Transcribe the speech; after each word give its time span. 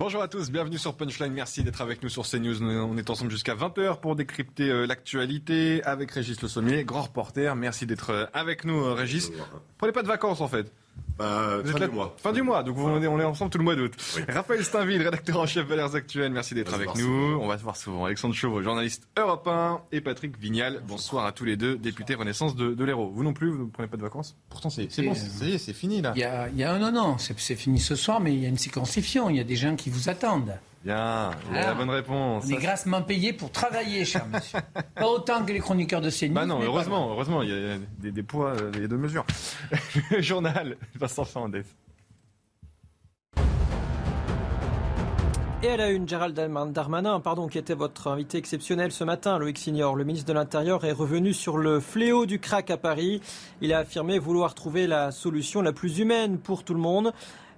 Bonjour 0.00 0.22
à 0.22 0.28
tous, 0.28 0.50
bienvenue 0.50 0.78
sur 0.78 0.94
Punchline. 0.94 1.30
Merci 1.30 1.62
d'être 1.62 1.82
avec 1.82 2.02
nous 2.02 2.08
sur 2.08 2.26
CNews. 2.26 2.62
On 2.62 2.96
est 2.96 3.10
ensemble 3.10 3.30
jusqu'à 3.30 3.54
20h 3.54 4.00
pour 4.00 4.16
décrypter 4.16 4.70
euh, 4.70 4.86
l'actualité 4.86 5.82
avec 5.84 6.10
Régis 6.12 6.40
Le 6.40 6.48
Sommier, 6.48 6.84
grand 6.84 7.02
reporter. 7.02 7.54
Merci 7.54 7.84
d'être 7.84 8.08
euh, 8.08 8.24
avec 8.32 8.64
nous, 8.64 8.82
euh, 8.82 8.94
Régis. 8.94 9.30
Prenez 9.76 9.92
pas 9.92 10.00
de 10.00 10.08
vacances 10.08 10.40
en 10.40 10.48
fait. 10.48 10.72
Bah, 11.18 11.58
Vous 11.62 11.68
fin 11.68 11.74
êtes 11.74 11.80
là- 11.80 11.88
du 11.88 11.94
mois. 11.94 12.16
Fin 12.16 12.32
du 12.32 12.40
mois, 12.42 12.62
donc 12.62 12.76
vous- 12.76 12.88
on 12.88 13.02
est, 13.02 13.06
on 13.06 13.20
est 13.20 13.24
ensemble 13.24 13.50
tout 13.50 13.58
le 13.58 13.64
mois 13.64 13.76
d'août. 13.76 13.92
Raphaël 14.28 14.64
Steinville, 14.64 15.02
rédacteur 15.02 15.38
en 15.38 15.44
chef 15.44 15.66
Valeurs 15.66 15.94
Actuelles, 15.94 16.32
merci 16.32 16.54
d'être 16.54 16.72
avec 16.72 16.88
nous. 16.94 17.00
souvent. 17.00 17.44
On 17.44 17.46
va 17.46 17.58
se 17.58 17.62
voir 17.62 17.76
souvent. 17.76 18.06
Alexandre 18.06 18.34
Chauveau, 18.34 18.62
journaliste 18.62 19.06
européen, 19.18 19.82
et 19.92 20.00
Patrick 20.00 20.38
Vignal, 20.38 20.80
bonsoir 20.88 21.26
à 21.26 21.32
tous 21.32 21.44
les 21.44 21.58
deux, 21.58 21.76
députés 21.76 22.14
Renaissance 22.14 22.56
de, 22.56 22.72
de 22.72 22.84
l'Hérault. 22.84 23.10
Vous 23.14 23.22
non 23.22 23.34
plus, 23.34 23.50
vous 23.50 23.66
ne 23.66 23.70
prenez 23.70 23.88
pas 23.88 23.98
de 23.98 24.02
vacances? 24.02 24.34
Pourtant, 24.48 24.70
c'est 24.70 24.90
c'est 24.90 25.02
bon, 25.02 25.14
c'est- 25.14 25.28
ça 25.28 25.44
y 25.44 25.52
est, 25.52 25.58
c'est 25.58 25.74
fini 25.74 26.00
là. 26.00 26.12
Il 26.16 26.20
y 26.20 26.24
a, 26.24 26.48
il 26.48 26.56
y 26.56 26.64
a 26.64 26.72
un 26.72 26.78
non, 26.78 26.90
non, 26.90 27.18
c'est 27.18 27.54
fini 27.54 27.78
ce 27.78 27.96
soir, 27.96 28.20
mais 28.20 28.32
il 28.32 28.40
y 28.40 28.46
a 28.46 28.48
une 28.48 28.56
circonscription. 28.56 29.28
Il 29.28 29.36
y 29.36 29.40
a 29.40 29.44
des 29.44 29.56
gens 29.56 29.76
qui 29.76 29.90
vous 29.90 30.08
attendent. 30.08 30.58
Bien, 30.84 31.30
il 31.50 31.56
y 31.56 31.58
a 31.58 31.66
la 31.66 31.74
bonne 31.74 31.90
réponse. 31.90 32.44
On 32.46 32.50
est 32.50 32.56
grassement 32.56 33.02
payés 33.02 33.34
pour 33.34 33.52
travailler, 33.52 34.04
cher 34.06 34.26
monsieur. 34.32 34.60
Pas 34.94 35.06
autant 35.06 35.44
que 35.44 35.52
les 35.52 35.60
chroniqueurs 35.60 36.00
de 36.00 36.08
CNews. 36.10 36.32
Bah 36.32 36.46
non, 36.46 36.60
heureusement, 36.62 37.10
heureusement, 37.10 37.42
il 37.42 37.50
y 37.50 37.52
a 37.52 37.76
des, 37.98 38.12
des 38.12 38.22
poids, 38.22 38.54
euh, 38.58 38.70
des 38.70 38.88
deux 38.88 38.96
mesures. 38.96 39.26
Le 40.10 40.22
journal, 40.22 40.76
Vincent 40.94 41.24
Fernandez. 41.24 41.64
Et 45.62 45.68
à 45.68 45.76
la 45.76 45.90
une, 45.90 46.08
Gérald 46.08 46.34
Darmanin, 46.72 47.20
pardon, 47.20 47.46
qui 47.46 47.58
était 47.58 47.74
votre 47.74 48.08
invité 48.08 48.38
exceptionnel 48.38 48.92
ce 48.92 49.04
matin, 49.04 49.38
Loïc 49.38 49.58
Signor, 49.58 49.94
le 49.94 50.04
ministre 50.04 50.26
de 50.26 50.32
l'Intérieur, 50.32 50.86
est 50.86 50.92
revenu 50.92 51.34
sur 51.34 51.58
le 51.58 51.80
fléau 51.80 52.24
du 52.24 52.38
crack 52.38 52.70
à 52.70 52.78
Paris. 52.78 53.20
Il 53.60 53.74
a 53.74 53.80
affirmé 53.80 54.18
vouloir 54.18 54.54
trouver 54.54 54.86
la 54.86 55.10
solution 55.10 55.60
la 55.60 55.74
plus 55.74 55.98
humaine 55.98 56.38
pour 56.38 56.64
tout 56.64 56.72
le 56.72 56.80
monde. 56.80 57.12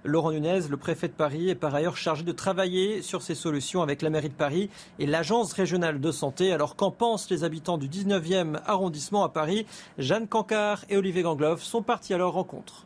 Laurent 0.05 0.31
Nunez, 0.31 0.67
le 0.69 0.75
préfet 0.75 1.07
de 1.07 1.13
Paris, 1.13 1.49
est 1.49 1.55
par 1.55 1.73
ailleurs 1.73 1.95
chargé 1.95 2.23
de 2.23 2.31
travailler 2.33 3.01
sur 3.01 3.21
ces 3.21 3.35
solutions 3.35 3.81
avec 3.81 4.01
la 4.01 4.09
mairie 4.09 4.27
de 4.27 4.33
Paris 4.33 4.69
et 4.99 5.05
l'agence 5.05 5.53
régionale 5.53 6.01
de 6.01 6.11
santé. 6.11 6.51
Alors 6.51 6.75
qu'en 6.75 6.91
pensent 6.91 7.29
les 7.29 7.45
habitants 7.45 7.77
du 7.77 7.87
19e 7.87 8.59
arrondissement 8.65 9.23
à 9.23 9.29
Paris? 9.29 9.65
Jeanne 9.97 10.27
Cancard 10.27 10.83
et 10.89 10.97
Olivier 10.97 11.21
Gangloff 11.21 11.63
sont 11.63 11.83
partis 11.83 12.13
à 12.13 12.17
leur 12.17 12.33
rencontre. 12.33 12.85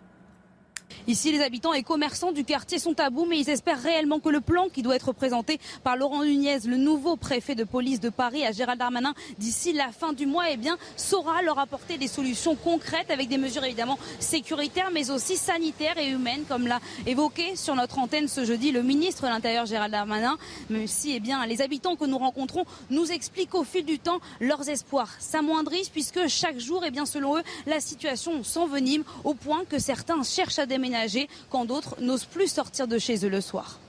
Ici, 1.07 1.31
les 1.31 1.41
habitants 1.41 1.73
et 1.73 1.83
commerçants 1.83 2.31
du 2.31 2.43
quartier 2.43 2.79
sont 2.79 2.99
à 2.99 3.09
bout, 3.09 3.25
mais 3.25 3.39
ils 3.39 3.49
espèrent 3.49 3.81
réellement 3.81 4.19
que 4.19 4.29
le 4.29 4.41
plan 4.41 4.67
qui 4.67 4.81
doit 4.81 4.95
être 4.95 5.13
présenté 5.13 5.59
par 5.83 5.95
Laurent 5.95 6.23
Nunez, 6.23 6.59
le 6.65 6.77
nouveau 6.77 7.15
préfet 7.15 7.55
de 7.55 7.63
police 7.63 7.99
de 7.99 8.09
Paris, 8.09 8.45
à 8.45 8.51
Gérald 8.51 8.79
Darmanin, 8.79 9.13
d'ici 9.37 9.71
la 9.71 9.91
fin 9.93 10.11
du 10.11 10.25
mois, 10.25 10.49
eh 10.51 10.57
bien, 10.57 10.77
saura 10.97 11.41
leur 11.41 11.59
apporter 11.59 11.97
des 11.97 12.07
solutions 12.07 12.55
concrètes 12.55 13.09
avec 13.09 13.29
des 13.29 13.37
mesures 13.37 13.63
évidemment 13.63 13.97
sécuritaires, 14.19 14.89
mais 14.91 15.09
aussi 15.09 15.37
sanitaires 15.37 15.97
et 15.97 16.09
humaines, 16.09 16.43
comme 16.47 16.67
l'a 16.67 16.81
évoqué 17.05 17.55
sur 17.55 17.75
notre 17.75 17.99
antenne 17.99 18.27
ce 18.27 18.43
jeudi 18.43 18.71
le 18.71 18.83
ministre 18.83 19.23
de 19.23 19.27
l'Intérieur, 19.27 19.65
Gérald 19.65 19.91
Darmanin. 19.91 20.37
Même 20.69 20.87
si, 20.87 21.13
eh 21.13 21.19
bien, 21.19 21.45
les 21.45 21.61
habitants 21.61 21.95
que 21.95 22.05
nous 22.05 22.17
rencontrons 22.17 22.65
nous 22.89 23.11
expliquent 23.11 23.55
au 23.55 23.63
fil 23.63 23.85
du 23.85 23.99
temps 23.99 24.19
leurs 24.41 24.67
espoirs 24.67 25.11
s'amoindrissent, 25.19 25.89
puisque 25.89 26.27
chaque 26.27 26.59
jour, 26.59 26.83
eh 26.85 26.91
bien, 26.91 27.05
selon 27.05 27.37
eux, 27.37 27.43
la 27.65 27.79
situation 27.79 28.43
s'envenime 28.43 29.03
au 29.23 29.33
point 29.33 29.63
que 29.69 29.79
certains 29.79 30.21
cherchent 30.23 30.59
à 30.59 30.65
déménager 30.81 31.27
quand 31.49 31.65
d'autres 31.65 31.95
n'osent 32.01 32.25
plus 32.25 32.47
sortir 32.47 32.87
de 32.87 32.97
chez 32.99 33.25
eux 33.25 33.29
le 33.29 33.41
soir. 33.41 33.79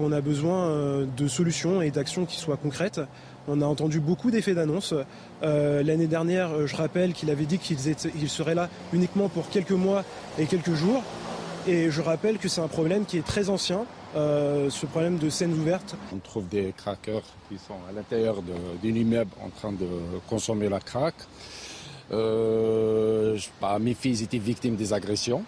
On 0.00 0.10
a 0.12 0.20
besoin 0.20 0.66
euh, 0.68 1.06
de 1.16 1.28
solutions 1.28 1.82
et 1.82 1.90
d'actions 1.90 2.24
qui 2.26 2.36
soient 2.38 2.56
concrètes. 2.56 3.00
On 3.48 3.60
a 3.60 3.66
entendu 3.66 4.00
beaucoup 4.00 4.30
d'effets 4.30 4.54
d'annonce. 4.54 4.94
Euh, 5.42 5.82
L'année 5.82 6.06
dernière, 6.06 6.50
euh, 6.52 6.66
je 6.66 6.74
rappelle 6.76 7.12
qu'il 7.12 7.30
avait 7.30 7.44
dit 7.44 7.58
qu'il 7.58 7.88
étaient- 7.88 8.10
il 8.20 8.28
serait 8.28 8.54
là 8.54 8.68
uniquement 8.92 9.28
pour 9.28 9.48
quelques 9.50 9.70
mois 9.72 10.04
et 10.38 10.46
quelques 10.46 10.74
jours. 10.74 11.02
Et 11.68 11.90
je 11.90 12.00
rappelle 12.02 12.38
que 12.38 12.48
c'est 12.48 12.60
un 12.60 12.68
problème 12.68 13.04
qui 13.04 13.18
est 13.18 13.26
très 13.26 13.48
ancien, 13.48 13.84
euh, 14.16 14.68
ce 14.70 14.84
problème 14.86 15.18
de 15.18 15.28
scènes 15.30 15.52
ouvertes. 15.52 15.94
On 16.12 16.18
trouve 16.18 16.48
des 16.48 16.74
craqueurs 16.76 17.22
qui 17.48 17.56
sont 17.58 17.78
à 17.88 17.92
l'intérieur 17.92 18.36
de- 18.42 18.88
d'un 18.88 18.96
immeuble 18.96 19.30
en 19.44 19.50
train 19.50 19.70
de 19.72 19.86
consommer 20.28 20.68
la. 20.68 20.80
Euh, 22.12 23.38
bah, 23.60 23.78
mes 23.80 23.94
filles 23.94 24.22
étaient 24.24 24.38
victimes 24.38 24.74
des 24.76 24.92
agressions. 24.92 25.44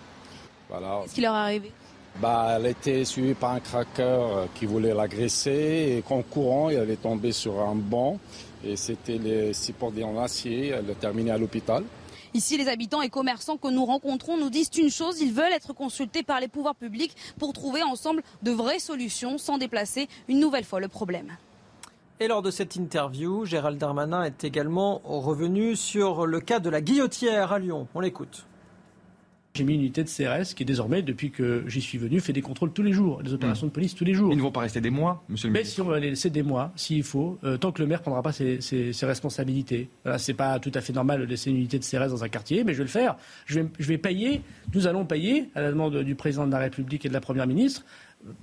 Voilà. 0.79 1.03
Ce 1.07 1.15
qui 1.15 1.21
leur 1.21 1.35
est 1.35 1.39
arrivé? 1.39 1.73
Bah, 2.21 2.57
elle 2.57 2.67
était 2.67 3.05
suivie 3.05 3.35
par 3.35 3.53
un 3.53 3.61
craqueur 3.61 4.37
euh, 4.37 4.47
qui 4.55 4.67
voulait 4.67 4.95
l'agresser 4.95 5.97
et 5.99 6.03
qu'en 6.03 6.23
courant, 6.23 6.69
elle 6.71 6.91
est 6.91 7.03
tombée 7.03 7.33
sur 7.33 7.61
un 7.61 7.75
banc 7.75 8.19
et 8.65 8.77
c'était 8.77 9.19
les 9.19 9.53
supports 9.53 9.93
en 10.03 10.21
acier. 10.21 10.69
Elle 10.69 10.91
a 10.91 10.95
terminé 10.95 11.31
à 11.31 11.39
l'hôpital. 11.39 11.85
Ici, 12.33 12.57
les 12.57 12.67
habitants 12.67 13.03
et 13.03 13.09
commerçants 13.09 13.57
que 13.57 13.69
nous 13.69 13.85
rencontrons 13.85 14.37
nous 14.37 14.51
disent 14.51 14.71
une 14.77 14.91
chose, 14.91 15.21
ils 15.21 15.33
veulent 15.33 15.53
être 15.53 15.73
consultés 15.73 16.25
par 16.25 16.41
les 16.41 16.49
pouvoirs 16.49 16.75
publics 16.75 17.15
pour 17.39 17.53
trouver 17.53 17.85
ensemble 17.85 18.23
de 18.43 18.51
vraies 18.51 18.81
solutions 18.81 19.39
sans 19.39 19.59
déplacer 19.59 20.09
une 20.27 20.41
nouvelle 20.41 20.65
fois 20.65 20.81
le 20.81 20.89
problème. 20.89 21.37
Et 22.19 22.27
lors 22.27 22.43
de 22.43 22.51
cette 22.51 22.75
interview, 22.75 23.45
Gérald 23.45 23.79
Darmanin 23.79 24.25
est 24.25 24.43
également 24.43 25.01
revenu 25.05 25.77
sur 25.77 26.27
le 26.27 26.41
cas 26.41 26.59
de 26.59 26.71
la 26.71 26.81
guillotière 26.81 27.53
à 27.53 27.61
Lyon. 27.61 27.87
On 27.95 28.01
l'écoute. 28.01 28.47
J'ai 29.57 29.63
mis 29.63 29.75
une 29.75 29.83
unité 29.83 30.03
de 30.03 30.09
CRS 30.09 30.53
qui 30.57 30.65
désormais, 30.65 31.01
depuis 31.03 31.31
que 31.31 31.63
j'y 31.69 31.81
suis 31.81 31.97
venu, 31.97 32.19
fait 32.19 32.33
des 32.33 32.43
contrôles 32.43 32.73
tous 32.73 32.83
les 32.83 32.93
jours, 32.93 33.23
des 33.23 33.33
opérations 33.35 33.69
de 33.69 33.71
police 33.71 33.95
tous 33.95 34.05
les 34.05 34.13
jours. 34.13 34.33
Ils 34.33 34.37
ne 34.37 34.43
vont 34.43 34.51
pas 34.51 34.63
rester 34.63 34.81
des 34.81 34.91
mois, 34.91 35.23
monsieur 35.29 35.47
le 35.47 35.53
Mais 35.53 35.61
ministre. 35.61 35.77
si 35.77 35.81
on 35.81 35.85
va 35.85 36.01
les 36.01 36.11
laisser 36.11 36.29
des 36.29 36.43
mois, 36.43 36.73
s'il 36.75 37.05
faut, 37.05 37.39
euh, 37.45 37.57
tant 37.57 37.71
que 37.71 37.81
le 37.81 37.87
maire 37.87 38.03
prendra 38.03 38.21
pas 38.21 38.33
ses, 38.33 38.61
ses- 38.61 38.93
ses 38.93 39.07
responsabilités. 39.07 39.89
Voilà, 40.03 40.19
c'est 40.19 40.35
pas 40.35 40.59
tout 40.59 40.73
à 40.75 40.81
fait 40.81 40.93
normal 40.93 41.21
de 41.21 41.25
laisser 41.27 41.51
une 41.51 41.57
unité 41.59 41.79
de 41.79 41.85
CRS 41.85 42.09
dans 42.09 42.25
un 42.25 42.29
quartier, 42.29 42.65
mais 42.65 42.73
je 42.73 42.79
vais 42.79 42.85
le 42.85 42.91
faire. 42.91 43.15
Je 43.47 43.61
vais, 43.61 43.67
je 43.79 43.87
vais 43.87 43.97
payer, 43.99 44.41
nous 44.75 44.89
allons 44.89 45.05
payer, 45.05 45.49
à 45.55 45.61
la 45.61 45.71
demande 45.71 45.99
du 46.03 46.17
président 46.17 46.47
de 46.49 46.51
la 46.53 46.59
République 46.59 47.07
et 47.07 47.09
de 47.09 47.15
la 47.15 47.21
première 47.21 47.47
ministre, 47.47 47.85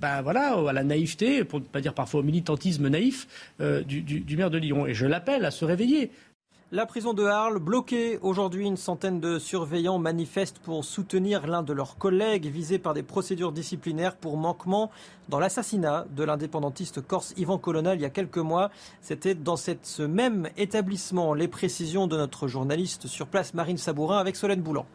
bah 0.00 0.22
voilà, 0.22 0.54
à 0.66 0.72
la 0.72 0.82
naïveté, 0.82 1.44
pour 1.44 1.60
ne 1.60 1.64
pas 1.66 1.82
dire 1.82 1.92
parfois 1.92 2.20
au 2.20 2.22
militantisme 2.22 2.88
naïf 2.88 3.26
euh, 3.60 3.82
du, 3.82 4.00
du- 4.00 4.20
du 4.20 4.36
maire 4.38 4.48
de 4.50 4.56
Lyon. 4.56 4.86
Et 4.86 4.94
je 4.94 5.04
l'appelle 5.04 5.44
à 5.44 5.50
se 5.50 5.66
réveiller. 5.66 6.10
La 6.74 6.86
prison 6.86 7.12
de 7.12 7.22
Arles 7.22 7.58
bloquée. 7.58 8.18
Aujourd'hui, 8.22 8.64
une 8.64 8.78
centaine 8.78 9.20
de 9.20 9.38
surveillants 9.38 9.98
manifestent 9.98 10.58
pour 10.58 10.86
soutenir 10.86 11.46
l'un 11.46 11.62
de 11.62 11.74
leurs 11.74 11.98
collègues 11.98 12.46
visé 12.46 12.78
par 12.78 12.94
des 12.94 13.02
procédures 13.02 13.52
disciplinaires 13.52 14.16
pour 14.16 14.38
manquement 14.38 14.90
dans 15.28 15.38
l'assassinat 15.38 16.06
de 16.16 16.24
l'indépendantiste 16.24 17.06
corse 17.06 17.34
Yvan 17.36 17.58
Colonna 17.58 17.94
il 17.94 18.00
y 18.00 18.06
a 18.06 18.10
quelques 18.10 18.38
mois. 18.38 18.70
C'était 19.02 19.34
dans 19.34 19.56
ce 19.56 20.02
même 20.02 20.48
établissement. 20.56 21.34
Les 21.34 21.46
précisions 21.46 22.06
de 22.06 22.16
notre 22.16 22.48
journaliste 22.48 23.06
sur 23.06 23.26
place, 23.26 23.52
Marine 23.52 23.76
Sabourin, 23.76 24.16
avec 24.16 24.34
Solène 24.34 24.62
Boulan. 24.62 24.86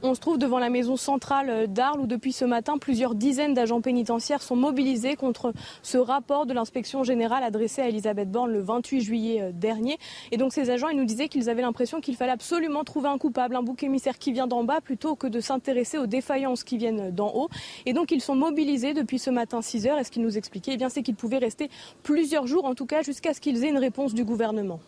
On 0.00 0.14
se 0.14 0.20
trouve 0.20 0.38
devant 0.38 0.60
la 0.60 0.70
maison 0.70 0.96
centrale 0.96 1.66
d'Arles 1.66 1.98
où 1.98 2.06
depuis 2.06 2.32
ce 2.32 2.44
matin, 2.44 2.78
plusieurs 2.78 3.16
dizaines 3.16 3.52
d'agents 3.52 3.80
pénitentiaires 3.80 4.42
sont 4.42 4.54
mobilisés 4.54 5.16
contre 5.16 5.52
ce 5.82 5.98
rapport 5.98 6.46
de 6.46 6.54
l'inspection 6.54 7.02
générale 7.02 7.42
adressé 7.42 7.82
à 7.82 7.88
Elisabeth 7.88 8.30
Borne 8.30 8.52
le 8.52 8.60
28 8.60 9.00
juillet 9.00 9.42
euh, 9.42 9.50
dernier. 9.52 9.98
Et 10.30 10.36
donc 10.36 10.52
ces 10.52 10.70
agents, 10.70 10.88
ils 10.88 10.96
nous 10.96 11.04
disaient 11.04 11.26
qu'ils 11.26 11.50
avaient 11.50 11.62
l'impression 11.62 12.00
qu'il 12.00 12.14
fallait 12.14 12.30
absolument 12.30 12.84
trouver 12.84 13.08
un 13.08 13.18
coupable, 13.18 13.56
un 13.56 13.62
bouc 13.62 13.82
émissaire 13.82 14.18
qui 14.18 14.30
vient 14.30 14.46
d'en 14.46 14.62
bas 14.62 14.80
plutôt 14.80 15.16
que 15.16 15.26
de 15.26 15.40
s'intéresser 15.40 15.98
aux 15.98 16.06
défaillances 16.06 16.62
qui 16.62 16.78
viennent 16.78 17.10
d'en 17.10 17.34
haut. 17.34 17.48
Et 17.84 17.92
donc 17.92 18.12
ils 18.12 18.20
sont 18.20 18.36
mobilisés 18.36 18.94
depuis 18.94 19.18
ce 19.18 19.30
matin 19.30 19.62
6 19.62 19.88
heures. 19.88 19.98
Et 19.98 20.04
ce 20.04 20.12
qu'ils 20.12 20.22
nous 20.22 20.38
expliquaient, 20.38 20.76
eh 20.80 20.88
c'est 20.90 21.02
qu'ils 21.02 21.16
pouvaient 21.16 21.38
rester 21.38 21.70
plusieurs 22.04 22.46
jours, 22.46 22.66
en 22.66 22.76
tout 22.76 22.86
cas 22.86 23.02
jusqu'à 23.02 23.34
ce 23.34 23.40
qu'ils 23.40 23.64
aient 23.64 23.70
une 23.70 23.78
réponse 23.78 24.14
du 24.14 24.24
gouvernement. 24.24 24.78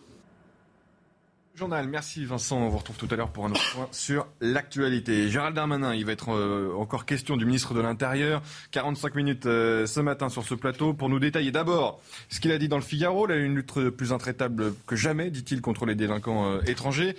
Journal, 1.55 1.87
merci 1.87 2.23
Vincent. 2.23 2.57
On 2.57 2.69
vous 2.69 2.77
retrouve 2.77 2.95
tout 2.95 3.07
à 3.11 3.15
l'heure 3.15 3.29
pour 3.29 3.45
un 3.45 3.51
autre 3.51 3.73
point 3.73 3.87
sur 3.91 4.25
l'actualité. 4.39 5.29
Gérald 5.29 5.55
Darmanin, 5.55 5.93
il 5.93 6.05
va 6.05 6.13
être 6.13 6.33
euh, 6.33 6.73
encore 6.77 7.05
question 7.05 7.35
du 7.35 7.45
ministre 7.45 7.73
de 7.73 7.81
l'Intérieur. 7.81 8.41
45 8.71 9.15
minutes 9.15 9.45
euh, 9.45 9.85
ce 9.85 9.99
matin 9.99 10.29
sur 10.29 10.43
ce 10.43 10.55
plateau 10.55 10.93
pour 10.93 11.09
nous 11.09 11.19
détailler 11.19 11.51
d'abord 11.51 12.01
ce 12.29 12.39
qu'il 12.39 12.51
a 12.51 12.57
dit 12.57 12.69
dans 12.69 12.77
le 12.77 12.83
Figaro, 12.83 13.27
là, 13.27 13.35
une 13.35 13.55
lutte 13.55 13.89
plus 13.89 14.13
intraitable 14.13 14.73
que 14.87 14.95
jamais, 14.95 15.29
dit-il, 15.29 15.61
contre 15.61 15.85
les 15.85 15.95
délinquants 15.95 16.49
euh, 16.49 16.61
étrangers. 16.67 17.15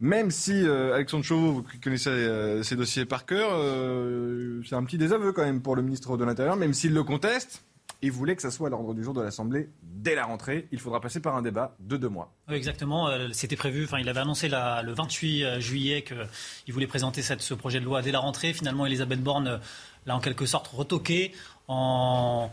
Même 0.00 0.30
si 0.30 0.66
Alexandre 0.66 1.24
Chauveau, 1.24 1.52
vous 1.52 1.64
connaissez 1.82 2.60
ces 2.62 2.76
dossiers 2.76 3.06
par 3.06 3.24
cœur, 3.24 3.52
c'est 4.68 4.74
un 4.74 4.84
petit 4.84 4.98
désaveu 4.98 5.32
quand 5.32 5.44
même 5.44 5.62
pour 5.62 5.76
le 5.76 5.82
ministre 5.82 6.16
de 6.16 6.24
l'Intérieur, 6.24 6.56
même 6.56 6.74
s'il 6.74 6.92
le 6.92 7.04
conteste. 7.04 7.64
Il 8.04 8.12
voulait 8.12 8.36
que 8.36 8.42
ça 8.42 8.50
soit 8.50 8.66
à 8.66 8.70
l'ordre 8.70 8.92
du 8.92 9.02
jour 9.02 9.14
de 9.14 9.22
l'Assemblée 9.22 9.70
dès 9.82 10.14
la 10.14 10.26
rentrée. 10.26 10.68
Il 10.72 10.78
faudra 10.78 11.00
passer 11.00 11.20
par 11.20 11.36
un 11.36 11.40
débat 11.40 11.74
de 11.80 11.96
deux 11.96 12.10
mois. 12.10 12.34
Exactement. 12.50 13.08
Euh, 13.08 13.28
c'était 13.32 13.56
prévu. 13.56 13.84
Enfin, 13.84 13.98
il 13.98 14.06
avait 14.10 14.20
annoncé 14.20 14.50
le 14.50 14.92
28 14.92 15.44
euh, 15.44 15.58
juillet 15.58 16.04
qu'il 16.04 16.74
voulait 16.74 16.86
présenter 16.86 17.22
ce 17.22 17.54
projet 17.54 17.80
de 17.80 17.86
loi 17.86 18.02
dès 18.02 18.12
la 18.12 18.18
rentrée. 18.18 18.52
Finalement, 18.52 18.84
Elisabeth 18.84 19.22
Borne 19.22 19.48
euh, 19.48 19.56
l'a 20.04 20.14
en 20.14 20.20
quelque 20.20 20.44
sorte 20.44 20.68
retoqué 20.68 21.32
en 21.66 22.50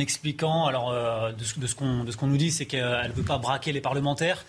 expliquant, 0.00 0.66
alors 0.66 0.92
de 1.32 1.44
ce, 1.44 1.60
de 1.60 1.66
ce 1.68 1.74
qu'on 2.16 2.26
nous 2.26 2.36
dit, 2.36 2.50
c'est 2.50 2.66
qu'elle 2.66 3.08
ne 3.08 3.12
veut 3.12 3.22
pas 3.22 3.38
braquer 3.38 3.72
les 3.72 3.80
parlementaires. 3.80 4.44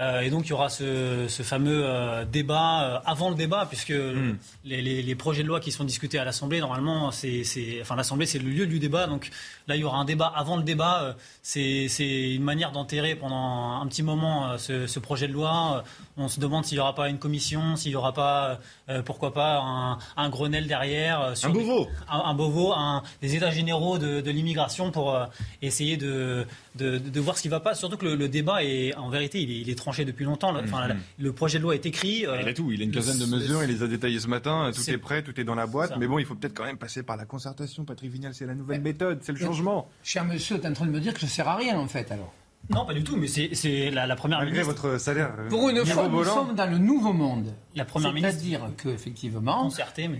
Euh, 0.00 0.20
et 0.20 0.30
donc 0.30 0.46
il 0.46 0.50
y 0.50 0.52
aura 0.52 0.68
ce, 0.68 1.26
fameux 1.42 1.82
euh, 1.84 2.24
débat 2.24 2.82
euh, 2.82 2.98
avant 3.04 3.30
le 3.30 3.34
débat, 3.34 3.66
puisque 3.66 3.90
hmm. 3.90 4.36
les, 4.64 5.14
projets 5.16 5.42
de 5.42 5.48
loi 5.48 5.58
qui 5.58 5.72
sont 5.72 5.82
discutés 5.82 6.18
à 6.18 6.24
l'Assemblée, 6.24 6.60
normalement, 6.60 7.10
c'est, 7.10 7.42
enfin 7.80 7.96
l'Assemblée 7.96 8.26
c'est 8.26 8.38
le 8.38 8.48
lieu 8.48 8.66
du 8.66 8.78
débat. 8.78 9.06
Donc 9.08 9.30
là, 9.66 9.74
il 9.74 9.80
y 9.80 9.84
aura 9.84 9.98
un 9.98 10.04
débat 10.04 10.32
avant 10.34 10.56
le 10.56 10.62
débat. 10.62 11.16
C'est, 11.42 11.88
une 11.98 12.44
manière 12.44 12.70
d'enterrer 12.70 13.16
pendant 13.16 13.80
un 13.80 13.86
petit 13.88 14.02
moment 14.02 14.56
ce, 14.58 14.98
projet 14.98 15.26
de 15.26 15.32
loi. 15.32 15.84
On 16.18 16.28
se 16.28 16.40
demande 16.40 16.64
s'il 16.64 16.76
n'y 16.76 16.80
aura 16.80 16.94
pas 16.94 17.08
une 17.08 17.18
commission, 17.18 17.76
s'il 17.76 17.92
n'y 17.92 17.96
aura 17.96 18.12
pas, 18.12 18.58
pourquoi 19.04 19.32
pas, 19.32 19.98
un, 20.16 20.28
Grenelle 20.28 20.66
derrière. 20.66 21.32
un 21.42 21.50
Beauvau. 21.50 21.86
Un, 22.08 22.18
un 22.18 22.34
Beauvau, 22.34 22.74
des 23.22 23.36
états 23.36 23.50
généraux 23.50 23.98
de, 23.98 24.30
l'immigration 24.30 24.90
pour 24.90 25.18
essayer 25.62 25.96
de, 25.96 26.46
de, 26.74 27.20
voir 27.20 27.36
ce 27.36 27.42
qui 27.42 27.48
ne 27.48 27.52
va 27.52 27.60
pas. 27.60 27.74
Surtout 27.74 27.96
que 27.96 28.06
le, 28.06 28.28
débat, 28.28 28.62
est, 28.64 28.94
en 28.96 29.08
vérité, 29.08 29.40
il 29.42 29.50
est, 29.50 29.60
il 29.60 29.70
est 29.70 29.74
tranché 29.74 30.04
depuis 30.04 30.24
longtemps. 30.24 30.52
Le, 30.52 30.62
mm-hmm. 30.62 30.96
le 31.18 31.32
projet 31.32 31.58
de 31.58 31.62
loi 31.62 31.74
est 31.74 31.86
écrit. 31.86 32.26
Euh, 32.26 32.40
il 32.40 32.48
a 32.48 32.54
tout. 32.54 32.70
Il 32.72 32.80
a 32.80 32.84
une 32.84 32.92
quinzaine 32.92 33.18
de 33.18 33.26
mesures. 33.26 33.62
Il 33.62 33.70
les 33.70 33.82
a 33.82 33.86
détaillées 33.86 34.20
ce 34.20 34.28
matin. 34.28 34.70
Tout 34.74 34.90
est, 34.90 34.98
prêt, 34.98 35.22
tout 35.22 35.38
est 35.40 35.44
dans 35.44 35.54
la 35.54 35.66
boîte. 35.66 35.96
Mais 35.98 36.06
bon, 36.06 36.18
il 36.18 36.26
faut 36.26 36.34
peut-être 36.34 36.54
quand 36.54 36.64
même 36.64 36.78
passer 36.78 37.02
par 37.02 37.16
la 37.16 37.24
concertation. 37.24 37.84
Patrick 37.84 38.10
Vignal, 38.10 38.34
c'est 38.34 38.46
la 38.46 38.54
nouvelle 38.54 38.80
méthode, 38.80 39.20
c'est 39.22 39.32
le 39.32 39.38
changement. 39.38 39.88
Cher 40.02 40.24
monsieur, 40.24 40.58
tu 40.58 40.64
es 40.64 40.68
en 40.68 40.72
train 40.72 40.86
de 40.86 40.90
me 40.90 41.00
dire 41.00 41.14
que 41.14 41.20
ça 41.20 41.26
ne 41.26 41.30
sert 41.30 41.48
à 41.48 41.56
rien, 41.56 41.78
en 41.78 41.88
fait, 41.88 42.10
alors 42.12 42.32
non, 42.70 42.84
pas 42.84 42.92
du 42.92 43.02
tout, 43.02 43.16
mais 43.16 43.28
c'est 43.28 43.90
la, 43.90 44.14
première 44.14 44.40
Malgré 44.40 44.62
votre 44.62 44.98
salaire. 44.98 45.32
Euh, 45.38 45.48
Pour 45.48 45.70
une 45.70 45.84
fois, 45.86 46.08
nous 46.08 46.24
sommes 46.24 46.54
dans 46.54 46.70
le 46.70 46.78
nouveau 46.78 47.12
monde. 47.14 47.54
La 47.74 47.84
première 47.84 48.12
ministre. 48.12 48.40
C'est-à-dire 48.40 48.70
qu'effectivement, 48.76 49.70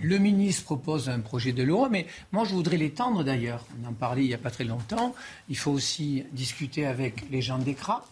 le 0.01 0.17
ministre 0.17 0.63
propose 0.63 1.09
un 1.09 1.19
projet 1.19 1.51
de 1.51 1.61
loi, 1.61 1.89
mais 1.89 2.07
moi 2.31 2.45
je 2.45 2.53
voudrais 2.53 2.77
l'étendre 2.77 3.23
d'ailleurs. 3.23 3.65
On 3.83 3.89
en 3.89 3.93
parlait 3.93 4.23
il 4.23 4.27
n'y 4.27 4.33
a 4.33 4.39
pas 4.39 4.51
très 4.51 4.63
longtemps. 4.63 5.13
Il 5.47 5.57
faut 5.57 5.71
aussi 5.71 6.23
discuter 6.31 6.85
avec 6.85 7.29
les 7.29 7.41
gens 7.41 7.59
d'ECRA 7.59 8.03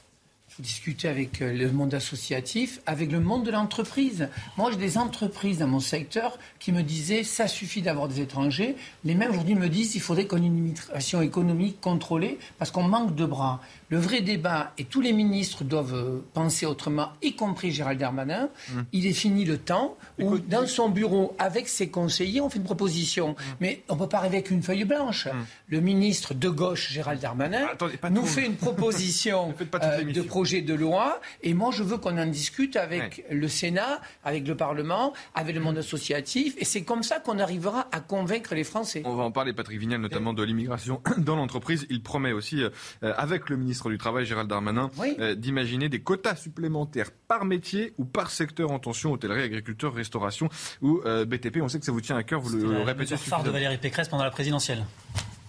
discuter 0.60 1.08
avec 1.08 1.42
euh, 1.42 1.54
le 1.54 1.72
monde 1.72 1.94
associatif, 1.94 2.82
avec 2.86 3.12
le 3.12 3.20
monde 3.20 3.46
de 3.46 3.52
l'entreprise. 3.52 4.30
Moi, 4.58 4.72
j'ai 4.72 4.78
des 4.78 4.98
entreprises 4.98 5.60
dans 5.60 5.68
mon 5.68 5.80
secteur 5.80 6.38
qui 6.60 6.72
me 6.72 6.82
disaient 6.82 7.24
ça 7.24 7.48
suffit 7.48 7.82
d'avoir 7.82 8.08
des 8.08 8.22
étrangers. 8.22 8.76
Les 9.04 9.16
mêmes 9.16 9.32
aujourd'hui 9.32 9.56
me 9.56 9.70
disent 9.70 9.96
il 9.96 10.02
faudrait 10.02 10.26
qu'on 10.26 10.38
ait 10.38 10.46
une 10.46 10.58
immigration 10.58 11.22
économique 11.22 11.80
contrôlée 11.80 12.40
parce 12.58 12.72
qu'on 12.72 12.84
manque 12.84 13.16
de 13.16 13.26
bras. 13.26 13.62
Le 13.90 13.98
vrai 13.98 14.20
débat, 14.20 14.74
et 14.78 14.84
tous 14.84 15.00
les 15.00 15.14
ministres 15.14 15.64
doivent 15.64 15.96
euh, 15.96 16.20
penser 16.34 16.66
autrement, 16.66 17.14
y 17.22 17.36
compris 17.36 17.72
Gérald 17.72 17.98
Darmanin, 17.98 18.50
mmh. 18.70 18.82
il 18.92 19.08
est 19.08 19.14
fini 19.14 19.46
le 19.46 19.58
temps 19.58 19.96
où, 20.20 20.40
dans 20.40 20.68
son 20.68 20.90
bureau, 20.90 21.34
avec 21.40 21.70
ses 21.70 21.88
conseillers, 21.88 22.42
on 22.42 22.50
fait 22.50 22.58
une 22.58 22.66
proposition. 22.66 23.30
Mmh. 23.30 23.44
Mais 23.62 23.84
on 23.88 23.96
ne 23.96 24.00
peut 24.00 24.10
pas 24.10 24.18
arriver 24.18 24.38
avec 24.38 24.52
une 24.52 24.62
feuille 24.62 24.84
blanche. 24.84 25.28
Mmh. 25.28 25.46
Le 25.70 25.80
ministre 25.80 26.34
de 26.34 26.50
gauche, 26.50 26.92
Gérald 26.92 27.22
Darmanin, 27.22 27.66
nous 28.12 28.26
fait 28.26 28.46
une 28.46 28.58
proposition 28.58 29.54
euh, 29.82 30.04
de 30.04 30.22
projet 30.22 30.62
de 30.62 30.74
loi, 30.74 31.22
et 31.42 31.54
moi 31.54 31.72
je 31.72 31.84
veux 31.84 31.98
qu'on 31.98 32.18
en 32.18 32.26
discute 32.26 32.76
avec 32.76 33.24
le 33.32 33.48
Sénat, 33.48 34.02
avec 34.26 34.46
le 34.46 34.58
Parlement, 34.58 35.14
avec 35.34 35.56
le 35.56 35.62
monde 35.62 35.78
associatif, 35.78 36.56
et 36.58 36.66
c'est 36.66 36.84
comme 36.84 37.04
ça 37.04 37.22
qu'on 37.22 37.40
arrivera 37.40 37.88
à 37.94 38.02
convaincre 38.02 38.54
les 38.54 38.66
Français. 38.66 39.02
On 39.06 39.16
va 39.16 39.24
en 39.24 39.32
parler, 39.32 39.54
Patrick 39.54 39.80
Vignal, 39.80 40.02
notamment 40.02 40.34
de 40.34 40.44
l'immigration 40.44 41.02
dans 41.18 41.38
l'entreprise. 41.38 41.88
Il 41.90 42.04
promet 42.04 42.34
aussi, 42.34 42.64
euh, 42.64 42.70
avec 43.18 43.50
le 43.50 43.56
ministre 43.56 43.77
du 43.86 43.98
Travail, 43.98 44.26
Gérald 44.26 44.50
Darmanin, 44.50 44.92
euh, 45.20 45.36
d'imaginer 45.36 45.90
des 45.90 46.00
quotas 46.00 46.36
supplémentaires 46.36 47.12
par 47.28 47.46
métier 47.46 47.94
ou 47.98 48.06
par 48.06 48.32
secteur 48.32 48.72
en 48.72 48.80
tension, 48.80 49.12
hôtellerie, 49.12 49.44
agriculture, 49.44 49.94
restauration 49.94 50.50
ou 50.82 51.02
euh, 51.06 51.26
BTP. 51.26 51.58
On 51.62 51.70
sait 51.70 51.80
que 51.80 51.86
ça 51.86 51.92
vous 51.92 52.02
tient 52.02 52.18
à 52.18 52.24
cœur, 52.24 52.42
vous 52.42 52.56
le 52.56 52.82
répétez. 52.82 53.16
C'est 53.18 53.30
phare 53.30 53.44
de 53.44 53.50
Valérie 53.50 53.78
Pécresse 53.78 54.10
pendant 54.10 54.24
la 54.24 54.32
présidentielle. 54.32 54.84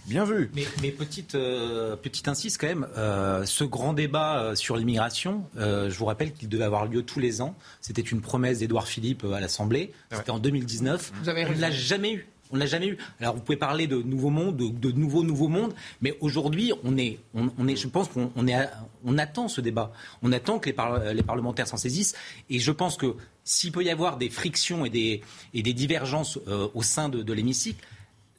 Bien 0.06 0.24
vu. 0.24 0.50
Mais, 0.54 0.90
petite, 0.90 1.34
euh, 1.34 1.94
petite 1.94 2.28
insiste 2.28 2.58
quand 2.58 2.66
même, 2.66 2.86
ce 3.44 3.64
grand 3.64 3.92
débat 3.92 4.52
sur 4.54 4.76
l'immigration, 4.76 5.44
je 5.56 5.96
vous 5.96 6.06
rappelle 6.06 6.32
qu'il 6.32 6.48
devait 6.48 6.64
avoir 6.64 6.86
lieu 6.86 7.02
tous 7.02 7.20
les 7.20 7.42
ans. 7.42 7.54
C'était 7.80 8.02
une 8.02 8.20
promesse 8.20 8.60
d'Édouard 8.60 8.88
Philippe 8.88 9.24
à 9.24 9.40
l'Assemblée. 9.40 9.92
C'était 10.12 10.30
en 10.30 10.38
2019. 10.38 11.12
Vous 11.22 11.28
avez 11.28 11.46
On 11.46 11.50
ne 11.50 11.60
l'a 11.60 11.70
jamais 11.70 12.14
eu. 12.14 12.26
On 12.50 12.56
ne 12.56 12.60
l'a 12.60 12.66
jamais 12.66 12.88
eu. 12.88 12.98
Alors 13.20 13.34
vous 13.34 13.42
pouvez 13.42 13.58
parler 13.58 13.86
de 13.86 14.00
nouveaux 14.02 14.30
mondes, 14.30 14.56
de, 14.56 14.68
de 14.68 14.92
nouveaux 14.92 15.24
nouveaux 15.24 15.48
mondes, 15.48 15.74
mais 16.00 16.16
aujourd'hui, 16.20 16.72
on 16.84 16.96
est, 16.96 17.18
on, 17.34 17.68
est, 17.68 17.76
je 17.76 17.88
pense 17.88 18.08
qu'on 18.08 18.46
est, 18.46 18.56
on 19.04 19.18
attend 19.18 19.48
ce 19.48 19.60
débat. 19.60 19.92
On 20.22 20.32
attend 20.32 20.58
que 20.58 20.70
les, 20.70 21.14
les 21.14 21.22
parlementaires 21.22 21.66
s'en 21.66 21.76
saisissent. 21.76 22.14
Et 22.50 22.58
je 22.58 22.72
pense 22.72 22.96
que 22.96 23.16
s'il 23.44 23.72
peut 23.72 23.84
y 23.84 23.90
avoir 23.90 24.18
des 24.18 24.30
frictions 24.30 24.84
et 24.84 24.90
des, 24.90 25.22
et 25.54 25.62
des 25.62 25.72
divergences 25.72 26.38
euh, 26.48 26.68
au 26.74 26.82
sein 26.82 27.08
de, 27.08 27.22
de 27.22 27.32
l'hémicycle, 27.32 27.84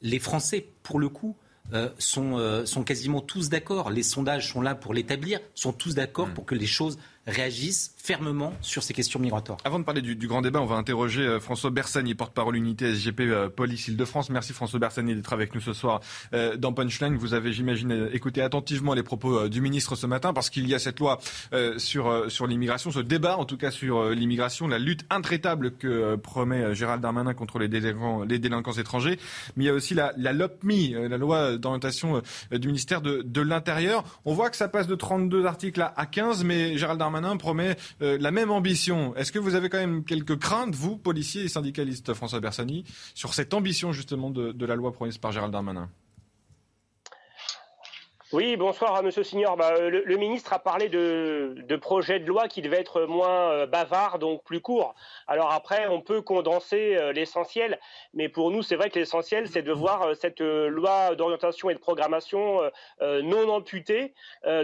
les 0.02 0.18
Français, 0.18 0.66
pour 0.82 0.98
le 0.98 1.08
coup, 1.08 1.36
euh, 1.72 1.88
sont, 1.98 2.38
euh, 2.38 2.66
sont 2.66 2.82
quasiment 2.82 3.20
tous 3.20 3.48
d'accord. 3.48 3.90
Les 3.90 4.02
sondages 4.02 4.50
sont 4.52 4.62
là 4.62 4.74
pour 4.74 4.92
l'établir, 4.92 5.40
sont 5.54 5.72
tous 5.72 5.94
d'accord 5.94 6.28
mmh. 6.28 6.34
pour 6.34 6.44
que 6.44 6.54
les 6.54 6.66
choses 6.66 6.98
réagissent 7.26 7.94
fermement 8.10 8.52
sur 8.60 8.82
ces 8.82 8.92
questions 8.92 9.20
migratoires. 9.20 9.58
Avant 9.64 9.78
de 9.78 9.84
parler 9.84 10.02
du, 10.02 10.26
grand 10.26 10.42
débat, 10.42 10.60
on 10.60 10.66
va 10.66 10.74
interroger 10.74 11.22
euh, 11.22 11.38
François 11.38 11.70
Bersani, 11.70 12.16
porte-parole 12.16 12.56
unité 12.56 12.92
SGP 12.92 13.20
euh, 13.20 13.48
Police 13.48 13.86
Île-de-France. 13.86 14.30
Merci 14.30 14.52
François 14.52 14.80
Bersani 14.80 15.14
d'être 15.14 15.32
avec 15.32 15.54
nous 15.54 15.60
ce 15.60 15.72
soir 15.72 16.00
euh, 16.34 16.56
dans 16.56 16.72
Punchline. 16.72 17.14
Vous 17.14 17.34
avez, 17.34 17.52
j'imagine, 17.52 18.08
écouté 18.12 18.42
attentivement 18.42 18.94
les 18.94 19.04
propos 19.04 19.48
du 19.48 19.60
ministre 19.60 19.94
ce 19.94 20.08
matin 20.08 20.32
parce 20.32 20.50
qu'il 20.50 20.66
y 20.66 20.74
a 20.74 20.80
cette 20.80 20.98
loi 20.98 21.20
sur, 21.78 22.46
l'immigration, 22.48 22.90
ce 22.90 22.98
débat 22.98 23.36
en 23.36 23.44
tout 23.44 23.56
cas 23.56 23.70
sur 23.70 24.10
l'immigration, 24.10 24.66
la 24.66 24.78
lutte 24.80 25.04
intraitable 25.08 25.72
que 25.72 26.16
promet 26.16 26.74
Gérald 26.74 27.02
Darmanin 27.02 27.34
contre 27.34 27.58
les 27.60 27.68
délinquants, 27.68 28.72
étrangers. 28.72 29.18
Mais 29.56 29.64
il 29.64 29.66
y 29.68 29.70
a 29.70 29.74
aussi 29.74 29.94
la, 29.94 30.12
la 30.16 30.32
LOPMI, 30.32 30.96
la 31.08 31.16
loi 31.16 31.58
d'orientation 31.58 32.22
du 32.50 32.66
ministère 32.66 33.02
de 33.02 33.40
l'Intérieur. 33.40 34.04
On 34.24 34.34
voit 34.34 34.50
que 34.50 34.56
ça 34.56 34.68
passe 34.68 34.88
de 34.88 34.94
32 34.96 35.46
articles 35.46 35.80
à 35.80 36.06
15, 36.06 36.44
mais 36.44 36.76
Gérald 36.76 36.98
Darmanin 36.98 37.36
promet 37.36 37.76
euh, 38.02 38.18
la 38.20 38.30
même 38.30 38.50
ambition. 38.50 39.14
Est-ce 39.16 39.32
que 39.32 39.38
vous 39.38 39.54
avez 39.54 39.68
quand 39.68 39.78
même 39.78 40.04
quelques 40.04 40.38
craintes, 40.38 40.74
vous, 40.74 40.96
policiers 40.96 41.44
et 41.44 41.48
syndicalistes, 41.48 42.14
François 42.14 42.40
Bersani, 42.40 42.84
sur 43.14 43.34
cette 43.34 43.52
ambition 43.54 43.92
justement 43.92 44.30
de, 44.30 44.66
la 44.66 44.76
loi 44.76 44.92
promise 44.92 45.18
par 45.18 45.32
Gérald 45.32 45.52
Darmanin? 45.52 45.90
Oui, 48.32 48.56
bonsoir 48.56 49.02
Monsieur 49.02 49.24
Signor. 49.24 49.56
Bah, 49.56 49.72
euh, 49.76 50.02
le, 50.04 50.16
ministre 50.16 50.52
a 50.52 50.60
parlé 50.60 50.88
de, 50.88 51.56
de 51.66 51.76
projet 51.76 52.20
de 52.20 52.26
loi 52.26 52.46
qui 52.46 52.62
devait 52.62 52.78
être 52.78 53.02
moins 53.02 53.50
euh, 53.50 53.66
bavard, 53.66 54.20
donc 54.20 54.44
plus 54.44 54.60
court. 54.60 54.94
Alors 55.26 55.50
après, 55.50 55.88
on 55.88 56.00
peut 56.00 56.22
condenser 56.22 56.94
euh, 56.94 57.12
l'essentiel, 57.12 57.80
mais 58.14 58.28
pour 58.28 58.52
nous, 58.52 58.62
c'est 58.62 58.76
vrai 58.76 58.88
que 58.88 59.00
l'essentiel, 59.00 59.48
c'est 59.48 59.62
de 59.62 59.72
voir 59.72 60.14
cette 60.14 60.40
loi 60.40 61.16
d'orientation 61.16 61.70
et 61.70 61.74
de 61.74 61.80
programmation 61.80 62.60
non 63.00 63.48
amputée, 63.48 64.14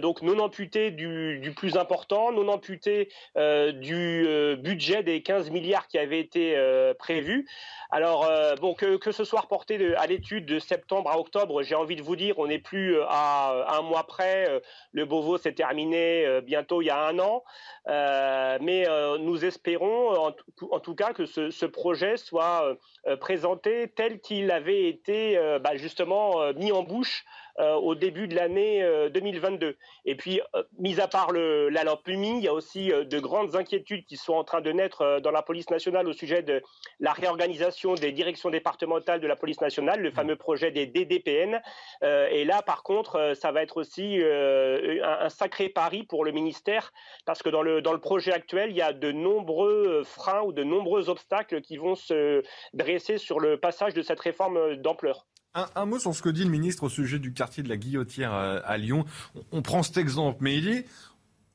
donc 0.01 0.23
non 0.23 0.39
amputée 0.39 0.91
du, 0.91 1.53
plus 1.57 1.77
important, 1.77 2.33
non 2.33 2.49
amputée 2.49 3.09
du 3.37 4.27
budget 4.59 5.03
des 5.03 5.23
15 5.23 5.51
milliards 5.51 5.87
qui 5.89 5.99
avait 5.99 6.21
été 6.21 6.57
prévu. 6.99 7.49
Alors, 7.91 8.29
bon, 8.61 8.75
que, 8.75 8.97
que 8.97 9.13
ce 9.13 9.25
soit 9.25 9.41
reporté 9.41 9.95
à 9.97 10.07
l'étude 10.07 10.47
de 10.47 10.59
septembre 10.59 11.11
à 11.11 11.19
octobre, 11.19 11.63
j'ai 11.63 11.75
envie 11.75 11.97
de 11.97 12.03
vous 12.03 12.17
dire, 12.17 12.39
on 12.39 12.47
n'est 12.47 12.59
plus 12.59 12.97
à 13.09 13.56
un 13.69 13.83
mois 13.83 14.07
près. 14.07 14.61
Le 14.93 15.05
Beauvau 15.05 15.39
s'est 15.39 15.53
terminé 15.53 16.41
bientôt 16.43 16.83
il 16.83 16.87
y 16.87 16.91
a 16.91 17.07
un 17.07 17.19
an. 17.19 17.43
mais 17.87 18.87
nous 19.19 19.45
espérons, 19.45 20.33
en 20.71 20.81
tout 20.81 20.95
cas 20.95 21.13
que 21.13 21.27
ce, 21.27 21.67
projet 21.67 22.17
soit 22.17 22.65
euh, 22.65 22.75
euh, 23.07 23.17
présenté 23.17 23.89
tel 23.95 24.21
qu'il 24.21 24.51
avait 24.51 24.89
été 24.89 25.37
euh, 25.37 25.59
bah, 25.59 25.77
justement 25.77 26.53
mis 26.55 26.73
en 26.73 26.83
bouche 26.83 27.25
euh, 27.25 27.46
au 27.59 27.95
début 27.95 28.29
de 28.29 28.35
l'année 28.35 28.85
2022. 29.13 29.67
Euh, 29.67 29.73
Et 30.05 30.15
puis, 30.15 30.41
euh, 30.55 30.63
mis 30.79 31.01
à 31.01 31.09
part 31.09 31.33
la 31.33 31.85
lampe 31.85 32.07
UMI, 32.07 32.39
il 32.39 32.45
y 32.45 32.49
a 32.49 32.53
aussi 32.53 32.89
de 32.89 33.19
grandes 33.19 33.57
inquiétudes 33.57 34.05
qui 34.07 34.17
sont 34.17 34.35
en 34.35 34.45
train 34.45 34.61
de 34.61 34.71
naître 34.73 35.21
dans 35.21 35.31
la 35.31 35.43
police 35.43 35.71
nationale 35.71 36.09
au 36.09 36.13
sujet 36.13 36.43
de 36.43 36.63
la 37.01 37.13
réorganisation 37.13 37.95
des 37.95 38.13
directions 38.13 38.51
départementales 38.51 39.21
de 39.21 39.27
la 39.27 39.37
police 39.37 39.61
nationale, 39.61 40.01
le 40.01 40.11
fameux 40.11 40.37
projet 40.37 40.71
des 40.71 40.87
DDPN. 40.87 41.61
et 42.03 42.45
là, 42.45 42.63
par 42.63 42.83
contre, 42.83 43.33
ça 43.35 43.53
va 43.53 43.63
être 43.63 43.77
aussi 43.79 44.21
un, 44.23 45.29
sacré 45.29 45.69
pari 45.69 46.05
pour 46.05 46.25
le 46.25 46.33
ministère, 46.33 46.93
parce 47.25 47.43
que 47.43 47.49
dans 47.49 47.63
le, 47.63 47.83
dans 47.83 47.93
le 47.93 48.01
projet 48.01 48.33
actuel, 48.33 48.71
il 48.71 48.77
y 48.77 48.83
a 48.83 48.93
de 48.93 49.13
nombreux 49.13 50.03
freins 50.05 50.43
ou 50.43 50.53
de 50.53 50.63
nombreux 50.63 51.09
obstacles 51.09 51.61
qui 51.61 51.77
vont 51.77 51.95
se 51.95 52.43
dresser 52.73 53.19
sur 53.19 53.41
le 53.41 53.59
passage 53.59 53.95
de 53.95 54.03
cette 54.03 54.21
réforme 54.21 54.77
d'ampleur. 54.77 55.27
Un, 55.75 55.87
mot 55.87 55.99
sur 55.99 56.15
ce 56.15 56.21
que 56.21 56.29
dit 56.29 56.45
le 56.45 56.51
ministre 56.51 56.83
au 56.83 56.89
sujet 56.91 57.19
du 57.19 57.33
quartier 57.33 57.63
de 57.63 57.69
la 57.71 57.79
Guillotière 57.79 58.35
euh, 58.35 58.61
à, 58.65 58.77
Lyon. 58.77 59.07
On, 59.53 59.63
prend 59.63 59.83
cet 59.83 59.97
exemple, 59.97 60.39
mais 60.43 60.59
il 60.59 60.65
dit 60.65 60.85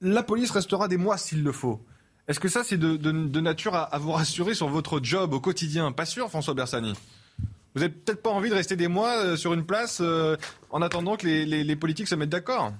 la 0.02 0.24
police 0.24 0.50
restera 0.50 0.88
des 0.88 0.98
mois 0.98 1.18
s'il 1.18 1.44
le 1.44 1.52
faut. 1.52 1.80
Est-ce 2.28 2.40
que 2.40 2.48
ça, 2.48 2.64
c'est 2.64 2.78
de, 2.78 3.40
nature 3.40 3.76
à, 3.76 3.96
vous 4.00 4.12
rassurer 4.12 4.56
sur 4.56 4.70
votre 4.70 5.00
job 5.04 5.34
au 5.34 5.40
quotidien? 5.40 5.92
Pas 5.92 6.06
sûr, 6.06 6.30
François 6.30 6.56
Bersani 6.56 6.94
Vous 7.76 7.82
n'avez 7.82 7.90
peut-être 7.90 8.24
pas 8.24 8.32
envie 8.32 8.50
de 8.50 8.56
rester 8.56 8.76
des 8.76 8.88
mois 8.88 9.38
sur 9.38 9.54
une 9.54 9.66
place 9.66 10.02
en 10.72 10.82
attendant 10.82 11.16
que 11.18 11.28
les 11.28 11.76
politiques 11.76 12.08
se 12.08 12.16
mettent 12.16 12.30
d'accord? 12.30 12.74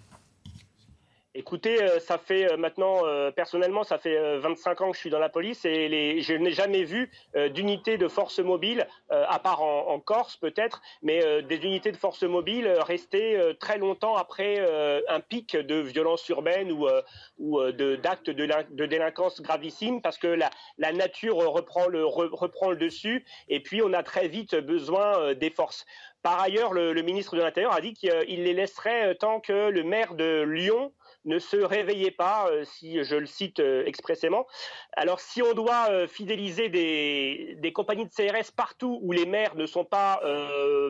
Écoutez, 1.34 1.82
euh, 1.82 2.00
ça 2.02 2.18
fait 2.18 2.52
euh, 2.52 2.58
maintenant, 2.58 3.06
euh, 3.06 3.32
personnellement, 3.32 3.86
ça 3.86 3.98
fait 3.98 4.38
25 4.40 4.82
ans 4.82 4.92
que 4.92 4.98
je 4.98 5.00
suis 5.00 5.10
dans 5.10 5.20
la 5.20 5.30
police 5.30 5.64
et 5.64 6.20
je 6.22 6.34
n'ai 6.34 6.52
jamais 6.52 6.84
vu 6.84 7.10
d'unité 7.54 7.98
de 7.98 8.10
force 8.10 8.40
mobile, 8.40 8.86
à 9.10 9.40
part 9.40 9.62
en, 9.62 10.00
Corse 10.00 10.36
peut-être, 10.36 10.82
mais 11.02 11.42
des 11.44 11.58
unités 11.58 11.92
de 11.92 11.98
force 11.98 12.24
mobile 12.24 12.68
rester 12.80 13.40
très 13.60 13.78
longtemps 13.78 14.16
après 14.16 14.60
un 15.08 15.20
pic 15.20 15.56
de 15.56 15.76
violence 15.76 16.28
urbaine 16.30 16.72
ou, 16.72 17.62
d'actes 17.98 18.30
de, 18.30 18.86
délinquance 18.86 19.42
gravissime 19.42 20.02
parce 20.02 20.18
que 20.18 20.28
la, 20.28 20.92
nature 20.92 21.38
reprend 21.38 21.88
le 21.88 22.76
dessus 22.76 23.26
et 23.48 23.60
puis 23.60 23.82
on 23.82 23.94
a 23.94 24.04
très 24.04 24.28
vite 24.28 24.56
besoin 24.56 25.34
des 25.34 25.50
forces. 25.50 25.86
Par 26.24 26.40
ailleurs, 26.40 26.74
le 26.74 27.02
ministre 27.02 27.36
de 27.36 27.42
l'Intérieur 27.42 27.74
a 27.74 27.82
dit 27.82 27.94
qu'il 27.94 28.44
les 28.44 28.54
laisserait 28.54 29.16
tant 29.16 29.40
que 29.40 29.70
le 29.70 29.84
maire 29.84 30.14
de 30.16 30.42
Lyon 30.42 30.92
ne 31.26 31.40
se 31.40 31.58
réveillez 31.58 32.12
pas, 32.12 32.48
euh, 32.50 32.64
si 32.66 33.04
je 33.04 33.16
le 33.16 33.26
cite 33.26 33.60
euh, 33.60 33.84
expressément. 33.86 34.48
Alors 34.94 35.20
si 35.20 35.42
on 35.42 35.54
doit 35.54 35.90
euh, 35.90 36.08
fidéliser 36.08 36.70
des, 36.70 37.56
des, 37.60 37.74
compagnies 37.74 38.06
de 38.06 38.12
CRS 38.12 38.52
partout 38.56 39.00
où 39.02 39.12
les 39.12 39.26
maires 39.26 39.56
ne 39.56 39.66
sont 39.66 39.86
pas 39.86 40.22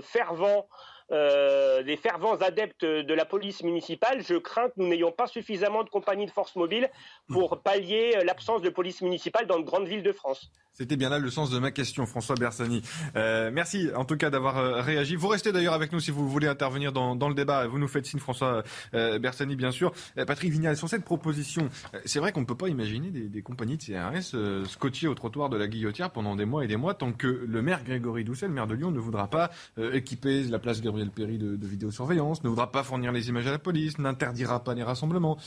fervents, 0.04 0.68
des 1.12 1.98
fervents 1.98 2.36
adeptes 2.36 2.86
de 2.86 3.14
la 3.14 3.26
police 3.26 3.64
municipale, 3.64 4.24
je 4.24 4.36
crains 4.36 4.70
que 4.70 4.76
nous 4.78 4.88
n'ayons 4.88 5.12
pas 5.12 5.28
suffisamment 5.28 5.84
de 5.84 5.90
compagnies 5.90 6.26
de 6.26 6.32
force 6.32 6.56
mobile 6.56 6.90
pour 7.30 7.62
pallier 7.62 8.18
l'absence 8.24 8.62
de 8.62 8.70
police 8.70 9.02
municipale 9.02 9.48
dans 9.48 9.60
de 9.60 9.66
grandes 9.66 9.88
villes 9.88 10.04
de 10.04 10.14
France. 10.14 10.52
C'était 10.74 10.96
bien 10.96 11.10
là 11.10 11.20
le 11.20 11.30
sens 11.30 11.52
de 11.52 11.60
ma 11.60 11.72
question, 11.72 12.06
François 12.06 12.36
Bersani. 12.36 12.82
Euh, 13.18 13.52
merci 13.54 13.90
en 13.94 14.06
tout 14.06 14.16
cas 14.16 14.30
d'avoir 14.30 14.58
euh, 14.58 14.82
réagi. 14.82 15.18
Vous 15.18 15.28
restez 15.28 15.52
d'ailleurs 15.52 15.74
avec 15.74 15.92
nous 15.92 16.00
si 16.00 16.12
vous 16.12 16.30
voulez 16.30 16.48
intervenir 16.48 16.94
dans, 16.94 17.28
le 17.28 17.36
débat. 17.36 17.68
Vous 17.68 17.78
nous 17.78 17.90
faites 17.90 18.06
signe, 18.06 18.20
François 18.20 18.64
euh, 18.94 19.20
Bersani, 19.20 19.58
bien 19.58 19.72
sûr. 19.72 19.92
Patrick 20.16 20.52
Vignal, 20.52 20.78
sur 20.78 20.88
cette 20.88 21.04
proposition, 21.04 21.70
c'est 22.06 22.20
vrai 22.20 22.32
qu'on 22.32 22.42
ne 22.42 22.46
peut 22.46 22.56
pas 22.56 22.70
imaginer 22.70 23.10
des, 23.12 23.42
compagnies 23.42 23.78
de 23.78 23.84
CRS 23.84 24.68
scotcher 24.68 25.08
au 25.08 25.14
trottoir 25.14 25.50
de 25.50 25.58
la 25.58 25.68
Guillotière 25.68 26.10
pendant 26.12 26.36
des 26.36 26.46
mois 26.46 26.64
et 26.64 26.68
des 26.68 26.78
mois 26.78 26.94
tant 26.94 27.12
que 27.12 27.28
le 27.28 27.62
maire 27.62 27.84
Grégory 27.84 28.24
Doucet, 28.24 28.48
le 28.48 28.54
maire 28.54 28.68
de 28.68 28.76
Lyon, 28.76 28.92
ne 28.92 29.00
voudra 29.00 29.28
pas 29.28 29.52
équiper 29.78 30.44
la 30.44 30.60
place 30.60 30.82
Gabriel 30.82 31.01
Péry 31.10 31.38
de, 31.38 31.56
de 31.56 31.68
vidéosurveillance, 31.68 32.44
ne 32.44 32.50
voudra 32.50 32.72
pas 32.72 32.84
fournir 32.84 33.12
les 33.12 33.30
images 33.30 33.48
à 33.48 33.52
la 33.52 33.60
police, 33.60 33.98
n'interdira 33.98 34.64
pas 34.64 34.74
les 34.74 34.84
rassemblements. 34.84 35.38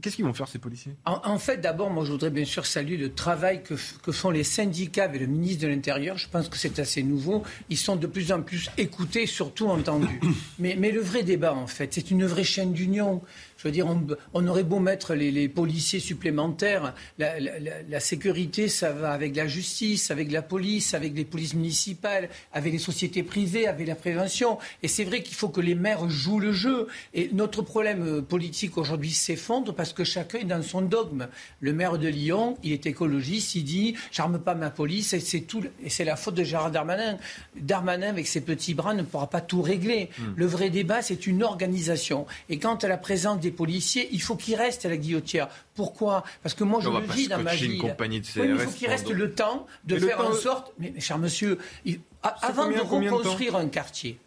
Qu'est-ce 0.00 0.16
qu'ils 0.16 0.24
vont 0.24 0.32
faire 0.32 0.48
ces 0.48 0.58
policiers? 0.58 0.96
En, 1.04 1.38
fait, 1.38 1.58
d'abord, 1.58 1.90
moi, 1.90 2.06
je 2.06 2.12
voudrais 2.12 2.30
bien 2.30 2.46
sûr 2.46 2.64
saluer 2.64 2.96
le 2.96 3.12
travail 3.12 3.62
que, 3.62 3.76
font 3.76 4.30
les 4.30 4.42
syndicats 4.42 5.12
et 5.12 5.18
le 5.18 5.26
ministre 5.26 5.62
de 5.64 5.68
l'Intérieur. 5.68 6.16
Je 6.16 6.28
pense 6.28 6.48
que 6.48 6.56
c'est 6.56 6.78
assez 6.78 7.02
nouveau. 7.02 7.42
Ils 7.68 7.76
sont 7.76 7.96
de 7.96 8.06
plus 8.06 8.32
en 8.32 8.40
plus 8.40 8.70
écoutés, 8.78 9.26
surtout 9.26 9.66
entendus. 9.66 10.20
mais, 10.58 10.76
mais 10.78 10.92
le 10.92 11.02
vrai 11.02 11.24
débat, 11.24 11.52
en 11.52 11.66
fait, 11.66 11.92
c'est 11.92 12.10
une 12.10 12.24
vraie 12.24 12.44
chaîne 12.44 12.72
d'union. 12.72 13.20
Je 13.62 13.68
veux 13.68 13.72
dire, 13.72 13.86
on, 14.34 14.46
aurait 14.48 14.64
beau 14.64 14.80
mettre 14.80 15.14
les, 15.14 15.48
policiers 15.48 16.00
supplémentaires, 16.00 16.94
la, 17.18 18.00
sécurité, 18.00 18.66
ça 18.66 18.90
va 18.90 19.12
avec 19.12 19.36
la 19.36 19.46
justice, 19.46 20.10
avec 20.10 20.32
la 20.32 20.42
police, 20.42 20.94
avec 20.94 21.14
les 21.14 21.24
polices 21.24 21.54
municipales, 21.54 22.28
avec 22.52 22.72
les 22.72 22.80
sociétés 22.80 23.22
privées, 23.22 23.68
avec 23.68 23.86
la 23.86 23.94
prévention. 23.94 24.58
Et 24.82 24.88
c'est 24.88 25.04
vrai 25.04 25.22
qu'il 25.22 25.36
faut 25.36 25.48
que 25.48 25.60
les 25.60 25.76
maires 25.76 26.08
jouent 26.08 26.40
le 26.40 26.50
jeu. 26.50 26.88
Et 27.14 27.30
notre 27.32 27.62
problème 27.62 28.02
euh, 28.02 28.20
politique 28.20 28.76
aujourd'hui 28.78 29.12
s'effondre 29.12 29.72
parce 29.72 29.92
que 29.92 30.02
chacun 30.02 30.38
est 30.38 30.44
dans 30.44 30.62
son 30.62 30.82
dogme. 30.82 31.28
Le 31.60 31.72
maire 31.72 31.98
de 31.98 32.08
Lyon, 32.08 32.58
il 32.64 32.72
est 32.72 32.86
écologiste, 32.86 33.54
il 33.54 33.62
dit 33.62 33.94
j'arme 34.10 34.40
pas 34.40 34.56
ma 34.56 34.70
police 34.70 35.12
et 35.12 35.20
c'est 35.20 35.42
tout 35.42 35.62
et 35.84 35.88
c'est 35.88 36.04
la 36.04 36.16
faute 36.16 36.34
de 36.34 36.42
Gérard 36.42 36.72
Darmanin. 36.72 37.16
Darmanin 37.54 38.08
avec 38.08 38.26
ses 38.26 38.40
petits 38.40 38.74
bras 38.74 38.94
ne 38.94 39.04
pourra 39.04 39.30
pas 39.30 39.40
tout 39.40 39.62
régler. 39.62 40.10
Hmm. 40.18 40.32
Le 40.34 40.46
vrai 40.46 40.68
débat, 40.68 41.00
c'est 41.00 41.28
une 41.28 41.44
organisation. 41.44 42.26
Et 42.48 42.58
quant 42.58 42.74
à 42.74 42.88
la 42.88 42.98
présence 42.98 43.38
des 43.38 43.51
policiers, 43.52 44.08
il 44.12 44.20
faut 44.20 44.36
qu'ils 44.36 44.56
restent 44.56 44.84
à 44.86 44.88
la 44.88 44.96
guillotière. 44.96 45.48
Pourquoi? 45.74 46.24
Parce 46.42 46.54
que 46.54 46.64
moi, 46.64 46.80
je 46.80 46.90
le 46.90 47.00
vis 47.00 47.28
dans 47.28 47.42
ma 47.42 47.54
vie. 47.54 47.80
il 47.80 48.58
faut 48.58 48.70
qu'il 48.70 48.88
reste 48.88 49.10
le 49.10 49.32
temps 49.32 49.66
de 49.84 49.98
faire 49.98 50.20
en 50.20 50.32
sorte. 50.32 50.72
Mais, 50.78 50.92
cher 50.98 51.18
monsieur, 51.18 51.58
avant 52.22 52.68
de 52.68 52.80
reconstruire 52.80 53.56
un 53.56 53.68
quartier, 53.68 54.18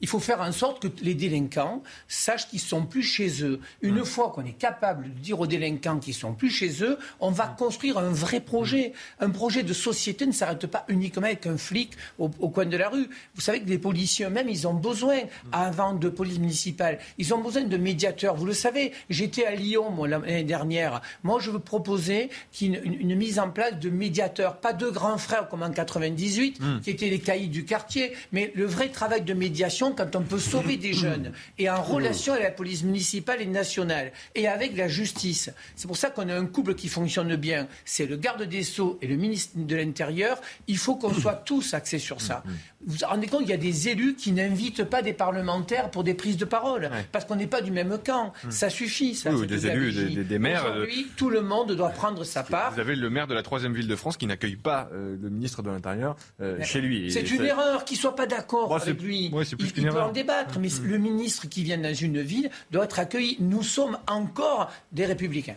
il 0.00 0.08
faut 0.08 0.20
faire 0.20 0.40
en 0.40 0.52
sorte 0.52 0.80
que 0.80 1.04
les 1.04 1.14
délinquants 1.14 1.82
sachent 2.08 2.48
qu'ils 2.48 2.60
sont 2.60 2.86
plus 2.86 3.02
chez 3.02 3.42
eux. 3.42 3.60
Une 3.82 4.04
fois 4.04 4.30
qu'on 4.30 4.44
est 4.44 4.58
capable 4.58 5.04
de 5.14 5.18
dire 5.20 5.40
aux 5.40 5.46
délinquants 5.46 5.98
qu'ils 5.98 6.14
sont 6.14 6.34
plus 6.34 6.50
chez 6.50 6.82
eux, 6.82 6.98
on 7.20 7.30
va 7.30 7.46
construire 7.46 7.98
un 7.98 8.10
vrai 8.10 8.40
projet. 8.40 8.92
Un 9.18 9.30
projet 9.30 9.62
de 9.62 9.72
société 9.72 10.26
ne 10.26 10.32
s'arrête 10.32 10.66
pas 10.66 10.84
uniquement 10.88 11.26
avec 11.26 11.46
un 11.46 11.56
flic 11.56 11.92
au, 12.18 12.28
coin 12.28 12.66
de 12.66 12.76
la 12.76 12.88
rue. 12.88 13.08
Vous 13.34 13.40
savez 13.40 13.60
que 13.60 13.68
les 13.68 13.78
policiers 13.78 14.26
eux-mêmes, 14.26 14.48
ils 14.48 14.66
ont 14.66 14.74
besoin, 14.74 15.18
avant 15.52 15.94
de 15.94 16.08
police 16.08 16.38
municipale, 16.38 16.98
ils 17.18 17.34
ont 17.34 17.38
besoin 17.38 17.62
de 17.62 17.76
médiateurs. 17.76 18.36
Vous 18.36 18.46
le 18.46 18.54
savez, 18.54 18.92
j'étais 19.08 19.44
à 19.44 19.54
Lyon 19.54 20.04
l'année 20.04 20.44
dernière. 20.44 21.02
Moi, 21.22 21.40
je 21.40 21.50
veux 21.50 21.58
proposer 21.58 22.30
une, 22.60 22.80
une, 22.84 23.14
mise 23.14 23.38
en 23.38 23.50
place 23.50 23.78
de 23.78 23.90
médiateurs, 23.90 24.56
pas 24.56 24.72
de 24.72 24.88
grands 24.88 25.18
frères 25.18 25.48
comme 25.48 25.62
en 25.62 25.70
98, 25.70 26.60
hmm. 26.60 26.80
qui 26.80 26.90
étaient 26.90 27.10
les 27.10 27.18
caïds 27.18 27.48
du 27.48 27.64
quartier, 27.64 28.12
mais 28.32 28.52
le 28.54 28.64
vrai 28.64 28.88
travail 28.88 29.22
de 29.22 29.34
médiation 29.34 29.89
quand 29.94 30.16
on 30.16 30.22
peut 30.22 30.38
sauver 30.38 30.76
des 30.76 30.92
jeunes 30.94 31.32
et 31.58 31.70
en 31.70 31.82
relation 31.82 32.32
avec 32.32 32.44
la 32.44 32.50
police 32.50 32.82
municipale 32.82 33.42
et 33.42 33.46
nationale 33.46 34.12
et 34.34 34.48
avec 34.48 34.76
la 34.76 34.88
justice. 34.88 35.50
C'est 35.76 35.86
pour 35.86 35.96
ça 35.96 36.10
qu'on 36.10 36.28
a 36.28 36.34
un 36.34 36.46
couple 36.46 36.74
qui 36.74 36.88
fonctionne 36.88 37.36
bien. 37.36 37.68
C'est 37.84 38.06
le 38.06 38.16
garde 38.16 38.42
des 38.42 38.62
Sceaux 38.62 38.98
et 39.02 39.06
le 39.06 39.16
ministre 39.16 39.52
de 39.56 39.76
l'Intérieur. 39.76 40.40
Il 40.66 40.78
faut 40.78 40.96
qu'on 40.96 41.12
soit 41.12 41.34
tous 41.44 41.74
axés 41.74 41.98
sur 41.98 42.20
ça. 42.20 42.42
Vous 42.86 42.96
vous 42.96 43.06
rendez 43.06 43.26
compte, 43.26 43.42
il 43.42 43.50
y 43.50 43.52
a 43.52 43.58
des 43.58 43.88
élus 43.88 44.14
qui 44.14 44.32
n'invitent 44.32 44.84
pas 44.84 45.02
des 45.02 45.12
parlementaires 45.12 45.90
pour 45.90 46.02
des 46.02 46.14
prises 46.14 46.38
de 46.38 46.46
parole, 46.46 46.90
parce 47.12 47.26
qu'on 47.26 47.36
n'est 47.36 47.46
pas 47.46 47.60
du 47.60 47.70
même 47.70 47.98
camp. 48.04 48.32
Hmm. 48.44 48.50
Ça 48.50 48.70
suffit, 48.70 49.14
ça. 49.14 49.30
Oui, 49.32 49.46
des 49.46 49.66
élus, 49.66 50.24
des, 50.24 50.38
maires. 50.38 50.64
Euh, 50.66 50.86
tout 51.16 51.28
le 51.28 51.42
monde 51.42 51.72
doit 51.72 51.90
prendre 51.90 52.24
sa 52.24 52.42
part. 52.42 52.72
Vous 52.72 52.80
avez 52.80 52.96
le 52.96 53.10
maire 53.10 53.26
de 53.26 53.34
la 53.34 53.42
troisième 53.42 53.74
ville 53.74 53.88
de 53.88 53.96
France 53.96 54.16
qui 54.16 54.26
n'accueille 54.26 54.56
pas 54.56 54.88
euh, 54.92 55.16
le 55.20 55.28
ministre 55.28 55.62
de 55.62 55.70
l'Intérieur 55.70 56.16
euh, 56.40 56.62
chez 56.62 56.80
lui. 56.80 57.12
C'est 57.12 57.30
une 57.30 57.44
erreur 57.44 57.84
qu'il 57.84 57.98
soit 57.98 58.16
pas 58.16 58.26
d'accord 58.26 58.74
avec 58.74 59.00
lui. 59.02 59.30
Ouais, 59.32 59.44
il, 59.44 59.79
il 59.80 59.88
peut 59.88 60.00
en 60.00 60.12
débattre, 60.12 60.58
mais 60.58 60.68
hmm. 60.68 60.84
le 60.84 60.98
ministre 60.98 61.48
qui 61.48 61.62
vient 61.62 61.78
dans 61.78 61.94
une 61.94 62.20
ville 62.20 62.50
doit 62.70 62.84
être 62.84 62.98
accueilli. 62.98 63.36
Nous 63.40 63.62
sommes 63.62 63.98
encore 64.06 64.70
des 64.92 65.06
républicains 65.06 65.56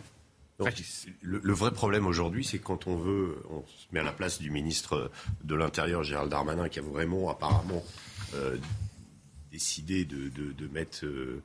le, 1.22 1.52
vrai 1.52 1.72
problème 1.72 2.06
aujourd'hui, 2.06 2.44
c'est 2.44 2.58
quand 2.58 2.86
on 2.86 2.96
veut, 2.96 3.36
on 3.50 3.64
se 3.66 3.86
met 3.92 4.00
à 4.00 4.04
la 4.04 4.12
place 4.12 4.40
du 4.40 4.50
ministre 4.50 5.10
de 5.42 5.54
l'Intérieur, 5.54 6.02
Gérald 6.02 6.30
Darmanin, 6.30 6.68
qui 6.68 6.78
a 6.78 6.82
vraiment 6.82 7.30
apparemment 7.30 7.82
euh, 8.34 8.56
décidé 9.50 10.04
de, 10.04 10.30
mettre, 10.72 11.04
euh, 11.04 11.42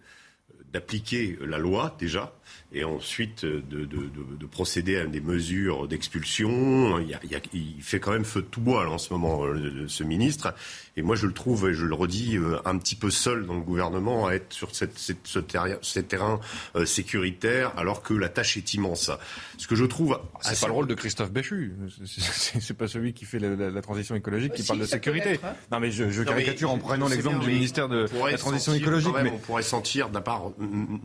d'appliquer 0.72 1.38
la 1.42 1.58
loi 1.58 1.96
déjà, 2.00 2.36
et 2.72 2.84
ensuite 2.84 3.46
de, 3.46 4.46
procéder 4.46 4.98
à 4.98 5.06
des 5.06 5.22
mesures 5.22 5.88
d'expulsion. 5.88 7.00
Il, 7.00 7.18
il, 7.54 7.82
fait 7.82 8.00
quand 8.00 8.12
même 8.12 8.26
feu 8.26 8.42
de 8.42 8.48
tout 8.48 8.62
bois 8.62 8.88
en 8.90 8.98
ce 8.98 9.12
moment, 9.14 9.44
euh, 9.46 9.88
ce 9.88 10.04
ministre. 10.04 10.54
Et 11.00 11.02
moi, 11.02 11.16
je 11.16 11.28
le 11.28 11.32
trouve, 11.32 11.70
et 11.70 11.74
je 11.74 11.86
le 11.86 11.96
redis, 11.96 12.36
euh, 12.36 12.58
un 12.66 12.78
petit 12.78 12.98
peu 12.98 13.10
seul 13.10 13.46
dans 13.46 13.54
le 13.54 13.62
gouvernement 13.62 14.28
à 14.28 14.34
être 14.34 14.52
sur 14.52 14.76
cette, 14.76 15.00
ce, 15.00 15.40
terrain 15.40 16.42
euh, 16.76 16.86
sécuritaire, 16.86 17.72
alors 17.78 18.04
que 18.04 18.14
la 18.14 18.28
tâche 18.28 18.58
est 18.58 18.74
immense. 18.74 19.10
Ce 19.58 19.66
que 19.66 19.76
je 19.76 19.86
trouve. 19.86 20.20
C'est 20.42 20.60
pas 20.60 20.68
le 20.68 20.74
rôle 20.74 20.88
de 20.88 20.96
Christophe 20.96 21.32
Béchu. 21.32 21.72
C'est 22.06 22.74
pas 22.74 22.90
celui 22.90 23.14
qui 23.14 23.24
fait 23.24 23.40
la, 23.40 23.82
transition 23.82 24.14
écologique 24.14 24.52
qui 24.52 24.64
parle 24.64 24.80
de 24.80 24.86
sécurité. 24.86 25.40
Hein. 25.42 25.54
Non, 25.72 25.80
mais 25.80 25.90
je, 25.90 26.22
caricature 26.22 26.70
en 26.70 26.78
prenant 26.78 27.08
l'exemple 27.08 27.40
du 27.40 27.48
ministère 27.48 27.88
de 27.88 28.06
la 28.30 28.38
transition 28.38 28.74
écologique. 28.74 29.14
mais... 29.24 29.32
On 29.32 29.38
pourrait 29.38 29.64
sentir 29.64 30.10
d'un 30.10 30.20
part. 30.20 30.52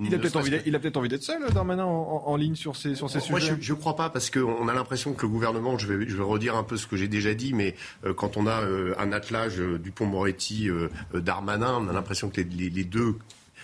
Il 0.00 0.12
a 0.12 0.18
peut-être 0.18 0.36
envie, 0.36 0.96
envie 0.96 1.08
d'être 1.08 1.22
seul, 1.22 1.40
Darmanin, 1.52 1.84
en, 1.84 2.24
en, 2.26 2.36
ligne 2.36 2.56
sur 2.56 2.74
ces, 2.74 2.96
sur 2.96 3.08
ces 3.08 3.20
sujets. 3.20 3.30
Moi, 3.30 3.58
je 3.60 3.72
ne 3.72 3.78
crois 3.78 3.94
pas, 3.94 4.10
parce 4.10 4.28
qu'on 4.28 4.66
a 4.66 4.74
l'impression 4.74 5.12
que 5.12 5.22
le 5.22 5.28
gouvernement, 5.28 5.78
je 5.78 5.86
vais, 5.86 6.08
je 6.08 6.16
vais 6.16 6.24
redire 6.24 6.56
un 6.56 6.64
peu 6.64 6.76
ce 6.76 6.88
que 6.88 6.96
j'ai 6.96 7.06
déjà 7.06 7.32
dit, 7.32 7.52
mais 7.54 7.76
euh, 8.04 8.12
quand 8.12 8.36
on 8.36 8.48
a 8.48 8.64
un 8.98 9.12
attelage 9.12 9.60
Dupont-Moretti, 9.84 10.68
euh, 10.68 10.88
euh, 11.14 11.20
Darmanin, 11.20 11.78
on 11.80 11.88
a 11.88 11.92
l'impression 11.92 12.30
que 12.30 12.40
les, 12.40 12.84
deux 12.84 13.16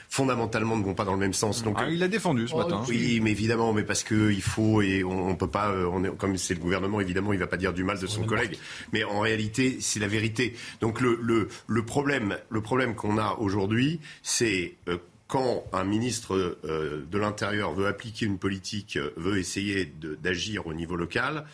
fondamentalement 0.08 0.76
ne 0.76 0.84
vont 0.84 0.94
pas 0.94 1.04
dans 1.04 1.14
le 1.14 1.18
même 1.18 1.32
sens. 1.32 1.62
Donc, 1.62 1.76
ah, 1.78 1.88
il 1.88 1.98
l'a 1.98 2.08
défendu 2.08 2.46
ce 2.46 2.54
matin. 2.54 2.82
Oui, 2.88 3.20
mais 3.22 3.30
évidemment, 3.30 3.72
mais 3.72 3.82
parce 3.82 4.02
que 4.04 4.30
il 4.30 4.42
faut 4.42 4.82
et 4.82 5.02
on, 5.02 5.34
peut 5.34 5.48
pas. 5.48 5.70
Euh, 5.70 5.88
on 5.90 6.04
est, 6.04 6.16
comme 6.16 6.36
c'est 6.36 6.54
le 6.54 6.60
gouvernement, 6.60 7.00
évidemment, 7.00 7.32
il 7.32 7.38
va 7.38 7.46
pas 7.46 7.56
dire 7.56 7.72
du 7.72 7.84
mal 7.84 7.98
de 7.98 8.06
son 8.06 8.24
collègue. 8.24 8.56
Mais 8.92 9.02
en 9.04 9.20
réalité, 9.20 9.78
c'est 9.80 10.00
la 10.00 10.08
vérité. 10.08 10.54
Donc 10.80 11.00
le, 11.00 11.18
le, 11.66 11.84
problème, 11.84 12.36
le 12.50 12.60
problème 12.60 12.94
qu'on 12.94 13.18
a 13.18 13.36
aujourd'hui, 13.38 14.00
c'est 14.22 14.74
quand 15.26 15.64
un 15.72 15.84
ministre 15.84 16.58
de 16.64 17.18
l'Intérieur 17.18 17.72
veut 17.72 17.86
appliquer 17.86 18.26
une 18.26 18.38
politique, 18.38 18.98
veut 19.16 19.38
essayer 19.38 19.92
d'agir 20.22 20.66
au 20.66 20.74
niveau 20.74 20.96
local, 20.96 21.44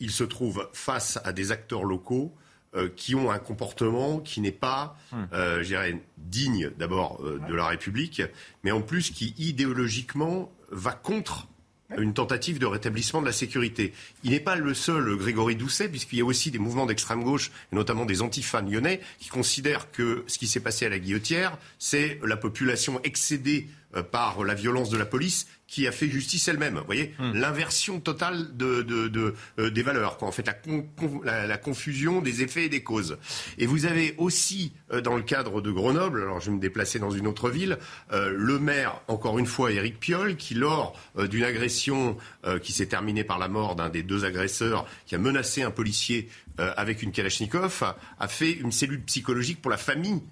il 0.00 0.10
se 0.10 0.24
trouve 0.24 0.68
face 0.72 1.18
à 1.24 1.32
des 1.32 1.52
acteurs 1.52 1.84
locaux 1.84 2.32
euh, 2.78 2.88
qui 2.94 3.14
ont 3.14 3.30
un 3.30 3.38
comportement 3.38 4.20
qui 4.20 4.40
n'est 4.40 4.52
pas, 4.52 4.96
hmm. 5.12 5.16
euh, 5.32 5.62
je 5.62 5.68
dirais, 5.68 6.00
digne 6.16 6.70
d'abord 6.78 7.20
euh, 7.24 7.40
de 7.48 7.54
la 7.54 7.66
République, 7.66 8.22
mais 8.62 8.70
en 8.70 8.82
plus 8.82 9.10
qui 9.10 9.34
idéologiquement 9.36 10.52
va 10.70 10.92
contre 10.92 11.48
une 11.96 12.12
tentative 12.12 12.58
de 12.58 12.66
rétablissement 12.66 13.20
de 13.20 13.26
la 13.26 13.32
sécurité. 13.32 13.94
Il 14.22 14.32
n'est 14.32 14.40
pas 14.40 14.56
le 14.56 14.74
seul 14.74 15.16
Grégory 15.16 15.56
Doucet, 15.56 15.88
puisqu'il 15.88 16.18
y 16.18 16.20
a 16.20 16.24
aussi 16.24 16.50
des 16.50 16.58
mouvements 16.58 16.84
d'extrême 16.84 17.24
gauche, 17.24 17.50
et 17.72 17.76
notamment 17.76 18.04
des 18.04 18.20
antifans 18.20 18.60
lyonnais, 18.60 19.00
qui 19.18 19.30
considèrent 19.30 19.90
que 19.90 20.24
ce 20.26 20.38
qui 20.38 20.46
s'est 20.46 20.60
passé 20.60 20.84
à 20.84 20.90
la 20.90 20.98
Guillotière, 20.98 21.56
c'est 21.78 22.20
la 22.22 22.36
population 22.36 23.00
excédée 23.04 23.68
par 24.10 24.44
la 24.44 24.54
violence 24.54 24.90
de 24.90 24.98
la 24.98 25.06
police 25.06 25.46
qui 25.68 25.86
a 25.86 25.92
fait 25.92 26.08
justice 26.08 26.48
elle-même. 26.48 26.78
Vous 26.78 26.86
voyez, 26.86 27.14
hmm. 27.18 27.34
l'inversion 27.34 28.00
totale 28.00 28.56
de, 28.56 28.82
de, 28.82 29.34
euh, 29.58 29.70
des 29.70 29.82
valeurs, 29.82 30.16
quoi. 30.16 30.26
en 30.26 30.32
fait 30.32 30.46
la, 30.46 31.46
la, 31.46 31.58
confusion 31.58 32.22
des 32.22 32.42
effets 32.42 32.64
et 32.64 32.68
des 32.70 32.82
causes. 32.82 33.18
Et 33.58 33.66
vous 33.66 33.84
avez 33.84 34.14
aussi, 34.16 34.72
euh, 34.92 35.02
dans 35.02 35.14
le 35.14 35.22
cadre 35.22 35.60
de 35.60 35.70
Grenoble, 35.70 36.22
alors 36.22 36.40
je 36.40 36.46
vais 36.46 36.56
me 36.56 36.60
déplacer 36.60 36.98
dans 36.98 37.10
une 37.10 37.26
autre 37.26 37.50
ville, 37.50 37.78
euh, 38.12 38.32
le 38.34 38.58
maire, 38.58 39.02
encore 39.08 39.38
une 39.38 39.46
fois, 39.46 39.70
Éric 39.70 40.00
Piolle, 40.00 40.36
qui 40.36 40.54
lors 40.54 40.98
d'une 41.28 41.44
agression 41.44 42.16
qui 42.62 42.72
s'est 42.72 42.86
terminée 42.86 43.24
par 43.24 43.38
la 43.38 43.48
mort 43.48 43.76
d'un 43.76 43.90
des 43.90 44.02
deux 44.02 44.24
agresseurs, 44.24 44.86
qui 45.06 45.14
a 45.14 45.18
menacé 45.18 45.62
un 45.62 45.70
policier 45.70 46.28
avec 46.56 47.02
une 47.02 47.12
Kalachnikov, 47.12 47.94
a 48.18 48.28
fait 48.28 48.52
une 48.52 48.72
cellule 48.72 49.02
psychologique 49.02 49.60
pour 49.60 49.70
la 49.70 49.76
famille 49.76 50.22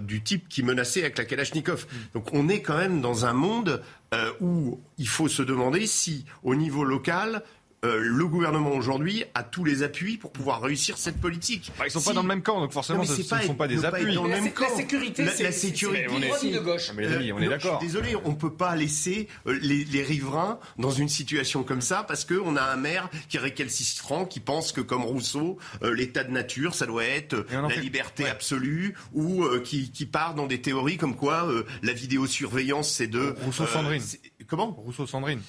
du 0.00 0.22
type 0.22 0.48
qui 0.48 0.62
menaçait 0.62 1.00
avec 1.00 1.16
la 1.16 1.24
Kalachnikov. 1.24 1.86
Donc 2.14 2.32
on 2.32 2.48
est 2.48 2.60
quand 2.60 2.76
même 2.76 3.00
dans 3.00 3.24
un 3.24 3.32
monde 3.32 3.82
euh, 4.12 4.32
où 4.40 4.80
il 4.98 5.06
faut 5.06 5.28
se 5.28 5.42
demander 5.42 5.86
si, 5.86 6.24
au 6.42 6.56
niveau 6.56 6.82
local, 6.82 7.44
euh, 7.82 7.98
le 7.98 8.26
gouvernement 8.26 8.72
aujourd'hui 8.72 9.24
a 9.34 9.42
tous 9.42 9.64
les 9.64 9.82
appuis 9.82 10.18
pour 10.18 10.32
pouvoir 10.32 10.60
réussir 10.60 10.98
cette 10.98 11.18
politique. 11.18 11.72
Bah, 11.78 11.84
ils 11.84 11.86
ne 11.86 11.92
sont 11.92 12.02
pas 12.02 12.12
dans 12.12 12.20
le 12.20 12.28
même 12.28 12.42
camp, 12.42 12.60
donc 12.60 12.72
forcément, 12.72 13.04
ce 13.04 13.18
ne 13.18 13.42
sont 13.42 13.54
pas 13.54 13.68
des 13.68 13.86
appuis. 13.86 14.14
Dans 14.14 14.24
le 14.24 14.28
même 14.28 14.52
la, 14.60 14.68
sécurité, 14.68 15.26
c'est 15.34 15.44
la 15.44 15.52
sécurité. 15.52 16.06
On 16.10 16.20
est, 16.20 16.50
de 16.50 16.58
gauche. 16.58 16.92
mais 16.94 17.08
les 17.08 17.32
on 17.32 17.38
est 17.38 17.48
d'accord. 17.48 17.78
Désolé, 17.78 18.14
on 18.24 18.30
ne 18.30 18.34
peut 18.34 18.52
pas 18.52 18.76
laisser 18.76 19.28
euh, 19.46 19.58
les, 19.62 20.02
riverains 20.02 20.58
dans 20.78 20.90
une 20.90 21.08
situation 21.08 21.62
comme 21.62 21.80
ça 21.80 22.02
parce 22.02 22.24
qu'on 22.24 22.56
a 22.56 22.62
un 22.62 22.76
maire 22.76 23.08
qui 23.28 23.38
est 23.38 23.40
récalcitrant, 23.40 24.26
qui 24.26 24.40
pense 24.40 24.72
que 24.72 24.80
comme 24.82 25.02
Rousseau, 25.02 25.58
euh, 25.82 25.94
l'état 25.94 26.24
de 26.24 26.32
nature, 26.32 26.74
ça 26.74 26.86
doit 26.86 27.04
être 27.04 27.46
la 27.50 27.76
liberté 27.76 28.26
absolue, 28.26 28.94
ou 29.14 29.44
qui, 29.64 29.90
qui, 29.90 30.06
part 30.06 30.34
dans 30.34 30.46
des 30.46 30.60
théories 30.60 30.96
comme 30.96 31.16
quoi 31.16 31.48
la 31.82 31.92
vidéosurveillance, 31.92 32.90
c'est 32.90 33.06
de 33.06 33.34
Rousseau-Sandrine. 33.44 34.02
comment? 34.46 34.72
Rousseau-Sandrine. 34.72 35.40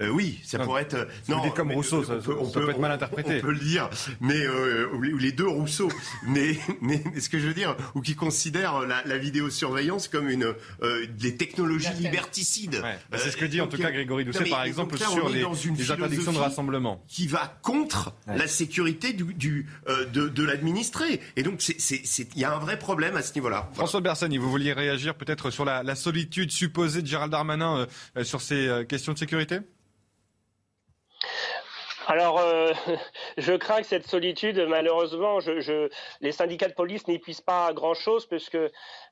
Euh, 0.00 0.10
oui, 0.10 0.40
ça 0.44 0.58
pourrait 0.58 0.82
être. 0.82 1.08
Non, 1.28 1.50
comme 1.50 1.72
Rousseau, 1.72 2.04
ça, 2.04 2.14
peut, 2.16 2.70
être 2.70 2.78
mal 2.78 2.92
interprété. 2.92 3.38
On 3.38 3.40
peut 3.40 3.52
le 3.52 3.58
dire, 3.58 3.90
mais 4.20 4.40
euh, 4.46 4.88
les 5.18 5.32
deux 5.32 5.48
Rousseau. 5.48 5.88
mais, 6.26 6.56
mais, 6.80 7.02
ce 7.18 7.28
que 7.28 7.38
je 7.38 7.48
veux 7.48 7.54
dire, 7.54 7.76
ou 7.94 8.00
qui 8.00 8.14
considèrent 8.14 8.80
la, 8.80 9.02
la 9.04 9.18
vidéosurveillance 9.18 10.08
comme 10.08 10.28
une 10.28 10.54
euh, 10.82 11.06
des 11.18 11.36
technologies 11.36 11.92
liberticides. 11.98 12.80
Bah, 13.10 13.18
c'est 13.18 13.30
ce 13.30 13.36
que 13.36 13.44
dit 13.44 13.60
en 13.60 13.66
tout 13.66 13.78
cas 13.78 13.90
Grégory 13.90 14.24
Doucet, 14.24 14.44
par 14.44 14.64
exemple, 14.64 14.96
sur 14.98 15.28
les, 15.28 15.44
les 15.76 15.90
interdictions 15.90 16.32
de 16.32 16.38
rassemblement, 16.38 17.02
qui 17.08 17.26
va 17.26 17.58
contre 17.62 18.14
la 18.26 18.46
sécurité 18.46 19.12
du, 19.12 19.34
du 19.34 19.66
de, 20.12 20.28
de 20.28 20.44
l'administré. 20.44 21.20
Et 21.36 21.42
donc, 21.42 21.66
il 21.68 22.40
y 22.40 22.44
a 22.44 22.54
un 22.54 22.58
vrai 22.58 22.78
problème 22.78 23.16
à 23.16 23.22
ce 23.22 23.34
niveau-là. 23.34 23.70
François 23.74 24.00
Bersani, 24.00 24.38
vous 24.38 24.50
vouliez 24.50 24.72
réagir 24.72 25.14
peut-être 25.14 25.50
sur 25.50 25.64
la, 25.64 25.82
la, 25.82 25.94
solitude 25.94 26.52
supposée 26.52 27.02
de 27.02 27.06
Gérald 27.06 27.32
Darmanin 27.32 27.86
sur 28.22 28.40
ces 28.40 28.84
questions 28.88 29.12
de 29.12 29.18
sécurité? 29.18 29.60
Alors, 32.08 32.38
euh, 32.38 32.72
je 33.36 33.52
crains 33.52 33.82
que 33.82 33.86
cette 33.86 34.06
solitude, 34.06 34.58
malheureusement, 34.66 35.40
les 36.22 36.32
syndicats 36.32 36.68
de 36.68 36.72
police 36.72 37.06
n'y 37.06 37.18
puissent 37.18 37.42
pas 37.42 37.70
grand-chose, 37.74 38.24
puisque 38.26 38.56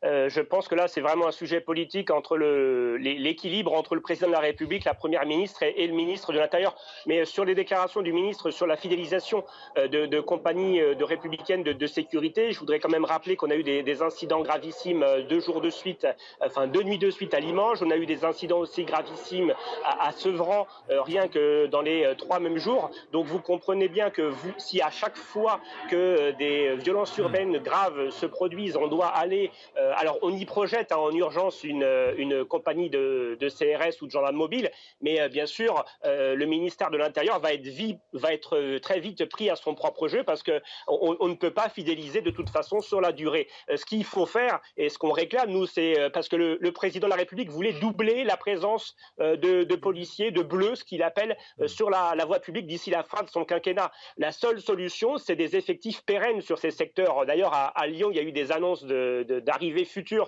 euh, 0.04 0.28
je 0.28 0.40
pense 0.40 0.68
que 0.68 0.74
là, 0.74 0.88
c'est 0.88 1.00
vraiment 1.00 1.26
un 1.26 1.32
sujet 1.32 1.60
politique 1.60 2.10
entre 2.10 2.36
l'équilibre 2.36 3.72
entre 3.72 3.94
le 3.94 4.00
président 4.00 4.28
de 4.28 4.32
la 4.32 4.40
République, 4.40 4.84
la 4.84 4.94
première 4.94 5.26
ministre 5.26 5.62
et, 5.62 5.86
le 5.86 5.94
ministre 5.94 6.32
de 6.32 6.38
l'Intérieur. 6.38 6.76
Mais 7.06 7.24
sur 7.24 7.44
les 7.44 7.54
déclarations 7.54 8.02
du 8.02 8.12
ministre 8.12 8.50
sur 8.50 8.66
la 8.66 8.76
fidélisation 8.76 9.44
euh, 9.78 9.88
de, 9.88 10.20
compagnies 10.20 10.80
de 10.80 11.04
républicaines 11.04 11.62
de, 11.62 11.86
sécurité, 11.86 12.52
je 12.52 12.58
voudrais 12.58 12.80
quand 12.80 12.88
même 12.88 13.04
rappeler 13.04 13.36
qu'on 13.36 13.50
a 13.50 13.54
eu 13.54 13.62
des, 13.62 14.02
incidents 14.02 14.42
gravissimes 14.42 15.04
deux 15.28 15.40
jours 15.40 15.60
de 15.60 15.70
suite, 15.70 16.06
enfin 16.40 16.66
deux 16.66 16.82
nuits 16.82 16.98
de 16.98 17.10
suite 17.10 17.32
à 17.32 17.40
Limoges. 17.40 17.82
On 17.82 17.90
a 17.90 17.96
eu 17.96 18.06
des 18.06 18.24
incidents 18.24 18.58
aussi 18.58 18.84
gravissimes 18.84 19.54
à, 19.84 20.08
à 20.08 20.12
Sevran, 20.12 20.66
rien 20.88 21.28
que 21.28 21.66
dans 21.66 21.80
les 21.80 22.12
trois 22.18 22.40
mêmes 22.40 22.58
jours. 22.58 22.90
Donc 23.12 23.26
vous 23.26 23.40
comprenez 23.40 23.88
bien 23.88 24.10
que 24.10 24.32
si 24.58 24.80
à 24.80 24.90
chaque 24.90 25.16
fois 25.16 25.60
que 25.88 25.96
euh, 25.96 26.32
des 26.32 26.76
violences 26.76 27.16
urbaines 27.18 27.58
graves 27.58 28.10
se 28.10 28.26
produisent, 28.26 28.76
on 28.76 28.88
doit 28.88 29.08
aller, 29.08 29.50
euh, 29.76 29.85
alors 29.96 30.18
on 30.22 30.34
y 30.34 30.44
projette 30.44 30.92
hein, 30.92 30.96
en 30.96 31.12
urgence 31.12 31.64
une, 31.64 31.82
euh, 31.82 32.14
une 32.16 32.44
compagnie 32.44 32.90
de, 32.90 33.36
CRS 33.40 34.02
ou 34.02 34.06
de 34.06 34.10
gendarmes 34.10 34.36
mobiles, 34.36 34.70
mais 35.00 35.28
bien 35.28 35.46
sûr 35.46 35.84
le 36.04 36.44
ministère 36.44 36.90
de 36.90 36.96
l'Intérieur 36.98 37.38
va 37.40 37.52
être, 37.52 37.64
va 38.12 38.32
être 38.32 38.78
très 38.78 38.98
vite 39.00 39.24
pris 39.26 39.50
à 39.50 39.56
son 39.56 39.74
propre 39.74 40.08
jeu 40.08 40.24
parce 40.24 40.42
que 40.42 40.60
on, 40.88 41.28
ne 41.28 41.34
peut 41.34 41.52
pas 41.52 41.68
fidéliser 41.68 42.20
de 42.20 42.30
toute 42.30 42.50
façon 42.50 42.80
sur 42.80 43.00
la 43.00 43.12
durée. 43.12 43.48
ce 43.74 43.84
qu'il 43.84 44.04
faut 44.04 44.26
faire 44.26 44.60
et 44.76 44.88
ce 44.88 44.98
qu'on 44.98 45.12
réclame 45.12 45.50
nous, 45.50 45.66
c'est 45.66 46.10
parce 46.12 46.28
que 46.28 46.36
le, 46.36 46.72
président 46.72 47.06
de 47.06 47.10
la 47.10 47.16
République 47.16 47.50
voulait 47.50 47.72
doubler 47.74 48.24
la 48.24 48.36
présence 48.36 48.96
de, 49.18 49.74
policiers, 49.76 50.32
de 50.32 50.42
bleus, 50.42 50.76
ce 50.76 50.84
qu'il 50.84 51.02
appelle 51.02 51.36
sur 51.66 51.88
la, 51.88 52.14
la 52.16 52.24
voie 52.24 52.40
publique 52.40 52.66
d'ici 52.66 52.90
la 52.90 53.04
fin 53.04 53.22
de 53.22 53.28
son 53.28 53.44
quinquennat. 53.44 53.92
La 54.16 54.32
seule 54.32 54.60
solution, 54.60 55.18
c'est 55.18 55.36
des 55.36 55.56
effectifs 55.56 56.02
pérennes 56.04 56.40
sur 56.40 56.58
ces 56.58 56.70
secteurs. 56.70 57.26
D'ailleurs, 57.26 57.52
à, 57.54 57.86
Lyon, 57.86 58.10
il 58.10 58.16
y 58.16 58.20
a 58.20 58.22
eu 58.22 58.32
des 58.32 58.52
annonces 58.52 58.84
d'arrivée 58.84 59.75
de, 59.75 59.75
future 59.84 60.24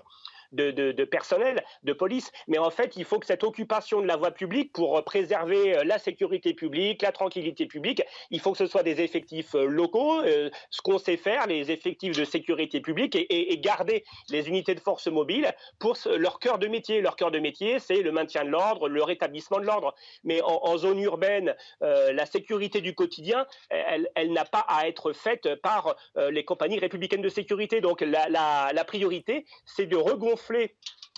de, 0.52 1.04
personnel, 1.04 1.62
de 1.82 1.92
police, 1.92 2.30
mais 2.46 2.58
en 2.58 2.70
fait, 2.70 2.96
il 2.96 3.04
faut 3.04 3.18
que 3.18 3.26
cette 3.26 3.44
occupation 3.44 4.00
de 4.00 4.06
la 4.06 4.16
voie 4.16 4.30
publique 4.30 4.72
pour 4.72 5.02
préserver 5.04 5.76
euh, 5.76 5.84
la 5.84 5.98
sécurité 5.98 6.54
publique, 6.54 7.02
la 7.02 7.12
tranquillité 7.12 7.66
publique, 7.66 8.02
il 8.30 8.40
faut 8.40 8.52
que 8.52 8.58
ce 8.58 8.66
soit 8.66 8.82
des 8.82 9.00
effectifs 9.00 9.54
euh, 9.54 9.66
locaux, 9.66 10.22
euh, 10.22 10.50
ce 10.70 10.80
qu'on 10.80 10.98
sait 10.98 11.16
faire, 11.16 11.46
les 11.46 11.70
effectifs 11.70 12.16
de 12.16 12.24
sécurité 12.24 12.80
publique, 12.80 13.16
et, 13.16 13.58
garder 13.58 14.04
les 14.30 14.46
unités 14.48 14.74
de 14.74 14.80
force 14.80 15.08
mobile 15.08 15.52
pour 15.80 15.96
leur 16.06 16.38
cœur 16.38 16.58
de 16.58 16.68
métier. 16.68 17.00
Leur 17.00 17.16
cœur 17.16 17.32
de 17.32 17.40
métier, 17.40 17.80
c'est 17.80 18.02
le 18.02 18.12
maintien 18.12 18.44
de 18.44 18.50
l'ordre, 18.50 18.88
le 18.88 19.02
rétablissement 19.02 19.58
de 19.58 19.64
l'ordre. 19.64 19.94
Mais 20.22 20.40
en, 20.42 20.76
zone 20.76 21.00
urbaine, 21.00 21.56
la 21.80 22.24
sécurité 22.24 22.80
du 22.80 22.94
quotidien, 22.94 23.46
elle, 23.70 24.32
n'a 24.32 24.44
pas 24.44 24.64
à 24.68 24.86
être 24.86 25.12
faite 25.12 25.56
par 25.56 25.96
les 26.30 26.44
compagnies 26.44 26.78
républicaines 26.78 27.22
de 27.22 27.28
sécurité. 27.28 27.80
Donc 27.80 28.00
la, 28.00 28.28
la 28.28 28.84
priorité, 28.84 29.44
c'est 29.64 29.86
de 29.86 29.96
regonfler 29.96 30.37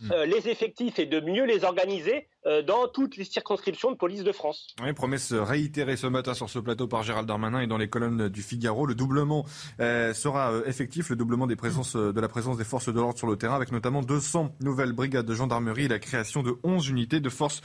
Mm. 0.02 0.12
Euh, 0.12 0.26
les 0.26 0.48
effectifs 0.48 0.98
et 0.98 1.06
de 1.06 1.20
mieux 1.20 1.44
les 1.44 1.64
organiser 1.64 2.28
dans 2.66 2.88
toutes 2.88 3.16
les 3.16 3.24
circonscriptions 3.24 3.90
de 3.90 3.96
police 3.96 4.24
de 4.24 4.32
France. 4.32 4.68
Oui, 4.82 4.92
promesse 4.92 5.32
réitérée 5.32 5.96
ce 5.96 6.06
matin 6.06 6.34
sur 6.34 6.48
ce 6.48 6.58
plateau 6.58 6.86
par 6.86 7.02
Gérald 7.02 7.26
Darmanin 7.28 7.60
et 7.60 7.66
dans 7.66 7.76
les 7.76 7.88
colonnes 7.88 8.28
du 8.28 8.42
Figaro. 8.42 8.86
Le 8.86 8.94
doublement 8.94 9.44
euh, 9.80 10.14
sera 10.14 10.52
effectif, 10.66 11.10
le 11.10 11.16
doublement 11.16 11.46
des 11.46 11.56
présences, 11.56 11.96
de 11.96 12.20
la 12.20 12.28
présence 12.28 12.56
des 12.56 12.64
forces 12.64 12.88
de 12.88 12.98
l'ordre 12.98 13.18
sur 13.18 13.26
le 13.26 13.36
terrain, 13.36 13.56
avec 13.56 13.72
notamment 13.72 14.02
200 14.02 14.54
nouvelles 14.60 14.92
brigades 14.92 15.26
de 15.26 15.34
gendarmerie 15.34 15.84
et 15.84 15.88
la 15.88 15.98
création 15.98 16.42
de 16.42 16.56
11 16.62 16.88
unités 16.88 17.20
de 17.20 17.28
forces 17.28 17.60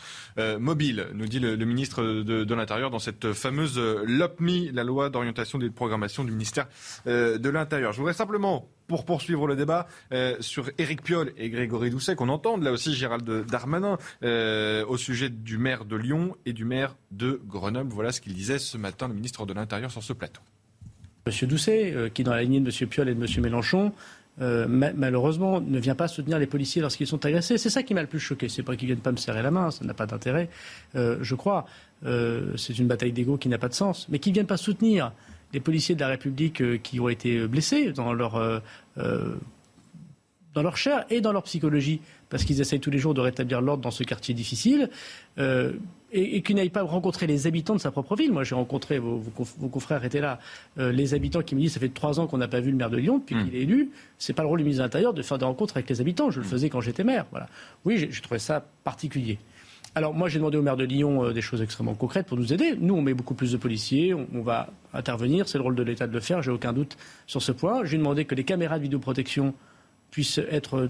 mobiles, 0.60 1.08
nous 1.14 1.28
dit 1.28 1.40
le, 1.40 1.56
ministre 1.66 2.04
de, 2.04 2.54
l'Intérieur 2.54 2.90
dans 2.90 3.00
cette 3.00 3.34
fameuse 3.34 3.80
LOPMI, 3.80 4.72
la 4.74 4.84
loi 4.84 5.10
d'orientation 5.10 5.60
et 5.60 5.64
de 5.64 5.70
programmation 5.70 6.24
du 6.24 6.32
ministère 6.32 6.68
de 7.06 7.50
l'Intérieur. 7.50 7.94
Je 7.94 8.00
voudrais 8.00 8.14
simplement 8.14 8.68
pour 8.88 9.06
poursuivre 9.06 9.48
le 9.48 9.56
débat 9.56 9.88
euh, 10.12 10.36
sur 10.40 10.70
Éric 10.78 11.02
Piolle 11.04 11.32
et 11.38 11.50
Grégory 11.50 11.90
Doucet, 11.90 12.16
qu'on 12.16 12.30
entende 12.30 12.64
là 12.64 12.72
aussi 12.72 12.94
Gérald 12.94 13.46
Darmanin 13.48 13.98
euh, 14.24 14.65
au 14.88 14.98
sujet 14.98 15.30
du 15.30 15.58
maire 15.58 15.86
de 15.86 15.96
Lyon 15.96 16.36
et 16.46 16.54
du 16.54 16.66
maire 16.66 16.96
de 17.12 17.42
Grenoble. 17.48 17.92
Voilà 17.94 18.12
ce 18.12 18.22
qu'il 18.22 18.34
disait 18.34 18.60
ce 18.60 18.78
matin, 18.78 19.08
le 19.08 19.14
ministre 19.14 19.46
de 19.46 19.54
l'Intérieur, 19.54 19.92
sur 19.92 20.04
ce 20.04 20.14
plateau. 20.14 20.42
Monsieur 21.28 21.48
Doucet, 21.48 21.94
euh, 21.94 22.10
qui 22.10 22.24
dans 22.24 22.34
la 22.34 22.44
lignée 22.44 22.60
de 22.60 22.66
Monsieur 22.66 22.88
Piolle 22.88 23.10
et 23.10 23.16
de 23.16 23.20
Monsieur 23.20 23.42
Mélenchon, 23.42 23.94
malheureusement, 24.38 25.62
ne 25.62 25.80
vient 25.80 25.96
pas 25.96 26.10
soutenir 26.10 26.38
les 26.40 26.46
policiers 26.46 26.82
lorsqu'ils 26.82 27.08
sont 27.08 27.26
agressés. 27.26 27.58
C'est 27.58 27.70
ça 27.70 27.84
qui 27.84 27.94
m'a 27.94 28.02
le 28.02 28.08
plus 28.08 28.20
choqué. 28.20 28.50
C'est 28.50 28.64
pas 28.64 28.76
qu'ils 28.76 28.88
viennent 28.88 29.00
pas 29.00 29.14
me 29.14 29.18
serrer 29.18 29.42
la 29.42 29.50
main, 29.50 29.72
ça 29.72 29.86
n'a 29.86 29.94
pas 29.94 30.06
d'intérêt, 30.06 30.50
je 30.94 31.36
crois. 31.36 31.66
c'est 32.04 32.78
une 32.78 32.88
bataille 32.88 33.14
d'ego 33.14 33.38
qui 33.38 33.48
n'a 33.48 33.58
pas 33.58 33.70
de 33.70 33.74
sens. 33.74 34.08
Mais 34.10 34.20
qu'ils 34.20 34.34
viennent 34.34 34.46
pas 34.46 34.58
soutenir 34.58 35.14
les 35.56 35.62
policiers 35.62 35.96
de 35.96 36.02
la 36.02 36.10
République 36.10 36.62
euh, 36.62 36.78
qui 36.78 37.00
ont 37.00 37.10
été 37.10 37.48
blessés 37.48 37.94
dans 37.94 38.14
leur, 38.14 38.36
euh, 38.36 38.60
euh, 38.98 39.36
dans 40.56 40.64
leur 40.64 40.78
chair 40.78 41.06
et 41.10 41.22
dans 41.22 41.32
leur 41.32 41.44
psychologie, 41.44 42.02
parce 42.30 42.44
qu'ils 42.44 42.62
essayent 42.62 42.80
tous 42.80 42.90
les 42.90 42.98
jours 42.98 43.14
de 43.14 43.22
rétablir 43.22 43.62
l'ordre 43.62 43.84
dans 43.84 43.92
ce 43.92 44.04
quartier 44.04 44.34
difficile, 44.34 44.90
et, 46.12 46.42
qu'ils 46.42 46.56
n'aillent 46.56 46.70
pas 46.70 46.82
rencontrer 46.82 47.28
les 47.28 47.46
habitants 47.46 47.76
de 47.76 47.80
sa 47.80 47.92
propre 47.92 48.16
ville. 48.16 48.32
Moi, 48.32 48.44
j'ai 48.44 48.56
rencontré, 48.56 48.98
vos, 49.00 49.22
confrères 49.70 50.04
étaient 50.06 50.22
là, 50.22 50.40
les 50.78 51.14
habitants 51.14 51.42
qui 51.42 51.56
me 51.56 51.60
disent 51.60 51.74
ça 51.74 51.80
fait 51.80 51.94
trois 51.94 52.20
ans 52.20 52.28
qu'on 52.28 52.38
n'a 52.38 52.48
pas 52.48 52.62
vu 52.62 52.72
le 52.72 52.78
maire 52.78 52.90
de 52.90 52.98
Lyon 52.98 53.20
depuis 53.20 53.36
hmm. 53.36 53.46
qu'il 53.46 53.56
est 53.56 53.62
élu. 53.62 53.92
C'est 54.18 54.34
pas 54.34 54.44
le 54.44 54.48
rôle 54.48 54.60
du 54.60 54.64
ministre 54.64 54.82
de 54.82 54.86
l'Intérieur 54.86 55.14
de 55.14 55.22
faire 55.22 55.38
des 55.38 55.46
rencontres 55.46 55.76
avec 55.78 55.90
les 55.90 56.02
habitants. 56.02 56.32
Je 56.32 56.40
le 56.40 56.46
hmm. 56.46 56.50
faisais 56.50 56.70
quand 56.70 56.82
j'étais 56.82 57.04
maire. 57.04 57.26
Voilà. 57.32 57.48
Oui, 57.84 58.08
j'ai 58.10 58.22
trouvé 58.22 58.40
ça 58.40 58.66
particulier. 58.84 59.38
Alors 59.98 60.14
moi 60.14 60.28
j'ai 60.28 60.40
demandé 60.40 60.58
au 60.58 60.62
maire 60.62 60.76
de 60.76 60.84
Lyon 60.84 61.24
euh, 61.24 61.32
des 61.32 61.42
choses 61.42 61.62
extrêmement 61.62 61.94
concrètes 61.94 62.28
pour 62.28 62.38
nous 62.38 62.52
aider. 62.52 62.76
Nous 62.78 62.94
on 62.94 63.02
met 63.02 63.14
beaucoup 63.14 63.34
plus 63.34 63.54
de 63.54 63.58
policiers, 63.58 64.14
on, 64.14 64.42
va 64.42 64.68
intervenir, 64.94 65.48
c'est 65.48 65.58
le 65.58 65.64
rôle 65.64 65.76
de 65.76 65.84
l'État 65.84 66.06
de 66.06 66.12
le 66.12 66.20
faire, 66.20 66.42
j'ai 66.42 66.52
aucun 66.52 66.74
doute 66.74 66.98
sur 67.28 67.42
ce 67.42 67.54
point. 67.54 67.86
J'ai 67.86 67.98
demandé 67.98 68.26
que 68.26 68.36
les 68.36 68.44
caméras 68.44 68.78
de 68.78 68.84
vidéoprotection 68.84 69.54
puissent 70.12 70.40
être 70.50 70.90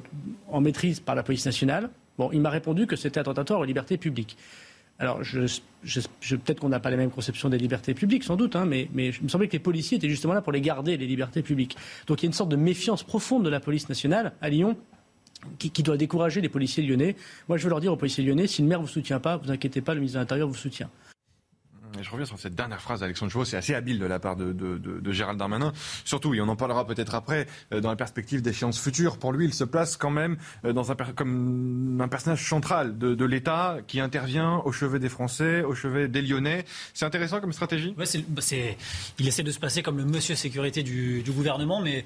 en 0.49 0.61
maîtrise 0.61 0.99
par 0.99 1.15
la 1.15 1.23
police 1.23 1.45
nationale. 1.45 1.89
Bon, 2.17 2.29
il 2.31 2.41
m'a 2.41 2.49
répondu 2.49 2.87
que 2.87 2.95
c'était 2.95 3.19
attentatoire 3.19 3.59
aux 3.59 3.65
libertés 3.65 3.97
publiques. 3.97 4.37
Alors, 4.97 5.23
je, 5.23 5.39
peut-être 6.37 6.61
qu'on 6.61 6.69
n'a 6.69 6.79
pas 6.79 6.89
les 6.89 6.95
mêmes 6.95 7.11
conceptions 7.11 7.49
des 7.49 7.57
libertés 7.57 7.93
publiques, 7.93 8.23
sans 8.23 8.37
doute, 8.37 8.55
hein, 8.55 8.65
mais, 8.65 8.89
il 8.95 9.23
me 9.23 9.27
semblait 9.27 9.47
que 9.47 9.53
les 9.53 9.59
policiers 9.59 9.97
étaient 9.97 10.09
justement 10.09 10.33
là 10.33 10.41
pour 10.41 10.53
les 10.53 10.61
garder, 10.61 10.95
les 10.95 11.07
libertés 11.07 11.41
publiques. 11.41 11.75
Donc 12.07 12.21
il 12.21 12.25
y 12.25 12.27
a 12.27 12.29
une 12.29 12.33
sorte 12.33 12.49
de 12.49 12.55
méfiance 12.55 13.03
profonde 13.03 13.43
de 13.43 13.49
la 13.49 13.59
police 13.59 13.89
nationale 13.89 14.33
à 14.41 14.49
Lyon 14.49 14.77
qui, 15.59 15.83
doit 15.83 15.97
décourager 15.97 16.39
les 16.39 16.49
policiers 16.49 16.81
lyonnais. 16.83 17.15
Moi, 17.49 17.57
je 17.57 17.63
veux 17.63 17.69
leur 17.69 17.81
dire 17.81 17.91
aux 17.91 17.97
policiers 17.97 18.23
lyonnais, 18.23 18.47
si 18.47 18.61
le 18.61 18.69
maire 18.69 18.81
vous 18.81 18.87
soutient 18.87 19.19
pas, 19.19 19.37
vous 19.37 19.51
inquiétez 19.51 19.81
pas, 19.81 19.93
le 19.93 19.99
ministre 19.99 20.17
de 20.17 20.21
l'Intérieur 20.21 20.47
vous 20.47 20.55
soutient 20.55 20.89
je 22.01 22.09
reviens 22.09 22.25
sur 22.25 22.39
cette 22.39 22.55
dernière 22.55 22.81
phrase 22.81 23.01
d'Alexandre 23.01 23.31
Chauveau, 23.31 23.45
c'est 23.45 23.57
assez 23.57 23.75
habile 23.75 23.99
de 23.99 24.05
la 24.05 24.19
part 24.19 24.35
de, 24.35 25.11
Gérald 25.11 25.39
Darmanin. 25.39 25.73
Surtout, 26.03 26.33
et 26.33 26.41
on 26.41 26.47
en 26.47 26.55
parlera 26.55 26.85
peut-être 26.85 27.15
après, 27.15 27.47
euh, 27.73 27.81
dans 27.81 27.89
la 27.89 27.95
perspective 27.95 28.41
d'échéances 28.41 28.79
futures. 28.79 29.17
Pour 29.17 29.31
lui, 29.31 29.45
il 29.45 29.53
se 29.53 29.63
place 29.63 29.97
quand 29.97 30.09
même 30.09 30.37
euh, 30.65 30.73
dans 30.73 30.91
un, 30.91 30.95
comme 30.95 31.99
un 32.01 32.07
personnage 32.07 32.47
central 32.47 32.97
de, 32.97 33.25
l'État 33.25 33.77
qui 33.87 33.99
intervient 33.99 34.61
au 34.65 34.71
chevet 34.71 34.99
des 34.99 35.09
Français, 35.09 35.63
au 35.63 35.73
chevet 35.73 36.07
des 36.07 36.21
Lyonnais. 36.21 36.65
C'est 36.93 37.05
intéressant 37.05 37.41
comme 37.41 37.53
stratégie? 37.53 37.95
Ouais, 37.97 38.05
bah, 38.27 38.41
Il 39.17 39.27
essaie 39.27 39.43
de 39.43 39.51
se 39.51 39.59
passer 39.59 39.81
comme 39.81 39.97
le 39.97 40.05
monsieur 40.05 40.35
sécurité 40.35 40.83
du, 40.83 41.23
du 41.23 41.31
gouvernement, 41.31 41.81
mais 41.81 42.03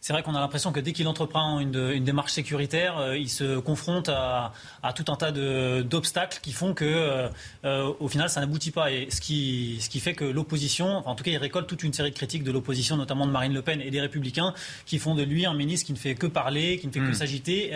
c'est 0.00 0.14
vrai 0.14 0.22
qu'on 0.22 0.34
a 0.34 0.40
l'impression 0.40 0.72
que 0.72 0.80
dès 0.80 0.92
qu'il 0.92 1.06
entreprend 1.08 1.60
une, 1.60 1.90
une, 1.92 2.04
démarche 2.04 2.32
sécuritaire, 2.32 2.98
euh, 2.98 3.18
il 3.18 3.28
se 3.28 3.58
confronte 3.58 4.08
à, 4.08 4.52
à 4.82 4.94
tout 4.94 5.04
un 5.12 5.16
tas 5.16 5.30
d'obstacles 5.30 6.38
qui 6.40 6.52
font 6.52 6.72
que, 6.72 6.86
euh, 6.86 7.28
euh, 7.66 7.92
au 8.00 8.08
final, 8.08 8.30
ça 8.30 8.40
n'aboutit 8.40 8.70
pas. 8.70 8.90
Et 8.90 9.10
ce 9.10 9.20
qui, 9.20 9.78
ce 9.80 9.90
qui 9.90 10.00
fait 10.00 10.14
que 10.14 10.24
l'opposition, 10.24 10.96
enfin, 10.96 11.10
en 11.10 11.14
tout 11.14 11.22
cas, 11.22 11.30
il 11.30 11.36
récolte 11.36 11.66
toute 11.66 11.82
une 11.82 11.92
série 11.92 12.10
de 12.10 12.16
critiques 12.16 12.44
de 12.44 12.50
l'opposition, 12.50 12.96
notamment 12.96 13.26
de 13.26 13.30
Marine 13.30 13.52
Le 13.52 13.60
Pen 13.60 13.82
et 13.82 13.90
des 13.90 14.00
Républicains, 14.00 14.54
qui 14.86 14.98
font 14.98 15.14
de 15.14 15.22
lui 15.22 15.44
un 15.44 15.52
ministre 15.52 15.86
qui 15.86 15.92
ne 15.92 15.98
fait 15.98 16.14
que 16.14 16.26
parler, 16.26 16.78
qui 16.78 16.86
ne 16.86 16.92
fait 16.92 17.00
que 17.00 17.10
hmm. 17.10 17.14
s'agiter, 17.14 17.72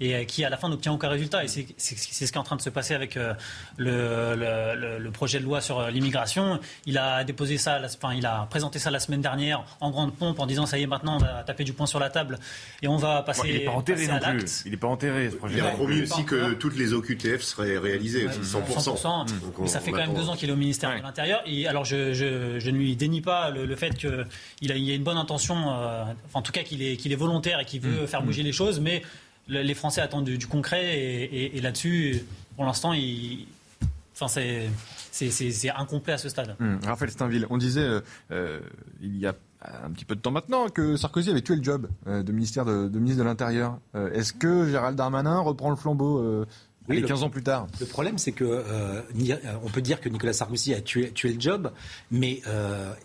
et 0.00 0.26
qui 0.26 0.44
à 0.44 0.50
la 0.50 0.56
fin 0.56 0.68
n'obtient 0.68 0.92
aucun 0.92 1.08
résultat. 1.08 1.44
Et 1.44 1.48
c'est 1.48 1.66
ce 1.76 2.32
qui 2.32 2.36
est 2.36 2.36
en 2.36 2.42
train 2.42 2.56
de 2.56 2.62
se 2.62 2.70
passer 2.70 2.94
avec 2.94 3.14
le, 3.14 3.36
le, 3.76 4.98
le, 4.98 5.10
projet 5.12 5.38
de 5.38 5.44
loi 5.44 5.60
sur 5.60 5.88
l'immigration. 5.88 6.58
Il 6.86 6.98
a 6.98 7.22
déposé 7.22 7.58
ça, 7.58 7.80
enfin, 7.84 8.14
il 8.14 8.26
a 8.26 8.46
présenté 8.50 8.80
ça 8.80 8.90
la 8.90 8.98
semaine 8.98 9.20
dernière 9.20 9.64
en 9.80 9.90
grande 9.90 10.14
pompe 10.14 10.40
en 10.40 10.46
disant 10.46 10.66
ça 10.66 10.78
y 10.78 10.82
est 10.82 10.86
maintenant 10.86 11.11
on 11.16 11.18
va 11.18 11.42
taper 11.44 11.64
du 11.64 11.72
poing 11.72 11.86
sur 11.86 11.98
la 11.98 12.10
table 12.10 12.38
et 12.82 12.88
on 12.88 12.96
va 12.96 13.22
passer. 13.22 13.48
il 13.48 13.54
n'est 13.54 13.64
pas 13.64 13.72
enterré 13.72 14.06
non 14.06 14.18
plus. 14.18 14.62
Il 14.64 14.70
n'est 14.70 14.76
pas 14.76 14.88
enterré 14.88 15.30
ce 15.30 15.36
projet. 15.36 15.58
Il 15.58 15.60
a 15.60 15.70
promis 15.70 16.02
aussi 16.02 16.24
que 16.24 16.54
toutes 16.54 16.76
les 16.76 16.92
OQTF 16.92 17.42
seraient 17.42 17.78
réalisées, 17.78 18.26
100%. 18.26 18.82
100%. 18.82 19.26
Mais 19.60 19.68
ça 19.68 19.80
fait 19.80 19.90
quand 19.90 19.98
même 19.98 20.14
deux 20.14 20.28
ans 20.28 20.36
qu'il 20.36 20.48
est 20.48 20.52
au 20.52 20.56
ministère 20.56 20.96
de 20.96 21.02
l'Intérieur. 21.02 21.42
Et 21.46 21.66
alors 21.66 21.84
je, 21.84 22.12
je, 22.12 22.70
ne 22.70 22.76
lui 22.76 22.96
dénie 22.96 23.20
pas 23.20 23.50
le, 23.50 23.76
fait 23.76 23.94
qu'il 23.96 24.10
a, 24.72 24.76
il 24.76 24.90
a 24.90 24.94
une 24.94 25.04
bonne 25.04 25.18
intention, 25.18 25.56
euh, 25.56 26.04
en 26.34 26.42
tout 26.42 26.52
cas 26.52 26.62
qu'il 26.62 26.82
est, 26.82 26.96
qu'il 26.96 27.12
est 27.12 27.16
volontaire 27.16 27.60
et 27.60 27.64
qu'il 27.64 27.80
veut 27.80 28.04
mm. 28.04 28.06
faire 28.06 28.22
bouger 28.22 28.42
les 28.42 28.52
choses, 28.52 28.80
mais 28.80 29.02
les 29.48 29.74
Français 29.74 30.00
attendent 30.00 30.24
du, 30.24 30.46
concret 30.46 30.98
et, 30.98 31.60
là-dessus, 31.60 32.24
pour 32.56 32.64
l'instant, 32.64 32.92
il, 32.92 33.46
enfin 34.14 34.28
c'est 34.28 34.68
c'est 35.10 35.70
incomplet 35.70 36.14
à 36.14 36.18
ce 36.18 36.28
stade. 36.28 36.56
Mm. 36.58 36.78
Raphaël 36.84 37.10
Steinville, 37.10 37.46
on 37.50 37.58
disait 37.58 37.80
euh, 37.80 38.00
euh, 38.30 38.60
il 39.02 39.18
y 39.18 39.26
a 39.26 39.34
un 39.84 39.90
petit 39.90 40.04
peu 40.04 40.14
de 40.14 40.20
temps 40.20 40.30
maintenant 40.30 40.68
que 40.68 40.96
Sarkozy 40.96 41.30
avait 41.30 41.42
tué 41.42 41.56
le 41.56 41.62
job 41.62 41.88
euh, 42.06 42.22
de, 42.22 42.32
ministère 42.32 42.64
de, 42.64 42.88
ministre 42.98 43.22
de 43.22 43.28
l'Intérieur. 43.28 43.78
Euh, 43.94 44.12
est-ce 44.12 44.32
que 44.32 44.68
Gérald 44.68 44.96
Darmanin 44.96 45.40
reprend 45.40 45.70
le 45.70 45.76
flambeau 45.76 46.18
euh, 46.18 46.46
oui, 46.88 47.04
15 47.04 47.22
ans 47.22 47.30
plus 47.30 47.44
tard? 47.44 47.68
Le 47.78 47.86
problème, 47.86 48.18
c'est 48.18 48.32
que 48.32 48.64
on 49.62 49.68
peut 49.68 49.80
dire 49.80 50.00
que 50.00 50.08
Nicolas 50.08 50.32
Sarkozy 50.32 50.74
a 50.74 50.80
tué, 50.80 51.12
tué 51.12 51.32
le 51.32 51.40
job, 51.40 51.70
mais 52.10 52.42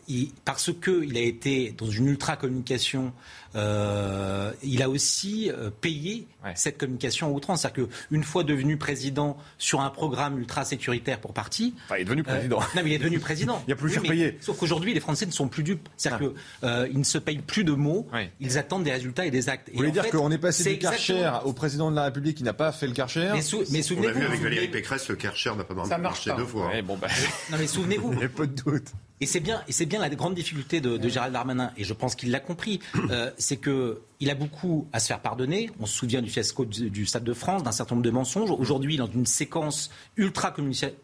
il, 0.07 0.31
parce 0.45 0.71
qu'il 0.73 1.15
a 1.15 1.21
été 1.21 1.75
dans 1.77 1.85
une 1.85 2.07
ultra 2.07 2.37
communication 2.37 3.13
euh, 3.55 4.51
il 4.63 4.81
a 4.81 4.89
aussi 4.89 5.51
euh, 5.51 5.69
payé 5.69 6.27
cette 6.55 6.77
communication 6.77 7.27
à 7.27 7.29
outrance. 7.31 7.61
C'est-à-dire 7.61 7.87
qu'une 8.09 8.23
fois 8.23 8.43
devenu 8.43 8.77
président 8.77 9.37
sur 9.57 9.81
un 9.81 9.89
programme 9.89 10.39
ultra 10.39 10.63
sécuritaire 10.63 11.19
pour 11.19 11.33
parti. 11.33 11.75
il 11.91 12.01
est 12.01 12.03
devenu 12.05 12.23
président. 12.23 12.59
Euh, 12.59 12.75
non, 12.75 12.81
mais 12.83 12.91
il 12.91 12.93
est 12.93 12.99
devenu 12.99 13.19
président. 13.19 13.61
il 13.65 13.67
n'y 13.67 13.73
a 13.73 13.75
plus 13.75 13.97
oui, 13.99 14.07
payer. 14.07 14.37
Sauf 14.41 14.57
qu'aujourd'hui, 14.57 14.93
les 14.93 14.99
Français 14.99 15.25
ne 15.25 15.31
sont 15.31 15.47
plus 15.47 15.63
dupes. 15.63 15.89
C'est-à-dire 15.97 16.31
qu'ils 16.61 16.99
ne 16.99 17.03
se 17.03 17.17
payent 17.17 17.39
plus 17.39 17.63
de 17.63 17.73
mots. 17.73 18.07
Ils 18.39 18.57
attendent 18.57 18.83
des 18.83 18.91
résultats 18.91 19.25
et 19.25 19.31
des 19.31 19.49
actes. 19.49 19.69
Vous 19.71 19.77
voulez 19.77 19.91
dire 19.91 20.09
qu'on 20.09 20.31
est 20.31 20.37
passé 20.37 20.73
du 20.73 20.79
Karcher 20.79 21.31
au 21.43 21.53
président 21.53 21.91
de 21.91 21.95
la 21.95 22.05
République 22.05 22.37
qui 22.37 22.43
n'a 22.43 22.53
pas 22.53 22.71
fait 22.71 22.87
le 22.87 22.93
Karcher 22.93 23.31
Mais, 23.33 23.41
souvenez-vous. 23.41 24.03
On 24.03 24.07
a 24.07 24.11
vu 24.11 24.25
avec 24.25 24.41
Valérie 24.41 24.67
Pécresse, 24.67 25.09
le 25.09 25.15
Karcher 25.15 25.51
n'a 25.55 25.63
pas 25.63 25.97
marché 25.97 26.31
deux 26.37 26.45
fois. 26.45 26.71
bon, 26.83 26.97
bah... 26.97 27.07
non, 27.51 27.57
mais 27.59 27.67
souvenez-vous. 27.67 28.13
Il 28.17 28.19
n'y 28.19 28.25
a 28.25 28.29
pas 28.29 28.45
de 28.45 28.61
doute. 28.61 28.91
Et 29.19 29.25
c'est 29.25 29.39
bien, 29.39 29.63
bien 29.87 29.99
la 29.99 30.09
grande 30.09 30.35
difficulté 30.35 30.79
de, 30.79 31.07
Gérald 31.09 31.33
Darmanin, 31.33 31.71
et 31.77 31.83
je 31.83 31.93
pense 31.93 32.15
qu'il 32.15 32.31
l'a 32.31 32.39
compris, 32.39 32.79
euh, 33.09 33.31
c'est 33.37 33.57
que 33.57 34.01
il 34.19 34.29
a 34.31 34.35
beaucoup 34.35 34.87
à 34.93 34.99
se 34.99 35.07
faire 35.07 35.19
pardonner. 35.19 35.69
On 35.79 35.85
se 35.85 35.95
souvient 35.95 36.21
du 36.21 36.29
fiasco 36.29 36.65
du, 36.65 37.05
Stade 37.05 37.23
de 37.23 37.33
France, 37.33 37.63
d'un 37.63 37.71
certain 37.71 37.95
nombre 37.95 38.05
de 38.05 38.11
mensonges. 38.11 38.51
Aujourd'hui, 38.51 38.97
dans 38.97 39.07
une 39.07 39.25
séquence 39.25 39.91
ultra 40.15 40.53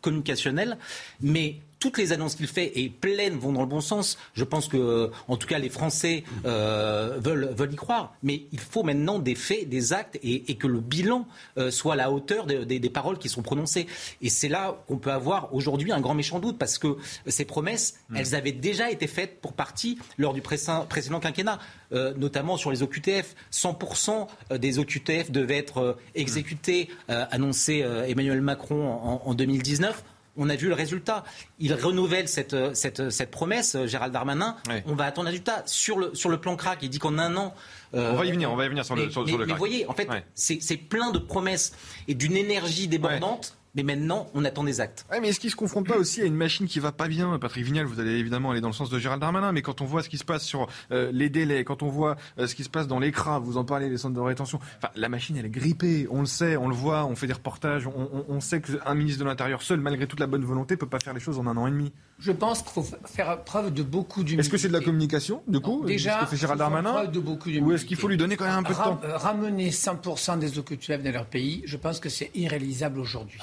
communicationnelle, 0.01 0.77
mais 1.21 1.59
toutes 1.83 1.97
les 1.97 2.13
annonces 2.13 2.35
qu'il 2.35 2.47
fait 2.47 2.79
et 2.79 2.87
pleines 2.87 3.37
vont 3.37 3.51
dans 3.51 3.59
le 3.59 3.67
bon 3.67 3.81
sens. 3.81 4.17
Je 4.35 4.45
pense 4.45 4.69
que, 4.69 4.77
euh, 4.77 5.11
en 5.27 5.35
tout 5.35 5.47
cas, 5.47 5.59
les 5.59 5.67
Français 5.67 6.23
euh, 6.45 7.17
veulent, 7.19 7.49
veulent 7.53 7.73
y 7.73 7.75
croire. 7.75 8.15
Mais 8.23 8.45
il 8.53 8.59
faut 8.61 8.83
maintenant 8.83 9.19
des 9.19 9.35
faits, 9.35 9.67
des 9.67 9.91
actes 9.91 10.17
et, 10.23 10.55
que 10.55 10.67
le 10.67 10.79
bilan 10.79 11.27
euh, 11.57 11.71
soit 11.71 11.93
à 11.93 11.95
la 11.97 12.09
hauteur 12.09 12.45
des, 12.45 12.89
paroles 12.89 13.17
qui 13.17 13.27
sont 13.27 13.41
prononcées. 13.41 13.85
Et 14.21 14.29
c'est 14.29 14.47
là 14.47 14.81
qu'on 14.87 14.95
peut 14.95 15.11
avoir 15.11 15.53
aujourd'hui 15.53 15.91
un 15.91 15.99
grand 15.99 16.13
méchant 16.13 16.39
doute 16.39 16.57
parce 16.57 16.77
que 16.77 16.95
ces 17.27 17.43
promesses, 17.43 17.95
mm. 18.07 18.15
elles 18.15 18.33
avaient 18.33 18.53
déjà 18.53 18.89
été 18.89 19.07
faites 19.07 19.41
pour 19.41 19.51
partie 19.51 19.99
lors 20.17 20.33
du 20.33 20.41
précédent, 20.41 21.19
quinquennat, 21.19 21.59
notamment 21.91 22.55
sur 22.55 22.71
les 22.71 22.81
OQTF. 22.81 23.35
100% 23.51 24.27
des 24.57 24.79
OQTF 24.79 25.31
devaient 25.31 25.57
être 25.57 25.97
exécutés, 26.15 26.87
annoncé 27.09 27.79
Emmanuel 28.07 28.39
Macron 28.39 28.87
en, 28.87 29.21
en 29.25 29.33
2019 29.33 30.01
on 30.37 30.49
a 30.49 30.55
vu 30.55 30.67
le 30.67 30.73
résultat. 30.73 31.23
Il 31.59 31.73
renouvelle 31.73 32.27
cette, 32.27 32.55
cette, 32.73 33.31
promesse, 33.31 33.77
Gérald 33.85 34.13
Darmanin. 34.13 34.55
On 34.85 34.95
va 34.95 35.05
attendre 35.05 35.25
le 35.25 35.31
résultat. 35.31 35.63
Sur 35.65 35.99
le, 35.99 36.15
sur 36.15 36.29
le 36.29 36.37
plan 36.39 36.55
crack, 36.55 36.79
il 36.81 36.89
dit 36.89 36.99
qu'en 36.99 37.17
un 37.17 37.35
an. 37.35 37.53
Euh, 37.93 38.11
on 38.13 38.15
va 38.15 38.25
y 38.25 38.31
venir, 38.31 38.51
on 38.51 38.55
va 38.55 38.65
y 38.65 38.69
venir 38.69 38.83
sur 38.83 38.95
le, 38.95 39.09
sur, 39.09 39.25
mais, 39.25 39.31
le 39.31 39.45
Mais 39.45 39.53
vous 39.53 39.59
voyez, 39.59 39.87
en 39.87 39.93
fait, 39.93 40.09
c'est 40.33 40.77
plein 40.77 41.11
de 41.11 41.19
promesses 41.19 41.73
et 42.07 42.15
d'une 42.15 42.35
énergie 42.35 42.87
débordante. 42.87 43.57
Mais 43.75 43.81
maintenant, 43.81 44.27
on 44.35 44.45
attend 44.45 44.63
des 44.63 44.81
actes. 44.81 45.05
mais 45.19 45.29
est-ce 45.29 45.39
qu'il 45.39 45.49
se 45.49 45.55
confronte 45.55 45.87
pas 45.87 45.97
aussi 45.97 46.21
à 46.21 46.25
une 46.25 46.35
machine 46.35 46.67
qui 46.67 46.79
va 46.79 46.91
pas 46.91 47.07
bien? 47.07 47.39
Patrick 47.39 47.65
Vignal, 47.65 47.85
vous 47.87 47.99
allez 47.99 48.11
évidemment 48.11 48.51
aller 48.51 48.61
dans 48.61 48.67
le 48.67 48.73
sens 48.73 48.91
de 48.91 48.99
Gérald 48.99 49.19
Darmanin, 49.19 49.51
mais 49.51 49.63
quand 49.63 49.81
on 49.81 49.85
voit 49.85 50.03
ce 50.03 50.09
qui 50.09 50.19
se 50.19 50.23
passe 50.23 50.43
sur 50.43 50.67
euh, 50.91 51.09
les 51.11 51.29
délais, 51.29 51.63
quand 51.63 51.81
on 51.81 51.89
voit 51.89 52.15
euh, 52.37 52.45
ce 52.45 52.53
qui 52.53 52.63
se 52.63 52.69
passe 52.69 52.87
dans 52.87 52.99
l'écran, 52.99 53.39
vous 53.39 53.57
en 53.57 53.65
parlez, 53.65 53.89
les 53.89 53.97
centres 53.97 54.13
de 54.13 54.19
rétention, 54.19 54.59
enfin, 54.77 54.91
la 54.95 55.09
machine, 55.09 55.37
elle 55.37 55.47
est 55.47 55.49
grippée, 55.49 56.07
on 56.11 56.19
le 56.19 56.27
sait, 56.27 56.55
on 56.55 56.67
le 56.67 56.75
voit, 56.75 57.05
on 57.05 57.15
fait 57.15 57.25
des 57.25 57.33
reportages, 57.33 57.87
on, 57.87 58.25
on 58.27 58.39
sait 58.39 58.61
qu'un 58.61 58.93
ministre 58.93 59.21
de 59.21 59.25
l'Intérieur 59.25 59.63
seul, 59.63 59.79
malgré 59.79 60.05
toute 60.05 60.19
la 60.19 60.27
bonne 60.27 60.45
volonté, 60.45 60.77
peut 60.77 60.85
pas 60.87 60.99
faire 60.99 61.15
les 61.15 61.19
choses 61.19 61.39
en 61.39 61.47
un 61.47 61.57
an 61.57 61.65
et 61.65 61.71
demi. 61.71 61.91
Je 62.19 62.31
pense 62.31 62.61
qu'il 62.61 62.71
faut 62.71 62.85
faire 63.05 63.43
preuve 63.43 63.73
de 63.73 63.81
beaucoup 63.83 64.23
d'humilité. 64.23 64.41
Est-ce 64.41 64.49
que 64.49 64.57
c'est 64.57 64.67
de 64.67 64.73
la 64.73 64.81
communication, 64.81 65.41
du 65.47 65.59
coup 65.59 65.83
Déjà, 65.85 66.19
que 66.19 66.27
fait 66.27 66.37
Gérald 66.37 66.59
Darmanin? 66.59 67.05
de 67.05 67.19
beaucoup 67.19 67.49
Ou 67.49 67.71
est-ce 67.71 67.85
qu'il 67.85 67.97
faut 67.97 68.07
lui 68.07 68.17
donner 68.17 68.37
quand 68.37 68.45
même 68.45 68.59
un 68.59 68.63
peu 68.63 68.73
de 68.73 68.77
temps? 68.77 68.99
Ramener 69.03 69.71
100% 69.71 70.37
des 70.39 70.59
eaux 70.59 70.63
culturelles 70.63 71.01
dans 71.03 71.11
leur 71.11 71.25
pays, 71.25 71.63
je 71.65 71.75
pense 71.75 71.99
que 71.99 72.09
c'est 72.09 72.29
irréalisable 72.35 72.99
aujourd'hui. 72.99 73.39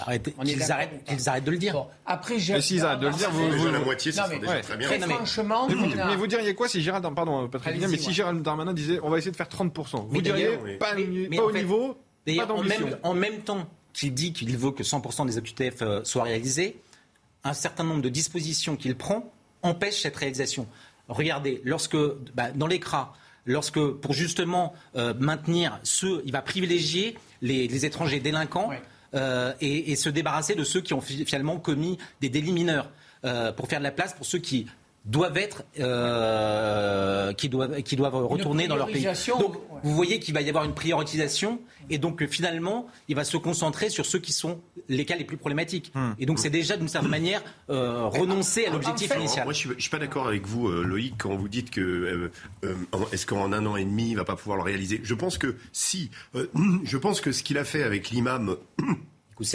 Arrêtent 0.70 1.04
qu'ils 1.04 1.28
arrêtent 1.28 1.44
de 1.44 1.50
le 1.50 1.58
dire. 1.58 1.86
après, 2.06 2.38
s'ils 2.38 2.84
arrêtent 2.84 3.00
de 3.00 3.08
le 3.08 3.14
dire, 3.14 3.30
vous, 3.30 3.66
la 3.68 3.80
moitié, 3.80 4.12
c'est 4.12 4.38
déjà 4.38 4.60
très 4.60 4.76
bien. 4.76 4.88
Très 4.88 5.00
franchement, 5.00 5.68
mais, 5.68 6.16
vous, 6.16 6.26
diriez 6.26 6.54
quoi 6.54 6.68
si 6.68 6.80
Gérald, 6.82 7.06
pardon, 7.14 7.48
Patrick 7.48 7.80
mais 7.80 7.98
si 7.98 8.12
Gérald 8.12 8.42
Darmanin 8.42 8.72
disait, 8.72 9.00
on 9.02 9.10
va 9.10 9.18
essayer 9.18 9.30
de 9.32 9.36
faire 9.36 9.48
30% 9.48 10.06
Vous 10.08 10.22
diriez 10.22 10.56
pas, 10.78 10.94
au 10.94 11.52
niveau, 11.52 11.96
pas 12.26 12.52
en 12.52 12.62
même, 12.62 12.98
en 13.02 13.14
même 13.14 13.40
temps 13.40 13.66
qu'il 13.92 14.14
dit 14.14 14.32
qu'il 14.32 14.56
veut 14.56 14.70
que 14.70 14.82
100% 14.82 15.26
des 15.26 15.38
OQTF 15.38 15.82
euh, 15.82 16.04
soient 16.04 16.22
réalisés, 16.22 16.80
un 17.44 17.54
certain 17.54 17.84
nombre 17.84 18.02
de 18.02 18.08
dispositions 18.08 18.76
qu'il 18.76 18.96
prend 18.96 19.32
empêchent 19.62 20.02
cette 20.02 20.16
réalisation. 20.16 20.66
Regardez, 21.08 21.60
lorsque 21.64 21.96
bah, 22.34 22.52
dans 22.52 22.66
l'écran, 22.66 23.08
lorsque 23.46 23.80
pour 23.80 24.12
justement 24.12 24.74
euh, 24.96 25.14
maintenir 25.18 25.80
ceux, 25.82 26.22
il 26.24 26.32
va 26.32 26.42
privilégier 26.42 27.16
les, 27.42 27.84
étrangers 27.84 28.20
délinquants. 28.20 28.70
Euh, 29.14 29.52
et, 29.60 29.96
se 29.96 30.08
débarrasser 30.08 30.54
de 30.54 30.62
ceux 30.62 30.80
qui 30.80 30.94
ont 30.94 31.00
finalement 31.00 31.58
commis 31.58 31.98
des 32.20 32.28
délits 32.28 32.52
mineurs 32.52 32.90
euh, 33.24 33.50
pour 33.52 33.66
faire 33.66 33.80
de 33.80 33.84
la 33.84 33.90
place 33.90 34.14
pour 34.14 34.24
ceux 34.24 34.38
qui 34.38 34.66
doivent 35.10 35.36
être, 35.38 35.64
euh, 35.80 37.32
qui 37.32 37.48
doivent, 37.48 37.82
qui 37.82 37.96
doivent 37.96 38.14
retourner 38.14 38.68
dans 38.68 38.76
leur 38.76 38.86
pays. 38.86 39.06
Donc, 39.38 39.56
vous 39.82 39.94
voyez 39.94 40.20
qu'il 40.20 40.34
va 40.34 40.40
y 40.40 40.48
avoir 40.48 40.64
une 40.64 40.74
prioritisation 40.74 41.60
et 41.88 41.98
donc 41.98 42.24
finalement, 42.26 42.86
il 43.08 43.16
va 43.16 43.24
se 43.24 43.36
concentrer 43.36 43.90
sur 43.90 44.06
ceux 44.06 44.20
qui 44.20 44.32
sont 44.32 44.60
les 44.88 45.04
cas 45.04 45.16
les 45.16 45.24
plus 45.24 45.36
problématiques. 45.36 45.90
Hmm. 45.94 46.12
Et 46.18 46.26
donc, 46.26 46.38
c'est 46.38 46.50
déjà 46.50 46.76
d'une 46.76 46.88
certaine 46.88 47.10
manière 47.10 47.42
euh, 47.70 48.04
renoncer 48.04 48.66
à 48.66 48.70
l'objectif 48.70 49.12
initial. 49.16 49.44
Moi, 49.44 49.52
je 49.52 49.58
suis, 49.58 49.68
suis 49.78 49.90
pas 49.90 49.98
d'accord 49.98 50.28
avec 50.28 50.46
vous, 50.46 50.68
euh, 50.68 50.84
Loïc, 50.84 51.14
quand 51.18 51.34
vous 51.34 51.48
dites 51.48 51.70
que 51.70 52.30
est-ce 53.12 53.26
qu'en 53.26 53.52
un 53.52 53.66
an 53.66 53.76
et 53.76 53.84
demi, 53.84 54.10
il 54.10 54.16
va 54.16 54.24
pas 54.24 54.36
pouvoir 54.36 54.56
le 54.56 54.62
réaliser? 54.62 55.00
Je 55.02 55.14
pense 55.14 55.38
que 55.38 55.56
si, 55.72 56.10
je 56.84 56.96
pense 56.96 57.20
que 57.20 57.32
ce 57.32 57.42
qu'il 57.42 57.58
a 57.58 57.64
fait 57.64 57.82
avec 57.82 58.10
l'imam 58.10 58.56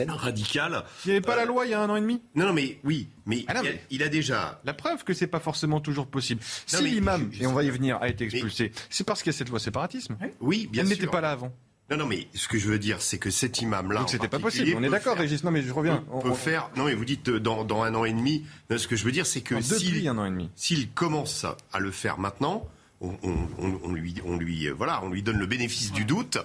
radical. 0.10 0.84
Il 1.06 1.10
n'y 1.10 1.12
avait 1.18 1.22
pas 1.22 1.34
euh, 1.34 1.38
la 1.38 1.46
loi 1.46 1.66
il 1.66 1.72
y 1.72 1.74
a 1.74 1.82
un 1.82 1.90
an 1.90 1.96
et 1.96 2.02
demi 2.02 2.22
Non, 2.36 2.54
mais 2.54 2.80
oui, 2.84 3.08
mais, 3.26 3.46
ah 3.48 3.62
il, 3.90 4.04
a, 4.04 4.10
déjà. 4.10 4.62
La 4.66 4.74
preuve 4.74 5.04
que 5.04 5.14
c'est 5.14 5.28
pas 5.28 5.40
forcément 5.40 5.80
toujours 5.80 6.08
possible. 6.08 6.42
si 6.66 6.84
l'imam, 6.84 7.30
et 7.40 7.48
on 7.48 7.54
va 7.54 7.64
y 7.64 7.70
venir, 7.70 7.98
a 8.02 8.10
été 8.10 8.26
expulsé, 8.26 8.72
c'est 8.90 9.06
parce 9.06 9.24
qu'il 9.24 9.32
y 9.32 9.36
a 9.36 9.38
cette 9.38 9.50
loi 9.50 9.60
séparatisme. 9.60 10.18
Oui, 10.40 10.68
bien 10.72 10.84
Elle 10.84 10.90
n'était 10.90 11.08
pas 11.08 11.22
là 11.22 11.32
avant. 11.32 11.52
Non, 11.92 11.98
non, 11.98 12.06
mais 12.08 12.28
ce 12.34 12.48
que 12.48 12.58
je 12.58 12.68
veux 12.68 12.80
dire, 12.80 13.00
c'est 13.00 13.20
que 13.20 13.30
cet 13.30 13.62
imam-là. 13.62 14.00
Donc 14.00 14.10
c'était 14.10 14.28
pas 14.28 14.40
possible. 14.40 14.74
On 14.76 14.84
est 14.84 14.90
d'accord, 14.90 15.18
Régis. 15.18 15.44
Non, 15.44 15.52
mais 15.52 15.62
je 15.62 15.72
reviens. 15.72 16.04
On 16.12 16.20
peut 16.20 16.34
faire. 16.34 16.72
Non, 16.76 16.86
mais 16.86 16.96
vous 16.96 17.06
dites 17.06 17.30
euh, 17.30 17.40
dans, 17.40 17.64
dans 17.64 17.84
un 17.84 17.94
an 17.94 18.06
et 18.06 18.14
demi. 18.14 18.44
ce 18.76 18.88
que 18.88 18.96
je 18.96 19.06
veux 19.06 19.12
dire, 19.12 19.28
c'est 19.28 19.42
que 19.42 19.62
s'il 19.62 20.08
un 20.08 20.18
an 20.18 20.26
et 20.26 20.32
demi, 20.32 20.50
s'il 20.56 20.90
commence 20.90 21.46
à 21.72 21.80
le 21.80 21.92
faire 21.92 22.18
maintenant, 22.18 22.68
on, 23.02 23.92
lui, 23.94 24.16
on 24.26 24.38
lui, 24.38 24.68
euh, 24.68 24.74
voilà, 24.74 25.04
on 25.04 25.10
lui 25.10 25.22
donne 25.22 25.38
le 25.38 25.46
bénéfice 25.46 25.92
du 25.92 26.06
doute. 26.06 26.38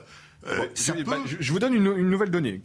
Euh, 0.46 0.66
bah, 1.07 1.18
je, 1.26 1.53
vous 1.53 1.59
donne 1.59 1.74
une, 1.74 1.87
une 1.87 2.09
nouvelle 2.09 2.31
donnée 2.31 2.61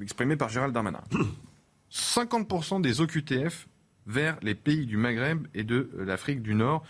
exprimée 0.00 0.36
par 0.36 0.48
Gérald 0.48 0.74
Darmanin. 0.74 1.02
50% 1.92 2.80
des 2.80 3.00
OQTF 3.00 3.68
vers 4.06 4.36
les 4.42 4.54
pays 4.54 4.86
du 4.86 4.96
Maghreb 4.96 5.46
et 5.54 5.64
de 5.64 5.90
l'Afrique 5.96 6.42
du 6.42 6.54
Nord 6.54 6.84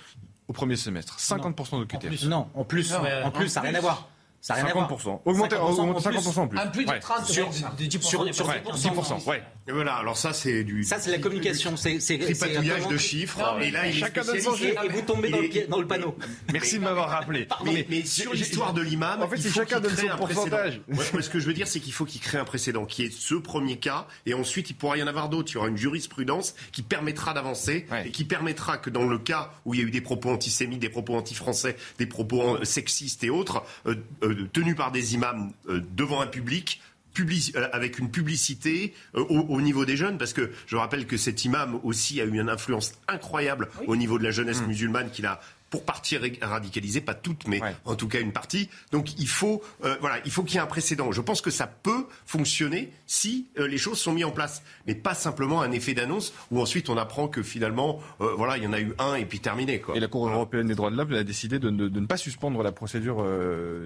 au 0.49 0.53
premier 0.53 0.77
semestre. 0.77 1.19
50% 1.19 1.79
d'OQTF. 1.79 2.25
Non, 2.25 2.49
en 2.55 2.65
plus, 2.65 2.93
en 2.93 3.31
plus, 3.31 3.49
ça 3.49 3.61
n'a 3.61 3.69
rien 3.69 3.79
à 3.79 3.81
voir. 3.81 4.09
Ça 4.45 4.57
n'a 4.57 4.65
rien 4.65 4.75
50%. 4.75 5.21
Augmenter, 5.25 5.57
50%, 5.57 6.01
50 6.03 6.37
en 6.37 6.49
plus. 6.49 6.59
Un 6.59 6.67
plus 6.67 6.85
de 6.85 6.93
30 7.01 7.25
sur, 7.25 7.49
10%. 7.49 8.03
Sur, 8.03 8.35
sur 8.35 8.53
10%, 8.55 9.25
ouais. 9.27 9.43
Et 9.67 9.73
voilà, 9.73 9.95
alors 9.95 10.19
ça 10.19 10.35
c'est 10.35 10.65
du. 10.65 10.85
Ça 10.85 10.99
c'est 10.99 11.11
la 11.11 11.19
communication, 11.19 11.79
c'est 11.79 11.99
c'est 11.99 12.19
tripatouillage 12.19 12.87
de 12.87 12.99
chiffres. 12.99 13.39
Non, 13.39 13.59
et 13.61 13.71
là, 13.71 13.91
chacun 13.91 14.23
donne 14.23 14.39
son 14.41 14.55
chiffre. 14.55 14.85
Et 14.85 14.89
vous 14.91 15.01
tombez 15.01 15.31
dans, 15.31 15.39
le, 15.39 15.67
dans 15.69 15.81
le 15.81 15.87
panneau. 15.87 16.15
Merci 16.53 16.79
de 16.79 16.85
m'avoir 16.85 17.09
rappelé. 17.09 17.49
Mais, 17.65 17.87
mais, 17.89 18.05
sur 18.05 18.35
l'histoire 18.35 18.75
de 18.75 18.83
l'imam, 18.83 19.23
en 19.23 19.29
fait, 19.29 19.39
si 19.39 19.51
chacun 19.51 19.81
donne 19.81 19.97
son 19.97 20.15
pourcentage. 20.19 20.83
ce 20.93 21.31
que 21.31 21.39
je 21.39 21.47
veux 21.47 21.55
dire, 21.55 21.67
c'est 21.67 21.81
qu'il 21.81 21.95
faut 21.95 22.05
qu'il 22.05 22.21
crée 22.21 22.37
un 22.37 22.45
précédent, 22.45 22.85
qui 22.85 23.05
est 23.05 23.13
ce 23.13 23.37
premier 23.37 23.79
cas, 23.79 24.07
et 24.27 24.35
ensuite 24.35 24.69
il 24.69 24.75
pourra 24.75 24.99
y 24.99 25.03
en 25.03 25.07
avoir 25.07 25.31
d'autres. 25.31 25.53
Il 25.53 25.55
y 25.55 25.57
aura 25.57 25.69
une 25.69 25.79
jurisprudence 25.79 26.55
qui 26.71 26.83
permettra 26.83 27.33
d'avancer 27.33 27.87
et 28.05 28.11
qui 28.11 28.25
permettra 28.25 28.77
que 28.77 28.91
dans 28.91 29.07
le 29.07 29.19
cas 29.19 29.53
où 29.65 29.73
il 29.73 29.81
y 29.81 29.83
a 29.83 29.87
eu 29.87 29.91
des 29.91 30.03
propos 30.03 30.29
antisémites, 30.29 30.81
des 30.81 30.91
propos 30.91 31.15
anti-français, 31.15 31.77
des 31.99 32.07
propos 32.07 32.63
sexistes 32.63 33.25
et 33.25 33.31
autres 33.31 33.63
euh, 33.87 33.95
euh, 34.23 34.34
tenus 34.53 34.77
par 34.77 34.93
des 34.93 35.15
imams 35.15 35.53
euh, 35.69 35.81
devant 35.97 36.21
un 36.21 36.27
public 36.27 36.81
euh, 37.21 37.69
avec 37.73 37.99
une 37.99 38.11
publicité 38.11 38.93
euh, 39.15 39.21
au, 39.21 39.61
niveau 39.61 39.85
des 39.85 39.97
jeunes, 39.97 40.19
parce 40.19 40.33
que 40.33 40.51
je 40.67 40.77
rappelle 40.77 41.07
que 41.07 41.17
cet 41.17 41.45
imam 41.45 41.79
aussi 41.85 42.21
a 42.21 42.25
eu 42.25 42.41
une 42.41 42.49
influence 42.49 42.95
incroyable 43.07 43.69
au 43.87 43.95
niveau 43.95 44.19
de 44.19 44.25
la 44.25 44.31
jeunesse 44.31 44.63
mmh. 44.63 44.67
musulmane 44.67 45.11
qu'il 45.11 45.27
a 45.27 45.41
pour 45.75 45.85
partir 45.85 46.21
radicalisée, 46.41 47.01
pas 47.01 47.15
toute, 47.15 47.49
mais 47.49 47.61
en 47.85 47.97
tout 47.97 48.07
cas 48.07 48.21
une 48.21 48.31
partie. 48.31 48.69
Donc 48.93 49.19
il 49.19 49.27
faut, 49.27 49.61
euh, 49.85 49.97
voilà, 50.01 50.21
il 50.25 50.31
faut 50.31 50.45
qu'il 50.45 50.55
y 50.55 50.59
ait 50.59 50.63
un 50.63 50.67
précédent. 50.67 51.11
Je 51.11 51.21
pense 51.21 51.41
que 51.41 51.51
ça 51.51 51.67
peut 51.67 52.07
fonctionner 52.27 52.93
si 53.09 53.49
euh, 53.59 53.67
les 53.67 53.77
choses 53.77 53.99
sont 53.99 54.13
mises 54.13 54.25
en 54.25 54.31
place, 54.31 54.63
mais 54.87 54.95
pas 54.95 55.15
simplement 55.15 55.63
un 55.63 55.73
effet 55.73 55.93
d'annonce 55.93 56.33
où 56.53 56.61
ensuite 56.61 56.91
on 56.91 56.97
apprend 56.97 57.27
que 57.27 57.43
finalement, 57.43 57.99
euh, 58.21 58.35
voilà, 58.37 58.57
il 58.57 58.63
y 58.63 58.69
en 58.69 58.73
a 58.73 58.79
eu 58.79 58.95
un 59.01 59.17
et 59.17 59.25
puis 59.25 59.41
terminé. 59.41 59.81
Quoi. 59.81 59.97
Et 59.97 60.01
la 60.01 60.07
Cour 60.07 60.29
européenne 60.29 60.69
des 60.69 60.77
droits 60.77 60.93
de 60.93 60.97
l'homme 60.97 61.13
a 61.13 61.25
décidé 61.25 61.59
de, 61.59 61.71
ne 61.71 62.07
pas 62.07 62.19
suspendre 62.19 62.63
la 62.63 62.71
procédure 62.71 63.27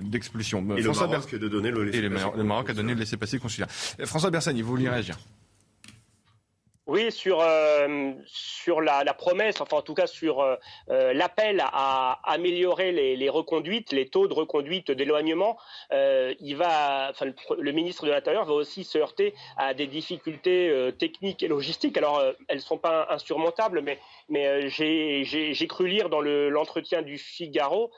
d'expulsion. 0.03 0.59
Et 0.77 0.83
le 0.83 0.93
Maroc 0.93 1.35
de 1.35 1.49
donner 1.49 1.71
le 1.71 1.85
laissez-passer. 1.85 2.27
Et 2.35 2.37
le, 2.37 2.45
Maroc 2.45 2.69
a 2.69 2.75
donné 2.75 2.93
le 2.93 3.01
laissez-passer 3.01 3.39
consulaire. 3.39 3.69
François 4.05 4.31
Bersani, 4.31 4.61
vous 4.61 4.69
voulez 4.69 4.91
réagir? 4.91 5.17
Oui, 6.89 7.13
sur, 7.13 7.43
euh, 7.43 8.15
la, 8.83 9.15
promesse, 9.15 9.61
enfin 9.61 9.77
en 9.77 9.83
tout 9.83 9.93
cas 9.93 10.07
sur 10.07 10.41
euh, 10.41 10.57
euh 10.89 11.13
l'appel 11.13 11.63
à 11.63 12.19
améliorer 12.25 12.93
les, 12.93 13.29
reconduites, 13.29 13.93
les 13.93 14.09
taux 14.09 14.27
de 14.27 14.33
reconduite 14.33 14.91
d'éloignement, 14.91 15.59
il 15.93 16.55
va, 16.57 17.09
enfin, 17.11 17.27
le, 17.59 17.73
ministre 17.73 18.07
de 18.07 18.11
l'Intérieur 18.11 18.47
va 18.47 18.55
aussi 18.55 18.85
se 18.85 18.97
heurter 18.97 19.35
à 19.59 19.75
des 19.75 19.87
difficultés 19.87 20.91
techniques 20.99 21.43
et 21.43 21.49
logistiques. 21.49 21.99
Alors, 21.99 22.23
elles 22.49 22.57
ne 22.57 22.63
sont 22.63 22.79
pas 22.79 23.07
insurmontables, 23.11 23.83
mais, 23.83 23.99
mais 24.31 24.71
j'ai 24.71 25.67
cru 25.69 25.89
lire 25.89 26.09
dans 26.09 26.23
l'entretien 26.23 27.03
du 27.03 27.19
Figaro 27.19 27.91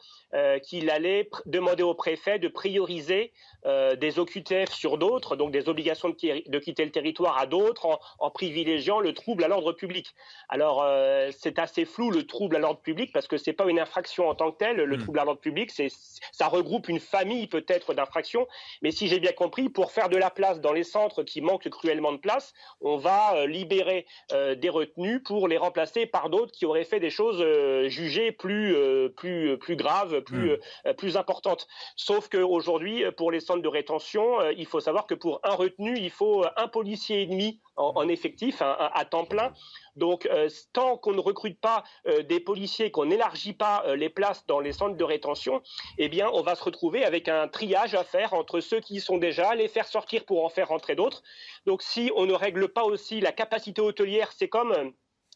qu'il 0.64 0.90
allait 0.90 1.31
demander 1.46 1.85
au 1.85 1.94
préfet 1.94 2.40
de 2.40 2.48
prioriser 2.48 3.33
euh, 3.66 3.94
des 3.94 4.18
OQTF 4.18 4.72
sur 4.72 4.96
d'autres, 4.96 5.36
donc 5.36 5.50
des 5.50 5.68
obligations 5.68 6.08
de, 6.08 6.58
quitter 6.58 6.84
le 6.84 6.90
territoire 6.90 7.38
à 7.38 7.44
d'autres, 7.44 7.98
en, 8.18 8.30
privilégiant 8.30 9.00
le 9.00 9.12
trouble 9.12 9.44
à 9.44 9.48
l'ordre 9.48 9.72
public. 9.72 10.14
Alors 10.48 10.82
euh, 10.82 11.30
c'est 11.36 11.58
assez 11.58 11.84
flou 11.84 12.10
le 12.10 12.26
trouble 12.26 12.56
à 12.56 12.58
l'ordre 12.58 12.80
public 12.80 13.12
parce 13.12 13.26
que 13.26 13.36
c'est 13.36 13.52
pas 13.52 13.66
une 13.68 13.78
infraction 13.78 14.28
en 14.28 14.34
tant 14.34 14.50
que 14.50 14.56
telle. 14.56 14.76
Le 14.76 14.96
hmm. 14.96 15.02
trouble 15.02 15.18
à 15.18 15.24
l'ordre 15.24 15.40
public, 15.40 15.70
c'est 15.70 15.88
ça 16.32 16.48
regroupe 16.48 16.88
une 16.88 17.00
famille 17.00 17.48
peut-être 17.48 17.92
d'infractions. 17.92 18.46
Mais 18.80 18.92
si 18.92 19.08
j'ai 19.08 19.20
bien 19.20 19.32
compris, 19.32 19.68
pour 19.68 19.92
faire 19.92 20.08
de 20.08 20.16
la 20.16 20.30
place 20.30 20.60
dans 20.60 20.72
les 20.72 20.84
centres 20.84 21.22
qui 21.22 21.42
manquent 21.42 21.68
cruellement 21.68 22.12
de 22.12 22.18
place, 22.18 22.54
on 22.80 22.96
va 22.96 23.34
euh, 23.36 23.46
libérer 23.46 24.06
des 24.30 24.68
retenus 24.68 25.20
pour 25.24 25.48
les 25.48 25.58
remplacer 25.58 26.06
par 26.06 26.30
d'autres 26.30 26.52
qui 26.52 26.64
auraient 26.64 26.84
fait 26.84 27.00
des 27.00 27.10
choses 27.10 27.44
jugées 27.88 28.32
plus 28.32 28.74
plus 29.16 29.58
plus 29.58 29.76
graves, 29.76 30.22
plus 30.22 30.52
hmm. 30.52 30.94
plus 30.94 31.16
importantes. 31.16 31.66
Sauf 31.96 32.28
qu'aujourd'hui, 32.28 33.04
pour 33.16 33.30
les 33.30 33.40
de 33.56 33.68
rétention, 33.68 34.40
euh, 34.40 34.52
il 34.56 34.66
faut 34.66 34.80
savoir 34.80 35.06
que 35.06 35.14
pour 35.14 35.40
un 35.42 35.54
retenu, 35.54 35.96
il 35.98 36.10
faut 36.10 36.44
un 36.56 36.68
policier 36.68 37.22
et 37.22 37.26
demi 37.26 37.60
en, 37.76 38.08
effectif 38.08 38.60
à 38.62 39.04
temps 39.04 39.24
plein. 39.24 39.52
Donc, 39.96 40.26
euh, 40.26 40.48
tant 40.72 40.96
qu'on 40.96 41.12
ne 41.12 41.20
recrute 41.20 41.60
pas 41.60 41.84
euh, 42.06 42.22
des 42.22 42.40
policiers, 42.40 42.90
qu'on 42.90 43.06
n'élargit 43.06 43.52
pas 43.52 43.84
les 43.96 44.08
places 44.08 44.46
dans 44.46 44.60
les 44.60 44.72
centres 44.72 44.96
de 44.96 45.04
rétention, 45.04 45.62
eh 45.98 46.08
bien, 46.08 46.28
on 46.32 46.42
va 46.42 46.54
se 46.54 46.64
retrouver 46.64 47.04
avec 47.04 47.28
un 47.28 47.48
triage 47.48 47.94
à 47.94 48.04
faire 48.04 48.34
entre 48.34 48.60
ceux 48.60 48.80
qui 48.80 48.96
y 48.96 49.00
sont 49.00 49.18
déjà, 49.18 49.54
les 49.54 49.68
faire 49.68 49.86
sortir 49.86 50.24
pour 50.24 50.44
en 50.44 50.48
faire 50.48 50.68
rentrer 50.68 50.94
d'autres. 50.94 51.22
Donc, 51.66 51.82
si 51.82 52.10
on 52.16 52.26
ne 52.26 52.34
règle 52.34 52.68
pas 52.68 52.84
aussi 52.84 53.20
la 53.20 53.32
capacité 53.32 53.80
hôtelière, 53.80 54.32
c'est 54.32 54.48
comme 54.48 54.92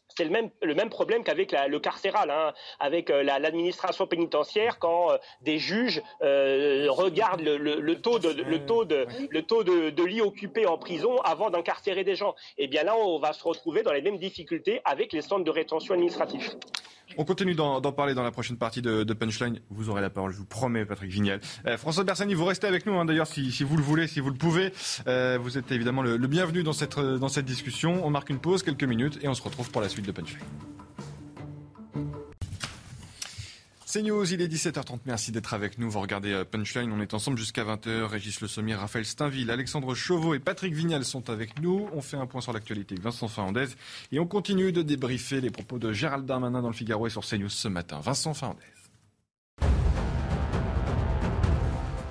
c'est 0.09 0.23
le 0.23 0.29
même, 0.29 0.49
le 0.61 0.75
même 0.75 0.89
problème 0.89 1.23
qu'avec 1.23 1.51
le 1.51 1.79
carcéral, 1.79 2.29
hein, 2.29 2.53
avec 2.79 3.09
euh, 3.09 3.23
l'administration 3.23 4.07
pénitentiaire, 4.07 4.79
quand 4.79 5.11
euh, 5.11 5.17
des 5.41 5.57
juges 5.57 6.01
euh, 6.21 6.87
regardent 6.89 7.41
le, 7.41 8.01
taux 8.01 8.19
de, 8.19 8.29
le 8.29 10.05
lits 10.05 10.21
occupés 10.21 10.67
en 10.67 10.77
prison 10.77 11.17
avant 11.21 11.49
d'incarcérer 11.49 12.03
des 12.03 12.15
gens. 12.15 12.35
Et 12.57 12.65
eh 12.65 12.67
bien 12.67 12.83
là, 12.83 12.95
on 12.97 13.19
va 13.19 13.33
se 13.33 13.43
retrouver 13.43 13.83
dans 13.83 13.93
les 13.93 14.01
mêmes 14.01 14.17
difficultés 14.17 14.81
avec 14.85 15.11
les 15.11 15.21
centres 15.21 15.43
de 15.43 15.51
rétention 15.51 15.93
administratifs. 15.93 16.55
On 17.17 17.25
continue 17.25 17.55
d'en 17.55 17.81
parler 17.91 18.13
dans 18.13 18.23
la 18.23 18.31
prochaine 18.31 18.57
partie 18.57 18.81
de, 18.81 19.13
Punchline. 19.13 19.59
Vous 19.69 19.89
aurez 19.89 20.01
la 20.01 20.09
parole, 20.09 20.31
je 20.31 20.37
vous 20.37 20.45
promets, 20.45 20.85
Patrick 20.85 21.09
Vignal. 21.09 21.39
Euh, 21.65 21.77
François 21.77 22.03
Bersani, 22.03 22.33
vous 22.33 22.45
restez 22.45 22.67
avec 22.67 22.85
nous, 22.85 22.93
hein, 22.93 23.05
d'ailleurs, 23.05 23.27
si, 23.27 23.63
vous 23.63 23.77
le 23.77 23.83
voulez, 23.83 24.07
si 24.07 24.19
vous 24.19 24.29
le 24.29 24.35
pouvez. 24.35 24.73
Euh, 25.07 25.37
vous 25.41 25.57
êtes 25.57 25.71
évidemment 25.71 26.01
le, 26.01 26.17
le 26.17 26.27
bienvenu 26.27 26.63
dans 26.63 26.73
cette, 26.73 26.99
dans 26.99 27.29
cette 27.29 27.45
discussion. 27.45 28.05
On 28.05 28.09
marque 28.09 28.29
une 28.29 28.39
pause, 28.39 28.63
quelques 28.63 28.83
minutes, 28.83 29.19
et 29.21 29.27
on 29.27 29.33
se 29.33 29.41
retrouve 29.41 29.71
pour 29.71 29.81
la 29.81 29.89
suite 29.89 30.05
de 30.05 30.11
Punchline. 30.11 30.43
C'est 33.95 34.03
News, 34.03 34.29
il 34.33 34.41
est 34.41 34.53
17h30. 34.53 34.99
Merci 35.05 35.31
d'être 35.31 35.53
avec 35.53 35.77
nous. 35.77 35.89
Vous 35.89 36.01
regardez 36.01 36.33
euh, 36.33 36.43
Punchline. 36.43 36.91
On 36.91 36.99
est 36.99 37.13
ensemble 37.13 37.37
jusqu'à 37.37 37.63
20h. 37.63 38.03
Régis 38.03 38.41
Le 38.41 38.49
Sommier, 38.49 38.75
Raphaël 38.75 39.05
Steinville, 39.05 39.49
Alexandre 39.49 39.95
Chauveau 39.95 40.33
et 40.33 40.39
Patrick 40.39 40.73
Vignal 40.73 41.05
sont 41.05 41.29
avec 41.29 41.61
nous. 41.61 41.87
On 41.93 42.01
fait 42.01 42.17
un 42.17 42.25
point 42.25 42.41
sur 42.41 42.51
l'actualité 42.51 42.95
Vincent 43.01 43.29
Fernandez. 43.29 43.67
Et 44.11 44.19
on 44.19 44.27
continue 44.27 44.73
de 44.73 44.81
débriefer 44.81 45.39
les 45.39 45.49
propos 45.49 45.79
de 45.79 45.93
Gérald 45.93 46.25
Darmanin 46.25 46.61
dans 46.61 46.67
le 46.67 46.73
Figaro 46.73 47.07
et 47.07 47.09
sur 47.09 47.25
CNews 47.25 47.47
ce 47.47 47.69
matin. 47.69 48.01
Vincent 48.01 48.33
Fernandez. 48.33 48.74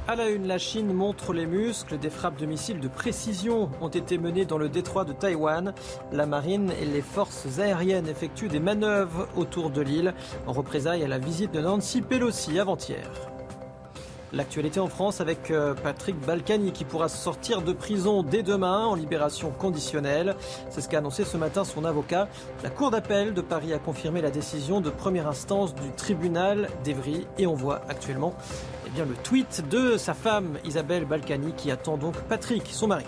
À 0.06 0.16
la 0.16 0.28
une, 0.28 0.46
la 0.46 0.58
Chine 0.58 0.92
montre 0.92 1.32
les 1.32 1.46
muscles. 1.46 1.96
Des 1.96 2.10
frappes 2.10 2.38
de 2.38 2.44
missiles 2.44 2.78
de 2.78 2.88
précision 2.88 3.70
ont 3.80 3.88
été 3.88 4.18
menées 4.18 4.44
dans 4.44 4.58
le 4.58 4.68
détroit 4.68 5.06
de 5.06 5.14
Taïwan. 5.14 5.72
La 6.12 6.26
marine 6.26 6.70
et 6.78 6.84
les 6.84 7.00
forces 7.00 7.58
aériennes 7.58 8.06
effectuent 8.06 8.48
des 8.48 8.60
manœuvres 8.60 9.26
autour 9.34 9.70
de 9.70 9.80
l'île 9.80 10.12
en 10.46 10.52
représailles 10.52 11.04
à 11.04 11.08
la 11.08 11.16
visite 11.18 11.52
de 11.52 11.60
Nancy 11.60 12.02
Pelosi 12.02 12.60
avant-hier. 12.60 13.08
L'actualité 14.34 14.78
en 14.78 14.88
France 14.88 15.22
avec 15.22 15.50
euh, 15.50 15.72
Patrick 15.72 16.20
Balkany 16.20 16.72
qui 16.72 16.84
pourra 16.84 17.08
sortir 17.08 17.62
de 17.62 17.72
prison 17.72 18.22
dès 18.22 18.42
demain 18.42 18.84
en 18.84 18.96
libération 18.96 19.52
conditionnelle. 19.52 20.36
C'est 20.68 20.82
ce 20.82 20.88
qu'a 20.90 20.98
annoncé 20.98 21.24
ce 21.24 21.38
matin 21.38 21.64
son 21.64 21.86
avocat. 21.86 22.28
La 22.62 22.68
Cour 22.68 22.90
d'appel 22.90 23.32
de 23.32 23.40
Paris 23.40 23.72
a 23.72 23.78
confirmé 23.78 24.20
la 24.20 24.30
décision 24.30 24.82
de 24.82 24.90
première 24.90 25.28
instance 25.28 25.74
du 25.74 25.90
tribunal 25.92 26.68
d'Evry 26.82 27.26
et 27.38 27.46
on 27.46 27.54
voit 27.54 27.80
actuellement 27.88 28.34
le 29.02 29.14
tweet 29.16 29.64
de 29.68 29.96
sa 29.96 30.14
femme 30.14 30.58
Isabelle 30.64 31.04
Balkany 31.04 31.52
qui 31.56 31.70
attend 31.72 31.96
donc 31.96 32.16
Patrick, 32.28 32.68
son 32.70 32.86
mari. 32.86 33.04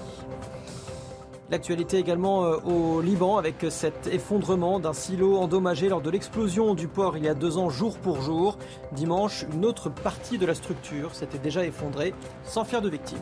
L'actualité 1.48 1.98
également 1.98 2.44
euh, 2.44 2.56
au 2.64 3.00
Liban 3.00 3.36
avec 3.36 3.64
cet 3.70 4.08
effondrement 4.08 4.80
d'un 4.80 4.92
silo 4.92 5.38
endommagé 5.38 5.88
lors 5.88 6.02
de 6.02 6.10
l'explosion 6.10 6.74
du 6.74 6.88
port 6.88 7.16
il 7.16 7.24
y 7.24 7.28
a 7.28 7.34
deux 7.34 7.56
ans 7.56 7.70
jour 7.70 7.98
pour 7.98 8.20
jour. 8.20 8.58
Dimanche, 8.92 9.44
une 9.54 9.64
autre 9.64 9.88
partie 9.88 10.38
de 10.38 10.46
la 10.46 10.54
structure 10.54 11.14
s'était 11.14 11.38
déjà 11.38 11.64
effondrée 11.64 12.14
sans 12.42 12.64
faire 12.64 12.82
de 12.82 12.88
victimes. 12.88 13.18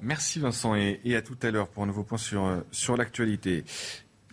Merci 0.00 0.40
Vincent 0.40 0.74
et, 0.74 1.14
à 1.14 1.22
tout 1.22 1.38
à 1.42 1.50
l'heure 1.52 1.68
pour 1.68 1.84
un 1.84 1.86
nouveau 1.86 2.02
point 2.02 2.18
sur, 2.18 2.44
euh, 2.44 2.60
sur 2.72 2.96
l'actualité. 2.96 3.64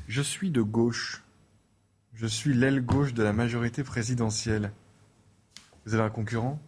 Je 0.07 0.21
suis 0.23 0.49
de 0.49 0.63
gauche. 0.63 1.23
Je 2.15 2.25
suis 2.25 2.55
l'aile 2.55 2.83
gauche 2.83 3.13
de 3.13 3.21
la 3.21 3.33
majorité 3.33 3.83
présidentielle. 3.83 4.71
Vous 5.85 5.93
avez 5.93 6.03
un 6.03 6.09
concurrent? 6.09 6.59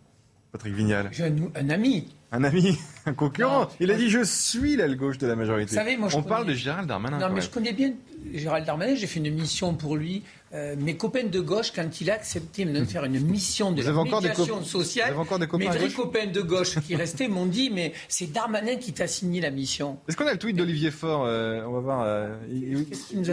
Patrick 0.51 0.73
Vignal 0.73 1.09
J'ai 1.11 1.23
un, 1.25 1.69
ami. 1.69 2.15
Un 2.35 2.43
ami, 2.43 2.77
un 3.05 3.13
concurrent. 3.13 3.69
il 3.79 3.91
a 3.91 3.95
dit 3.95 4.09
je 4.09 4.23
suis 4.23 4.75
l'aile 4.75 4.97
gauche 4.97 5.17
de 5.17 5.27
la 5.27 5.35
majorité. 5.35 5.71
Vous 5.71 5.75
savez, 5.75 5.97
moi, 5.97 6.09
On 6.13 6.23
parle 6.23 6.45
de 6.45 6.53
Gérald 6.53 6.87
Darmanin. 6.87 7.17
Non, 7.17 7.33
mais 7.33 7.41
je 7.41 7.49
connais 7.49 7.73
bien 7.73 7.93
Gérald 8.33 8.65
Darmanin. 8.65 8.95
J'ai 8.95 9.07
fait 9.07 9.19
une 9.19 9.33
mission 9.33 9.73
pour 9.73 9.95
lui 9.95 10.23
euh, 10.55 10.75
mes 10.77 10.95
copains 10.95 11.25
de 11.25 11.39
gauche, 11.41 11.73
quand 11.75 11.99
il 11.99 12.09
a 12.09 12.13
accepté 12.13 12.63
de 12.63 12.85
faire 12.85 13.03
une 13.03 13.19
mission 13.19 13.71
de 13.71 13.83
médiation 13.83 14.63
sociale, 14.63 15.13
mes 15.59 15.65
vrais 15.65 15.89
copains 15.89 16.27
de 16.27 16.41
gauche 16.41 16.79
qui 16.79 16.95
restaient 16.95 17.27
m'ont 17.27 17.45
dit 17.45 17.69
mais 17.69 17.91
c'est 18.07 18.31
Darmanin 18.31 18.75
qui 18.75 18.93
t'a 18.93 19.07
signé 19.07 19.41
la 19.41 19.49
mission. 19.49 19.97
Est-ce 20.07 20.15
qu'on 20.15 20.27
a 20.27 20.31
le 20.31 20.37
tweet 20.39 20.55
d'Olivier 20.55 20.91
Faure 20.91 21.25
euh, 21.25 21.65
On 21.67 21.73
va 21.73 21.79
voir. 21.79 22.03
Euh, 22.05 22.35
il, 22.49 22.85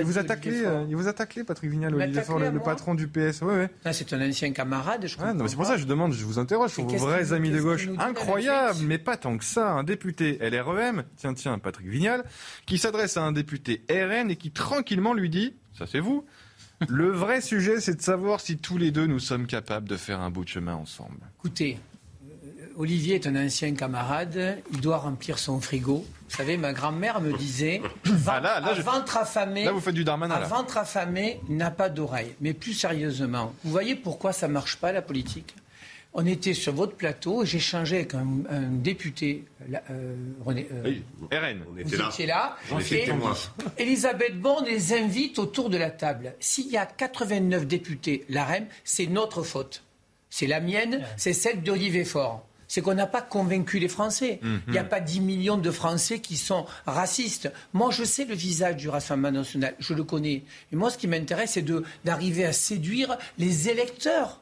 vous 0.02 0.18
attaque 0.18 0.46
il 0.46 0.96
vous 0.96 1.06
attaque 1.06 1.38
Patrick 1.46 1.70
Vignal, 1.70 1.94
Olivier 1.94 2.22
Faure, 2.22 2.40
le, 2.40 2.58
patron 2.58 2.94
du 2.94 3.06
PS. 3.06 3.42
Ouais, 3.42 3.54
ouais. 3.54 3.70
Ah, 3.84 3.92
c'est 3.92 4.12
un 4.12 4.28
ancien 4.28 4.50
camarade, 4.52 5.06
je 5.06 5.16
crois. 5.16 5.32
c'est 5.46 5.56
pour 5.56 5.66
ça 5.66 5.74
que 5.74 5.80
je 5.80 5.86
demande, 5.86 6.14
je 6.14 6.24
vous 6.24 6.40
interroge 6.40 6.72
sur 6.72 6.86
vos 6.86 6.96
vrais 6.96 7.32
amis 7.32 7.50
de 7.50 7.60
gauche. 7.60 7.88
Incroyable, 7.98 8.80
mais 8.92 8.98
pas 8.98 9.16
tant 9.16 9.38
que 9.38 9.44
ça. 9.44 9.70
Un 9.70 9.84
député 9.84 10.38
LREM, 10.38 11.04
tiens, 11.16 11.32
tiens, 11.32 11.58
Patrick 11.58 11.88
Vignal, 11.88 12.24
qui 12.66 12.76
s'adresse 12.76 13.16
à 13.16 13.22
un 13.22 13.32
député 13.32 13.86
RN 13.88 14.30
et 14.30 14.36
qui 14.36 14.50
tranquillement 14.50 15.14
lui 15.14 15.30
dit, 15.30 15.54
ça 15.72 15.86
c'est 15.86 15.98
vous, 15.98 16.26
le 16.88 17.08
vrai 17.10 17.40
sujet, 17.40 17.80
c'est 17.80 17.94
de 17.94 18.02
savoir 18.02 18.40
si 18.40 18.58
tous 18.58 18.76
les 18.76 18.90
deux 18.90 19.06
nous 19.06 19.18
sommes 19.18 19.46
capables 19.46 19.88
de 19.88 19.96
faire 19.96 20.20
un 20.20 20.28
bout 20.28 20.44
de 20.44 20.50
chemin 20.50 20.74
ensemble. 20.74 21.16
Écoutez, 21.38 21.78
euh, 22.22 22.66
Olivier 22.76 23.14
est 23.14 23.26
un 23.26 23.46
ancien 23.46 23.72
camarade, 23.74 24.58
il 24.70 24.82
doit 24.82 24.98
remplir 24.98 25.38
son 25.38 25.58
frigo. 25.58 26.04
Vous 26.28 26.36
savez, 26.36 26.58
ma 26.58 26.74
grand-mère 26.74 27.22
me 27.22 27.34
disait 27.34 27.80
ah, 28.26 28.40
là, 28.40 28.60
là, 28.60 28.74
ventre 28.74 29.16
affamé, 29.16 29.64
là, 29.64 29.72
vous 29.72 29.80
faites 29.80 29.94
du 29.94 30.04
Darmanin, 30.04 30.34
un 30.34 30.40
ventre 30.40 30.76
affamé 30.76 31.40
n'a 31.48 31.70
pas 31.70 31.88
d'oreille. 31.88 32.34
Mais 32.42 32.52
plus 32.52 32.74
sérieusement, 32.74 33.54
vous 33.64 33.70
voyez 33.70 33.96
pourquoi 33.96 34.34
ça 34.34 34.48
marche 34.48 34.76
pas 34.76 34.92
la 34.92 35.00
politique? 35.00 35.54
On 36.14 36.26
était 36.26 36.54
sur 36.54 36.74
votre 36.74 36.94
plateau, 36.94 37.44
j'ai 37.44 37.58
changé 37.58 37.96
avec 37.96 38.14
un, 38.14 38.26
député, 38.70 39.44
euh, 39.90 40.14
René. 40.44 40.68
Euh, 40.72 40.94
RN. 41.30 41.62
On 41.72 41.76
était 41.76 41.96
vous 41.96 42.02
là. 42.02 42.08
étiez 42.08 42.26
là. 42.26 42.56
Elisabeth 43.78 44.38
Borne 44.38 44.66
les 44.66 44.92
invite 44.92 45.38
autour 45.38 45.70
de 45.70 45.78
la 45.78 45.90
table. 45.90 46.34
S'il 46.38 46.68
y 46.68 46.76
a 46.76 46.86
89 46.86 47.66
députés, 47.66 48.24
l'AREM, 48.28 48.66
c'est 48.84 49.06
notre 49.06 49.42
faute. 49.42 49.84
C'est 50.28 50.46
la 50.46 50.60
mienne, 50.60 51.04
c'est 51.16 51.32
celle 51.32 51.62
d'Olivier 51.62 52.04
Faure 52.04 52.44
c'est 52.72 52.80
qu'on 52.80 52.94
n'a 52.94 53.06
pas 53.06 53.20
convaincu 53.20 53.78
les 53.78 53.88
Français. 53.88 54.38
Mhm. 54.40 54.62
Il 54.68 54.72
n'y 54.72 54.78
a 54.78 54.84
pas 54.84 55.00
10 55.00 55.20
millions 55.20 55.58
de 55.58 55.70
Français 55.70 56.20
qui 56.20 56.38
sont 56.38 56.64
racistes. 56.86 57.52
Moi, 57.74 57.90
je 57.90 58.02
sais 58.02 58.24
le 58.24 58.34
visage 58.34 58.76
du 58.76 58.88
Rassemblement 58.88 59.30
national, 59.30 59.74
je 59.78 59.92
le 59.92 60.04
connais. 60.04 60.42
Et 60.72 60.76
moi, 60.76 60.88
ce 60.88 60.96
qui 60.96 61.06
m'intéresse, 61.06 61.50
c'est 61.50 61.66
d'arriver 62.06 62.46
à 62.46 62.54
séduire 62.54 63.18
les 63.36 63.68
électeurs. 63.68 64.40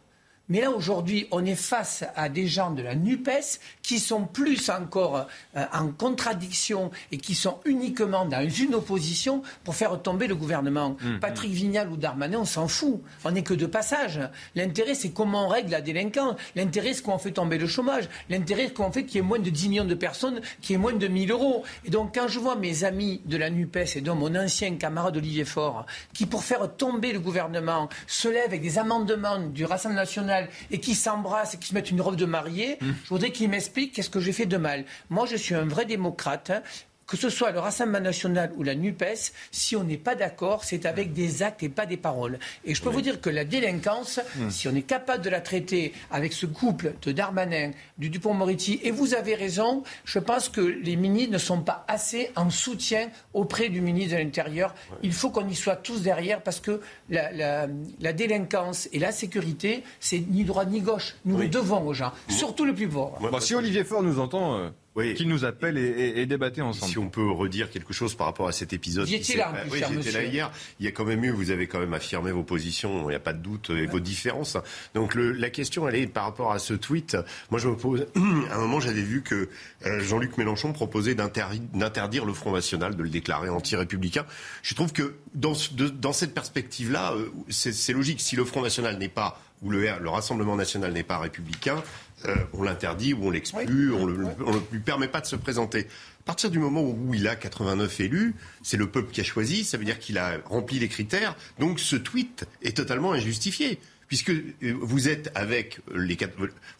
Mais 0.50 0.60
là, 0.60 0.70
aujourd'hui, 0.72 1.28
on 1.30 1.44
est 1.44 1.54
face 1.54 2.04
à 2.16 2.28
des 2.28 2.48
gens 2.48 2.72
de 2.72 2.82
la 2.82 2.96
NUPES 2.96 3.60
qui 3.82 4.00
sont 4.00 4.24
plus 4.24 4.68
encore 4.68 5.28
euh, 5.56 5.64
en 5.72 5.88
contradiction 5.88 6.90
et 7.12 7.18
qui 7.18 7.36
sont 7.36 7.60
uniquement 7.64 8.26
dans 8.26 8.46
une 8.48 8.74
opposition 8.74 9.42
pour 9.62 9.76
faire 9.76 10.02
tomber 10.02 10.26
le 10.26 10.34
gouvernement. 10.34 10.96
Mmh, 11.00 11.20
Patrick 11.20 11.52
Vignal 11.52 11.88
ou 11.88 11.96
Darmanin, 11.96 12.40
on 12.40 12.44
s'en 12.44 12.66
fout. 12.66 13.00
On 13.24 13.30
n'est 13.30 13.44
que 13.44 13.54
de 13.54 13.66
passage. 13.66 14.20
L'intérêt, 14.56 14.94
c'est 14.94 15.10
comment 15.10 15.46
on 15.46 15.48
règle 15.48 15.70
la 15.70 15.80
délinquance. 15.80 16.34
L'intérêt, 16.56 16.94
c'est 16.94 17.02
comment 17.02 17.16
on 17.16 17.20
fait 17.20 17.30
tomber 17.30 17.56
le 17.56 17.68
chômage. 17.68 18.08
L'intérêt, 18.28 18.66
c'est 18.66 18.74
comment 18.74 18.88
on 18.88 18.92
fait 18.92 19.04
qu'il 19.04 19.16
y 19.16 19.18
ait 19.18 19.26
moins 19.26 19.38
de 19.38 19.50
10 19.50 19.68
millions 19.68 19.84
de 19.84 19.94
personnes, 19.94 20.40
qu'il 20.60 20.72
y 20.72 20.74
ait 20.74 20.82
moins 20.82 20.94
de 20.94 21.06
1000 21.06 21.30
euros. 21.30 21.62
Et 21.84 21.90
donc, 21.90 22.14
quand 22.16 22.26
je 22.26 22.40
vois 22.40 22.56
mes 22.56 22.82
amis 22.82 23.22
de 23.24 23.36
la 23.36 23.50
NUPES 23.50 23.96
et 23.96 24.00
donc 24.00 24.18
mon 24.18 24.34
ancien 24.34 24.74
camarade 24.74 25.16
Olivier 25.16 25.44
Faure, 25.44 25.86
qui, 26.12 26.26
pour 26.26 26.42
faire 26.42 26.74
tomber 26.76 27.12
le 27.12 27.20
gouvernement, 27.20 27.88
se 28.08 28.28
lèvent 28.28 28.46
avec 28.46 28.62
des 28.62 28.78
amendements 28.78 29.38
du 29.38 29.64
Rassemblement 29.64 30.00
national 30.00 30.39
et 30.70 30.80
qui 30.80 30.94
s'embrassent 30.94 31.54
et 31.54 31.58
qui 31.58 31.68
se 31.68 31.74
mettent 31.74 31.90
une 31.90 32.00
robe 32.00 32.16
de 32.16 32.26
mariée, 32.26 32.78
mmh. 32.80 32.86
je 33.04 33.08
voudrais 33.08 33.32
qu'ils 33.32 33.50
m'expliquent 33.50 33.92
qu'est-ce 33.92 34.10
que 34.10 34.20
j'ai 34.20 34.32
fait 34.32 34.46
de 34.46 34.56
mal. 34.56 34.84
Moi, 35.08 35.26
je 35.26 35.36
suis 35.36 35.54
un 35.54 35.64
vrai 35.64 35.84
démocrate. 35.84 36.50
Hein 36.50 36.62
que 37.10 37.16
ce 37.16 37.28
soit 37.28 37.50
le 37.50 37.58
Rassemblement 37.58 37.98
national 38.04 38.52
ou 38.56 38.62
la 38.62 38.76
NUPES, 38.76 39.32
si 39.50 39.74
on 39.74 39.82
n'est 39.82 39.96
pas 39.96 40.14
d'accord, 40.14 40.62
c'est 40.62 40.86
avec 40.86 41.12
des 41.12 41.42
actes 41.42 41.60
et 41.64 41.68
pas 41.68 41.84
des 41.84 41.96
paroles. 41.96 42.38
Et 42.64 42.72
je 42.72 42.80
peux 42.80 42.88
vous 42.88 43.00
dire 43.00 43.20
que 43.20 43.28
la 43.28 43.44
délinquance, 43.44 44.20
hmm. 44.36 44.48
si 44.48 44.68
on 44.68 44.74
est 44.76 44.82
capable 44.82 45.24
de 45.24 45.28
la 45.28 45.40
traiter 45.40 45.92
avec 46.12 46.32
ce 46.32 46.46
couple 46.46 46.94
de 47.02 47.10
Darmanin, 47.10 47.72
du 47.98 48.10
Dupont-Moretti, 48.10 48.78
et 48.84 48.92
vous 48.92 49.14
avez 49.14 49.34
raison, 49.34 49.82
je 50.04 50.20
pense 50.20 50.48
que 50.48 50.60
les 50.60 50.94
ministres 50.94 51.32
ne 51.32 51.38
sont 51.38 51.62
pas 51.62 51.84
assez 51.88 52.30
en 52.36 52.48
soutien 52.48 53.08
auprès 53.34 53.70
du 53.70 53.80
ministre 53.80 54.16
de 54.16 54.22
l'Intérieur. 54.22 54.72
Il 55.02 55.12
faut 55.12 55.30
qu'on 55.30 55.48
y 55.48 55.56
soit 55.56 55.76
tous 55.76 56.02
derrière 56.02 56.40
parce 56.42 56.60
que 56.60 56.80
la, 57.08 57.66
délinquance 58.12 58.88
et 58.92 59.00
la 59.00 59.10
sécurité, 59.10 59.82
c'est 59.98 60.20
ni 60.20 60.44
droit 60.44 60.64
ni 60.64 60.80
gauche. 60.80 61.16
Nous 61.24 61.38
le 61.38 61.48
devons 61.48 61.84
aux 61.88 61.94
gens, 61.94 62.12
surtout 62.28 62.64
le 62.64 62.74
plus 62.74 62.88
pauvre. 62.88 63.18
si 63.40 63.56
Olivier 63.56 63.82
Faure 63.82 64.04
nous 64.04 64.20
entend, 64.20 64.58
euh, 64.58 64.68
oui. 64.96 65.14
qui 65.14 65.26
nous 65.26 65.44
appelle 65.44 65.78
et, 65.78 66.22
et, 66.22 66.60
ensemble. 66.62 66.90
Si 66.90 66.98
on 66.98 67.08
peut 67.08 67.30
redire 67.30 67.70
quelque 67.70 67.92
chose 67.92 68.14
par 68.14 68.26
rapport 68.26 68.48
à 68.48 68.52
cet 68.52 68.72
épisode. 68.72 69.06
J'étais 69.06 69.36
là, 69.36 69.52
oui, 69.70 69.82
j'étais 69.88 70.12
là 70.12 70.24
hier. 70.24 70.50
Il 70.78 70.86
y 70.86 70.88
a 70.88 70.92
quand 70.92 71.04
même 71.04 71.24
eu, 71.24 71.30
vous 71.30 71.50
avez 71.50 71.66
quand 71.66 71.78
même 71.78 71.94
affirmé 71.94 72.32
vos 72.32 72.42
positions, 72.42 73.02
il 73.04 73.10
n'y 73.10 73.14
a 73.14 73.20
pas 73.20 73.32
de 73.32 73.42
doute, 73.42 73.70
et 73.70 73.86
vos 73.86 74.00
différences. 74.00 74.56
Donc 74.94 75.14
le, 75.14 75.32
la 75.32 75.50
question, 75.50 75.88
elle 75.88 75.96
est 75.96 76.06
par 76.06 76.24
rapport 76.24 76.52
à 76.52 76.58
ce 76.58 76.74
tweet. 76.74 77.16
Moi, 77.50 77.60
je 77.60 77.68
me 77.68 77.76
pose. 77.76 78.06
À 78.50 78.56
un 78.56 78.58
moment, 78.58 78.80
j'avais 78.80 79.02
vu 79.02 79.22
que 79.22 79.48
euh, 79.86 80.00
Jean-Luc 80.00 80.36
Mélenchon 80.38 80.72
proposait 80.72 81.14
d'interdire 81.14 82.24
le 82.24 82.32
Front 82.32 82.52
National, 82.52 82.96
de 82.96 83.02
le 83.02 83.08
déclarer 83.08 83.48
anti-républicain. 83.48 84.26
Je 84.62 84.74
trouve 84.74 84.92
que 84.92 85.14
dans, 85.34 85.52
dans 85.94 86.12
cette 86.12 86.34
perspective-là, 86.34 87.12
euh, 87.12 87.30
c'est 87.48 87.92
logique. 87.92 88.20
Si 88.20 88.36
le 88.36 88.44
Front 88.44 88.62
National 88.62 88.98
n'est 88.98 89.08
pas 89.08 89.40
ou 89.62 89.70
le, 89.70 89.80
le 89.80 90.08
Rassemblement 90.08 90.56
national 90.56 90.92
n'est 90.92 91.02
pas 91.02 91.18
républicain, 91.18 91.82
euh, 92.26 92.34
on 92.52 92.62
l'interdit 92.62 93.14
ou 93.14 93.26
on 93.26 93.30
l'exclut, 93.30 93.92
on 93.92 94.06
ne 94.06 94.58
lui 94.72 94.80
permet 94.80 95.08
pas 95.08 95.20
de 95.20 95.26
se 95.26 95.36
présenter. 95.36 95.86
À 96.20 96.24
partir 96.24 96.50
du 96.50 96.58
moment 96.58 96.82
où 96.82 97.14
il 97.14 97.26
a 97.28 97.36
89 97.36 98.00
élus, 98.00 98.34
c'est 98.62 98.76
le 98.76 98.88
peuple 98.90 99.10
qui 99.10 99.20
a 99.20 99.24
choisi, 99.24 99.64
ça 99.64 99.78
veut 99.78 99.84
dire 99.84 99.98
qu'il 99.98 100.18
a 100.18 100.38
rempli 100.44 100.78
les 100.78 100.88
critères, 100.88 101.36
donc 101.58 101.80
ce 101.80 101.96
tweet 101.96 102.46
est 102.62 102.76
totalement 102.76 103.12
injustifié 103.12 103.78
puisque 104.10 104.30
euh, 104.30 104.52
vous 104.80 105.08
êtes 105.08 105.30
avec 105.36 105.78
les 105.94 106.18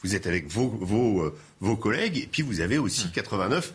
vous 0.03 0.14
êtes 0.16 0.26
avec 0.26 0.48
vos, 0.48 0.68
vos, 0.68 1.22
euh, 1.22 1.38
vos 1.61 1.76
collègues 1.76 2.18
et 2.18 2.29
puis 2.31 2.42
vous 2.42 2.61
avez 2.61 2.76
aussi 2.76 3.11
89 3.11 3.72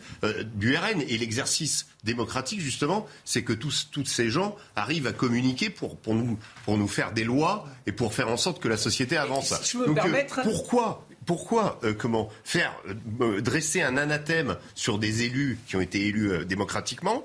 du 0.54 0.76
RN 0.76 1.00
et 1.00 1.16
l'exercice 1.16 1.86
démocratique 2.04 2.60
justement 2.60 3.06
c'est 3.24 3.42
que 3.42 3.54
tous 3.54 4.04
ces 4.04 4.28
gens 4.28 4.56
arrivent 4.76 5.06
à 5.06 5.12
communiquer 5.12 5.70
pour 5.70 5.96
pour 5.96 6.14
nous 6.14 6.38
pour 6.66 6.76
nous 6.76 6.86
faire 6.86 7.12
des 7.12 7.24
lois 7.24 7.66
et 7.86 7.92
pour 7.92 8.12
faire 8.12 8.28
en 8.28 8.36
sorte 8.36 8.62
que 8.62 8.68
la 8.68 8.76
société 8.76 9.16
avance. 9.16 9.54
Donc, 9.74 9.98
pourquoi 10.42 11.05
pourquoi 11.26 11.78
euh, 11.82 11.92
comment 11.92 12.28
faire 12.44 12.72
euh, 12.88 12.94
euh, 13.20 13.40
dresser 13.42 13.82
un 13.82 13.96
anathème 13.96 14.56
sur 14.74 14.98
des 14.98 15.24
élus 15.24 15.58
qui 15.66 15.76
ont 15.76 15.80
été 15.80 16.06
élus 16.06 16.44
démocratiquement 16.46 17.24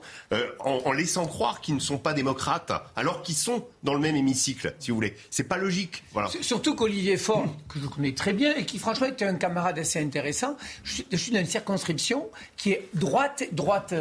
en, 0.60 0.92
laissant 0.92 1.26
croire 1.26 1.62
qu'ils 1.62 1.76
ne 1.76 1.80
sont 1.80 1.98
pas 1.98 2.14
démocrates 2.14 2.72
alors 2.96 3.22
qu'ils 3.22 3.36
sont 3.36 3.66
dans 3.84 3.94
le 3.94 4.00
même 4.00 4.16
hémicycle, 4.16 4.74
si 4.80 4.92
vous 4.92 4.96
voulez. 4.96 5.16
C'est 5.30 5.44
pas 5.44 5.58
logique. 5.58 6.04
Voilà. 6.14 6.30
Surtout 6.42 6.76
qu'Olivier 6.76 7.18
Faure, 7.18 7.46
que 7.68 7.80
je 7.80 7.88
connais 7.88 8.14
très 8.14 8.34
bien 8.34 8.56
et 8.56 8.66
qui 8.66 8.80
franchement 8.80 9.08
était 9.08 9.26
un 9.26 9.36
camarade 9.36 9.78
assez 9.78 10.00
intéressant, 10.00 10.58
je 10.84 10.94
suis, 11.18 11.32
dans 11.32 11.40
une 11.40 11.46
circonscription 11.46 12.30
qui 12.58 12.72
est 12.72 12.90
droite, 12.94 13.44
droite 13.52 13.94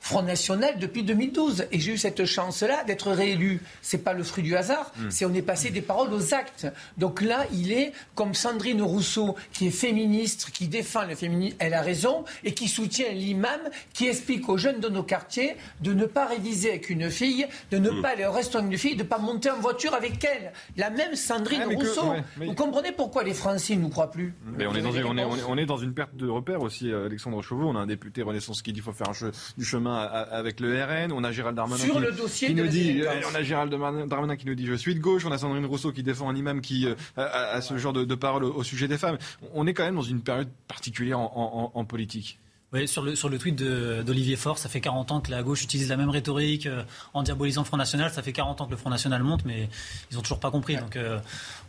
Front 0.00 0.22
National 0.22 0.78
depuis 0.78 1.02
2012 1.02 1.66
et 1.70 1.80
j'ai 1.80 1.92
eu 1.92 1.98
cette 1.98 2.24
chance-là 2.24 2.84
d'être 2.84 3.10
réélu. 3.10 3.60
C'est 3.82 3.98
pas 3.98 4.12
le 4.12 4.22
fruit 4.22 4.44
du 4.44 4.56
hasard, 4.56 4.92
hmm. 4.96 5.10
c'est 5.10 5.24
on 5.24 5.34
est 5.34 5.42
passé 5.42 5.70
des 5.70 5.82
paroles 5.82 6.12
aux 6.12 6.34
actes. 6.34 6.66
Donc 6.96 7.20
là, 7.20 7.46
il 7.52 7.72
est 7.72 7.92
comme 8.14 8.34
Sandrine 8.34 8.82
Rousseau 8.82 9.36
qui 9.52 9.68
est 9.68 9.70
féministe, 9.70 10.50
qui 10.52 10.68
défend 10.68 11.04
le 11.04 11.14
féminisme, 11.14 11.56
elle 11.58 11.74
a 11.74 11.82
raison, 11.82 12.24
et 12.44 12.54
qui 12.54 12.68
soutient 12.68 13.10
l'imam 13.12 13.60
qui 13.92 14.08
explique 14.08 14.48
aux 14.48 14.56
jeunes 14.56 14.80
de 14.80 14.88
nos 14.88 15.02
quartiers 15.02 15.56
de 15.80 15.92
ne 15.92 16.06
pas 16.06 16.26
réviser 16.26 16.70
avec 16.70 16.90
une 16.90 17.10
fille, 17.10 17.46
de 17.70 17.78
ne 17.78 17.90
mm. 17.90 18.02
pas 18.02 18.10
aller 18.10 18.26
au 18.26 18.32
restaurant 18.32 18.64
d'une 18.64 18.78
fille, 18.78 18.96
de 18.96 19.02
ne 19.02 19.08
pas 19.08 19.18
monter 19.18 19.50
en 19.50 19.58
voiture 19.60 19.94
avec 19.94 20.24
elle. 20.24 20.52
La 20.76 20.90
même 20.90 21.14
Sandrine 21.14 21.62
ah, 21.64 21.74
Rousseau. 21.74 22.14
Vous 22.36 22.54
comprenez 22.54 22.92
pourquoi 22.92 23.22
les 23.22 23.34
Français 23.34 23.76
ne 23.76 23.82
nous 23.82 23.88
croient 23.88 24.10
plus 24.10 24.34
mais 24.44 24.66
on, 24.66 24.74
est 24.74 24.82
dans 24.82 24.92
une, 24.92 25.04
on, 25.04 25.56
est, 25.56 25.66
dans 25.66 25.76
une, 25.76 25.94
perte 25.94 26.14
de 26.16 26.28
repère 26.28 26.62
aussi, 26.62 26.90
euh, 26.90 27.06
Alexandre 27.06 27.42
Chauveau. 27.42 27.68
On 27.68 27.76
a 27.76 27.80
un 27.80 27.86
député 27.86 28.22
Renaissance 28.22 28.62
qui 28.62 28.72
dit 28.72 28.80
qu'il 28.80 28.84
faut 28.84 28.92
faire 28.92 29.08
un 29.08 29.30
du 29.56 29.64
chemin 29.64 29.96
avec 29.96 30.60
le 30.60 30.82
RN. 30.82 31.12
On 31.12 31.24
a 31.24 31.32
Gérald 31.32 31.56
Darmanin 31.56 31.82
Sur 31.82 31.94
qui, 31.94 32.00
le 32.00 32.12
dossier 32.12 32.54
nous 32.54 32.66
dit, 32.66 33.02
euh, 33.02 33.20
on 33.30 33.34
a 33.34 33.42
Gérald 33.42 33.72
Darmanin 33.72 34.36
qui 34.36 34.46
nous 34.46 34.54
dit 34.54 34.66
je 34.66 34.74
suis 34.74 34.94
de 34.94 35.00
gauche. 35.00 35.24
On 35.24 35.32
a 35.32 35.38
Sandrine 35.38 35.66
Rousseau 35.66 35.92
qui 35.92 36.02
défend 36.02 36.28
un 36.28 36.36
imam 36.36 36.60
qui 36.60 36.86
euh, 36.86 36.94
a, 37.16 37.60
ce 37.60 37.76
genre 37.78 37.92
de, 37.92 38.04
de 38.04 38.14
paroles 38.14 38.44
au, 38.44 38.62
sujet 38.62 38.88
des 38.88 38.98
femmes 38.98 39.18
on 39.54 39.66
est 39.66 39.74
quand 39.74 39.84
même 39.84 39.96
dans 39.96 40.02
une 40.02 40.20
période 40.20 40.48
particulière 40.68 41.18
en, 41.20 41.84
politique. 41.84 42.38
Oui, 42.72 42.88
sur 42.88 43.02
le, 43.02 43.14
sur 43.14 43.28
le 43.28 43.38
tweet 43.38 43.54
d'Olivier 43.54 44.36
Faure, 44.36 44.56
ça 44.56 44.70
fait 44.70 44.80
40 44.80 45.12
ans 45.12 45.20
que 45.20 45.30
la 45.30 45.42
gauche 45.42 45.62
utilise 45.62 45.90
la 45.90 45.98
même 45.98 46.08
rhétorique 46.08 46.64
euh, 46.64 46.84
en 47.12 47.22
diabolisant 47.22 47.60
le 47.60 47.66
Front 47.66 47.76
National. 47.76 48.10
Ça 48.10 48.22
fait 48.22 48.32
40 48.32 48.62
ans 48.62 48.64
que 48.64 48.70
le 48.70 48.78
Front 48.78 48.88
National 48.88 49.22
monte, 49.22 49.44
mais 49.44 49.68
ils 50.10 50.14
n'ont 50.14 50.22
toujours 50.22 50.40
pas 50.40 50.50
compris. 50.50 50.76
Donc, 50.76 50.96
euh, 50.96 51.18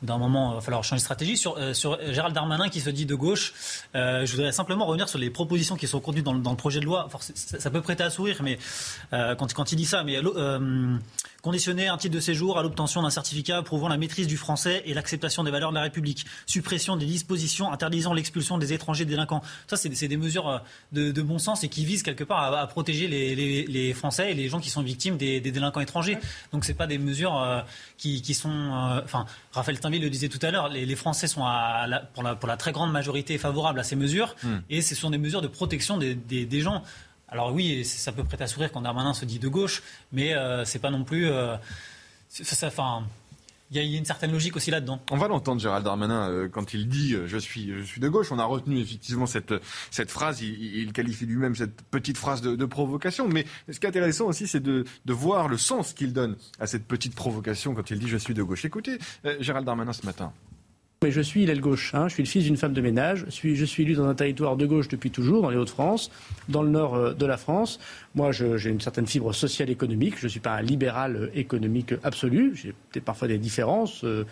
d'un 0.02 0.18
moment, 0.18 0.54
il 0.54 0.56
va 0.56 0.62
falloir 0.62 0.82
changer 0.86 1.02
de 1.02 1.04
stratégie. 1.04 1.36
Sur, 1.36 1.58
euh, 1.58 1.74
sur 1.74 2.00
Gérald 2.14 2.34
Darmanin 2.34 2.70
qui 2.70 2.80
se 2.80 2.90
dit 2.90 3.06
de 3.06 3.16
gauche, 3.16 3.54
je 3.94 4.32
voudrais 4.32 4.54
simplement 4.54 4.86
revenir 4.86 5.10
sur 5.10 5.20
les 5.20 5.30
propositions 5.30 5.76
qui 5.76 5.88
sont 5.88 6.00
contenues 6.00 6.22
dans, 6.22 6.34
le 6.34 6.56
projet 6.56 6.80
de 6.80 6.86
loi. 6.86 7.10
ça, 7.20 7.70
peut 7.70 7.82
prêter 7.82 8.04
à 8.04 8.10
sourire 8.10 8.42
mais, 8.42 8.58
quand, 9.12 9.54
quand 9.54 9.74
il 9.74 9.76
dit 9.76 9.86
ça, 9.86 10.06
mais 10.06 10.22
Conditionner 11.44 11.90
un 11.90 11.98
titre 11.98 12.16
de 12.16 12.22
séjour 12.22 12.58
à 12.58 12.64
l'obtention 12.64 13.02
d'un 13.02 13.10
certificat 13.10 13.62
prouvant 13.64 13.90
la 13.90 13.98
maîtrise 13.98 14.28
du 14.28 14.38
français 14.38 14.82
et 14.86 14.94
l'acceptation 14.94 15.44
des 15.44 15.52
valeurs 15.52 15.72
de 15.72 15.76
la 15.76 15.82
République. 15.82 16.26
Suppression 16.46 16.96
des 16.96 17.06
dispositions 17.06 17.70
interdisant 17.70 18.14
l'expulsion 18.14 18.58
des 18.58 18.72
étrangers 18.72 19.04
délinquants. 19.04 19.42
Ça, 19.68 19.76
c'est 19.76 20.08
des 20.08 20.16
mesures 20.16 20.48
euh, 20.48 20.60
de, 20.94 21.22
bon 21.22 21.40
sens 21.40 21.66
et 21.66 21.68
qui 21.68 21.84
visent 21.84 22.02
quelque 22.02 22.24
part 22.24 22.54
à, 22.54 22.66
protéger 22.68 23.10
les, 23.10 23.94
Français 23.94 24.32
et 24.32 24.36
les 24.36 24.48
gens 24.48 24.62
qui 24.62 24.70
sont 24.70 24.84
victimes 24.84 25.18
des, 25.18 25.42
délinquants 25.42 25.82
étrangers. 25.82 26.18
Donc, 26.54 26.64
c'est 26.64 26.76
pas 26.76 26.88
des 26.88 26.98
mesures 26.98 27.38
euh, 27.38 27.60
qui, 27.98 28.34
sont. 28.34 28.50
Euh, 28.50 29.02
enfin, 29.04 29.26
Raphaël 29.52 29.76
Steinville 29.76 30.02
le 30.02 30.10
disait 30.10 30.30
tout 30.30 30.40
à 30.44 30.50
l'heure. 30.50 30.70
Les, 30.70 30.96
Français 30.96 31.28
sont 31.28 31.44
pour, 32.14 32.24
la, 32.24 32.56
très 32.56 32.72
grande 32.72 32.94
majorité 32.94 33.38
favorables 33.38 33.82
à 33.82 33.84
ces 33.84 33.98
mesures 33.98 34.34
hmm. 34.44 34.60
et 34.70 34.82
ce 34.82 34.96
sont 34.96 35.10
des 35.10 35.18
mesures 35.18 35.42
de 35.42 35.48
protection 35.48 35.98
des, 35.98 36.16
des 36.16 36.62
gens. 36.62 36.84
Alors 37.34 37.52
oui, 37.52 37.84
ça 37.84 38.12
peut 38.12 38.24
prêter 38.24 38.44
à 38.44 38.48
sourire 38.48 38.72
quand 38.72 38.82
Darmanin 38.82 39.16
se 39.16 39.26
dit 39.26 39.40
de 39.40 39.48
gauche, 39.48 39.82
mais 40.12 40.36
euh, 40.36 40.66
c'est 40.66 40.78
pas 40.78 40.92
non 40.92 41.04
plus. 41.04 41.32
Euh, 41.32 41.58
ça, 42.30 42.72
il 43.72 43.82
y, 43.82 43.96
a 43.96 43.98
une 43.98 44.06
certaine 44.06 44.32
logique 44.32 44.56
aussi 44.56 44.70
là-dedans. 44.70 45.02
On 45.10 45.18
va 45.18 45.28
l'entendre, 45.28 45.60
Gérald 45.60 45.84
Darmanin, 45.84 46.30
euh, 46.30 46.48
quand 46.48 46.76
il 46.76 46.88
dit 46.88 47.16
je, 47.26 47.38
suis, 47.40 47.72
de 47.98 48.08
gauche. 48.08 48.32
On 48.32 48.38
a 48.38 48.46
retenu 48.46 48.78
effectivement 48.78 49.26
cette, 49.26 49.56
cette 49.90 50.12
phrase. 50.12 50.44
Il, 50.44 50.94
qualifie 50.94 51.26
lui-même 51.26 51.56
cette 51.56 51.82
petite 51.90 52.20
phrase 52.20 52.44
de, 52.44 52.66
provocation. 52.66 53.28
Mais 53.28 53.46
ce 53.68 53.80
qui 53.80 53.88
est 53.88 53.90
intéressant 53.90 54.26
aussi, 54.26 54.46
c'est 54.46 54.60
de, 54.60 54.86
de, 55.06 55.14
voir 55.14 55.48
le 55.48 55.58
sens 55.58 55.94
qu'il 55.94 56.14
donne 56.14 56.36
à 56.60 56.68
cette 56.68 56.86
petite 56.86 57.16
provocation 57.16 57.74
quand 57.74 57.90
il 57.90 57.98
dit 57.98 58.08
je 58.08 58.18
suis 58.18 58.36
de 58.36 58.44
gauche. 58.44 58.64
Écoutez, 58.64 59.00
Gérald 59.40 59.66
Darmanin 59.66 59.94
ce 59.94 60.06
matin. 60.06 60.32
Mais 61.04 61.12
je 61.12 61.20
suis 61.20 61.46
l'aile 61.46 61.60
gauche. 61.60 61.94
Hein. 61.94 62.08
Je 62.08 62.14
suis 62.14 62.24
le 62.24 62.30
fils 62.30 62.46
d'une 62.46 62.56
femme 62.56 62.72
de 62.72 62.80
ménage. 62.80 63.26
Je 63.26 63.66
suis, 63.66 63.82
élu 63.82 63.94
dans 63.94 64.08
un 64.08 64.16
territoire 64.16 64.56
de 64.56 64.66
gauche 64.66 64.88
depuis 64.88 65.12
toujours, 65.12 65.42
dans 65.42 65.50
les 65.50 65.58
Hauts-de-France, 65.58 66.10
dans 66.48 66.64
le 66.64 66.70
nord 66.70 66.96
euh, 66.96 67.14
de 67.14 67.26
la 67.26 67.36
France. 67.36 67.78
Moi, 68.16 68.32
j'ai 68.32 68.70
une 68.70 68.80
certaine 68.80 69.06
fibre 69.06 69.34
sociale 69.34 69.70
économique. 69.70 70.18
Je 70.18 70.28
ne 70.28 70.30
suis 70.30 70.40
pas 70.40 70.54
un 70.54 70.62
libéral 70.62 71.16
euh, 71.18 71.30
économique 71.36 71.94
absolu. 72.04 72.54
J'ai 72.56 72.72
peut-être 72.72 73.04
parfois 73.04 73.28
des 73.28 73.38
différences 73.38 74.06
euh, 74.06 74.24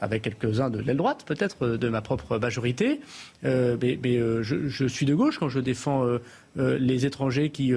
avec 0.00 0.22
quelques-uns 0.22 0.70
de 0.70 0.78
l'aile 0.78 0.96
droite, 0.96 1.24
peut-être, 1.26 1.66
de 1.66 1.88
ma 1.88 2.02
propre 2.02 2.38
majorité. 2.38 3.00
mais, 3.42 3.98
je, 4.42 4.68
je, 4.68 4.86
suis 4.86 5.06
de 5.06 5.16
gauche 5.16 5.40
quand 5.40 5.48
je 5.48 5.58
défends 5.58 6.06
les 6.54 7.04
étrangers 7.04 7.50
qui 7.50 7.72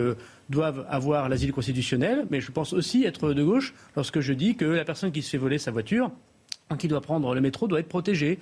doivent 0.52 0.86
avoir 0.88 1.30
l'asile 1.30 1.52
constitutionnel. 1.52 2.28
Mais 2.30 2.41
je 2.41 2.52
pense 2.52 2.74
aussi 2.74 3.06
être 3.06 3.34
de 3.34 3.43
gauche 3.43 3.74
lorsque 3.96 4.20
je 4.20 4.34
dis 4.34 4.56
que 4.56 4.66
la 4.66 4.86
personne 4.86 5.12
qui 5.12 5.24
se 5.24 5.32
fait 5.32 5.39
voler 5.39 5.58
sa 5.58 5.72
voiture 5.72 6.12
qui 6.78 6.88
doit 6.88 7.01
prendre 7.01 7.34
le 7.34 7.41
métro 7.41 7.68
doit 7.68 7.80
être 7.80 7.89
protégé. 7.89 8.39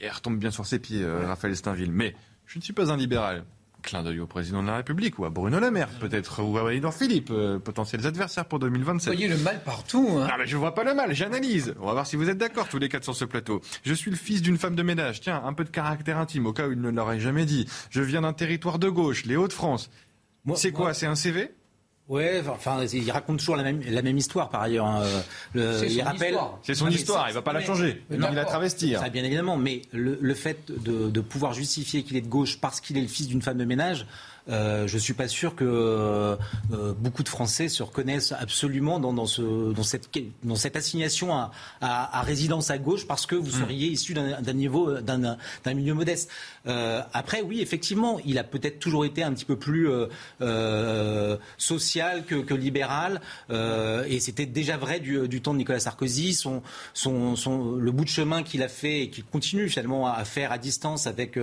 Il 0.00 0.08
retombe 0.08 0.38
bien 0.38 0.50
sur 0.50 0.66
ses 0.66 0.78
pieds, 0.78 1.02
euh, 1.02 1.26
Raphaël 1.26 1.56
Steinville. 1.56 1.92
Mais 1.92 2.14
je 2.46 2.58
ne 2.58 2.62
suis 2.62 2.72
pas 2.72 2.90
un 2.92 2.96
libéral. 2.96 3.44
Clin 3.82 4.02
d'œil 4.02 4.18
au 4.20 4.26
président 4.26 4.62
de 4.62 4.66
la 4.66 4.76
République 4.76 5.18
ou 5.18 5.24
à 5.24 5.30
Bruno 5.30 5.60
Le 5.60 5.70
Maire, 5.70 5.88
peut-être, 6.00 6.42
ou 6.42 6.58
à 6.58 6.74
Edouard 6.74 6.92
Philippe, 6.92 7.30
euh, 7.30 7.58
potentiels 7.58 8.04
adversaires 8.04 8.46
pour 8.46 8.58
2027. 8.58 9.12
Vous 9.12 9.18
voyez 9.18 9.32
le 9.32 9.40
mal 9.42 9.62
partout. 9.62 10.08
Hein. 10.18 10.26
Ah, 10.30 10.36
mais 10.38 10.46
je 10.46 10.56
vois 10.56 10.74
pas 10.74 10.82
le 10.82 10.92
mal, 10.92 11.14
j'analyse. 11.14 11.74
On 11.80 11.86
va 11.86 11.92
voir 11.92 12.06
si 12.06 12.16
vous 12.16 12.28
êtes 12.28 12.38
d'accord 12.38 12.68
tous 12.68 12.78
les 12.78 12.88
quatre 12.88 13.04
sur 13.04 13.14
ce 13.14 13.24
plateau. 13.24 13.60
Je 13.84 13.94
suis 13.94 14.10
le 14.10 14.16
fils 14.16 14.42
d'une 14.42 14.58
femme 14.58 14.74
de 14.74 14.82
ménage. 14.82 15.20
Tiens, 15.20 15.40
un 15.44 15.52
peu 15.52 15.62
de 15.62 15.70
caractère 15.70 16.18
intime, 16.18 16.46
au 16.46 16.52
cas 16.52 16.66
où 16.66 16.72
il 16.72 16.80
ne 16.80 16.90
l'aurait 16.90 17.20
jamais 17.20 17.44
dit. 17.46 17.68
Je 17.90 18.02
viens 18.02 18.22
d'un 18.22 18.32
territoire 18.32 18.78
de 18.78 18.88
gauche, 18.88 19.24
les 19.24 19.36
Hauts-de-France. 19.36 19.90
C'est 20.54 20.72
quoi 20.72 20.92
C'est 20.94 21.06
un 21.06 21.14
CV 21.14 21.50
Ouais, 22.08 22.40
enfin, 22.48 22.84
il 22.92 23.10
raconte 23.10 23.38
toujours 23.40 23.56
la 23.56 23.64
même, 23.64 23.80
la 23.88 24.00
même 24.00 24.16
histoire 24.16 24.48
par 24.48 24.62
ailleurs. 24.62 24.86
Hein. 24.86 25.02
Le, 25.54 25.84
il 25.90 26.02
rappelle. 26.02 26.38
C'est 26.62 26.74
son 26.74 26.88
histoire, 26.88 27.28
il 27.28 27.34
va 27.34 27.42
pas 27.42 27.52
la 27.52 27.60
changer. 27.60 28.04
il 28.10 28.18
va 28.18 28.30
la 28.30 28.44
travestir. 28.44 29.02
bien 29.10 29.24
évidemment, 29.24 29.56
mais 29.56 29.82
le, 29.92 30.16
le 30.20 30.34
fait 30.34 30.70
de, 30.70 31.08
de 31.10 31.20
pouvoir 31.20 31.52
justifier 31.52 32.04
qu'il 32.04 32.16
est 32.16 32.20
de 32.20 32.28
gauche 32.28 32.60
parce 32.60 32.80
qu'il 32.80 32.96
est 32.96 33.02
le 33.02 33.08
fils 33.08 33.26
d'une 33.26 33.42
femme 33.42 33.58
de 33.58 33.64
ménage, 33.64 34.06
euh, 34.48 34.86
je 34.86 34.94
ne 34.94 35.00
suis 35.00 35.14
pas 35.14 35.28
sûr 35.28 35.54
que 35.54 35.64
euh, 35.64 36.36
beaucoup 36.98 37.22
de 37.22 37.28
Français 37.28 37.68
se 37.68 37.82
reconnaissent 37.82 38.32
absolument 38.32 39.00
dans, 39.00 39.12
dans, 39.12 39.26
ce, 39.26 39.72
dans, 39.72 39.82
cette, 39.82 40.08
dans 40.44 40.54
cette 40.54 40.76
assignation 40.76 41.34
à, 41.34 41.50
à, 41.80 42.18
à, 42.18 42.22
résidence 42.22 42.70
à 42.70 42.78
gauche 42.78 43.06
parce 43.06 43.26
que 43.26 43.34
vous 43.34 43.56
hmm. 43.56 43.60
seriez 43.60 43.88
issu 43.88 44.14
d'un 44.14 44.52
niveau, 44.52 45.00
d'un 45.00 45.36
milieu 45.74 45.94
modeste. 45.94 46.30
Euh, 46.66 47.02
après, 47.12 47.42
oui, 47.42 47.60
effectivement, 47.60 48.18
il 48.24 48.38
a 48.38 48.44
peut-être 48.44 48.78
toujours 48.78 49.04
été 49.04 49.22
un 49.22 49.32
petit 49.32 49.44
peu 49.44 49.56
plus 49.56 49.88
euh, 49.88 50.06
euh, 50.42 51.36
social 51.58 52.24
que, 52.24 52.36
que 52.36 52.54
libéral, 52.54 53.20
et 53.50 54.20
c'était 54.20 54.46
déjà 54.46 54.76
vrai 54.76 55.00
du, 55.00 55.28
du, 55.28 55.40
temps 55.40 55.52
de 55.52 55.58
Nicolas 55.58 55.80
Sarkozy. 55.80 56.34
Son, 56.34 56.62
son, 56.94 57.36
son 57.36 57.72
le 57.72 57.90
bout 57.90 58.04
de 58.04 58.10
chemin 58.10 58.42
qu'il 58.42 58.62
a 58.62 58.68
fait 58.68 59.02
et 59.02 59.10
qu'il 59.10 59.24
continue 59.24 59.68
finalement 59.68 60.06
à 60.06 60.24
faire 60.24 60.52
à 60.52 60.58
distance 60.58 61.06
avec, 61.06 61.38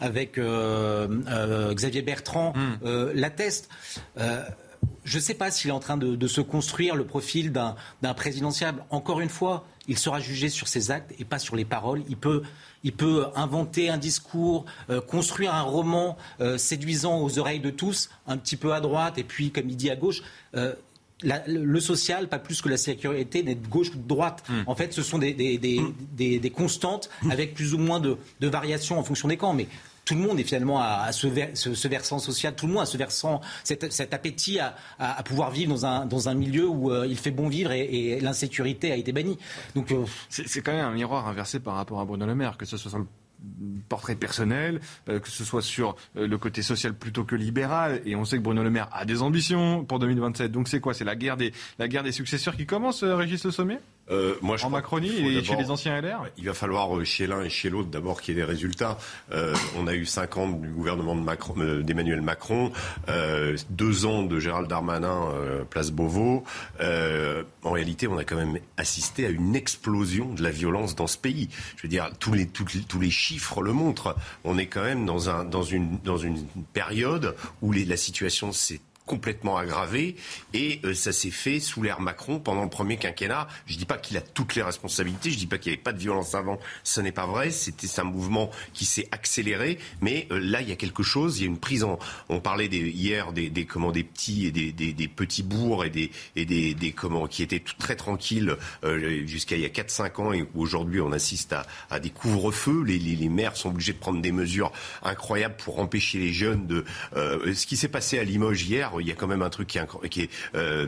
avec 0.00 0.38
Xavier 0.38 2.02
Bertrand 2.02 2.43
Hmm. 2.52 2.78
Euh, 2.84 3.12
l'atteste. 3.14 3.68
Euh, 4.18 4.42
je 5.04 5.16
ne 5.16 5.22
sais 5.22 5.34
pas 5.34 5.50
s'il 5.50 5.70
est 5.70 5.72
en 5.72 5.80
train 5.80 5.96
de, 5.96 6.26
se 6.26 6.40
construire 6.40 6.94
le 6.94 7.04
profil 7.04 7.52
d'un 7.52 8.14
présidentiable. 8.14 8.84
Encore 8.90 9.20
une 9.20 9.28
fois, 9.28 9.66
il 9.86 9.98
sera 9.98 10.20
jugé 10.20 10.48
sur 10.48 10.66
ses 10.68 10.90
actes 10.90 11.12
et 11.18 11.24
pas 11.24 11.38
sur 11.38 11.56
les 11.56 11.64
paroles. 11.64 12.02
Il 12.08 12.16
peut, 12.16 12.42
il 12.84 12.92
peut 12.92 13.26
inventer 13.34 13.90
un 13.90 13.98
discours, 13.98 14.64
euh, 14.88 15.00
construire 15.00 15.54
un 15.54 15.62
roman 15.62 16.16
séduisant 16.56 17.20
aux 17.20 17.38
oreilles 17.38 17.60
de 17.60 17.70
tous, 17.70 18.10
un 18.26 18.36
petit 18.36 18.56
peu 18.56 18.72
à 18.72 18.80
droite 18.80 19.18
et 19.18 19.24
puis, 19.24 19.50
comme 19.50 19.68
il 19.68 19.76
dit, 19.76 19.90
à 19.90 19.96
gauche. 19.96 20.22
le 21.22 21.80
social, 21.80 22.28
pas 22.28 22.38
plus 22.38 22.60
que 22.62 22.68
la 22.68 22.78
sécurité, 22.78 23.42
n'est 23.42 23.54
de 23.54 23.66
gauche 23.66 23.90
ou 23.90 23.98
de 23.98 24.08
droite. 24.08 24.42
Hmm. 24.48 24.62
En 24.66 24.74
fait, 24.74 24.92
ce 24.92 25.02
sont 25.02 25.18
des, 25.18 25.34
des, 25.34 26.50
constantes 26.50 27.10
avec 27.30 27.54
plus 27.54 27.74
ou 27.74 27.78
moins 27.78 28.00
de, 28.00 28.16
de 28.40 28.48
variations 28.48 28.98
en 28.98 29.02
fonction 29.02 29.28
des 29.28 29.36
camps. 29.36 29.54
Mais 29.54 29.68
tout 30.04 30.14
le 30.14 30.20
monde 30.20 30.38
est 30.38 30.44
finalement 30.44 30.80
à, 30.80 31.10
ce, 31.12 31.88
versant 31.88 32.18
social, 32.18 32.54
tout 32.54 32.66
le 32.66 32.72
monde 32.72 32.82
a 32.82 32.86
ce 32.86 32.96
versant, 32.96 33.40
cet, 33.62 34.14
appétit 34.14 34.58
à, 34.58 35.22
pouvoir 35.24 35.50
vivre 35.50 35.72
dans 35.72 35.86
un, 35.86 36.06
dans 36.06 36.28
un 36.28 36.34
milieu 36.34 36.68
où 36.68 36.90
euh, 36.90 37.06
il 37.06 37.18
fait 37.18 37.30
bon 37.30 37.48
vivre 37.48 37.72
et, 37.72 38.20
l'insécurité 38.20 38.92
a 38.92 38.96
été 38.96 39.12
bannie. 39.12 39.38
Donc 39.74 39.92
euh, 39.92 40.04
c'est 40.28 40.60
quand 40.60 40.72
même 40.72 40.84
un 40.84 40.92
miroir 40.92 41.26
inversé 41.28 41.60
par 41.60 41.74
rapport 41.74 42.00
à 42.00 42.04
Bruno 42.04 42.26
Le 42.26 42.34
Maire, 42.34 42.56
que 42.56 42.64
ce 42.64 42.76
soit 42.76 42.90
sur 42.90 42.98
le 42.98 43.06
portrait 43.88 44.14
personnel, 44.14 44.80
euh, 45.08 45.20
que 45.20 45.28
ce 45.28 45.44
soit 45.44 45.62
sur 45.62 45.96
le 46.14 46.36
côté 46.38 46.62
social 46.62 46.94
plutôt 46.94 47.24
que 47.24 47.34
libéral. 47.34 48.00
Et 48.04 48.16
on 48.16 48.24
sait 48.24 48.36
que 48.36 48.42
Bruno 48.42 48.62
Le 48.62 48.70
Maire 48.70 48.88
a 48.92 49.04
des 49.04 49.22
ambitions 49.22 49.84
pour 49.84 49.98
2027. 49.98 50.52
Donc 50.52 50.68
c'est 50.68 50.80
quoi? 50.80 50.94
C'est 50.94 51.04
la 51.04 51.16
guerre 51.16 51.36
des 51.36 51.52
la 51.78 51.88
guerre 51.88 52.02
des 52.02 52.12
successeurs 52.12 52.56
qui 52.56 52.66
commence, 52.66 53.02
Régis 53.02 53.44
Le 53.44 53.50
Sommet 53.50 53.80
euh, 54.10 54.34
moi, 54.42 54.56
je 54.56 54.66
en 54.66 54.70
Macronie 54.70 55.08
et 55.08 55.42
chez 55.42 55.56
les 55.56 55.70
anciens 55.70 56.00
LR 56.00 56.26
Il 56.36 56.44
va 56.44 56.54
falloir 56.54 56.96
euh, 56.96 57.04
chez 57.04 57.26
l'un 57.26 57.42
et 57.42 57.48
chez 57.48 57.70
l'autre 57.70 57.88
d'abord 57.88 58.20
qu'il 58.20 58.34
y 58.34 58.38
ait 58.38 58.42
des 58.42 58.46
résultats. 58.46 58.98
Euh, 59.32 59.54
on 59.78 59.86
a 59.86 59.94
eu 59.94 60.04
cinq 60.04 60.36
ans 60.36 60.48
du 60.48 60.68
gouvernement 60.68 61.16
d'Emmanuel 61.16 62.20
Macron, 62.20 62.72
deux 63.70 64.06
ans 64.06 64.22
de 64.22 64.38
Gérald 64.38 64.68
Darmanin, 64.68 65.28
place 65.70 65.90
Beauvau. 65.90 66.44
en 66.80 67.70
réalité, 67.70 68.06
on 68.08 68.18
a 68.18 68.24
quand 68.24 68.36
même 68.36 68.58
assisté 68.76 69.26
à 69.26 69.30
une 69.30 69.56
explosion 69.56 70.32
de 70.34 70.42
la 70.42 70.50
violence 70.50 70.94
dans 70.94 71.06
ce 71.06 71.18
pays. 71.18 71.48
Je 71.76 71.82
veux 71.82 71.88
dire, 71.88 72.10
tous 72.18 72.32
les, 72.32 72.46
tous 72.46 73.00
les, 73.00 73.10
chiffres 73.10 73.62
le 73.62 73.72
montrent. 73.72 74.16
On 74.44 74.58
est 74.58 74.66
quand 74.66 74.82
même 74.82 75.06
dans, 75.06 75.30
un, 75.30 75.44
dans, 75.44 75.62
une, 75.62 75.98
dans 76.04 76.18
une 76.18 76.44
période 76.72 77.36
où 77.62 77.72
les, 77.72 77.84
la 77.84 77.96
situation 77.96 78.52
s'est 78.52 78.80
complètement 79.06 79.58
aggravé 79.58 80.16
et 80.54 80.80
euh, 80.84 80.94
ça 80.94 81.12
s'est 81.12 81.30
fait 81.30 81.60
sous 81.60 81.82
l'ère 81.82 82.00
Macron 82.00 82.40
pendant 82.40 82.62
le 82.62 82.70
premier 82.70 82.96
quinquennat. 82.96 83.48
Je 83.66 83.76
dis 83.76 83.84
pas 83.84 83.98
qu'il 83.98 84.16
a 84.16 84.22
toutes 84.22 84.54
les 84.54 84.62
responsabilités, 84.62 85.30
je 85.30 85.36
dis 85.36 85.46
pas 85.46 85.58
qu'il 85.58 85.72
n'y 85.72 85.76
avait 85.76 85.82
pas 85.82 85.92
de 85.92 85.98
violence 85.98 86.34
avant, 86.34 86.58
ce 86.84 87.00
n'est 87.00 87.12
pas 87.12 87.26
vrai, 87.26 87.50
c'était 87.50 87.88
un 88.00 88.04
mouvement 88.04 88.50
qui 88.72 88.86
s'est 88.86 89.08
accéléré, 89.10 89.78
mais 90.00 90.26
euh, 90.30 90.38
là 90.38 90.62
il 90.62 90.68
y 90.68 90.72
a 90.72 90.76
quelque 90.76 91.02
chose, 91.02 91.38
il 91.38 91.42
y 91.42 91.44
a 91.44 91.48
une 91.48 91.58
prise 91.58 91.84
en 91.84 91.98
on 92.28 92.40
parlait 92.40 92.68
des, 92.68 92.78
hier 92.78 93.32
des, 93.32 93.50
des 93.50 93.66
comment 93.66 93.92
des 93.92 94.04
petits 94.04 94.46
et 94.46 94.50
des, 94.50 94.72
des, 94.72 94.92
des, 94.92 95.08
petits 95.08 95.42
bourgs 95.42 95.84
et 95.84 95.90
des 95.90 96.10
et 96.34 96.46
des, 96.46 96.74
des 96.74 96.92
comment 96.92 97.26
qui 97.26 97.42
étaient 97.42 97.62
très 97.78 97.96
tranquilles 97.96 98.56
euh, 98.84 99.26
jusqu'à 99.26 99.56
il 99.56 99.62
y 99.62 99.66
a 99.66 99.70
4 99.70 99.90
5 99.90 100.18
ans 100.18 100.32
et 100.32 100.46
aujourd'hui 100.54 101.00
on 101.00 101.12
assiste 101.12 101.52
à, 101.52 101.66
à 101.90 102.00
des 102.00 102.10
couvre-feux, 102.10 102.82
les, 102.82 102.98
les, 102.98 103.16
les, 103.16 103.28
maires 103.28 103.56
sont 103.56 103.68
obligés 103.68 103.92
de 103.92 103.98
prendre 103.98 104.20
des 104.20 104.32
mesures 104.32 104.72
incroyables 105.02 105.56
pour 105.56 105.78
empêcher 105.78 106.18
les 106.18 106.32
jeunes 106.32 106.66
de 106.66 106.84
ce 107.14 107.66
qui 107.66 107.76
s'est 107.76 107.88
passé 107.88 108.18
à 108.18 108.24
Limoges 108.24 108.62
hier 108.62 108.93
il 109.00 109.06
y 109.06 109.12
a 109.12 109.14
quand 109.14 109.26
même 109.26 109.42
un 109.42 109.50
truc 109.50 109.68
qui 109.68 110.20
est, 110.20 110.30
euh, 110.54 110.86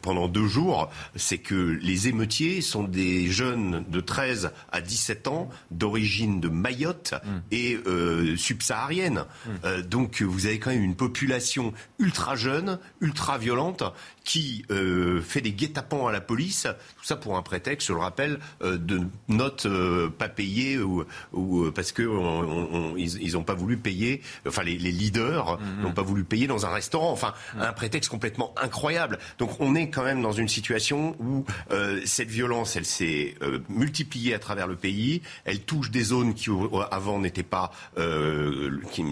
pendant 0.00 0.28
deux 0.28 0.46
jours, 0.46 0.90
c'est 1.16 1.38
que 1.38 1.54
les 1.54 2.08
émeutiers 2.08 2.60
sont 2.60 2.84
des 2.84 3.30
jeunes 3.30 3.84
de 3.88 4.00
13 4.00 4.52
à 4.70 4.80
17 4.80 5.28
ans 5.28 5.48
d'origine 5.70 6.40
de 6.40 6.48
Mayotte 6.48 7.14
mm. 7.24 7.28
et 7.50 7.78
euh, 7.86 8.36
subsaharienne. 8.36 9.24
Mm. 9.46 9.50
Euh, 9.64 9.82
donc 9.82 10.22
vous 10.22 10.46
avez 10.46 10.58
quand 10.58 10.70
même 10.70 10.82
une 10.82 10.96
population 10.96 11.72
ultra 11.98 12.36
jeune, 12.36 12.78
ultra 13.00 13.38
violente, 13.38 13.84
qui 14.24 14.64
euh, 14.70 15.20
fait 15.20 15.40
des 15.40 15.52
guet-apens 15.52 16.06
à 16.06 16.12
la 16.12 16.20
police, 16.20 16.66
tout 16.96 17.04
ça 17.04 17.16
pour 17.16 17.36
un 17.36 17.42
prétexte, 17.42 17.88
je 17.88 17.92
le 17.92 17.98
rappelle, 17.98 18.38
euh, 18.62 18.78
de 18.78 19.00
notes 19.28 19.66
euh, 19.66 20.08
pas 20.10 20.28
payées 20.28 20.78
ou, 20.78 21.04
ou 21.32 21.70
parce 21.72 21.92
que 21.92 22.02
on, 22.02 22.92
on, 22.92 22.96
ils 22.96 23.32
n'ont 23.32 23.42
pas 23.42 23.54
voulu 23.54 23.76
payer, 23.76 24.22
enfin 24.46 24.62
les, 24.62 24.78
les 24.78 24.92
leaders 24.92 25.58
mhm. 25.58 25.82
n'ont 25.82 25.92
pas 25.92 26.02
voulu 26.02 26.24
payer 26.24 26.46
dans 26.46 26.66
un 26.66 26.70
restaurant. 26.70 27.10
Enfin, 27.10 27.34
un 27.58 27.72
prétexte 27.72 28.10
complètement 28.10 28.54
incroyable. 28.60 29.18
Donc 29.38 29.60
on 29.60 29.74
est 29.74 29.90
quand 29.90 30.04
même 30.04 30.22
dans 30.22 30.32
une 30.32 30.48
situation 30.48 31.16
où 31.18 31.44
euh, 31.70 32.00
cette 32.04 32.28
violence, 32.28 32.76
elle 32.76 32.84
s'est 32.84 33.34
euh, 33.42 33.60
multipliée 33.68 34.34
à 34.34 34.38
travers 34.38 34.66
le 34.66 34.76
pays. 34.76 35.22
Elle 35.44 35.60
touche 35.60 35.90
des 35.90 36.02
zones 36.04 36.34
qui 36.34 36.50
avant 36.90 37.18
n'étaient 37.18 37.42
pas, 37.42 37.72
euh, 37.98 38.80
qui 38.90 39.04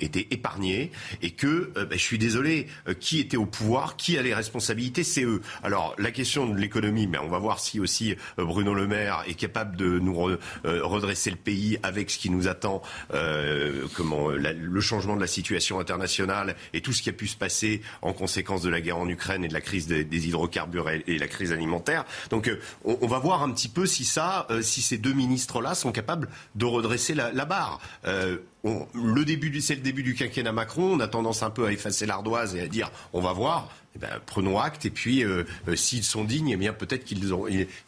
étaient 0.00 0.26
épargnées, 0.30 0.90
et 1.22 1.30
que, 1.30 1.72
ben, 1.74 1.98
je 1.98 2.02
suis 2.02 2.18
désolé, 2.18 2.66
qui 3.00 3.20
était 3.20 3.36
au 3.36 3.46
pouvoir, 3.46 3.96
qui 3.96 4.18
a 4.18 4.22
les 4.22 4.34
responsabilités, 4.34 5.04
c'est 5.04 5.24
eux. 5.24 5.42
Alors 5.62 5.94
la 5.98 6.10
question 6.10 6.46
de 6.46 6.58
l'économie, 6.58 7.06
mais 7.06 7.18
on 7.18 7.28
va 7.28 7.38
voir 7.38 7.60
si 7.60 7.80
aussi 7.80 8.16
Bruno 8.36 8.74
Le 8.74 8.86
Maire 8.86 9.22
est 9.26 9.34
capable 9.34 9.76
de 9.76 9.98
nous 9.98 10.36
redresser 10.64 11.30
le 11.30 11.36
pays 11.36 11.78
avec 11.82 12.10
ce 12.10 12.18
qui 12.18 12.30
nous 12.30 12.48
attend, 12.48 12.82
le 13.12 14.80
changement 14.80 15.16
de 15.16 15.20
la 15.20 15.26
situation 15.26 15.80
internationale 15.80 16.56
et 16.72 16.80
tout 16.80 16.92
ce 16.92 17.02
qui 17.02 17.10
a 17.10 17.12
pu 17.12 17.26
se 17.26 17.36
passer 17.36 17.77
en 18.02 18.12
conséquence 18.12 18.62
de 18.62 18.70
la 18.70 18.80
guerre 18.80 18.98
en 18.98 19.08
Ukraine 19.08 19.44
et 19.44 19.48
de 19.48 19.54
la 19.54 19.60
crise 19.60 19.86
des, 19.86 20.28
hydrocarbures 20.28 20.90
et, 20.90 21.18
la 21.18 21.28
crise 21.28 21.52
alimentaire. 21.52 22.04
Donc 22.30 22.48
euh, 22.48 22.60
on, 22.84 23.06
va 23.06 23.18
voir 23.18 23.42
un 23.42 23.50
petit 23.50 23.68
peu 23.68 23.86
si 23.86 24.04
ça, 24.04 24.46
euh, 24.50 24.62
si 24.62 24.82
ces 24.82 24.98
deux 24.98 25.12
ministres-là 25.12 25.74
sont 25.74 25.92
capables 25.92 26.28
de 26.54 26.64
redresser 26.64 27.14
la, 27.14 27.44
barre. 27.44 27.80
Euh, 28.06 28.38
le 28.64 29.24
début, 29.24 29.60
c'est 29.60 29.76
le 29.76 29.80
début 29.80 30.02
du 30.02 30.14
quinquennat 30.14 30.52
Macron. 30.52 30.94
On 30.94 31.00
a 31.00 31.08
tendance 31.08 31.42
un 31.42 31.50
peu 31.50 31.66
à 31.66 31.72
effacer 31.72 32.06
l'ardoise 32.06 32.54
et 32.54 32.60
à 32.60 32.66
dire 32.66 32.90
on 33.12 33.20
va 33.20 33.32
voir. 33.32 33.68
Eh 33.94 33.98
ben, 33.98 34.08
prenons 34.26 34.58
acte 34.58 34.84
et 34.84 34.90
puis 34.90 35.24
euh, 35.24 35.44
euh, 35.66 35.74
s'ils 35.74 36.04
sont 36.04 36.22
dignes, 36.22 36.50
eh 36.50 36.56
bien 36.56 36.74
peut-être 36.74 37.04
qu'ils 37.04 37.32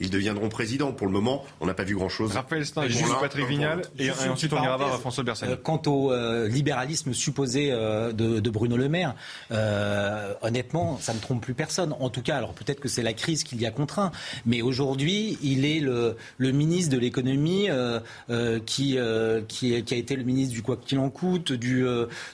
ils, 0.01 0.11
deviendront 0.11 0.49
présidents. 0.49 0.93
Pour 0.93 1.07
le 1.07 1.13
moment, 1.13 1.45
on 1.61 1.67
n'a 1.67 1.75
pas 1.75 1.85
vu 1.85 1.95
grand-chose. 1.95 2.33
Raphaël 2.33 2.65
Stein, 2.65 2.89
Patrick 3.21 3.47
Vignal, 3.47 3.83
et, 3.99 4.11
ensuite 4.11 4.53
on 4.53 4.63
ira 4.63 4.79
voir 4.79 4.99
François 5.01 5.25
Bersani. 5.25 5.53
Euh, 5.53 5.57
quant 5.63 5.81
au 5.87 6.13
libéralisme 6.47 7.13
supposé 7.13 7.71
de, 7.71 8.51
Bruno 8.51 8.77
Le 8.77 8.89
Maire, 8.89 9.15
honnêtement, 10.43 10.99
ça 11.01 11.13
ne 11.13 11.19
trompe 11.19 11.43
plus 11.43 11.55
personne. 11.55 11.95
En 12.01 12.09
tout 12.09 12.23
cas, 12.23 12.37
alors 12.37 12.55
peut-être 12.55 12.81
que 12.81 12.89
c'est 12.89 13.03
la 13.03 13.13
crise 13.13 13.45
qui 13.45 13.57
l'y 13.57 13.67
a 13.67 13.71
contraint, 13.71 14.11
mais 14.47 14.63
aujourd'hui, 14.63 15.39
il 15.43 15.67
est 15.67 15.81
le, 15.81 16.17
ministre 16.39 16.93
de 16.95 16.99
l'économie 16.99 17.69
qui, 18.65 18.99
qui, 19.49 19.75
a 19.75 19.97
été 19.97 20.17
le 20.17 20.25
ministre 20.25 20.55
du 20.55 20.63
quoi 20.63 20.79
qu'il 20.79 20.99
en 20.99 21.11
coûte, 21.11 21.53
du, 21.53 21.85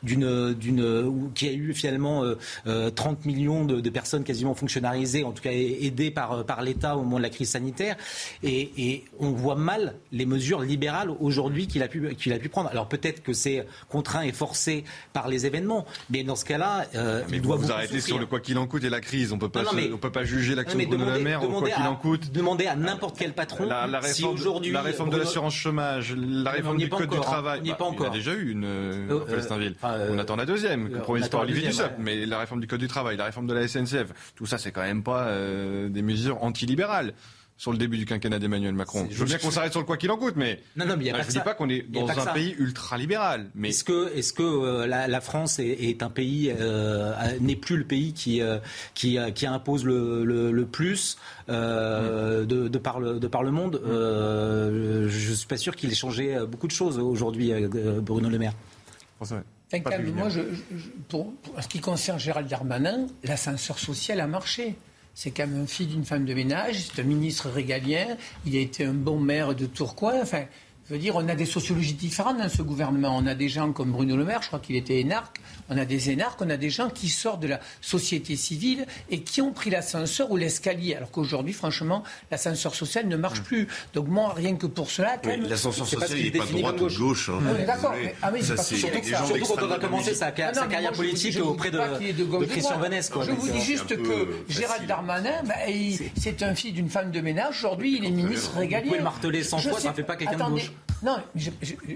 d'une, 0.04 0.54
d'une, 0.54 1.32
qui 1.34 1.48
a 1.48 1.52
eu 1.52 1.74
finalement 1.74 2.22
30 2.64 3.24
millions 3.26 3.65
de, 3.66 3.90
personnes 3.90 4.24
quasiment 4.24 4.54
fonctionnalisées, 4.54 5.24
en 5.24 5.32
tout 5.32 5.42
cas 5.42 5.52
aidées 5.52 6.10
par, 6.10 6.44
par 6.44 6.62
l'État 6.62 6.96
au 6.96 7.02
moment 7.02 7.18
de 7.18 7.22
la 7.22 7.30
crise 7.30 7.50
sanitaire. 7.50 7.96
Et, 8.42 9.04
on 9.18 9.30
voit 9.30 9.54
mal 9.54 9.96
les 10.12 10.26
mesures 10.26 10.60
libérales 10.60 11.10
aujourd'hui 11.20 11.66
qu'il 11.66 11.82
a, 11.82 11.88
pu, 11.88 12.14
qu'il 12.14 12.32
a 12.32 12.38
pu 12.38 12.48
prendre. 12.48 12.68
Alors 12.70 12.88
peut-être 12.88 13.22
que 13.22 13.32
c'est 13.32 13.66
contraint 13.88 14.22
et 14.22 14.32
forcé 14.32 14.84
par 15.12 15.28
les 15.28 15.46
événements, 15.46 15.86
mais 16.10 16.22
dans 16.24 16.36
ce 16.36 16.44
cas-là, 16.44 16.86
euh, 16.94 17.22
mais 17.30 17.38
il 17.38 17.42
doit 17.42 17.56
vous, 17.56 17.70
arrêter 17.70 18.00
sur 18.00 18.18
le 18.18 18.26
quoi 18.26 18.40
qu'il 18.40 18.58
en 18.58 18.66
coûte 18.66 18.84
et 18.84 18.90
la 18.90 19.00
crise. 19.00 19.32
On 19.32 19.38
peut 19.38 19.48
pas, 19.48 19.64
on 19.92 19.98
peut 19.98 20.12
pas 20.12 20.24
juger 20.24 20.54
l'action 20.54 20.78
de 20.78 20.84
Bruno 20.84 21.04
Le 21.06 21.20
Maire 21.20 21.40
quoi 21.40 21.68
qu'il 21.70 21.84
en 21.84 21.96
coûte. 21.96 22.32
Demander 22.32 22.66
à 22.66 22.76
n'importe 22.76 23.16
quel 23.18 23.32
patron 23.32 23.66
la, 23.66 23.86
réforme, 23.86 24.12
si 24.12 24.24
aujourd'hui 24.24 24.72
la 24.72 24.82
réforme 24.82 25.10
de 25.10 25.16
l'assurance 25.16 25.54
chômage, 25.54 26.14
la 26.16 26.50
réforme 26.50 26.78
du 26.78 26.88
code 26.88 27.10
du 27.10 27.20
travail. 27.20 27.60
Il, 27.64 27.74
pas 27.74 27.84
encore. 27.84 28.06
y 28.06 28.10
a 28.10 28.12
déjà 28.12 28.34
eu 28.34 28.50
une 28.50 28.64
euh, 28.64 29.06
euh, 29.08 30.08
on 30.10 30.18
attend 30.18 30.36
la 30.36 30.46
deuxième, 30.46 31.00
promise 31.00 31.28
par 31.28 31.42
Olivier 31.42 31.68
Dussopt, 31.68 31.94
mais 31.98 32.26
la 32.26 32.38
réforme 32.38 32.60
du 32.60 32.66
code 32.66 32.80
du 32.80 32.88
travail, 32.88 33.16
la 33.16 33.24
réforme 33.24 33.45
de 33.46 33.54
la 33.54 33.66
SNCF. 33.66 34.12
Tout 34.34 34.46
ça, 34.46 34.58
c'est 34.58 34.72
quand 34.72 34.82
même 34.82 35.02
pas 35.02 35.24
euh, 35.24 35.88
des 35.88 36.02
mesures 36.02 36.42
antilibérales 36.42 37.14
sur 37.58 37.72
le 37.72 37.78
début 37.78 37.96
du 37.96 38.04
quinquennat 38.04 38.38
d'Emmanuel 38.38 38.74
Macron. 38.74 39.08
Je 39.10 39.16
veux 39.16 39.24
bien 39.24 39.38
qu'on 39.38 39.50
s'arrête 39.50 39.72
sur 39.72 39.80
le 39.80 39.86
quoi 39.86 39.96
qu'il 39.96 40.10
en 40.10 40.18
coûte, 40.18 40.34
mais 40.36 40.60
non, 40.76 40.84
non, 40.84 40.94
mais 40.98 41.06
y 41.06 41.10
a 41.10 41.22
je 41.22 41.26
ne 41.26 41.32
dis 41.32 41.40
pas 41.40 41.54
qu'on 41.54 41.70
est 41.70 41.90
dans 41.90 42.06
un 42.06 42.26
pays 42.34 42.54
ultra-libéral. 42.58 43.48
Mais... 43.54 43.70
Est-ce 43.70 43.84
que, 43.84 44.42
euh, 44.42 44.86
la, 44.86 45.20
France 45.22 45.58
est, 45.58 46.02
un 46.02 46.10
pays, 46.10 46.52
euh, 46.54 47.14
n'est 47.40 47.56
plus 47.56 47.78
le 47.78 47.84
pays 47.84 48.12
qui, 48.12 48.42
qui, 48.92 49.18
qui, 49.34 49.46
impose 49.46 49.86
le, 49.86 50.24
le, 50.24 50.66
plus 50.66 51.16
mm. 51.48 51.52
de, 51.52 52.44
de, 52.44 52.78
par 52.78 53.00
le, 53.00 53.18
de 53.18 53.26
par 53.26 53.42
le 53.42 53.52
monde 53.52 53.80
mm. 53.82 55.08
Je 55.08 55.30
ne 55.30 55.34
suis 55.34 55.46
pas 55.46 55.56
sûr 55.56 55.76
qu'il 55.76 55.90
ait 55.90 55.94
changé 55.94 56.38
beaucoup 56.46 56.66
de 56.66 56.72
choses 56.72 56.98
aujourd'hui, 56.98 57.52
Bruno 58.02 58.28
Le 58.28 58.38
Maire. 58.38 58.52
Moi, 60.14 60.28
je, 60.28 60.40
pour, 61.08 61.32
en 61.56 61.62
ce 61.62 61.68
qui 61.68 61.80
concerne 61.80 62.18
Gérald 62.18 62.48
Darmanin, 62.48 63.06
l'ascenseur 63.24 63.78
social 63.78 64.20
a 64.20 64.26
marché. 64.26 64.76
C'est 65.14 65.30
quand 65.30 65.46
même 65.46 65.62
un 65.62 65.66
fils 65.66 65.88
d'une 65.88 66.04
femme 66.04 66.24
de 66.24 66.34
ménage, 66.34 66.84
c'est 66.84 67.00
un 67.00 67.04
ministre 67.04 67.48
régalien, 67.48 68.18
il 68.44 68.54
a 68.54 68.60
été 68.60 68.84
un 68.84 68.92
bon 68.92 69.18
maire 69.18 69.54
de 69.54 69.64
Tourcoing. 69.64 70.20
Enfin, 70.20 70.44
je 70.86 70.94
veux 70.94 71.00
dire, 71.00 71.16
on 71.16 71.26
a 71.28 71.34
des 71.34 71.46
sociologies 71.46 71.94
différentes 71.94 72.38
dans 72.38 72.48
ce 72.48 72.62
gouvernement. 72.62 73.16
On 73.16 73.26
a 73.26 73.34
des 73.34 73.48
gens 73.48 73.72
comme 73.72 73.90
Bruno 73.90 74.16
Le 74.16 74.24
Maire, 74.24 74.42
je 74.42 74.48
crois 74.48 74.60
qu'il 74.60 74.76
était 74.76 75.00
énarque. 75.00 75.40
On 75.68 75.78
a 75.78 75.84
des 75.84 76.10
énarques, 76.10 76.40
on 76.42 76.50
a 76.50 76.56
des 76.56 76.70
gens 76.70 76.90
qui 76.90 77.08
sortent 77.08 77.40
de 77.40 77.48
la 77.48 77.60
société 77.80 78.36
civile 78.36 78.86
et 79.10 79.20
qui 79.20 79.40
ont 79.40 79.52
pris 79.52 79.70
l'ascenseur 79.70 80.30
ou 80.30 80.36
l'escalier. 80.36 80.94
Alors 80.94 81.10
qu'aujourd'hui, 81.10 81.52
franchement, 81.52 82.02
l'ascenseur 82.30 82.74
social 82.74 83.06
ne 83.08 83.16
marche 83.16 83.42
plus. 83.42 83.68
Donc 83.94 84.08
moi, 84.08 84.32
rien 84.34 84.56
que 84.56 84.66
pour 84.66 84.90
cela, 84.90 85.16
l'ascenseur 85.48 85.86
social, 85.86 86.18
il 86.18 86.32
n'est 86.32 86.38
pas 86.38 86.46
de 86.46 86.52
droite 86.52 86.80
ou 86.80 86.88
de 86.88 86.98
gauche. 86.98 87.30
Hein. 87.30 87.64
D'accord. 87.66 87.94
Ah 88.22 88.30
oui, 88.32 88.40
c'est 88.42 88.56
surtout, 88.76 89.04
surtout 89.04 89.54
quand 89.54 89.66
on 89.66 89.70
a 89.70 89.78
commencé 89.78 90.14
sa, 90.14 90.30
carrière 90.30 90.92
politique 90.92 91.38
auprès 91.42 91.70
de, 91.70 91.78
de, 91.78 92.44
Christian 92.46 92.78
Vanesse. 92.78 93.10
Je 93.22 93.32
vous 93.32 93.48
dis 93.48 93.62
juste 93.62 93.88
que 93.88 94.44
Gérald 94.48 94.86
Darmanin, 94.86 95.42
bah, 95.44 95.54
c'est 96.16 96.42
un 96.42 96.54
fils 96.54 96.72
d'une 96.72 96.88
femme 96.88 97.10
de 97.10 97.20
ménage. 97.20 97.58
Aujourd'hui, 97.58 97.96
il 97.98 98.04
est 98.04 98.10
ministre 98.10 98.56
régalien. 98.56 98.84
Vous 98.84 98.90
pouvez 98.90 99.02
marteler 99.02 99.42
100 99.42 99.58
fois, 99.58 99.80
ça 99.80 99.90
ne 99.90 99.94
fait 99.94 100.02
pas 100.02 100.16
quelqu'un 100.16 100.36
de 100.36 100.50
gauche. 100.50 100.72
Non, 101.02 101.18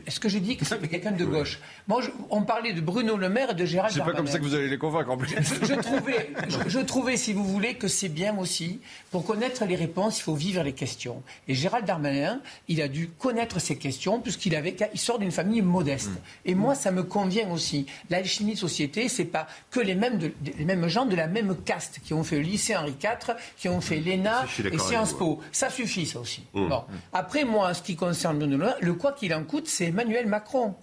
est-ce 0.07 0.21
que 0.21 0.29
j'ai 0.29 0.41
dit 0.41 0.57
que 0.57 0.65
c'était 0.65 0.89
quelqu'un 0.89 1.13
de 1.13 1.25
gauche? 1.37 1.59
Moi, 1.89 2.03
on 2.29 2.43
parlait 2.43 2.73
de 2.73 2.81
Bruno 2.81 3.17
Le 3.17 3.29
Maire 3.29 3.51
et 3.51 3.55
de 3.61 3.67
Gérald 3.67 3.95
Darmanin. 3.95 4.11
C'est 4.11 4.13
pas 4.13 4.17
comme 4.17 4.33
ça 4.33 4.39
que 4.39 4.45
vous 4.45 4.55
allez 4.55 4.69
les 4.69 4.79
convaincre 4.79 5.11
en 5.11 5.17
plus. 5.17 5.29
Je, 5.31 5.75
trouvais, 5.81 6.31
je, 6.67 6.79
trouvais, 6.81 7.17
si 7.17 7.33
vous 7.33 7.45
voulez, 7.45 7.75
que 7.75 7.89
c'est 7.89 8.09
bien 8.09 8.37
aussi. 8.39 8.81
Pour 9.11 9.25
connaître 9.25 9.65
les 9.65 9.77
réponses, 9.77 10.19
il 10.19 10.23
faut 10.23 10.35
vivre 10.35 10.63
les 10.63 10.73
questions. 10.73 11.23
Et 11.49 11.55
Gérald 11.55 11.85
Darmanin, 11.85 12.41
il 12.69 12.81
a 12.83 12.89
dû 12.89 13.09
connaître 13.09 13.61
ces 13.61 13.77
questions 13.77 14.21
puisqu'il 14.21 14.57
avait, 14.57 14.77
il 14.93 15.01
sort 15.01 15.19
d'une 15.19 15.33
famille 15.33 15.63
modeste. 15.63 16.11
Mm. 16.11 16.17
Et 16.47 16.55
moi, 16.55 16.75
ça 16.75 16.91
me 16.91 17.03
convient 17.03 17.51
aussi. 17.51 17.87
La 18.09 18.23
chimie 18.25 18.55
de 18.55 18.59
société, 18.59 19.09
c'est 19.09 19.25
pas 19.25 19.47
que 19.71 19.81
les 19.81 19.95
mêmes, 19.95 20.19
les 20.59 20.65
mêmes 20.65 20.89
gens 20.89 21.07
de 21.07 21.17
la 21.17 21.27
même 21.27 21.57
caste 21.57 22.01
qui 22.05 22.15
ont 22.15 22.25
fait 22.25 22.37
le 22.37 22.43
lycée 22.43 22.77
Henri 22.77 22.95
IV, 23.03 23.37
qui 23.57 23.69
ont 23.69 23.81
fait 23.81 24.01
l'ENA 24.01 24.45
et 24.73 24.79
Sciences 24.79 25.13
Po. 25.13 25.41
Ça 25.53 25.71
suffit, 25.71 26.07
ça 26.07 26.21
aussi. 26.21 26.45
Mm. 26.55 26.69
Bon. 26.69 26.83
Après, 27.13 27.45
moi, 27.45 27.71
en 27.71 27.75
ce 27.75 27.83
qui 27.83 27.97
concerne 27.97 28.45
Le 28.45 28.61
le 28.81 28.95
quoi 28.95 29.13
qu'il 29.13 29.35
en 29.35 29.45
coûte, 29.45 29.69
c'est 29.69 29.87
Emmanuel 29.87 30.27
Macron. 30.27 30.75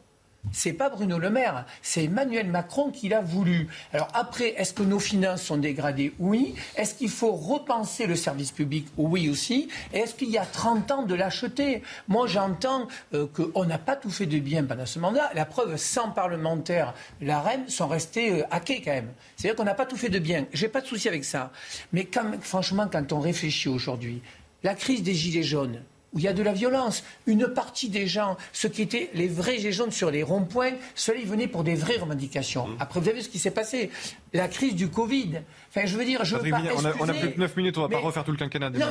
C'est 0.52 0.74
pas 0.74 0.90
Bruno 0.90 1.20
Le 1.20 1.30
Maire, 1.30 1.66
c'est 1.82 2.06
Emmanuel 2.06 2.48
Macron 2.48 2.92
qui 2.92 3.10
l'a 3.10 3.22
voulu. 3.22 3.68
Alors 3.94 4.08
après, 4.14 4.50
est-ce 4.58 4.74
que 4.74 4.84
nos 4.84 5.00
finances 5.00 5.44
sont 5.44 5.58
dégradées? 5.58 6.14
Oui. 6.20 6.56
Est-ce 6.76 6.96
qu'il 6.96 7.10
faut 7.10 7.32
repenser 7.32 8.08
le 8.08 8.16
service 8.16 8.52
public? 8.52 8.88
Oui 8.98 9.30
aussi. 9.30 9.70
Et 9.94 10.00
est-ce 10.00 10.16
qu'il 10.16 10.30
y 10.30 10.38
a 10.38 10.46
30 10.46 10.92
ans 10.92 11.04
de 11.04 11.16
l'acheter 11.16 11.84
Moi, 12.08 12.28
j'entends 12.28 12.88
euh, 13.14 13.28
qu'on 13.28 13.66
n'a 13.66 13.78
pas 13.78 13.96
tout 13.96 14.10
fait 14.10 14.26
de 14.26 14.40
bien 14.40 14.64
pendant 14.64 14.86
ce 14.86 15.00
mandat. 15.00 15.30
La 15.34 15.46
preuve, 15.46 15.78
100 15.78 16.12
parlementaires, 16.12 16.94
la 17.22 17.42
reine, 17.42 17.68
sont 17.70 17.88
restés 17.88 18.42
euh, 18.42 18.44
hackés 18.52 18.82
quand 18.82 18.92
même. 18.92 19.12
C'est-à-dire 19.36 19.56
qu'on 19.56 19.64
n'a 19.64 19.74
pas 19.74 19.86
tout 19.86 19.98
fait 19.98 20.10
de 20.10 20.20
bien. 20.20 20.46
J'ai 20.54 20.68
pas 20.68 20.82
de 20.82 20.88
souci 20.88 21.08
avec 21.08 21.26
ça. 21.26 21.52
Mais 21.94 22.08
franchement, 22.42 22.88
quand 22.92 23.12
on 23.14 23.20
réfléchit 23.20 23.70
aujourd'hui, 23.70 24.22
la 24.64 24.76
crise 24.76 25.04
des 25.04 25.14
Gilets 25.14 25.44
jaunes, 25.44 25.82
où 26.14 26.20
il 26.20 26.26
y 26.26 26.28
a 26.28 26.34
de 26.34 26.44
la 26.44 26.54
violence. 26.54 27.04
Une 27.26 27.48
partie 27.48 27.90
des 27.90 28.08
gens, 28.08 28.38
ceux 28.54 28.70
qui 28.70 28.82
étaient 28.82 29.10
les 29.14 29.28
vrais 29.28 29.58
gilets 29.58 29.72
jaunes 29.72 29.92
sur 29.92 30.12
les 30.12 30.24
ronds-points, 30.24 30.74
ceux-là, 30.96 31.20
ils 31.22 31.28
venaient 31.28 31.48
pour 31.48 31.64
des 31.64 31.76
vraies 31.76 31.98
revendications. 31.98 32.68
Mmh. 32.68 32.78
Après, 32.80 33.00
vous 33.00 33.08
avez 33.08 33.18
vu 33.18 33.24
ce 33.24 33.30
qui 33.30 33.40
s'est 33.40 33.52
passé. 33.52 33.90
La 34.34 34.48
crise 34.48 34.76
du 34.76 34.90
Covid. 34.90 35.42
Enfin, 35.78 35.88
je 35.88 35.98
veux 35.98 36.06
dire, 36.06 36.24
je 36.24 36.36
veux 36.36 36.50
pas 36.50 36.58
on, 36.76 36.86
a, 36.86 36.94
on, 37.00 37.10
a, 37.10 37.14
plus 37.14 37.32
que 37.34 37.40
9 37.40 37.58
minutes, 37.58 37.78
on 37.78 37.84
ne 37.84 37.88
va 37.88 37.98
pas 37.98 38.04
refaire 38.04 38.24
tout 38.24 38.32
le 38.32 38.38
quinquennat. 38.38 38.70
Non, 38.70 38.88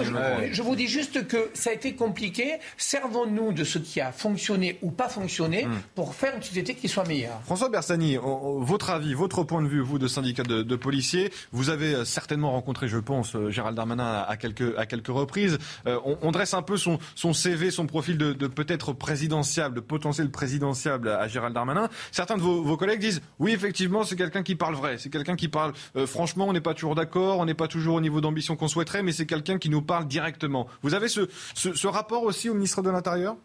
je, 0.51 0.63
vous 0.63 0.77
dis 0.77 0.87
juste 0.87 1.27
que 1.27 1.51
ça 1.55 1.71
a 1.71 1.73
été 1.73 1.95
compliqué. 1.95 2.55
Servons-nous 2.77 3.53
de 3.53 3.65
ce 3.65 3.79
qui 3.79 4.01
a 4.01 4.13
fonctionné 4.13 4.79
ou 4.83 4.91
pas 4.91 5.09
fonctionné 5.09 5.67
mmh. 5.67 5.71
pour 5.95 6.15
faire 6.15 6.35
une 6.37 6.43
société 6.43 6.75
qui 6.75 6.89
soit 6.89 7.07
meilleure. 7.07 7.41
François 7.45 7.69
Bersani, 7.69 8.17
votre 8.23 8.91
avis, 8.91 9.15
votre 9.15 9.45
point 9.45 9.63
de 9.63 9.69
vue, 9.69 9.81
vous, 9.81 9.99
de 9.99 10.09
syndicat 10.09 10.43
de, 10.43 10.77
policiers, 10.77 11.33
vous 11.53 11.71
avez 11.71 11.95
euh, 11.95 12.05
certainement 12.05 12.53
rencontré, 12.53 12.87
je 12.87 12.99
pense, 12.99 13.35
euh, 13.35 13.51
Gérald 13.51 13.77
Darmanin 13.77 14.25
à 14.29 14.37
quelques, 14.37 14.77
à 14.77 14.87
quelques 14.87 15.09
reprises. 15.09 15.59
Euh, 15.87 15.99
on, 16.05 16.19
on 16.21 16.31
dresse 16.31 16.55
un 16.55 16.63
peu 16.63 16.77
son 16.77 16.99
son 17.15 17.33
CV, 17.33 17.71
son 17.71 17.87
profil 17.87 18.19
de, 18.19 18.47
peut-être 18.47 18.93
présidentiable, 18.93 19.75
de 19.75 19.81
potentiel 19.81 20.31
présidentiable 20.31 21.09
à, 21.09 21.27
Gérald 21.29 21.55
Darmanin, 21.55 21.89
certains 22.13 22.37
de 22.37 22.43
vos, 22.43 22.77
collègues 22.77 23.01
disent 23.01 23.23
oui, 23.39 23.53
effectivement, 23.53 24.05
c'est 24.05 24.17
quelqu'un 24.17 24.43
qui 24.43 24.55
parle 24.55 24.75
vrai, 24.75 24.97
c'est 24.99 25.11
quelqu'un 25.11 25.35
qui 25.35 25.49
parle 25.49 25.73
euh, 25.97 26.07
franchement, 26.07 26.47
on 26.47 26.53
n'est 26.53 26.61
pas 26.61 26.75
toujours 26.77 26.95
d'accord, 26.95 27.41
on 27.41 27.45
n'est 27.45 27.55
pas 27.55 27.67
toujours 27.67 27.97
au 27.97 28.01
niveau 28.01 28.21
d'ambition 28.21 28.55
qu'on 28.55 28.69
souhaiterait, 28.69 29.03
mais 29.03 29.13
c'est 29.13 29.27
quelqu'un 29.27 29.59
qui 29.59 29.69
nous 29.69 29.83
parle 29.83 30.07
directement. 30.07 30.69
Vous 30.83 30.95
avez 30.95 31.09
ce, 31.09 31.87
rapport 31.87 32.23
aussi 32.23 32.49
au 32.49 32.55
ministre 32.55 32.83
de 32.83 32.91
l'Intérieur? 32.91 33.37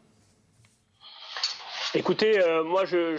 Écoutez, 1.95 2.39
euh, 2.39 2.63
moi, 2.63 2.85
je, 2.85 3.17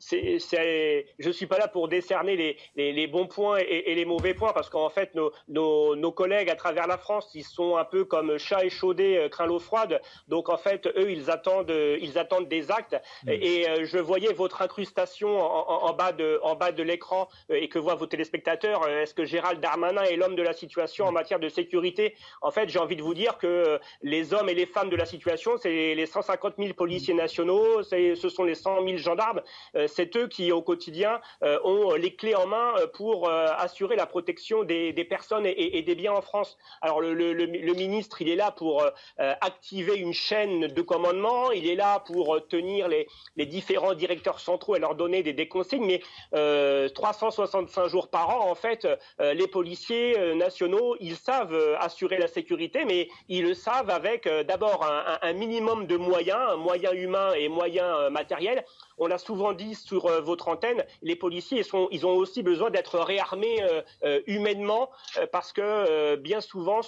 je 0.00 1.26
ne 1.26 1.32
suis 1.32 1.46
pas 1.46 1.58
là 1.58 1.68
pour 1.68 1.88
décerner 1.88 2.56
les, 2.76 3.06
bons 3.06 3.26
points 3.26 3.58
et, 3.58 3.94
les 3.94 4.04
mauvais 4.04 4.34
points, 4.34 4.52
parce 4.52 4.70
qu'en 4.70 4.88
fait, 4.88 5.14
nos, 5.48 6.12
collègues 6.12 6.50
à 6.50 6.56
travers 6.56 6.86
la 6.86 6.98
France, 6.98 7.30
ils 7.34 7.44
sont 7.44 7.76
un 7.76 7.84
peu 7.84 8.04
comme 8.04 8.36
chat 8.38 8.64
échaudé, 8.64 9.16
euh, 9.16 9.28
craint 9.28 9.46
l'eau 9.46 9.60
froide. 9.60 10.00
Donc 10.28 10.48
en 10.48 10.56
fait, 10.56 10.86
eux, 10.86 11.10
ils 11.10 11.30
attendent, 11.30 11.72
ils 12.00 12.18
attendent 12.18 12.48
des 12.48 12.70
actes. 12.70 12.96
Mm. 13.24 13.30
Et, 13.30 13.68
euh, 13.68 13.84
je 13.84 13.98
voyais 13.98 14.32
votre 14.32 14.62
incrustation 14.62 15.38
en, 15.38 15.92
bas 15.92 16.12
de, 16.12 16.40
en 16.42 16.56
bas 16.56 16.72
de 16.72 16.82
l'écran 16.82 17.28
euh, 17.50 17.54
et 17.54 17.68
que 17.68 17.78
voient 17.78 17.94
vos 17.94 18.06
téléspectateurs. 18.06 18.86
Est-ce 18.88 19.14
que 19.14 19.24
Gérald 19.24 19.60
Darmanin 19.60 20.02
est 20.02 20.16
l'homme 20.16 20.36
de 20.36 20.42
la 20.42 20.52
situation 20.52 21.06
en 21.06 21.12
matière 21.12 21.38
de 21.38 21.48
sécurité? 21.48 22.16
En 22.42 22.50
fait, 22.50 22.68
j'ai 22.68 22.78
envie 22.78 22.96
de 22.96 23.02
vous 23.02 23.14
dire 23.14 23.38
que 23.38 23.78
les 24.02 24.34
hommes 24.34 24.48
et 24.48 24.54
les 24.54 24.66
femmes 24.66 24.90
de 24.90 24.96
la 24.96 25.06
situation, 25.06 25.56
c'est 25.56 25.94
les 25.94 26.06
150 26.06 26.54
000 26.58 26.74
policiers 26.74 27.14
nationaux, 27.14 27.82
ce 27.82 28.28
sont 28.28 28.44
les 28.44 28.54
100 28.54 28.84
000 28.84 28.96
gendarmes 28.98 29.42
c'est 29.90 30.16
eux 30.16 30.28
qui, 30.28 30.52
au 30.52 30.62
quotidien, 30.62 31.20
euh, 31.42 31.58
ont 31.64 31.94
les 31.94 32.14
clés 32.14 32.34
en 32.34 32.46
main 32.46 32.74
euh, 32.78 32.86
pour 32.86 33.28
euh, 33.28 33.48
assurer 33.58 33.96
la 33.96 34.06
protection 34.06 34.64
des, 34.64 34.92
personnes 35.08 35.46
et, 35.46 35.82
des 35.82 35.94
biens 35.94 36.12
en 36.12 36.22
France. 36.22 36.56
Alors, 36.80 37.00
le, 37.00 37.74
ministre, 37.74 38.22
il 38.22 38.28
est 38.28 38.36
là 38.36 38.50
pour 38.50 38.84
activer 39.18 39.96
une 39.96 40.12
chaîne 40.12 40.66
de 40.68 40.82
commandement, 40.82 41.50
il 41.52 41.68
est 41.68 41.74
là 41.74 42.00
pour 42.00 42.38
tenir 42.48 42.88
les, 42.88 43.06
différents 43.46 43.94
directeurs 43.94 44.40
centraux 44.40 44.76
et 44.76 44.78
leur 44.78 44.94
donner 44.94 45.22
des, 45.22 45.48
consignes, 45.48 45.86
mais 45.86 46.88
365 46.90 47.88
jours 47.88 48.08
par 48.08 48.30
an, 48.30 48.50
en 48.50 48.54
fait, 48.54 48.86
les 49.18 49.46
policiers 49.46 50.34
nationaux, 50.34 50.96
ils 51.00 51.16
savent 51.16 51.56
assurer 51.80 52.18
la 52.18 52.28
sécurité, 52.28 52.84
mais 52.84 53.08
ils 53.28 53.42
le 53.42 53.54
savent 53.54 53.90
avec 53.90 54.28
d'abord 54.46 54.84
un, 54.84 55.18
un, 55.22 55.32
minimum 55.32 55.86
de 55.86 55.96
moyens, 55.96 56.56
moyens 56.58 56.94
humains 56.94 57.32
et 57.32 57.48
moyens 57.48 58.10
matériels. 58.10 58.64
On 59.02 59.06
l'a 59.06 59.16
souvent 59.16 59.54
dit 59.54 59.74
sur 59.74 60.06
euh, 60.06 60.20
votre 60.20 60.48
antenne, 60.48 60.84
les 61.00 61.16
policiers 61.16 61.62
ils 61.90 62.06
ont 62.06 62.16
aussi 62.16 62.42
besoin 62.42 62.70
d'être 62.70 62.98
réarmés 62.98 63.62
euh, 63.62 63.80
euh, 64.04 64.20
humainement 64.26 64.90
parce 65.32 65.52
que 65.54 66.16
bien 66.16 66.42
souvent 66.42 66.80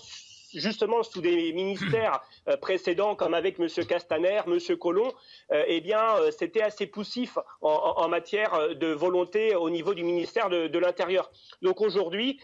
justement 0.53 1.03
sous 1.03 1.23
des 1.23 1.55
ministères 1.55 2.21
précédents 2.61 3.17
comme 3.17 3.33
avec 3.33 3.59
M. 3.59 3.67
Castaner, 3.89 4.43
M. 4.47 4.77
Collomb, 4.77 5.11
eh 5.51 5.81
bien 5.81 6.17
c'était 6.31 6.61
assez 6.61 6.87
poussif 6.87 7.39
en, 7.63 8.07
matière 8.09 8.77
de 8.77 8.89
volonté 8.89 9.55
au 9.55 9.71
niveau 9.71 9.95
du 9.95 10.05
ministère 10.05 10.51
de, 10.51 10.67
de 10.69 10.79
l'Intérieur. 10.79 11.31
Donc 11.63 11.81
aujourd'hui, 11.81 12.39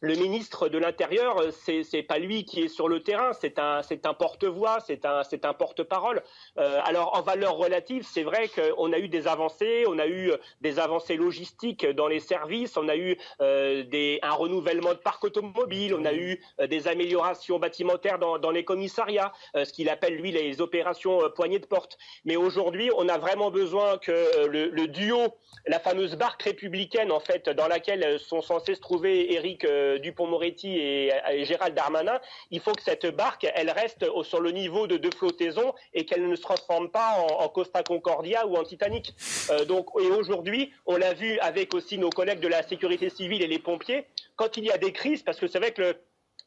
le 0.00 0.14
ministre 0.14 0.68
de 0.68 0.78
l'Intérieur, 0.78 1.38
euh, 1.38 1.50
c'est 1.50 1.82
c'est 1.82 2.02
pas 2.02 2.18
lui 2.18 2.44
qui 2.44 2.62
est 2.62 2.68
sur 2.68 2.88
le 2.88 3.02
terrain, 3.02 3.32
c'est 3.34 3.58
un 3.58 3.82
un 4.04 4.14
porte-voix, 4.14 4.78
c'est 4.80 5.04
un 5.04 5.22
un 5.42 5.52
porte-parole. 5.52 6.22
Euh, 6.58 6.80
alors 6.84 7.16
en 7.16 7.22
valeur 7.22 7.56
relative, 7.56 8.06
c'est 8.10 8.22
vrai 8.22 8.48
qu'on 8.48 8.92
a 8.92 8.98
eu 8.98 9.08
des 9.08 9.28
avancées, 9.28 9.84
on 9.86 9.98
a 9.98 10.06
eu 10.06 10.30
euh, 10.30 10.36
des 10.62 10.78
avancées 10.78 11.16
logistiques 11.16 11.86
dans 11.86 12.08
les 12.08 12.20
services, 12.20 12.76
on 12.76 12.88
a 12.88 12.96
eu 12.96 13.16
un 13.40 14.32
renouvellement 14.32 14.94
de 14.94 14.98
parc 14.98 15.24
automobile, 15.24 15.94
on 15.94 16.04
a 16.04 16.14
eu 16.14 16.40
des 16.68 16.88
améliorations 16.88 17.58
bâtimentaires 17.58 18.18
dans 18.18 18.50
les 18.50 18.64
commissariats, 18.64 19.32
ce 19.54 19.72
qu'il 19.72 19.88
appelle 19.88 20.16
lui 20.16 20.30
les 20.32 20.60
opérations 20.60 21.30
poignées 21.34 21.58
de 21.58 21.66
porte. 21.66 21.98
Mais 22.24 22.36
aujourd'hui, 22.36 22.90
on 22.96 23.08
a 23.08 23.18
vraiment 23.18 23.50
besoin 23.50 23.98
que 23.98 24.46
le, 24.46 24.68
le, 24.68 24.88
duo, 24.88 25.36
la 25.66 25.80
fameuse 25.80 26.16
barque 26.16 26.42
républicaine 26.42 27.12
en 27.12 27.20
fait, 27.20 27.48
dans 27.48 27.68
laquelle 27.68 28.18
sont 28.18 28.42
censés 28.42 28.74
se 28.74 28.80
trouver 28.80 29.32
Éric 29.34 29.66
Dupont-Moretti 29.98 30.78
et, 30.78 31.12
Gérald 31.44 31.74
Darmanin, 31.74 32.20
il 32.50 32.60
faut 32.60 32.72
que 32.72 32.82
cette 32.82 33.06
barque, 33.06 33.46
elle 33.54 33.70
reste 33.70 34.04
sur 34.22 34.40
le 34.40 34.50
niveau 34.50 34.86
de, 34.86 34.96
de 34.96 35.14
flottaison 35.14 35.74
et 35.94 36.04
qu'elle 36.04 36.28
ne 36.28 36.36
se 36.36 36.42
transforme 36.42 36.90
pas 36.90 37.16
en, 37.18 37.48
Costa 37.48 37.82
Concordia 37.82 38.46
ou 38.46 38.56
en 38.56 38.62
Titanic. 38.62 39.14
Euh, 39.50 39.64
donc, 39.64 39.86
et 40.00 40.06
aujourd'hui, 40.06 40.72
on 40.86 40.96
l'a 40.96 41.14
vu 41.14 41.38
avec 41.40 41.74
aussi 41.74 41.98
nos 41.98 42.10
collègues 42.10 42.40
de 42.40 42.48
la 42.48 42.62
sécurité 42.62 43.10
civile 43.10 43.42
et 43.42 43.46
les 43.46 43.58
pompiers, 43.58 44.06
quand 44.36 44.56
il 44.56 44.64
y 44.64 44.70
a 44.70 44.78
des 44.78 44.92
crises, 44.92 45.22
parce 45.22 45.38
que 45.38 45.46
c'est 45.46 45.58
vrai 45.58 45.72
que 45.72 45.82
le, 45.82 45.96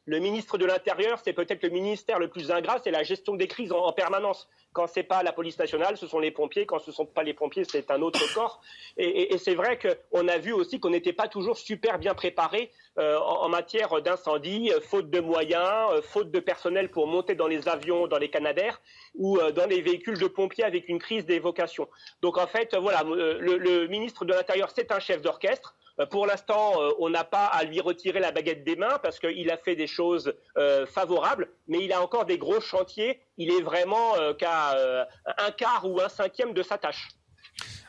le 0.06 0.18
ministre 0.18 0.58
de 0.58 0.66
l'Intérieur, 0.66 1.18
c'est 1.24 1.32
peut-être 1.32 1.62
le 1.62 1.70
ministère 1.70 2.18
le 2.18 2.28
plus 2.28 2.50
ingrat, 2.50 2.78
c'est 2.82 2.90
la 2.90 3.02
gestion 3.02 3.36
des 3.36 3.48
crises 3.48 3.72
en, 3.72 3.90
permanence. 3.92 4.48
Quand 4.72 4.86
c'est 4.86 5.02
pas 5.02 5.22
la 5.22 5.32
police 5.32 5.58
nationale, 5.58 5.96
ce 5.96 6.06
sont 6.06 6.18
les 6.18 6.30
pompiers. 6.30 6.66
Quand 6.66 6.78
ce 6.78 6.92
sont 6.92 7.06
pas 7.06 7.22
les 7.22 7.32
pompiers, 7.32 7.64
c'est 7.64 7.90
un 7.90 8.02
autre 8.02 8.20
corps. 8.34 8.60
Et, 8.98 9.38
c'est 9.38 9.54
vrai 9.54 9.78
qu'on 9.78 10.28
a 10.28 10.38
vu 10.38 10.52
aussi 10.52 10.78
qu'on 10.78 10.90
n'était 10.90 11.12
pas 11.12 11.28
toujours 11.28 11.56
super 11.56 11.98
bien 11.98 12.14
préparé 12.14 12.70
euh, 12.98 13.18
en, 13.18 13.48
matière 13.48 14.02
d'incendie, 14.02 14.70
euh, 14.72 14.80
faute 14.80 15.10
de 15.10 15.20
moyens, 15.20 15.90
euh, 15.92 16.02
faute 16.02 16.30
de 16.30 16.40
personnel 16.40 16.90
pour 16.90 17.06
monter 17.06 17.34
dans 17.34 17.46
les 17.46 17.66
avions, 17.68 18.06
dans 18.06 18.18
les 18.18 18.28
canadaires 18.28 18.80
ou 19.14 19.38
dans 19.38 19.66
les 19.66 19.80
véhicules 19.80 20.18
de 20.18 20.26
pompiers 20.26 20.64
avec 20.64 20.88
une 20.88 20.98
crise 20.98 21.24
d'évocation. 21.24 21.88
Donc 22.20 22.36
en 22.36 22.46
fait, 22.46 22.76
voilà, 22.76 23.04
le 23.04 23.86
ministre 23.86 24.24
de 24.24 24.32
l'Intérieur, 24.32 24.70
c'est 24.74 24.90
un 24.92 24.98
chef 24.98 25.22
d'orchestre. 25.22 25.76
Euh, 26.00 26.06
pour 26.06 26.26
l'instant, 26.26 26.80
euh, 26.80 26.90
on 26.98 27.08
n'a 27.08 27.24
pas 27.24 27.46
à 27.46 27.64
lui 27.64 27.80
retirer 27.80 28.20
la 28.20 28.32
baguette 28.32 28.64
des 28.64 28.76
mains 28.76 28.98
parce 29.02 29.18
qu'il 29.18 29.50
a 29.50 29.56
fait 29.56 29.76
des 29.76 29.86
choses 29.86 30.34
euh, 30.56 30.86
favorables, 30.86 31.48
mais 31.68 31.78
il 31.84 31.92
a 31.92 32.02
encore 32.02 32.24
des 32.24 32.38
gros 32.38 32.60
chantiers. 32.60 33.20
Il 33.36 33.52
est 33.52 33.62
vraiment 33.62 34.14
qu'à 34.38 35.06
un 35.38 35.50
quart 35.50 35.84
ou 35.84 36.00
un 36.00 36.08
cinquième 36.08 36.52
de 36.52 36.62
sa 36.62 36.78
tâche. 36.78 37.08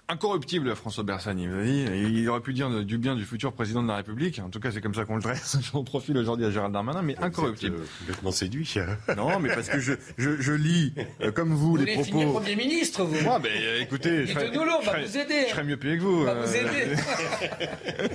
Incorruptible, 0.07 0.75
François 0.75 1.03
Bersani. 1.03 1.47
Il 1.95 2.29
aurait 2.29 2.39
pu 2.39 2.53
dire 2.53 2.69
du 2.83 2.99
bien 2.99 3.15
du 3.15 3.25
futur 3.25 3.53
président 3.53 3.81
de 3.81 3.87
la 3.87 3.95
République. 3.95 4.39
En 4.39 4.49
tout 4.49 4.59
cas, 4.59 4.69
c'est 4.71 4.79
comme 4.79 4.93
ça 4.93 5.03
qu'on 5.03 5.15
le 5.15 5.21
dresse. 5.21 5.57
J'en 5.73 5.83
profite 5.83 6.15
aujourd'hui 6.15 6.45
à 6.45 6.51
Gérald 6.51 6.71
Darmanin, 6.71 7.01
mais 7.01 7.17
incorruptible. 7.17 7.77
Euh, 7.77 7.85
complètement 8.01 8.31
séduit. 8.31 8.71
non, 9.17 9.39
mais 9.39 9.49
parce 9.49 9.67
que 9.67 9.79
je, 9.79 9.93
je, 10.19 10.39
je 10.39 10.53
lis, 10.53 10.93
euh, 11.21 11.31
comme 11.31 11.53
vous, 11.55 11.71
vous 11.71 11.77
les 11.77 11.93
propos. 11.93 12.19
Vous 12.19 12.33
Premier 12.33 12.55
ministre, 12.55 13.03
vous. 13.03 13.19
Moi, 13.23 13.39
ben, 13.39 13.51
écoutez, 13.81 14.27
je 14.27 14.33
serais, 14.33 14.51
nous 14.51 14.61
on 14.61 14.81
va 14.83 14.99
vous 14.99 15.17
aider. 15.17 15.45
Je 15.45 15.51
serais 15.51 15.63
mieux 15.63 15.77
payé 15.77 15.97
que 15.97 16.03
vous. 16.03 16.21
On 16.21 16.25
va 16.25 16.35
vous 16.35 16.55
aider. 16.55 16.95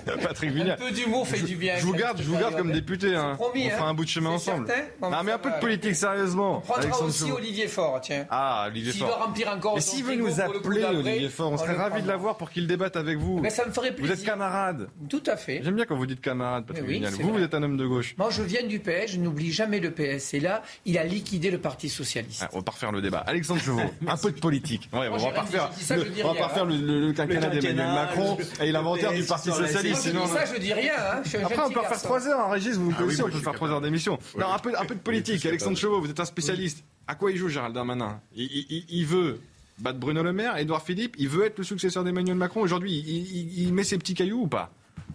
Patrick 0.23 0.51
Vignal. 0.53 0.79
Un 0.81 0.87
peu 0.87 0.93
d'humour 0.93 1.27
fait 1.27 1.43
du 1.43 1.57
bien. 1.57 1.77
Je 1.77 1.87
vous 1.87 1.95
garde, 1.95 2.19
je 2.23 2.29
vous 2.29 2.39
garde 2.39 2.57
comme 2.57 2.71
député. 2.71 3.17
Hein. 3.17 3.35
Promis, 3.35 3.67
on 3.67 3.71
fera 3.71 3.87
hein. 3.87 3.91
un 3.91 3.95
bout 3.95 4.05
de 4.05 4.11
chemin 4.11 4.31
ensemble. 4.31 4.69
Non, 5.03 5.23
mais 5.25 5.33
un 5.33 5.39
peu 5.39 5.51
de 5.51 5.59
politique, 5.59 5.97
sérieusement. 5.97 6.59
On 6.59 6.61
prendra 6.61 7.03
aussi 7.03 7.33
Olivier 7.33 7.67
Faure, 7.67 8.01
tiens. 8.01 8.27
Ah, 8.31 8.67
Olivier 8.69 8.93
Faure. 8.93 9.09
S'il 9.09 9.17
veut 9.17 9.25
remplir 9.25 9.49
encore. 9.49 9.77
Et 9.77 9.81
s'il 9.81 10.05
veut 10.05 10.15
nous 10.15 10.41
appeler, 10.41 10.85
Olivier 10.85 11.29
Faure, 11.29 11.51
on 11.51 11.59
serait 11.59 11.80
ravis 11.81 12.03
de 12.03 12.09
l'avoir 12.09 12.37
pour 12.37 12.51
qu'il 12.51 12.67
débatte 12.67 12.97
avec 12.97 13.19
vous. 13.19 13.41
Mais 13.41 13.51
ça 13.51 13.67
me 13.67 13.73
ferait 13.73 13.95
plaisir. 13.95 14.15
Vous 14.15 14.21
êtes 14.21 14.27
camarade. 14.27 14.89
Tout 15.09 15.23
à 15.27 15.37
fait. 15.37 15.61
J'aime 15.63 15.77
bien 15.77 15.85
quand 15.85 15.97
vous 15.97 16.07
dites 16.07 16.21
camarade, 16.21 16.67
Patrick 16.67 16.87
oui, 16.87 17.05
Vous, 17.21 17.33
vous 17.33 17.43
êtes 17.43 17.55
un 17.55 17.63
homme 17.63 17.77
de 17.77 17.87
gauche. 17.87 18.15
Moi, 18.19 18.31
je 18.31 18.43
viens 18.43 18.67
du 18.67 18.79
PS, 18.79 19.13
je 19.13 19.19
n'oublie 19.19 19.53
jamais 19.53 19.81
le 19.81 19.91
PS. 19.91 20.35
Et 20.35 20.41
là, 20.41 20.63
il 20.85 20.99
a 20.99 21.05
liquidé 21.05 21.51
le 21.51 21.59
Parti 21.59 21.89
Socialiste. 21.89 22.43
Ah, 22.45 22.51
on 22.53 22.59
va 22.59 22.63
pas 22.63 22.73
refaire 22.73 22.93
le 22.93 23.01
débat. 23.01 23.25
Alexandre 23.27 23.61
Chevaux, 23.61 23.81
un 24.07 24.17
peu 24.17 24.33
de 24.33 24.41
politique. 24.41 24.89
Ouais, 24.93 25.09
on 25.09 25.17
va 25.17 25.31
pas 25.31 25.43
refaire 25.43 25.71
le, 25.91 26.25
on 26.25 26.33
va 26.33 26.41
pas 26.41 26.49
faire 26.49 26.65
le, 26.65 27.13
quinquennat 27.13 27.49
d'Emmanuel 27.49 27.87
Macron 27.87 28.39
et 28.61 28.73
l'inventaire 28.73 29.13
du 29.13 29.23
Parti 29.25 29.51
Socialiste. 29.51 30.03
Sinon, 30.03 30.27
ça, 30.27 30.45
je 30.47 30.61
dis 30.61 30.73
rien. 30.73 30.95
Hein. 30.99 31.23
Après, 31.45 31.63
on 31.63 31.71
peut 31.71 31.81
faire 31.81 32.03
trois 32.03 32.29
heures, 32.29 32.41
hein, 32.41 32.51
Régis, 32.51 32.77
vous 32.77 32.93
connaissez, 32.93 33.23
ah 33.23 33.27
on 33.27 33.31
peut 33.31 33.39
faire 33.39 33.55
trois 33.55 33.71
heures 33.71 33.81
d'émission. 33.81 34.19
Non, 34.39 34.47
un 34.53 34.59
peu 34.59 34.95
de 34.95 35.01
politique. 35.01 35.45
Alexandre 35.47 35.77
Chevaux, 35.77 36.01
vous 36.01 36.11
êtes 36.11 36.21
un 36.21 36.25
spécialiste. 36.25 36.85
À 37.07 37.17
quoi 37.17 37.33
il 37.33 37.37
joue 37.37 37.49
Gérald 37.49 37.75
Darmanin? 37.75 38.21
Il 38.37 39.05
veut 39.07 39.41
battre 39.81 39.99
Bruno 39.99 40.23
Le 40.23 40.33
Maire, 40.33 40.57
Édouard 40.59 40.83
Philippe, 40.83 41.17
il 41.19 41.29
veut 41.29 41.45
être 41.47 41.59
le 41.59 41.65
successeur 41.65 42.05
d'Emmanuel 42.05 42.37
Macron. 42.37 42.61
Aujourd'hui, 42.61 42.93
il, 42.93 43.73
met 43.73 43.85
ses 43.85 43.99
petits 43.99 44.15
cailloux 44.15 44.43
ou 44.43 44.47
pas 44.47 44.71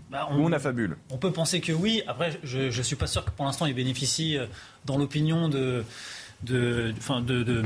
bah, 0.09 0.27
on, 0.31 0.37
Ou 0.37 0.45
on 0.45 0.51
affabule 0.51 0.97
On 1.09 1.17
peut 1.17 1.31
penser 1.31 1.61
que 1.61 1.71
oui. 1.71 2.03
Après, 2.07 2.39
je 2.43 2.75
ne 2.75 2.83
suis 2.83 2.95
pas 2.95 3.07
sûr 3.07 3.23
que 3.25 3.31
pour 3.31 3.45
l'instant, 3.45 3.65
il 3.65 3.73
bénéficie 3.73 4.37
euh, 4.37 4.47
dans 4.85 4.97
l'opinion 4.97 5.49
de, 5.49 5.83
de, 6.43 6.93
de, 7.09 7.43
de, 7.43 7.63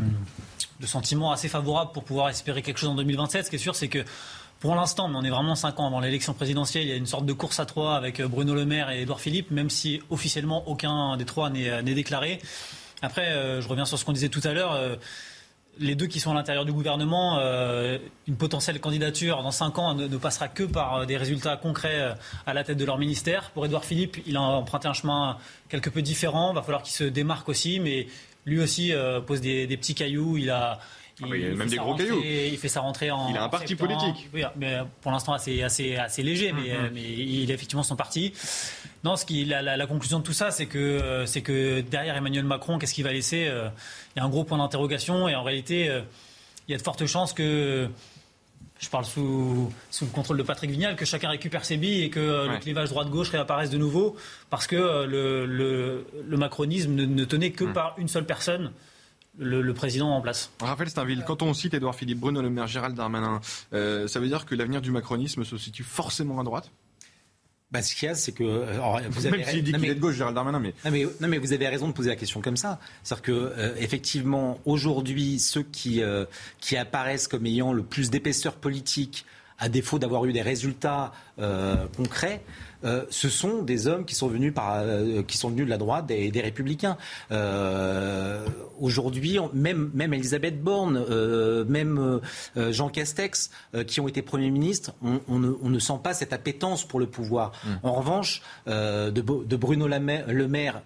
de 0.79 0.85
sentiments 0.85 1.31
assez 1.31 1.47
favorables 1.47 1.91
pour 1.91 2.03
pouvoir 2.03 2.29
espérer 2.29 2.61
quelque 2.61 2.77
chose 2.77 2.89
en 2.89 2.95
2027. 2.95 3.45
Ce 3.45 3.49
qui 3.49 3.55
est 3.55 3.59
sûr, 3.59 3.75
c'est 3.75 3.89
que 3.89 4.03
pour 4.59 4.75
l'instant, 4.75 5.07
mais 5.07 5.15
on 5.15 5.23
est 5.23 5.29
vraiment 5.29 5.55
cinq 5.55 5.79
ans 5.79 5.87
avant 5.87 6.01
l'élection 6.01 6.33
présidentielle, 6.33 6.83
il 6.83 6.89
y 6.89 6.93
a 6.93 6.97
une 6.97 7.05
sorte 7.05 7.25
de 7.25 7.33
course 7.33 7.59
à 7.59 7.65
trois 7.65 7.95
avec 7.95 8.19
euh, 8.19 8.27
Bruno 8.27 8.53
Le 8.53 8.65
Maire 8.65 8.89
et 8.89 9.03
Édouard 9.03 9.21
Philippe, 9.21 9.51
même 9.51 9.69
si 9.69 10.01
officiellement 10.09 10.67
aucun 10.67 11.15
des 11.17 11.25
trois 11.25 11.49
n'est 11.49 11.69
euh, 11.69 11.81
déclaré. 11.81 12.39
Après, 13.01 13.61
je 13.61 13.65
reviens 13.69 13.85
sur 13.85 13.97
ce 13.97 14.03
qu'on 14.03 14.11
disait 14.11 14.27
tout 14.27 14.41
à 14.43 14.51
l'heure 14.51 14.77
les 15.79 15.95
deux 15.95 16.07
qui 16.07 16.19
sont 16.19 16.31
à 16.31 16.33
l'intérieur 16.33 16.65
du 16.65 16.73
gouvernement, 16.73 17.39
euh, 17.39 17.97
une 18.27 18.35
potentielle 18.35 18.79
candidature 18.79 19.41
dans 19.41 19.51
cinq 19.51 19.79
ans 19.79 19.93
ne, 19.93 20.17
passera 20.17 20.47
que 20.47 20.63
par 20.63 20.95
euh, 20.95 21.05
des 21.05 21.17
résultats 21.17 21.57
concrets 21.57 22.01
euh, 22.01 22.13
à 22.45 22.53
la 22.53 22.63
tête 22.63 22.77
de 22.77 22.85
leur 22.85 22.97
ministère. 22.97 23.51
Pour 23.51 23.65
Édouard 23.65 23.85
Philippe, 23.85 24.17
il 24.25 24.35
a 24.35 24.41
emprunté 24.41 24.87
un 24.87 24.93
chemin 24.93 25.37
quelque 25.69 25.89
peu 25.89 26.01
différent. 26.01 26.51
Il 26.51 26.55
va 26.55 26.61
falloir 26.61 26.83
qu'il 26.83 26.93
se 26.93 27.05
démarque 27.05 27.47
aussi, 27.49 27.79
mais 27.79 28.07
lui 28.45 28.59
aussi 28.59 28.93
pose 29.27 29.41
des, 29.41 29.67
petits 29.77 29.95
cailloux. 29.95 30.37
Il 30.37 30.49
a, 30.49 30.79
il, 31.19 31.25
ah 31.25 31.53
a 31.53 31.55
même 31.55 31.69
des 31.69 31.77
gros 31.77 31.95
cailloux. 31.95 32.21
Il 32.23 32.57
fait 32.57 32.67
sa 32.67 32.81
rentrée 32.81 33.11
en. 33.11 33.29
Il 33.29 33.37
a 33.37 33.43
un 33.43 33.49
parti 33.49 33.75
politique. 33.75 34.29
Oui, 34.33 34.43
mais 34.57 34.77
pour 35.01 35.11
l'instant 35.11 35.33
assez, 35.33 35.61
assez, 35.61 35.95
assez 35.95 36.23
léger, 36.23 36.51
mais, 36.51 36.69
mm-hmm. 36.69 36.91
mais, 36.93 37.03
il 37.03 37.51
a 37.51 37.53
effectivement 37.53 37.83
son 37.83 37.95
parti. 37.95 38.33
Non, 39.03 39.15
ce 39.15 39.25
qui, 39.25 39.45
la, 39.45 39.61
la, 39.61 39.87
conclusion 39.87 40.19
de 40.19 40.23
tout 40.23 40.33
ça, 40.33 40.51
c'est 40.51 40.65
que, 40.65 41.23
c'est 41.25 41.41
que 41.41 41.81
derrière 41.81 42.17
Emmanuel 42.17 42.43
Macron, 42.43 42.77
qu'est-ce 42.77 42.93
qu'il 42.93 43.05
va 43.05 43.13
laisser 43.13 43.49
Il 44.15 44.19
y 44.19 44.21
a 44.21 44.25
un 44.25 44.29
gros 44.29 44.43
point 44.43 44.57
d'interrogation 44.57 45.29
et 45.29 45.35
en 45.35 45.43
réalité, 45.43 45.89
euh, 45.89 46.01
il 46.67 46.71
y 46.71 46.75
a 46.75 46.77
de 46.77 46.83
fortes 46.83 47.05
chances 47.05 47.33
que 47.33 47.89
je 48.79 48.89
parle 48.89 49.05
sous, 49.05 49.71
sous, 49.91 50.05
le 50.05 50.11
contrôle 50.11 50.37
de 50.37 50.43
Patrick 50.43 50.71
Vignal, 50.71 50.95
que 50.95 51.05
chacun 51.05 51.29
récupère 51.29 51.65
ses 51.65 51.77
billes 51.77 52.03
et 52.03 52.09
que 52.09 52.19
euh, 52.19 52.47
le 52.47 52.57
clivage 52.59 52.89
droite-gauche 52.89 53.29
réapparaisse 53.29 53.69
de 53.69 53.77
nouveau, 53.77 54.15
parce 54.49 54.67
que 54.67 54.75
euh, 54.75 55.05
le, 55.05 56.05
le, 56.25 56.37
macronisme 56.37 56.93
ne, 56.93 57.25
tenait 57.25 57.51
que 57.51 57.65
mm. 57.65 57.73
par 57.73 57.95
une 57.97 58.07
seule 58.07 58.25
personne, 58.25 58.71
le, 59.37 59.73
président 59.73 60.09
en 60.09 60.21
place. 60.21 60.51
Raphaël 60.61 60.89
Steinville, 60.89 61.23
quand 61.25 61.41
on 61.41 61.53
cite 61.53 61.73
Édouard 61.73 61.95
Philippe, 61.95 62.19
Bruno 62.19 62.41
Le 62.41 62.49
Maire, 62.49 62.67
Gérald 62.67 62.95
Darmanin, 62.95 63.39
euh, 63.73 64.07
ça 64.07 64.19
veut 64.19 64.27
dire 64.27 64.45
que 64.45 64.55
l'avenir 64.55 64.81
du 64.81 64.91
macronisme 64.91 65.43
se 65.43 65.57
situe 65.57 65.83
forcément 65.83 66.39
à 66.39 66.43
droite? 66.43 66.71
Bah, 67.71 67.81
ce 67.81 67.95
qu'il 67.95 68.07
y 68.07 68.11
a, 68.11 68.15
c'est 68.15 68.31
que. 68.31 68.43
Euh, 68.43 68.99
vous 69.09 69.25
avez... 69.25 69.37
Même 69.37 69.47
s'il 69.47 69.63
dit 69.63 69.73
qu'il 69.73 69.85
est 69.85 69.95
de 69.95 69.99
gauche, 69.99 70.15
Gérald 70.15 70.35
Darmanin, 70.35 70.59
mais... 70.59 70.73
Non, 70.85 70.91
mais... 70.91 71.05
non, 71.19 71.27
mais 71.27 71.37
vous 71.37 71.53
avez 71.53 71.67
raison 71.67 71.87
de 71.87 71.93
poser 71.93 72.09
la 72.09 72.15
question 72.15 72.41
comme 72.41 72.57
ça. 72.57 72.79
C'est-à-dire 73.03 73.21
que, 73.23 73.31
euh, 73.31 73.75
effectivement, 73.77 74.59
aujourd'hui, 74.65 75.39
ceux 75.39 75.63
qui, 75.63 76.01
qui 76.59 76.77
apparaissent 76.77 77.27
comme 77.27 77.45
ayant 77.45 77.73
le 77.73 77.83
plus 77.83 78.09
d'épaisseur 78.09 78.55
politique, 78.55 79.25
à 79.59 79.69
défaut 79.69 79.99
d'avoir 79.99 80.25
eu 80.25 80.33
des 80.33 80.41
résultats 80.41 81.11
concrets, 81.95 82.41
euh, 82.83 83.05
ce 83.09 83.29
sont 83.29 83.61
des 83.61 83.87
hommes 83.87 84.05
qui 84.05 84.15
sont 84.15 84.27
venus, 84.27 84.53
par, 84.53 84.79
euh, 84.79 85.21
qui 85.23 85.37
sont 85.37 85.49
venus 85.49 85.65
de 85.65 85.69
la 85.69 85.77
droite 85.77 86.05
des, 86.05 86.31
des 86.31 86.41
républicains. 86.41 86.97
Euh, 87.31 88.45
Aujourd'hui, 88.79 89.37
même, 89.53 89.91
même 89.93 90.13
Elisabeth 90.13 90.61
Borne, 90.61 91.03
euh, 91.09 91.65
même 91.65 92.21
Jean 92.55 92.87
Castex, 92.87 93.51
qui 93.87 93.99
ont 93.99 94.07
été 94.07 94.21
Premier 94.21 94.49
ministre, 94.51 94.93
on, 95.03 95.19
on, 95.27 95.39
ne, 95.39 95.51
on, 95.61 95.69
ne, 95.69 95.79
sent 95.79 95.99
pas 96.01 96.13
cette 96.13 96.31
appétence 96.31 96.87
pour 96.87 97.01
le 97.01 97.05
pouvoir. 97.05 97.51
Mmh. 97.65 97.69
En 97.83 97.93
revanche, 97.93 98.41
de, 98.67 99.09
de, 99.11 99.55
Bruno 99.57 99.87
Le 99.87 100.47
Maire 100.47 100.81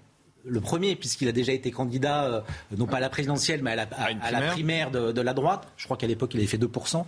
le 0.46 0.60
premier, 0.60 0.96
puisqu'il 0.96 1.28
a 1.28 1.32
déjà 1.32 1.54
été 1.54 1.72
candidat, 1.72 2.26
euh, 2.26 2.42
non 2.78 2.86
pas 2.86 2.98
à 2.98 3.00
la 3.00 3.10
présidentielle, 3.10 3.62
mais 3.64 3.72
à 3.72 3.76
la, 3.76 4.42
primaire 4.52 4.92
de, 4.92 5.22
la 5.22 5.34
droite. 5.34 5.68
Je 5.78 5.86
crois 5.86 5.98
qu'à 5.98 6.08
l'époque, 6.08 6.34
il 6.34 6.40
avait 6.40 6.48
fait 6.48 6.58
2%. 6.58 7.06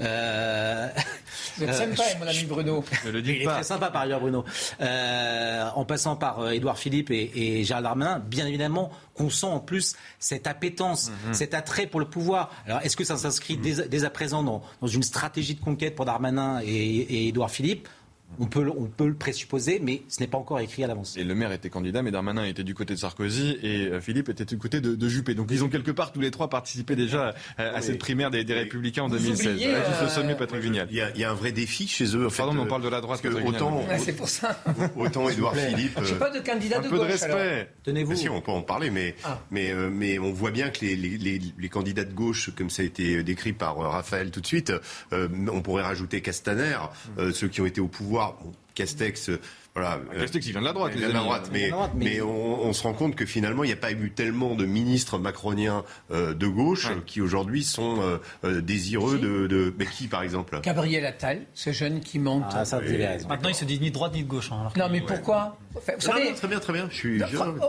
Euh, 0.00 0.88
Vous 1.56 1.64
êtes 1.64 1.74
sympa, 1.74 2.02
mon 2.18 2.26
ami 2.26 2.44
Bruno. 2.44 2.84
il 3.04 3.42
est 3.42 3.44
très 3.44 3.62
sympa, 3.62 3.90
par 3.90 4.02
ailleurs, 4.02 4.20
Bruno. 4.20 4.44
Euh, 4.80 5.68
en 5.74 5.84
passant 5.84 6.16
par 6.16 6.50
Édouard 6.50 6.78
Philippe 6.78 7.10
et, 7.10 7.62
Gérald 7.64 7.84
Darmanin, 7.84 8.20
bien 8.20 8.46
évidemment, 8.46 8.90
qu'on 9.14 9.30
sent 9.30 9.46
en 9.46 9.60
plus 9.60 9.96
cette 10.18 10.46
appétence, 10.46 11.10
mhm. 11.26 11.34
cet 11.34 11.54
attrait 11.54 11.86
pour 11.86 12.00
le 12.00 12.06
pouvoir. 12.06 12.50
Alors, 12.66 12.80
est-ce 12.82 12.96
que 12.96 13.04
ça 13.04 13.16
s'inscrit 13.16 13.56
dès, 13.56 14.04
à 14.04 14.10
présent 14.10 14.42
dans, 14.42 14.62
une 14.86 15.02
stratégie 15.02 15.54
de 15.54 15.60
conquête 15.60 15.94
pour 15.94 16.04
Darmanin 16.04 16.60
et, 16.62 16.66
et 16.66 17.28
Édouard 17.28 17.50
Philippe? 17.50 17.88
On 18.40 18.46
peut, 18.46 18.70
on 18.76 18.86
peut 18.86 19.06
le 19.06 19.14
présupposer, 19.14 19.80
mais 19.82 20.02
ce 20.08 20.20
n'est 20.20 20.26
pas 20.26 20.38
encore 20.38 20.60
écrit 20.60 20.84
à 20.84 20.86
l'avance. 20.86 21.16
Et 21.16 21.24
le 21.24 21.34
maire 21.34 21.50
était 21.50 21.70
candidat, 21.70 22.02
mais 22.02 22.10
Darmanin 22.10 22.44
était 22.44 22.62
du 22.62 22.74
côté 22.74 22.94
de 22.94 22.98
Sarkozy 22.98 23.58
et 23.62 23.86
euh, 23.86 24.00
Philippe 24.00 24.28
était 24.28 24.44
du 24.44 24.58
côté 24.58 24.80
de, 24.80 25.08
Juppé. 25.08 25.34
Donc 25.34 25.48
ils 25.50 25.64
ont 25.64 25.68
quelque 25.68 25.90
part 25.90 26.12
tous 26.12 26.20
les 26.20 26.30
trois 26.30 26.50
participé 26.50 26.94
déjà 26.94 27.34
à, 27.56 27.80
cette 27.80 27.98
primaire 27.98 28.30
des, 28.30 28.42
Républicains 28.42 29.04
en 29.04 29.08
2016. 29.08 29.54
Oubliez, 29.54 29.74
euh, 29.74 30.34
Patrick 30.34 30.60
Vignal. 30.60 30.88
Il 30.90 30.96
y, 30.96 31.24
a, 31.24 31.30
un 31.30 31.34
vrai 31.34 31.52
défi 31.52 31.88
chez 31.88 32.14
eux. 32.14 32.28
Pardon, 32.36 32.52
mais 32.52 32.60
on 32.60 32.66
parle 32.66 32.82
de 32.82 32.88
la 32.88 33.00
droite. 33.00 33.24
Autant, 33.46 33.82
c'est 33.98 34.12
pour 34.12 34.28
ça. 34.28 34.62
Autant 34.96 35.28
Édouard 35.28 35.56
Philippe. 35.56 35.98
Je 36.02 36.14
pas 36.14 36.30
de 36.30 36.40
candidat 36.40 36.78
un 36.78 36.82
de 36.82 36.88
peu 36.88 36.98
de 36.98 37.02
respect. 37.02 37.70
Tenez-vous. 37.82 38.14
Si, 38.14 38.28
on 38.28 38.40
peut 38.40 38.52
en 38.52 38.62
parler, 38.62 38.90
mais 38.90 39.14
ah. 39.24 39.40
mais 39.50 39.72
euh, 39.72 39.88
mais 39.90 40.18
on 40.18 40.32
voit 40.32 40.50
bien 40.50 40.70
que 40.70 40.84
les, 40.84 40.96
les, 40.96 41.40
les, 41.58 41.68
candidats 41.68 42.04
de 42.04 42.12
gauche, 42.12 42.50
comme 42.56 42.70
ça 42.70 42.82
a 42.82 42.84
été 42.84 43.22
décrit 43.22 43.52
par 43.52 43.78
Raphaël 43.78 44.30
tout 44.30 44.40
de 44.40 44.46
suite, 44.46 44.72
on 45.12 45.62
pourrait 45.62 45.82
rajouter 45.82 46.20
Castaner, 46.20 46.76
ceux 47.32 47.48
qui 47.48 47.60
ont 47.60 47.66
été 47.66 47.80
au 47.80 47.88
pouvoir. 47.88 48.17
Castex. 48.78 49.30
Euh, 49.30 49.40
voilà, 49.74 50.00
ah, 50.10 50.20
Castex, 50.20 50.46
il 50.46 50.52
vient 50.52 50.60
de 50.60 50.66
la 50.66 50.72
droite. 50.72 50.92
Il 50.94 51.00
vient 51.00 51.08
de 51.08 51.14
la 51.14 51.20
droite, 51.20 51.50
mais, 51.52 51.70
mais, 51.94 52.20
on, 52.20 52.72
se 52.72 52.82
rend 52.82 52.94
compte 52.94 53.14
que 53.14 53.26
finalement, 53.26 53.64
il 53.64 53.68
n'y 53.68 53.72
a 53.72 53.76
pas 53.76 53.92
eu 53.92 54.10
tellement 54.10 54.54
de 54.54 54.64
ministres 54.66 55.18
macroniens 55.18 55.84
euh, 56.10 56.34
de 56.34 56.46
gauche 56.46 56.88
qui 57.06 57.20
aujourd'hui 57.20 57.62
sont 57.62 57.98
euh, 58.44 58.60
désireux 58.60 59.18
de, 59.18 59.74
Mais 59.78 59.86
qui, 59.86 60.08
par 60.08 60.22
exemple? 60.22 60.60
Gabriel 60.62 61.04
Attal, 61.06 61.42
ce 61.54 61.72
jeune 61.72 62.00
qui 62.00 62.18
monte. 62.18 62.44
Ah, 62.52 62.64
ça, 62.64 62.80
Maintenant, 63.28 63.48
il 63.48 63.54
se 63.54 63.64
dit 63.64 63.78
ni 63.80 63.90
de 63.90 63.94
droite 63.94 64.14
ni 64.14 64.22
de 64.22 64.28
gauche. 64.28 64.50
Hein, 64.52 64.68
non, 64.76 64.88
mais 64.90 65.00
pourquoi? 65.00 65.58
Très 66.00 66.48
bien, 66.48 66.58
très 66.60 66.72
bien. 66.72 66.88
Je 66.90 66.96
suis... 66.96 67.22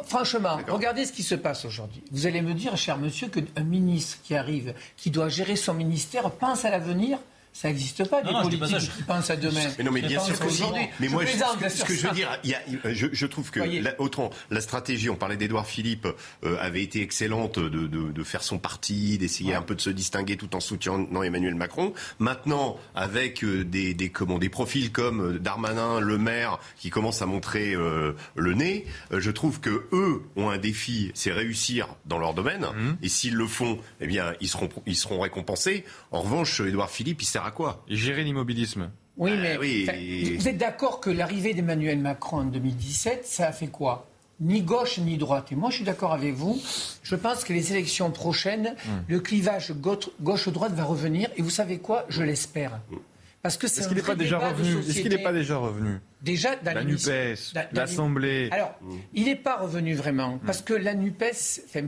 franchement, 0.05 0.59
regardez 0.67 1.05
ce 1.05 1.13
qui 1.13 1.23
se 1.23 1.35
passe 1.35 1.65
aujourd'hui. 1.65 2.03
Vous 2.11 2.27
allez 2.27 2.41
me 2.41 2.53
dire, 2.53 2.75
cher 2.77 2.97
monsieur, 2.97 3.27
qu'un 3.27 3.63
ministre 3.63 4.19
qui 4.23 4.35
arrive, 4.35 4.73
qui 4.97 5.11
doit 5.11 5.29
gérer 5.29 5.55
son 5.55 5.73
ministère, 5.73 6.29
pense 6.31 6.65
à 6.65 6.71
l'avenir 6.71 7.19
ça 7.51 7.67
n'existe 7.67 8.07
pas, 8.07 8.21
des 8.21 8.31
politiques 8.31 8.95
qui 8.95 9.03
pensent 9.03 9.29
à 9.29 9.35
demain. 9.35 9.67
Mais 9.77 9.83
non, 9.83 9.91
mais 9.91 10.01
bien 10.01 10.19
sûr 10.19 10.39
qu'aujourd'hui. 10.39 10.87
Mais 10.99 11.07
moi, 11.09 11.23
ce 11.25 11.83
que 11.83 11.93
je 11.93 12.07
veux 12.07 12.13
dire, 12.13 12.29
y 12.43 12.53
a, 12.53 12.59
je, 12.93 13.07
je, 13.11 13.25
trouve 13.25 13.51
que 13.51 13.59
la, 13.59 13.99
autant 13.99 14.29
la 14.49 14.61
stratégie, 14.61 15.09
on 15.09 15.15
parlait 15.15 15.35
d'Edouard 15.37 15.65
Philippe, 15.65 16.07
euh, 16.43 16.57
avait 16.59 16.83
été 16.83 17.01
excellente 17.01 17.59
de, 17.59 17.87
de, 17.87 18.11
de, 18.11 18.23
faire 18.23 18.43
son 18.43 18.59
parti, 18.59 19.17
d'essayer 19.17 19.55
un 19.55 19.61
peu 19.61 19.75
de 19.75 19.81
se 19.81 19.89
distinguer 19.89 20.37
tout 20.37 20.55
en 20.55 20.59
soutenant 20.59 21.23
Emmanuel 21.23 21.55
Macron. 21.55 21.93
Maintenant, 22.19 22.77
avec 22.95 23.43
euh, 23.43 23.65
des, 23.65 23.93
des, 23.93 24.09
comment, 24.09 24.37
des 24.37 24.49
profils 24.49 24.91
comme 24.91 25.21
euh, 25.21 25.39
Darmanin, 25.39 25.99
Le 25.99 26.17
Maire, 26.17 26.59
qui 26.77 26.89
commencent 26.89 27.21
à 27.21 27.25
montrer 27.25 27.73
euh, 27.73 28.13
le 28.35 28.53
nez, 28.53 28.85
je 29.11 29.31
trouve 29.31 29.59
que 29.59 29.87
eux 29.91 30.21
ont 30.35 30.49
un 30.49 30.57
défi, 30.57 31.11
c'est 31.13 31.31
réussir 31.31 31.87
dans 32.05 32.19
leur 32.19 32.33
domaine. 32.33 32.61
Mmh. 32.61 32.97
Et 33.03 33.09
s'ils 33.09 33.35
le 33.35 33.47
font, 33.47 33.79
eh 34.01 34.07
bien, 34.07 34.33
ils 34.39 34.47
seront, 34.47 34.69
ils 34.85 34.95
seront 34.95 35.19
récompensés. 35.19 35.83
En 36.11 36.21
revanche, 36.21 36.61
Edouard 36.61 36.89
Philippe, 36.89 37.21
il 37.21 37.25
sert 37.39 37.47
à 37.47 37.51
quoi? 37.51 37.83
Gérer 37.87 38.23
l'immobilisme. 38.23 38.89
Oui, 39.17 39.31
mais 39.41 39.57
euh, 39.57 40.37
vous 40.37 40.47
êtes 40.47 40.57
d'accord 40.57 40.99
que 41.01 41.09
l'arrivée 41.09 41.53
d'Emmanuel 41.53 41.99
Macron 41.99 42.37
en 42.37 42.45
2017, 42.45 43.25
ça 43.25 43.47
a 43.47 43.51
fait 43.51 43.67
quoi? 43.67 44.07
Ni 44.39 44.61
gauche 44.61 44.99
ni 44.99 45.17
droite. 45.17 45.51
Et 45.51 45.55
moi, 45.55 45.69
je 45.69 45.77
suis 45.77 45.83
d'accord 45.85 46.13
avec 46.13 46.33
vous. 46.33 46.61
Je 47.03 47.15
pense 47.15 47.43
que 47.43 47.51
les 47.51 47.73
élections 47.73 48.09
prochaines, 48.11 48.75
hmm. 48.85 48.89
le 49.09 49.19
clivage 49.19 49.73
gauche-droite 50.21 50.71
va 50.73 50.85
revenir. 50.85 51.29
Et 51.35 51.41
vous 51.41 51.49
savez 51.49 51.79
quoi? 51.79 52.05
Je 52.07 52.23
l'espère. 52.23 52.79
Parce 53.41 53.55
que 53.55 53.67
c'est 53.67 53.81
Est-ce 53.81 53.87
qu'il 53.87 53.97
n'est 53.97 54.03
pas 54.03 54.15
déjà 54.15 54.37
revenu 54.37 54.79
Est-ce 54.79 55.01
qu'il 55.01 55.09
n'est 55.09 55.23
pas 55.23 55.31
déjà 55.31 55.57
revenu 55.57 55.99
Déjà 56.21 56.55
dans 56.57 56.73
la 56.73 56.83
Nupes, 56.83 56.99
l'Assemblée. 57.71 58.49
Alors, 58.51 58.77
il 59.13 59.25
n'est 59.25 59.35
pas 59.35 59.57
revenu 59.57 59.95
vraiment 59.95 60.35
hmm. 60.35 60.45
parce 60.45 60.61
que 60.61 60.73
la 60.73 60.93
Nupes, 60.93 61.23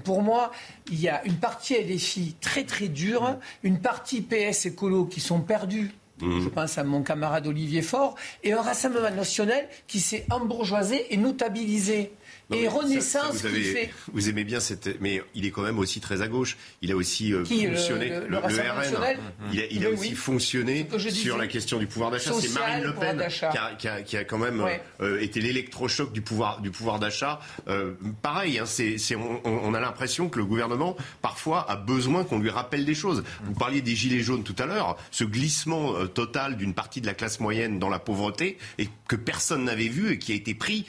pour 0.04 0.22
moi, 0.22 0.52
il 0.90 1.02
y 1.02 1.10
a 1.10 1.24
une 1.26 1.36
partie 1.36 1.76
LFI 1.76 2.36
très 2.40 2.64
très 2.64 2.88
dure, 2.88 3.38
une 3.64 3.80
partie 3.80 4.22
PS 4.22 4.68
écolo 4.68 5.06
qui 5.06 5.20
sont 5.20 5.42
perdus 5.42 5.92
hmm. 6.22 6.42
je 6.42 6.48
pense 6.48 6.78
à 6.78 6.86
mon 6.86 7.04
camarade 7.04 7.48
Olivier 7.48 7.82
Faure, 7.82 8.16
et 8.44 8.54
un 8.54 8.62
Rassemblement 8.62 9.12
national 9.12 9.68
qui 9.88 10.00
s'est 10.00 10.26
embourgeoisé 10.30 11.14
et 11.14 11.18
notabilisé 11.18 12.14
et 12.52 12.68
Renaissance 12.68 13.44
vous, 13.44 13.50
fait... 13.50 13.94
vous, 14.12 14.30
aimez 14.30 14.44
bien 14.44 14.60
cette. 14.60 15.00
Mais 15.02 15.22
il 15.36 15.46
est 15.46 15.52
quand 15.52 15.62
même 15.62 15.80
aussi 15.80 16.02
très 16.02 16.22
à 16.22 16.28
gauche. 16.28 16.58
Il 16.82 16.92
a 16.92 16.96
aussi 16.96 17.34
euh, 17.34 17.46
fonctionné. 17.46 18.12
Le, 18.28 18.38
RN. 18.38 19.18
Il 19.54 19.86
a, 19.86 19.90
aussi 19.90 20.16
fonctionné 20.16 20.88
sur 21.10 21.38
la 21.38 21.48
question 21.48 21.80
du 21.80 21.88
pouvoir 21.88 22.12
d'achat. 22.12 22.34
C'est 22.40 22.54
Marine 22.54 22.84
Le 22.84 22.94
Pen 22.94 23.26
qui 23.28 23.88
a, 23.88 24.02
qui, 24.02 24.18
a, 24.18 24.24
quand 24.24 24.38
même 24.38 24.64
euh, 25.02 25.22
été 25.22 25.40
l'électrochoc 25.40 26.12
du 26.12 26.22
pouvoir, 26.22 26.62
du 26.62 26.72
pouvoir 26.72 27.00
d'achat. 27.00 27.40
Euh, 27.68 27.94
pareil, 28.22 28.60
hein, 28.60 28.66
c'est, 28.66 28.98
on, 29.16 29.42
on, 29.46 29.74
a 29.74 29.80
l'impression 29.80 30.30
que 30.30 30.40
le 30.40 30.46
gouvernement, 30.46 30.96
parfois, 31.22 31.70
a 31.70 31.76
besoin 31.76 32.24
qu'on 32.24 32.40
lui 32.40 32.50
rappelle 32.50 32.86
des 32.86 32.96
choses. 32.96 33.24
Vous 33.44 33.54
parliez 33.54 33.82
des 33.82 33.96
gilets 33.96 34.22
jaunes 34.22 34.44
tout 34.44 34.56
à 34.60 34.66
l'heure. 34.66 34.98
Ce 35.12 35.24
glissement 35.24 36.06
total 36.08 36.58
d'une 36.58 36.74
partie 36.74 37.02
de 37.02 37.08
la 37.08 37.14
classe 37.14 37.40
moyenne 37.40 37.80
dans 37.80 37.90
la 37.90 38.00
pauvreté 38.00 38.58
et 38.78 38.90
que 39.08 39.16
personne 39.16 39.64
n'avait 39.64 39.88
vu 39.88 40.12
et 40.12 40.20
qui 40.20 40.32
a 40.32 40.36
été 40.36 40.54
pris 40.54 40.86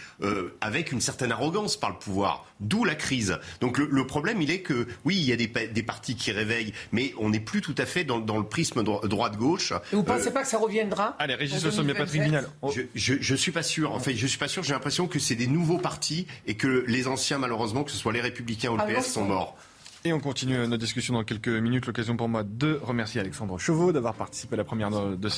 avec 0.60 0.92
une 0.92 1.00
certaine 1.00 1.32
arrogance 1.32 1.51
par 1.80 1.90
le 1.90 1.96
pouvoir, 1.96 2.46
d'où 2.61 2.84
la 2.84 2.94
crise. 2.94 3.38
Donc 3.61 3.78
le, 3.78 4.07
problème, 4.07 4.42
il 4.42 4.50
est 4.50 4.61
que 4.61 4.86
oui, 5.05 5.16
il 5.16 5.24
y 5.24 5.32
a 5.32 5.36
des, 5.36 5.46
des 5.46 5.82
partis 5.82 6.16
qui 6.16 6.32
réveillent, 6.32 6.72
mais 6.90 7.14
on 7.18 7.30
n'est 7.30 7.40
plus 7.40 7.61
tout 7.61 7.74
à 7.78 7.86
fait 7.86 8.05
dans, 8.05 8.18
le 8.18 8.44
prisme 8.44 8.82
droite-gauche. 8.82 9.72
Et 9.92 9.96
vous 9.96 10.03
ne 10.03 10.07
pensez 10.07 10.28
euh, 10.28 10.32
pas 10.32 10.42
que 10.42 10.48
ça 10.48 10.59
reviendra 10.59 11.16
Allez, 11.18 11.34
Régis 11.34 11.62
Le 11.62 11.70
Sommet, 11.70 11.94
Patrick 11.94 12.22
Vignal. 12.22 12.48
Je, 12.94 13.32
ne 13.32 13.36
suis 13.36 13.53
pas 13.53 13.62
sûr. 13.62 13.92
En 13.92 14.00
fait, 14.00 14.14
je 14.14 14.26
suis 14.26 14.38
pas 14.38 14.48
sûr. 14.48 14.62
J'ai 14.62 14.72
l'impression 14.72 15.07
que 15.07 15.18
c'est 15.18 15.34
des 15.34 15.46
nouveaux 15.46 15.78
partis 15.78 16.26
et 16.46 16.55
que 16.55 16.84
les 16.86 17.09
anciens, 17.09 17.38
malheureusement, 17.38 17.84
que 17.84 17.90
ce 17.90 17.96
soit 17.96 18.12
les 18.12 18.20
Républicains 18.20 18.70
ou 18.70 18.76
le 18.76 18.82
ah, 18.86 19.00
PS, 19.00 19.12
sont 19.12 19.24
morts. 19.24 19.57
Et 20.05 20.12
on 20.12 20.18
continue 20.18 20.57
notre 20.57 20.78
discussion 20.78 21.14
dans 21.14 21.22
quelques 21.22 21.46
minutes. 21.46 21.86
L'occasion 21.86 22.16
pour 22.16 22.28
moi 22.28 22.42
de 22.42 22.80
remercier 22.82 23.20
Alexandre 23.20 23.57
Chevaux 23.59 23.92
d'avoir 23.92 24.14
participé 24.14 24.55
à 24.55 24.57
la 24.57 24.64
première 24.64 24.90
de, 24.90 25.28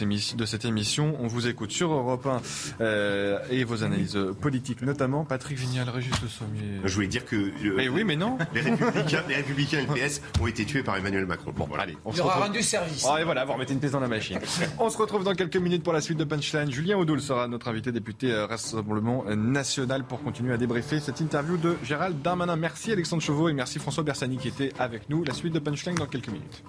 cette 0.46 0.64
émission. 0.64 1.16
On 1.20 1.26
vous 1.26 1.48
écoute 1.48 1.70
sur 1.70 1.92
Europe 1.92 2.26
1 2.26 2.40
euh, 2.80 3.38
et 3.50 3.64
vos 3.64 3.84
analyses 3.84 4.18
politiques, 4.40 4.80
notamment 4.80 5.26
Patrick 5.26 5.58
Vignal, 5.58 5.90
Régis 5.90 6.14
Le 6.22 6.28
Sommier. 6.28 6.80
Je 6.82 6.94
voulais 6.94 7.08
dire 7.08 7.26
que 7.26 7.36
euh, 7.36 7.74
mais 7.76 7.88
oui, 7.88 8.04
mais 8.04 8.16
non. 8.16 8.38
Les 8.54 8.62
Républicains, 8.62 9.22
les 9.28 9.34
Républicains 9.36 9.80
et 9.80 9.86
le 9.86 9.92
PS 9.92 10.22
ont 10.40 10.46
été 10.46 10.64
tués 10.64 10.82
par 10.82 10.96
Emmanuel 10.96 11.26
Macron. 11.26 11.52
Bon, 11.54 11.66
voilà, 11.66 11.82
allez. 11.82 11.98
On 12.06 12.12
Il 12.12 12.22
aura 12.22 12.36
rendu 12.36 12.62
service. 12.62 13.06
Et 13.20 13.24
voilà, 13.24 13.44
vous 13.44 13.52
remettez 13.52 13.74
une 13.74 13.80
pièce 13.80 13.92
dans 13.92 14.00
la 14.00 14.08
machine. 14.08 14.38
on 14.78 14.88
se 14.88 14.96
retrouve 14.96 15.24
dans 15.24 15.34
quelques 15.34 15.58
minutes 15.58 15.82
pour 15.82 15.92
la 15.92 16.00
suite 16.00 16.16
de 16.16 16.24
Punchline. 16.24 16.70
Julien 16.70 16.96
Audoul 16.96 17.20
sera 17.20 17.48
notre 17.48 17.68
invité 17.68 17.92
député 17.92 18.32
euh, 18.32 18.46
Rassemblement 18.46 19.24
National 19.36 20.04
pour 20.04 20.22
continuer 20.22 20.54
à 20.54 20.56
débriefer 20.56 21.00
cette 21.00 21.20
interview 21.20 21.58
de 21.58 21.76
Gérald 21.84 22.22
Darmanin. 22.22 22.56
Merci 22.56 22.92
Alexandre 22.92 23.22
Chevaux 23.22 23.50
et 23.50 23.52
merci 23.52 23.78
François 23.78 24.02
Bersani 24.02 24.38
qui 24.38 24.53
avec 24.78 25.08
nous. 25.08 25.24
La 25.24 25.34
suite 25.34 25.54
de 25.54 25.58
Punchline 25.58 25.96
dans 25.96 26.06
quelques 26.06 26.28
minutes. 26.28 26.62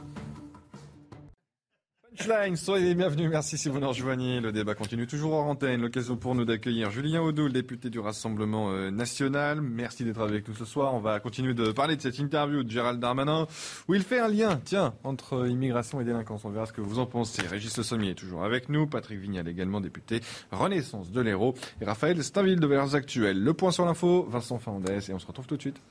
Punchline, 2.17 2.55
soyez 2.55 2.85
les 2.85 2.95
bienvenus. 2.95 3.29
Merci 3.29 3.57
si 3.57 3.67
vous 3.67 3.79
nous 3.79 3.89
rejoignez. 3.89 4.39
Le 4.39 4.53
débat 4.53 4.73
continue 4.73 5.05
toujours 5.05 5.33
en 5.33 5.49
antenne. 5.49 5.81
L'occasion 5.81 6.15
pour 6.15 6.33
nous 6.33 6.45
d'accueillir 6.45 6.89
Julien 6.89 7.21
Audou, 7.21 7.47
le 7.47 7.51
député 7.51 7.89
du 7.89 7.99
Rassemblement 7.99 8.71
euh, 8.71 8.89
national. 8.89 9.59
Merci 9.59 10.05
d'être 10.05 10.21
avec 10.21 10.47
nous 10.47 10.55
ce 10.55 10.63
soir. 10.63 10.93
On 10.93 10.99
va 10.99 11.19
continuer 11.19 11.53
de 11.53 11.71
parler 11.71 11.97
de 11.97 12.01
cette 12.01 12.17
interview 12.17 12.63
de 12.63 12.71
Gérald 12.71 13.01
Darmanin 13.01 13.47
où 13.89 13.95
il 13.95 14.01
fait 14.01 14.19
un 14.19 14.29
lien, 14.29 14.61
tiens, 14.63 14.93
entre 15.03 15.47
immigration 15.49 15.99
et 15.99 16.05
délinquance. 16.05 16.45
On 16.45 16.49
verra 16.49 16.65
ce 16.65 16.73
que 16.73 16.81
vous 16.81 16.99
en 16.99 17.05
pensez. 17.05 17.45
Régis 17.45 17.75
Le 17.75 17.83
Sommier 17.83 18.11
est 18.11 18.15
toujours 18.15 18.45
avec 18.45 18.69
nous. 18.69 18.87
Patrick 18.87 19.19
Vignal 19.19 19.47
également 19.49 19.81
député 19.81 20.21
Renaissance 20.51 21.11
de 21.11 21.19
l'Hérault. 21.19 21.53
Et 21.81 21.85
Raphaël 21.85 22.23
Stainville 22.23 22.61
de 22.61 22.67
Valeurs 22.67 22.95
Actuelles. 22.95 23.43
Le 23.43 23.53
point 23.53 23.71
sur 23.71 23.85
l'info, 23.85 24.25
Vincent 24.29 24.57
Fernandez. 24.57 25.09
Et 25.09 25.13
on 25.13 25.19
se 25.19 25.27
retrouve 25.27 25.47
tout 25.47 25.57
de 25.57 25.61
suite. 25.61 25.81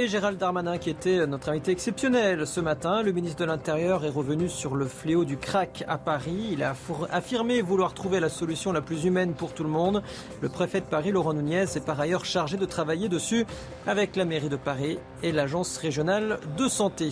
Et 0.00 0.06
Gérald 0.06 0.38
Darmanin, 0.38 0.78
qui 0.78 0.90
était 0.90 1.26
notre 1.26 1.48
invité 1.48 1.72
exceptionnel 1.72 2.46
ce 2.46 2.60
matin, 2.60 3.02
le 3.02 3.10
ministre 3.10 3.40
de 3.40 3.44
l'Intérieur 3.44 4.04
est 4.04 4.10
revenu 4.10 4.48
sur 4.48 4.76
le 4.76 4.86
fléau 4.86 5.24
du 5.24 5.36
crack 5.36 5.82
à 5.88 5.98
Paris. 5.98 6.50
Il 6.52 6.62
a 6.62 6.76
affirmé 7.10 7.62
vouloir 7.62 7.94
trouver 7.94 8.20
la 8.20 8.28
solution 8.28 8.70
la 8.70 8.80
plus 8.80 9.06
humaine 9.06 9.34
pour 9.34 9.54
tout 9.54 9.64
le 9.64 9.70
monde. 9.70 10.04
Le 10.40 10.48
préfet 10.48 10.80
de 10.80 10.86
Paris, 10.86 11.10
Laurent 11.10 11.34
Nunez, 11.34 11.62
est 11.62 11.84
par 11.84 11.98
ailleurs 11.98 12.24
chargé 12.24 12.56
de 12.56 12.64
travailler 12.64 13.08
dessus 13.08 13.44
avec 13.88 14.14
la 14.14 14.24
mairie 14.24 14.48
de 14.48 14.54
Paris 14.54 15.00
et 15.24 15.32
l'agence 15.32 15.76
régionale 15.78 16.38
de 16.56 16.68
santé. 16.68 17.10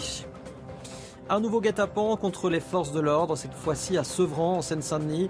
Un 1.29 1.41
nouveau 1.41 1.61
guet-apens 1.61 2.15
contre 2.15 2.49
les 2.49 2.61
forces 2.61 2.93
de 2.93 3.01
l'ordre, 3.01 3.35
cette 3.35 3.53
fois-ci 3.53 3.99
à 3.99 4.05
Sevran, 4.05 4.59
en 4.59 4.63
Seine-Saint-Denis. 4.63 5.29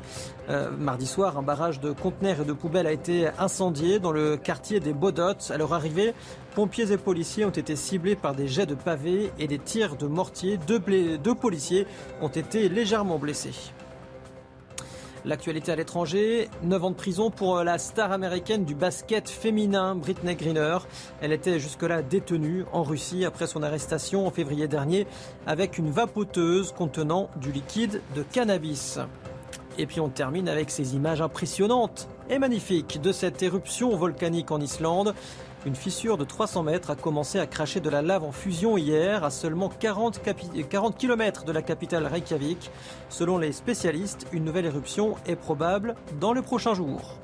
Euh, 0.50 0.70
mardi 0.70 1.06
soir, 1.06 1.38
un 1.38 1.42
barrage 1.42 1.80
de 1.80 1.90
conteneurs 1.90 2.42
et 2.42 2.44
de 2.44 2.52
poubelles 2.52 2.86
a 2.86 2.92
été 2.92 3.28
incendié 3.38 3.98
dans 3.98 4.12
le 4.12 4.36
quartier 4.36 4.78
des 4.78 4.92
Baudottes. 4.92 5.50
À 5.54 5.56
leur 5.56 5.72
arrivée, 5.72 6.12
pompiers 6.56 6.90
et 6.90 6.96
policiers 6.96 7.44
ont 7.44 7.50
été 7.50 7.76
ciblés 7.76 8.16
par 8.16 8.34
des 8.34 8.48
jets 8.48 8.64
de 8.64 8.74
pavés 8.74 9.30
et 9.38 9.46
des 9.46 9.58
tirs 9.58 9.94
de 9.94 10.06
mortier. 10.06 10.58
deux 10.66 11.34
policiers 11.34 11.86
ont 12.22 12.28
été 12.28 12.70
légèrement 12.70 13.18
blessés. 13.18 13.52
L'actualité 15.26 15.72
à 15.72 15.76
l'étranger, 15.76 16.48
9 16.62 16.84
ans 16.84 16.90
de 16.92 16.96
prison 16.96 17.30
pour 17.30 17.62
la 17.62 17.76
star 17.76 18.10
américaine 18.10 18.64
du 18.64 18.74
basket 18.74 19.28
féminin 19.28 19.96
Britney 19.96 20.34
Greener. 20.34 20.78
Elle 21.20 21.32
était 21.32 21.58
jusque-là 21.58 22.00
détenue 22.00 22.64
en 22.72 22.82
Russie 22.82 23.26
après 23.26 23.46
son 23.46 23.62
arrestation 23.62 24.26
en 24.26 24.30
février 24.30 24.66
dernier 24.66 25.06
avec 25.46 25.76
une 25.76 25.90
vapoteuse 25.90 26.72
contenant 26.72 27.28
du 27.36 27.52
liquide 27.52 28.00
de 28.14 28.22
cannabis. 28.22 28.98
Et 29.78 29.84
puis 29.84 30.00
on 30.00 30.08
termine 30.08 30.48
avec 30.48 30.70
ces 30.70 30.94
images 30.94 31.20
impressionnantes 31.20 32.08
et 32.30 32.38
magnifiques 32.38 33.00
de 33.00 33.12
cette 33.12 33.42
éruption 33.42 33.94
volcanique 33.94 34.50
en 34.50 34.60
Islande. 34.60 35.14
Une 35.66 35.74
fissure 35.74 36.16
de 36.16 36.22
300 36.22 36.62
mètres 36.62 36.90
a 36.90 36.94
commencé 36.94 37.40
à 37.40 37.46
cracher 37.48 37.80
de 37.80 37.90
la 37.90 38.00
lave 38.00 38.22
en 38.22 38.30
fusion 38.30 38.78
hier, 38.78 39.24
à 39.24 39.30
seulement 39.30 39.68
40, 39.68 40.20
40 40.70 40.96
km 40.96 41.44
de 41.44 41.50
la 41.50 41.60
capitale 41.60 42.06
Reykjavik. 42.06 42.70
Selon 43.08 43.36
les 43.36 43.50
spécialistes, 43.50 44.28
une 44.32 44.44
nouvelle 44.44 44.66
éruption 44.66 45.16
est 45.26 45.34
probable 45.34 45.96
dans 46.20 46.32
les 46.32 46.42
prochains 46.42 46.74
jours. 46.74 47.18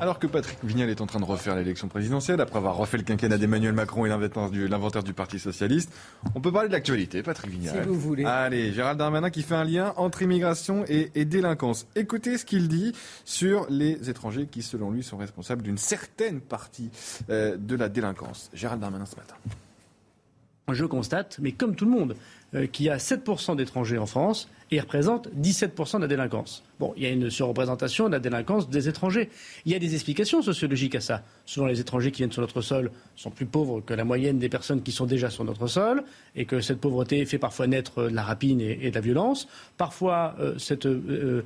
Alors 0.00 0.18
que 0.18 0.26
Patrick 0.26 0.58
Vignal 0.62 0.90
est 0.90 1.00
en 1.00 1.06
train 1.06 1.20
de 1.20 1.24
refaire 1.24 1.56
l'élection 1.56 1.88
présidentielle, 1.88 2.40
après 2.40 2.58
avoir 2.58 2.76
refait 2.76 2.98
le 2.98 3.04
quinquennat 3.04 3.38
d'Emmanuel 3.38 3.72
Macron 3.72 4.06
et 4.06 4.08
l'inventaire 4.08 5.02
du, 5.02 5.12
Parti 5.12 5.38
Socialiste, 5.38 5.92
on 6.34 6.40
peut 6.40 6.52
parler 6.52 6.68
de 6.68 6.72
l'actualité, 6.72 7.22
Patrick 7.22 7.50
Vignal. 7.50 7.82
Si 7.82 7.88
vous 7.88 7.98
voulez. 7.98 8.24
Allez, 8.24 8.72
Gérald 8.72 8.98
Darmanin 8.98 9.30
qui 9.30 9.42
fait 9.42 9.54
un 9.54 9.64
lien 9.64 9.92
entre 9.96 10.22
immigration 10.22 10.84
et, 10.88 11.10
et 11.14 11.24
délinquance. 11.24 11.86
Écoutez 11.96 12.38
ce 12.38 12.44
qu'il 12.44 12.68
dit 12.68 12.92
sur 13.24 13.66
les 13.68 14.10
étrangers 14.10 14.46
qui, 14.46 14.62
selon 14.62 14.90
lui, 14.90 15.02
sont 15.02 15.16
responsables 15.16 15.62
d'une 15.62 15.78
certaine 15.78 16.40
partie 16.40 16.90
euh, 17.30 17.56
de 17.56 17.76
la 17.76 17.88
délinquance. 17.88 18.50
Gérald 18.54 18.80
Darmanin 18.80 19.06
ce 19.06 19.16
matin. 19.16 19.34
Je 20.70 20.84
constate, 20.84 21.38
mais 21.40 21.52
comme 21.52 21.74
tout 21.74 21.86
le 21.86 21.90
monde, 21.90 22.14
euh, 22.54 22.66
qu'il 22.66 22.86
y 22.86 22.90
a 22.90 22.96
7% 22.96 23.56
d'étrangers 23.56 23.98
en 23.98 24.06
France 24.06 24.48
et 24.70 24.76
ils 24.76 24.80
représentent 24.80 25.28
17% 25.38 25.96
de 25.96 26.02
la 26.02 26.08
délinquance. 26.08 26.62
Bon, 26.78 26.92
il 26.96 27.02
y 27.02 27.06
a 27.06 27.10
une 27.10 27.30
surreprésentation 27.30 28.06
de 28.06 28.12
la 28.12 28.20
délinquance 28.20 28.68
des 28.68 28.88
étrangers. 28.88 29.30
Il 29.64 29.72
y 29.72 29.74
a 29.74 29.78
des 29.78 29.94
explications 29.94 30.42
sociologiques 30.42 30.94
à 30.94 31.00
ça. 31.00 31.22
Souvent, 31.46 31.66
les 31.66 31.80
étrangers 31.80 32.10
qui 32.10 32.18
viennent 32.18 32.32
sur 32.32 32.42
notre 32.42 32.60
sol 32.60 32.90
sont 33.16 33.30
plus 33.30 33.46
pauvres 33.46 33.80
que 33.80 33.94
la 33.94 34.04
moyenne 34.04 34.38
des 34.38 34.48
personnes 34.48 34.82
qui 34.82 34.92
sont 34.92 35.06
déjà 35.06 35.30
sur 35.30 35.44
notre 35.44 35.66
sol 35.66 36.04
et 36.36 36.44
que 36.44 36.60
cette 36.60 36.80
pauvreté 36.80 37.24
fait 37.24 37.38
parfois 37.38 37.66
naître 37.66 38.04
de 38.04 38.14
la 38.14 38.22
rapine 38.22 38.60
et, 38.60 38.90
de 38.90 38.94
la 38.94 39.00
violence. 39.00 39.48
Parfois, 39.76 40.34
euh, 40.38 40.56
cette 40.58 40.86
euh, 40.86 41.42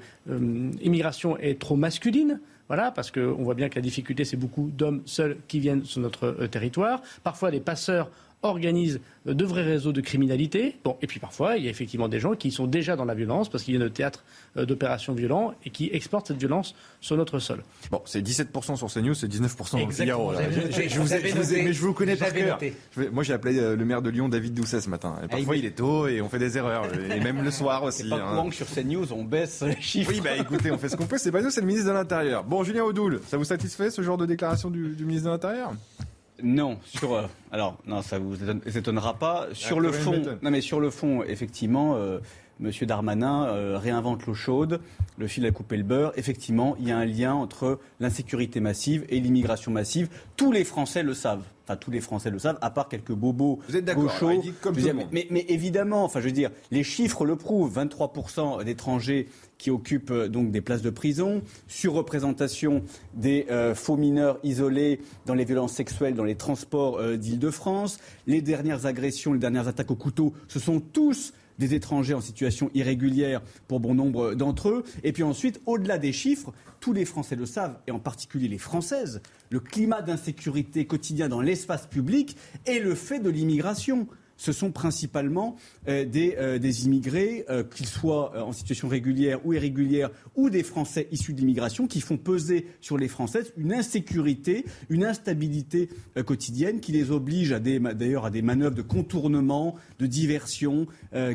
immigration 0.82 1.36
est 1.38 1.61
trop 1.61 1.76
masculine. 1.76 2.40
Voilà, 2.68 2.90
parce 2.90 3.11
qu'on 3.11 3.42
voit 3.42 3.55
bien 3.55 3.68
que 3.68 3.74
la 3.74 3.82
difficulté, 3.82 4.24
c'est 4.24 4.36
beaucoup 4.36 4.70
d'hommes 4.72 5.03
seuls 5.05 5.36
qui 5.46 5.61
viennent 5.61 5.84
sur 5.84 6.00
notre 6.00 6.46
territoire. 6.46 7.03
Parfois, 7.22 7.50
les 7.50 7.61
passeurs 7.61 8.09
organise 8.43 9.01
de 9.26 9.45
vrais 9.45 9.62
réseaux 9.62 9.93
de 9.93 10.01
criminalité. 10.01 10.76
Bon, 10.84 10.97
et 11.01 11.07
puis 11.07 11.20
parfois, 11.20 11.57
il 11.57 11.64
y 11.64 11.68
a 11.68 11.70
effectivement 11.70 12.09
des 12.09 12.18
gens 12.18 12.34
qui 12.34 12.51
sont 12.51 12.66
déjà 12.66 12.97
dans 12.97 13.05
la 13.05 13.14
violence 13.14 13.49
parce 13.49 13.64
qu'il 13.64 13.78
y 13.78 13.82
a 13.82 13.84
un 13.84 13.88
théâtre 13.88 14.24
euh, 14.57 14.66
d'opérations 14.66 15.14
violentes 15.14 15.55
et 15.64 15.70
qui 15.70 15.90
exportent 15.93 16.28
cette 16.28 16.38
violence 16.38 16.74
sur 17.01 17.16
notre 17.16 17.38
sol. 17.38 17.62
Bon, 17.90 18.03
c'est 18.05 18.20
17% 18.20 18.76
sur 18.76 18.93
CNews, 18.93 19.14
c'est 19.14 19.28
19% 19.28 19.72
dans 19.72 19.86
le 19.86 19.93
Figaro. 19.93 20.32
Je, 20.34 20.99
vous, 20.99 21.09
mais 21.53 21.72
je 21.72 21.80
vous 21.80 21.93
connais 21.93 22.16
par 22.16 22.32
cœur. 22.32 22.59
Moi, 23.12 23.22
j'ai 23.22 23.32
appelé 23.32 23.59
euh, 23.59 23.76
le 23.76 23.84
maire 23.84 24.03
de 24.03 24.11
Lyon, 24.11 24.28
David 24.28 24.55
Doucet, 24.55 24.80
ce 24.80 24.90
matin. 24.90 25.16
Et 25.24 25.28
parfois, 25.28 25.57
il 25.57 25.64
est 25.64 25.76
tôt 25.76 26.09
et 26.09 26.20
on 26.20 26.28
fait 26.28 26.38
des 26.38 26.59
erreurs. 26.59 26.86
et 26.95 27.20
même 27.20 27.43
le 27.43 27.51
soir 27.51 27.84
aussi. 27.84 28.09
Pas 28.09 28.16
hein. 28.16 28.49
que 28.49 28.55
sur 28.55 28.66
CNews, 28.66 29.12
on 29.12 29.24
baisse 29.24 29.62
les 29.62 29.80
chiffres. 29.80 30.11
Oui, 30.12 30.20
bah 30.20 30.36
écoutez, 30.36 30.70
on 30.70 30.78
fait 30.78 30.88
ce 30.88 30.97
qu'on 30.97 31.07
peut. 31.07 31.18
C'est 31.18 31.32
pas 31.32 31.43
nous, 31.43 31.51
c'est 31.51 31.61
le 31.61 31.66
ministre 31.66 31.88
de 31.88 31.95
l'Intérieur. 31.95 32.45
Bon, 32.45 32.64
Julien 32.64 32.82
Audoul, 32.82 33.20
ça 33.28 33.36
vous 33.36 33.45
satisfait 33.45 33.90
ce 33.90 34.03
genre 34.03 34.18
de 34.18 34.26
déclaration 34.26 34.70
du, 34.70 34.95
du 34.97 35.05
ministre 35.05 35.28
de 35.28 35.32
l'Intérieur? 35.32 35.72
Non, 36.43 36.78
sur 36.84 37.14
euh, 37.14 37.26
alors 37.51 37.76
non, 37.86 38.03
ça 38.03 38.18
vous 38.18 38.36
étonnera 38.76 39.14
pas. 39.14 39.49
Sur 39.53 39.80
le 39.80 39.93
fond, 39.93 40.20
non 40.43 40.51
mais 40.51 40.61
sur 40.61 40.80
le 40.80 40.90
fond, 40.90 41.22
effectivement, 41.22 41.95
euh, 41.97 42.18
Monsieur 42.61 42.86
Darmanin 42.86 43.47
euh, 43.47 43.76
réinvente 43.76 44.24
l'eau 44.26 44.34
chaude, 44.34 44.80
le 45.18 45.26
fil 45.26 45.45
à 45.47 45.51
couper 45.51 45.76
le 45.76 45.82
beurre. 45.82 46.12
Effectivement, 46.16 46.76
il 46.78 46.88
y 46.88 46.93
a 46.93 46.97
un 46.97 47.05
lien 47.05 47.34
entre 47.34 47.80
l'insécurité 47.99 48.61
massive 48.61 49.05
et 49.09 49.18
l'immigration 49.20 49.72
massive. 49.72 50.09
Tous 50.36 50.53
les 50.53 50.64
Français 50.64 51.03
le 51.03 51.14
savent. 51.14 51.45
Enfin, 51.64 51.76
tous 51.76 51.90
les 51.90 52.01
Français 52.01 52.30
le 52.30 52.38
savent, 52.38 52.59
à 52.61 52.70
part 52.70 52.88
quelques 52.88 53.12
bobos 53.12 53.61
Vous 53.68 53.76
êtes 53.76 53.84
d'accord 53.84 54.12
mais, 55.12 55.26
mais, 55.30 55.45
évidemment, 55.49 56.05
enfin, 56.05 56.20
je 56.20 56.26
veux 56.26 56.32
dire, 56.32 56.51
les 56.70 56.82
chiffres 56.82 57.24
le 57.24 57.36
prouvent. 57.36 57.78
23% 57.78 58.64
d'étrangers 58.64 59.28
qui 59.62 59.70
occupent 59.70 60.10
euh, 60.10 60.28
donc 60.28 60.50
des 60.50 60.60
places 60.60 60.82
de 60.82 60.90
prison, 60.90 61.40
surreprésentation 61.68 62.82
des 63.14 63.46
euh, 63.48 63.76
faux 63.76 63.96
mineurs 63.96 64.40
isolés 64.42 65.00
dans 65.24 65.34
les 65.34 65.44
violences 65.44 65.72
sexuelles 65.72 66.14
dans 66.14 66.24
les 66.24 66.34
transports 66.34 66.98
euh, 66.98 67.16
d'Île-de-France, 67.16 68.00
les 68.26 68.42
dernières 68.42 68.86
agressions, 68.86 69.32
les 69.32 69.38
dernières 69.38 69.68
attaques 69.68 69.92
au 69.92 69.96
couteau, 69.96 70.32
ce 70.48 70.58
sont 70.58 70.80
tous 70.80 71.32
des 71.60 71.74
étrangers 71.74 72.14
en 72.14 72.20
situation 72.20 72.72
irrégulière 72.74 73.40
pour 73.68 73.78
bon 73.78 73.94
nombre 73.94 74.34
d'entre 74.34 74.68
eux. 74.68 74.84
Et 75.04 75.12
puis 75.12 75.22
ensuite, 75.22 75.60
au-delà 75.66 75.96
des 75.96 76.12
chiffres, 76.12 76.52
tous 76.80 76.92
les 76.92 77.04
Français 77.04 77.36
le 77.36 77.46
savent, 77.46 77.78
et 77.86 77.92
en 77.92 78.00
particulier 78.00 78.48
les 78.48 78.58
Françaises, 78.58 79.22
le 79.50 79.60
climat 79.60 80.02
d'insécurité 80.02 80.86
quotidien 80.86 81.28
dans 81.28 81.40
l'espace 81.40 81.86
public 81.86 82.36
est 82.66 82.80
le 82.80 82.96
fait 82.96 83.20
de 83.20 83.30
l'immigration 83.30 84.08
ce 84.43 84.51
sont 84.51 84.72
principalement 84.72 85.55
euh, 85.86 86.05
euh, 86.16 86.59
des, 86.59 86.84
immigrés, 86.84 87.45
euh, 87.49 87.62
qu'ils 87.62 87.86
soient 87.86 88.45
en 88.45 88.53
situation 88.53 88.88
régulière 88.88 89.47
ou 89.47 89.53
irrégulière, 89.53 90.11
ou 90.34 90.51
des 90.51 90.64
Français 90.64 91.07
issus 91.12 91.32
d'immigration, 91.32 91.86
qui 91.86 92.01
font 92.01 92.16
peser 92.16 92.66
sur 92.80 92.99
les 92.99 93.07
Françaises 93.07 93.53
une 93.57 93.72
insécurité, 93.72 94.64
une 94.88 95.05
instabilité 95.05 95.88
quotidienne 96.26 96.80
qui 96.80 96.90
les 96.90 97.12
oblige 97.12 97.51
d'ailleurs 97.51 98.24
à 98.24 98.30
des 98.30 98.43
manœuvres 98.43 98.74
de 98.74 98.82
contournement, 98.82 99.76
de 99.99 100.07
diversion, 100.07 100.86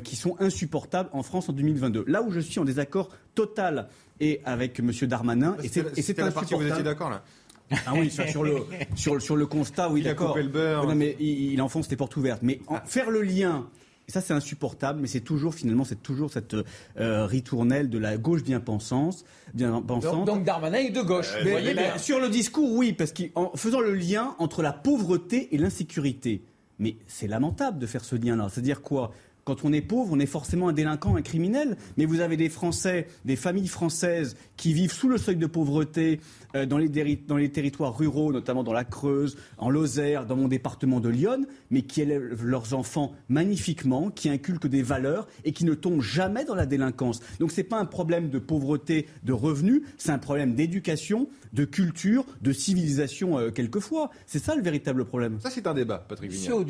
qui 0.04 0.16
sont 0.16 0.36
insupportables 0.40 1.10
en 1.14 1.24
France 1.24 1.50
en 1.50 1.54
2022. 1.54 2.04
Là 2.08 2.22
où 2.22 2.32
je 2.32 2.40
suis 2.40 2.60
en 2.60 2.66
désaccord 2.66 3.10
total 3.36 3.88
et 4.20 4.42
avec 4.46 4.80
M. 4.80 4.92
Darmanin, 5.04 5.56
et 5.64 5.68
c'est 5.68 6.20
insupportable. 6.20 6.64
La 6.64 6.68
vous 6.68 6.74
étiez 6.74 6.84
d'accord 6.84 7.10
là 7.10 7.24
ah 7.72 7.94
oui, 7.96 8.10
sur, 8.10 8.44
le, 8.44 8.66
sur, 8.96 9.36
le 9.36 9.46
constat, 9.46 9.90
oui, 9.90 10.02
d'accord. 10.02 10.38
Non, 10.38 10.96
mais 10.96 11.16
il, 11.20 11.62
enfonce 11.62 11.90
les 11.90 11.98
portes 11.98 12.16
ouvertes. 12.16 12.42
Mais 12.42 12.60
ah. 12.70 12.84
faire 12.86 13.10
le 13.10 13.22
lien, 13.22 13.68
ça 14.08 14.22
c'est 14.22 14.34
insupportable, 14.34 15.00
mais 15.02 15.08
c'est 15.08 15.22
toujours 15.22 15.54
finalement 15.54 15.84
c'est 15.84 16.02
toujours 16.02 16.32
cette 16.32 16.56
euh, 16.98 17.26
ritournelle 17.26 17.90
de 17.90 17.98
la 17.98 18.18
gauche 18.18 18.44
bien 18.44 18.60
pensante, 18.60 19.26
bien 19.54 19.82
pensante. 19.82 20.26
Donc, 20.26 20.44
Darmanin 20.44 20.80
est 20.80 20.92
de 20.92 21.02
gauche. 21.02 21.34
mais, 21.44 21.98
sur 21.98 22.20
le 22.20 22.30
discours, 22.30 22.72
oui, 22.74 22.94
parce 22.94 23.12
qu'en 23.12 23.52
faisant 23.56 23.82
le 23.82 23.94
lien 23.94 24.36
entre 24.40 24.62
la 24.62 24.74
pauvreté 24.74 25.54
et 25.54 25.58
l'insécurité. 25.58 26.44
Mais 26.80 26.96
c'est 27.08 27.28
lamentable 27.28 27.80
de 27.80 27.88
faire 27.88 28.06
ce 28.06 28.16
lien-là. 28.16 28.50
C'est-à-dire 28.52 28.84
quoi? 28.84 29.12
Quand 29.48 29.64
on 29.64 29.72
est 29.72 29.80
pauvre, 29.80 30.10
on 30.12 30.20
est 30.20 30.26
forcément 30.26 30.68
un 30.68 30.74
délinquant, 30.74 31.16
un 31.16 31.22
criminel. 31.22 31.78
Mais 31.96 32.04
vous 32.04 32.20
avez 32.20 32.36
des 32.36 32.50
Français, 32.50 33.08
des 33.24 33.38
familles 33.38 33.70
françaises 33.70 34.36
qui 34.58 34.74
vivent 34.74 34.92
sous 34.92 35.08
le 35.08 35.18
seuil 35.18 35.38
de 35.38 35.46
pauvreté 35.46 36.20
euh, 36.54 36.66
dans, 36.66 36.78
les 36.78 36.90
dans, 36.90 37.38
les 37.38 37.50
territoires 37.50 37.98
ruraux, 37.98 38.34
notamment 38.34 38.66
dans 38.66 38.74
la 38.74 38.84
Creuse, 38.84 39.38
en 39.58 39.70
Lozère, 39.70 40.26
dans 40.26 40.36
mon 40.36 40.50
département 40.50 41.00
de 41.00 41.08
Lyon, 41.08 41.46
mais 41.72 41.84
qui 41.84 42.02
élèvent 42.02 42.44
leurs 42.44 42.74
enfants 42.74 43.14
magnifiquement, 43.30 44.10
qui 44.10 44.28
inculquent 44.28 44.68
des 44.68 44.82
valeurs 44.82 45.30
et 45.46 45.54
qui 45.54 45.64
ne 45.64 45.76
tombent 45.76 46.02
jamais 46.02 46.44
dans 46.44 46.56
la 46.56 46.66
délinquance. 46.66 47.22
Donc 47.40 47.52
ce 47.52 47.62
n'est 47.62 47.68
pas 47.68 47.80
un 47.80 47.86
problème 47.86 48.30
de 48.30 48.40
pauvreté, 48.40 49.08
de 49.24 49.32
revenus, 49.32 49.82
c'est 49.98 50.12
un 50.12 50.20
problème 50.20 50.56
d'éducation, 50.56 51.30
de 51.54 51.64
culture, 51.64 52.26
de 52.42 52.52
civilisation 52.52 53.40
euh, 53.40 53.50
quelquefois. 53.50 54.10
C'est 54.26 54.44
ça 54.44 54.56
le 54.56 54.62
véritable 54.62 55.06
problème. 55.06 55.40
Ça 55.40 55.50
c'est 55.50 55.68
un 55.68 55.74
débat, 55.74 56.06
Patrick 56.06 56.32
Vignal. 56.32 56.66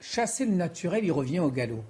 Chasser 0.00 0.44
le 0.44 0.54
naturel, 0.54 1.04
il 1.04 1.12
revient 1.12 1.40
au 1.40 1.50
galop. 1.50 1.82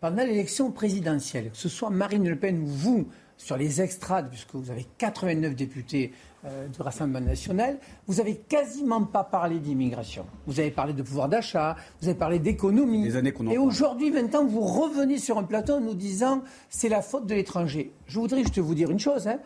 Pendant 0.00 0.24
l'élection 0.24 0.70
présidentielle, 0.70 1.50
que 1.50 1.56
ce 1.56 1.68
soit 1.68 1.90
Marine 1.90 2.26
Le 2.28 2.36
Pen 2.36 2.62
ou 2.62 2.66
vous, 2.66 3.08
sur 3.36 3.56
les 3.56 3.80
extrades, 3.80 4.28
puisque 4.28 4.54
vous 4.54 4.70
avez 4.70 4.86
89 4.98 5.54
députés 5.54 6.12
euh, 6.44 6.68
du 6.68 6.80
Rassemblement 6.82 7.26
national, 7.26 7.78
vous 8.06 8.16
n'avez 8.16 8.36
quasiment 8.36 9.02
pas 9.04 9.24
parlé 9.24 9.58
d'immigration. 9.58 10.26
Vous 10.46 10.60
avez 10.60 10.70
parlé 10.70 10.92
de 10.92 11.02
pouvoir 11.02 11.28
d'achat, 11.28 11.76
vous 12.00 12.08
avez 12.08 12.18
parlé 12.18 12.38
d'économie. 12.38 13.10
Et 13.50 13.58
aujourd'hui, 13.58 14.10
maintenant, 14.10 14.44
vous 14.44 14.60
revenez 14.60 15.18
sur 15.18 15.38
un 15.38 15.42
plateau 15.42 15.74
en 15.74 15.80
nous 15.80 15.94
disant 15.94 16.42
c'est 16.68 16.90
la 16.90 17.00
faute 17.00 17.26
de 17.26 17.34
l'étranger. 17.34 17.92
Je 18.06 18.18
voudrais 18.18 18.42
juste 18.42 18.58
vous 18.58 18.74
dire 18.74 18.90
une 18.90 19.00
chose. 19.00 19.26
Hein. 19.26 19.38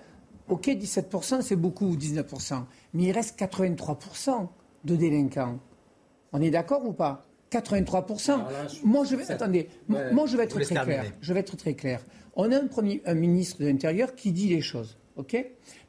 Ok, 0.48 0.66
17%, 0.66 1.42
c'est 1.42 1.56
beaucoup, 1.56 1.96
19%. 1.96 2.64
Mais 2.94 3.04
il 3.04 3.12
reste 3.12 3.38
83% 3.38 4.48
de 4.84 4.96
délinquants. 4.96 5.58
On 6.32 6.40
est 6.40 6.50
d'accord 6.50 6.84
ou 6.84 6.92
pas? 6.92 7.26
83%. 7.58 8.40
moi, 8.84 9.04
je 9.04 9.16
vais, 9.16 9.30
attendez, 9.30 9.68
moi, 9.88 10.26
je 10.26 10.36
vais 10.36 10.44
être 10.44 10.60
très 10.60 10.74
clair. 10.74 11.04
Je 11.20 11.32
vais 11.32 11.40
être 11.40 11.56
très 11.56 11.74
clair. 11.74 12.00
On 12.36 12.50
a 12.50 12.56
un, 12.56 12.66
premier, 12.66 13.00
un 13.06 13.14
ministre 13.14 13.60
de 13.60 13.66
l'Intérieur 13.66 14.14
qui 14.14 14.32
dit 14.32 14.48
les 14.48 14.60
choses, 14.60 14.98
ok? 15.16 15.36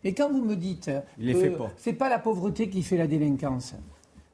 Mais 0.03 0.13
quand 0.13 0.31
vous 0.31 0.43
me 0.43 0.55
dites, 0.55 0.91
que 1.17 1.49
c'est 1.77 1.93
pas 1.93 2.09
la 2.09 2.19
pauvreté 2.19 2.69
qui 2.69 2.83
fait 2.83 2.97
la 2.97 3.07
délinquance. 3.07 3.73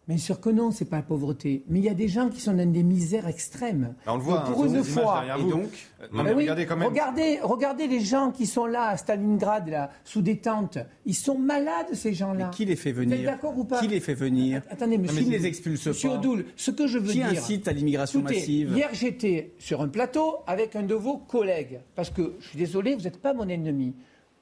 Bien 0.08 0.18
sûr 0.18 0.42
que 0.42 0.50
non, 0.50 0.72
c'est 0.72 0.86
pas 0.86 0.98
la 0.98 1.04
pauvreté. 1.04 1.64
Mais 1.70 1.78
il 1.80 1.86
y 1.86 1.90
a 1.90 1.94
des 1.94 2.08
gens 2.08 2.30
qui 2.30 2.42
sont 2.42 2.54
dans 2.54 2.70
des 2.70 2.82
misères 2.82 3.28
extrêmes. 3.28 3.94
on 4.08 4.16
le 4.16 4.22
voit, 4.22 4.44
pour 4.44 4.66
une 4.66 4.84
fois. 4.84 5.24
Et 5.38 5.44
donc, 5.44 5.70
euh, 6.02 6.34
regardez, 6.34 6.66
quand 6.66 6.76
même. 6.76 6.90
regardez, 6.90 7.40
regardez, 7.42 7.88
les 7.88 8.00
gens 8.00 8.32
qui 8.32 8.48
sont 8.48 8.66
là 8.66 8.88
à 8.88 8.98
Stalingrad, 8.98 9.70
là, 9.70 9.92
sous 10.04 10.24
des 10.24 10.40
tentes. 10.40 10.80
Ils 11.06 11.16
sont 11.16 11.38
malades, 11.38 11.94
ces 11.94 12.14
gens-là. 12.14 12.50
qui 12.52 12.66
les 12.66 12.76
fait 12.76 12.92
venir 12.92 13.24
d'accord 13.24 13.56
ou 13.58 13.64
pas 13.64 13.80
Qui 13.80 13.88
les 13.88 14.00
fait 14.00 14.16
venir 14.16 14.64
Attendez, 14.72 14.98
monsieur. 14.98 15.22
Qui 15.22 15.30
les 15.30 15.46
expulse 15.46 15.86
monsieur 15.86 16.10
pas 16.10 16.16
Odoul, 16.16 16.46
ce 16.56 16.72
que 16.72 16.88
je 16.88 16.98
veux 16.98 17.14
dire. 17.14 17.30
Qui 17.30 17.38
incite 17.38 17.68
à 17.68 17.72
l'immigration 17.72 18.22
massive 18.22 18.74
Hier, 18.76 18.90
j'étais 18.94 19.54
sur 19.60 19.82
un 19.82 19.88
plateau 19.88 20.38
avec 20.48 20.76
un 20.76 20.84
de 20.84 20.96
vos 20.96 21.18
collègues. 21.18 21.80
Parce 21.96 22.10
que, 22.10 22.34
je 22.40 22.48
suis 22.48 22.58
désolé, 22.58 22.96
vous 22.96 23.04
n'êtes 23.04 23.22
pas 23.22 23.34
mon 23.34 23.48
ennemi. 23.48 23.94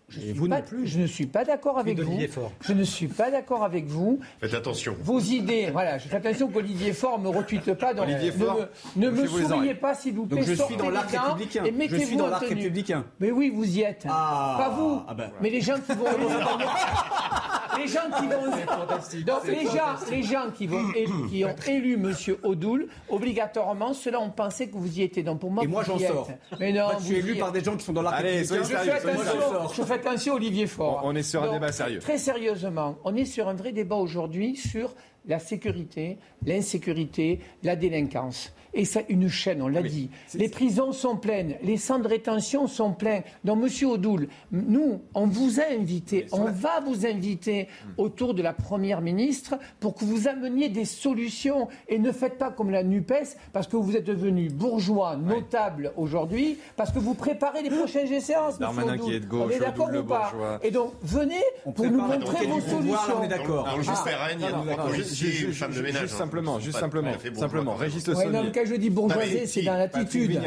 Je, 0.10 0.34
vous 0.34 0.48
pas, 0.48 0.62
plus. 0.62 0.88
je 0.88 1.00
ne 1.00 1.08
suis 1.08 1.28
pas 1.28 1.46
d'accord 1.46 1.78
avec 1.78 2.00
vous. 2.00 2.20
Je 2.62 2.74
ne 2.74 2.84
suis 2.84 3.08
pas 3.08 3.32
d'accord 3.32 3.64
avec 3.64 3.86
vous. 3.86 4.20
Faites 4.40 4.54
attention. 4.54 4.96
Vos 5.02 5.20
idées, 5.20 5.70
voilà, 5.72 5.98
je 5.98 6.08
fais 6.08 6.18
attention 6.18 6.48
qu'Olivier 6.48 6.94
Faure 6.94 7.20
ne 7.20 7.26
me 7.26 7.30
retweete 7.30 7.74
pas. 7.74 7.94
Dans, 7.94 8.04
Olivier 8.04 8.32
Faure, 8.32 8.68
ne 8.96 9.10
me, 9.10 9.28
souriez 9.28 9.76
pas, 9.76 9.94
s'il 9.94 10.16
vous 10.16 10.26
plaît. 10.26 10.38
Donc 10.38 10.48
je 10.48 10.54
suis 10.64 10.76
dans 10.76 10.90
l'arc 10.90 11.12
républicain. 11.12 11.64
Et 11.66 11.90
je 11.90 11.98
suis 11.98 12.18
dans 12.18 12.28
l'arc 12.28 12.48
républicain. 12.48 13.06
Mais 13.20 13.32
oui, 13.32 13.52
vous 13.54 13.78
y 13.78 13.82
êtes. 13.82 14.06
Ah, 14.10 14.56
pas 14.58 14.70
vous. 14.70 15.02
Ah 15.08 15.14
ben. 15.14 15.32
Mais 15.42 15.50
les 15.50 15.62
gens 15.62 15.76
qui 15.76 15.94
vont. 15.94 16.06
les 17.78 17.88
gens 17.88 18.10
qui 18.18 18.28
vont. 18.28 19.26
Donc 19.26 19.46
les 19.48 19.66
gens, 19.66 19.96
les 20.10 20.24
gens 20.24 20.52
qui 20.56 20.68
vont, 20.68 20.84
qui 21.30 21.46
ont 21.46 21.56
élu 21.68 21.98
Monsieur 21.98 22.40
Odoul, 22.44 22.88
obligatoirement, 23.10 23.94
ceux-là 23.94 24.20
ont 24.20 24.30
pensé 24.30 24.70
que 24.70 24.76
vous 24.76 25.00
y 25.00 25.04
étiez. 25.04 25.24
Donc 25.24 25.40
pour 25.40 25.52
moi, 25.52 25.64
et 25.64 25.68
moi 25.68 25.84
j'en 25.84 26.00
sors. 26.00 26.30
Mais 26.60 26.72
non, 26.72 26.90
je 27.00 27.06
suis 27.06 27.16
élu 27.16 27.36
par 27.36 27.52
des 27.52 27.64
gens 27.64 27.76
qui 27.76 27.86
sont 27.86 27.94
dans 27.94 28.02
l'arc 28.02 28.22
républicain. 28.22 28.64
Je 28.64 29.84
fais 29.84 29.94
attention, 29.94 29.99
Olivier 30.32 30.68
Faure. 30.68 31.02
On 31.04 31.16
est 31.16 31.24
sur 31.24 31.44
un 31.44 31.52
débat 31.52 31.72
sérieux. 31.72 32.00
Très 32.00 32.18
sérieusement, 32.18 32.98
on 33.04 33.16
est 33.16 33.26
sur 33.26 33.48
un 33.48 33.54
vrai 33.54 33.72
débat 33.72 33.96
aujourd'hui 33.96 34.56
sur 34.56 34.94
la 35.28 35.40
sécurité, 35.40 36.18
l'insécurité, 36.46 37.40
la 37.64 37.76
délinquance. 37.76 38.54
Et 38.74 38.86
c'est 38.86 39.06
une 39.10 39.30
chaîne, 39.30 39.62
on 39.62 39.68
l'a 39.68 39.82
dit. 39.82 40.10
Les 40.36 40.50
prisons 40.50 40.92
sont 40.92 41.18
pleines, 41.18 41.56
les 41.64 41.78
centres 41.78 42.04
de 42.04 42.08
rétention 42.08 42.68
sont 42.68 42.94
pleins. 42.94 43.22
Donc, 43.44 43.60
Monsieur 43.60 43.88
Odoul, 43.88 44.28
nous, 44.52 45.02
on 45.14 45.26
vous 45.26 45.60
a 45.60 45.64
invité, 45.72 46.28
on 46.32 46.46
va 46.46 46.80
vous 46.86 47.06
inviter 47.06 47.64
hmm. 47.64 47.90
autour 47.98 48.34
de 48.34 48.42
la 48.42 48.54
Première 48.54 49.02
ministre 49.02 49.56
pour 49.80 49.96
que 49.96 50.06
vous 50.06 50.28
ameniez 50.28 50.70
des 50.70 50.86
solutions 50.86 51.68
et 51.88 52.00
ne 52.00 52.12
faites 52.12 52.38
pas 52.38 52.52
comme 52.52 52.70
la 52.70 52.84
NUPES 52.84 53.38
parce 53.54 53.68
que 53.68 53.78
vous 53.78 53.96
êtes 53.96 54.06
devenu 54.06 54.50
bourgeois 54.50 55.16
notable 55.16 55.92
aujourd'hui, 55.98 56.58
parce 56.76 56.92
que 56.92 57.00
vous 57.00 57.14
préparez 57.14 57.64
les 57.64 57.70
prochaines 57.70 58.12
échéances. 58.14 58.60
Darmanin 58.60 58.98
qui 58.98 59.14
est 59.14 59.20
de 59.20 59.26
gauche, 59.26 59.46
on 59.48 59.50
est 59.50 59.60
d'accord 59.60 59.90
ou 59.94 60.04
pas 60.04 60.60
Et 60.64 60.72
donc, 60.72 60.94
venez 61.02 61.44
pour 61.76 61.86
nous 61.86 62.02
montrer 62.02 62.48
vos 62.48 62.62
solutions. 62.62 63.20
on 63.20 63.24
est 63.24 63.28
d'accord. 63.28 63.66
Dans 63.66 63.78
le 63.78 63.84
juste 63.84 64.04
il 64.06 64.42
y 64.42 64.46
a 64.46 64.52
trois 64.52 64.86
policiers, 64.88 65.46
une 65.46 65.54
femme 65.54 65.74
de 65.74 65.82
ménage. 65.82 66.02
Juste 66.02 66.16
simplement, 66.16 66.60
juste 66.60 66.80
simplement, 66.80 67.12
simplement, 67.36 67.76
Régis 67.76 68.08
Le 68.08 68.52
je 68.70 68.76
dis 68.76 68.90
bourgeoisie, 68.90 69.48
c'est 69.48 69.62
dans 69.64 69.76
l'attitude. 69.76 70.42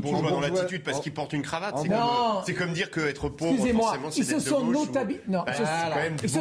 Bourgeois 0.00 0.30
dans 0.30 0.40
l'attitude 0.40 0.82
parce 0.82 1.00
qu'il 1.00 1.12
porte 1.12 1.32
une 1.32 1.42
cravate. 1.42 1.76
C'est 2.46 2.54
comme 2.54 2.72
dire 2.72 2.90
qu'être 2.90 3.28
pauvre, 3.28 3.56
forcément, 3.56 4.10
ils 4.16 4.24
se 4.24 4.40
sont 4.40 4.68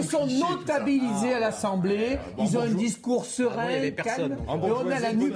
sont 0.08 0.26
notabilisés 0.26 1.34
à 1.34 1.40
l'Assemblée. 1.40 2.18
Ils 2.40 2.58
ont 2.58 2.62
un 2.62 2.74
discours 2.74 3.26
serein, 3.26 3.90
calme. 3.92 4.38
on 4.48 4.90
a 4.90 5.00
la 5.00 5.14
Nupes 5.14 5.36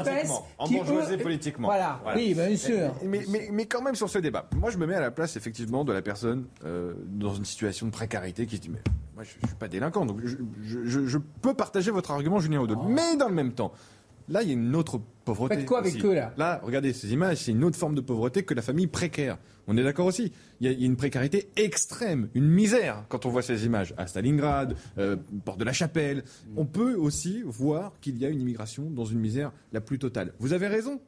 qui 0.65 0.77
eux, 0.77 1.17
politiquement. 1.17 1.67
Voilà. 1.67 1.99
Oui, 2.15 2.33
bien 2.33 2.55
sûr. 2.55 2.93
Mais 3.03 3.65
quand 3.65 3.81
même 3.81 3.95
sur 3.95 4.09
ce 4.09 4.19
débat, 4.19 4.47
moi 4.55 4.69
je 4.69 4.77
me 4.77 4.85
mets 4.85 4.95
à 4.95 5.01
la 5.01 5.11
place 5.11 5.35
effectivement 5.35 5.83
de 5.83 5.93
la 5.93 6.01
personne 6.01 6.45
euh, 6.65 6.93
dans 7.07 7.33
une 7.33 7.45
situation 7.45 7.85
de 7.87 7.91
précarité 7.91 8.45
qui 8.45 8.57
se 8.57 8.61
dit 8.61 8.69
mais 8.69 8.81
moi 9.15 9.23
je, 9.23 9.31
ne 9.41 9.47
suis 9.47 9.57
pas 9.57 9.67
délinquant 9.67 10.05
donc 10.05 10.19
je, 10.23 11.17
peux 11.41 11.53
partager 11.53 11.91
votre 11.91 12.11
argument 12.11 12.39
Julien 12.39 12.61
Audel. 12.61 12.77
Mais 12.87 13.15
dans 13.17 13.27
le 13.27 13.33
même 13.33 13.53
temps, 13.53 13.71
Là, 14.31 14.43
il 14.43 14.47
y 14.47 14.51
a 14.51 14.53
une 14.53 14.75
autre 14.77 15.01
pauvreté. 15.25 15.55
Faites 15.55 15.65
quoi 15.65 15.79
avec 15.79 16.03
eux, 16.05 16.13
là 16.13 16.33
Là, 16.37 16.61
regardez 16.63 16.93
ces 16.93 17.11
images, 17.11 17.37
c'est 17.37 17.51
une 17.51 17.65
autre 17.65 17.75
forme 17.75 17.95
de 17.95 18.01
pauvreté 18.01 18.43
que 18.43 18.53
la 18.53 18.61
famille 18.61 18.87
précaire. 18.87 19.37
On 19.67 19.75
est 19.75 19.83
d'accord 19.83 20.05
aussi. 20.05 20.31
Il 20.61 20.71
y, 20.71 20.73
a, 20.73 20.85
une 20.85 20.95
précarité 20.95 21.49
extrême, 21.57 22.29
une 22.33 22.47
misère 22.47 23.03
quand 23.09 23.25
on 23.25 23.29
voit 23.29 23.41
ces 23.41 23.65
images. 23.65 23.93
À 23.97 24.07
Stalingrad, 24.07 24.77
euh, 24.97 25.17
Porte 25.43 25.59
de 25.59 25.65
la 25.65 25.73
Chapelle. 25.73 26.23
On 26.55 26.65
peut 26.65 26.95
aussi 26.95 27.41
voir 27.45 27.91
qu'il 27.99 28.17
y 28.17 28.25
a 28.25 28.29
une 28.29 28.39
immigration 28.39 28.89
dans 28.89 29.03
une 29.03 29.19
misère 29.19 29.51
la 29.73 29.81
plus 29.81 29.99
totale. 29.99 30.33
Vous 30.39 30.53
avez 30.53 30.67
raison. 30.67 31.01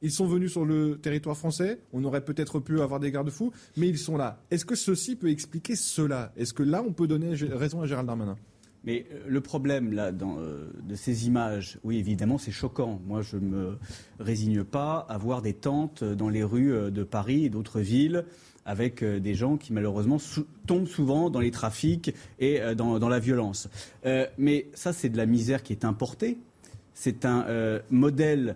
Ils 0.00 0.12
sont 0.12 0.26
venus 0.26 0.52
sur 0.52 0.64
le 0.64 0.98
territoire 0.98 1.36
français. 1.36 1.80
On 1.92 2.04
aurait 2.04 2.24
peut-être 2.24 2.60
pu 2.60 2.80
avoir 2.80 3.00
des 3.00 3.10
garde-fous, 3.10 3.52
mais 3.76 3.88
ils 3.88 3.98
sont 3.98 4.16
là. 4.16 4.40
Est-ce 4.52 4.64
que 4.64 4.76
ceci 4.76 5.16
peut 5.16 5.30
expliquer 5.30 5.74
cela? 5.74 6.32
Est-ce 6.36 6.52
que 6.52 6.62
là, 6.62 6.84
on 6.86 6.92
peut 6.92 7.08
donner 7.08 7.34
raison 7.34 7.82
à 7.82 7.86
Gérald 7.86 8.06
Darmanin? 8.06 8.36
Mais 8.84 9.06
euh, 9.12 9.20
le 9.26 9.40
problème 9.40 9.96
euh, 9.98 10.70
de 10.82 10.94
ces 10.94 11.26
images, 11.26 11.78
oui, 11.84 11.98
évidemment, 11.98 12.38
c'est 12.38 12.50
choquant. 12.50 13.00
Moi, 13.06 13.22
je 13.22 13.36
ne 13.36 13.46
me 13.46 13.78
résigne 14.18 14.64
pas 14.64 15.06
à 15.08 15.18
voir 15.18 15.42
des 15.42 15.54
tentes 15.54 16.04
dans 16.04 16.28
les 16.28 16.42
rues 16.42 16.72
euh, 16.72 16.90
de 16.90 17.04
Paris 17.04 17.44
et 17.44 17.48
d'autres 17.48 17.80
villes 17.80 18.24
avec 18.64 19.02
des 19.02 19.34
gens 19.34 19.56
qui 19.56 19.72
malheureusement 19.72 20.18
tombent 20.68 20.86
souvent 20.86 21.30
dans 21.30 21.40
les 21.40 21.50
trafics 21.50 22.14
et 22.38 22.60
dans, 22.76 23.08
la 23.08 23.18
violence. 23.18 23.68
mais 24.38 24.68
ça, 24.72 24.92
c'est 24.92 25.08
de 25.08 25.16
la 25.16 25.26
misère 25.26 25.64
qui 25.64 25.72
est 25.72 25.84
importée. 25.84 26.38
C'est 26.94 27.24
un 27.24 27.44
modèle 27.90 28.54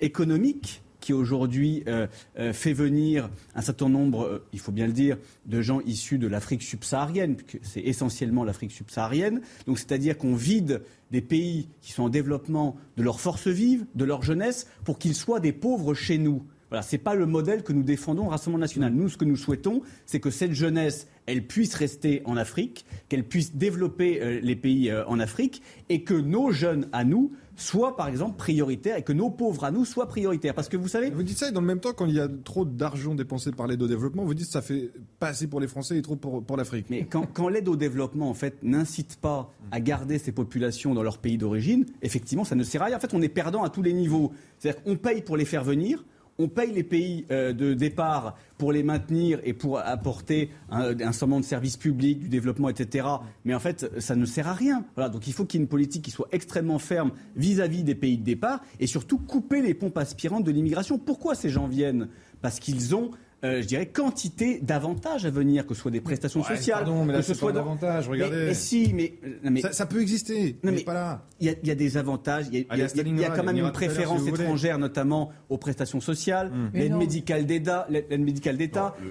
économique 0.00 0.82
qui 1.04 1.12
aujourd'hui 1.12 1.84
euh, 1.86 2.06
euh, 2.38 2.54
fait 2.54 2.72
venir 2.72 3.28
un 3.54 3.60
certain 3.60 3.90
nombre, 3.90 4.22
euh, 4.22 4.46
il 4.54 4.58
faut 4.58 4.72
bien 4.72 4.86
le 4.86 4.92
dire, 4.94 5.18
de 5.44 5.60
gens 5.60 5.80
issus 5.82 6.16
de 6.16 6.26
l'Afrique 6.26 6.62
subsaharienne, 6.62 7.36
puisque 7.36 7.60
c'est 7.62 7.82
essentiellement 7.82 8.42
l'Afrique 8.42 8.72
subsaharienne. 8.72 9.42
Donc 9.66 9.78
c'est-à-dire 9.78 10.16
qu'on 10.16 10.34
vide 10.34 10.80
des 11.10 11.20
pays 11.20 11.68
qui 11.82 11.92
sont 11.92 12.04
en 12.04 12.08
développement 12.08 12.76
de 12.96 13.02
leur 13.02 13.20
force 13.20 13.48
vive, 13.48 13.84
de 13.94 14.04
leur 14.04 14.22
jeunesse, 14.22 14.66
pour 14.84 14.98
qu'ils 14.98 15.14
soient 15.14 15.40
des 15.40 15.52
pauvres 15.52 15.92
chez 15.92 16.16
nous. 16.16 16.42
Voilà, 16.70 16.80
ce 16.80 16.96
n'est 16.96 17.02
pas 17.02 17.14
le 17.14 17.26
modèle 17.26 17.62
que 17.62 17.74
nous 17.74 17.82
défendons 17.82 18.26
au 18.26 18.30
Rassemblement 18.30 18.60
national. 18.60 18.94
Nous, 18.94 19.10
ce 19.10 19.18
que 19.18 19.26
nous 19.26 19.36
souhaitons, 19.36 19.82
c'est 20.06 20.20
que 20.20 20.30
cette 20.30 20.54
jeunesse, 20.54 21.06
elle 21.26 21.46
puisse 21.46 21.74
rester 21.74 22.22
en 22.24 22.38
Afrique, 22.38 22.86
qu'elle 23.10 23.24
puisse 23.24 23.54
développer 23.54 24.40
les 24.40 24.56
pays 24.56 24.92
en 25.06 25.20
Afrique, 25.20 25.62
et 25.90 26.02
que 26.02 26.14
nos 26.14 26.50
jeunes 26.50 26.88
à 26.92 27.04
nous 27.04 27.32
soit 27.56 27.96
par 27.96 28.08
exemple 28.08 28.36
prioritaire 28.36 28.96
et 28.96 29.02
que 29.02 29.12
nos 29.12 29.30
pauvres 29.30 29.64
à 29.64 29.70
nous 29.70 29.84
soient 29.84 30.08
prioritaires. 30.08 30.54
Parce 30.54 30.68
que 30.68 30.76
vous 30.76 30.88
savez. 30.88 31.10
Vous 31.10 31.22
dites 31.22 31.38
ça 31.38 31.48
et 31.48 31.52
dans 31.52 31.60
le 31.60 31.66
même 31.66 31.80
temps, 31.80 31.92
quand 31.92 32.06
il 32.06 32.14
y 32.14 32.20
a 32.20 32.28
trop 32.44 32.64
d'argent 32.64 33.14
dépensé 33.14 33.52
par 33.52 33.66
l'aide 33.66 33.82
au 33.82 33.86
développement, 33.86 34.24
vous 34.24 34.34
dites 34.34 34.46
que 34.46 34.52
ça 34.52 34.62
fait 34.62 34.90
pas 35.18 35.28
assez 35.28 35.46
pour 35.46 35.60
les 35.60 35.68
Français 35.68 35.98
et 35.98 36.02
trop 36.02 36.16
pour, 36.16 36.42
pour 36.42 36.56
l'Afrique. 36.56 36.86
Mais 36.90 37.04
quand, 37.04 37.26
quand 37.32 37.48
l'aide 37.48 37.68
au 37.68 37.76
développement, 37.76 38.28
en 38.28 38.34
fait, 38.34 38.56
n'incite 38.62 39.16
pas 39.16 39.52
à 39.70 39.80
garder 39.80 40.18
ces 40.18 40.32
populations 40.32 40.94
dans 40.94 41.02
leur 41.02 41.18
pays 41.18 41.38
d'origine, 41.38 41.86
effectivement, 42.02 42.44
ça 42.44 42.54
ne 42.54 42.64
sert 42.64 42.82
à 42.82 42.86
rien. 42.86 42.96
En 42.96 43.00
fait, 43.00 43.14
on 43.14 43.22
est 43.22 43.28
perdant 43.28 43.62
à 43.62 43.70
tous 43.70 43.82
les 43.82 43.92
niveaux. 43.92 44.32
C'est-à-dire 44.58 44.82
qu'on 44.82 44.96
paye 44.96 45.22
pour 45.22 45.36
les 45.36 45.44
faire 45.44 45.64
venir 45.64 46.04
on 46.38 46.48
paye 46.48 46.72
les 46.72 46.82
pays 46.82 47.26
euh, 47.30 47.52
de 47.52 47.74
départ 47.74 48.36
pour 48.58 48.72
les 48.72 48.82
maintenir 48.82 49.40
et 49.44 49.52
pour 49.52 49.78
apporter 49.78 50.50
un, 50.70 50.94
certain 51.12 51.26
nombre 51.26 51.42
de 51.42 51.46
services 51.46 51.76
publics, 51.76 52.20
du 52.20 52.28
développement, 52.28 52.68
etc. 52.68 53.06
Mais 53.44 53.54
en 53.54 53.60
fait, 53.60 54.00
ça 54.00 54.16
ne 54.16 54.24
sert 54.24 54.48
à 54.48 54.54
rien. 54.54 54.84
Voilà, 54.94 55.10
donc 55.10 55.26
il 55.26 55.32
faut 55.32 55.44
qu'il 55.44 55.60
y 55.60 55.62
ait 55.62 55.64
une 55.64 55.68
politique 55.68 56.04
qui 56.04 56.10
soit 56.10 56.28
extrêmement 56.32 56.78
ferme 56.78 57.12
vis-à-vis 57.36 57.80
-vis 57.80 57.84
des 57.84 57.94
pays 57.94 58.18
de 58.18 58.24
départ 58.24 58.60
et 58.80 58.86
surtout 58.86 59.18
couper 59.18 59.60
les 59.60 59.74
pompes 59.74 59.98
aspirantes 59.98 60.44
de 60.44 60.50
l'immigration. 60.50 60.98
Pourquoi 60.98 61.34
ces 61.34 61.50
gens 61.50 61.66
viennent? 61.66 62.08
Parce 62.40 62.60
qu'ils 62.60 62.94
ont 62.94 63.10
euh, 63.44 63.60
je 63.60 63.66
dirais, 63.66 63.86
quantité 63.86 64.58
d'avantages 64.60 65.26
à 65.26 65.30
venir, 65.30 65.66
que 65.66 65.74
ce 65.74 65.82
soit 65.82 65.90
des 65.90 66.00
prestations 66.00 66.42
sociales, 66.42 66.84
pardon, 66.84 67.04
mais 67.04 67.12
là, 67.12 67.18
que 67.18 67.26
ce 67.26 67.34
soit 67.34 67.52
d'avantages. 67.52 68.08
Regardez. 68.08 68.46
Mais, 68.46 68.54
si, 68.54 68.92
mais, 68.94 69.14
mais 69.42 69.60
ça, 69.60 69.84
peut 69.84 70.00
exister. 70.00 70.56
Non, 70.62 70.72
mais, 70.72 70.80
pas 70.80 70.94
là. 70.94 71.22
Il 71.40 71.54
y, 71.62 71.70
a 71.70 71.74
des 71.74 71.96
avantages. 71.98 72.46
Il 72.50 72.60
y, 72.60 73.24
a, 73.24 73.30
quand 73.30 73.44
même 73.44 73.58
une 73.58 73.70
préférence 73.70 74.26
étrangère, 74.26 74.78
notamment 74.78 75.30
aux 75.50 75.58
prestations 75.58 76.00
sociales, 76.00 76.50
hum. 76.52 76.70
l'aide 76.72 76.94
médicale 76.94 77.44
d'État, 77.44 77.86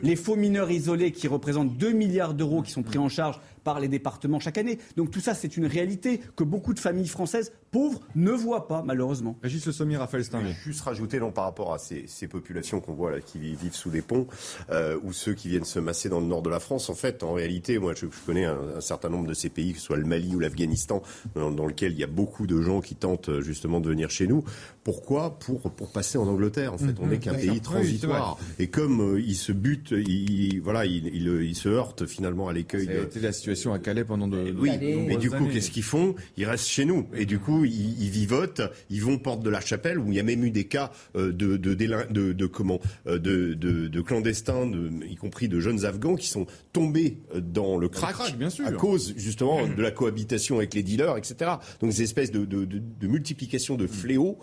les 0.02 0.16
faux 0.16 0.36
mineurs 0.36 0.72
isolés 0.72 1.12
qui 1.12 1.28
représentent 1.28 1.78
2 1.78 1.92
milliards 1.92 2.34
d'euros 2.34 2.64
qui 2.64 2.72
sont 2.72 2.84
pris 2.84 2.98
en 2.98 3.10
charge 3.10 3.40
par 3.64 3.80
les 3.80 3.88
départements 3.88 4.40
chaque 4.40 4.58
année. 4.58 4.80
Donc 4.98 5.12
tout 5.12 5.20
ça, 5.20 5.34
c'est 5.34 5.58
une 5.58 5.66
réalité 5.66 6.22
que 6.36 6.44
beaucoup 6.44 6.74
de 6.74 6.80
familles 6.80 7.08
françaises 7.08 7.52
pauvres 7.72 8.00
ne 8.16 8.32
voient 8.32 8.68
pas, 8.68 8.84
malheureusement. 8.84 9.38
Régis 9.42 9.66
Le 9.66 9.72
Sommier, 9.72 9.98
Raphaël 9.98 10.24
Stein. 10.24 10.44
Juste 10.64 10.82
rajouter 10.82 11.20
non, 11.20 11.32
par 11.32 11.46
rapport 11.46 11.74
à 11.74 11.78
ces, 11.80 12.28
populations 12.28 12.80
qu'on 12.80 12.94
voit 12.94 13.12
là, 13.12 13.20
qui 13.20 13.40
vivent 13.40 13.76
sous 13.76 13.90
des 13.90 14.02
ponts, 14.02 14.28
euh, 14.70 14.98
ou 15.04 15.12
ceux 15.12 15.34
qui 15.34 15.50
viennent 15.50 15.66
se 15.66 15.80
masser 15.80 16.10
dans 16.10 16.20
le 16.20 16.26
nord 16.26 16.42
de 16.42 16.50
la 16.50 16.60
France, 16.60 16.90
en 16.90 16.96
fait, 16.96 17.24
en 17.24 17.34
réalité, 17.34 17.80
moi, 17.80 17.94
je, 17.96 18.06
connais 18.26 18.46
un, 18.46 18.80
certain 18.80 19.10
nombre 19.10 19.28
de 19.28 19.34
ces 19.34 19.50
pays, 19.50 19.74
que 19.74 19.80
ce 19.80 19.86
soit 19.86 19.98
le 19.98 20.06
Mali 20.06 20.36
ou 20.36 20.40
l'Afghanistan, 20.40 21.02
dans, 21.36 21.52
dans, 21.52 21.66
lequel 21.66 21.94
il 21.94 22.00
y 22.00 22.04
a 22.04 22.08
beaucoup 22.08 22.48
de 22.48 22.62
gens 22.62 22.82
qui 22.82 22.96
tentent 22.96 23.30
euh, 23.30 23.42
justement 23.42 23.80
de 23.80 23.90
venir 23.90 24.10
chez 24.10 24.28
nous. 24.28 24.44
Pourquoi? 24.84 25.40
Pour, 25.40 25.62
pour 25.62 25.92
passer 25.92 26.18
en 26.18 26.28
Angleterre, 26.28 26.74
en 26.74 26.78
fait. 26.78 26.96
On 27.02 27.08
n'est 27.08 27.20
qu'un 27.20 27.34
pays 27.34 27.62
transitoire. 27.62 28.38
et 28.60 28.68
comme 28.68 29.16
euh, 29.16 29.20
ils 29.20 29.36
se 29.36 29.52
butent, 29.52 29.92
ils, 29.92 30.60
voilà, 30.62 30.86
ils, 30.86 31.08
ils, 31.08 31.56
se 31.56 31.70
heurtent 31.70 32.06
finalement 32.06 32.48
à 32.48 32.54
l'écueil 32.54 32.88
de 32.88 33.32
situation 33.32 33.53
à 33.74 33.80
Calais 33.80 34.04
pendant 34.04 34.28
de. 34.28 34.54
Oui, 34.58 34.72
mais 35.08 35.18
du 35.18 35.30
coup, 35.30 35.48
qu'est-ce 35.52 35.72
qu'ils 35.72 35.84
font? 35.84 36.16
Ils 36.38 36.46
restent 36.46 36.68
chez 36.68 36.86
nous. 36.86 37.08
Et 37.16 37.26
du 37.26 37.40
coup, 37.40 37.66
ils, 37.66 38.02
ils, 38.02 38.10
vivotent, 38.10 38.62
ils 38.90 39.02
vont 39.02 39.18
porte 39.18 39.42
de 39.44 39.50
la 39.50 39.62
chapelle, 39.62 40.00
où 40.00 40.12
il 40.12 40.16
y 40.16 40.20
a 40.20 40.24
même 40.24 40.44
eu 40.44 40.52
des 40.52 40.66
cas 40.66 40.92
de, 41.16 41.32
de, 41.32 41.58
de, 41.58 42.34
de 42.34 42.46
comment 42.46 42.80
de, 43.06 43.54
de, 43.54 44.02
clandestins, 44.02 44.70
y 45.08 45.16
compris 45.16 45.48
de 45.48 45.60
jeunes 45.60 45.86
Afghans, 45.86 46.16
qui 46.16 46.28
sont 46.28 46.46
tombés 46.72 47.18
dans 47.36 47.78
le 47.78 47.90
crack, 47.90 48.38
bien 48.38 48.50
sûr. 48.50 48.68
à 48.68 48.72
cause 48.72 49.14
justement 49.18 49.68
de 49.68 49.82
la 49.82 49.92
cohabitation 49.92 50.58
avec 50.58 50.74
les 50.74 50.84
dealers, 50.84 51.18
etc. 51.18 51.52
Donc 51.80 51.92
des 51.92 52.02
espèces 52.02 52.32
de, 52.32 53.08
multiplication 53.08 53.76
de 53.76 53.88
fléaux, 53.88 54.38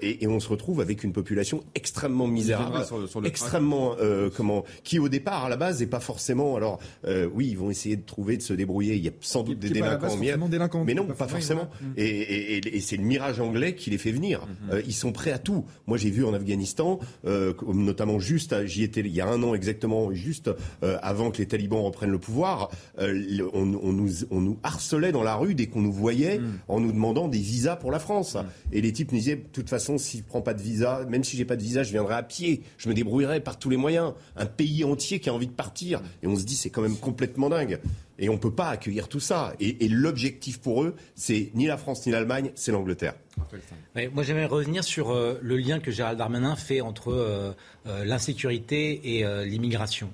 et, 0.00 0.24
et, 0.24 0.26
on 0.26 0.40
se 0.40 0.48
retrouve 0.48 0.80
avec 0.80 1.04
une 1.04 1.12
population 1.12 1.62
extrêmement 1.74 2.26
misérable, 2.26 2.84
extrêmement 3.24 3.96
comment, 4.36 4.64
qui 4.84 4.98
au 4.98 5.08
départ 5.08 5.44
à 5.44 5.48
la 5.48 5.56
base 5.56 5.80
n'est 5.80 5.86
pas 5.86 6.00
forcément. 6.00 6.56
Alors 6.56 6.80
oui, 7.32 7.48
ils 7.50 7.58
vont 7.58 7.70
essayer 7.70 7.96
de 7.96 8.02
trouver, 8.02 8.36
de 8.36 8.42
se 8.42 8.51
débrouiller. 8.56 8.96
Il 8.96 9.04
y 9.04 9.08
a 9.08 9.12
sans 9.20 9.42
doute 9.42 9.58
des 9.58 9.70
délinquants, 9.70 10.48
délinquants, 10.48 10.84
mais 10.84 10.94
non, 10.94 11.06
pas 11.06 11.28
forcément. 11.28 11.68
Et, 11.96 12.58
et, 12.76 12.80
c'est 12.80 12.96
le 12.96 13.04
mirage 13.04 13.40
anglais 13.40 13.74
qui 13.74 13.90
les 13.90 13.98
fait 13.98 14.12
venir. 14.12 14.46
Mhm. 14.46 14.70
Euh, 14.72 14.82
ils 14.86 14.94
sont 14.94 15.12
prêts 15.12 15.32
à 15.32 15.38
tout. 15.38 15.64
Moi, 15.86 15.98
j'ai 15.98 16.10
vu 16.10 16.24
en 16.24 16.34
Afghanistan, 16.34 16.98
euh, 17.26 17.52
notamment 17.74 18.18
juste, 18.18 18.66
j'y 18.66 18.82
étais 18.82 19.00
il 19.00 19.08
y 19.08 19.20
a 19.20 19.26
un 19.26 19.42
an 19.42 19.54
exactement, 19.54 20.12
juste 20.12 20.50
euh, 20.82 20.98
avant 21.02 21.30
que 21.30 21.38
les 21.38 21.46
talibans 21.46 21.82
reprennent 21.82 22.10
le 22.10 22.18
pouvoir, 22.18 22.70
on, 22.98 23.66
nous, 23.66 24.08
on 24.30 24.40
nous 24.40 24.58
harcelait 24.62 25.12
dans 25.12 25.22
la 25.22 25.34
rue 25.34 25.54
dès 25.54 25.66
qu'on 25.66 25.82
nous 25.82 25.92
voyait 25.92 26.38
mhm. 26.38 26.58
en 26.68 26.80
nous 26.80 26.92
demandant 26.92 27.28
des 27.28 27.38
visas 27.38 27.76
pour 27.76 27.90
la 27.90 27.98
France. 27.98 28.34
Mhm. 28.34 28.44
Et 28.72 28.80
les 28.80 28.92
types 28.92 29.12
nous 29.12 29.18
disaient, 29.18 29.36
de 29.36 29.48
toute 29.52 29.68
façon, 29.68 29.98
si 29.98 30.18
je 30.18 30.22
prends 30.22 30.42
pas 30.42 30.54
de 30.54 30.62
visa, 30.62 31.04
même 31.08 31.24
si 31.24 31.36
j'ai 31.36 31.44
pas 31.44 31.56
de 31.56 31.62
visa, 31.62 31.82
je 31.82 31.92
viendrai 31.92 32.14
à 32.14 32.22
pied, 32.22 32.62
je 32.78 32.88
me 32.88 32.94
débrouillerai 32.94 33.40
par 33.40 33.58
tous 33.58 33.70
les 33.70 33.76
moyens. 33.76 34.12
Un 34.36 34.46
pays 34.46 34.84
entier 34.84 35.20
qui 35.20 35.28
a 35.28 35.34
envie 35.34 35.46
de 35.46 35.52
partir. 35.52 36.02
Et 36.22 36.26
on 36.26 36.36
se 36.36 36.44
dit, 36.44 36.54
c'est 36.54 36.70
quand 36.70 36.82
même 36.82 36.96
complètement 36.96 37.48
dingue. 37.48 37.80
Et 38.18 38.28
on 38.28 38.34
ne 38.34 38.38
peut 38.38 38.52
pas 38.52 38.68
accueillir 38.68 39.08
tout 39.08 39.20
ça. 39.20 39.54
Et, 39.60 39.88
l'objectif 39.88 40.60
pour 40.60 40.82
eux, 40.82 40.94
c'est 41.14 41.50
ni 41.54 41.66
la 41.66 41.76
France 41.76 42.06
ni 42.06 42.12
l'Allemagne, 42.12 42.50
c'est 42.54 42.72
l'Angleterre. 42.72 43.14
moi, 44.12 44.22
j'aimerais 44.22 44.46
revenir 44.46 44.84
sur 44.84 45.10
euh, 45.10 45.38
le 45.42 45.56
lien 45.56 45.80
que 45.80 45.90
Gérald 45.90 46.18
Darmanin 46.18 46.56
fait 46.56 46.80
entre 46.80 47.12
euh, 47.12 47.52
euh, 47.86 48.04
l'insécurité 48.04 49.18
et 49.18 49.24
l'immigration. 49.44 50.10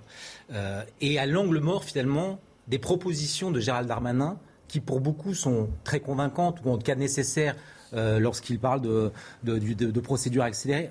et 1.01 1.19
à 1.19 1.27
l'angle 1.27 1.59
mort, 1.61 1.85
finalement, 1.85 2.41
des 2.69 2.79
propositions 2.79 3.51
de 3.51 3.61
Gérald 3.61 3.89
Darmanin 3.89 4.39
qui, 4.69 4.81
pour 4.81 5.01
beaucoup, 5.01 5.35
sont 5.35 5.69
très 5.85 6.01
convaincantes 6.01 6.61
ou 6.65 6.71
en 6.71 6.77
tout 6.77 6.85
cas 6.85 6.95
nécessaires 6.95 7.57
lorsqu'il 7.93 8.59
parle 8.59 8.81
de, 8.83 10.01
procédures 10.01 10.45
accélérées. 10.45 10.91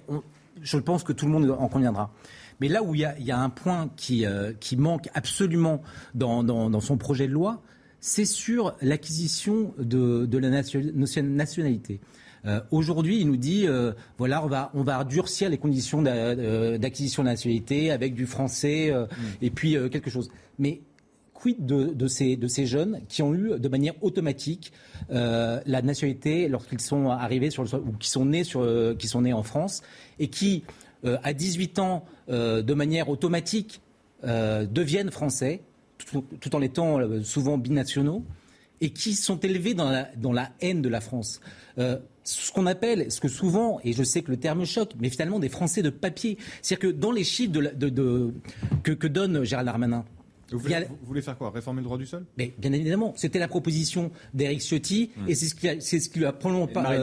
je 0.62 0.78
pense 0.78 1.04
que 1.04 1.14
tout 1.14 1.26
le 1.26 1.32
monde 1.32 1.50
en 1.52 1.68
conviendra. 1.68 2.12
Mais 2.60 2.68
là 2.68 2.84
où 2.84 2.96
il 2.96 3.02
y 3.02 3.32
a, 3.32 3.40
un 3.40 3.50
point 3.50 3.90
qui, 3.96 4.26
euh, 4.26 4.54
qui 4.60 4.78
manque 4.78 5.10
absolument 5.14 5.82
dans, 6.16 6.44
dans, 6.44 6.80
son 6.80 6.98
projet 6.98 7.28
de 7.28 7.34
loi, 7.34 7.62
c'est 8.00 8.26
sur 8.26 8.76
l'acquisition 8.82 9.74
de, 9.78 10.26
de, 10.26 10.38
la 10.38 10.50
nationalité. 10.50 12.00
Euh, 12.46 12.62
Aujourd'hui, 12.72 13.20
il 13.20 13.28
nous 13.28 13.38
dit, 13.38 13.68
euh, 13.68 13.94
voilà, 14.18 14.44
on 14.44 14.48
va, 14.48 14.72
on 14.74 14.84
va 14.84 15.04
durcir 15.04 15.50
les 15.50 15.58
conditions 15.58 16.02
d'acquisition 16.02 17.24
de, 17.24 17.30
nationalité 17.30 17.92
avec 17.92 18.14
du 18.14 18.26
français 18.26 18.92
mm. 18.92 19.16
et 19.42 19.50
puis 19.50 19.76
quelque 19.92 20.10
chose. 20.10 20.30
Mais 20.58 20.82
quid 21.34 21.64
de, 21.64 21.94
de, 21.94 22.08
ces, 22.08 22.36
de 22.36 22.48
ces 22.48 22.66
jeunes 22.66 23.02
qui 23.08 23.22
ont 23.22 23.36
eu 23.36 23.60
de 23.60 23.68
manière 23.68 23.94
automatique 24.04 24.74
la 25.10 25.82
nationalité 25.84 26.48
lorsqu'ils 26.48 26.82
sont 26.82 27.10
arrivés 27.10 27.52
sur 27.52 27.64
le 27.64 27.76
ou 27.76 27.92
qui 28.00 28.10
sont 28.10 28.26
nés 28.26 28.44
sur, 28.44 28.66
qui 28.98 29.08
sont 29.08 29.22
nés 29.22 29.34
en 29.34 29.44
France 29.44 29.84
et 30.18 30.30
qui 30.30 30.64
euh, 31.06 31.18
à 31.24 31.34
18 31.34 31.80
ans, 31.80 32.06
euh, 32.30 32.62
de 32.62 32.74
manière 32.74 33.10
automatique, 33.10 33.82
euh, 34.24 34.66
deviennent 34.66 35.12
français, 35.12 35.62
tout, 35.98 36.56
en 36.56 36.62
étant 36.62 37.00
souvent 37.24 37.58
binationaux, 37.58 38.24
et 38.82 38.92
qui 38.92 39.14
sont 39.14 39.40
élevés 39.40 39.74
dans 39.74 39.92
la, 39.92 40.52
haine 40.62 40.82
de 40.82 40.90
la 40.90 41.02
France. 41.02 41.42
ce 41.78 42.52
qu'on 42.52 42.68
appelle, 42.68 43.12
ce 43.12 43.20
que 43.20 43.28
souvent, 43.28 43.80
et 43.84 43.94
je 43.94 44.04
sais 44.04 44.22
que 44.22 44.30
le 44.30 44.38
terme 44.38 44.64
choque, 44.66 44.92
mais 45.00 45.10
finalement 45.10 45.40
des 45.40 45.50
Français 45.50 45.82
de 45.82 45.90
papier. 45.90 46.38
C'est-à-dire 46.62 46.90
que 46.90 46.96
dans 46.96 47.12
les 47.12 47.24
chiffres 47.24 47.52
que, 48.84 48.92
que 48.92 49.08
donne 49.08 49.44
Gérald 49.44 49.66
Darmanin, 49.66 50.06
vous 50.52 50.60
voulez, 51.04 51.22
faire 51.22 51.38
quoi 51.38 51.52
Réformer 51.52 51.82
le 51.82 51.86
droit 51.86 51.98
du 51.98 52.06
sol? 52.06 52.26
Mais 52.38 52.54
bien 52.58 52.72
évidemment, 52.72 53.14
c'était 53.16 53.40
la 53.40 53.48
proposition 53.48 54.12
d'Éric 54.34 54.62
Ciotti 54.62 55.12
et 55.28 55.36
c'est 55.36 55.48
ce 55.48 55.56
qui 55.56 55.68
c'est 55.82 56.00
ce 56.00 56.10
qui 56.10 56.20
lui 56.20 56.26
a 56.26 56.32
probablement 56.32 56.68
pas 56.68 56.96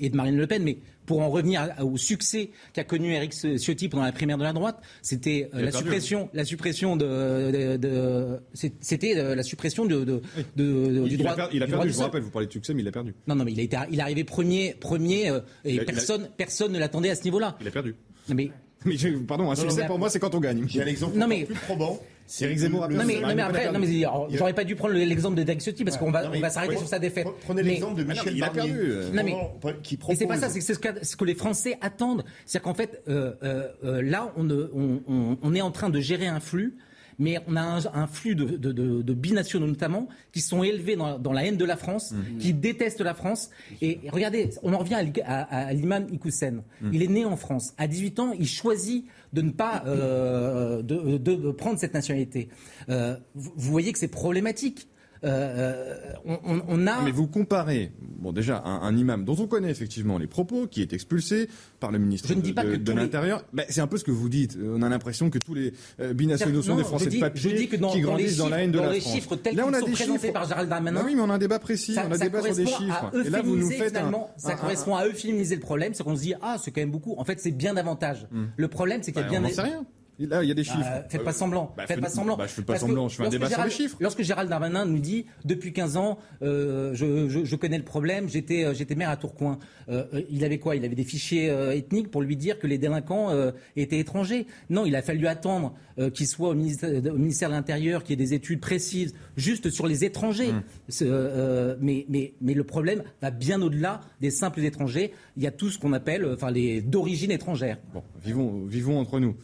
et 0.00 0.08
de 0.08 0.16
Marine 0.16 0.36
Le 0.36 0.46
Pen. 0.46 0.62
Mais 0.62 0.78
pour 1.06 1.22
en 1.22 1.30
revenir 1.30 1.74
au 1.80 1.96
succès 1.96 2.50
qu'a 2.72 2.84
connu 2.84 3.12
Éric 3.12 3.32
Ciotti 3.32 3.88
pendant 3.88 4.04
la 4.04 4.12
primaire 4.12 4.38
de 4.38 4.42
la 4.44 4.52
droite, 4.52 4.80
c'était 5.02 5.50
euh, 5.54 5.62
la, 5.62 5.72
suppression, 5.72 6.30
la 6.34 6.44
suppression 6.44 6.96
de, 6.96 8.40
c'était 8.80 9.16
euh, 9.16 9.34
la 9.34 9.42
suppression 9.42 9.86
de, 9.86 10.22
du 10.56 11.16
droit. 11.16 11.34
il 11.52 11.62
a 11.62 11.66
perdu. 11.66 11.90
je 11.90 11.94
vous 11.94 12.02
rappelle, 12.02 12.22
vous 12.22 12.30
parlez 12.30 12.46
de 12.46 12.52
succès, 12.52 12.74
mais 12.74 12.82
il 12.82 12.88
a 12.88 12.92
perdu. 12.92 13.14
Non, 13.26 13.34
non, 13.34 13.44
mais 13.44 13.52
il 13.52 13.74
a 13.74 13.86
il 13.90 13.98
est 13.98 14.02
arrivé 14.02 14.24
premier, 14.24 14.74
premier, 14.74 15.30
euh, 15.30 15.40
et 15.64 15.80
personne, 15.80 16.28
personne 16.36 16.72
ne 16.72 16.78
l'attendait 16.78 17.10
à 17.10 17.14
ce 17.14 17.24
niveau-là. 17.24 17.56
Il 17.60 17.68
a 17.68 17.70
perdu. 17.70 17.94
Mais 18.28 18.50
mais 18.84 18.96
pardon, 19.26 19.50
un 19.50 19.56
succès 19.56 19.86
pour 19.86 19.98
moi, 19.98 20.10
c'est 20.10 20.20
quand 20.20 20.34
on 20.34 20.40
gagne. 20.40 20.64
J'ai 20.68 20.82
un 20.82 20.86
exemple 20.86 21.18
non, 21.18 21.26
mais, 21.26 21.44
plus 21.44 21.54
probant. 21.54 22.00
Zemmour. 22.30 22.88
Non 22.88 23.04
mais, 23.04 23.20
non 23.20 23.34
mais 23.34 23.42
après, 23.42 23.72
non 23.72 23.78
mais 23.78 24.06
j'aurais 24.36 24.54
pas 24.54 24.64
dû 24.64 24.76
prendre 24.76 24.94
l'exemple 24.94 25.42
de 25.42 25.60
Ciotti 25.60 25.84
parce 25.84 25.96
qu'on 25.96 26.10
va, 26.10 26.30
on 26.32 26.40
va 26.40 26.50
s'arrêter 26.50 26.76
sur 26.76 26.88
sa 26.88 26.98
défaite. 26.98 27.26
Prenez 27.44 27.62
l'exemple 27.62 27.96
de 27.96 28.04
Michel 28.04 28.36
il 28.36 28.44
a 28.44 28.50
perdu. 28.50 28.72
Euh, 28.76 29.10
non 29.12 29.22
mais, 29.24 29.34
qui 29.82 29.96
propose... 29.96 30.18
c'est 30.18 30.26
pas 30.26 30.36
ça, 30.36 30.48
c'est 30.48 30.60
ce, 30.60 30.74
ce 30.74 31.16
que 31.16 31.24
les 31.24 31.34
Français 31.34 31.78
attendent. 31.80 32.24
C'est-à-dire 32.46 32.64
qu'en 32.64 32.74
fait, 32.74 33.02
euh, 33.08 33.32
euh, 33.42 34.02
là, 34.02 34.32
on, 34.36 34.48
on, 34.50 35.38
on 35.42 35.54
est 35.54 35.60
en 35.60 35.70
train 35.70 35.90
de 35.90 36.00
gérer 36.00 36.26
un 36.26 36.40
flux 36.40 36.76
mais 37.20 37.38
on 37.46 37.54
a 37.54 37.60
un, 37.60 38.06
flux 38.06 38.34
de, 38.34 39.12
binationaux 39.12 39.66
notamment 39.66 40.08
qui 40.32 40.40
sont 40.40 40.64
élevés 40.64 40.96
dans, 40.96 41.32
la 41.32 41.44
haine 41.44 41.58
de 41.58 41.64
la 41.66 41.76
France, 41.76 42.12
mmh. 42.12 42.38
qui 42.38 42.54
détestent 42.54 43.02
la 43.02 43.14
France. 43.14 43.50
Et, 43.82 44.00
regardez, 44.10 44.50
on 44.62 44.72
en 44.72 44.78
revient 44.78 44.96
à, 45.24 45.72
l'imam 45.74 46.06
Ikoussen. 46.10 46.62
Mmh. 46.80 46.90
Il 46.92 47.02
est 47.02 47.08
né 47.08 47.24
en 47.26 47.36
France. 47.36 47.74
À 47.76 47.86
18 47.86 48.18
ans, 48.20 48.32
il 48.32 48.48
choisit 48.48 49.04
de 49.32 49.42
ne 49.42 49.50
pas 49.50 49.82
euh, 49.86 50.82
de, 50.82 51.50
prendre 51.52 51.78
cette 51.78 51.94
nationalité. 51.94 52.48
Euh, 52.88 53.16
vous 53.34 53.50
voyez 53.56 53.92
que 53.92 53.98
c'est 53.98 54.08
problématique. 54.08 54.88
Euh, 55.22 56.14
on, 56.24 56.62
on, 56.66 56.86
a. 56.86 57.02
Mais 57.02 57.10
vous 57.10 57.26
comparez, 57.26 57.92
bon 58.00 58.32
déjà, 58.32 58.62
un, 58.64 58.96
imam 58.96 59.24
dont 59.24 59.36
on 59.38 59.46
connaît 59.46 59.70
effectivement 59.70 60.16
les 60.16 60.26
propos, 60.26 60.66
qui 60.66 60.80
est 60.80 60.92
expulsé 60.94 61.48
par 61.78 61.90
le 61.90 61.98
ministre 61.98 62.32
de, 62.32 62.92
l'Intérieur. 62.92 63.44
Ben, 63.52 63.66
c'est 63.68 63.82
un 63.82 63.86
peu 63.86 63.98
ce 63.98 64.04
que 64.04 64.10
vous 64.10 64.28
dites. 64.28 64.56
On 64.62 64.80
a 64.82 64.88
l'impression 64.88 65.28
que 65.28 65.38
tous 65.38 65.54
les 65.54 65.74
euh, 66.00 66.14
binationaux 66.14 66.62
sont 66.62 66.76
des 66.76 66.84
Français 66.84 67.10
de 67.10 67.20
papier 67.20 67.50
je 67.50 67.56
dis 67.56 67.68
que 67.68 67.76
dans, 67.76 67.92
qui 67.92 68.00
grandissent 68.00 68.38
dans, 68.38 68.48
la 68.48 68.62
haine 68.62 68.72
de 68.72 68.78
la 68.78 68.92
les 68.92 69.00
chiffres 69.00 69.36
tels 69.36 69.56
Là, 69.56 69.66
on 69.66 69.72
a 69.72 69.82
des 69.82 69.94
chiffres 69.94 70.32
par 70.32 70.48
Gérald 70.48 70.70
Darmanin. 70.70 71.00
Ben 71.00 71.06
oui, 71.06 71.14
mais 71.14 71.22
on 71.22 71.30
a 71.30 71.34
un 71.34 71.38
débat 71.38 71.58
précis, 71.58 71.94
on 71.96 72.10
a 72.10 72.14
un 72.14 72.18
débat 72.18 72.42
sur 72.42 72.54
des 72.54 72.66
chiffres. 72.66 73.10
Et 73.26 73.30
là, 73.30 73.42
vous 73.42 73.56
nous 73.56 73.70
faites 73.70 73.96
un, 73.96 74.10
Ça 74.38 74.54
correspond 74.54 74.96
à 74.96 75.06
euphémiser 75.06 75.54
le 75.54 75.60
problème, 75.60 75.92
c'est 75.92 76.02
qu'on 76.02 76.16
se 76.16 76.22
dit 76.22 76.34
ah 76.40 76.56
c'est 76.58 76.70
quand 76.70 76.80
même 76.80 76.90
beaucoup. 76.90 77.14
En 77.18 77.24
fait, 77.24 77.40
c'est 77.40 77.50
bien 77.50 77.74
davantage. 77.74 78.26
Hmm. 78.30 78.46
Le 78.56 78.68
problème, 78.68 79.02
c'est 79.02 79.12
qu'il 79.12 79.22
y 79.22 79.24
a 79.24 79.28
ben, 79.28 79.40
bien. 79.40 79.50
On 79.50 79.54
sait 79.54 79.62
rien. 79.62 79.86
Là, 80.26 80.42
il 80.42 80.48
y 80.48 80.52
a 80.52 80.54
des 80.54 80.62
bah, 80.62 80.72
chiffres. 80.72 81.04
faites 81.08 81.24
pas 81.24 81.32
semblant. 81.32 81.74
Bah, 81.76 81.86
faites 81.86 82.00
pas 82.00 82.08
semblant. 82.08 82.36
Bah, 82.36 82.46
je 82.46 82.52
fais 82.52 82.62
pas 82.62 82.78
semblant. 82.78 83.08
Je 83.08 83.16
fais 83.16 83.26
un 83.26 83.28
débat 83.28 83.48
sur 83.48 83.64
les 83.64 83.70
chiffres. 83.70 83.96
Lorsque 84.00 84.22
Gérald 84.22 84.50
Darmanin 84.50 84.84
nous 84.84 84.98
dit 84.98 85.26
depuis 85.44 85.72
15 85.72 85.96
ans, 85.96 86.18
euh, 86.42 86.94
je, 86.94 87.28
je, 87.28 87.44
je, 87.44 87.56
connais 87.56 87.78
le 87.78 87.84
problème. 87.84 88.28
J'étais 88.28 88.64
euh, 88.64 88.74
j'étais 88.74 88.94
maire 88.94 89.10
à 89.10 89.16
Tourcoing. 89.16 89.58
Euh, 89.88 90.04
euh, 90.14 90.22
il 90.30 90.44
avait 90.44 90.58
quoi? 90.58 90.76
Il 90.76 90.84
avait 90.84 90.94
des 90.94 91.04
fichiers 91.04 91.50
euh, 91.50 91.72
ethniques 91.74 92.10
pour 92.10 92.22
lui 92.22 92.36
dire 92.36 92.58
que 92.58 92.66
les 92.66 92.78
délinquants 92.78 93.30
étaient 93.76 93.98
étrangers. 93.98 94.46
Non, 94.68 94.86
il 94.86 94.94
a 94.96 95.02
fallu 95.02 95.26
attendre 95.26 95.74
qu'il 96.14 96.26
soit 96.26 96.50
au 96.50 96.54
ministère, 96.54 96.90
au 97.12 97.18
ministère, 97.18 97.48
de 97.48 97.54
l'Intérieur, 97.54 98.02
qu'il 98.02 98.18
y 98.18 98.22
ait 98.22 98.24
des 98.24 98.34
études 98.34 98.60
précises 98.60 99.14
juste 99.36 99.70
sur 99.70 99.86
les 99.86 100.04
étrangers. 100.04 100.52
Mmh. 100.52 101.76
mais, 101.80 102.06
mais, 102.08 102.34
mais 102.40 102.54
le 102.54 102.64
problème 102.64 103.02
va 103.20 103.30
bien 103.30 103.60
au-delà 103.60 104.00
des 104.20 104.30
simples 104.30 104.60
étrangers. 104.60 105.12
Il 105.36 105.42
y 105.42 105.46
a 105.46 105.50
tout 105.50 105.70
ce 105.70 105.78
qu'on 105.78 105.92
appelle, 105.92 106.26
enfin, 106.26 106.50
les 106.50 106.80
d'origine 106.80 107.30
étrangère. 107.30 107.78
Bon, 107.92 108.02
vivons, 108.22 108.64
vivons 108.66 108.98
entre 108.98 109.20
nous. 109.20 109.36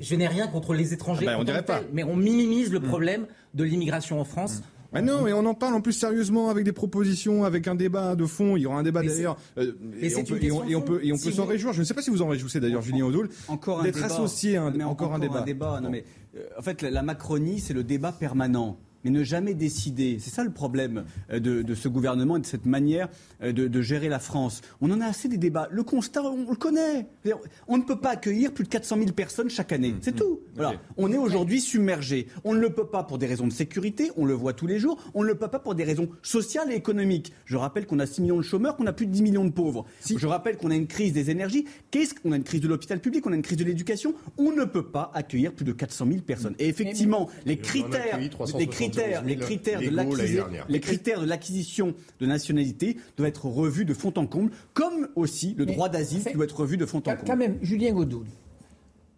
Je 0.00 0.14
n'ai 0.14 0.26
rien 0.26 0.46
contre 0.48 0.74
les 0.74 0.92
étrangers. 0.92 1.26
Ah 1.28 1.34
ben, 1.34 1.40
on 1.40 1.44
dirait 1.44 1.64
pas. 1.64 1.80
Mais 1.92 2.04
on 2.04 2.16
minimise 2.16 2.70
le 2.72 2.80
hmm. 2.80 2.84
problème 2.84 3.26
de 3.54 3.64
l'immigration 3.64 4.20
en 4.20 4.24
France. 4.24 4.62
Mais 4.92 5.02
non, 5.02 5.26
et 5.26 5.32
on 5.32 5.46
en 5.46 5.54
parle 5.54 5.74
en 5.74 5.80
plus 5.80 5.92
sérieusement 5.92 6.50
avec 6.50 6.64
des 6.64 6.72
propositions, 6.72 7.44
avec 7.44 7.68
un 7.68 7.76
débat 7.76 8.16
de 8.16 8.26
fond. 8.26 8.56
Il 8.56 8.62
y 8.62 8.66
aura 8.66 8.78
un 8.78 8.82
débat 8.82 9.02
d'ailleurs. 9.02 9.36
Euh, 9.56 9.72
et, 10.00 10.14
on 10.16 10.24
peut, 10.24 10.42
et, 10.42 10.50
on, 10.50 10.82
peut, 10.82 11.00
et 11.04 11.12
on 11.12 11.18
peut 11.18 11.30
s'en 11.30 11.46
réjouir. 11.46 11.72
Je 11.72 11.80
ne 11.80 11.84
sais 11.84 11.94
pas 11.94 12.02
si 12.02 12.10
vous 12.10 12.22
en 12.22 12.28
réjouissez 12.28 12.58
d'ailleurs, 12.58 12.82
Julien 12.82 13.06
Odoul, 13.06 13.28
d'être 13.84 14.02
associé 14.02 14.56
à 14.56 14.64
un, 14.64 14.70
mais 14.72 14.84
encore, 14.84 15.14
un 15.14 15.18
débat. 15.18 15.80
Non, 15.80 15.90
mais, 15.90 16.04
euh, 16.36 16.46
en 16.58 16.62
fait, 16.62 16.82
la 16.82 17.02
Macronie, 17.02 17.60
c'est 17.60 17.74
le 17.74 17.84
débat 17.84 18.12
permanent. 18.12 18.78
Mais 19.04 19.10
ne 19.10 19.22
jamais 19.24 19.54
décider. 19.54 20.18
C'est 20.20 20.30
ça 20.30 20.44
le 20.44 20.50
problème 20.50 21.04
euh, 21.32 21.40
de, 21.40 21.74
ce 21.74 21.88
gouvernement 21.88 22.36
et 22.36 22.40
de 22.40 22.46
cette 22.46 22.66
manière 22.66 23.08
euh, 23.42 23.52
de, 23.52 23.80
gérer 23.80 24.08
la 24.08 24.18
France. 24.18 24.60
On 24.80 24.90
en 24.90 25.00
a 25.00 25.06
assez 25.06 25.28
des 25.28 25.38
débats. 25.38 25.68
Le 25.70 25.82
constat, 25.82 26.22
on, 26.22 26.50
le 26.50 26.56
connaît. 26.56 27.06
On 27.66 27.78
ne 27.78 27.82
peut 27.82 27.98
pas 27.98 28.10
accueillir 28.10 28.52
plus 28.52 28.64
de 28.64 28.68
400 28.68 28.96
000 28.98 29.12
personnes 29.12 29.48
chaque 29.48 29.72
année. 29.72 29.94
C'est 30.02 30.14
mmh. 30.14 30.18
tout. 30.18 30.40
Voilà. 30.54 30.74
On 30.96 31.10
est 31.12 31.16
aujourd'hui 31.16 31.60
submergé. 31.60 32.26
On 32.44 32.54
ne 32.54 32.60
le 32.60 32.70
peut 32.70 32.86
pas 32.86 33.04
pour 33.04 33.18
des 33.18 33.26
raisons 33.26 33.46
de 33.46 33.52
sécurité, 33.52 34.10
on 34.16 34.24
le 34.24 34.34
voit 34.34 34.52
tous 34.52 34.66
les 34.66 34.78
jours. 34.78 34.98
On 35.14 35.22
ne 35.22 35.28
le 35.28 35.34
peut 35.34 35.48
pas 35.48 35.58
pour 35.58 35.74
des 35.74 35.84
raisons 35.84 36.08
sociales 36.22 36.70
et 36.70 36.74
économiques. 36.74 37.32
Je 37.46 37.56
rappelle 37.56 37.86
qu'on 37.86 37.98
a 37.98 38.06
6 38.06 38.22
millions 38.22 38.36
de 38.36 38.42
chômeurs, 38.42 38.76
qu'on 38.76 38.86
a 38.86 38.92
plus 38.92 39.06
de 39.06 39.12
10 39.12 39.22
millions 39.22 39.44
de 39.44 39.50
pauvres. 39.50 39.86
Je 40.04 40.26
rappelle 40.26 40.56
qu'on 40.56 40.70
a 40.70 40.74
une 40.74 40.86
crise 40.86 41.12
des 41.12 41.30
énergies. 41.30 41.64
Qu'est-ce 41.90 42.14
qu'on 42.14 42.32
a 42.32 42.36
une 42.36 42.44
crise 42.44 42.60
de 42.60 42.68
l'hôpital 42.68 43.00
public, 43.00 43.26
on 43.26 43.32
a 43.32 43.36
une 43.36 43.42
crise 43.42 43.58
de 43.58 43.64
l'éducation. 43.64 44.14
On 44.36 44.52
ne 44.52 44.64
peut 44.64 44.86
pas 44.86 45.10
accueillir 45.14 45.52
plus 45.52 45.64
de 45.64 45.72
400 45.72 46.06
000 46.06 46.20
personnes. 46.20 46.54
Et 46.58 46.68
effectivement, 46.68 47.28
les 47.46 47.56
critères, 47.56 48.18
les 48.18 48.66
critères, 48.66 48.89
critères 48.90 49.22
de 49.22 49.28
les 50.68 50.80
critères 50.80 51.20
de 51.20 51.26
l'acquisition 51.26 51.94
de 52.20 52.26
nationalité 52.26 52.96
doivent 53.16 53.28
être 53.28 53.46
revus 53.46 53.84
de 53.84 53.94
fond 53.94 54.12
en 54.16 54.26
comble, 54.26 54.50
comme 54.74 55.08
aussi 55.16 55.54
le 55.56 55.66
droit 55.66 55.88
d'asile 55.88 56.22
doit 56.34 56.44
être 56.44 56.60
revu 56.60 56.76
de 56.76 56.86
fond 56.86 56.98
en 56.98 57.02
comble. 57.02 57.22
Quand 57.26 57.36
même, 57.36 57.58
Julien 57.62 57.92
Godoul, 57.92 58.26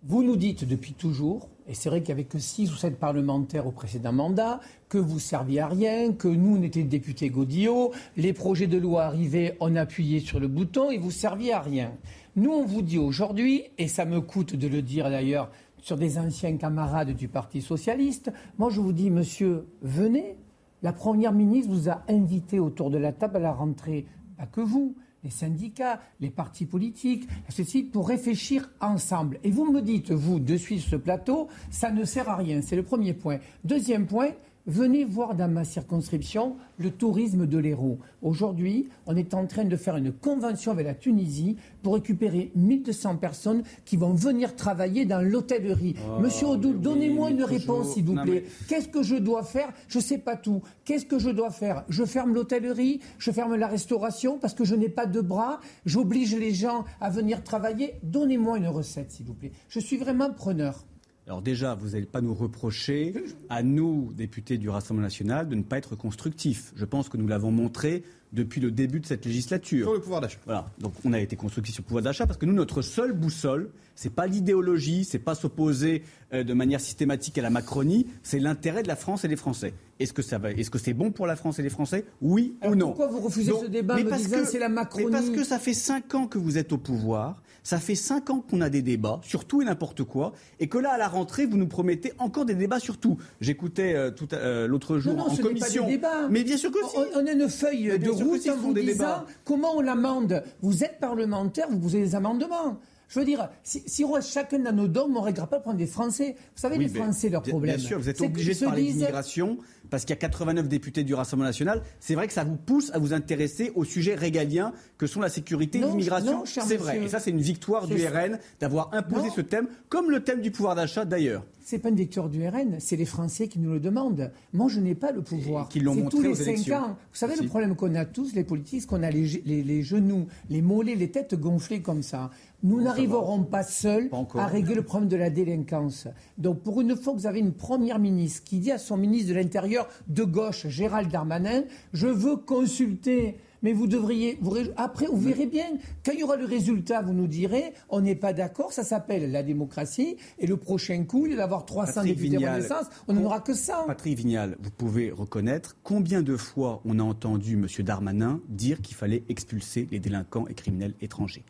vous 0.04 0.24
nous 0.24 0.36
dites 0.36 0.64
depuis 0.64 0.94
toujours, 0.94 1.48
et 1.68 1.74
c'est 1.74 1.88
vrai 1.88 2.00
qu'il 2.00 2.14
n'y 2.14 2.20
avait 2.20 2.28
que 2.28 2.40
six 2.40 2.72
ou 2.72 2.74
sept 2.74 2.98
parlementaires 2.98 3.68
au 3.68 3.70
précédent 3.70 4.12
mandat, 4.12 4.60
que 4.88 4.98
vous 4.98 5.20
serviez 5.20 5.60
à 5.60 5.68
rien, 5.68 6.12
que 6.12 6.26
nous, 6.26 6.56
on 6.56 6.62
était 6.62 6.82
députés 6.82 7.30
Godillot, 7.30 7.92
les 8.16 8.32
projets 8.32 8.66
de 8.66 8.78
loi 8.78 9.04
arrivaient, 9.04 9.56
on 9.60 9.76
appuyait 9.76 10.20
sur 10.20 10.40
le 10.40 10.48
bouton 10.48 10.90
et 10.90 10.98
vous 10.98 11.12
serviez 11.12 11.52
à 11.52 11.60
rien. 11.60 11.92
Nous, 12.34 12.50
on 12.50 12.64
vous 12.64 12.82
dit 12.82 12.98
aujourd'hui, 12.98 13.62
et 13.78 13.86
ça 13.86 14.04
me 14.04 14.20
coûte 14.20 14.56
de 14.56 14.66
le 14.66 14.82
dire 14.82 15.08
d'ailleurs 15.08 15.50
sur 15.82 15.98
des 15.98 16.16
anciens 16.16 16.56
camarades 16.56 17.10
du 17.10 17.28
Parti 17.28 17.60
socialiste, 17.60 18.32
moi 18.56 18.70
je 18.70 18.80
vous 18.80 18.92
dis, 18.92 19.10
monsieur, 19.10 19.66
venez. 19.82 20.36
La 20.82 20.92
Première 20.92 21.32
ministre 21.32 21.70
vous 21.70 21.90
a 21.90 22.02
invité 22.08 22.58
autour 22.58 22.90
de 22.90 22.98
la 22.98 23.12
table 23.12 23.36
à 23.36 23.40
la 23.40 23.52
rentrée, 23.52 24.06
pas 24.36 24.46
que 24.46 24.60
vous, 24.60 24.96
les 25.22 25.30
syndicats, 25.30 26.00
les 26.20 26.30
partis 26.30 26.66
politiques, 26.66 27.28
ceci 27.48 27.82
pour 27.82 28.08
réfléchir 28.08 28.70
ensemble. 28.80 29.38
Et 29.44 29.50
vous 29.50 29.70
me 29.70 29.82
dites, 29.82 30.10
vous, 30.10 30.40
de 30.40 30.56
suivre 30.56 30.84
ce 30.84 30.96
plateau, 30.96 31.48
ça 31.70 31.90
ne 31.90 32.04
sert 32.04 32.28
à 32.28 32.36
rien. 32.36 32.62
C'est 32.62 32.76
le 32.76 32.82
premier 32.82 33.12
point. 33.12 33.38
Deuxième 33.64 34.06
point, 34.06 34.30
Venez 34.66 35.04
voir 35.04 35.34
dans 35.34 35.48
ma 35.48 35.64
circonscription 35.64 36.54
le 36.78 36.92
tourisme 36.92 37.48
de 37.48 37.58
l'Hérault. 37.58 37.98
Aujourd'hui, 38.22 38.88
on 39.06 39.16
est 39.16 39.34
en 39.34 39.48
train 39.48 39.64
de 39.64 39.74
faire 39.74 39.96
une 39.96 40.12
convention 40.12 40.70
avec 40.70 40.86
la 40.86 40.94
Tunisie 40.94 41.56
pour 41.82 41.94
récupérer 41.94 42.52
1200 42.54 43.16
personnes 43.16 43.64
qui 43.84 43.96
vont 43.96 44.14
venir 44.14 44.54
travailler 44.54 45.04
dans 45.04 45.20
l'hôtellerie. 45.20 45.96
Oh, 46.06 46.20
Monsieur 46.20 46.46
Odoul, 46.46 46.80
donnez-moi 46.80 47.30
une 47.30 47.42
réponse, 47.42 47.94
s'il 47.94 48.04
vous 48.04 48.14
plaît. 48.14 48.44
Qu'est-ce 48.68 48.86
que 48.86 49.02
je 49.02 49.16
dois 49.16 49.42
faire? 49.42 49.72
Je 49.88 49.98
ne 49.98 50.02
sais 50.02 50.18
pas 50.18 50.36
tout. 50.36 50.62
Qu'est-ce 50.84 51.06
que 51.06 51.18
je 51.18 51.30
dois 51.30 51.50
faire? 51.50 51.82
Je 51.88 52.04
ferme 52.04 52.32
l'hôtellerie, 52.32 53.00
je 53.18 53.32
ferme 53.32 53.56
la 53.56 53.66
restauration 53.66 54.38
parce 54.38 54.54
que 54.54 54.64
je 54.64 54.76
n'ai 54.76 54.88
pas 54.88 55.06
de 55.06 55.20
bras, 55.20 55.58
j'oblige 55.86 56.36
les 56.36 56.54
gens 56.54 56.84
à 57.00 57.10
venir 57.10 57.42
travailler. 57.42 57.94
Donnez-moi 58.04 58.58
une 58.58 58.68
recette, 58.68 59.10
s'il 59.10 59.26
vous 59.26 59.34
plaît. 59.34 59.50
Je 59.68 59.80
suis 59.80 59.96
vraiment 59.96 60.30
preneur. 60.30 60.84
Alors 61.26 61.40
déjà, 61.40 61.74
vous 61.74 61.90
n'allez 61.90 62.06
pas 62.06 62.20
nous 62.20 62.34
reprocher, 62.34 63.14
à 63.48 63.62
nous, 63.62 64.12
députés 64.14 64.58
du 64.58 64.68
Rassemblement 64.68 65.06
national, 65.06 65.48
de 65.48 65.54
ne 65.54 65.62
pas 65.62 65.78
être 65.78 65.94
constructifs. 65.94 66.72
Je 66.74 66.84
pense 66.84 67.08
que 67.08 67.16
nous 67.16 67.28
l'avons 67.28 67.52
montré 67.52 68.02
depuis 68.32 68.60
le 68.60 68.70
début 68.70 68.98
de 68.98 69.06
cette 69.06 69.24
législature. 69.24 69.84
Sur 69.86 69.94
le 69.94 70.00
pouvoir 70.00 70.20
d'achat. 70.20 70.38
Voilà. 70.46 70.66
Donc 70.78 70.94
on 71.04 71.12
a 71.12 71.20
été 71.20 71.36
constructif 71.36 71.74
sur 71.74 71.82
le 71.82 71.86
pouvoir 71.86 72.02
d'achat 72.02 72.26
parce 72.26 72.38
que 72.38 72.46
nous, 72.46 72.54
notre 72.54 72.82
seule 72.82 73.12
boussole, 73.12 73.70
c'est 73.94 74.12
pas 74.12 74.26
l'idéologie, 74.26 75.04
c'est 75.04 75.18
pas 75.18 75.34
s'opposer 75.34 76.02
euh, 76.32 76.42
de 76.42 76.54
manière 76.54 76.80
systématique 76.80 77.38
à 77.38 77.42
la 77.42 77.50
Macronie, 77.50 78.06
c'est 78.22 78.40
l'intérêt 78.40 78.82
de 78.82 78.88
la 78.88 78.96
France 78.96 79.24
et 79.24 79.28
des 79.28 79.36
Français. 79.36 79.74
Est-ce 80.00 80.12
que 80.12 80.22
ça 80.22 80.38
va, 80.38 80.50
est-ce 80.50 80.70
que 80.70 80.78
c'est 80.78 80.94
bon 80.94 81.12
pour 81.12 81.26
la 81.26 81.36
France 81.36 81.58
et 81.58 81.62
les 81.62 81.68
Français? 81.68 82.04
Oui 82.20 82.56
ou 82.66 82.74
non? 82.74 82.88
Pourquoi 82.88 83.08
vous 83.08 83.20
refusez 83.20 83.52
ce 83.52 83.66
débat 83.66 83.96
mais 83.96 84.04
parce 84.04 84.26
que 84.26 84.44
c'est 84.44 84.58
la 84.58 84.70
Macronie 84.70 85.06
Mais 85.06 85.12
parce 85.12 85.30
que 85.30 85.44
ça 85.44 85.58
fait 85.58 85.74
cinq 85.74 86.14
ans 86.14 86.26
que 86.26 86.38
vous 86.38 86.58
êtes 86.58 86.72
au 86.72 86.78
pouvoir, 86.78 87.42
ça 87.62 87.78
fait 87.78 87.94
cinq 87.94 88.30
ans 88.30 88.44
qu'on 88.48 88.60
a 88.60 88.68
des 88.68 88.82
débats 88.82 89.20
sur 89.22 89.44
tout 89.44 89.62
et 89.62 89.64
n'importe 89.64 90.04
quoi, 90.04 90.32
et 90.60 90.68
que 90.68 90.78
là 90.78 90.92
à 90.92 90.98
la 90.98 91.08
rentrée 91.08 91.46
vous 91.46 91.56
nous 91.56 91.68
promettez 91.68 92.12
encore 92.18 92.44
des 92.44 92.54
débats 92.54 92.80
sur 92.80 92.98
tout. 92.98 93.18
J'écoutais 93.40 93.94
euh, 93.94 94.10
tout 94.10 94.28
euh, 94.32 94.66
l'autre 94.66 94.98
jour 94.98 95.14
non, 95.14 95.24
en 95.24 95.34
ce 95.34 95.42
commission. 95.42 95.82
Pas 95.82 95.88
des 95.88 95.96
débats. 95.96 96.28
Mais 96.30 96.44
bien 96.44 96.56
sûr 96.56 96.70
que 96.70 96.78
si. 96.88 96.96
On, 97.14 97.26
a 97.26 97.32
une 97.32 97.48
feuille 97.48 97.98
de 97.98 98.10
route 98.10 98.48
en 98.48 98.56
vous 98.56 98.74
disant 98.74 99.24
comment 99.44 99.76
on 99.76 99.80
l'amende. 99.80 100.42
Vous 100.60 100.84
êtes 100.84 100.98
parlementaire, 101.00 101.66
vous 101.70 101.78
posez 101.78 102.00
des 102.00 102.14
amendements. 102.14 102.78
Je 103.08 103.18
veux 103.18 103.26
dire, 103.26 103.50
si, 103.62 103.82
si 103.86 104.04
on 104.04 104.12
reste 104.12 104.32
chacun 104.32 104.58
dans 104.58 104.72
nos 104.72 104.88
dogmes, 104.88 105.14
on 105.18 105.20
ne 105.20 105.26
réglera 105.26 105.46
pas 105.46 105.56
le 105.56 105.62
problème 105.62 105.84
des 105.84 105.90
Français. 105.90 106.34
Vous 106.54 106.60
savez, 106.60 106.78
les 106.78 106.88
Français, 106.88 107.28
leur 107.28 107.42
problème. 107.42 107.76
Bien 107.76 107.86
sûr, 107.86 107.98
vous 107.98 108.08
êtes 108.08 108.22
obligé 108.22 108.54
de 108.54 108.64
parler 108.64 108.84
d'immigration 108.84 109.58
parce 109.92 110.06
qu'il 110.06 110.14
y 110.14 110.18
a 110.18 110.20
89 110.20 110.68
députés 110.68 111.04
du 111.04 111.12
Rassemblement 111.12 111.50
national. 111.50 111.82
C'est 112.00 112.14
vrai 112.14 112.26
que 112.26 112.32
ça 112.32 112.44
vous 112.44 112.56
pousse 112.56 112.90
à 112.94 112.98
vous 112.98 113.12
intéresser 113.12 113.72
aux 113.74 113.84
sujets 113.84 114.14
régaliens 114.14 114.72
que 114.96 115.06
sont 115.06 115.20
la 115.20 115.28
sécurité 115.28 115.80
et 115.80 115.82
l'immigration. 115.82 116.44
C'est 116.46 116.78
vrai. 116.78 117.04
Et 117.04 117.08
ça, 117.08 117.20
c'est 117.20 117.30
une 117.30 117.42
victoire 117.42 117.86
du 117.86 118.06
RN 118.06 118.38
d'avoir 118.58 118.94
imposé 118.94 119.28
ce 119.28 119.42
thème, 119.42 119.66
comme 119.90 120.10
le 120.10 120.24
thème 120.24 120.40
du 120.40 120.50
pouvoir 120.50 120.76
d'achat 120.76 121.04
d'ailleurs. 121.04 121.44
C'est 121.62 121.78
pas 121.78 121.90
une 121.90 121.96
victoire 121.96 122.30
du 122.30 122.46
RN, 122.46 122.76
c'est 122.80 122.96
les 122.96 123.04
Français 123.04 123.48
qui 123.48 123.58
nous 123.58 123.72
le 123.72 123.80
demandent. 123.80 124.32
Moi, 124.54 124.68
je 124.68 124.80
n'ai 124.80 124.94
pas 124.94 125.12
le 125.12 125.22
pouvoir. 125.22 125.68
Qui 125.68 125.80
l'ont 125.80 125.94
montré 125.94 126.10
tous 126.10 126.22
les 126.22 126.34
cinq 126.34 126.74
ans. 126.74 126.96
Vous 127.12 127.18
savez, 127.18 127.36
le 127.36 127.46
problème 127.46 127.76
qu'on 127.76 127.94
a 127.94 128.06
tous, 128.06 128.34
les 128.34 128.44
politiques, 128.44 128.80
c'est 128.80 128.86
qu'on 128.86 129.02
a 129.02 129.10
les, 129.10 129.42
les, 129.44 129.82
genoux, 129.82 130.26
les 130.48 130.62
mollets, 130.62 130.94
les 130.94 131.10
têtes 131.10 131.34
gonflées 131.38 131.82
comme 131.82 132.02
ça. 132.02 132.30
Nous 132.62 132.80
n'arriverons 132.80 133.44
pas 133.44 133.62
seuls 133.62 134.08
à 134.34 134.46
régler 134.46 134.74
le 134.74 134.82
problème 134.82 135.08
de 135.08 135.16
la 135.16 135.30
délinquance. 135.30 136.06
Donc, 136.38 136.62
pour 136.62 136.80
une 136.80 136.96
fois 136.96 137.12
vous 137.12 137.26
avez 137.26 137.40
une 137.40 137.52
première 137.52 137.98
ministre 137.98 138.44
qui 138.44 138.58
dit 138.58 138.70
à 138.70 138.78
son 138.78 138.96
ministre 138.96 139.30
de 139.30 139.34
l'Intérieur 139.34 139.88
de 140.08 140.24
gauche, 140.24 140.68
Gérald 140.68 141.10
Darmanin, 141.10 141.64
je 141.92 142.06
veux 142.06 142.36
consulter 142.36 143.36
mais 143.62 143.72
vous 143.72 143.86
devriez. 143.86 144.38
après, 144.76 145.06
vous 145.06 145.18
verrez 145.18 145.46
bien. 145.46 145.66
Quand 146.04 146.12
il 146.12 146.20
y 146.20 146.24
aura 146.24 146.36
le 146.36 146.44
résultat, 146.44 147.00
vous 147.02 147.12
nous 147.12 147.28
direz 147.28 147.72
on 147.88 148.00
n'est 148.00 148.16
pas 148.16 148.32
d'accord, 148.32 148.72
ça 148.72 148.84
s'appelle 148.84 149.30
la 149.30 149.42
démocratie. 149.42 150.16
Et 150.38 150.46
le 150.46 150.56
prochain 150.56 151.04
coup, 151.04 151.26
il 151.26 151.36
va 151.36 151.42
y 151.42 151.44
avoir 151.44 151.64
300 151.64 152.04
députés 152.04 152.36
de 152.36 152.46
Renaissance. 152.46 152.86
On 153.08 153.14
n'en 153.14 153.24
aura 153.24 153.40
que 153.40 153.54
ça. 153.54 153.84
Patrick 153.86 154.18
Vignal, 154.18 154.56
vous 154.60 154.70
pouvez 154.70 155.10
reconnaître 155.10 155.76
combien 155.82 156.22
de 156.22 156.36
fois 156.36 156.80
on 156.84 156.98
a 156.98 157.02
entendu 157.02 157.54
M. 157.54 157.66
Darmanin 157.84 158.40
dire 158.48 158.80
qu'il 158.80 158.96
fallait 158.96 159.22
expulser 159.28 159.88
les 159.90 160.00
délinquants 160.00 160.46
et 160.48 160.54
criminels 160.54 160.94
étrangers 161.00 161.44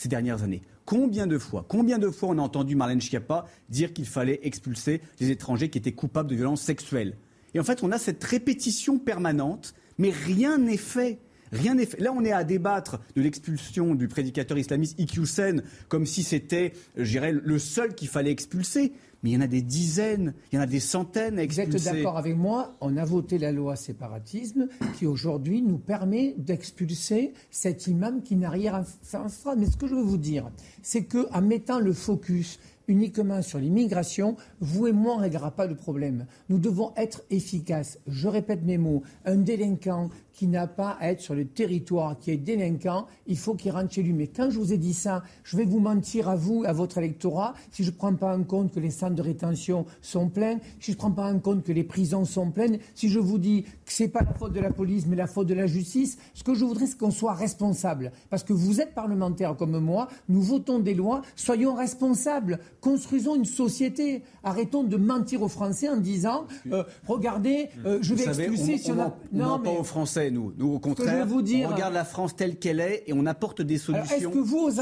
ces 0.00 0.08
dernières 0.08 0.42
années. 0.42 0.62
Combien 0.86 1.26
de 1.26 1.38
fois, 1.38 1.64
combien 1.68 1.98
de 1.98 2.08
fois 2.08 2.30
on 2.30 2.38
a 2.38 2.42
entendu 2.42 2.74
Marlène 2.74 3.00
Schiappa 3.00 3.46
dire 3.68 3.92
qu'il 3.92 4.06
fallait 4.06 4.40
expulser 4.42 5.02
les 5.20 5.30
étrangers 5.30 5.68
qui 5.68 5.78
étaient 5.78 5.92
coupables 5.92 6.30
de 6.30 6.34
violences 6.34 6.62
sexuelles? 6.62 7.16
Et 7.52 7.60
en 7.60 7.64
fait, 7.64 7.82
on 7.82 7.92
a 7.92 7.98
cette 7.98 8.24
répétition 8.24 8.98
permanente, 8.98 9.74
mais 9.98 10.10
rien 10.10 10.56
n'est 10.56 10.78
fait. 10.78 11.18
Rien 11.52 11.74
n'est 11.74 11.86
fait. 11.86 12.00
Là, 12.00 12.12
on 12.16 12.24
est 12.24 12.32
à 12.32 12.44
débattre 12.44 13.00
de 13.14 13.20
l'expulsion 13.22 13.94
du 13.94 14.08
prédicateur 14.08 14.56
islamiste 14.56 14.98
Iqiyoussen 14.98 15.62
comme 15.88 16.06
si 16.06 16.22
c'était, 16.22 16.72
je 16.96 17.10
dirais, 17.10 17.32
le 17.32 17.58
seul 17.58 17.94
qu'il 17.94 18.08
fallait 18.08 18.30
expulser 18.30 18.92
mais 19.22 19.30
il 19.30 19.32
y 19.34 19.36
en 19.36 19.42
a 19.42 19.46
des 19.46 19.62
dizaines, 19.62 20.34
il 20.50 20.56
y 20.56 20.58
en 20.58 20.62
a 20.62 20.66
des 20.66 20.80
centaines 20.80 21.38
à 21.38 21.42
expulser. 21.42 21.70
Vous 21.70 21.88
êtes 21.88 21.94
d'accord 21.94 22.16
avec 22.16 22.36
moi 22.36 22.76
On 22.80 22.96
a 22.96 23.04
voté 23.04 23.38
la 23.38 23.52
loi 23.52 23.76
séparatisme 23.76 24.68
qui 24.96 25.06
aujourd'hui 25.06 25.62
nous 25.62 25.78
permet 25.78 26.34
d'expulser 26.38 27.34
cet 27.50 27.86
imam 27.86 28.22
qui 28.22 28.36
n'a 28.36 28.50
rien 28.50 28.82
fait 29.02 29.16
en 29.16 29.28
France. 29.28 29.56
Mais 29.58 29.66
ce 29.66 29.76
que 29.76 29.86
je 29.86 29.94
veux 29.94 30.02
vous 30.02 30.18
dire, 30.18 30.50
c'est 30.82 31.04
qu'en 31.04 31.42
mettant 31.42 31.80
le 31.80 31.92
focus 31.92 32.58
uniquement 32.88 33.40
sur 33.40 33.58
l'immigration, 33.58 34.36
vous 34.60 34.88
et 34.88 34.92
moi, 34.92 35.14
on 35.14 35.18
ne 35.18 35.22
réglera 35.22 35.52
pas 35.52 35.66
le 35.66 35.76
problème. 35.76 36.26
Nous 36.48 36.58
devons 36.58 36.92
être 36.96 37.22
efficaces. 37.30 37.98
Je 38.08 38.26
répète 38.26 38.64
mes 38.64 38.78
mots. 38.78 39.02
Un 39.24 39.36
délinquant 39.36 40.10
qui 40.32 40.46
n'a 40.46 40.66
pas 40.66 40.96
à 41.00 41.10
être 41.10 41.20
sur 41.20 41.34
le 41.34 41.46
territoire, 41.46 42.18
qui 42.18 42.30
est 42.30 42.36
délinquant, 42.36 43.06
il 43.26 43.36
faut 43.36 43.54
qu'il 43.54 43.72
rentre 43.72 43.92
chez 43.92 44.02
lui. 44.02 44.12
Mais 44.12 44.26
quand 44.26 44.50
je 44.50 44.58
vous 44.58 44.72
ai 44.72 44.78
dit 44.78 44.94
ça, 44.94 45.22
je 45.44 45.56
vais 45.56 45.64
vous 45.64 45.80
mentir 45.80 46.28
à 46.28 46.36
vous, 46.36 46.64
à 46.66 46.72
votre 46.72 46.98
électorat, 46.98 47.54
si 47.70 47.84
je 47.84 47.90
ne 47.90 47.96
prends 47.96 48.14
pas 48.14 48.36
en 48.36 48.42
compte 48.42 48.72
que 48.72 48.80
les 48.80 48.90
centres 48.90 49.14
de 49.14 49.22
rétention 49.22 49.86
sont 50.02 50.28
pleins, 50.28 50.58
si 50.80 50.92
je 50.92 50.96
ne 50.96 50.98
prends 50.98 51.10
pas 51.10 51.32
en 51.32 51.38
compte 51.38 51.62
que 51.62 51.72
les 51.72 51.84
prisons 51.84 52.24
sont 52.24 52.50
pleines, 52.50 52.78
si 52.94 53.08
je 53.08 53.18
vous 53.18 53.38
dis 53.38 53.64
que 53.84 53.92
ce 53.92 54.04
n'est 54.04 54.08
pas 54.08 54.22
la 54.22 54.34
faute 54.34 54.52
de 54.52 54.60
la 54.60 54.70
police, 54.70 55.06
mais 55.06 55.16
la 55.16 55.26
faute 55.26 55.46
de 55.46 55.54
la 55.54 55.66
justice, 55.66 56.18
ce 56.34 56.44
que 56.44 56.54
je 56.54 56.64
voudrais, 56.64 56.86
c'est 56.86 56.98
qu'on 56.98 57.10
soit 57.10 57.34
responsable. 57.34 58.12
Parce 58.30 58.44
que 58.44 58.52
vous 58.52 58.80
êtes 58.80 58.94
parlementaire 58.94 59.56
comme 59.56 59.78
moi, 59.78 60.08
nous 60.28 60.42
votons 60.42 60.78
des 60.78 60.94
lois, 60.94 61.22
soyons 61.36 61.74
responsables, 61.74 62.58
construisons 62.80 63.36
une 63.36 63.44
société. 63.44 64.22
Arrêtons 64.42 64.84
de 64.84 64.96
mentir 64.96 65.42
aux 65.42 65.48
Français 65.48 65.88
en 65.88 65.96
disant, 65.96 66.46
euh, 66.72 66.84
regardez, 67.06 67.68
euh, 67.84 67.98
je 68.00 68.14
vais 68.14 68.24
expulser 68.24 68.78
si 68.78 68.92
on, 68.92 69.00
a... 69.00 69.16
non, 69.32 69.58
mais... 69.58 69.72
pas 69.72 69.80
aux 69.80 69.84
Français 69.84 70.19
nous. 70.28 70.52
Nous, 70.58 70.72
au 70.72 70.78
contraire, 70.78 71.26
on 71.30 71.68
regarde 71.68 71.94
la 71.94 72.04
France 72.04 72.36
telle 72.36 72.58
qu'elle 72.58 72.80
est 72.80 73.04
et 73.06 73.12
on 73.14 73.24
apporte 73.26 73.62
des 73.62 73.78
solutions 73.78 74.30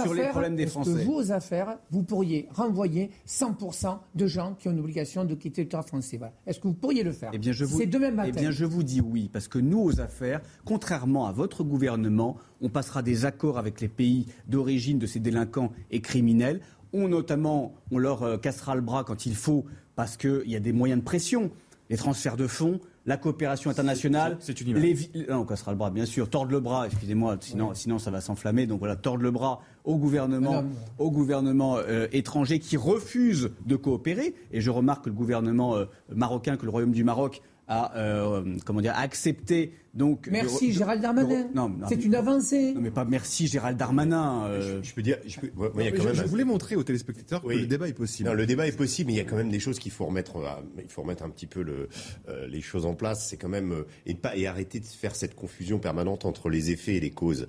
sur 0.03 0.15
les 0.15 0.29
problèmes 0.29 0.57
des 0.57 0.67
Français. 0.67 0.91
Est-ce 0.91 0.99
que 0.99 1.05
vous, 1.05 1.15
aux 1.15 1.33
affaires, 1.33 1.79
vous 1.91 2.03
pourriez 2.03 2.49
renvoyer 2.51 3.11
100% 3.29 3.99
de 4.15 4.27
gens 4.27 4.55
qui 4.59 4.69
ont 4.69 4.73
une 4.73 4.81
obligation 4.81 5.25
de 5.25 5.35
quitter 5.35 5.63
le 5.63 5.69
territoire 5.69 5.87
français 5.87 6.19
Est-ce 6.47 6.59
que 6.59 6.69
vous 6.69 6.75
pourriez 6.75 7.03
le 7.03 7.13
faire 7.13 7.31
Eh 7.33 7.39
bien, 7.39 7.53
je 7.53 7.65
vous, 7.65 7.85
demain 7.85 8.11
matin. 8.11 8.33
Eh 8.35 8.39
bien, 8.39 8.51
je 8.51 8.65
vous 8.65 8.83
dis 8.83 9.01
oui, 9.01 9.31
parce 9.33 9.49
que 9.49 9.59
nous, 9.59 9.81
aux 9.81 10.01
affaires, 10.01 10.41
contrairement 10.65 11.27
à 11.27 11.33
votre 11.33 11.63
gouvernement, 11.63 12.37
on 12.61 12.69
passera 12.69 13.03
des 13.03 13.25
accords 13.25 13.59
avec 13.59 13.81
les 13.81 13.89
pays 13.89 14.27
d'origine 14.49 14.99
de 14.99 15.07
ces 15.07 15.21
délinquants 15.21 15.73
et 15.91 16.01
criminels. 16.01 16.61
On 16.93 17.09
notamment, 17.09 17.75
on 17.91 17.99
leur 17.99 18.23
euh, 18.23 18.37
cassera 18.39 18.75
le 18.75 18.81
bras 18.81 19.05
quand 19.05 19.27
il 19.27 19.35
faut, 19.35 19.67
parce 19.95 20.17
qu'il 20.17 20.47
y 20.47 20.57
a 20.57 20.61
des 20.61 20.73
moyens 20.73 21.01
de 21.01 21.05
pression. 21.05 21.51
les 21.91 21.97
transferts 21.97 22.37
de 22.37 22.47
fonds, 22.47 22.81
la 23.09 23.17
coopération 23.17 23.71
internationale. 23.71 24.37
C'est 24.39 24.61
une 24.61 24.77
les, 24.77 24.95
Non, 25.31 25.39
on 25.39 25.45
cassera 25.47 25.73
le 25.73 25.79
bras, 25.79 25.91
bien 25.91 26.05
sûr. 26.05 26.29
Tordre 26.29 26.53
le 26.53 26.61
bras, 26.61 26.87
excusez-moi, 26.87 27.39
sinon, 27.41 27.73
sinon 27.73 27.99
ça 27.99 28.11
va 28.11 28.21
s'enflammer. 28.21 28.67
Donc 28.67 28.81
voilà, 28.81 28.97
tordre 28.97 29.23
le 29.23 29.31
bras 29.31 29.63
au 29.85 29.97
gouvernement, 29.97 30.63
au 30.99 31.11
gouvernement 31.11 31.79
euh, 31.79 32.07
étranger 32.13 32.59
qui 32.59 32.77
refuse 32.77 33.51
de 33.65 33.77
coopérer. 33.77 34.35
Et 34.53 34.61
je 34.61 34.71
remarque 34.71 35.05
que 35.05 35.09
le 35.09 35.15
gouvernement 35.15 35.75
euh, 35.75 35.87
marocain, 36.15 36.59
que 36.59 36.67
le 36.67 36.71
Royaume 36.71 36.93
du 36.93 37.03
Maroc 37.03 37.41
a, 37.67 37.97
euh, 37.97 38.57
comment 38.67 38.83
dire, 38.83 38.95
accepté 38.95 39.73
donc, 39.95 40.29
merci 40.31 40.73
Gérald 40.73 41.03
Darmanin. 41.03 41.49
c'est 41.89 42.05
une 42.05 42.15
avancée. 42.15 42.75
Non, 42.75 42.81
mais 42.81 42.91
pas 42.91 43.05
merci 43.05 43.47
Gérald 43.47 43.77
Darmanin. 43.77 44.47
Euh. 44.47 44.81
Je, 44.83 44.95
peux 44.95 45.03
dire. 45.03 45.19
Je, 45.27 45.41
je, 45.41 46.23
voulais 46.25 46.45
montrer 46.45 46.77
aux 46.77 46.85
téléspectateurs 46.85 47.43
que 47.43 47.49
le 47.49 47.67
débat 47.67 47.89
est 47.89 47.95
possible. 47.95 48.29
Non, 48.29 48.35
le 48.35 48.47
débat 48.47 48.67
est 48.67 48.77
possible, 48.77 49.09
mais 49.09 49.15
il 49.15 49.17
y 49.17 49.21
a 49.21 49.25
quand 49.25 49.37
même 49.37 49.51
des 49.51 49.61
choses 49.61 49.79
qu'il 49.79 49.93
faut 49.93 50.07
remettre. 50.07 50.37
il 50.79 50.91
faut 50.91 51.03
remettre 51.03 51.23
un 51.23 51.31
petit 51.31 51.47
peu 51.47 51.63
le, 51.63 51.89
euh, 52.29 52.47
les 52.47 52.61
choses 52.61 52.87
en 52.87 52.95
place. 52.95 53.27
C'est 53.29 53.37
quand 53.37 53.49
même 53.49 53.85
et 54.07 54.15
pas 54.15 54.37
et 54.37 54.47
arrêter 54.47 54.81
de 54.81 54.85
faire 54.85 55.17
cette 55.17 55.35
confusion 55.35 55.79
permanente 55.79 56.25
entre 56.25 56.51
les 56.51 56.71
effets 56.71 56.97
et 56.97 57.01
les 57.01 57.11
causes. 57.11 57.49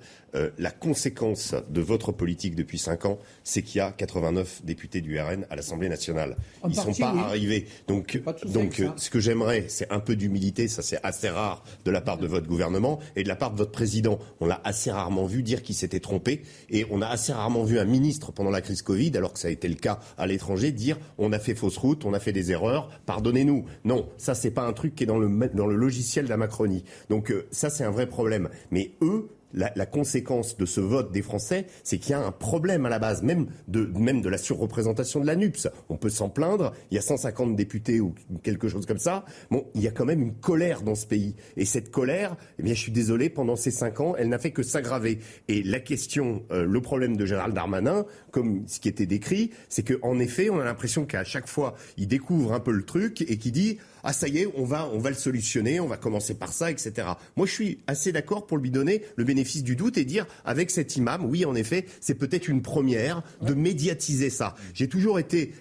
la 0.58 0.70
conséquence 0.70 1.54
de 1.68 1.80
votre 1.80 2.12
politique 2.12 2.54
depuis 2.54 2.78
5 2.78 3.04
ans, 3.04 3.18
c'est 3.44 3.62
qu'il 3.62 3.78
y 3.78 3.80
a 3.80 3.92
89 3.92 4.62
députés 4.64 5.00
du 5.00 5.18
RN 5.20 5.46
à 5.50 5.56
l'Assemblée 5.56 5.88
nationale. 5.88 6.36
Ils 6.64 6.70
ne 6.70 6.74
sont 6.74 6.94
pas 6.94 7.10
arrivés. 7.10 7.66
Donc, 7.86 8.22
donc, 8.46 8.82
ce 8.96 9.10
que 9.10 9.20
j'aimerais, 9.20 9.66
c'est 9.68 9.90
un 9.90 10.00
peu 10.00 10.16
d'humilité. 10.16 10.68
Ça, 10.68 10.82
c'est 10.82 11.00
assez 11.02 11.28
rare 11.28 11.64
de 11.84 11.90
la 11.90 12.00
part 12.00 12.18
de 12.18 12.26
votre 12.30 12.46
gouvernement 12.46 12.98
et 13.16 13.22
de 13.22 13.28
la 13.28 13.36
part 13.36 13.52
de 13.52 13.58
votre 13.58 13.72
président. 13.72 14.18
On 14.40 14.46
l'a 14.46 14.60
assez 14.64 14.90
rarement 14.90 15.26
vu 15.26 15.42
dire 15.42 15.62
qu'il 15.62 15.74
s'était 15.74 16.00
trompé 16.00 16.42
et 16.70 16.86
on 16.90 17.02
a 17.02 17.06
assez 17.06 17.32
rarement 17.32 17.64
vu 17.64 17.78
un 17.78 17.84
ministre 17.84 18.32
pendant 18.32 18.50
la 18.50 18.60
crise 18.60 18.82
Covid, 18.82 19.16
alors 19.16 19.32
que 19.32 19.38
ça 19.38 19.48
a 19.48 19.50
été 19.50 19.68
le 19.68 19.74
cas 19.74 20.00
à 20.16 20.26
l'étranger, 20.26 20.72
dire 20.72 20.98
on 21.18 21.32
a 21.32 21.38
fait 21.38 21.54
fausse 21.54 21.76
route, 21.76 22.04
on 22.04 22.14
a 22.14 22.20
fait 22.20 22.32
des 22.32 22.52
erreurs, 22.52 22.88
pardonnez-nous. 23.06 23.64
Non, 23.84 24.08
ça 24.16 24.34
c'est 24.34 24.50
pas 24.50 24.66
un 24.66 24.72
truc 24.72 24.94
qui 24.94 25.04
est 25.04 25.06
dans 25.06 25.18
le, 25.18 25.48
dans 25.54 25.66
le 25.66 25.76
logiciel 25.76 26.24
de 26.24 26.30
la 26.30 26.36
Macronie. 26.36 26.84
Donc 27.08 27.30
euh, 27.30 27.46
ça 27.50 27.70
c'est 27.70 27.84
un 27.84 27.90
vrai 27.90 28.06
problème. 28.06 28.48
Mais 28.70 28.92
eux, 29.02 29.28
la, 29.52 29.86
conséquence 29.86 30.56
de 30.56 30.66
ce 30.66 30.80
vote 30.80 31.12
des 31.12 31.22
Français, 31.22 31.66
c'est 31.82 31.98
qu'il 31.98 32.12
y 32.12 32.14
a 32.14 32.20
un 32.20 32.32
problème 32.32 32.86
à 32.86 32.88
la 32.88 32.98
base, 32.98 33.22
même 33.22 33.46
de, 33.68 33.90
même 33.96 34.22
de 34.22 34.28
la 34.28 34.38
surreprésentation 34.38 35.20
de 35.20 35.26
la 35.26 35.36
NUPS. 35.36 35.68
On 35.88 35.96
peut 35.96 36.10
s'en 36.10 36.28
plaindre, 36.28 36.72
il 36.90 36.94
y 36.94 36.98
a 36.98 37.02
150 37.02 37.56
députés 37.56 38.00
ou 38.00 38.14
quelque 38.42 38.68
chose 38.68 38.86
comme 38.86 38.98
ça. 38.98 39.24
Bon, 39.50 39.66
il 39.74 39.82
y 39.82 39.88
a 39.88 39.90
quand 39.90 40.04
même 40.04 40.22
une 40.22 40.34
colère 40.34 40.82
dans 40.82 40.94
ce 40.94 41.06
pays. 41.06 41.34
Et 41.56 41.64
cette 41.64 41.90
colère, 41.90 42.36
eh 42.58 42.62
bien, 42.62 42.74
je 42.74 42.80
suis 42.80 42.92
désolé, 42.92 43.30
pendant 43.30 43.56
ces 43.56 43.70
cinq 43.70 44.00
ans, 44.00 44.14
elle 44.16 44.28
n'a 44.28 44.38
fait 44.38 44.52
que 44.52 44.62
s'aggraver. 44.62 45.18
Et 45.48 45.62
la 45.62 45.80
question, 45.80 46.44
euh, 46.52 46.64
le 46.64 46.80
problème 46.80 47.16
de 47.16 47.26
Gérald 47.26 47.54
Darmanin, 47.54 48.06
comme 48.30 48.64
ce 48.66 48.80
qui 48.80 48.88
était 48.88 49.06
décrit, 49.06 49.50
c'est 49.68 49.82
qu'en 49.82 50.18
effet, 50.18 50.50
on 50.50 50.60
a 50.60 50.64
l'impression 50.64 51.06
qu'à 51.06 51.24
chaque 51.24 51.48
fois, 51.48 51.74
il 51.96 52.08
découvre 52.08 52.52
un 52.52 52.60
peu 52.60 52.72
le 52.72 52.84
truc 52.84 53.22
et 53.22 53.38
qu'il 53.38 53.52
dit 53.52 53.78
ah 54.02 54.12
ça 54.12 54.28
y 54.28 54.38
est, 54.38 54.48
on 54.56 54.64
va, 54.64 54.88
on 54.92 54.98
va 54.98 55.10
le 55.10 55.16
solutionner, 55.16 55.80
on 55.80 55.86
va 55.86 55.96
commencer 55.96 56.34
par 56.34 56.52
ça, 56.52 56.70
etc. 56.70 57.08
Moi, 57.36 57.46
je 57.46 57.52
suis 57.52 57.78
assez 57.86 58.12
d'accord 58.12 58.46
pour 58.46 58.58
lui 58.58 58.70
donner 58.70 59.02
le 59.16 59.24
bénéfice 59.24 59.62
du 59.62 59.76
doute 59.76 59.98
et 59.98 60.04
dire, 60.04 60.26
avec 60.44 60.70
cet 60.70 60.96
imam, 60.96 61.24
oui, 61.24 61.44
en 61.44 61.54
effet, 61.54 61.86
c'est 62.00 62.14
peut-être 62.14 62.48
une 62.48 62.62
première 62.62 63.22
de 63.42 63.54
médiatiser 63.54 64.30
ça. 64.30 64.54
J'ai 64.74 64.88
toujours 64.88 65.18
été 65.18 65.52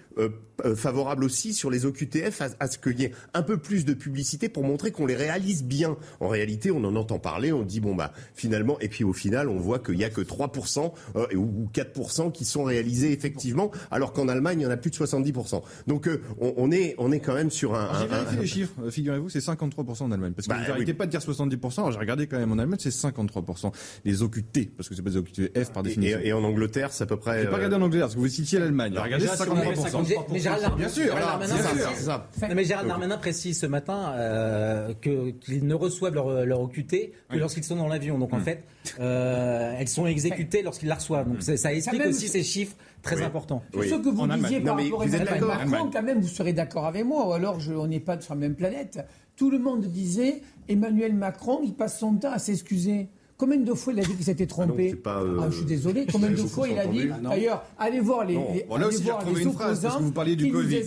favorable 0.76 1.24
aussi 1.24 1.54
sur 1.54 1.70
les 1.70 1.86
OQTF 1.86 2.42
à, 2.60 2.68
ce 2.68 2.78
qu'il 2.78 3.00
y 3.00 3.06
ait 3.06 3.14
un 3.34 3.44
peu 3.44 3.58
plus 3.58 3.86
de 3.86 3.94
publicité 3.94 4.50
pour 4.50 4.64
montrer 4.64 4.92
qu'on 4.92 5.06
les 5.06 5.16
réalise 5.16 5.64
bien. 5.64 5.98
En 6.20 6.28
réalité, 6.28 6.72
on 6.72 6.84
en 6.84 6.96
entend 6.96 7.20
parler, 7.20 7.52
on 7.52 7.64
dit 7.64 7.80
bon 7.80 7.96
bah 7.96 8.12
finalement, 8.34 8.80
et 8.80 8.90
puis 8.90 9.04
au 9.04 9.14
final, 9.14 9.50
on 9.50 9.58
voit 9.58 9.80
qu'il 9.80 9.96
n'y 9.96 10.04
a 10.04 10.10
que 10.10 10.22
3% 10.22 10.92
euh, 11.16 11.36
ou 11.36 11.70
4% 11.74 12.32
qui 12.32 12.46
sont 12.46 12.64
réalisés 12.64 13.12
effectivement, 13.12 13.72
alors 13.92 14.14
qu'en 14.14 14.28
Allemagne, 14.28 14.60
il 14.62 14.64
y 14.64 14.68
en 14.68 14.72
a 14.72 14.78
plus 14.78 14.92
de 14.92 14.96
70%. 14.96 15.62
Donc 15.88 16.10
on, 16.40 16.72
est 16.72 16.96
on 16.98 17.12
est 17.12 17.20
quand 17.20 17.34
même 17.34 17.52
sur 17.52 17.76
un. 17.76 17.90
J'ai 18.00 18.08
vérifié 18.08 18.40
les 18.40 18.48
chiffres. 18.48 18.90
Figurez-vous, 18.90 19.30
c'est 19.30 19.40
53% 19.40 20.04
en 20.04 20.12
Allemagne. 20.12 20.34
Parce 20.34 20.48
que 20.48 20.54
bah, 20.54 20.60
vous 20.62 20.68
n'arrêtez 20.70 20.94
pas 20.94 21.06
de 21.06 21.12
dire 21.12 21.22
70%. 21.22 21.92
J'ai 21.92 21.98
regardé 21.98 22.28
quand 22.28 22.38
même 22.38 22.52
en 22.52 22.58
Allemagne, 22.58 22.80
c'est 22.80 22.90
53% 22.90 23.72
les 24.06 24.22
OQT 24.22 24.72
parce 24.76 24.90
que 24.90 24.96
c'est 24.96 25.02
pas 25.02 25.10
des 25.10 25.18
OQTF 25.18 25.72
par 25.72 25.84
définition. 25.84 26.20
Et, 26.24 26.34
en 26.34 26.44
Angleterre, 26.44 26.92
c'est 26.92 27.04
à 27.04 27.08
peu 27.08 27.18
près. 27.18 27.42
J'ai 27.42 27.48
pas 27.48 27.56
regardé 27.56 27.76
en 27.76 27.82
Angleterre 27.82 28.08
parce 28.08 28.16
que 28.16 28.20
vous 28.20 28.28
citiez 28.28 28.60
l'Allemagne. 28.60 28.94
Regardez 28.98 29.26
53%. 29.26 30.09
Mais 30.32 30.40
Gérald 30.40 30.62
Darmanin, 30.62 30.78
bien 30.78 30.90
sûr, 30.90 31.16
mais 32.56 32.64
Gérald 32.64 32.88
Darmanin 32.88 33.18
précise 33.18 33.60
ce 33.60 33.66
matin 33.66 34.14
euh, 34.16 34.94
qu'ils 35.02 35.66
ne 35.66 35.74
reçoivent 35.74 36.14
leur, 36.14 36.46
leur 36.46 36.62
OQT 36.62 37.14
que 37.30 37.38
lorsqu'ils 37.38 37.64
sont 37.64 37.76
dans 37.76 37.88
l'avion. 37.88 38.18
Donc 38.18 38.34
en 38.34 38.38
hmm. 38.38 38.44
fait, 38.44 38.64
euh, 39.00 39.76
elles 39.78 39.88
sont 39.88 40.08
exécutées 40.08 40.62
lorsqu'ils 40.62 40.90
la 40.90 40.96
reçoivent. 40.96 41.28
Donc 41.28 41.42
ça 41.42 41.74
explique 41.74 42.06
aussi 42.06 42.28
ces 42.28 42.44
chiffres 42.44 42.76
très 43.02 43.22
importants. 43.22 43.64
Ce 43.74 43.96
que 43.96 44.10
vous 44.10 44.28
disiez 44.28 44.62
par 44.62 44.78
rapport 44.78 45.02
à 45.02 45.06
Emmanuel 45.06 45.46
Macron, 45.46 45.90
quand 45.92 46.04
même, 46.04 46.20
vous 46.20 46.28
serez 46.28 46.54
d'accord 46.54 46.86
avec 46.86 47.06
moi, 47.06 47.28
ou 47.28 47.34
alors 47.34 47.60
on 47.70 47.88
n'est 47.88 48.00
pas 48.00 48.20
sur 48.20 48.34
la 48.34 48.40
même 48.40 48.56
planète. 48.56 49.00
Tout 49.36 49.50
le 49.50 49.60
monde 49.60 49.86
disait 49.86 50.42
Emmanuel 50.68 51.14
Macron, 51.14 51.62
il 51.64 51.74
passe 51.74 52.00
son 52.00 52.16
temps 52.16 52.32
à 52.32 52.40
s'excuser. 52.40 53.08
Combien 53.40 53.56
de 53.56 53.74
fois 53.74 53.94
il 53.94 54.00
a 54.02 54.04
dit 54.04 54.16
qu'il 54.16 54.26
s'était 54.26 54.48
trompé 54.48 55.00
ah, 55.06 55.22
euh, 55.22 55.40
ah, 55.42 55.46
Je 55.50 55.56
suis 55.56 55.66
désolé. 55.66 56.06
Combien 56.12 56.32
de 56.32 56.36
fois 56.36 56.68
il 56.68 56.78
a 56.78 56.86
dit 56.86 57.08
D'ailleurs, 57.24 57.64
allez 57.78 58.02
voir 58.02 58.26
les, 58.26 58.34
les, 58.34 58.66
bon, 58.68 58.76
là 58.76 58.88
aussi, 58.88 59.02
voir 59.02 59.24
les 59.24 59.44
une 59.44 59.54
phrase, 59.54 59.82
parce 59.82 59.96
que 59.96 60.04
vous 60.04 60.12
parliez 60.12 60.36
du 60.36 60.52
Covid. 60.52 60.82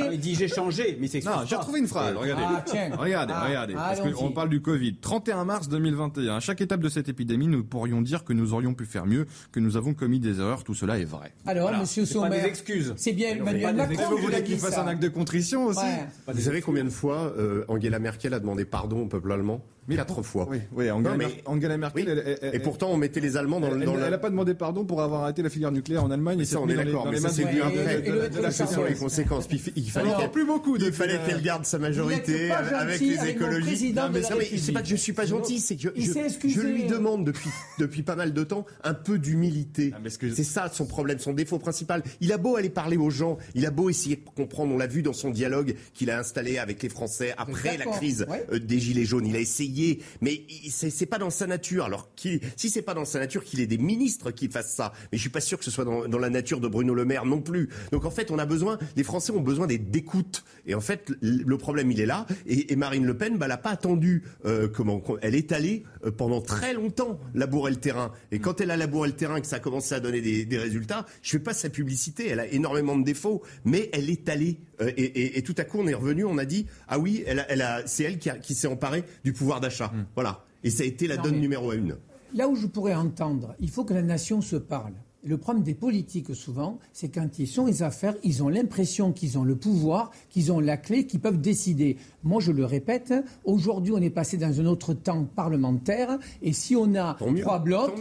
Ah, 0.00 0.08
il 0.10 0.18
dit 0.18 0.34
j'ai 0.34 0.48
changé, 0.48 0.96
mais 0.98 1.06
c'est 1.06 1.22
Non, 1.22 1.44
j'ai 1.44 1.56
retrouvé 1.56 1.80
une 1.80 1.86
phrase. 1.86 2.16
Regardez. 2.16 2.44
Ah, 2.46 2.64
tiens. 2.64 2.90
Regardez, 2.96 3.34
regardez. 3.34 3.74
parce 3.74 4.00
qu'on 4.00 4.32
parle 4.32 4.48
du 4.48 4.62
Covid. 4.62 4.96
31 4.96 5.44
mars 5.44 5.68
2021. 5.68 6.36
À 6.36 6.40
chaque 6.40 6.62
étape 6.62 6.80
de 6.80 6.88
cette 6.88 7.10
épidémie, 7.10 7.46
nous 7.46 7.62
pourrions 7.62 8.00
dire 8.00 8.24
que 8.24 8.32
nous 8.32 8.54
aurions 8.54 8.72
pu 8.72 8.86
faire 8.86 9.04
mieux, 9.04 9.26
que 9.52 9.60
nous 9.60 9.76
avons 9.76 9.92
commis 9.92 10.18
des 10.18 10.40
erreurs. 10.40 10.64
Tout 10.64 10.74
cela 10.74 10.98
est 10.98 11.04
vrai. 11.04 11.34
Alors, 11.44 11.70
Monsieur 11.78 12.06
Sommer, 12.06 12.42
excuses. 12.42 12.94
C'est 12.96 13.12
bien 13.12 13.36
Emmanuel 13.36 13.76
Macron. 13.76 14.16
Vous 14.16 14.22
voulez 14.22 14.42
qu'il 14.42 14.58
fasse 14.58 14.78
un 14.78 14.86
acte 14.86 15.02
de 15.02 15.08
contrition 15.08 15.66
aussi 15.66 15.84
Vous 16.26 16.40
savez 16.40 16.62
combien 16.62 16.84
de 16.84 16.90
fois 16.90 17.34
euh, 17.36 17.66
Angela 17.68 17.98
Merkel 17.98 18.32
a 18.32 18.40
demandé 18.40 18.64
pardon 18.64 19.02
au 19.02 19.06
peuple 19.06 19.30
allemand? 19.30 19.62
Quatre 19.96 20.22
fois. 20.22 20.46
Oui, 20.50 20.58
oui 20.72 20.90
Angela, 20.90 21.76
Merkel. 21.76 22.38
et 22.52 22.58
pourtant, 22.58 22.90
on 22.90 22.96
mettait 22.96 23.20
les 23.20 23.36
Allemands 23.36 23.60
dans, 23.60 23.74
dans 23.74 23.98
Elle 23.98 24.10
n'a 24.10 24.18
pas 24.18 24.30
demandé 24.30 24.54
pardon 24.54 24.84
pour 24.84 25.02
avoir 25.02 25.24
arrêté 25.24 25.42
la 25.42 25.50
filière 25.50 25.72
nucléaire 25.72 26.04
en 26.04 26.10
Allemagne. 26.10 26.38
Mais 26.38 26.44
ça, 26.44 26.60
on 26.60 26.68
est 26.68 26.74
d'accord. 26.74 27.08
Mais 27.10 27.18
ça, 27.18 27.28
c'est 27.28 27.44
vu 27.44 27.60
après. 27.60 28.50
Ce 28.50 28.66
sont 28.66 28.84
les 28.84 28.94
conséquences. 28.94 29.48
il 29.76 29.90
fallait 29.90 30.10
qu'elle 30.18 30.30
plus 30.30 30.46
beaucoup. 30.46 30.76
Il 30.76 30.92
fallait 30.92 31.18
qu'elle 31.26 31.42
garde 31.42 31.64
sa 31.64 31.78
majorité 31.78 32.50
avec 32.50 33.00
les 33.00 33.28
écologistes. 33.30 33.94
Non, 33.94 34.10
mais 34.12 34.22
c'est 34.22 34.72
pas 34.72 34.82
que 34.82 34.88
je 34.88 34.96
suis 34.96 35.12
pas 35.12 35.26
gentil, 35.26 35.60
c'est 35.60 35.76
que 35.76 35.88
je 35.94 36.60
lui 36.60 36.84
demande 36.84 37.24
depuis 37.24 37.50
depuis 37.78 38.02
pas 38.02 38.16
mal 38.16 38.32
de 38.32 38.44
temps 38.44 38.66
un 38.84 38.94
peu 38.94 39.18
d'humilité. 39.18 39.92
Ah, 39.94 39.98
c'est 40.08 40.44
ça 40.44 40.68
son 40.72 40.86
problème, 40.86 41.18
son 41.18 41.32
défaut 41.32 41.58
principal. 41.58 42.02
Il 42.20 42.32
a 42.32 42.38
beau 42.38 42.56
aller 42.56 42.70
parler 42.70 42.96
aux 42.96 43.10
gens, 43.10 43.38
il 43.54 43.66
a 43.66 43.70
beau 43.70 43.90
essayer 43.90 44.16
de 44.16 44.24
comprendre. 44.24 44.74
On 44.74 44.78
l'a 44.78 44.86
vu 44.86 45.02
dans 45.02 45.12
son 45.12 45.30
dialogue 45.30 45.74
qu'il 45.94 46.10
a 46.10 46.18
installé 46.18 46.58
avec 46.58 46.82
les 46.82 46.88
Français 46.88 47.34
après 47.36 47.76
la 47.76 47.86
crise 47.86 48.26
euh, 48.52 48.58
des 48.58 48.78
gilets 48.78 49.04
jaunes. 49.04 49.26
Il 49.26 49.36
a 49.36 49.40
essayé, 49.40 49.77
mais 50.20 50.42
c'est 50.70 51.06
pas 51.06 51.18
dans 51.18 51.30
sa 51.30 51.46
nature. 51.46 51.84
Alors 51.84 52.08
si 52.56 52.70
c'est 52.70 52.82
pas 52.82 52.94
dans 52.94 53.04
sa 53.04 53.18
nature 53.18 53.44
qu'il 53.44 53.60
ait 53.60 53.66
des 53.66 53.78
ministres 53.78 54.30
qui 54.30 54.48
fassent 54.48 54.74
ça, 54.74 54.92
mais 55.12 55.18
je 55.18 55.22
suis 55.22 55.30
pas 55.30 55.40
sûr 55.40 55.58
que 55.58 55.64
ce 55.64 55.70
soit 55.70 55.84
dans, 55.84 56.18
la 56.18 56.30
nature 56.30 56.60
de 56.60 56.68
Bruno 56.68 56.94
Le 56.94 57.04
Maire 57.04 57.24
non 57.24 57.40
plus. 57.40 57.68
Donc 57.92 58.04
en 58.04 58.10
fait, 58.10 58.30
on 58.30 58.38
a 58.38 58.46
besoin, 58.46 58.78
les 58.96 59.04
Français 59.04 59.32
ont 59.32 59.40
besoin 59.40 59.66
d'écoute. 59.66 60.44
Et 60.66 60.74
en 60.74 60.80
fait, 60.80 61.12
le 61.20 61.58
problème 61.58 61.90
il 61.90 62.00
est 62.00 62.06
là. 62.06 62.26
Et, 62.46 62.76
Marine 62.76 63.04
Le 63.04 63.16
Pen, 63.16 63.36
bah, 63.36 63.48
n'a 63.48 63.56
pas 63.56 63.70
attendu. 63.70 64.24
Euh, 64.44 64.68
comment 64.68 65.02
Elle 65.22 65.34
est 65.34 65.52
allée 65.52 65.84
euh, 66.04 66.10
pendant 66.10 66.40
très 66.40 66.74
longtemps 66.74 67.18
labourer 67.34 67.70
le 67.70 67.76
terrain. 67.76 68.12
Et 68.30 68.38
quand 68.38 68.60
elle 68.60 68.70
a 68.70 68.76
labouré 68.76 69.08
le 69.08 69.16
terrain 69.16 69.40
que 69.40 69.46
ça 69.46 69.56
a 69.56 69.60
commencé 69.60 69.94
à 69.94 70.00
donner 70.00 70.20
des, 70.20 70.58
résultats, 70.58 71.06
je 71.22 71.30
fais 71.32 71.38
pas 71.38 71.54
sa 71.54 71.70
publicité. 71.70 72.28
Elle 72.28 72.40
a 72.40 72.46
énormément 72.46 72.96
de 72.96 73.04
défauts, 73.04 73.42
mais 73.64 73.90
elle 73.92 74.10
est 74.10 74.28
allée. 74.28 74.60
Euh, 74.80 74.92
et, 74.96 75.42
tout 75.42 75.54
à 75.58 75.64
coup, 75.64 75.78
on 75.80 75.86
est 75.86 75.94
revenu, 75.94 76.24
on 76.24 76.38
a 76.38 76.44
dit 76.44 76.66
ah 76.88 76.98
oui, 76.98 77.24
elle, 77.26 77.44
elle 77.48 77.62
a, 77.62 77.86
c'est 77.86 78.04
elle 78.04 78.18
qui, 78.18 78.30
qui 78.42 78.54
s'est 78.54 78.68
emparée 78.68 79.04
du 79.24 79.32
pouvoir 79.32 79.60
d'achat. 79.60 79.88
Mmh. 79.88 80.06
Voilà. 80.14 80.44
Et 80.64 80.70
ça 80.70 80.82
a 80.82 80.86
été 80.86 81.06
la 81.06 81.16
donne 81.16 81.40
numéro 81.40 81.72
une. 81.72 81.96
Là 82.34 82.48
où 82.48 82.56
je 82.56 82.66
pourrais 82.66 82.94
entendre, 82.94 83.54
il 83.60 83.70
faut 83.70 83.84
que 83.84 83.94
la 83.94 84.02
nation 84.02 84.40
se 84.40 84.56
parle. 84.56 84.92
Le 85.24 85.36
problème 85.36 85.64
des 85.64 85.74
politiques, 85.74 86.32
souvent, 86.34 86.78
c'est 86.92 87.08
quand 87.08 87.40
ils 87.40 87.48
sont 87.48 87.66
les 87.66 87.82
affaires, 87.82 88.14
ils 88.22 88.42
ont 88.44 88.48
l'impression 88.48 89.12
qu'ils 89.12 89.36
ont 89.36 89.42
le 89.42 89.56
pouvoir, 89.56 90.12
qu'ils 90.30 90.52
ont 90.52 90.60
la 90.60 90.76
clé, 90.76 91.06
qu'ils 91.06 91.18
peuvent 91.18 91.40
décider. 91.40 91.96
Moi, 92.22 92.40
je 92.40 92.52
le 92.52 92.64
répète, 92.64 93.12
aujourd'hui, 93.44 93.92
on 93.92 94.00
est 94.00 94.10
passé 94.10 94.36
dans 94.36 94.60
un 94.60 94.66
autre 94.66 94.94
temps 94.94 95.24
parlementaire, 95.24 96.18
et 96.40 96.52
si 96.52 96.76
on 96.76 96.94
a 96.94 97.16
trois 97.40 97.58
blocs, 97.58 97.94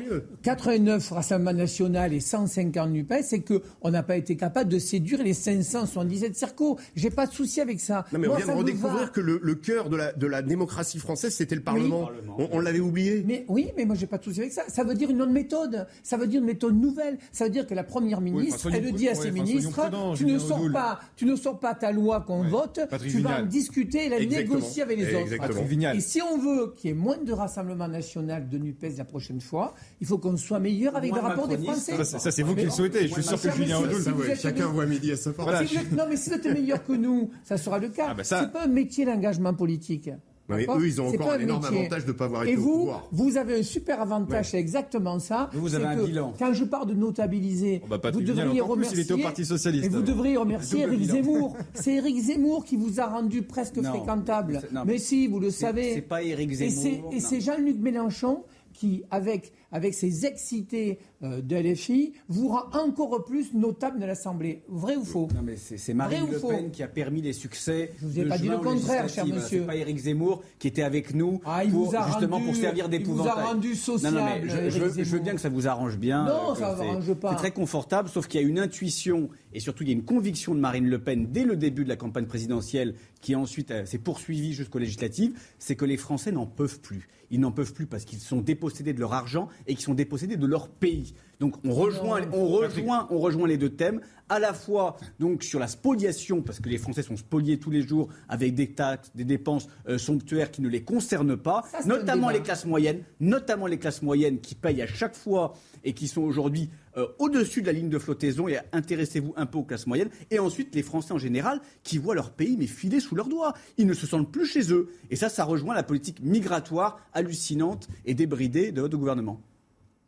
89 0.43 1.09
Rassemblement 1.09 1.57
national 1.57 2.13
et 2.13 2.19
150 2.19 2.91
NUPES, 2.91 3.23
c'est 3.23 3.41
qu'on 3.41 3.89
n'a 3.89 4.03
pas 4.03 4.17
été 4.17 4.35
capable 4.35 4.71
de 4.71 4.77
séduire 4.77 5.23
les 5.23 5.33
577 5.33 6.35
cercos. 6.35 6.77
J'ai 6.95 7.09
pas 7.09 7.25
de 7.25 7.33
souci 7.33 7.61
avec 7.61 7.79
ça. 7.79 8.05
Non, 8.13 8.19
mais 8.19 8.27
on 8.27 8.35
vient 8.35 8.45
de 8.45 8.51
redécouvrir 8.51 9.11
que 9.11 9.21
le, 9.21 9.55
cœur 9.55 9.89
de 9.89 9.97
la, 9.97 10.13
de 10.13 10.27
la, 10.27 10.43
démocratie 10.43 10.99
française, 10.99 11.33
c'était 11.33 11.55
le 11.55 11.61
Parlement. 11.61 12.09
On, 12.51 12.59
l'avait 12.59 12.79
oublié. 12.79 13.23
Mais 13.25 13.43
oui, 13.47 13.71
mais 13.75 13.85
moi, 13.85 13.95
j'ai 13.95 14.07
pas 14.07 14.19
de 14.19 14.23
souci 14.23 14.41
avec 14.41 14.53
ça. 14.53 14.63
Ça 14.67 14.83
veut 14.83 14.93
dire 14.93 15.09
une 15.09 15.21
autre 15.21 15.31
méthode. 15.31 15.87
Ça 16.03 16.17
veut 16.17 16.27
dire 16.27 16.41
une 16.41 16.47
méthode 16.47 16.79
nouvelle. 16.79 17.06
Ça 17.31 17.45
veut 17.45 17.49
dire 17.49 17.65
que 17.67 17.73
la 17.73 17.83
première 17.83 18.21
ministre, 18.21 18.69
elle 18.73 18.83
le 18.83 18.91
dit 18.91 19.09
à 19.09 19.15
ses 19.15 19.31
ministres 19.31 19.89
tu 20.15 20.25
ne 20.25 20.37
sors 20.37 20.71
pas, 20.71 20.99
tu 21.15 21.25
ne 21.25 21.35
sors 21.35 21.59
pas 21.59 21.75
ta 21.75 21.91
loi 21.91 22.21
qu'on 22.21 22.43
vote, 22.43 22.79
tu 23.01 23.19
vas 23.19 23.41
en 23.41 23.45
discuter 23.45 24.05
et 24.05 24.09
la 24.09 24.19
négocier 24.19 24.83
avec 24.83 24.97
les 24.97 25.15
autres. 25.15 25.95
Et 25.95 26.01
si 26.01 26.21
on 26.21 26.37
veut 26.37 26.73
qu'il 26.75 26.89
y 26.89 26.93
ait 26.93 26.95
moins 26.95 27.17
de 27.17 27.33
rassemblement 27.33 27.87
national 27.87 28.49
de 28.49 28.57
Nupes 28.57 28.85
la 28.97 29.05
prochaine 29.05 29.41
fois, 29.41 29.73
il 30.01 30.07
faut 30.07 30.17
qu'on 30.17 30.37
soit 30.37 30.59
meilleur 30.59 30.95
avec 30.95 31.13
le 31.13 31.19
rapport 31.19 31.47
des 31.47 31.57
Français. 31.57 32.03
Ça, 32.03 32.31
c'est 32.31 32.43
vous 32.43 32.55
qui 32.55 32.65
le 32.65 32.69
souhaitez. 32.69 33.07
Je 33.07 33.13
suis 33.13 33.23
sûr 33.23 33.41
que 33.41 33.51
Julien 33.51 33.79
Audoul, 33.79 34.35
chacun 34.35 34.67
voit 34.67 34.85
midi 34.85 35.11
à 35.11 35.17
sa 35.17 35.31
porte. 35.31 35.49
Non, 35.91 36.05
mais 36.09 36.17
si 36.17 36.29
vous 36.29 36.35
êtes 36.35 36.45
meilleur 36.45 36.83
que 36.83 36.93
nous, 36.93 37.29
ça 37.43 37.57
sera 37.57 37.79
le 37.79 37.89
cas. 37.89 38.07
Ah, 38.09 38.13
bah 38.13 38.23
c'est 38.23 38.51
pas 38.51 38.63
un 38.63 38.67
métier 38.67 39.05
l'engagement 39.05 39.53
politique. 39.53 40.09
Mais 40.49 40.65
eux, 40.65 40.87
ils 40.87 41.01
ont 41.01 41.07
encore 41.07 41.31
un 41.31 41.39
énorme 41.39 41.65
avantage 41.65 42.05
de 42.05 42.11
ne 42.11 42.17
pas 42.17 42.25
avoir 42.25 42.43
été 42.43 42.53
Et 42.53 42.55
vous, 42.55 42.71
au 42.71 42.79
pouvoir. 42.79 43.07
vous 43.11 43.37
avez 43.37 43.59
un 43.59 43.63
super 43.63 44.01
avantage, 44.01 44.51
c'est 44.51 44.59
exactement 44.59 45.19
ça. 45.19 45.49
Vous, 45.53 45.75
avez 45.75 45.85
un 45.85 46.03
bilan. 46.03 46.33
Quand 46.39 46.53
je 46.53 46.63
parle 46.63 46.87
de 46.87 46.93
notabiliser, 46.93 47.81
oh, 47.83 47.87
bah, 47.89 48.11
vous 48.11 48.21
devriez 48.21 48.61
remercier. 48.61 48.99
il 48.99 49.01
était 49.01 49.13
au 49.13 49.17
Parti 49.17 49.45
Socialiste. 49.45 49.85
Et 49.85 49.89
vous 49.89 50.01
devriez 50.01 50.37
remercier 50.37 50.81
Éric 50.81 51.03
Zemmour. 51.03 51.57
C'est 51.73 51.95
Éric 51.95 52.19
Zemmour 52.19 52.63
qui 52.63 52.77
vous 52.77 52.99
a 52.99 53.07
rendu 53.07 53.41
presque 53.41 53.81
fréquentable. 53.81 54.61
mais, 54.85 54.97
si, 54.97 55.27
vous 55.27 55.39
le 55.39 55.51
savez. 55.51 55.95
C'est 55.95 56.01
pas 56.01 56.23
Éric 56.23 56.51
Zemmour. 56.51 57.11
Et 57.13 57.19
c'est 57.19 57.41
Jean-Luc 57.41 57.77
Mélenchon 57.77 58.43
qui, 58.73 59.03
avec, 59.11 59.51
avec 59.71 59.93
ses 59.93 60.25
excités 60.25 60.99
euh, 61.23 61.41
de 61.41 61.55
LFI, 61.55 62.13
vous 62.27 62.49
rend 62.49 62.65
encore 62.73 63.23
plus 63.23 63.53
notable 63.53 63.99
de 63.99 64.05
l'Assemblée. 64.05 64.63
Vrai 64.67 64.95
ou 64.95 65.03
faux? 65.03 65.27
Non, 65.33 65.41
mais 65.43 65.55
c'est 65.57 65.93
Marine 65.93 66.27
Le 66.31 66.39
Pen 66.39 66.71
qui 66.71 66.83
a 66.83 66.87
permis 66.87 67.21
les 67.21 67.33
succès. 67.33 67.91
Je 67.99 68.05
vous 68.05 68.19
ai 68.19 68.25
pas 68.25 68.37
dit 68.37 68.47
le 68.47 68.57
contraire, 68.57 69.09
cher 69.09 69.25
monsieur. 69.25 69.61
C'est 69.61 69.65
pas 69.65 69.75
Éric 69.75 69.97
Zemmour 69.97 70.43
qui 70.59 70.67
était 70.67 70.83
avec 70.83 71.13
nous 71.13 71.41
ah, 71.45 71.61
pour, 71.69 71.93
justement 72.07 72.39
pour 72.39 72.55
servir 72.55 72.89
d'épouvantail. 72.89 73.33
Il 73.35 73.39
vous 73.39 73.45
a 73.45 73.47
rendu 73.47 73.75
sociable. 73.75 74.17
Non, 74.17 74.23
non, 74.23 74.29
mais 74.41 74.69
je, 74.69 74.79
veux, 74.79 75.19
bien 75.19 75.33
que 75.33 75.41
ça 75.41 75.49
vous 75.49 75.67
arrange 75.67 75.97
bien. 75.97 76.25
Non, 76.25 76.55
ça 76.55 76.75
ne 76.75 76.81
arrange 76.81 77.13
pas. 77.15 77.31
C'est 77.31 77.37
très 77.37 77.51
confortable, 77.51 78.09
sauf 78.09 78.27
qu'il 78.27 78.41
y 78.41 78.43
a 78.43 78.47
une 78.47 78.59
intuition 78.59 79.29
et 79.53 79.59
surtout 79.59 79.83
il 79.83 79.89
y 79.89 79.91
a 79.91 79.95
une 79.95 80.05
conviction 80.05 80.53
de 80.53 80.59
Marine 80.59 80.87
Le 80.87 80.99
Pen 80.99 81.27
dès 81.31 81.43
le 81.43 81.55
début 81.55 81.83
de 81.83 81.89
la 81.89 81.95
campagne 81.95 82.25
présidentielle 82.25 82.95
qui 83.21 83.35
ensuite 83.35 83.71
euh, 83.71 83.85
s'est 83.85 83.97
poursuivie 83.97 84.53
jusqu'aux 84.53 84.79
législatives, 84.79 85.37
c'est 85.59 85.75
que 85.75 85.85
les 85.85 85.97
Français 85.97 86.31
n'en 86.31 86.45
peuvent 86.45 86.79
plus. 86.79 87.07
Ils 87.31 87.39
n'en 87.39 87.51
peuvent 87.51 87.73
plus 87.73 87.87
parce 87.87 88.05
qu'ils 88.05 88.19
sont 88.19 88.41
dépossédés 88.41 88.93
de 88.93 88.99
leur 88.99 89.13
argent 89.13 89.47
et 89.67 89.75
qu'ils 89.75 89.83
sont 89.83 89.93
dépossédés 89.93 90.37
de 90.37 90.45
leur 90.45 90.69
pays. 90.69 91.13
Donc 91.39 91.55
on 91.63 91.71
rejoint, 91.71 92.21
on 92.31 92.47
rejoint, 92.47 93.07
on 93.11 93.19
rejoint 93.19 93.47
les 93.47 93.57
deux 93.57 93.69
thèmes, 93.69 94.01
à 94.29 94.39
la 94.39 94.53
fois 94.53 94.97
donc 95.19 95.43
sur 95.43 95.59
la 95.59 95.67
spoliation, 95.67 96.41
parce 96.41 96.59
que 96.59 96.69
les 96.69 96.77
Français 96.77 97.03
sont 97.03 97.15
spoliés 97.15 97.59
tous 97.59 97.69
les 97.69 97.81
jours 97.81 98.09
avec 98.27 98.55
des 98.55 98.71
taxes, 98.73 99.11
des 99.13 99.23
dépenses 99.23 99.67
euh, 99.87 99.97
somptuaires 99.97 100.49
qui 100.49 100.61
ne 100.61 100.69
les 100.69 100.83
concernent 100.83 101.37
pas, 101.37 101.63
notamment 101.85 102.29
les 102.29 102.41
classes 102.41 102.65
moyennes, 102.65 103.03
notamment 103.19 103.67
les 103.67 103.77
classes 103.77 104.01
moyennes 104.01 104.39
qui 104.39 104.55
payent 104.55 104.81
à 104.81 104.87
chaque 104.87 105.15
fois 105.15 105.53
et 105.83 105.93
qui 105.93 106.07
sont 106.07 106.21
aujourd'hui 106.21 106.69
euh, 106.97 107.07
au-dessus 107.19 107.61
de 107.61 107.67
la 107.67 107.73
ligne 107.73 107.89
de 107.89 107.99
flottaison 107.99 108.47
et 108.47 108.57
intéressez-vous 108.73 109.33
un 109.37 109.45
peu 109.45 109.59
aux 109.59 109.63
classes 109.63 109.87
moyennes. 109.87 110.09
Et 110.31 110.39
ensuite, 110.39 110.73
les 110.75 110.83
Français 110.83 111.13
en 111.13 111.17
général 111.17 111.61
qui 111.83 111.97
voient 111.97 112.15
leur 112.15 112.31
pays 112.31 112.57
mais 112.57 112.67
filer 112.67 112.99
sous 112.99 113.15
leurs 113.15 113.29
doigts. 113.29 113.53
Ils 113.77 113.85
ne 113.87 113.93
se 113.93 114.07
sentent 114.07 114.31
plus 114.31 114.45
chez 114.45 114.71
eux. 114.73 114.89
Et 115.11 115.15
ça, 115.15 115.29
ça 115.29 115.43
rejoint 115.45 115.75
la 115.75 115.83
politique 115.83 116.19
migratoire 116.21 116.99
hallucinante 117.13 117.87
et 118.05 118.13
débridée 118.13 118.71
de 118.71 118.81
votre 118.81 118.97
gouvernement. 118.97 119.41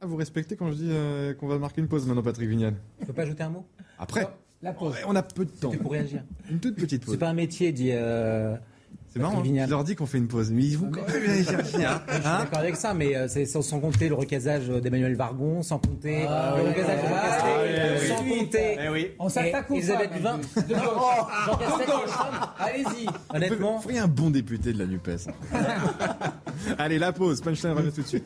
Ah, 0.01 0.05
vous 0.05 0.15
respectez 0.15 0.55
quand 0.55 0.71
je 0.71 0.77
dis 0.77 0.89
euh, 0.89 1.33
qu'on 1.33 1.47
va 1.47 1.57
marquer 1.59 1.81
une 1.81 1.87
pause 1.87 2.07
maintenant, 2.07 2.23
Patrick 2.23 2.49
Vignal 2.49 2.75
Je 3.01 3.05
peux 3.05 3.13
pas 3.13 3.23
ajouter 3.23 3.43
un 3.43 3.49
mot? 3.49 3.65
Après 3.97 4.27
La 4.61 4.71
pause. 4.73 4.95
on 5.05 5.15
a 5.15 5.23
peu 5.23 5.45
de 5.45 5.51
temps. 5.51 5.71
pour 5.71 5.91
réagir. 5.91 6.23
Une 6.49 6.59
toute 6.59 6.75
petite 6.75 7.03
pause. 7.03 7.13
C'est 7.15 7.19
pas 7.19 7.29
un 7.29 7.33
métier, 7.33 7.71
dit. 7.71 7.91
Euh, 7.91 8.55
c'est 9.19 9.35
marrant, 9.35 9.43
je 9.43 9.69
leur 9.69 9.83
dis 9.83 9.95
qu'on 9.95 10.05
fait 10.05 10.17
une 10.17 10.27
pause, 10.27 10.51
mais 10.51 10.63
ils 10.63 10.77
vont 10.77 10.91
quand 10.91 11.05
même 11.07 11.29
aller 11.29 11.43
chercher. 11.43 11.85
Hein. 11.85 12.01
Je 12.07 12.13
suis 12.13 12.25
hein 12.25 12.39
d'accord 12.39 12.59
avec 12.59 12.75
ça, 12.75 12.93
mais 12.93 13.15
euh, 13.15 13.27
c'est 13.27 13.45
sans, 13.45 13.79
compter 13.79 14.09
le 14.09 14.15
recasage 14.15 14.67
d'Emmanuel 14.67 15.15
Vargon, 15.15 15.61
sans 15.61 15.79
compter 15.79 16.25
ah 16.27 16.55
le 16.57 16.69
recasage 16.69 17.01
de 17.01 17.07
ah, 17.13 18.07
sans 18.07 18.23
compter. 18.23 18.77
Eh 18.81 18.89
oui. 18.89 19.11
On 19.19 19.29
s'attaque 19.29 19.69
aux 19.71 19.75
Elisabeth 19.75 20.13
Duvin. 20.13 20.39
Allez-y. 22.59 23.07
Honnêtement. 23.33 23.77
Vous 23.77 23.83
feriez 23.83 23.99
un 23.99 24.07
bon 24.07 24.29
député 24.29 24.73
de 24.73 24.79
la 24.79 24.85
NUPES. 24.85 25.27
Allez, 26.77 26.99
la 26.99 27.11
pause. 27.11 27.41
Punchline 27.41 27.73
revient 27.73 27.91
tout 27.91 28.01
de 28.01 28.07
suite. 28.07 28.25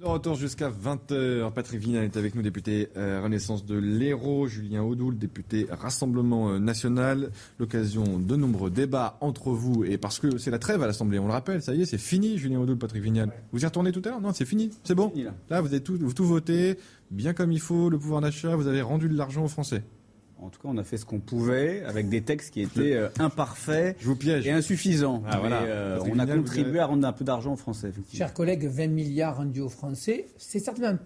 De 0.00 0.06
retour 0.06 0.34
jusqu'à 0.34 0.70
20h, 0.70 1.52
Patrick 1.52 1.78
Vignal 1.78 2.04
est 2.04 2.16
avec 2.16 2.34
nous, 2.34 2.40
député 2.40 2.88
euh, 2.96 3.20
Renaissance 3.22 3.66
de 3.66 3.76
l'Hérault, 3.76 4.46
Julien 4.46 4.82
Audoul, 4.82 5.18
député 5.18 5.66
Rassemblement 5.70 6.48
euh, 6.48 6.58
National. 6.58 7.30
L'occasion 7.58 8.18
de 8.18 8.34
nombreux 8.34 8.70
débats 8.70 9.18
entre 9.20 9.50
vous, 9.50 9.84
et 9.84 9.98
parce 9.98 10.18
que 10.18 10.38
c'est 10.38 10.50
la 10.50 10.58
trêve 10.58 10.82
à 10.82 10.86
l'Assemblée, 10.86 11.18
on 11.18 11.26
le 11.26 11.32
rappelle, 11.32 11.60
ça 11.62 11.74
y 11.74 11.82
est, 11.82 11.84
c'est 11.84 11.98
fini, 11.98 12.38
Julien 12.38 12.60
Audoul, 12.60 12.78
Patrick 12.78 13.02
Vignal. 13.02 13.30
Vous 13.52 13.62
y 13.62 13.66
retournez 13.66 13.92
tout 13.92 14.00
à 14.06 14.08
l'heure? 14.08 14.22
Non, 14.22 14.32
c'est 14.32 14.46
fini, 14.46 14.70
c'est 14.84 14.94
bon? 14.94 15.12
Là. 15.50 15.60
vous 15.60 15.66
avez 15.66 15.82
tout, 15.82 15.98
tout 15.98 16.24
voté, 16.24 16.78
bien 17.10 17.34
comme 17.34 17.52
il 17.52 17.60
faut, 17.60 17.90
le 17.90 17.98
pouvoir 17.98 18.22
d'achat, 18.22 18.56
vous 18.56 18.68
avez 18.68 18.80
rendu 18.80 19.06
de 19.06 19.18
l'argent 19.18 19.44
aux 19.44 19.48
Français. 19.48 19.82
En 20.42 20.48
tout 20.48 20.60
cas, 20.60 20.68
on 20.72 20.78
a 20.78 20.84
fait 20.84 20.96
ce 20.96 21.04
qu'on 21.04 21.20
pouvait 21.20 21.82
avec 21.84 22.08
des 22.08 22.22
textes 22.22 22.50
qui 22.52 22.62
étaient 22.62 22.94
euh, 22.94 23.08
imparfaits 23.18 23.96
Je 24.00 24.06
vous 24.06 24.16
piège. 24.16 24.46
et 24.46 24.50
insuffisants. 24.50 25.22
Ah, 25.26 25.38
voilà. 25.38 25.62
Euh, 25.62 26.00
on 26.10 26.18
a 26.18 26.26
contribué 26.26 26.78
à 26.78 26.86
rendre 26.86 27.06
un 27.06 27.12
peu 27.12 27.24
d'argent 27.24 27.52
aux 27.52 27.56
Français. 27.56 27.92
Chers 28.12 28.32
collègues, 28.32 28.64
20 28.66 28.86
milliards 28.88 29.36
rendus 29.36 29.60
aux 29.60 29.68
Français, 29.68 30.26
c'est 30.38 30.58
certainement 30.58 30.98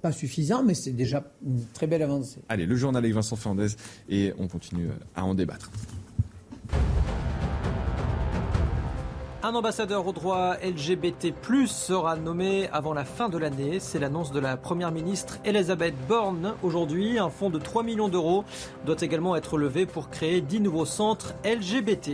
pas 0.00 0.12
suffisant, 0.12 0.62
mais 0.62 0.74
c'est 0.74 0.92
déjà 0.92 1.24
une 1.44 1.64
très 1.74 1.86
belle 1.86 2.02
avancée. 2.02 2.40
Allez, 2.48 2.66
le 2.66 2.76
journal 2.76 3.04
avec 3.04 3.14
Vincent 3.14 3.36
Fernandez 3.36 3.74
et 4.08 4.32
on 4.38 4.48
continue 4.48 4.88
à 5.14 5.24
en 5.24 5.34
débattre. 5.34 5.70
Un 9.42 9.54
ambassadeur 9.54 10.06
aux 10.06 10.12
droits 10.12 10.58
LGBT+, 10.62 11.32
sera 11.66 12.14
nommé 12.16 12.68
avant 12.74 12.92
la 12.92 13.06
fin 13.06 13.30
de 13.30 13.38
l'année. 13.38 13.80
C'est 13.80 13.98
l'annonce 13.98 14.32
de 14.32 14.38
la 14.38 14.58
première 14.58 14.92
ministre 14.92 15.38
Elisabeth 15.46 15.94
Borne 16.06 16.52
aujourd'hui. 16.62 17.18
Un 17.18 17.30
fonds 17.30 17.48
de 17.48 17.58
3 17.58 17.82
millions 17.82 18.10
d'euros 18.10 18.44
doit 18.84 19.00
également 19.00 19.34
être 19.36 19.56
levé 19.56 19.86
pour 19.86 20.10
créer 20.10 20.42
10 20.42 20.60
nouveaux 20.60 20.84
centres 20.84 21.32
LGBT. 21.42 22.10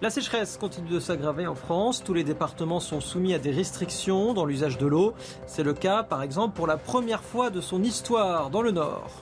La 0.00 0.10
sécheresse 0.10 0.56
continue 0.56 0.90
de 0.90 0.98
s'aggraver 0.98 1.46
en 1.46 1.54
France. 1.54 2.02
Tous 2.02 2.12
les 2.12 2.24
départements 2.24 2.80
sont 2.80 3.00
soumis 3.00 3.32
à 3.32 3.38
des 3.38 3.52
restrictions 3.52 4.34
dans 4.34 4.46
l'usage 4.46 4.78
de 4.78 4.86
l'eau. 4.86 5.14
C'est 5.46 5.62
le 5.62 5.74
cas, 5.74 6.02
par 6.02 6.24
exemple, 6.24 6.56
pour 6.56 6.66
la 6.66 6.76
première 6.76 7.22
fois 7.22 7.50
de 7.50 7.60
son 7.60 7.84
histoire 7.84 8.50
dans 8.50 8.62
le 8.62 8.72
Nord. 8.72 9.12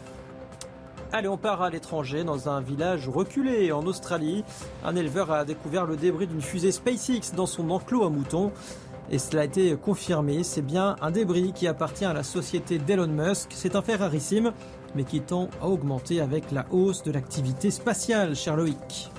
Allez, 1.12 1.26
on 1.26 1.36
part 1.36 1.60
à 1.60 1.70
l'étranger, 1.70 2.22
dans 2.22 2.48
un 2.48 2.60
village 2.60 3.08
reculé 3.08 3.72
en 3.72 3.84
Australie. 3.84 4.44
Un 4.84 4.94
éleveur 4.94 5.32
a 5.32 5.44
découvert 5.44 5.84
le 5.84 5.96
débris 5.96 6.28
d'une 6.28 6.40
fusée 6.40 6.70
SpaceX 6.70 7.34
dans 7.34 7.46
son 7.46 7.70
enclos 7.70 8.04
à 8.04 8.10
moutons. 8.10 8.52
Et 9.10 9.18
cela 9.18 9.42
a 9.42 9.44
été 9.44 9.74
confirmé, 9.74 10.44
c'est 10.44 10.62
bien 10.62 10.94
un 11.00 11.10
débris 11.10 11.52
qui 11.52 11.66
appartient 11.66 12.04
à 12.04 12.12
la 12.12 12.22
société 12.22 12.78
d'Elon 12.78 13.08
Musk. 13.08 13.48
C'est 13.54 13.74
un 13.74 13.82
fait 13.82 13.96
rarissime, 13.96 14.52
mais 14.94 15.02
qui 15.02 15.20
tend 15.20 15.48
à 15.60 15.66
augmenter 15.66 16.20
avec 16.20 16.52
la 16.52 16.64
hausse 16.70 17.02
de 17.02 17.10
l'activité 17.10 17.72
spatiale, 17.72 18.36
cher 18.36 18.54
Loïc. 18.54 19.10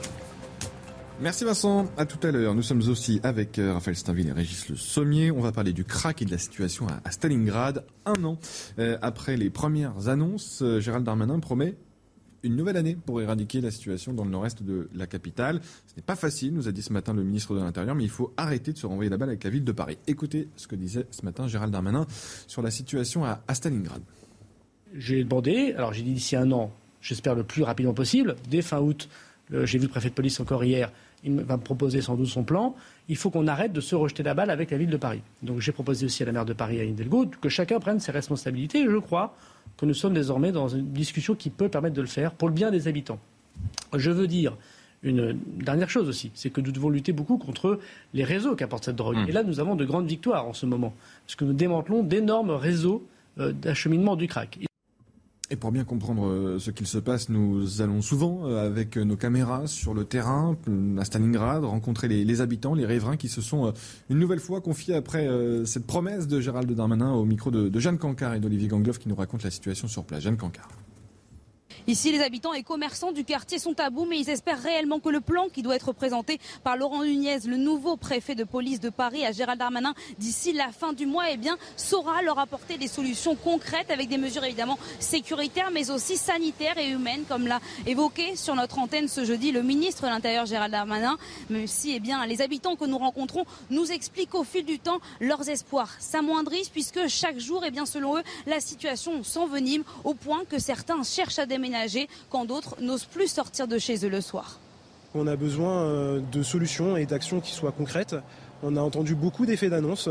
Merci 1.21 1.45
Vincent, 1.45 1.85
à 1.97 2.07
tout 2.07 2.25
à 2.25 2.31
l'heure. 2.31 2.55
Nous 2.55 2.63
sommes 2.63 2.81
aussi 2.89 3.19
avec 3.21 3.59
euh, 3.59 3.73
Raphaël 3.73 3.95
Steinville 3.95 4.29
et 4.29 4.31
Régis 4.31 4.67
Le 4.69 4.75
Sommier. 4.75 5.29
On 5.29 5.39
va 5.39 5.51
parler 5.51 5.71
du 5.71 5.85
crack 5.85 6.19
et 6.23 6.25
de 6.25 6.31
la 6.31 6.39
situation 6.39 6.87
à 7.05 7.11
Stalingrad. 7.11 7.85
Un 8.07 8.23
an 8.23 8.39
euh, 8.79 8.97
après 9.03 9.37
les 9.37 9.51
premières 9.51 10.07
annonces, 10.07 10.63
euh, 10.63 10.79
Gérald 10.79 11.05
Darmanin 11.05 11.39
promet 11.39 11.75
une 12.41 12.55
nouvelle 12.55 12.75
année 12.75 12.97
pour 13.05 13.21
éradiquer 13.21 13.61
la 13.61 13.69
situation 13.69 14.13
dans 14.13 14.25
le 14.25 14.31
nord-est 14.31 14.63
de 14.63 14.89
la 14.95 15.05
capitale. 15.05 15.61
Ce 15.85 15.95
n'est 15.95 16.01
pas 16.01 16.15
facile, 16.15 16.55
nous 16.55 16.67
a 16.67 16.71
dit 16.71 16.81
ce 16.81 16.91
matin 16.91 17.13
le 17.13 17.23
ministre 17.23 17.53
de 17.53 17.59
l'Intérieur, 17.59 17.93
mais 17.93 18.03
il 18.03 18.09
faut 18.09 18.33
arrêter 18.35 18.73
de 18.73 18.79
se 18.79 18.87
renvoyer 18.87 19.11
la 19.11 19.17
balle 19.17 19.29
avec 19.29 19.43
la 19.43 19.51
ville 19.51 19.63
de 19.63 19.71
Paris. 19.71 19.99
Écoutez 20.07 20.47
ce 20.55 20.65
que 20.65 20.75
disait 20.75 21.05
ce 21.11 21.23
matin 21.23 21.47
Gérald 21.47 21.71
Darmanin 21.71 22.07
sur 22.47 22.63
la 22.63 22.71
situation 22.71 23.25
à, 23.25 23.43
Stalingrad. 23.53 24.01
J'ai 24.95 25.23
demandé, 25.23 25.75
alors 25.77 25.93
j'ai 25.93 26.01
dit 26.01 26.13
d'ici 26.13 26.35
un 26.35 26.51
an, 26.51 26.71
j'espère 26.99 27.35
le 27.35 27.43
plus 27.43 27.61
rapidement 27.61 27.93
possible, 27.93 28.37
dès 28.49 28.63
fin 28.63 28.79
août, 28.79 29.07
j'ai 29.51 29.77
vu 29.77 29.85
le 29.85 29.91
préfet 29.91 30.09
de 30.09 30.15
police 30.15 30.39
encore 30.39 30.63
hier, 30.63 30.91
il 31.23 31.41
va 31.41 31.57
me 31.57 31.61
proposer 31.61 32.01
sans 32.01 32.15
doute 32.15 32.27
son 32.27 32.43
plan. 32.43 32.75
Il 33.09 33.15
faut 33.15 33.29
qu'on 33.29 33.47
arrête 33.47 33.73
de 33.73 33.81
se 33.81 33.95
rejeter 33.95 34.23
la 34.23 34.33
balle 34.33 34.49
avec 34.49 34.71
la 34.71 34.77
ville 34.77 34.89
de 34.89 34.97
Paris. 34.97 35.21
Donc 35.43 35.59
j'ai 35.59 35.71
proposé 35.71 36.05
aussi 36.05 36.23
à 36.23 36.25
la 36.25 36.31
maire 36.31 36.45
de 36.45 36.53
Paris, 36.53 36.79
à 36.79 36.83
Hidalgo, 36.83 37.25
que 37.41 37.49
chacun 37.49 37.79
prenne 37.79 37.99
ses 37.99 38.11
responsabilités. 38.11 38.79
Et 38.79 38.89
je 38.89 38.97
crois 38.97 39.35
que 39.77 39.85
nous 39.85 39.93
sommes 39.93 40.13
désormais 40.13 40.51
dans 40.51 40.67
une 40.67 40.91
discussion 40.91 41.35
qui 41.35 41.49
peut 41.49 41.69
permettre 41.69 41.95
de 41.95 42.01
le 42.01 42.07
faire 42.07 42.31
pour 42.31 42.47
le 42.47 42.53
bien 42.53 42.71
des 42.71 42.87
habitants. 42.87 43.19
Je 43.95 44.11
veux 44.11 44.27
dire 44.27 44.57
une 45.03 45.39
dernière 45.57 45.89
chose 45.89 46.07
aussi, 46.07 46.31
c'est 46.35 46.51
que 46.51 46.61
nous 46.61 46.71
devons 46.71 46.89
lutter 46.89 47.11
beaucoup 47.11 47.37
contre 47.37 47.79
les 48.13 48.23
réseaux 48.23 48.55
qu'apporte 48.55 48.85
cette 48.85 48.95
drogue. 48.95 49.17
Mmh. 49.17 49.29
Et 49.29 49.31
là, 49.31 49.43
nous 49.43 49.59
avons 49.59 49.75
de 49.75 49.83
grandes 49.83 50.07
victoires 50.07 50.47
en 50.47 50.53
ce 50.53 50.67
moment, 50.67 50.93
parce 51.25 51.35
que 51.35 51.43
nous 51.43 51.53
démantelons 51.53 52.03
d'énormes 52.03 52.51
réseaux 52.51 53.03
euh, 53.39 53.51
d'acheminement 53.51 54.15
du 54.15 54.27
crack. 54.27 54.59
Et 55.51 55.57
pour 55.57 55.73
bien 55.73 55.83
comprendre 55.83 56.27
euh, 56.27 56.59
ce 56.59 56.71
qu'il 56.71 56.87
se 56.87 56.97
passe, 56.97 57.27
nous 57.27 57.81
allons 57.81 58.01
souvent, 58.01 58.45
euh, 58.45 58.65
avec 58.65 58.95
nos 58.95 59.17
caméras, 59.17 59.67
sur 59.67 59.93
le 59.93 60.05
terrain, 60.05 60.55
à 60.97 61.03
Stalingrad, 61.03 61.65
rencontrer 61.65 62.07
les, 62.07 62.41
habitants, 62.41 62.73
les 62.73 62.85
riverains 62.85 63.17
qui 63.17 63.27
se 63.27 63.41
sont 63.41 63.67
euh, 63.67 63.71
une 64.09 64.17
nouvelle 64.17 64.39
fois 64.39 64.61
confiés 64.61 64.95
après 64.95 65.27
cette 65.65 65.85
promesse 65.85 66.27
de 66.27 66.39
Gérald 66.39 66.71
Darmanin 66.71 67.11
au 67.11 67.25
micro 67.25 67.51
de, 67.51 67.79
Jeanne 67.79 67.97
Cancard 67.97 68.33
et 68.33 68.39
d'Olivier 68.39 68.69
Gangloff 68.69 68.97
qui 68.97 69.09
nous 69.09 69.15
raconte 69.15 69.43
la 69.43 69.51
situation 69.51 69.89
sur 69.89 70.05
place. 70.05 70.23
Jeanne 70.23 70.37
Cancard. 70.37 70.69
Ici, 71.87 72.11
les 72.11 72.21
habitants 72.21 72.53
et 72.53 72.61
commerçants 72.61 73.11
du 73.11 73.23
quartier 73.23 73.57
sont 73.57 73.79
à 73.79 73.89
bout, 73.89 74.05
mais 74.05 74.19
ils 74.19 74.29
espèrent 74.29 74.61
réellement 74.61 74.99
que 74.99 75.09
le 75.09 75.19
plan 75.19 75.47
qui 75.51 75.63
doit 75.63 75.75
être 75.75 75.93
présenté 75.93 76.39
par 76.63 76.77
Laurent 76.77 77.03
Nunez, 77.03 77.39
le 77.47 77.57
nouveau 77.57 77.97
préfet 77.97 78.35
de 78.35 78.43
police 78.43 78.79
de 78.79 78.89
Paris, 78.89 79.25
à 79.25 79.31
Gérald 79.31 79.59
Darmanin, 79.59 79.95
d'ici 80.19 80.53
la 80.53 80.71
fin 80.71 80.93
du 80.93 81.07
mois, 81.07 81.31
eh 81.31 81.37
bien, 81.37 81.57
saura 81.75 82.21
leur 82.21 82.37
apporter 82.37 82.77
des 82.77 82.87
solutions 82.87 83.35
concrètes 83.35 83.89
avec 83.89 84.09
des 84.09 84.19
mesures 84.19 84.43
évidemment 84.43 84.77
sécuritaires, 84.99 85.71
mais 85.71 85.89
aussi 85.89 86.17
sanitaires 86.17 86.77
et 86.77 86.89
humaines, 86.89 87.23
comme 87.27 87.47
l'a 87.47 87.59
évoqué 87.87 88.35
sur 88.35 88.53
notre 88.53 88.77
antenne 88.77 89.07
ce 89.07 89.25
jeudi 89.25 89.51
le 89.51 89.63
ministre 89.63 90.03
de 90.03 90.09
l'Intérieur 90.09 90.45
Gérald 90.45 90.71
Darmanin. 90.71 91.17
Même 91.49 91.67
si, 91.67 91.95
eh 91.95 91.99
bien, 91.99 92.23
les 92.27 92.41
habitants 92.43 92.75
que 92.75 92.85
nous 92.85 92.99
rencontrons 92.99 93.45
nous 93.71 93.91
expliquent 93.91 94.35
au 94.35 94.43
fil 94.43 94.65
du 94.65 94.77
temps 94.77 94.99
leurs 95.19 95.49
espoirs 95.49 95.95
s'amoindrissent, 95.99 96.69
puisque 96.69 97.07
chaque 97.07 97.39
jour, 97.39 97.63
eh 97.65 97.71
bien, 97.71 97.87
selon 97.87 98.17
eux, 98.17 98.23
la 98.45 98.59
situation 98.59 99.23
s'envenime 99.23 99.83
au 100.03 100.13
point 100.13 100.43
que 100.47 100.59
certains 100.59 101.01
cherchent 101.01 101.39
à 101.39 101.47
déménager 101.47 101.70
quand 102.29 102.45
d'autres 102.45 102.75
n'osent 102.81 103.05
plus 103.05 103.27
sortir 103.27 103.67
de 103.67 103.77
chez 103.77 104.05
eux 104.05 104.09
le 104.09 104.21
soir. 104.21 104.59
On 105.13 105.27
a 105.27 105.35
besoin 105.35 105.83
euh, 105.83 106.21
de 106.31 106.41
solutions 106.41 106.95
et 106.95 107.05
d'actions 107.05 107.41
qui 107.41 107.51
soient 107.51 107.73
concrètes. 107.73 108.15
On 108.63 108.77
a 108.77 108.81
entendu 108.81 109.13
beaucoup 109.13 109.45
d'effets 109.45 109.67
d'annonce. 109.69 110.07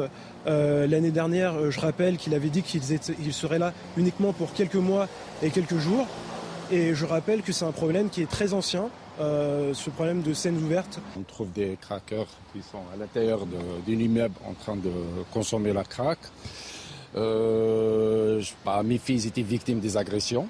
Euh, 0.46 0.86
l'année 0.86 1.10
dernière, 1.10 1.54
euh, 1.54 1.70
je 1.70 1.80
rappelle 1.80 2.18
qu'il 2.18 2.34
avait 2.34 2.50
dit 2.50 2.62
qu'il 2.62 3.32
serait 3.32 3.58
là 3.58 3.72
uniquement 3.96 4.34
pour 4.34 4.52
quelques 4.52 4.74
mois 4.74 5.08
et 5.42 5.48
quelques 5.48 5.78
jours. 5.78 6.06
Et 6.70 6.94
je 6.94 7.06
rappelle 7.06 7.40
que 7.42 7.52
c'est 7.52 7.64
un 7.64 7.72
problème 7.72 8.10
qui 8.10 8.20
est 8.20 8.30
très 8.30 8.52
ancien, 8.52 8.90
ce 9.18 9.90
problème 9.90 10.22
de 10.22 10.32
scènes 10.32 10.56
ouvertes. 10.56 11.00
On 11.18 11.22
trouve 11.22 11.50
des 11.50 11.76
craqueurs 11.80 12.28
qui 12.52 12.62
sont 12.62 12.78
à 12.94 12.96
l'intérieur 12.96 13.40
d'un 13.44 13.92
immeuble 13.92 14.36
en 14.48 14.52
train 14.52 14.76
de 14.76 14.92
consommer 15.32 15.72
la 15.72 15.82
craque. 15.82 16.20
mes 17.16 18.98
filles 18.98 19.26
étaient 19.26 19.42
victimes 19.42 19.80
des 19.80 19.96
agressions. 19.96 20.46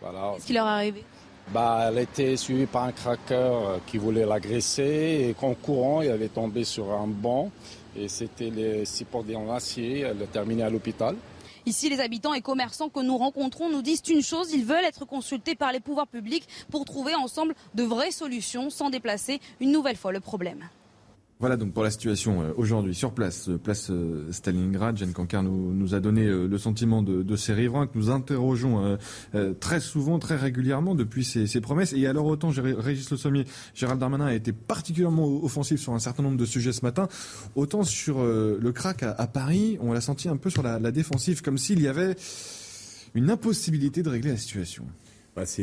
Qu'est-ce 0.00 0.46
qui 0.46 0.52
leur 0.52 0.66
est 0.66 0.70
arrivé? 0.70 1.04
Bah, 1.52 1.86
Elle 1.88 1.98
était 1.98 2.36
suivie 2.36 2.66
par 2.66 2.84
un 2.84 2.92
cracker 2.92 3.34
euh, 3.34 3.78
qui 3.86 3.98
voulait 3.98 4.24
l'agresser 4.24 5.26
et 5.28 5.34
qu'en 5.34 5.54
courant, 5.54 6.00
elle 6.00 6.22
est 6.22 6.34
tombée 6.34 6.64
sur 6.64 6.92
un 6.92 7.06
banc 7.06 7.50
et 7.96 8.08
c'était 8.08 8.50
les 8.50 8.84
supports 8.84 9.24
en 9.34 9.50
acier. 9.50 10.00
Elle 10.00 10.22
a 10.22 10.26
terminé 10.26 10.62
à 10.62 10.70
l'hôpital. 10.70 11.16
Ici, 11.66 11.90
les 11.90 12.00
habitants 12.00 12.32
et 12.32 12.40
commerçants 12.40 12.88
que 12.88 13.00
nous 13.00 13.18
rencontrons 13.18 13.68
nous 13.68 13.82
disent 13.82 14.02
une 14.08 14.22
chose, 14.22 14.52
ils 14.52 14.64
veulent 14.64 14.84
être 14.84 15.04
consultés 15.04 15.54
par 15.54 15.72
les 15.72 15.80
pouvoirs 15.80 16.06
publics 16.06 16.48
pour 16.70 16.84
trouver 16.84 17.14
ensemble 17.14 17.54
de 17.74 17.82
vraies 17.82 18.10
solutions 18.10 18.70
sans 18.70 18.88
déplacer 18.88 19.40
une 19.60 19.70
nouvelle 19.70 19.96
fois 19.96 20.12
le 20.12 20.20
problème. 20.20 20.68
Voilà 21.40 21.56
donc 21.56 21.72
pour 21.72 21.82
la 21.82 21.90
situation 21.90 22.42
euh, 22.42 22.52
aujourd'hui 22.58 22.94
sur 22.94 23.12
place, 23.14 23.48
euh, 23.48 23.56
place 23.56 23.88
euh, 23.90 24.30
Stalingrad. 24.30 24.98
Jeanne 24.98 25.14
Cancard 25.14 25.42
nous, 25.42 25.94
a 25.94 26.00
donné 26.00 26.26
le 26.26 26.58
sentiment 26.58 27.02
de, 27.02 27.22
de, 27.22 27.36
ces 27.36 27.54
riverains 27.54 27.86
que 27.86 27.96
nous 27.96 28.10
interrogeons 28.10 28.98
très 29.58 29.80
souvent, 29.80 30.18
très 30.18 30.36
régulièrement 30.36 30.94
depuis 30.94 31.24
ces, 31.24 31.60
promesses. 31.60 31.94
Et 31.94 32.06
alors 32.06 32.26
autant 32.26 32.50
Régis 32.50 33.10
Le 33.10 33.16
Sommier, 33.16 33.44
Gérald 33.74 33.98
Darmanin 33.98 34.26
a 34.26 34.34
été 34.34 34.52
particulièrement 34.52 35.26
offensif 35.42 35.80
sur 35.80 35.94
un 35.94 35.98
certain 35.98 36.22
nombre 36.22 36.36
de 36.36 36.44
sujets 36.44 36.72
ce 36.72 36.84
matin, 36.84 37.08
autant 37.54 37.82
sur 37.82 38.22
le 38.22 38.72
crack 38.72 39.02
à, 39.02 39.26
Paris, 39.26 39.78
on 39.80 39.92
l'a 39.92 40.00
senti 40.00 40.28
un 40.28 40.36
peu 40.36 40.50
sur 40.50 40.62
la, 40.62 40.78
défensive, 40.92 41.42
comme 41.42 41.58
s'il 41.58 41.80
y 41.80 41.88
avait 41.88 42.14
une 43.14 43.30
impossibilité 43.30 44.02
de 44.02 44.10
régler 44.10 44.32
la 44.32 44.36
situation. 44.36 44.84
Bah 45.34 45.46
ce 45.46 45.62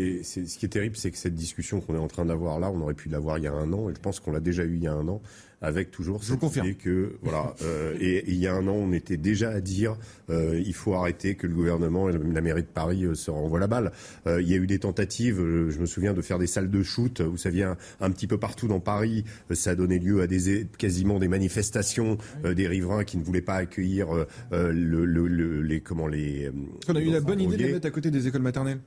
qui 0.57 0.65
est 0.65 0.69
terrible, 0.69 0.97
c'est 0.97 1.11
que 1.11 1.17
cette 1.17 1.35
discussion 1.35 1.79
qu'on 1.81 1.95
est 1.95 1.99
en 1.99 2.07
train 2.07 2.25
d'avoir 2.25 2.59
là, 2.59 2.71
on 2.71 2.81
aurait 2.81 2.93
pu 2.95 3.09
l'avoir 3.09 3.37
il 3.37 3.43
y 3.43 3.47
a 3.47 3.53
un 3.53 3.71
an, 3.73 3.89
et 3.89 3.93
je 3.93 3.99
pense 3.99 4.19
qu'on 4.19 4.31
l'a 4.31 4.39
déjà 4.39 4.63
eu 4.63 4.75
il 4.75 4.83
y 4.83 4.87
a 4.87 4.93
un 4.93 5.07
an 5.07 5.21
avec 5.61 5.91
toujours 5.91 6.23
cette 6.23 6.43
idée 6.55 6.75
que 6.75 7.13
voilà 7.21 7.55
euh, 7.63 7.95
et, 7.99 8.23
il 8.27 8.35
y 8.35 8.47
a 8.47 8.53
un 8.53 8.67
an 8.67 8.75
on 8.75 8.91
était 8.93 9.17
déjà 9.17 9.49
à 9.49 9.61
dire 9.61 9.97
euh, 10.29 10.61
il 10.65 10.73
faut 10.73 10.93
arrêter 10.93 11.35
que 11.35 11.47
le 11.47 11.53
gouvernement 11.53 12.09
et 12.09 12.13
la 12.13 12.41
mairie 12.41 12.61
de 12.61 12.67
Paris 12.67 13.05
euh, 13.05 13.15
se 13.15 13.31
renvoient 13.31 13.59
la 13.59 13.67
balle. 13.67 13.91
Euh, 14.25 14.41
il 14.41 14.49
y 14.49 14.53
a 14.53 14.57
eu 14.57 14.67
des 14.67 14.79
tentatives, 14.79 15.39
euh, 15.39 15.69
je 15.69 15.79
me 15.79 15.85
souviens 15.85 16.13
de 16.13 16.21
faire 16.21 16.39
des 16.39 16.47
salles 16.47 16.69
de 16.69 16.83
shoot, 16.83 17.21
vous 17.21 17.37
saviez 17.37 17.63
un, 17.63 17.77
un 18.01 18.11
petit 18.11 18.27
peu 18.27 18.37
partout 18.37 18.67
dans 18.67 18.79
Paris, 18.79 19.23
ça 19.51 19.71
a 19.71 19.75
donné 19.75 19.99
lieu 19.99 20.21
à 20.21 20.27
des 20.27 20.67
quasiment 20.77 21.19
des 21.19 21.27
manifestations 21.27 22.17
des 22.43 22.67
riverains 22.67 23.03
qui 23.03 23.17
ne 23.17 23.23
voulaient 23.23 23.41
pas 23.41 23.55
accueillir 23.55 24.07
le, 24.51 25.05
le, 25.05 25.61
les 25.61 25.81
comment 25.81 26.07
les. 26.07 26.51
On 26.87 26.95
a 26.95 27.01
eu 27.01 27.11
la 27.11 27.19
bonne 27.19 27.41
idée 27.41 27.57
de 27.57 27.63
les 27.63 27.73
mettre 27.73 27.87
à 27.87 27.91
côté 27.91 28.11
des 28.11 28.27
écoles 28.27 28.41
maternelles. 28.41 28.79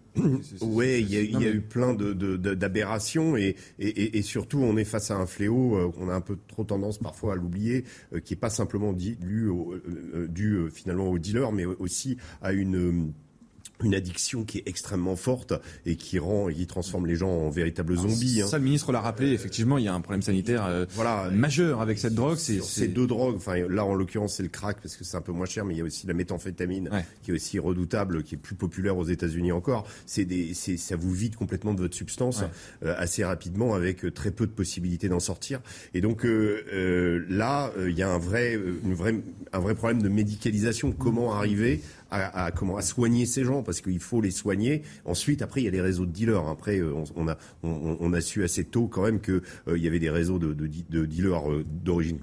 oui, 0.60 1.00
il 1.00 1.10
y 1.10 1.16
a, 1.16 1.20
il 1.20 1.40
y 1.40 1.46
a 1.46 1.50
eu 1.50 1.60
plein 1.60 1.94
de, 1.94 2.12
d'aberrations 2.36 3.36
et, 3.36 3.56
et, 3.78 4.18
et, 4.18 4.22
surtout 4.22 4.58
on 4.58 4.76
est 4.76 4.84
face 4.84 5.10
à 5.10 5.16
un 5.16 5.26
fléau 5.26 5.92
qu'on 5.96 6.08
a 6.08 6.14
un 6.14 6.20
peu 6.20 6.36
trop 6.48 6.59
tendance 6.64 6.98
parfois 6.98 7.34
à 7.34 7.36
l'oublier, 7.36 7.84
euh, 8.12 8.20
qui 8.20 8.34
n'est 8.34 8.40
pas 8.40 8.50
simplement 8.50 8.92
dû, 8.92 9.16
euh, 9.22 9.82
euh, 10.14 10.28
dû 10.28 10.70
finalement 10.72 11.08
aux 11.08 11.18
dealers, 11.18 11.52
mais 11.52 11.64
aussi 11.64 12.16
à 12.42 12.52
une 12.52 13.12
une 13.82 13.94
addiction 13.94 14.44
qui 14.44 14.58
est 14.58 14.62
extrêmement 14.66 15.16
forte 15.16 15.54
et 15.86 15.96
qui 15.96 16.18
rend 16.18 16.48
et 16.48 16.54
qui 16.54 16.66
transforme 16.66 17.06
les 17.06 17.16
gens 17.16 17.30
en 17.30 17.50
véritables 17.50 17.96
zombies. 17.96 18.42
Hein. 18.42 18.46
Ça, 18.46 18.58
le 18.58 18.64
ministre 18.64 18.92
l'a 18.92 19.00
rappelé. 19.00 19.32
Effectivement, 19.32 19.78
il 19.78 19.84
y 19.84 19.88
a 19.88 19.94
un 19.94 20.00
problème 20.00 20.22
sanitaire 20.22 20.66
euh, 20.66 20.86
voilà, 20.94 21.30
majeur 21.30 21.80
avec 21.80 21.98
cette 21.98 22.14
drogue. 22.14 22.36
C'est 22.36 22.62
ces 22.62 22.88
deux 22.88 23.06
drogues. 23.06 23.36
Enfin, 23.36 23.56
là, 23.68 23.84
en 23.84 23.94
l'occurrence, 23.94 24.34
c'est 24.36 24.42
le 24.42 24.48
crack 24.48 24.80
parce 24.80 24.96
que 24.96 25.04
c'est 25.04 25.16
un 25.16 25.20
peu 25.22 25.32
moins 25.32 25.46
cher, 25.46 25.64
mais 25.64 25.74
il 25.74 25.78
y 25.78 25.80
a 25.80 25.84
aussi 25.84 26.06
la 26.06 26.14
méthamphétamine 26.14 26.90
qui 27.22 27.30
est 27.30 27.34
aussi 27.34 27.58
redoutable, 27.58 28.22
qui 28.22 28.34
est 28.34 28.38
plus 28.38 28.54
populaire 28.54 28.96
aux 28.96 29.04
États-Unis 29.04 29.52
encore. 29.52 29.86
C'est 30.06 30.24
des, 30.24 30.54
ça 30.54 30.96
vous 30.96 31.12
vide 31.12 31.36
complètement 31.36 31.74
de 31.74 31.80
votre 31.80 31.96
substance 31.96 32.42
euh, 32.82 32.94
assez 32.96 33.24
rapidement 33.24 33.74
avec 33.74 34.04
euh, 34.04 34.10
très 34.10 34.30
peu 34.30 34.46
de 34.46 34.52
possibilités 34.52 35.08
d'en 35.08 35.20
sortir. 35.20 35.60
Et 35.94 36.00
donc 36.00 36.24
euh, 36.24 37.24
là, 37.28 37.72
il 37.78 37.96
y 37.96 38.02
a 38.02 38.10
un 38.10 38.18
vrai, 38.18 38.58
une 38.84 38.94
vraie, 38.94 39.14
un 39.52 39.58
vrai 39.58 39.74
problème 39.74 40.02
de 40.02 40.08
médicalisation. 40.08 40.92
Comment 40.92 41.34
arriver 41.34 41.80
à, 42.10 42.50
comment 42.50 42.76
à 42.76 42.82
soigner 42.82 43.26
ces 43.26 43.44
gens 43.44 43.62
parce 43.62 43.80
qu'il 43.80 44.00
faut 44.00 44.20
les 44.20 44.30
soigner. 44.30 44.82
Ensuite, 45.04 45.42
après, 45.42 45.60
il 45.60 45.64
y 45.64 45.68
a 45.68 45.70
les 45.70 45.80
réseaux 45.80 46.06
de 46.06 46.12
dealers. 46.12 46.46
Après, 46.48 46.78
euh, 46.78 46.92
on, 47.16 47.28
a 47.28 47.36
on, 47.62 48.12
a 48.12 48.20
su 48.20 48.42
assez 48.44 48.64
tôt 48.64 48.88
quand 48.88 49.02
même 49.02 49.20
que 49.20 49.42
euh, 49.68 49.76
il 49.76 49.82
y 49.82 49.88
avait 49.88 49.98
des 49.98 50.10
réseaux 50.10 50.38
de, 50.38 50.52
de, 50.52 50.68
de 50.90 51.06
dealers 51.06 51.50
euh, 51.50 51.64
d'origine 51.64 52.18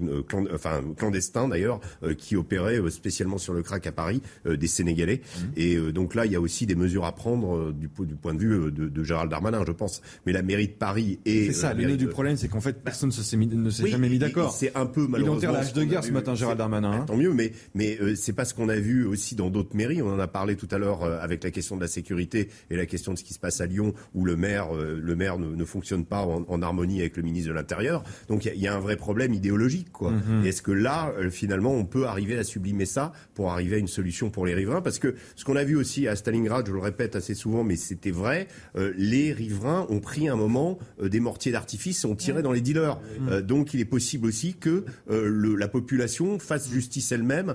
enfin 0.52 0.80
clandestins 0.96 1.48
d'ailleurs 1.48 1.80
qui 2.16 2.36
opéraient 2.36 2.78
spécialement 2.90 3.38
sur 3.38 3.52
le 3.52 3.62
crack 3.62 3.86
à 3.86 3.92
Paris, 3.92 4.22
des 4.46 4.66
Sénégalais. 4.66 5.20
Mmh. 5.20 5.42
Et 5.56 5.76
donc 5.92 6.14
là, 6.14 6.26
il 6.26 6.32
y 6.32 6.36
a 6.36 6.40
aussi 6.40 6.66
des 6.66 6.74
mesures 6.74 7.04
à 7.04 7.14
prendre 7.14 7.72
du, 7.72 7.88
du 7.88 8.14
point 8.14 8.34
de 8.34 8.38
vue 8.38 8.70
de, 8.70 9.04
Gérald 9.04 9.30
Darmanin, 9.30 9.64
je 9.66 9.72
pense. 9.72 10.02
Mais 10.26 10.32
la 10.32 10.42
mairie 10.42 10.68
de 10.68 10.72
Paris 10.72 11.18
et 11.24 11.46
c'est 11.46 11.52
ça. 11.52 11.74
Le 11.74 11.84
nœud 11.84 11.96
du 11.96 12.08
problème, 12.08 12.36
c'est 12.36 12.48
qu'en 12.48 12.60
fait, 12.60 12.82
personne 12.82 13.10
ne 13.10 13.70
s'est 13.70 13.88
jamais 13.88 14.08
mis 14.08 14.18
d'accord. 14.18 14.52
C'est 14.52 14.76
un 14.76 14.86
peu 14.86 15.06
malheureusement. 15.06 15.34
Il 15.34 15.36
enterre 15.36 15.52
l'âge 15.52 15.72
de 15.72 15.84
guerre 15.84 16.04
ce 16.04 16.12
matin, 16.12 16.34
Gérald 16.34 16.58
Darmanin. 16.58 16.92
Hein. 16.92 17.04
Tant 17.06 17.16
mieux, 17.16 17.32
mais 17.32 17.52
mais 17.74 17.98
c'est 18.16 18.32
pas 18.32 18.44
ce 18.44 18.54
qu'on 18.54 18.68
a 18.68 18.76
vu 18.76 19.06
aussi 19.06 19.34
dans 19.34 19.50
d'autres 19.50 19.76
on 19.86 20.14
en 20.14 20.18
a 20.18 20.26
parlé 20.26 20.56
tout 20.56 20.68
à 20.70 20.78
l'heure 20.78 21.02
euh, 21.02 21.18
avec 21.20 21.44
la 21.44 21.50
question 21.50 21.76
de 21.76 21.80
la 21.80 21.88
sécurité 21.88 22.48
et 22.70 22.76
la 22.76 22.86
question 22.86 23.12
de 23.12 23.18
ce 23.18 23.24
qui 23.24 23.34
se 23.34 23.38
passe 23.38 23.60
à 23.60 23.66
Lyon, 23.66 23.94
où 24.14 24.24
le 24.24 24.36
maire, 24.36 24.74
euh, 24.74 24.98
le 25.00 25.16
maire 25.16 25.38
ne, 25.38 25.64
fonctionne 25.64 26.04
pas 26.04 26.22
en, 26.22 26.62
harmonie 26.62 27.00
avec 27.00 27.16
le 27.16 27.22
ministre 27.22 27.50
de 27.50 27.54
l'Intérieur. 27.54 28.02
Donc 28.28 28.44
il 28.44 28.60
y, 28.60 28.66
a 28.66 28.74
un 28.74 28.80
vrai 28.80 28.96
problème 28.96 29.34
idéologique. 29.34 29.92
Quoi. 29.92 30.12
Mhm. 30.12 30.44
Est-ce 30.44 30.62
que 30.62 30.72
là, 30.72 31.12
euh, 31.18 31.30
finalement, 31.30 31.72
on 31.72 31.84
peut 31.84 32.06
arriver 32.06 32.38
à 32.38 32.44
sublimer 32.44 32.86
ça 32.86 33.12
pour 33.34 33.52
arriver 33.52 33.76
à 33.76 33.78
une 33.78 33.88
solution 33.88 34.30
pour 34.30 34.46
les 34.46 34.54
riverains? 34.54 34.82
Parce 34.82 34.98
que 34.98 35.14
ce 35.36 35.44
qu'on 35.44 35.56
a 35.56 35.64
vu 35.64 35.76
aussi 35.76 36.08
à 36.08 36.16
Stalingrad, 36.16 36.66
je 36.66 36.72
le 36.72 36.80
répète 36.80 37.16
assez 37.16 37.34
souvent, 37.34 37.64
mais 37.64 37.76
c'était 37.76 38.10
vrai, 38.10 38.48
les 38.96 39.32
riverains 39.32 39.86
ont 39.88 40.00
pris 40.00 40.28
un 40.28 40.36
moment 40.36 40.78
des 41.02 41.20
mortiers 41.20 41.52
d'artifice 41.52 42.04
et 42.04 42.06
ont 42.06 42.16
tiré 42.16 42.42
dans 42.42 42.52
les 42.52 42.60
dealers. 42.60 42.98
donc 43.42 43.74
il 43.74 43.80
est 43.80 43.84
possible 43.84 44.26
aussi 44.26 44.54
que 44.54 44.84
la 45.08 45.68
population 45.68 46.38
fasse 46.38 46.70
justice 46.70 47.12
elle-même. 47.12 47.54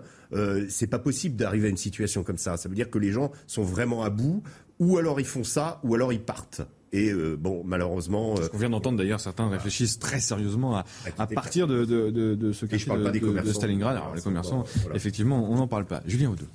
C'est 0.70 0.88
pas 0.88 1.00
possible 1.00 1.36
d'arriver 1.36 1.68
à 1.68 1.70
une 1.70 1.78
situation 1.78 2.24
comme 2.24 2.38
ça. 2.38 2.58
Ça 2.58 2.70
veut 2.70 2.76
dire 2.76 2.90
que 2.90 3.00
les 3.00 3.12
gens 3.12 3.32
sont 3.48 3.64
vraiment 3.64 4.04
à 4.04 4.10
bout, 4.10 4.44
ou 4.80 4.98
alors 4.98 5.20
ils 5.20 5.26
font 5.26 5.44
ça, 5.44 5.80
ou 5.84 5.96
alors 5.96 6.14
ils 6.14 6.22
partent. 6.22 6.62
Et 6.94 7.12
euh, 7.12 7.36
bon, 7.36 7.64
malheureusement. 7.66 8.36
Ce 8.36 8.48
qu'on 8.50 8.58
vient 8.60 8.70
d'entendre 8.70 9.00
d'ailleurs, 9.00 9.20
certains 9.20 9.50
réflexissent 9.50 9.98
très 9.98 10.20
sérieusement 10.20 10.78
à, 10.78 10.86
à 11.18 11.26
partir 11.26 11.68
de, 11.68 11.86
de, 11.86 12.12
de, 12.12 12.36
de 12.36 12.52
ce 12.52 12.68
cas 12.68 12.78
de, 12.78 13.42
de, 13.42 13.52
Stalingrad. 13.52 13.98
Alors 13.98 14.16
les 14.16 14.22
commerçants, 14.22 14.64
effectivement, 14.94 15.52
on 15.52 15.56
n'en 15.56 15.68
parle 15.68 15.86
pas. 15.86 16.04
Julien 16.06 16.30
Audou. 16.30 16.46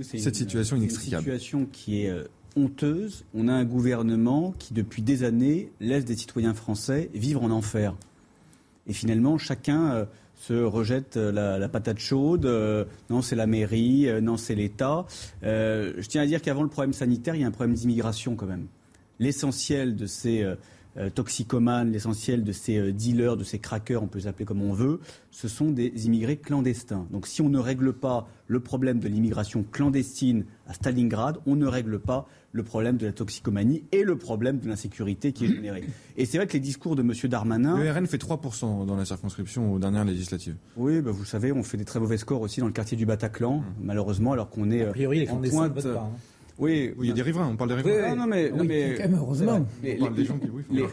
Cette 0.00 0.36
situation 0.36 0.76
inextricable. 0.76 1.28
Une 1.28 1.32
situation 1.32 1.66
qui 1.70 2.04
est 2.04 2.10
euh, 2.10 2.24
honteuse. 2.56 3.24
On 3.34 3.48
a 3.48 3.52
un 3.52 3.64
gouvernement 3.64 4.54
qui, 4.58 4.74
depuis 4.74 5.02
des 5.02 5.24
années, 5.24 5.72
laisse 5.80 6.04
des 6.04 6.16
citoyens 6.16 6.54
français 6.54 7.10
vivre 7.12 7.42
en 7.42 7.50
enfer. 7.50 7.96
Et 8.86 8.92
finalement, 8.92 9.38
chacun 9.38 9.92
euh, 9.92 10.04
se 10.46 10.62
rejette 10.62 11.16
euh, 11.16 11.58
la, 11.58 11.68
patate 11.68 11.98
chaude. 11.98 12.44
Euh, 12.44 12.84
non, 13.08 13.22
c'est 13.22 13.36
la 13.36 13.46
mairie. 13.46 14.08
Euh, 14.08 14.20
non, 14.20 14.36
c'est 14.36 14.54
l'État. 14.54 15.06
je 15.42 16.06
tiens 16.06 16.22
à 16.22 16.26
dire 16.26 16.42
qu'avant 16.42 16.62
le 16.62 16.68
problème 16.68 16.92
sanitaire, 16.92 17.34
il 17.34 17.40
y 17.40 17.44
a 17.44 17.46
un 17.46 17.52
problème 17.52 17.74
d'immigration 17.74 18.36
quand 18.36 18.46
même. 18.46 18.66
L'essentiel 19.18 19.96
de 19.96 20.06
ces 20.06 20.44
toxicomanes, 21.14 21.92
l'essentiel 21.92 22.42
de 22.42 22.52
ces 22.52 22.92
dealers, 22.92 23.36
de 23.36 23.44
ces 23.44 23.58
crackers, 23.58 24.02
on 24.02 24.06
peut 24.06 24.18
les 24.18 24.26
appeler 24.26 24.44
comme 24.44 24.62
on 24.62 24.72
veut, 24.72 25.00
ce 25.30 25.46
sont 25.46 25.70
des 25.70 26.06
immigrés 26.06 26.36
clandestins. 26.36 27.06
Donc 27.12 27.28
si 27.28 27.40
on 27.40 27.48
ne 27.48 27.58
règle 27.58 27.92
pas 27.92 28.26
le 28.48 28.60
problème 28.60 28.98
de 28.98 29.08
l'immigration 29.08 29.64
clandestine 29.70 30.44
à 30.66 30.74
Stalingrad, 30.74 31.38
on 31.46 31.54
ne 31.54 31.66
règle 31.66 32.00
pas 32.00 32.28
le 32.54 32.62
problème 32.62 32.96
de 32.96 33.06
la 33.06 33.12
toxicomanie 33.12 33.82
et 33.90 34.04
le 34.04 34.16
problème 34.16 34.60
de 34.60 34.68
l'insécurité 34.68 35.32
qui 35.32 35.46
est 35.46 35.48
générée. 35.48 35.82
Et 36.16 36.24
c'est 36.24 36.38
vrai 36.38 36.46
que 36.46 36.52
les 36.52 36.60
discours 36.60 36.94
de 36.94 37.02
M. 37.02 37.12
Darmanin... 37.24 37.76
Le 37.76 37.90
RN 37.90 38.06
fait 38.06 38.16
3% 38.16 38.86
dans 38.86 38.94
la 38.94 39.04
circonscription 39.04 39.72
aux 39.72 39.80
dernières 39.80 40.04
législatives. 40.04 40.54
Oui, 40.76 41.00
bah 41.00 41.10
vous 41.10 41.24
savez, 41.24 41.50
on 41.50 41.64
fait 41.64 41.76
des 41.76 41.84
très 41.84 41.98
mauvais 41.98 42.16
scores 42.16 42.40
aussi 42.40 42.60
dans 42.60 42.66
le 42.66 42.72
quartier 42.72 42.96
du 42.96 43.06
Bataclan, 43.06 43.58
mmh. 43.58 43.64
malheureusement, 43.82 44.32
alors 44.32 44.50
qu'on 44.50 44.70
est... 44.70 44.84
A 44.84 44.92
priori, 44.92 45.18
les 45.18 45.26
clandestins 45.26 45.68
ne 45.68 45.74
votent 45.74 45.94
pas. 45.94 46.00
Hein. 46.00 46.18
Oui, 46.58 46.92
il 47.00 47.08
y 47.08 47.10
a 47.10 47.14
des 47.14 47.22
riverains, 47.22 47.48
on 47.48 47.56
parle 47.56 47.70
des 47.70 47.76
riverains. 47.76 48.12
Oui, 48.12 48.16
non, 48.16 48.26
mais, 48.26 48.50
non, 48.50 48.64
mais 48.64 48.96
heureusement. 49.12 49.66
on 49.82 49.96
parle 49.96 50.14
des 50.14 50.24
gens 50.24 50.38
qui, 50.38 50.48
oui, 50.48 50.62
les, 50.70 50.86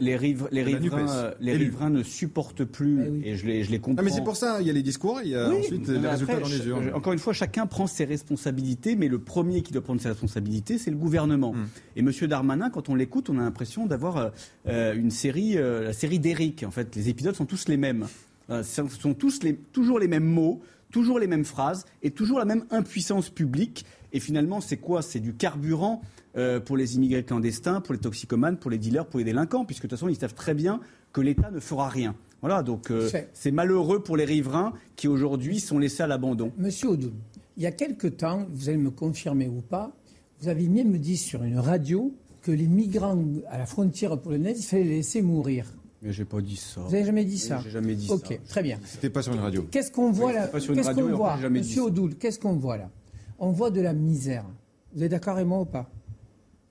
les, 0.00 0.16
riverains, 0.16 1.34
les 1.40 1.54
riverains 1.54 1.90
ne 1.90 2.02
supportent 2.02 2.64
plus, 2.64 3.00
eh 3.22 3.30
et 3.30 3.36
je 3.36 3.46
les, 3.46 3.64
je 3.64 3.70
les 3.70 3.80
comprends. 3.80 4.00
Ah, 4.00 4.04
mais 4.04 4.10
c'est 4.10 4.24
pour 4.24 4.36
ça, 4.36 4.58
il 4.60 4.66
y 4.66 4.70
a 4.70 4.72
les 4.72 4.82
discours, 4.82 5.20
il 5.22 5.30
y 5.30 5.36
a 5.36 5.50
ensuite 5.50 5.88
les 5.88 6.08
résultats 6.08 6.40
dans 6.40 6.48
les 6.48 6.66
urnes. 6.66 6.90
Encore 6.94 7.12
une 7.12 7.18
fois, 7.18 7.32
chacun 7.32 7.66
prend 7.66 7.86
ses 7.86 8.04
responsabilités, 8.04 8.96
mais 8.96 9.08
le 9.08 9.18
premier 9.18 9.62
qui 9.62 9.72
doit 9.72 9.82
prendre 9.82 10.00
ses 10.00 10.08
responsabilités, 10.08 10.78
c'est 10.78 10.90
le 10.90 10.96
gouvernement. 10.96 11.52
Hmm. 11.52 11.66
Et 11.96 12.00
M. 12.00 12.10
Darmanin, 12.26 12.70
quand 12.70 12.88
on 12.88 12.94
l'écoute, 12.94 13.28
on 13.28 13.38
a 13.38 13.42
l'impression 13.42 13.86
d'avoir 13.86 14.32
euh, 14.66 14.94
une 14.94 15.10
série, 15.10 15.58
euh, 15.58 15.84
la 15.84 15.92
série 15.92 16.18
d'Eric. 16.18 16.64
En 16.66 16.70
fait, 16.70 16.94
les 16.96 17.08
épisodes 17.08 17.34
sont 17.34 17.46
tous 17.46 17.68
les 17.68 17.76
mêmes. 17.76 18.06
Euh, 18.50 18.62
ce 18.62 18.82
sont 18.88 19.14
tous 19.14 19.42
les, 19.42 19.54
toujours 19.54 19.98
les 19.98 20.08
mêmes 20.08 20.24
mots, 20.24 20.60
toujours 20.90 21.18
les 21.18 21.26
mêmes 21.26 21.44
phrases 21.44 21.84
et 22.02 22.10
toujours 22.10 22.38
la 22.38 22.44
même 22.44 22.64
impuissance 22.70 23.30
publique. 23.30 23.84
Et 24.14 24.20
finalement, 24.20 24.60
c'est 24.60 24.76
quoi? 24.76 25.02
C'est 25.02 25.18
du 25.20 25.34
carburant 25.34 26.00
euh, 26.36 26.60
pour 26.60 26.76
les 26.76 26.94
immigrés 26.94 27.24
clandestins, 27.24 27.80
pour 27.80 27.92
les 27.94 28.00
toxicomanes, 28.00 28.56
pour 28.56 28.70
les 28.70 28.78
dealers, 28.78 29.06
pour 29.06 29.18
les 29.18 29.24
délinquants, 29.24 29.64
puisque 29.64 29.82
de 29.82 29.88
toute 29.88 29.98
façon, 29.98 30.08
ils 30.08 30.16
savent 30.16 30.34
très 30.34 30.54
bien 30.54 30.80
que 31.12 31.20
l'État 31.20 31.50
ne 31.50 31.58
fera 31.60 31.88
rien. 31.88 32.14
Voilà, 32.40 32.62
donc 32.62 32.90
euh, 32.90 33.10
c'est 33.32 33.50
malheureux 33.50 34.02
pour 34.02 34.16
les 34.16 34.24
riverains 34.24 34.72
qui 34.96 35.08
aujourd'hui 35.08 35.58
sont 35.58 35.78
laissés 35.78 36.04
à 36.04 36.06
l'abandon. 36.06 36.52
Monsieur 36.58 36.90
Odoun, 36.90 37.14
il 37.56 37.64
y 37.64 37.66
a 37.66 37.72
quelque 37.72 38.06
temps, 38.06 38.46
vous 38.52 38.68
allez 38.68 38.78
me 38.78 38.90
confirmer 38.90 39.48
ou 39.48 39.62
pas, 39.62 39.92
vous 40.40 40.48
avez 40.48 40.68
même 40.68 40.90
me 40.90 40.98
dit 40.98 41.16
sur 41.16 41.42
une 41.42 41.58
radio 41.58 42.14
que 42.42 42.52
les 42.52 42.66
migrants 42.66 43.20
à 43.48 43.58
la 43.58 43.66
frontière 43.66 44.16
polonaise, 44.20 44.60
il 44.60 44.64
fallait 44.64 44.84
les 44.84 44.96
laisser 44.96 45.22
mourir. 45.22 45.66
Mais 46.02 46.12
j'ai 46.12 46.26
pas 46.26 46.40
dit 46.40 46.56
ça. 46.56 46.82
Vous 46.82 46.92
n'avez 46.92 47.06
jamais 47.06 47.24
dit 47.24 47.38
ça 47.38 47.60
J'ai 47.64 47.70
jamais 47.70 47.94
dit 47.94 48.06
ça. 48.06 48.14
Ok, 48.14 48.38
très 48.46 48.62
bien. 48.62 48.78
C'était 48.84 49.10
pas 49.10 49.22
sur 49.22 49.32
une 49.32 49.40
radio. 49.40 49.66
Qu'est-ce 49.70 49.90
qu'on 49.90 50.12
voit 50.12 50.32
là 50.32 50.48
Qu'est-ce 50.48 50.94
qu'on 50.94 51.16
voit 51.16 51.36
Monsieur 51.48 51.82
Odoul, 51.84 52.14
qu'est-ce 52.16 52.38
qu'on 52.38 52.56
voit 52.56 52.76
là? 52.76 52.90
On 53.38 53.50
voit 53.50 53.70
de 53.70 53.80
la 53.80 53.92
misère. 53.92 54.44
Vous 54.94 55.02
êtes 55.02 55.10
d'accord 55.10 55.34
avec 55.34 55.46
moi 55.46 55.60
ou 55.60 55.64
pas? 55.64 55.90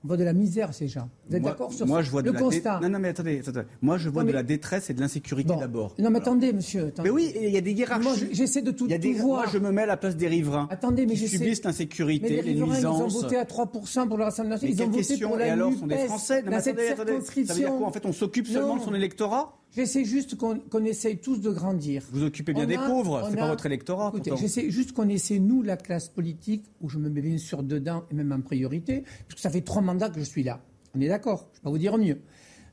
On 0.02 0.08
voit 0.08 0.16
de 0.16 0.24
la 0.24 0.32
misère, 0.32 0.72
ces 0.74 0.88
gens. 0.88 1.08
Vous 1.28 1.36
êtes 1.36 1.42
d'accord 1.42 1.72
sur 1.72 1.86
moi, 1.86 2.02
je 2.02 2.10
vois 2.10 2.22
le 2.22 2.32
constat 2.32 2.80
Non, 2.82 2.88
non, 2.88 2.98
mais 2.98 3.08
attendez, 3.08 3.40
attendez. 3.40 3.62
Moi, 3.82 3.98
je 3.98 4.08
vois 4.08 4.24
de 4.24 4.32
la 4.32 4.42
détresse 4.42 4.90
et 4.90 4.94
de 4.94 5.00
l'insécurité 5.00 5.54
d'abord. 5.58 5.94
Non, 5.98 6.10
mais 6.10 6.18
attendez, 6.18 6.52
monsieur. 6.52 6.92
Mais 7.02 7.10
oui, 7.10 7.32
il 7.40 7.50
y 7.50 7.56
a 7.56 7.60
des 7.60 7.72
hiérarchies. 7.72 8.04
Moi, 8.04 8.14
j'essaie 8.32 8.62
de 8.62 8.70
tout, 8.70 8.88
tout 8.88 9.12
voir. 9.16 9.42
Moi, 9.42 9.46
je 9.52 9.58
me 9.58 9.70
mets 9.70 9.82
à 9.82 9.86
la 9.86 9.96
place 9.96 10.16
des 10.16 10.28
riverains. 10.28 10.68
Attendez, 10.70 11.06
mais 11.06 11.14
qui 11.14 11.28
subissent 11.28 11.64
l'insécurité, 11.64 12.42
les, 12.42 12.42
les 12.42 12.54
nuisances. 12.54 13.12
Ils 13.12 13.16
ont 13.16 13.20
voté 13.20 13.36
à 13.36 13.44
3% 13.44 14.08
pour 14.08 14.18
le 14.18 14.24
Rassemblement 14.24 14.54
national. 14.54 14.74
Ils 14.74 14.82
ont 14.82 14.90
voté 14.90 15.18
pour 15.18 15.36
la 15.36 15.46
Et 15.46 15.50
alors, 15.50 15.72
sont 15.72 15.86
des 15.86 15.98
Français. 15.98 16.42
Non, 16.42 16.50
mais 16.50 16.56
attendez, 16.56 16.88
attendez. 16.88 17.20
Ça 17.20 17.54
veut 17.54 17.60
dire 17.60 17.74
quoi 17.74 17.86
En 17.86 17.92
fait, 17.92 18.06
on 18.06 18.12
s'occupe 18.12 18.46
seulement 18.46 18.76
de 18.76 18.82
son 18.82 18.94
électorat 18.94 19.58
J'essaie 19.74 20.04
juste 20.04 20.36
qu'on 20.36 20.84
essaye 20.84 21.18
tous 21.18 21.40
de 21.40 21.50
grandir. 21.50 22.04
Vous 22.12 22.22
occupez 22.22 22.52
bien 22.52 22.66
des 22.66 22.76
pauvres, 22.76 23.26
c'est 23.28 23.36
pas 23.36 23.48
votre 23.48 23.66
électorat. 23.66 24.12
J'essaie 24.36 24.70
juste 24.70 24.92
qu'on 24.92 25.08
essaie, 25.08 25.38
nous, 25.38 25.62
la 25.62 25.76
classe 25.76 26.08
politique, 26.08 26.64
où 26.80 26.88
je 26.88 26.98
me 26.98 27.08
mets 27.08 27.22
bien 27.22 27.38
sûr 27.38 27.62
dedans 27.62 28.04
et 28.10 28.14
même 28.14 28.32
en 28.32 28.40
priorité, 28.40 29.04
puisque 29.26 29.42
ça 29.42 29.50
fait 29.50 29.62
trois 29.62 29.82
mandats 29.82 30.10
que 30.10 30.20
je 30.20 30.24
suis 30.24 30.44
là. 30.44 30.60
On 30.94 31.00
est 31.00 31.08
d'accord, 31.08 31.40
je 31.40 31.44
ne 31.44 31.54
vais 31.56 31.62
pas 31.62 31.70
vous 31.70 31.78
dire 31.78 31.98
mieux. 31.98 32.20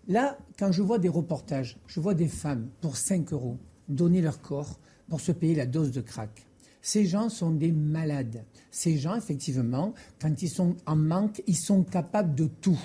Là, 0.07 0.37
quand 0.57 0.71
je 0.71 0.81
vois 0.81 0.99
des 0.99 1.09
reportages, 1.09 1.79
je 1.87 1.99
vois 1.99 2.13
des 2.13 2.27
femmes 2.27 2.69
pour 2.81 2.97
5 2.97 3.33
euros 3.33 3.57
donner 3.87 4.21
leur 4.21 4.41
corps 4.41 4.79
pour 5.09 5.21
se 5.21 5.31
payer 5.31 5.55
la 5.55 5.65
dose 5.65 5.91
de 5.91 6.01
crack. 6.01 6.47
Ces 6.81 7.05
gens 7.05 7.29
sont 7.29 7.51
des 7.51 7.71
malades. 7.71 8.45
Ces 8.71 8.97
gens, 8.97 9.15
effectivement, 9.15 9.93
quand 10.19 10.41
ils 10.41 10.49
sont 10.49 10.75
en 10.85 10.95
manque, 10.95 11.43
ils 11.47 11.57
sont 11.57 11.83
capables 11.83 12.33
de 12.33 12.45
tout. 12.45 12.79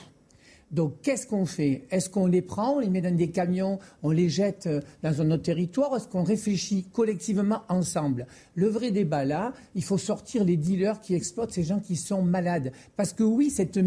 Donc, 0.73 1.01
qu'est-ce 1.03 1.29
qu'on 1.29 1.47
fait? 1.47 1.87
Est-ce 1.91 2.11
qu'on 2.11 2.27
les 2.27 2.43
prend, 2.43 2.77
on 2.77 2.79
les 2.81 2.91
met 2.91 3.01
dans 3.01 3.15
des 3.15 3.31
camions, 3.31 3.79
on 4.03 4.11
les 4.11 4.29
jette 4.29 4.67
euh, 4.67 4.81
dans 5.05 5.23
un 5.23 5.31
autre 5.31 5.45
territoire 5.45 5.95
Est-ce 5.95 6.09
qu'on 6.09 6.25
réfléchit 6.25 6.87
collectivement 6.93 7.63
ensemble? 7.69 8.27
Le 8.57 8.67
vrai 8.67 8.91
débat 8.91 9.25
là, 9.25 9.53
il 9.77 9.85
faut 9.85 9.99
sortir 9.99 10.45
les 10.45 10.57
dealers 10.57 11.01
qui 11.01 11.15
exploitent 11.15 11.53
ces 11.53 11.63
gens 11.63 11.79
qui 11.79 11.95
sont 11.95 12.23
malades. 12.23 12.73
Parce 12.97 13.13
que 13.13 13.23
oui, 13.23 13.51
cette, 13.51 13.79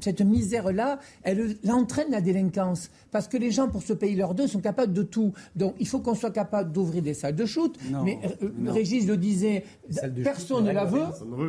cette 0.00 0.20
misère-là, 0.20 1.00
elle, 1.24 1.56
entraîne 1.68 2.12
la 2.12 2.20
délinquance. 2.20 2.90
Parce 3.10 3.26
que 3.26 3.36
les 3.36 3.50
gens, 3.50 3.68
pour 3.68 3.82
se 3.82 3.92
payer 3.92 4.14
leurs 4.14 4.34
deux, 4.34 4.46
sont 4.46 4.60
capables 4.60 4.92
de 4.92 5.02
tout. 5.02 5.32
Donc, 5.56 5.74
il 5.80 5.88
faut 5.88 5.98
qu'on 5.98 6.14
soit 6.14 6.30
capable 6.30 6.70
d'ouvrir 6.70 7.02
des 7.02 7.14
salles 7.14 7.34
de 7.34 7.46
shoot. 7.46 7.76
mais 8.04 8.20
euh, 8.42 8.48
Régis 8.70 9.06
le 9.06 9.16
disait, 9.16 9.64
personne 10.22 10.66
ne 10.66 10.72
la 10.72 10.84
veut. 10.84 11.02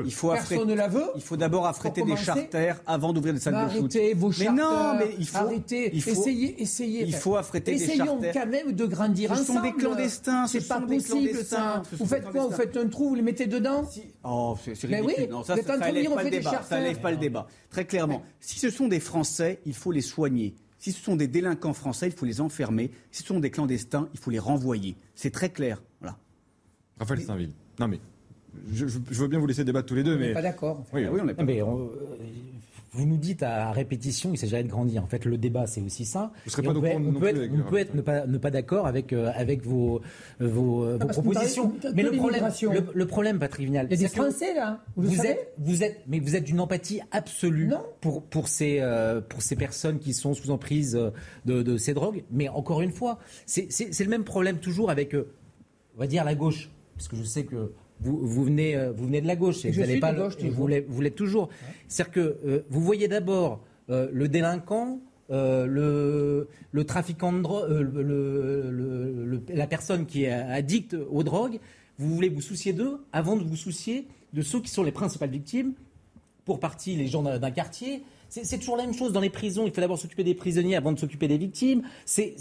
Il 0.04 0.14
faut 0.14 0.32
personne 0.32 0.68
ne 0.68 0.74
la 0.74 0.88
veut. 0.88 1.06
Il 1.16 1.22
faut 1.22 1.38
d'abord 1.38 1.68
affréter 1.68 2.02
des 2.02 2.16
charters 2.16 2.82
avant 2.88 3.14
d'ouvrir 3.14 3.36
des 3.36 3.40
salles 3.40 3.68
de 3.68 3.80
shoot. 3.80 3.98
Vos 4.16 4.32
non, 4.63 4.63
mais 5.00 5.16
il 5.18 5.28
faut 5.28 5.38
arrêter. 5.38 5.96
Essayez, 5.96 6.62
essayez. 6.62 7.04
Il 7.04 7.16
faut 7.16 7.36
affréter 7.36 7.76
des 7.76 7.80
charters. 7.80 7.96
Essayons 7.96 8.20
quand 8.34 8.48
même 8.48 8.72
de 8.72 8.86
grandir 8.86 9.32
ensemble. 9.32 9.48
Ce 9.48 9.54
sont 9.54 9.62
des 9.62 9.74
clandestins. 9.74 10.48
C'est 10.48 10.68
pas 10.68 10.82
possible 10.82 11.44
ça. 11.44 11.82
Vous 11.92 12.06
faites 12.06 12.30
quoi 12.30 12.48
Vous 12.48 12.56
faites 12.56 12.78
un 12.78 12.88
trou, 12.88 13.10
vous 13.10 13.16
les 13.16 13.22
mettez 13.22 13.48
dedans 13.48 13.90
Oh, 14.24 14.58
c'est 14.64 14.80
ridicule. 14.82 15.06
Oui, 15.06 15.28
non, 15.30 15.44
ça, 15.44 15.56
ça, 15.58 15.80
ça 15.80 15.92
lève 15.92 16.14
pas 16.14 16.24
le 16.24 16.30
débat. 16.30 16.64
Ça 16.68 16.80
lève 16.80 17.00
pas 17.00 17.12
le 17.12 17.18
débat. 17.18 17.48
Très 17.70 17.86
clairement, 17.86 18.24
si 18.40 18.60
ce 18.60 18.70
sont 18.70 18.88
des 18.88 19.00
Français, 19.00 19.60
il 19.66 19.74
faut 19.74 19.92
les 19.92 20.02
soigner. 20.02 20.56
Si 20.78 20.92
ce 20.92 21.02
sont 21.02 21.16
des 21.16 21.28
délinquants 21.28 21.74
français, 21.74 22.08
il 22.08 22.12
faut 22.12 22.26
les 22.26 22.42
enfermer. 22.42 22.92
Si 23.10 23.22
ce 23.22 23.28
sont 23.30 23.40
des 23.40 23.52
clandestins, 23.52 24.10
il 24.14 24.20
faut 24.20 24.32
les 24.32 24.40
renvoyer. 24.40 24.98
C'est 25.16 25.32
très 25.32 25.50
clair. 25.50 25.82
Voilà. 26.02 26.18
Raphaël 27.00 27.22
Stainville. 27.22 27.52
Non 27.80 27.88
mais 27.88 28.02
je, 28.72 28.86
veux 28.86 29.28
bien 29.28 29.40
vous 29.40 29.48
laisser 29.48 29.64
débattre 29.64 29.88
tous 29.88 29.96
les 29.96 30.04
deux, 30.04 30.18
mais 30.18 30.34
pas 30.34 30.42
d'accord. 30.42 30.84
Oui, 30.94 31.06
oui, 31.10 31.20
on 31.24 31.28
est 31.28 31.34
pas. 31.34 31.44
Mais 31.44 31.62
on, 31.62 31.90
vous 32.94 33.06
nous 33.06 33.18
dites 33.18 33.44
à 33.44 33.72
répétition 33.72 34.30
qu'il 34.30 34.40
s'agirait 34.40 34.64
de 34.64 34.70
grandir. 34.70 35.04
En 35.04 35.08
fait, 35.08 35.26
le 35.26 35.38
débat, 35.38 35.68
c'est 35.68 35.82
aussi 35.82 36.06
ça. 36.06 36.32
Vous 36.46 36.52
serez 36.52 36.62
pas 36.62 36.70
on 36.70 36.82
peut, 36.82 36.90
on 36.96 37.14
peut, 37.14 37.28
être, 37.28 37.52
on 37.54 37.70
peut 37.70 37.78
être 37.78 37.96
ne 37.96 38.02
pas, 38.02 38.26
ne 38.26 38.38
pas 38.38 38.52
d'accord 38.52 38.88
avec, 38.88 39.14
euh, 39.14 39.32
avec 39.36 39.64
vos, 39.64 40.02
vos, 40.40 40.98
vos 40.98 41.08
propositions. 41.08 41.74
mais 41.96 42.04
le 42.04 42.12
problème, 42.12 42.46
le, 42.62 42.84
le, 42.94 43.08
problème, 43.08 43.40
Patrick 43.40 43.66
Vignal, 43.66 43.88
il 43.90 44.00
y 44.00 44.06
a 44.06 44.08
des 44.08 44.14
Français 44.14 44.54
là. 44.54 44.84
Vous, 44.96 45.10
vous 45.10 45.26
êtes, 45.26 45.54
vous 45.58 45.84
êtes, 45.84 46.02
mais 46.08 46.20
vous 46.20 46.36
êtes 46.36 46.44
d'une 46.44 46.60
empathie 46.60 47.02
absolue 47.12 47.72
pour 48.02 48.24
pour 48.24 48.48
ces 48.48 48.80
euh, 48.80 49.22
pour 49.22 49.42
ces 49.42 49.56
personnes 49.56 50.00
qui 50.00 50.14
sont 50.14 50.34
sous 50.34 50.52
emprise 50.52 50.94
de, 51.46 51.62
de 51.62 51.78
ces 51.78 51.94
drogues. 51.94 52.24
Mais 52.32 52.50
encore 52.50 52.82
une 52.82 52.92
fois, 52.92 53.20
c'est 53.46 53.70
le 54.00 54.10
même 54.10 54.24
problème 54.24 54.60
toujours 54.60 54.90
avec, 54.90 55.16
euh, 55.16 55.32
on 55.96 56.00
va 56.00 56.08
dire 56.08 56.24
la 56.24 56.36
gauche, 56.36 56.70
parce 56.96 57.08
que 57.08 57.16
je 57.16 57.24
sais 57.24 57.44
que 57.44 57.72
vous, 58.04 58.44
venez, 58.44 58.76
euh, 58.76 58.92
vous 58.92 59.06
venez 59.06 59.22
de 59.22 59.28
la 59.28 59.36
gauche 59.36 59.66
et, 59.66 59.72
vous 59.72 59.80
n'allez 59.80 60.00
pas 60.00 60.14
gauche, 60.14 60.38
vous 60.38 61.02
l'êtes 61.02 61.16
toujours. 61.16 61.50
C'est-à-dire 61.88 62.12
que 62.14 62.38
euh, 62.46 62.66
vous 62.70 62.82
voyez 62.82 63.08
d'abord 63.08 63.62
euh, 63.90 64.10
le 64.12 64.28
délinquant, 64.28 65.00
le, 65.30 66.48
le, 66.72 66.84
trafiquant 66.84 67.34
de 67.34 67.42
drogue, 67.42 67.70
la 69.50 69.68
personne 69.68 70.06
qui 70.06 70.26
est 70.26 70.32
addicte 70.32 70.96
aux 71.10 71.24
drogues. 71.24 71.60
Vous 71.98 72.14
voulez 72.14 72.30
vous 72.30 72.42
soucier 72.42 72.74
d'eux 72.74 73.00
avant 73.12 73.36
de 73.36 73.44
vous 73.44 73.56
soucier 73.56 74.08
de 74.34 74.42
ceux 74.42 74.60
qui 74.60 74.70
sont 74.70 74.84
les 74.84 74.92
principales 74.92 75.30
victimes. 75.32 75.74
Pour 76.46 76.60
partie, 76.60 76.96
les 76.96 77.08
gens 77.08 77.24
d'un 77.24 77.52
quartier, 77.52 78.04
c'est 78.42 78.58
toujours 78.58 78.78
la 78.78 78.86
même 78.86 78.96
chose 78.96 79.14
dans 79.14 79.20
les 79.20 79.30
prisons. 79.30 79.66
Il 79.68 79.72
faut 79.72 79.82
d'abord 79.82 80.00
s'occuper 80.00 80.24
des 80.24 80.34
prisonniers 80.34 80.76
avant 80.76 80.92
de 80.92 80.98
s'occuper 81.00 81.28
des 81.28 81.38
victimes. 81.38 81.84
C'est 82.06 82.36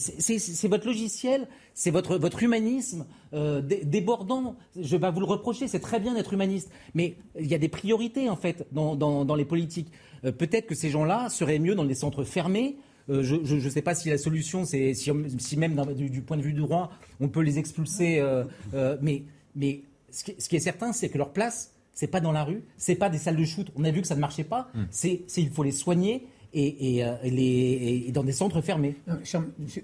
votre 0.64 0.86
logiciel, 0.86 1.46
c'est 1.74 1.90
votre, 1.90 2.16
votre 2.16 2.42
humanisme 2.42 3.04
euh, 3.34 3.60
débordant. 3.60 4.56
Je 4.80 4.96
vais 4.96 5.10
vous 5.10 5.20
le 5.20 5.26
reprocher, 5.26 5.68
c'est 5.68 5.80
très 5.80 6.00
bien 6.00 6.14
d'être 6.14 6.32
humaniste. 6.32 6.70
Mais 6.94 7.16
il 7.38 7.46
y 7.46 7.54
a 7.54 7.58
des 7.58 7.68
priorités, 7.68 8.30
en 8.30 8.36
fait, 8.36 8.66
dans, 8.72 8.96
dans, 8.96 9.34
les 9.34 9.44
politiques. 9.44 9.92
Euh, 10.24 10.32
peut-être 10.32 10.66
que 10.66 10.74
ces 10.74 10.88
gens-là 10.88 11.28
seraient 11.28 11.58
mieux 11.58 11.74
dans 11.74 11.84
les 11.84 11.94
centres 11.94 12.24
fermés. 12.24 12.76
Euh, 13.10 13.22
je 13.22 13.54
ne 13.54 13.70
sais 13.70 13.82
pas 13.82 13.94
si 13.94 14.08
la 14.08 14.16
solution, 14.16 14.64
c'est 14.64 14.94
si, 14.94 15.12
même 15.58 15.94
du, 15.94 16.22
point 16.22 16.38
de 16.38 16.42
vue 16.42 16.54
du 16.54 16.60
droit, 16.60 16.90
on 17.20 17.28
peut 17.28 17.42
les 17.42 17.58
expulser. 17.58 18.22
mais 19.02 19.24
mais 19.54 19.82
ce 20.10 20.24
qui 20.24 20.56
est 20.56 20.60
certain, 20.60 20.92
c'est 20.92 21.08
que 21.08 21.18
leur 21.18 21.32
place, 21.32 21.74
c'est 21.94 22.06
pas 22.06 22.20
dans 22.20 22.32
la 22.32 22.44
rue, 22.44 22.62
c'est 22.76 22.94
pas 22.94 23.08
des 23.08 23.18
salles 23.18 23.36
de 23.36 23.44
shoot. 23.44 23.70
On 23.76 23.84
a 23.84 23.90
vu 23.90 24.00
que 24.00 24.06
ça 24.06 24.14
ne 24.14 24.20
marchait 24.20 24.44
pas. 24.44 24.70
Hmm. 24.74 24.84
C'est, 24.90 25.24
il 25.36 25.50
faut 25.50 25.62
les 25.62 25.72
soigner 25.72 26.26
et, 26.54 26.96
et, 26.96 27.04
euh, 27.04 27.14
les, 27.24 28.04
et, 28.06 28.12
dans 28.12 28.24
des 28.24 28.32
centres 28.32 28.60
fermés. 28.60 28.96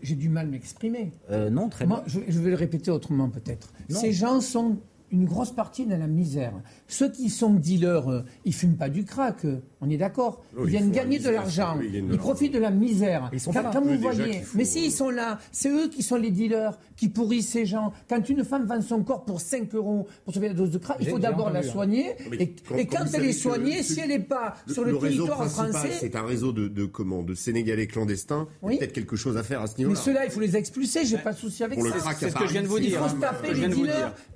J'ai 0.03 0.15
du 0.15 0.29
mal 0.29 0.47
à 0.47 0.51
m'exprimer. 0.51 1.13
Euh, 1.31 1.51
non, 1.51 1.69
très 1.69 1.87
Moi, 1.87 2.03
bien. 2.07 2.21
Je, 2.27 2.33
je, 2.33 2.41
vais 2.41 2.51
le 2.51 2.57
répéter 2.57 2.91
autrement 2.91 3.29
peut-être. 3.29 3.73
Ces 3.89 4.13
gens 4.13 4.41
sont 4.41 4.79
une 5.11 5.25
grosse 5.25 5.53
partie 5.53 5.87
dans 5.87 5.99
la 5.99 6.07
misère. 6.07 6.53
Ceux 6.87 7.11
qui 7.11 7.31
sont 7.31 7.55
dealers, 7.55 8.09
euh, 8.09 8.25
ils 8.45 8.55
fument 8.55 8.77
pas 8.77 8.89
du 8.89 9.05
crack, 9.05 9.45
euh, 9.45 9.61
on 9.81 9.91
est 9.91 9.97
d'accord. 9.97 10.43
ils 10.59 10.67
viennent 10.67 10.91
gagner 10.91 11.19
de 11.19 11.31
l'argent, 11.31 11.79
ils, 11.81 12.19
profitent 12.19 12.53
de 12.53 12.59
la 12.59 12.71
misère. 12.71 13.31
Ils 13.33 13.41
sont 13.41 13.53
quand, 13.53 13.71
quand 13.73 13.81
vous 13.81 13.99
voyez, 13.99 14.43
mais 14.55 14.65
si 14.65 14.87
ils 14.87 14.91
sont 14.91 15.11
là, 15.11 15.39
c'est 15.53 15.71
eux 15.71 15.89
qui 15.89 16.03
sont 16.03 16.17
les 16.17 16.31
dealers, 16.31 16.79
qui 16.97 17.09
pourrissent 17.09 17.49
ces 17.51 17.65
gens. 17.65 17.93
Quand 18.09 18.29
une 18.29 18.45
femme 18.45 18.67
vend 18.67 18.83
son 18.83 19.03
corps 19.03 19.25
pour 19.25 19.41
5 19.41 19.75
euros 19.75 20.07
pour 20.25 20.35
sauver 20.35 20.49
la 20.49 20.55
dose 20.55 20.71
de 20.71 20.79
crack, 20.79 20.99
il 21.01 21.09
faut 21.09 21.19
d'abord 21.19 21.51
la 21.51 21.61
hein. 21.61 21.63
soigner. 21.63 22.17
Et, 22.39 22.87
quand, 22.87 23.05
elle 23.15 23.27
est 23.27 23.33
soignée, 23.33 23.83
si 23.83 24.01
elle 24.01 24.09
n'est 24.09 24.19
pas 24.19 24.57
sur 24.67 24.85
le, 24.85 24.99
territoire 24.99 25.49
français, 25.49 25.91
c'est 26.01 26.17
un 26.17 26.25
réseau 26.25 26.53
de, 26.53 26.69
de 26.69 26.85
comment, 26.85 27.23
de 27.23 27.35
Sénégalais 27.35 27.87
clandestins. 27.87 28.49
Peut-être 28.63 28.93
quelque 28.93 29.17
chose 29.17 29.37
à 29.37 29.43
faire 29.43 29.61
à 29.63 29.67
ce 29.67 29.79
niveau-là. 29.79 29.99
Mais 29.99 30.05
ceux-là, 30.05 30.25
il 30.25 30.31
faut 30.31 30.41
les 30.41 30.57
expulser. 30.57 31.05
J'ai 31.05 31.19
pas 31.19 31.33
de 31.33 31.39
souci 31.39 31.63
avec 31.63 31.81
ça. 31.81 32.15
C'est 32.19 32.31
ce 32.31 32.35
que 32.35 32.47
je 32.47 32.53
viens 32.53 32.63
de 32.63 32.67
vous 32.67 32.81
dire. 32.81 33.01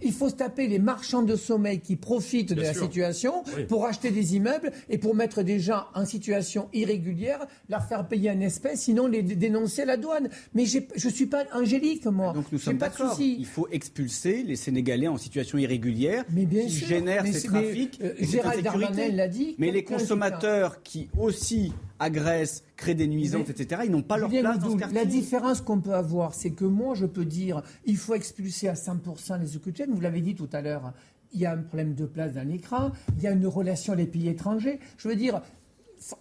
Il 0.02 0.12
faut 0.12 0.28
se 0.28 0.34
taper 0.34 0.68
les 0.68 0.78
marchands 0.78 1.22
de 1.22 1.36
sommeil 1.36 1.80
qui 1.80 1.96
profitent 1.96 2.52
de 2.52 2.60
la 2.60 2.74
situation 2.74 3.42
pour 3.68 3.86
acheter 3.86 4.10
des 4.10 4.36
immeubles 4.36 4.70
et 4.88 4.98
pour 4.98 5.14
mettre 5.14 5.31
mettre 5.32 5.46
des 5.46 5.60
gens 5.60 5.84
en 5.94 6.04
situation 6.04 6.68
irrégulière, 6.72 7.46
leur 7.68 7.84
faire 7.84 8.06
payer 8.06 8.30
un 8.30 8.40
espèce, 8.40 8.82
sinon 8.82 9.06
les 9.06 9.22
dénoncer 9.22 9.82
à 9.82 9.86
la 9.86 9.96
douane. 9.96 10.28
Mais 10.54 10.66
je 10.66 10.78
ne 10.78 11.12
suis 11.12 11.26
pas 11.26 11.44
angélique, 11.54 12.06
moi. 12.06 12.32
Donc 12.32 12.46
nous 12.52 12.58
sommes 12.58 12.78
d'accord. 12.78 13.16
Il 13.18 13.46
faut 13.46 13.68
expulser 13.70 14.42
les 14.42 14.56
Sénégalais 14.56 15.08
en 15.08 15.16
situation 15.16 15.58
irrégulière 15.58 16.24
mais 16.30 16.46
bien 16.46 16.62
qui 16.62 16.70
sûr. 16.70 16.88
génèrent 16.88 17.26
ces 17.26 17.46
trafics. 17.48 17.98
Euh, 18.02 18.14
Gérald 18.20 18.62
Darmanin 18.62 19.08
l'a 19.08 19.28
dit. 19.28 19.54
Mais 19.58 19.70
les 19.70 19.84
consommateurs 19.84 20.82
qui 20.82 21.08
aussi 21.18 21.72
agressent, 21.98 22.64
créent 22.76 22.94
des 22.94 23.06
nuisances, 23.06 23.48
etc., 23.48 23.82
ils 23.84 23.90
n'ont 23.90 24.02
pas 24.02 24.16
leur 24.18 24.28
place 24.28 24.58
dans 24.58 24.72
ce 24.72 24.76
quartier. 24.76 24.98
La 24.98 25.04
différence 25.04 25.60
qu'on 25.60 25.80
peut 25.80 25.94
avoir, 25.94 26.34
c'est 26.34 26.50
que 26.50 26.64
moi, 26.64 26.94
je 26.94 27.06
peux 27.06 27.24
dire, 27.24 27.62
il 27.86 27.96
faut 27.96 28.14
expulser 28.14 28.66
à 28.68 28.74
100% 28.74 29.40
les 29.40 29.56
Occupants. 29.56 29.84
Vous 29.88 30.00
l'avez 30.00 30.20
dit 30.20 30.34
tout 30.34 30.48
à 30.52 30.60
l'heure 30.60 30.92
il 31.32 31.40
y 31.40 31.46
a 31.46 31.52
un 31.52 31.62
problème 31.62 31.94
de 31.94 32.06
place 32.06 32.34
dans 32.34 32.46
l'écran, 32.46 32.92
il 33.16 33.22
y 33.22 33.26
a 33.26 33.30
une 33.30 33.46
relation 33.46 33.94
les 33.94 34.06
pays 34.06 34.28
étrangers. 34.28 34.78
Je 34.98 35.08
veux 35.08 35.16
dire, 35.16 35.40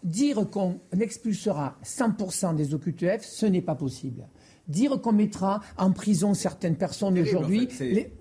dire 0.03 0.49
qu'on 0.49 0.79
expulsera 0.99 1.77
100% 1.83 2.55
des 2.55 2.73
OQTF, 2.73 3.23
ce 3.23 3.45
n'est 3.45 3.61
pas 3.61 3.75
possible 3.75 4.23
dire 4.72 4.99
qu'on 5.02 5.11
mettra 5.11 5.61
en 5.77 5.91
prison 5.91 6.34
certaines 6.34 6.76
personnes 6.76 7.19
aujourd'hui. 7.19 7.68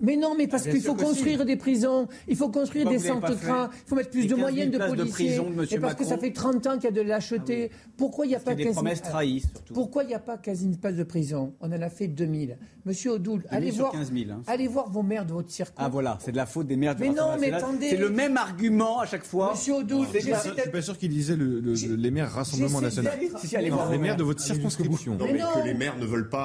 Mais 0.01 0.17
non, 0.17 0.35
mais 0.37 0.47
parce 0.47 0.63
qu'il 0.63 0.81
faut 0.81 0.95
construire 0.95 1.45
des 1.45 1.55
prisons, 1.55 2.07
il 2.27 2.35
faut 2.35 2.49
construire 2.49 2.89
des 2.89 2.99
centres 2.99 3.35
trains, 3.39 3.69
il 3.73 3.89
faut 3.89 3.95
mettre 3.95 4.09
plus 4.09 4.27
de 4.27 4.35
moyens 4.35 4.71
de 4.71 4.77
policiers. 4.77 5.39
et 5.71 5.79
parce 5.79 5.95
que 5.95 6.05
ça 6.05 6.17
fait 6.17 6.31
30 6.31 6.67
ans 6.67 6.75
qu'il 6.75 6.85
y 6.85 6.87
a 6.87 6.91
de 6.91 7.01
l'acheter. 7.01 7.71
Ah 7.71 7.89
Pourquoi 7.97 8.25
il 8.25 8.29
n'y 8.29 8.35
a 8.35 8.39
pas 8.39 8.55
quasi... 8.55 8.71
promesses 8.71 9.01
trahies, 9.01 9.43
Pourquoi 9.73 10.03
il 10.03 10.07
n'y 10.07 10.13
a 10.13 10.19
pas 10.19 10.37
quasi 10.37 10.65
une 10.65 10.77
place 10.77 10.95
de 10.95 11.03
prison? 11.03 11.53
On 11.61 11.71
en 11.71 11.81
a 11.81 11.89
fait 11.89 12.07
2000. 12.07 12.57
Monsieur 12.83 13.11
Odoul, 13.11 13.43
allez 13.49 13.69
voir, 13.69 13.93
hein. 13.95 14.41
allez 14.47 14.67
voir 14.67 14.89
vos 14.89 15.03
maires 15.03 15.25
de 15.25 15.33
votre 15.33 15.51
circuit. 15.51 15.75
Ah 15.77 15.87
voilà, 15.87 16.17
c'est 16.19 16.31
de 16.31 16.37
la 16.37 16.47
faute 16.47 16.65
des 16.65 16.75
maires 16.75 16.95
du 16.95 17.03
Mais 17.03 17.09
non, 17.09 17.37
mais 17.39 17.51
attendez. 17.51 17.89
C'est 17.91 17.97
le 17.97 18.09
même 18.09 18.37
argument 18.37 18.99
à 18.99 19.05
chaque 19.05 19.23
fois. 19.23 19.51
Monsieur 19.51 19.75
Odoul, 19.75 20.07
je 20.11 20.29
ne 20.29 20.35
suis 20.35 20.71
pas 20.71 20.81
sûr 20.81 20.97
qu'il 20.97 21.09
disait 21.09 21.37
les 21.37 22.11
maires 22.11 22.31
Rassemblement 22.31 22.81
National. 22.81 23.13
allez 23.55 23.69
voir 23.69 23.91
les 23.91 23.97
maires 23.97 24.17
de 24.17 24.23
votre 24.23 24.41
circonscription. 24.41 25.15
Non, 25.15 25.25
mais 25.25 25.39
que 25.39 25.65
les 25.65 25.73
maires 25.73 25.97
ne 25.97 26.05
veulent 26.05 26.29
pas. 26.29 26.40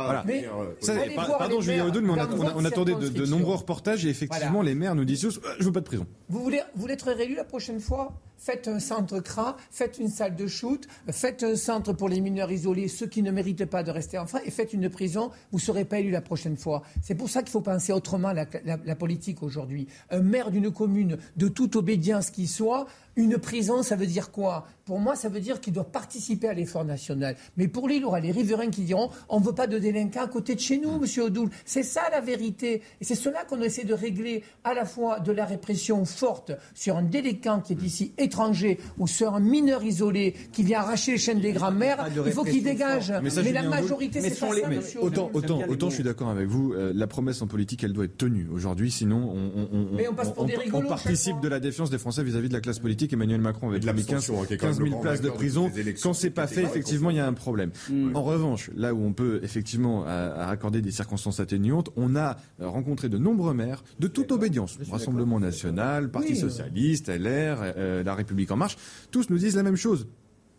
Ça, 0.80 0.94
pardon, 1.38 1.60
Julien 1.60 1.90
mais 1.92 2.10
on, 2.54 2.64
attendait 2.64 2.94
de, 2.94 3.26
nombreux 3.26 3.56
reportages 3.56 4.04
et 4.04 4.08
effectivement, 4.08 4.62
les 4.62 4.74
maires 4.74 4.94
nous 4.94 5.04
disent 5.04 5.22
Je 5.22 5.28
je 5.58 5.64
veux 5.64 5.72
pas 5.72 5.80
de 5.80 5.86
prison. 5.86 6.06
Vous 6.28 6.42
voulez, 6.42 6.60
vous 6.74 6.82
voulez 6.82 6.94
être 6.94 7.10
réélu 7.10 7.34
la 7.34 7.44
prochaine 7.44 7.80
fois? 7.80 8.12
Faites 8.38 8.68
un 8.68 8.78
centre 8.80 9.18
CRA, 9.20 9.56
faites 9.70 9.98
une 9.98 10.10
salle 10.10 10.36
de 10.36 10.46
shoot, 10.46 10.86
faites 11.10 11.42
un 11.42 11.56
centre 11.56 11.94
pour 11.94 12.08
les 12.10 12.20
mineurs 12.20 12.52
isolés, 12.52 12.86
ceux 12.86 13.06
qui 13.06 13.22
ne 13.22 13.30
méritent 13.30 13.64
pas 13.64 13.82
de 13.82 13.90
rester 13.90 14.18
enfants, 14.18 14.38
et 14.44 14.50
faites 14.50 14.74
une 14.74 14.90
prison. 14.90 15.30
Vous 15.52 15.58
ne 15.58 15.62
serez 15.62 15.86
pas 15.86 16.00
élu 16.00 16.10
la 16.10 16.20
prochaine 16.20 16.56
fois. 16.56 16.82
C'est 17.02 17.14
pour 17.14 17.30
ça 17.30 17.40
qu'il 17.40 17.50
faut 17.50 17.62
penser 17.62 17.92
autrement 17.92 18.32
la, 18.32 18.44
la 18.64 18.94
politique 18.94 19.42
aujourd'hui. 19.42 19.88
Un 20.10 20.20
maire 20.20 20.50
d'une 20.50 20.70
commune, 20.70 21.16
de 21.36 21.48
toute 21.48 21.76
obédience 21.76 22.30
qui 22.30 22.46
soit, 22.46 22.86
une 23.16 23.38
prison, 23.38 23.82
ça 23.82 23.96
veut 23.96 24.06
dire 24.06 24.30
quoi? 24.30 24.66
Pour 24.84 25.00
moi, 25.00 25.16
ça 25.16 25.28
veut 25.28 25.40
dire 25.40 25.60
qu'il 25.60 25.72
doit 25.72 25.90
participer 25.90 26.48
à 26.48 26.52
l'effort 26.52 26.84
national. 26.84 27.34
Mais 27.56 27.66
pour 27.66 27.88
les 27.88 28.02
aura 28.04 28.20
les 28.20 28.30
riverains 28.30 28.68
qui 28.68 28.82
diront 28.82 29.10
on 29.28 29.40
ne 29.40 29.44
veut 29.44 29.54
pas 29.54 29.66
de 29.66 29.78
délinquants 29.78 30.22
à 30.22 30.28
côté 30.28 30.54
de 30.54 30.60
chez 30.60 30.78
nous, 30.78 30.98
monsieur 30.98 31.24
Odoul. 31.24 31.50
C'est 31.64 31.82
ça 31.82 32.02
la 32.12 32.20
vérité. 32.20 32.82
Et 33.00 33.04
c'est 33.04 33.14
cela 33.14 33.44
qu'on 33.44 33.60
essaie 33.62 33.84
de 33.84 33.94
régler 33.94 34.44
à 34.62 34.74
la 34.74 34.84
fois 34.84 35.18
de 35.18 35.32
la 35.32 35.44
répression 35.44 36.04
forte 36.04 36.52
sur 36.74 36.96
un 36.96 37.02
délinquant 37.02 37.60
qui 37.60 37.72
est 37.72 37.82
ici 37.82 38.12
étranger 38.18 38.78
ou 38.98 39.08
sur 39.08 39.34
un 39.34 39.40
mineur 39.40 39.82
isolé 39.82 40.34
qui 40.52 40.62
vient 40.62 40.80
arracher 40.80 41.12
les 41.12 41.18
chaînes 41.18 41.40
des 41.40 41.52
grands-mères. 41.52 42.06
Il 42.24 42.32
faut 42.32 42.44
qu'il 42.44 42.62
dégage. 42.62 43.12
Mais, 43.22 43.30
la 43.52 43.62
majorité, 43.62 44.20
c'est 44.20 44.38
pas 44.38 44.54
ça, 44.54 44.68
monsieur 44.68 45.02
Autant, 45.02 45.30
autant, 45.32 45.60
autant 45.68 45.88
je 45.88 45.94
suis 45.94 46.04
d'accord 46.04 46.28
avec 46.28 46.46
vous. 46.46 46.74
Euh, 46.74 46.92
la 46.94 47.06
promesse 47.06 47.40
en 47.40 47.46
politique, 47.46 47.82
elle 47.82 47.92
doit 47.92 48.04
être 48.04 48.18
tenue 48.18 48.46
aujourd'hui. 48.52 48.90
Sinon, 48.90 49.34
on, 49.34 50.84
participe 50.86 51.40
de 51.40 51.48
la 51.48 51.58
défiance 51.58 51.90
des 51.90 51.98
Français 51.98 52.22
vis 52.22 52.36
à 52.36 52.40
-vis 52.40 52.48
de 52.48 52.52
la 52.52 52.60
classe 52.60 52.78
politique 52.78 53.05
Emmanuel 53.12 53.40
Macron 53.40 53.70
avait 53.70 53.92
mis 53.92 54.04
15, 54.04 54.32
000 54.78 55.00
places 55.00 55.20
de 55.20 55.30
prison. 55.30 55.70
Quand 56.02 56.12
c'est 56.12 56.30
pas 56.30 56.46
fait, 56.46 56.62
effectivement, 56.62 57.10
il 57.10 57.16
y 57.16 57.20
a 57.20 57.26
un 57.26 57.32
problème. 57.32 57.70
Mm. 57.90 58.16
En 58.16 58.22
revanche, 58.22 58.70
là 58.76 58.94
où 58.94 59.04
on 59.04 59.12
peut 59.12 59.40
effectivement 59.42 60.04
accorder 60.06 60.80
des 60.80 60.90
circonstances 60.90 61.40
atténuantes, 61.40 61.90
on 61.96 62.16
a 62.16 62.36
rencontré 62.60 63.08
de 63.08 63.18
nombreux 63.18 63.54
maires 63.54 63.82
de 63.98 64.08
toute 64.08 64.32
obédience, 64.32 64.78
Rassemblement 64.90 65.40
national, 65.40 66.10
Parti 66.10 66.36
socialiste, 66.36 67.08
LR, 67.08 67.58
euh, 67.76 68.02
La 68.02 68.14
République 68.14 68.50
en 68.50 68.56
marche, 68.56 68.76
tous 69.10 69.30
nous 69.30 69.38
disent 69.38 69.56
la 69.56 69.62
même 69.62 69.76
chose. 69.76 70.06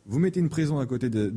Vous 0.08 0.20
mettez 0.20 0.40
une 0.40 0.48
prison 0.48 0.80
à 0.80 0.86
côté 0.86 1.10
de, 1.10 1.32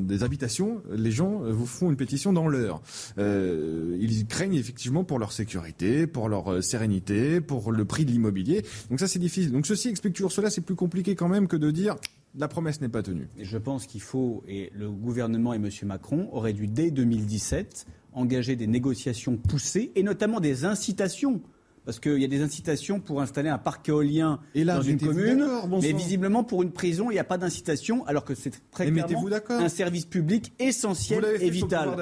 des 0.00 0.22
habitations, 0.22 0.82
les 0.92 1.10
gens 1.10 1.42
euh, 1.42 1.52
vous 1.52 1.66
font 1.66 1.90
une 1.90 1.96
pétition 1.96 2.34
dans 2.34 2.48
l'heure. 2.48 2.82
Euh, 3.16 3.96
ils 3.98 4.26
craignent 4.26 4.56
effectivement 4.56 5.04
pour 5.04 5.18
leur 5.18 5.32
sécurité, 5.32 6.06
pour 6.06 6.28
leur 6.28 6.52
euh, 6.52 6.60
sérénité, 6.60 7.40
pour 7.40 7.72
le 7.72 7.84
prix 7.86 8.04
de 8.04 8.10
l'immobilier. 8.10 8.62
Donc 8.90 9.00
ça 9.00 9.08
c'est 9.08 9.18
difficile. 9.18 9.52
Donc 9.52 9.66
ceci 9.66 9.88
explique 9.88 10.14
toujours 10.14 10.32
cela, 10.32 10.50
c'est 10.50 10.60
plus 10.60 10.74
compliqué 10.74 11.14
quand 11.14 11.28
même 11.28 11.48
que 11.48 11.56
de 11.56 11.70
dire 11.70 11.96
la 12.36 12.48
promesse 12.48 12.80
n'est 12.80 12.88
pas 12.88 13.02
tenue. 13.02 13.28
Je 13.40 13.56
pense 13.56 13.86
qu'il 13.86 14.02
faut, 14.02 14.42
et 14.48 14.70
le 14.74 14.90
gouvernement 14.90 15.54
et 15.54 15.56
M. 15.56 15.68
Macron 15.84 16.28
auraient 16.32 16.52
dû 16.52 16.66
dès 16.66 16.90
2017 16.90 17.86
engager 18.12 18.54
des 18.54 18.66
négociations 18.66 19.36
poussées 19.36 19.92
et 19.94 20.02
notamment 20.02 20.40
des 20.40 20.64
incitations 20.64 21.40
parce 21.84 22.00
qu'il 22.00 22.18
y 22.18 22.24
a 22.24 22.28
des 22.28 22.42
incitations 22.42 23.00
pour 23.00 23.20
installer 23.20 23.48
un 23.48 23.58
parc 23.58 23.88
éolien 23.88 24.40
dans 24.54 24.82
une 24.82 24.98
commune, 24.98 25.46
mais 25.82 25.92
visiblement 25.92 26.44
pour 26.44 26.62
une 26.62 26.72
prison, 26.72 27.10
il 27.10 27.14
n'y 27.14 27.20
a 27.20 27.24
pas 27.24 27.38
d'incitation, 27.38 28.06
alors 28.06 28.24
que 28.24 28.34
c'est 28.34 28.52
très 28.70 28.90
clairement 28.90 29.28
un 29.50 29.68
service 29.68 30.06
public 30.06 30.52
essentiel 30.58 31.24
et 31.40 31.50
vital. 31.50 31.96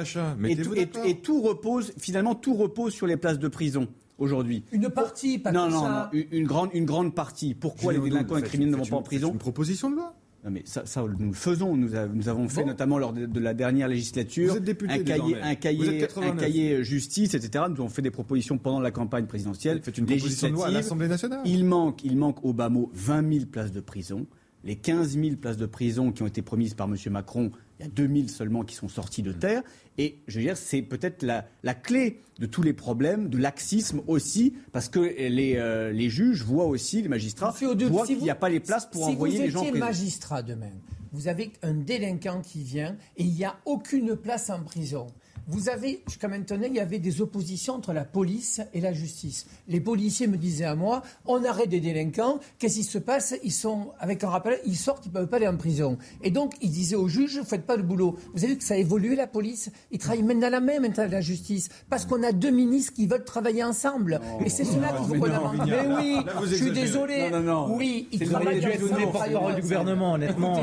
Et, 0.45 0.89
et, 1.05 1.19
tout 1.19 1.43
repose, 1.43 1.93
finalement, 1.99 2.35
tout 2.35 2.55
repose 2.55 2.93
sur 2.93 3.07
les 3.07 3.17
places 3.17 3.39
de 3.39 3.49
prison 3.49 3.89
aujourd'hui. 4.19 4.65
Une 4.73 4.89
partie, 4.89 5.39
pas 5.39 5.53
non, 5.53 5.69
non, 5.69 5.89
Non, 5.89 6.09
une 6.13 6.47
grande, 6.47 6.71
une 6.75 6.85
grande 6.85 7.15
partie. 7.15 7.55
Pourquoi 7.55 7.93
les 7.93 7.99
délinquants 7.99 8.37
et 8.37 8.43
criminels 8.43 8.73
ne 8.73 8.85
vont 8.85 8.87
pas 8.87 8.97
en 8.97 9.03
prison 9.03 9.33
Une 9.33 9.39
proposition 9.39 9.91
de 9.91 9.97
loi 9.97 10.15
mais 10.51 10.63
ça, 10.65 10.83
nous 11.19 11.29
le 11.29 11.35
faisons. 11.35 11.77
Nous, 11.77 11.95
avons 11.95 12.49
fait 12.49 12.65
notamment 12.65 12.99
lors 12.99 13.13
de, 13.13 13.41
la 13.41 13.55
dernière 13.55 13.89
législature 13.89 14.57
un 14.89 14.99
cahier, 14.99 15.37
un 15.41 15.55
cahier, 15.55 16.07
un 16.17 16.37
cahier 16.37 16.85
justice, 16.85 17.35
etc. 17.35 17.65
Nous 17.69 17.77
avons 17.77 17.89
fait 17.89 18.03
des 18.03 18.11
propositions 18.11 18.59
pendant 18.59 18.81
la 18.81 18.91
campagne 18.91 19.27
présidentielle. 19.27 19.81
Faites 19.83 19.99
une 19.99 20.07
proposition 20.07 20.49
de 20.49 20.55
loi 20.55 20.67
à 20.67 20.71
l'Assemblée 20.71 21.09
nationale. 21.09 21.41
Il 21.45 21.65
manque, 21.65 22.05
il 22.05 22.17
manque 22.17 22.45
au 22.45 22.53
bas 22.53 22.69
mot 22.69 22.91
20 22.95 23.33
000 23.33 23.47
places 23.47 23.73
de 23.73 23.81
prison. 23.81 24.27
Les 24.65 24.77
15 24.77 25.19
000 25.19 25.37
places 25.37 25.57
de 25.57 25.67
prison 25.67 26.13
qui 26.13 26.23
ont 26.23 26.27
été 26.27 26.41
promises 26.41 26.75
par 26.75 26.87
M. 26.87 26.97
Macron 27.11 27.51
il 27.79 27.87
y 27.87 27.89
a 27.89 27.91
2000 27.91 28.31
seulement 28.31 28.63
qui 28.63 28.77
sont 28.77 28.89
sortis 28.89 29.23
de 29.23 29.33
terre. 29.33 29.63
Et 29.99 30.17
je 30.27 30.39
veux 30.39 30.45
dire, 30.45 30.57
c'est 30.57 30.83
peut-être 30.83 31.23
la, 31.23 31.47
la, 31.63 31.75
clé 31.75 32.21
de 32.39 32.47
tous 32.47 32.63
les 32.63 32.73
problèmes, 32.73 33.29
de 33.29 33.39
laxisme 33.39 34.01
aussi, 34.07 34.55
parce 34.73 34.89
que 34.89 35.01
les, 35.01 35.57
euh, 35.57 35.93
les 35.93 36.09
juges 36.09 36.43
voient 36.43 36.67
aussi, 36.67 37.03
les 37.03 37.09
magistrats, 37.09 37.51
voient 37.51 38.07
qu'il 38.07 38.19
n'y 38.19 38.31
a 38.31 38.35
pas 38.35 38.49
les 38.49 38.61
places 38.61 38.87
pour 38.87 39.07
envoyer 39.07 39.39
les 39.39 39.51
gens 39.51 39.61
Si 39.61 39.67
vous 39.67 39.77
étiez 39.77 39.81
magistrat 39.81 40.43
demain, 40.43 40.73
vous 41.13 41.29
avez 41.29 41.53
un 41.63 41.75
délinquant 41.75 42.41
qui 42.41 42.63
vient 42.63 42.97
et 43.17 43.25
il 43.25 43.35
n'y 43.35 43.45
a 43.45 43.57
aucune 43.67 44.17
place 44.17 44.49
en 44.49 44.63
prison. 44.63 45.07
Vous 45.49 45.69
avez, 45.69 46.03
jusqu'à 46.07 46.29
maintenant, 46.29 46.67
il 46.67 46.75
y 46.75 46.81
avait 46.81 47.01
des 47.01 47.21
oppositions 47.21 47.75
entre 47.75 47.93
la 47.93 48.05
police 48.05 48.61
et 48.75 48.81
la 48.81 48.93
justice. 48.93 49.47
Les 49.67 49.81
policiers 49.81 50.29
me 50.29 50.37
disaient 50.37 50.65
à 50.65 50.77
moi, 50.77 51.03
on 51.27 51.45
arrête 51.45 51.69
des 51.69 51.81
délinquants, 51.81 52.39
qu'est-ce 52.59 52.77
qui 52.77 52.85
se 52.85 52.99
passe? 52.99 53.35
Ils 53.43 53.53
sont, 53.53 53.91
avec 53.99 54.23
un 54.23 54.29
rappel, 54.29 54.61
ils 54.67 54.77
sortent, 54.77 55.05
ils 55.07 55.09
ne 55.09 55.15
peuvent 55.15 55.27
pas 55.27 55.39
aller 55.39 55.49
en 55.49 55.57
prison. 55.57 55.99
Et 56.23 56.31
donc, 56.31 56.55
ils 56.61 56.71
disaient 56.71 56.97
aux 56.97 57.09
juges, 57.09 57.39
vous 57.39 57.45
faites 57.45 57.67
pas 57.67 57.77
le 57.77 57.83
boulot. 57.83 58.17
Vous 58.35 58.45
avez 58.45 58.53
vu 58.53 58.59
que 58.59 58.65
ça 58.65 58.75
a 58.75 58.77
évolué, 58.77 59.17
la 59.17 59.27
police? 59.27 59.71
Ils 59.91 59.99
travaillent 59.99 60.23
maintenant 60.23 60.49
la 60.49 60.61
main, 60.61 60.79
maintenant, 60.79 61.09
la 61.11 61.21
justice. 61.21 61.71
Parce 61.91 62.07
qu'on 62.07 62.23
a 62.23 62.31
deux 62.31 62.51
ministres 62.51 62.93
qui 62.93 63.07
veulent 63.09 63.25
travailler 63.25 63.65
ensemble. 63.65 64.21
et 64.45 64.49
c'est 64.49 64.65
cela 64.65 64.93
qu'il 64.93 65.07
faut 65.07 65.27
qu'on. 65.27 65.67
Mais 65.67 65.87
oui, 65.99 66.17
je 66.47 66.55
suis 66.55 66.71
désolé. 66.71 67.31
Non, 67.31 67.41
non, 67.41 67.67
non. 67.67 67.77
Oui, 67.77 68.09
ils 68.13 68.29
travaillent 68.29 68.61
porte-parole 69.13 69.57
du 69.57 69.63
gouvernement, 69.63 70.13
honnêtement. 70.13 70.61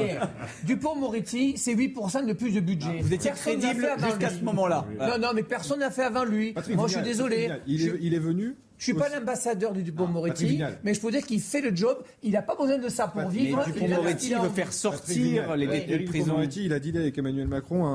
Dupont-Moretti, 0.63 1.55
c'est 1.57 1.75
8% 1.75 2.25
de 2.25 2.33
plus 2.33 2.51
de 2.51 2.61
budget. 2.61 3.01
Vous 3.01 3.13
étiez 3.13 3.31
crédible 3.31 3.89
jusqu'à 4.05 4.29
ce 4.29 4.43
moment-là. 4.43 4.68
Non, 4.69 5.17
non, 5.19 5.29
mais 5.33 5.43
personne 5.43 5.79
n'a 5.79 5.91
fait 5.91 6.03
avant 6.03 6.25
lui. 6.25 6.53
Moi, 6.75 6.87
je 6.87 6.93
suis 6.93 7.01
désolé. 7.03 7.49
Il 7.67 8.13
est, 8.13 8.19
venu 8.19 8.55
je 8.77 8.85
suis 8.85 8.93
pas 8.93 9.09
l'ambassadeur 9.09 9.73
du 9.73 9.83
Dupont-Moretti, 9.83 10.61
ah, 10.63 10.69
mais 10.85 10.93
je 10.93 11.01
peux 11.01 11.11
dire 11.11 11.25
qu'il 11.25 11.41
fait 11.41 11.59
le 11.59 11.75
job. 11.75 11.97
Il 12.23 12.31
n'a 12.31 12.41
pas 12.41 12.55
besoin 12.55 12.77
de 12.77 12.87
ça 12.87 13.09
pour 13.09 13.27
vivre. 13.27 13.61
Dupont-Moretti 13.65 14.33
veut 14.33 14.49
faire 14.49 14.71
sortir 14.71 15.55
les 15.55 15.67
détenus 15.67 16.01
de 16.01 16.05
prison. 16.05 16.41
il 16.41 16.73
a 16.73 16.79
dit 16.79 16.97
avec 16.97 17.17
Emmanuel 17.17 17.47
Macron 17.47 17.85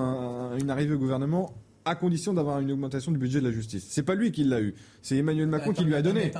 une 0.60 0.70
arrivée 0.70 0.94
au 0.94 0.98
gouvernement 0.98 1.55
à 1.84 1.94
condition 1.94 2.32
d'avoir 2.32 2.60
une 2.60 2.72
augmentation 2.72 3.12
du 3.12 3.18
budget 3.18 3.40
de 3.40 3.46
la 3.46 3.52
justice. 3.52 3.86
C'est 3.88 4.02
pas 4.02 4.14
lui 4.14 4.32
qui 4.32 4.44
l'a 4.44 4.60
eu, 4.60 4.74
c'est 5.02 5.16
Emmanuel 5.16 5.48
Macron 5.48 5.72
qui 5.72 5.84
lui 5.84 5.94
a 5.94 6.02
donné. 6.02 6.32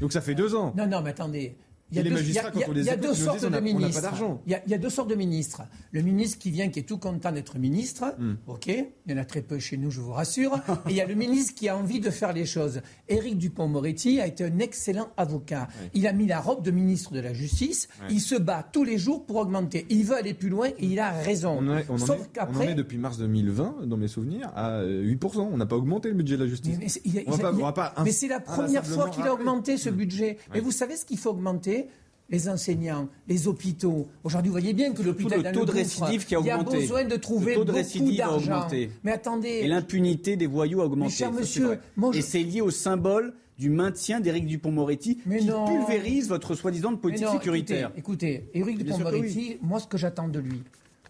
Donc 0.00 0.12
ça 0.12 0.20
fait 0.20 0.34
deux 0.34 0.54
ans. 0.54 0.72
Non, 0.76 0.86
non, 0.86 1.02
mais 1.02 1.10
attendez. 1.10 1.56
Il 1.92 1.98
y 1.98 2.00
a, 2.00 2.96
deux, 2.96 3.14
sortes 3.14 3.44
de 3.44 3.60
ministres. 3.60 4.12
Il 4.46 4.52
y, 4.52 4.74
a 4.74 4.78
deux 4.78 4.88
sortes 4.88 5.10
de 5.10 5.14
ministres. 5.14 5.62
Le 5.90 6.00
ministre 6.00 6.38
qui 6.38 6.50
vient, 6.50 6.70
qui 6.70 6.78
est 6.78 6.84
tout 6.84 6.96
content 6.96 7.32
d'être 7.32 7.58
ministre, 7.58 8.14
hmm. 8.18 8.34
ok, 8.46 8.66
il 8.68 8.86
y 9.08 9.14
en 9.14 9.18
a 9.18 9.24
très 9.26 9.42
peu 9.42 9.58
chez 9.58 9.76
nous, 9.76 9.90
je 9.90 10.00
vous 10.00 10.12
rassure. 10.12 10.54
et 10.88 10.90
il 10.90 10.96
y 10.96 11.02
a 11.02 11.06
le 11.06 11.14
ministre 11.14 11.54
qui 11.54 11.68
a 11.68 11.76
envie 11.76 12.00
de 12.00 12.08
faire 12.10 12.32
les 12.32 12.46
choses. 12.46 12.80
Éric 13.08 13.36
Dupont-Moretti 13.36 14.20
a 14.20 14.26
été 14.26 14.44
un 14.44 14.58
excellent 14.58 15.10
avocat. 15.18 15.68
Il 15.92 16.06
a 16.06 16.14
mis 16.14 16.26
la 16.26 16.40
robe 16.40 16.64
de 16.64 16.70
ministre 16.70 17.12
de 17.12 17.20
la 17.20 17.34
Justice. 17.34 17.88
Il 18.08 18.20
se 18.20 18.36
bat 18.36 18.66
tous 18.72 18.84
les 18.84 18.96
jours 18.96 19.26
pour 19.26 19.36
augmenter. 19.36 19.86
Il 19.90 20.04
veut 20.04 20.16
aller 20.16 20.34
plus 20.34 20.48
loin 20.48 20.68
et 20.68 20.86
il 20.86 20.98
a 20.98 21.10
raison. 21.10 21.58
On, 21.60 21.76
est, 21.76 21.86
Sauf 21.98 22.28
en 22.38 22.60
est 22.62 22.74
depuis 22.74 22.96
mars 22.96 23.18
2020, 23.18 23.86
dans 23.86 23.96
mes 23.98 24.08
souvenirs, 24.08 24.50
à 24.56 24.82
8%. 24.82 25.48
On 25.52 25.56
n'a 25.58 25.66
pas 25.66 25.76
augmenté 25.76 26.08
le 26.08 26.14
budget 26.14 26.36
de 26.36 26.44
la 26.44 26.48
justice. 26.48 26.78
Mais, 26.78 28.12
c'est 28.12 28.28
la 28.28 28.40
première 28.40 28.86
fois 28.86 29.10
qu'il 29.10 29.24
a 29.24 29.34
augmenté 29.34 29.76
ce 29.76 29.90
budget. 29.90 30.38
Mais 30.54 30.60
vous 30.60 30.72
savez 30.72 30.96
ce 30.96 31.04
qu'il 31.04 31.18
faut 31.18 31.30
augmenter? 31.30 31.81
Les 32.32 32.48
enseignants, 32.48 33.08
les 33.28 33.46
hôpitaux. 33.46 34.08
Aujourd'hui, 34.24 34.48
vous 34.48 34.54
voyez 34.54 34.72
bien 34.72 34.92
que 34.92 35.02
l'hôpital 35.02 35.42
le 35.42 35.52
taux 35.52 35.66
de 35.66 35.70
récidive 35.70 36.24
qui 36.24 36.34
a 36.34 36.40
augmenté. 36.40 36.70
Il 36.70 36.72
y 36.72 36.76
a 36.76 36.80
besoin 36.80 37.04
de 37.04 37.16
trouver 37.16 37.52
le 37.52 37.58
taux 37.58 37.64
de 37.64 37.72
beaucoup 37.72 38.16
d'argent. 38.16 38.66
Mais 39.04 39.12
attendez. 39.12 39.60
Et 39.62 39.68
l'impunité 39.68 40.36
des 40.36 40.46
voyous 40.46 40.80
a 40.80 40.86
augmenté. 40.86 41.26
Monsieur, 41.30 41.78
Et 42.14 42.22
c'est 42.22 42.42
lié 42.42 42.62
au 42.62 42.70
symbole 42.70 43.34
du 43.58 43.68
maintien 43.68 44.18
d'Éric 44.20 44.46
Dupont-Moretti 44.46 45.18
qui 45.18 45.46
pulvérise 45.46 46.28
votre 46.28 46.54
soi-disant 46.54 46.96
politique 46.96 47.28
sécuritaire. 47.28 47.92
Écoutez, 47.96 48.48
Éric 48.54 48.78
Dupont-Moretti, 48.78 49.58
moi 49.60 49.78
ce 49.78 49.86
que 49.86 49.98
j'attends 49.98 50.28
de 50.28 50.40
lui, 50.40 50.62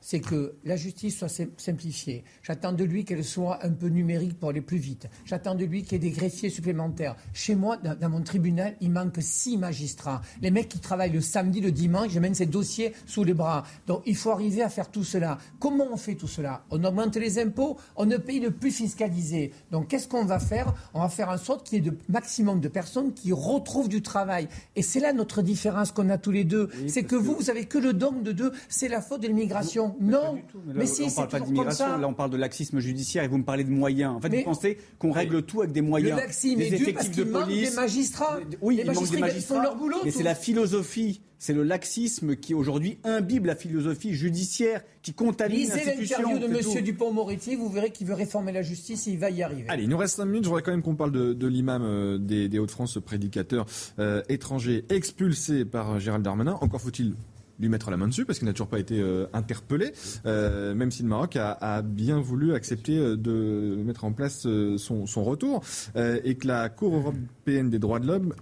c'est 0.03 0.21
que 0.21 0.57
la 0.65 0.77
justice 0.77 1.17
soit 1.17 1.33
simplifiée. 1.57 2.25
J'attends 2.43 2.73
de 2.73 2.85
lui 2.85 3.05
qu'elle 3.05 3.25
soit 3.25 3.65
un 3.65 3.71
peu 3.71 3.87
numérique 3.87 4.39
pour 4.39 4.51
aller 4.51 4.61
plus 4.61 4.77
vite. 4.77 5.09
J'attends 5.25 5.55
de 5.55 5.65
lui 5.65 5.83
qu'il 5.83 5.93
y 5.93 5.95
ait 5.97 6.11
des 6.11 6.11
greffiers 6.11 6.51
supplémentaires. 6.51 7.17
Chez 7.33 7.55
moi, 7.55 7.77
dans, 7.77 8.11
mon 8.11 8.21
tribunal, 8.21 8.77
il 8.81 8.91
manque 8.91 9.19
six 9.21 9.57
magistrats. 9.57 10.21
Les 10.43 10.51
mecs 10.51 10.69
qui 10.69 10.81
travaillent 10.81 11.13
le 11.13 11.21
samedi, 11.21 11.61
le 11.61 11.71
dimanche, 11.71 12.11
je 12.11 12.19
mène 12.19 12.35
ces 12.35 12.47
dossiers 12.47 12.93
sous 13.07 13.23
les 13.23 13.33
bras. 13.33 13.63
Donc 13.87 14.03
il 14.05 14.17
faut 14.17 14.31
arriver 14.31 14.63
à 14.63 14.69
faire 14.69 14.91
tout 14.91 15.05
cela. 15.05 15.39
Comment 15.61 15.87
on 15.93 15.97
fait 15.97 16.17
tout 16.17 16.29
cela? 16.29 16.65
On 16.71 16.83
augmente 16.83 17.17
les 17.17 17.39
impôts, 17.39 17.79
on 17.97 18.05
ne 18.05 18.17
paye 18.17 18.41
le 18.41 18.51
plus 18.51 18.73
fiscalisé. 18.73 19.53
Donc 19.71 19.89
qu'est-ce 19.89 20.09
qu'on 20.09 20.25
va 20.25 20.41
faire? 20.41 20.75
On 20.95 21.01
va 21.01 21.09
faire 21.09 21.29
en 21.29 21.39
sorte 21.39 21.67
qu'il 21.67 21.85
y 21.85 21.87
ait 21.87 21.91
de 21.91 21.97
maximum 22.09 22.61
de 22.61 22.69
personnes 22.69 23.15
qui 23.15 23.33
retrouvent 23.33 23.89
du 23.89 24.03
travail. 24.03 24.49
Et 24.75 24.83
c'est 24.83 25.01
là 25.01 25.13
notre 25.13 25.43
différence 25.43 25.93
qu'on 25.93 26.11
a 26.11 26.19
tous 26.19 26.33
les 26.33 26.45
deux. 26.45 26.69
c'est 26.89 27.05
que 27.05 27.15
vous, 27.15 27.37
vous 27.37 27.51
avez 27.51 27.67
que 27.67 27.79
le 27.79 27.93
don 27.93 28.13
de 28.13 28.33
deux. 28.33 28.53
C'est 28.69 28.89
la 28.89 29.01
faute 29.01 29.23
de 29.23 29.29
l'immigration. 29.29 29.92
Non, 30.01 30.39
mais, 30.75 30.87
si, 30.87 31.03
on 31.03 31.11
parle 31.11 31.29
pas 31.29 31.41
d'immigration, 31.41 31.99
là 31.99 32.09
on 32.09 32.15
parle 32.15 32.31
de 32.31 32.37
laxisme 32.37 32.81
judiciaire 32.81 33.25
et 33.25 33.29
vous 33.29 33.39
me 33.39 33.45
parlez 33.45 33.65
de 33.65 33.71
moyens. 33.71 34.15
En 34.17 34.21
fait, 34.21 34.29
vous 34.29 34.45
pensez 34.45 34.79
qu'on 34.99 35.13
règle 35.13 35.43
tout 35.43 35.63
avec 35.63 35.73
des 35.73 35.83
moyens. 35.83 36.13
Le 36.13 36.23
laxisme 36.23 36.61
est 36.61 36.71
dû 36.71 36.93
parce 36.93 37.09
qu'il 37.09 37.27
manque 37.27 37.49
des 37.49 37.71
magistrats. 37.71 38.39
Oui, 38.61 38.77
les 38.77 38.83
il 38.83 38.93
manque 38.93 39.11
des 39.11 39.19
magistrats. 39.19 39.57
Font 39.57 39.63
leur 39.63 39.77
boulot, 39.77 39.99
mais 40.05 40.11
c'est 40.11 40.23
la 40.23 40.35
philosophie 40.35 41.21
c'est 41.43 41.55
le 41.55 41.65
laxisme 41.65 42.37
qui 42.37 42.55
aujourd'hui 42.55 42.99
imbibe 43.03 43.47
la 43.47 43.57
philosophie 43.57 44.15
judiciaire, 44.15 44.81
qui 45.03 45.13
contamine 45.13 45.69
l'institution. 45.69 46.19
Lisez 46.19 46.39
l'interview 46.39 46.39
de 46.39 46.77
M. 46.79 46.85
Dupont-Moretti, 46.85 47.57
vous 47.57 47.69
verrez 47.69 47.91
qu'il 47.91 48.07
veut 48.07 48.15
réformer 48.15 48.53
la 48.53 48.63
justice 48.63 49.09
et 49.09 49.11
il 49.11 49.19
va 49.19 49.29
y 49.29 49.43
arriver. 49.43 49.65
Allez, 49.69 49.83
il 49.83 49.89
nous 49.89 49.97
reste 49.97 50.15
5 50.19 50.25
minutes. 50.25 50.45
Je 50.45 50.49
voudrais 50.49 50.63
quand 50.63 50.71
même 50.71 50.83
qu'on 50.83 50.95
parle 50.95 51.11
de, 51.11 51.47
l'imam 51.49 51.83
euh, 51.85 52.17
des, 52.17 52.61
Hauts-de-France, 52.61 52.93
ce 52.93 53.01
prédicateur 53.01 53.67
euh, 53.99 54.23
étranger 54.29 54.85
expulsé 54.89 55.65
par 55.65 55.99
Gérald 55.99 56.25
Darmanin. 56.25 56.57
Encore 56.61 56.81
faut-il 56.81 57.15
lui 57.63 57.69
mettre 57.69 57.91
la 57.91 57.97
main 57.97 58.09
dessus 58.09 58.27
parce 58.27 58.39
qu'il 58.39 58.47
n'a 58.47 58.53
toujours 58.53 58.69
pas 58.69 58.81
été 58.81 59.01
euh, 59.01 59.27
interpellé, 59.33 59.93
euh, 60.27 60.75
même 60.75 60.91
si 60.91 61.03
le 61.03 61.09
Maroc 61.09 61.37
a, 61.37 61.83
bien 61.83 62.21
voulu 62.21 62.55
accepter 62.55 62.99
euh, 62.99 63.17
de 63.17 63.77
mettre 63.85 64.05
en 64.05 64.13
place 64.13 64.47
son, 64.77 65.23
retour 65.23 65.63
et 65.95 66.35
que 66.35 66.49
la 66.49 66.69
Cour 66.69 66.97
européenne 66.97 67.71
des 67.71 67.79
droits 67.79 68.01
de 68.01 68.09
l'homme 68.09 68.35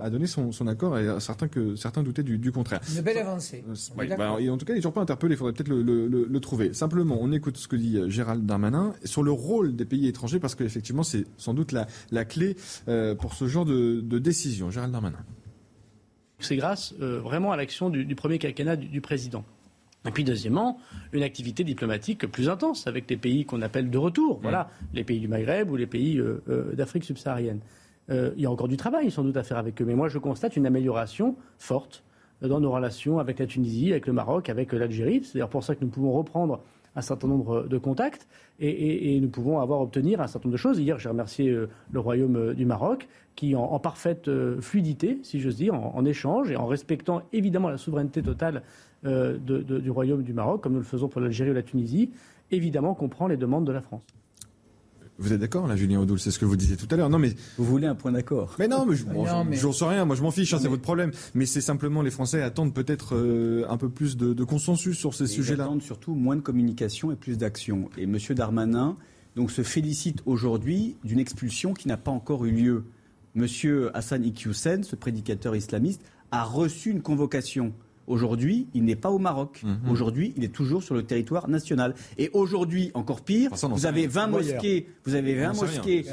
a, 0.00 0.10
donné 0.10 0.26
son, 0.26 0.66
accord 0.66 0.98
et 0.98 1.20
certains, 1.20 1.48
que, 1.48 1.76
certains 1.76 2.02
doutaient 2.02 2.22
du, 2.22 2.52
contraire. 2.52 2.80
Une 2.96 3.02
belle 3.02 3.18
avancée. 3.18 3.62
Bah, 3.96 4.32
en 4.32 4.56
tout 4.56 4.64
cas, 4.64 4.72
il 4.72 4.76
n'est 4.76 4.80
toujours 4.80 4.94
pas 4.94 5.02
interpellé, 5.02 5.34
il 5.34 5.36
faudrait 5.36 5.52
peut-être 5.52 5.68
le, 5.68 6.40
trouver. 6.40 6.72
Simplement, 6.72 7.18
on 7.20 7.30
écoute 7.32 7.58
ce 7.58 7.68
que 7.68 7.76
dit 7.76 8.00
Gérald 8.08 8.46
Darmanin 8.46 8.94
sur 9.04 9.22
le 9.22 9.30
rôle 9.30 9.76
des 9.76 9.84
pays 9.84 10.08
étrangers 10.08 10.40
parce 10.40 10.54
qu'effectivement, 10.54 11.02
c'est 11.02 11.26
sans 11.36 11.52
doute 11.52 11.72
la, 11.72 12.24
clé 12.24 12.56
pour 13.18 13.34
ce 13.34 13.46
genre 13.46 13.66
de, 13.66 14.00
de 14.00 14.18
décision. 14.18 14.70
Gérald 14.70 14.92
Darmanin. 14.92 15.18
C'est 16.40 16.56
grâce 16.56 16.94
euh, 17.00 17.20
vraiment 17.20 17.52
à 17.52 17.56
l'action 17.56 17.90
du, 17.90 18.14
premier 18.14 18.38
quinquennat 18.38 18.76
du, 18.76 19.00
président. 19.00 19.44
Et 20.06 20.10
puis 20.10 20.24
deuxièmement, 20.24 20.78
une 21.12 21.22
activité 21.22 21.62
diplomatique 21.64 22.26
plus 22.26 22.48
intense 22.48 22.86
avec 22.86 23.08
les 23.10 23.16
pays 23.16 23.44
qu'on 23.44 23.60
appelle 23.62 23.90
de 23.90 23.98
retour, 23.98 24.38
mmh. 24.38 24.42
voilà, 24.42 24.70
les 24.94 25.04
pays 25.04 25.20
du 25.20 25.28
Maghreb 25.28 25.70
ou 25.70 25.76
les 25.76 25.86
pays 25.86 26.18
euh, 26.18 26.42
euh, 26.48 26.72
d'Afrique 26.74 27.04
subsaharienne. 27.04 27.60
il 28.08 28.40
y 28.42 28.46
a 28.46 28.50
encore 28.50 28.68
du 28.68 28.76
travail 28.76 29.10
sans 29.10 29.22
doute 29.22 29.36
à 29.36 29.42
faire 29.42 29.58
avec 29.58 29.80
eux, 29.80 29.84
mais 29.84 29.94
moi 29.94 30.08
je 30.08 30.18
constate 30.18 30.56
une 30.56 30.66
amélioration 30.66 31.36
forte 31.58 32.02
dans 32.42 32.58
nos 32.58 32.72
relations 32.72 33.18
avec 33.18 33.38
la 33.38 33.46
Tunisie, 33.46 33.90
avec 33.90 34.06
le 34.06 34.14
Maroc, 34.14 34.48
avec 34.48 34.72
l'Algérie. 34.72 35.22
C'est 35.22 35.34
d'ailleurs 35.34 35.50
pour 35.50 35.62
ça 35.62 35.74
que 35.74 35.84
nous 35.84 35.90
pouvons 35.90 36.12
reprendre 36.12 36.60
un 36.96 37.02
certain 37.02 37.28
nombre 37.28 37.68
de 37.68 37.78
contacts 37.78 38.26
et, 38.58 39.18
nous 39.20 39.28
pouvons 39.28 39.58
avoir 39.60 39.80
obtenir 39.80 40.20
un 40.20 40.26
certain 40.26 40.48
nombre 40.48 40.52
de 40.52 40.60
choses. 40.60 40.78
Hier, 40.78 40.98
j'ai 40.98 41.08
remercié 41.08 41.48
euh, 41.48 41.68
le 41.90 42.00
Royaume 42.00 42.36
euh, 42.36 42.54
du 42.54 42.66
Maroc 42.66 43.08
qui, 43.36 43.54
en, 43.54 43.78
parfaite 43.78 44.28
euh, 44.28 44.60
fluidité, 44.60 45.18
si 45.22 45.40
j'ose 45.40 45.56
dire, 45.56 45.74
en, 45.74 46.04
échange 46.04 46.50
et 46.50 46.56
en 46.56 46.66
respectant 46.66 47.22
évidemment 47.32 47.70
la 47.70 47.78
souveraineté 47.78 48.22
totale 48.22 48.62
du 49.02 49.90
Royaume 49.90 50.22
du 50.22 50.34
Maroc, 50.34 50.62
comme 50.62 50.74
nous 50.74 50.80
le 50.80 50.84
faisons 50.84 51.08
pour 51.08 51.22
l'Algérie 51.22 51.50
ou 51.50 51.54
la 51.54 51.62
Tunisie, 51.62 52.10
évidemment 52.50 52.94
comprend 52.94 53.28
les 53.28 53.38
demandes 53.38 53.66
de 53.66 53.72
la 53.72 53.80
France. 53.80 54.02
Vous 55.20 55.32
êtes 55.34 55.40
d'accord 55.40 55.66
là, 55.66 55.76
Julien 55.76 56.00
Audoul 56.00 56.18
C'est 56.18 56.30
ce 56.30 56.38
que 56.38 56.46
vous 56.46 56.56
disiez 56.56 56.76
tout 56.76 56.88
à 56.90 56.96
l'heure. 56.96 57.10
Non, 57.10 57.18
mais 57.18 57.34
vous 57.58 57.64
voulez 57.64 57.86
un 57.86 57.94
point 57.94 58.10
d'accord 58.10 58.56
Mais 58.58 58.68
non, 58.68 58.86
mais 58.86 58.96
je, 58.96 59.04
n'en 59.04 59.72
sais 59.72 59.84
rien. 59.84 60.06
Moi, 60.06 60.16
je 60.16 60.22
m'en 60.22 60.30
fiche. 60.30 60.54
Hein, 60.54 60.58
c'est 60.60 60.68
votre 60.68 60.82
problème. 60.82 61.12
Mais 61.34 61.44
c'est 61.44 61.60
simplement 61.60 62.00
les 62.00 62.10
Français 62.10 62.40
attendent 62.40 62.72
peut-être 62.72 63.14
euh, 63.14 63.66
un 63.68 63.76
peu 63.76 63.90
plus 63.90 64.16
de, 64.16 64.44
consensus 64.44 64.98
sur 64.98 65.14
ces 65.14 65.26
sujets-là. 65.26 65.64
Ils 65.64 65.66
attendent 65.66 65.82
surtout 65.82 66.14
moins 66.14 66.36
de 66.36 66.40
communication 66.40 67.12
et 67.12 67.16
plus 67.16 67.36
d'action. 67.36 67.90
Et 67.98 68.06
Monsieur 68.06 68.34
Darmanin 68.34 68.96
donc 69.36 69.50
se 69.50 69.62
félicite 69.62 70.22
aujourd'hui 70.26 70.96
d'une 71.04 71.20
expulsion 71.20 71.72
qui 71.72 71.86
n'a 71.86 71.96
pas 71.96 72.10
encore 72.10 72.44
eu 72.46 72.50
lieu. 72.50 72.84
Monsieur 73.34 73.96
Hassan 73.96 74.24
Iqiyoussen, 74.24 74.82
ce 74.82 74.96
prédicateur 74.96 75.54
islamiste, 75.54 76.02
a 76.32 76.42
reçu 76.44 76.90
une 76.90 77.02
convocation. 77.02 77.72
Aujourd'hui, 78.10 78.66
il 78.74 78.84
n'est 78.84 78.96
pas 78.96 79.10
au 79.10 79.18
Maroc. 79.20 79.62
Mhm. 79.62 79.88
Aujourd'hui, 79.88 80.34
il 80.36 80.42
est 80.42 80.52
toujours 80.52 80.82
sur 80.82 80.96
le 80.96 81.04
territoire 81.04 81.48
national. 81.48 81.94
Et 82.18 82.28
aujourd'hui, 82.32 82.90
encore 82.94 83.20
pire, 83.20 83.52
vous 83.54 83.86
avez 83.86 84.08
20 84.08 84.26
mosquées, 84.26 84.88
vous 85.04 85.14
avez 85.14 85.34
20 85.36 85.52
mosquées, 85.52 86.04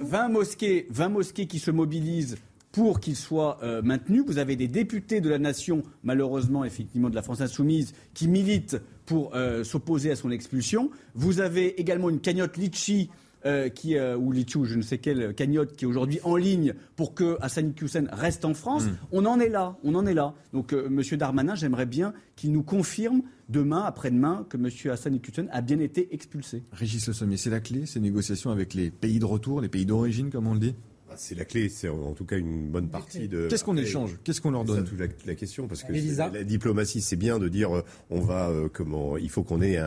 20 0.00 0.28
mosquées, 0.28 0.86
20 0.90 1.08
mosquées 1.08 1.46
qui 1.46 1.60
se 1.60 1.70
mobilisent 1.70 2.36
pour 2.72 2.98
qu'il 2.98 3.14
soit 3.14 3.58
euh, 3.62 3.80
maintenu. 3.80 4.24
Vous 4.26 4.38
avez 4.38 4.56
des 4.56 4.66
députés 4.66 5.20
de 5.20 5.28
la 5.28 5.38
nation, 5.38 5.84
malheureusement, 6.02 6.64
effectivement, 6.64 7.10
de 7.10 7.14
la 7.14 7.22
France 7.22 7.40
insoumise, 7.40 7.94
qui 8.12 8.26
militent 8.26 8.78
pour 9.06 9.36
euh, 9.36 9.62
s'opposer 9.62 10.10
à 10.10 10.16
son 10.16 10.32
expulsion. 10.32 10.90
Vous 11.14 11.40
avez 11.40 11.80
également 11.80 12.10
une 12.10 12.20
cagnotte 12.20 12.56
Litchi 12.56 13.08
euh, 13.46 13.68
qui, 13.68 13.96
euh, 13.96 14.16
ou 14.16 14.32
Lichou, 14.32 14.64
je 14.64 14.76
ne 14.76 14.82
sais 14.82 14.98
quelle 14.98 15.34
cagnotte, 15.34 15.76
qui 15.76 15.84
est 15.84 15.88
aujourd'hui 15.88 16.18
en 16.24 16.34
ligne 16.34 16.74
pour 16.96 17.14
que 17.14 17.38
Hassan 17.40 17.70
Iqiyoussen 17.70 18.08
reste 18.12 18.44
en 18.44 18.54
France. 18.54 18.86
Mm. 18.86 18.96
On 19.12 19.24
en 19.24 19.38
est 19.38 19.48
là, 19.48 19.76
on 19.84 19.94
en 19.94 20.04
est 20.04 20.14
là. 20.14 20.34
Donc, 20.52 20.72
euh, 20.72 20.88
M. 20.88 21.02
Darmanin, 21.16 21.54
j'aimerais 21.54 21.86
bien 21.86 22.12
qu'il 22.34 22.50
nous 22.50 22.64
confirme 22.64 23.22
demain, 23.48 23.82
après-demain, 23.84 24.46
que 24.48 24.56
M. 24.56 24.68
Hassan 24.90 25.14
Iqiyoussen 25.14 25.48
a 25.52 25.60
bien 25.60 25.78
été 25.78 26.12
expulsé. 26.12 26.64
Régis 26.72 27.06
Le 27.06 27.12
Sommier, 27.12 27.36
c'est 27.36 27.50
la 27.50 27.60
clé, 27.60 27.86
ces 27.86 28.00
négociations 28.00 28.50
avec 28.50 28.74
les 28.74 28.90
pays 28.90 29.20
de 29.20 29.24
retour, 29.24 29.60
les 29.60 29.68
pays 29.68 29.86
d'origine, 29.86 30.30
comme 30.30 30.48
on 30.48 30.54
le 30.54 30.60
dit? 30.60 30.74
C'est 31.16 31.34
la 31.34 31.44
clé, 31.44 31.68
c'est 31.68 31.88
en 31.88 32.12
tout 32.12 32.24
cas 32.24 32.36
une 32.36 32.68
bonne 32.68 32.88
partie 32.88 33.28
de. 33.28 33.48
Qu'est-ce 33.48 33.64
qu'on 33.64 33.76
échange? 33.76 34.18
Qu'est-ce 34.24 34.40
qu'on 34.40 34.50
leur 34.50 34.64
donne? 34.64 34.86
C'est 34.86 34.98
la, 34.98 35.06
la, 35.26 35.34
question 35.34 35.68
parce 35.68 35.82
que 35.82 35.92
la 35.92 36.44
diplomatie, 36.44 37.00
c'est 37.00 37.16
bien 37.16 37.38
de 37.38 37.48
dire 37.48 37.76
euh, 37.76 37.82
on 38.10 38.20
va 38.20 38.48
euh, 38.48 38.68
comment 38.72 39.16
il 39.16 39.30
faut 39.30 39.42
qu'on 39.42 39.60
ait 39.60 39.78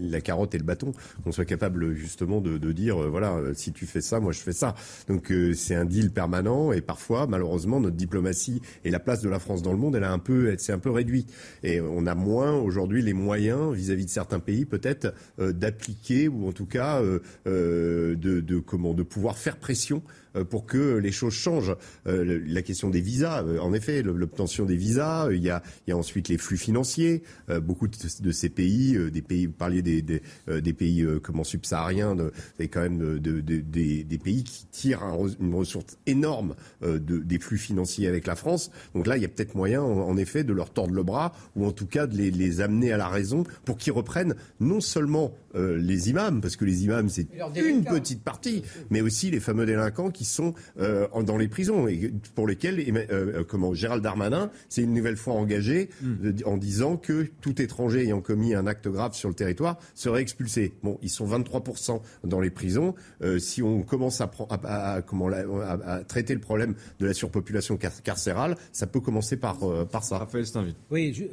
la 0.00 0.20
carotte 0.20 0.54
et 0.54 0.58
le 0.58 0.64
bâton, 0.64 0.92
qu'on 1.24 1.32
soit 1.32 1.44
capable 1.44 1.94
justement 1.94 2.40
de, 2.40 2.58
de 2.58 2.72
dire 2.72 3.02
euh, 3.02 3.08
voilà 3.08 3.40
si 3.54 3.72
tu 3.72 3.86
fais 3.86 4.00
ça, 4.00 4.20
moi 4.20 4.32
je 4.32 4.40
fais 4.40 4.52
ça. 4.52 4.74
Donc 5.08 5.32
c'est 5.54 5.74
un 5.74 5.84
deal 5.84 6.10
permanent 6.10 6.72
et 6.72 6.80
parfois 6.80 7.26
malheureusement 7.26 7.80
notre 7.80 7.96
diplomatie 7.96 8.60
et 8.84 8.90
la 8.90 9.00
place 9.00 9.22
de 9.22 9.28
la 9.28 9.38
France 9.38 9.62
dans 9.62 9.72
le 9.72 9.78
monde, 9.78 9.96
elle 9.96 10.04
a 10.04 10.12
un 10.12 10.18
peu, 10.18 10.54
c'est 10.58 10.72
un 10.72 10.78
peu 10.78 10.90
réduit 10.90 11.26
et 11.62 11.80
on 11.80 12.06
a 12.06 12.14
moins 12.14 12.52
aujourd'hui 12.52 13.02
les 13.02 13.12
moyens 13.12 13.74
vis-à-vis 13.74 14.06
de 14.06 14.10
certains 14.10 14.40
pays 14.40 14.64
peut-être 14.64 15.14
d'appliquer 15.38 16.28
ou 16.28 16.46
en 16.46 16.52
tout 16.52 16.66
cas 16.66 17.02
de, 17.02 18.16
de 18.16 18.58
comment 18.58 18.94
de 18.94 19.02
pouvoir 19.02 19.38
faire 19.38 19.56
pression 19.56 19.82
euh, 19.92 20.00
pour 20.48 20.66
que 20.66 20.96
les 20.96 21.12
choses 21.12 21.34
changent. 21.34 21.76
Euh, 22.06 22.40
la 22.46 22.62
question 22.62 22.90
des 22.90 23.00
visas, 23.00 23.42
euh, 23.42 23.58
en 23.58 23.72
effet, 23.72 24.02
l'obtention 24.02 24.64
des 24.64 24.76
visas, 24.76 25.28
il 25.30 25.42
y 25.42 25.50
a, 25.50 25.62
y 25.86 25.92
a 25.92 25.96
ensuite 25.96 26.28
les 26.28 26.38
flux 26.38 26.56
financiers. 26.56 27.22
beaucoup 27.62 27.88
de, 27.88 28.32
ces 28.32 28.48
pays, 28.48 28.98
des 29.10 29.22
pays, 29.22 29.46
vous 29.46 29.52
parliez 29.52 29.82
des, 29.82 30.02
des, 30.02 30.22
des 30.48 30.72
pays 30.72 31.06
comment 31.22 31.44
subsahariens, 31.44 32.16
c'est 32.58 32.68
quand 32.68 32.80
même 32.80 33.18
de, 33.18 33.40
des, 33.40 34.04
des, 34.04 34.18
pays 34.18 34.44
qui 34.44 34.66
tirent 34.66 35.02
une 35.40 35.54
ressource 35.54 35.98
énorme 36.06 36.54
de, 36.82 36.98
des 36.98 37.38
flux 37.38 37.58
financiers 37.58 38.08
avec 38.08 38.26
la 38.26 38.36
France. 38.36 38.70
Donc 38.94 39.06
là, 39.06 39.16
il 39.16 39.22
y 39.22 39.26
a 39.26 39.28
peut-être 39.28 39.54
moyen, 39.54 39.82
en, 39.82 40.16
effet, 40.16 40.44
de 40.44 40.52
leur 40.52 40.70
tordre 40.70 40.94
le 40.94 41.02
bras 41.02 41.32
ou 41.56 41.66
en 41.66 41.72
tout 41.72 41.86
cas 41.86 42.06
de 42.06 42.16
les, 42.16 42.30
les 42.30 42.60
amener 42.60 42.92
à 42.92 42.96
la 42.96 43.08
raison 43.08 43.44
pour 43.64 43.76
qu'ils 43.76 43.92
reprennent 43.92 44.34
non 44.60 44.80
seulement 44.80 45.34
les 45.54 46.10
imams, 46.10 46.40
parce 46.40 46.56
que 46.56 46.64
les 46.64 46.84
imams 46.84 47.08
c'est 47.08 47.26
une 47.56 47.84
petite 47.84 48.22
partie, 48.22 48.62
mais 48.90 49.00
aussi 49.00 49.30
les 49.30 49.40
fameux 49.40 49.66
délinquants 49.66 50.10
qui 50.10 50.24
sont 50.24 50.54
euh, 50.78 51.06
dans 51.22 51.36
les 51.36 51.48
prisons 51.48 51.88
et 51.88 52.12
pour 52.34 52.46
lesquels 52.46 52.78
euh, 52.80 53.04
euh, 53.10 53.44
comment 53.44 53.74
Gérald 53.74 54.02
Darmanin 54.02 54.50
s'est 54.68 54.82
une 54.82 54.94
nouvelle 54.94 55.16
fois 55.16 55.34
engagé 55.34 55.90
hmm. 56.02 56.30
en 56.46 56.56
disant 56.56 56.96
que 56.96 57.28
tout 57.40 57.60
étranger 57.60 58.02
ayant 58.02 58.20
commis 58.20 58.54
un 58.54 58.66
acte 58.66 58.88
grave 58.88 59.14
sur 59.14 59.28
le 59.28 59.34
territoire 59.34 59.78
serait 59.94 60.22
expulsé. 60.22 60.72
Bon, 60.82 60.98
ils 61.02 61.10
sont 61.10 61.26
23% 61.26 62.00
dans 62.24 62.40
les 62.40 62.50
prisons. 62.50 62.94
si 63.38 63.62
on 63.62 63.82
commence 63.82 64.20
à, 64.20 64.30
à, 64.64 65.02
comment, 65.02 65.28
à, 65.28 66.04
traiter 66.04 66.34
le 66.34 66.40
problème 66.40 66.74
de 66.98 67.06
la 67.06 67.14
surpopulation 67.14 67.76
carcérale, 67.76 68.56
ça 68.72 68.86
peut 68.86 69.00
commencer 69.00 69.36
par, 69.36 69.58
par 69.88 70.04
ça. 70.04 70.18
Raphaël 70.18 70.44
Oui, 70.90 71.12
je, 71.14 71.24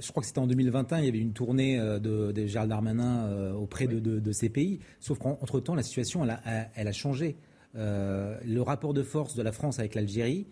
je 0.00 0.10
crois 0.10 0.22
que 0.22 0.26
c'était 0.26 0.38
en 0.38 0.46
2021, 0.46 0.98
il 0.98 1.04
y 1.04 1.08
avait 1.08 1.18
une 1.18 1.32
tournée 1.32 1.78
de, 1.78 2.32
de 2.32 2.46
Gérald 2.46 2.70
Darmanin 2.70 3.49
auprès 3.54 3.86
de, 3.86 3.98
de, 3.98 4.32
ces 4.32 4.48
pays. 4.48 4.80
Sauf 5.00 5.18
qu'entre-temps, 5.18 5.74
la 5.74 5.82
situation, 5.82 6.24
elle 6.24 6.30
a, 6.30 6.68
elle 6.74 6.88
a 6.88 6.92
changé. 6.92 7.36
Euh, 7.76 8.36
le 8.44 8.62
rapport 8.62 8.94
de 8.94 9.02
force 9.02 9.36
de 9.36 9.42
la 9.42 9.52
France 9.52 9.78
avec 9.78 9.94
l'Algérie 9.94 10.46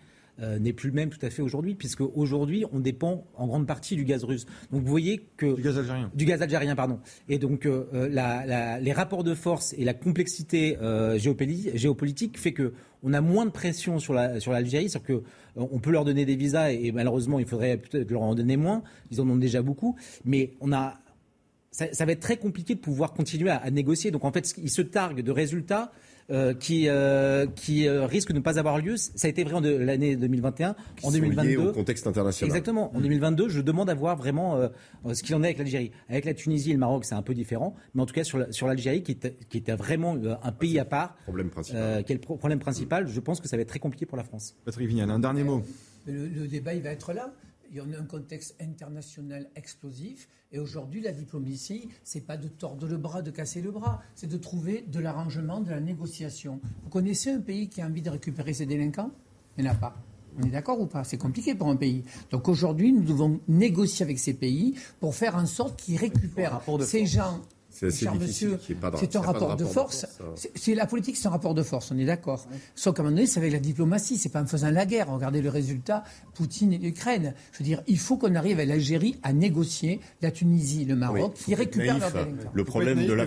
n'est 0.61 0.73
plus 0.73 0.91
le 0.91 0.95
même 0.95 1.11
tout 1.11 1.19
à 1.27 1.31
fait 1.31 1.43
aujourd'hui, 1.43 1.75
puisque 1.75 2.01
aujourd'hui, 2.01 2.65
on 2.73 2.79
dépend 2.79 3.27
en 3.35 3.49
grande 3.49 3.67
partie 3.67 3.97
du 3.97 4.05
gaz 4.05 4.23
russe. 4.23 4.47
Donc 4.71 4.83
vous 4.83 4.89
voyez 4.89 5.27
que... 5.37 5.57
Du 5.57 5.63
gaz 5.63 5.79
algérien. 5.79 6.13
Du 6.15 6.25
gaz 6.27 6.41
algérien, 6.41 6.77
pardon. 6.77 7.01
Et 7.29 7.41
donc 7.41 7.69
les 7.93 8.93
rapports 8.93 9.25
de 9.25 9.35
force 9.35 9.75
et 9.77 9.85
la 9.85 9.95
complexité 9.95 10.79
géopolitique 11.17 12.39
fait 12.39 12.53
que 12.53 12.73
on 13.03 13.13
a 13.13 13.21
moins 13.21 13.47
de 13.47 13.51
pression 13.51 13.99
sur 13.99 14.15
l'Algérie, 14.15 14.85
la, 14.85 14.91
sur 14.91 15.01
c'est-à-dire 15.03 15.23
qu'on 15.57 15.79
peut 15.79 15.91
leur 15.91 16.05
donner 16.05 16.25
des 16.25 16.37
visas 16.37 16.71
et, 16.71 16.93
malheureusement 16.93 17.39
il 17.39 17.47
faudrait 17.47 17.77
peut-être 17.77 18.11
leur 18.11 18.23
en 18.23 18.35
donner 18.35 18.57
moins, 18.57 18.83
ils 19.11 19.21
en 19.21 19.29
ont 19.29 19.37
déjà 19.37 19.63
beaucoup, 19.63 19.97
mais 20.25 20.53
on 20.61 20.73
a 20.73 20.99
ça, 21.71 22.05
va 22.05 22.13
être 22.13 22.21
très 22.21 22.37
compliqué 22.37 22.75
de 22.75 22.81
pouvoir 22.81 23.13
continuer 23.13 23.51
à, 23.51 23.71
négocier. 23.71 24.11
Donc 24.11 24.25
en 24.25 24.33
fait, 24.33 24.55
ils 24.59 24.71
se 24.71 24.83
targuent 24.83 25.23
de 25.23 25.33
résultats 25.33 25.93
euh, 26.31 26.53
qui, 26.53 26.89
euh, 26.89 27.47
qui 27.47 27.89
euh, 27.89 28.05
risquent 28.05 28.33
de 28.33 28.39
ne 28.39 28.43
pas 28.43 28.59
avoir 28.59 28.79
lieu. 28.79 28.97
Ça 28.97 29.27
a 29.27 29.29
été 29.29 29.45
vrai 29.45 29.55
en 29.55 29.61
l'année 29.61 30.17
2021. 30.17 30.77
en 31.03 31.11
2022, 31.11 31.69
au 31.69 31.73
contexte 31.73 32.07
international. 32.07 32.49
Exactement. 32.49 32.95
En 32.95 33.01
2022, 33.01 33.49
je 33.49 33.61
demande 33.61 33.89
à 33.91 33.95
voir 33.95 34.17
vraiment 34.17 34.61
ce 35.13 35.23
qu'il 35.23 35.35
en 35.35 35.43
est 35.43 35.47
avec 35.47 35.59
l'Algérie. 35.59 35.93
Avec 36.09 36.25
la 36.25 36.35
Tunisie 36.35 36.71
et 36.71 36.75
le 36.75 36.81
Maroc, 36.81 37.05
c'est 37.05 37.15
un 37.15 37.23
peu 37.23 37.35
différent. 37.35 37.75
Mais 37.95 38.03
en 38.03 38.07
tout 38.07 38.15
cas, 38.15 38.25
sur 38.25 38.67
l'Algérie, 38.67 39.03
qui, 39.03 39.17
qui 39.17 39.59
était 39.59 39.75
vraiment 39.75 40.17
un 40.43 40.53
pays 40.53 40.79
à 40.79 40.85
part, 40.85 41.17
problème 41.25 41.51
principal. 41.51 42.05
qui 42.05 42.13
est 42.13 42.17
le 42.17 42.37
problème 42.37 42.59
principal, 42.59 43.09
je 43.09 43.21
pense 43.21 43.41
que 43.41 43.49
ça 43.49 43.57
va 43.57 43.63
être 43.63 43.69
très 43.69 43.79
compliqué 43.79 44.07
pour 44.07 44.17
la 44.19 44.25
France. 44.25 44.55
Patrick 44.65 44.89
Vignal, 44.89 45.11
un 45.11 45.21
dernier 45.21 45.45
mot. 45.45 45.63
Le, 46.07 46.27
le 46.27 46.47
débat, 46.47 46.75
il 46.75 46.83
va 46.83 46.91
être 46.91 47.13
là 47.13 47.33
il 47.71 47.77
y 47.77 47.81
a 47.81 47.85
un 47.99 48.05
contexte 48.05 48.57
international 48.61 49.49
explosif. 49.57 50.29
Et 50.53 50.59
aujourd'hui, 50.59 51.01
la 51.03 51.13
diplomatie, 51.13 51.89
c'est 52.05 52.23
pas 52.23 52.37
de 52.37 52.49
tordre 52.49 52.87
le 52.87 52.97
bras, 52.97 53.21
de 53.21 53.31
casser 53.31 53.61
le 53.61 53.71
bras, 53.71 54.01
c'est 54.15 54.27
de 54.27 54.37
trouver 54.39 54.85
de 54.87 54.99
l'arrangement, 54.99 55.61
de 55.61 55.71
la 55.71 55.81
négociation. 55.81 56.61
Vous 56.85 56.91
connaissez 56.91 57.31
un 57.31 57.41
pays 57.41 57.69
qui 57.69 57.83
a 57.83 57.87
envie 57.87 58.03
de 58.03 58.11
récupérer 58.11 58.55
ses 58.55 58.67
délinquants? 58.67 59.11
Il 59.57 59.65
n'y 59.65 59.71
en 59.71 59.73
a 59.73 59.77
pas. 59.77 59.97
On 60.39 60.43
est 60.43 60.51
d'accord 60.51 60.81
ou 60.81 60.87
pas? 60.87 61.05
C'est 61.05 61.19
compliqué 61.19 61.55
pour 61.55 61.69
un 61.69 61.77
pays. 61.77 62.05
Donc 62.31 62.49
aujourd'hui, 62.49 62.93
nous 62.93 63.03
devons 63.03 63.41
négocier 63.49 64.05
avec 64.05 64.19
ces 64.19 64.35
pays 64.35 64.75
pour 65.01 65.15
faire 65.15 65.37
en 65.37 65.47
sorte 65.47 65.81
qu'ils 65.81 65.97
récupèrent 65.97 66.63
ces 66.81 67.07
gens 67.07 67.41
c'est 67.79 68.11
monsieur, 68.15 68.59
c'est 68.99 69.17
un 69.17 69.21
rapport, 69.21 69.57
de 69.57 69.65
force. 69.65 70.07
C'est 70.55 70.75
la 70.75 70.87
politique, 70.87 71.17
c'est 71.17 71.29
un 71.29 71.33
rapport 71.33 71.55
de 71.55 71.63
force, 71.63 71.91
on 71.93 71.99
est 71.99 72.05
d'accord. 72.05 72.47
Sauf 72.75 72.95
qu'à 72.95 73.03
un 73.03 73.05
moment 73.05 73.17
donné, 73.17 73.27
c'est 73.27 73.41
avec 73.41 73.53
la 73.53 73.59
diplomatie, 73.59 74.17
c'est 74.17 74.29
pas 74.29 74.43
en 74.43 74.47
faisant 74.47 74.71
la 74.71 74.87
guerre. 74.87 75.11
Regardez 75.11 75.43
le 75.43 75.49
résultat, 75.49 76.05
Poutine 76.35 76.73
et 76.73 76.79
l'Ukraine. 76.79 77.35
Je 77.53 77.59
veux 77.59 77.65
dire, 77.65 77.83
il 77.87 77.99
faut 77.99 78.17
qu'on 78.17 78.35
arrive 78.35 78.59
avec 78.59 78.69
l'Algérie 78.69 79.19
à 79.23 79.33
négocier 79.33 80.01
la 80.23 80.31
Tunisie, 80.31 80.85
le 80.85 80.97
Maroc, 80.97 81.35
qui 81.35 81.55
récupèrent 81.55 81.99
Le 82.53 82.65
problème 82.65 83.07
de 83.07 83.13
la, 83.13 83.27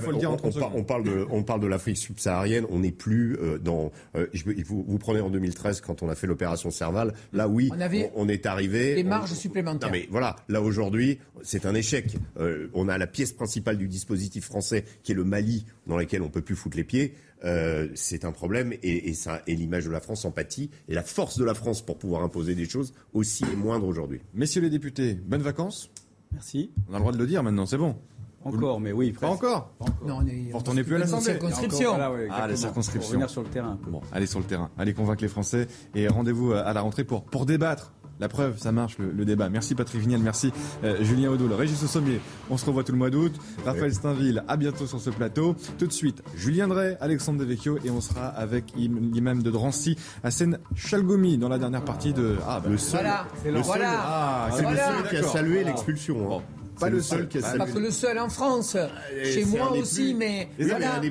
on, 0.73 0.83
parle 0.83 1.03
de, 1.03 1.25
on 1.29 1.43
parle 1.43 1.61
de 1.61 1.67
l'Afrique 1.67 1.97
subsaharienne, 1.97 2.65
on 2.69 2.79
n'est 2.79 2.91
plus 2.91 3.37
euh, 3.37 3.57
dans. 3.57 3.91
Euh, 4.15 4.27
vous, 4.65 4.83
vous, 4.87 4.97
prenez 4.97 5.21
en 5.21 5.29
2013 5.29 5.81
quand 5.81 6.03
on 6.03 6.09
a 6.09 6.15
fait 6.15 6.27
l'opération 6.27 6.71
Serval, 6.71 7.13
là 7.33 7.47
oui, 7.47 7.69
on, 8.15 8.27
est 8.27 8.45
arrivé. 8.45 8.95
Des 8.95 9.03
marges 9.03 9.33
supplémentaires. 9.33 9.89
Non 9.89 9.95
mais 9.95 10.07
voilà, 10.09 10.35
là 10.49 10.61
aujourd'hui, 10.61 11.19
c'est 11.43 11.65
un 11.65 11.75
échec. 11.75 12.17
Euh, 12.39 12.69
on 12.73 12.87
a 12.87 12.97
la 12.97 13.07
pièce 13.07 13.33
principale 13.33 13.77
du 13.77 13.87
dispositif 13.87 14.40
français, 14.41 14.85
qui 15.03 15.11
est 15.11 15.15
le 15.15 15.23
Mali, 15.23 15.65
dans 15.87 15.97
lequel 15.97 16.21
on 16.21 16.25
ne 16.25 16.31
peut 16.31 16.41
plus 16.41 16.55
foutre 16.55 16.77
les 16.77 16.83
pieds, 16.83 17.15
euh, 17.43 17.87
c'est 17.95 18.25
un 18.25 18.31
problème 18.31 18.73
et, 18.83 19.13
ça, 19.13 19.41
et 19.47 19.55
l'image 19.55 19.85
de 19.85 19.91
la 19.91 19.99
France 19.99 20.25
en 20.25 20.31
pâtit. 20.31 20.69
Et 20.87 20.93
la 20.93 21.03
force 21.03 21.37
de 21.37 21.43
la 21.43 21.53
France 21.53 21.81
pour 21.81 21.97
pouvoir 21.97 22.21
imposer 22.23 22.55
des 22.55 22.67
choses 22.69 22.93
aussi 23.13 23.43
est 23.43 23.55
moindre 23.55 23.87
aujourd'hui. 23.87 24.21
Messieurs 24.33 24.61
les 24.61 24.69
députés, 24.69 25.15
bonnes 25.15 25.41
vacances. 25.41 25.89
Merci. 26.31 26.71
On 26.87 26.93
a 26.93 26.97
le 26.97 26.99
droit 27.01 27.11
de 27.13 27.17
le 27.17 27.27
dire 27.27 27.43
maintenant, 27.43 27.65
c'est 27.65 27.77
bon. 27.77 27.95
Encore, 28.43 28.79
mais 28.79 28.91
oui, 28.91 29.11
Pas 29.11 29.27
encore, 29.27 29.71
Non, 30.03 30.17
on 30.17 30.25
est, 30.25 30.51
on 30.53 30.73
n'est 30.73 30.83
plus 30.83 30.95
à 30.95 30.99
l'Assemblée. 30.99 31.25
Circonscription. 31.25 31.93
ah, 32.31 32.47
la 32.47 32.55
circonscription. 32.55 33.09
Revenir 33.11 33.29
sur 33.29 33.43
le 33.43 33.49
terrain. 33.49 33.79
Bon, 33.87 34.01
allez 34.11 34.25
sur 34.25 34.39
le 34.39 34.45
terrain. 34.45 34.71
Allez 34.79 34.95
convaincre 34.95 35.21
les 35.21 35.27
Français 35.27 35.67
et 35.93 36.07
rendez-vous 36.07 36.51
à 36.53 36.73
la 36.73 36.81
rentrée 36.81 37.03
pour, 37.03 37.23
pour 37.23 37.45
débattre 37.45 37.93
la 38.21 38.29
preuve, 38.29 38.57
ça 38.59 38.71
marche 38.71 38.97
le, 38.99 39.25
débat. 39.25 39.49
Merci 39.49 39.73
Patrick 39.73 39.99
Vignal, 39.99 40.21
merci 40.21 40.53
euh, 40.83 41.03
Julien 41.03 41.31
Audoul, 41.31 41.51
Régis 41.53 41.83
Sommier. 41.87 42.21
On 42.51 42.57
se 42.57 42.65
revoit 42.65 42.83
tout 42.83 42.91
le 42.91 42.97
mois 42.99 43.09
d'août. 43.09 43.33
Raphaël 43.65 43.93
Steinville, 43.93 44.43
à 44.47 44.57
bientôt 44.57 44.85
sur 44.85 45.01
ce 45.01 45.09
plateau. 45.09 45.55
Tout 45.79 45.87
de 45.87 45.91
suite, 45.91 46.21
Julien 46.35 46.67
Drey, 46.67 46.97
Alexandre 47.01 47.39
Devecchio 47.39 47.79
et 47.83 47.89
on 47.89 47.99
sera 47.99 48.27
avec 48.27 48.73
l'imam 48.75 49.41
de 49.41 49.49
Drancy, 49.49 49.97
Hassan 50.23 50.59
Chalgoumi 50.75 51.39
dans 51.39 51.49
la 51.49 51.57
dernière 51.57 51.83
partie 51.83 52.13
de 52.13 52.35
ah, 52.47 52.59
bah, 52.63 52.69
le 52.69 52.77
seul, 52.77 53.07
le 53.45 53.63
seul, 53.63 53.81
ah, 53.83 54.49
c'est 54.55 54.69
le 54.69 54.77
seul 54.77 55.09
qui 55.09 55.17
a 55.17 55.23
salué 55.23 55.63
l'expulsion. 55.63 56.37
Hein 56.37 56.41
pas 56.81 56.89
le 56.89 57.01
seul 57.01 57.27
qui 57.27 57.39
Pas 57.39 57.65
que 57.65 57.79
le 57.79 57.91
seul 57.91 58.19
en 58.19 58.29
France. 58.29 58.75
Chez 59.23 59.45
moi 59.45 59.71
aussi, 59.71 60.13
mais 60.13 60.49
voilà. 60.59 61.01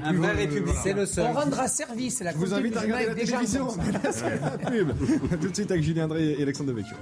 C'est 0.82 0.92
le 0.92 1.06
seul. 1.06 1.26
On 1.28 1.32
rendra 1.32 1.68
service. 1.68 2.20
La 2.20 2.32
Je 2.32 2.36
vous 2.36 2.52
invite 2.52 2.76
à 2.76 2.80
regarder 2.80 3.06
la 3.06 3.14
télévision. 3.14 3.68
Tout 5.40 5.48
de 5.48 5.54
suite 5.54 5.70
avec 5.70 5.82
Julien 5.82 6.08
Drey 6.08 6.36
et 6.38 6.42
Alexandre 6.42 6.70
Devecchio. 6.70 6.96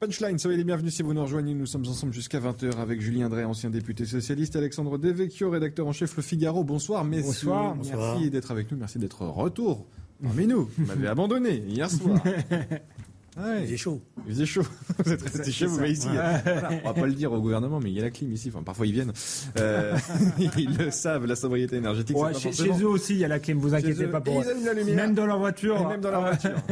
Punchline, 0.00 0.36
soyez 0.36 0.56
les 0.56 0.64
bienvenus 0.64 0.94
si 0.94 1.02
vous 1.02 1.14
nous 1.14 1.22
rejoignez. 1.22 1.54
Nous 1.54 1.66
sommes 1.66 1.86
ensemble 1.86 2.12
jusqu'à 2.12 2.40
20h 2.40 2.76
avec 2.78 3.00
Julien 3.00 3.28
Drey, 3.28 3.44
ancien 3.44 3.70
député 3.70 4.04
socialiste, 4.04 4.56
Alexandre 4.56 4.98
Devecchio, 4.98 5.48
rédacteur 5.48 5.86
en 5.86 5.92
chef 5.92 6.16
Le 6.16 6.22
Figaro. 6.24 6.64
Bonsoir, 6.64 7.04
messieurs. 7.04 7.50
Bonsoir. 7.50 7.76
Merci 7.76 8.30
d'être 8.30 8.50
avec 8.50 8.72
nous. 8.72 8.78
Merci 8.78 8.98
d'être 8.98 9.24
retour 9.24 9.86
parmi 10.20 10.48
nous. 10.48 10.68
Vous 10.76 10.86
m'avez 10.86 11.06
abandonné 11.06 11.62
hier 11.68 11.88
soir. 11.88 12.20
il 13.36 13.64
faisait 13.64 13.76
chaud. 13.76 14.02
Il 14.26 14.32
faisait 14.32 14.46
chaud. 14.46 14.62
vous 15.04 15.12
êtes 15.12 15.22
resté 15.22 15.52
chez 15.52 15.66
vous, 15.66 15.82
ici. 15.84 16.08
On 16.08 16.88
va 16.88 16.94
pas 16.94 17.06
le 17.06 17.14
dire 17.14 17.32
au 17.32 17.40
gouvernement, 17.40 17.80
mais 17.80 17.90
il 17.90 17.96
y 17.96 18.00
a 18.00 18.02
la 18.02 18.10
clim 18.10 18.32
ici. 18.32 18.50
Enfin, 18.52 18.62
parfois 18.62 18.86
ils 18.86 18.92
viennent. 18.92 19.12
Euh, 19.58 19.96
ils 20.38 20.76
le 20.76 20.90
savent, 20.90 21.26
la 21.26 21.36
sobriété 21.36 21.76
énergétique. 21.76 22.16
Ouais, 22.16 22.34
chez, 22.34 22.52
chez, 22.52 22.68
eux 22.68 22.88
aussi, 22.88 23.14
il 23.14 23.20
y 23.20 23.24
a 23.24 23.28
la 23.28 23.38
clim. 23.38 23.58
Vous 23.58 23.74
inquiétez 23.74 24.06
pas 24.06 24.20
pour. 24.20 24.40
eux. 24.40 24.94
Même 24.94 25.14
dans 25.14 25.26
leur 25.26 25.38
voiture. 25.38 25.88
même 25.88 26.00
dans 26.00 26.10
leur 26.10 26.22
voiture. 26.22 26.56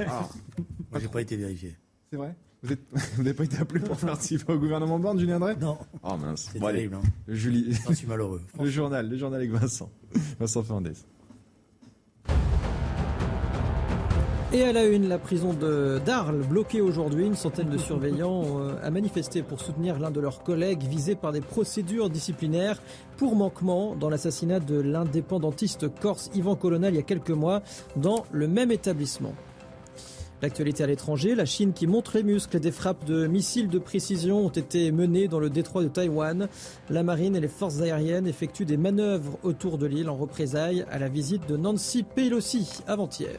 Moi, 0.90 1.00
j'ai 1.00 1.08
pas 1.08 1.20
été 1.20 1.36
vérifié. 1.36 1.76
C'est 2.10 2.16
vrai? 2.16 2.34
Vous 2.62 2.76
n'avez 3.18 3.32
pas 3.32 3.44
été 3.44 3.56
appelé 3.58 3.80
pour 3.80 3.96
participer 3.96 4.52
au 4.52 4.58
gouvernement 4.58 4.98
Borne, 4.98 5.18
Julien 5.18 5.38
Drey? 5.38 5.56
Non. 5.56 5.78
Oh 6.02 6.16
mince. 6.18 6.50
C'est 6.52 6.58
terrible. 6.58 6.96
Hein. 6.96 7.08
Julie. 7.28 7.74
Je 7.88 7.94
suis 7.94 8.06
malheureux. 8.06 8.42
Le 8.60 8.68
journal, 8.68 9.08
le 9.08 9.16
journal 9.16 9.40
avec 9.40 9.50
Vincent. 9.50 9.90
Vincent 10.38 10.62
Fernandez. 10.62 10.92
Et 14.52 14.64
à 14.64 14.72
la 14.72 14.84
une, 14.84 15.08
la 15.08 15.18
prison 15.18 15.52
de 15.52 16.00
d'Arles 16.04 16.42
bloquée 16.42 16.80
aujourd'hui. 16.80 17.24
Une 17.24 17.36
centaine 17.36 17.70
de 17.70 17.78
surveillants 17.78 18.58
euh, 18.58 18.74
a 18.82 18.90
manifesté 18.90 19.44
pour 19.44 19.60
soutenir 19.60 20.00
l'un 20.00 20.10
de 20.10 20.18
leurs 20.18 20.42
collègues 20.42 20.82
visé 20.82 21.14
par 21.14 21.30
des 21.30 21.40
procédures 21.40 22.10
disciplinaires 22.10 22.82
pour 23.16 23.36
manquement 23.36 23.94
dans 23.94 24.10
l'assassinat 24.10 24.58
de 24.58 24.80
l'indépendantiste 24.80 25.86
corse 26.00 26.32
Yvan 26.34 26.56
Colonel 26.56 26.94
il 26.94 26.96
y 26.96 27.00
a 27.00 27.04
quelques 27.04 27.30
mois 27.30 27.62
dans 27.94 28.24
le 28.32 28.48
même 28.48 28.72
établissement. 28.72 29.34
L'actualité 30.42 30.82
à 30.82 30.88
l'étranger, 30.88 31.36
la 31.36 31.44
Chine 31.44 31.72
qui 31.72 31.86
montre 31.86 32.16
les 32.16 32.24
muscles 32.24 32.58
des 32.58 32.72
frappes 32.72 33.04
de 33.04 33.28
missiles 33.28 33.68
de 33.68 33.78
précision 33.78 34.46
ont 34.46 34.48
été 34.48 34.90
menées 34.90 35.28
dans 35.28 35.38
le 35.38 35.50
détroit 35.50 35.84
de 35.84 35.88
Taïwan. 35.88 36.48
La 36.88 37.04
marine 37.04 37.36
et 37.36 37.40
les 37.40 37.46
forces 37.46 37.82
aériennes 37.82 38.26
effectuent 38.26 38.64
des 38.64 38.78
manœuvres 38.78 39.38
autour 39.44 39.78
de 39.78 39.86
l'île 39.86 40.08
en 40.08 40.16
représailles 40.16 40.84
à 40.90 40.98
la 40.98 41.08
visite 41.08 41.48
de 41.48 41.56
Nancy 41.56 42.02
Pelosi 42.02 42.80
avant-hier. 42.88 43.38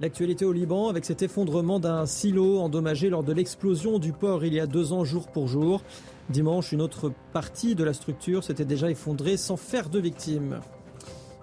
L'actualité 0.00 0.46
au 0.46 0.52
Liban 0.52 0.88
avec 0.88 1.04
cet 1.04 1.20
effondrement 1.20 1.78
d'un 1.78 2.06
silo 2.06 2.60
endommagé 2.60 3.10
lors 3.10 3.22
de 3.22 3.34
l'explosion 3.34 3.98
du 3.98 4.14
port 4.14 4.46
il 4.46 4.54
y 4.54 4.60
a 4.60 4.66
deux 4.66 4.94
ans 4.94 5.04
jour 5.04 5.26
pour 5.26 5.46
jour. 5.46 5.82
Dimanche, 6.30 6.72
une 6.72 6.80
autre 6.80 7.12
partie 7.34 7.74
de 7.74 7.84
la 7.84 7.92
structure 7.92 8.42
s'était 8.42 8.64
déjà 8.64 8.90
effondrée 8.90 9.36
sans 9.36 9.58
faire 9.58 9.90
de 9.90 9.98
victimes. 9.98 10.60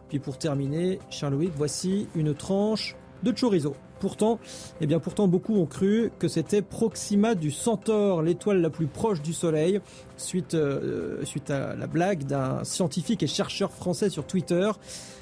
Puis 0.09 0.17
pour 0.17 0.39
terminer, 0.39 0.97
Charles-Louis, 1.11 1.51
voici 1.55 2.07
une 2.15 2.33
tranche 2.33 2.95
de 3.21 3.31
chorizo. 3.31 3.75
Pourtant, 3.99 4.39
eh 4.81 4.87
bien 4.87 4.99
pourtant 4.99 5.27
beaucoup 5.27 5.55
ont 5.55 5.67
cru 5.67 6.11
que 6.17 6.27
c'était 6.27 6.63
Proxima 6.63 7.35
du 7.35 7.51
Centaure, 7.51 8.23
l'étoile 8.23 8.61
la 8.61 8.71
plus 8.71 8.87
proche 8.87 9.21
du 9.21 9.33
Soleil, 9.33 9.81
suite, 10.17 10.55
euh, 10.55 11.23
suite 11.25 11.51
à 11.51 11.75
la 11.75 11.85
blague 11.85 12.23
d'un 12.23 12.63
scientifique 12.63 13.21
et 13.21 13.27
chercheur 13.27 13.71
français 13.71 14.09
sur 14.09 14.25
Twitter. 14.25 14.71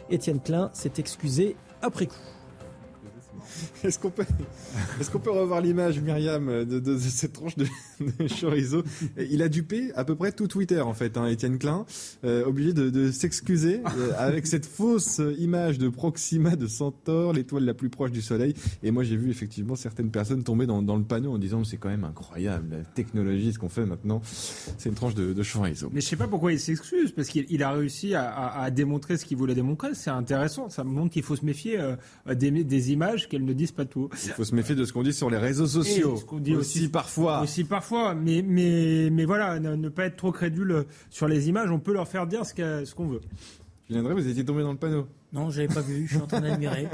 Étienne 0.10 0.40
Klein 0.40 0.70
s'est 0.72 0.94
excusé 1.00 1.58
après 1.82 2.06
coup. 2.06 2.35
Est-ce 3.84 4.00
qu'on 4.00 4.10
peut, 4.10 4.26
est-ce 5.00 5.12
qu'on 5.12 5.20
peut 5.20 5.32
revoir 5.32 5.62
l'image, 5.62 6.00
Myriam, 6.00 6.66
de, 6.66 6.98
cette 6.98 7.34
tranche 7.34 7.56
de, 7.58 7.66
chorizo? 8.28 8.84
Il 9.18 9.42
a 9.42 9.50
dupé 9.50 9.92
à 9.96 10.04
peu 10.04 10.16
près 10.16 10.32
tout 10.32 10.48
Twitter, 10.48 10.82
en 10.82 10.94
fait, 10.94 11.18
hein, 11.18 11.28
Étienne 11.28 11.58
Klein, 11.58 11.86
euh, 12.24 12.46
obligé 12.46 12.74
de, 12.74 13.12
s'excuser 13.12 13.82
euh, 13.98 14.12
avec 14.18 14.48
cette 14.48 14.66
fausse 14.66 15.22
image 15.38 15.78
de 15.78 15.90
Proxima 15.90 16.56
de 16.56 16.68
Centaure, 16.68 17.34
l'étoile 17.34 17.66
la 17.66 17.74
plus 17.74 17.90
proche 17.90 18.12
du 18.12 18.22
Soleil. 18.22 18.54
Et 18.84 18.92
moi, 18.92 19.04
j'ai 19.04 19.18
vu 19.18 19.30
effectivement 19.30 19.76
certaines 19.76 20.12
personnes 20.12 20.44
tomber 20.44 20.66
dans, 20.66 20.82
le 20.82 21.04
panneau 21.04 21.34
en 21.34 21.38
disant 21.38 21.64
c'est 21.64 21.78
quand 21.78 21.90
même 21.90 22.04
incroyable 22.04 22.68
la 22.72 22.84
technologie, 22.84 23.54
ce 23.54 23.60
qu'on 23.60 23.70
fait 23.70 23.86
maintenant. 23.86 24.22
C'est 24.24 24.90
une 24.90 24.96
tranche 24.96 25.16
de, 25.16 25.34
chorizo. 25.44 25.90
Mais 25.94 26.02
je 26.02 26.08
sais 26.08 26.16
pas 26.16 26.28
pourquoi 26.28 26.54
il 26.54 26.60
s'excuse, 26.60 27.12
parce 27.12 27.30
qu'il 27.30 27.64
a 27.64 27.72
réussi 27.72 28.16
à, 28.16 28.70
démontrer 28.72 29.18
ce 29.18 29.26
qu'il 29.26 29.38
voulait 29.38 29.56
démontrer. 29.56 29.90
C'est 29.94 30.10
intéressant. 30.10 30.70
Ça 30.70 30.84
montre 30.84 31.14
qu'il 31.14 31.24
faut 31.24 31.36
se 31.36 31.46
méfier 31.46 31.80
euh, 31.80 31.96
des, 32.34 32.52
des 32.52 32.92
images 32.92 33.30
qu'elles 33.30 33.45
ne 33.46 33.54
disent 33.54 33.72
pas 33.72 33.86
tout. 33.86 34.10
Il 34.24 34.32
faut 34.32 34.44
se 34.44 34.56
méfier 34.56 34.76
de 34.76 34.86
ce 34.86 34.94
qu'on 34.94 35.04
dit 35.04 35.14
sur 35.14 35.30
les 35.30 35.38
réseaux 35.38 35.68
sociaux. 35.68 36.18
ce 36.18 36.26
qu'on 36.26 36.40
dit 36.40 36.56
aussi, 36.56 36.90
parfois. 36.90 37.42
Aussi 37.42 37.64
parfois, 37.64 38.16
mais 38.16 38.44
mais 38.46 39.10
mais 39.12 39.26
voilà, 39.26 39.60
ne, 39.60 39.90
pas 39.90 40.06
être 40.06 40.18
trop 40.18 40.32
crédule 40.32 40.86
sur 41.10 41.28
les 41.28 41.50
images. 41.50 41.72
On 41.72 41.80
peut 41.80 41.94
leur 41.94 42.08
faire 42.08 42.28
dire 42.28 42.46
ce 42.46 42.94
qu'on 42.94 43.08
veut. 43.08 43.22
Julien 43.90 44.02
vous 44.02 44.28
étiez 44.28 44.44
tombé 44.44 44.64
dans 44.64 44.72
le 44.72 44.78
panneau. 44.78 45.08
Non, 45.32 45.52
je 45.52 45.62
l'avais 45.62 45.74
pas 45.74 45.82
vu. 45.82 46.08
Je 46.08 46.16
suis 46.16 46.22
en 46.24 46.26
train 46.26 46.42
d'admirer. 46.42 46.88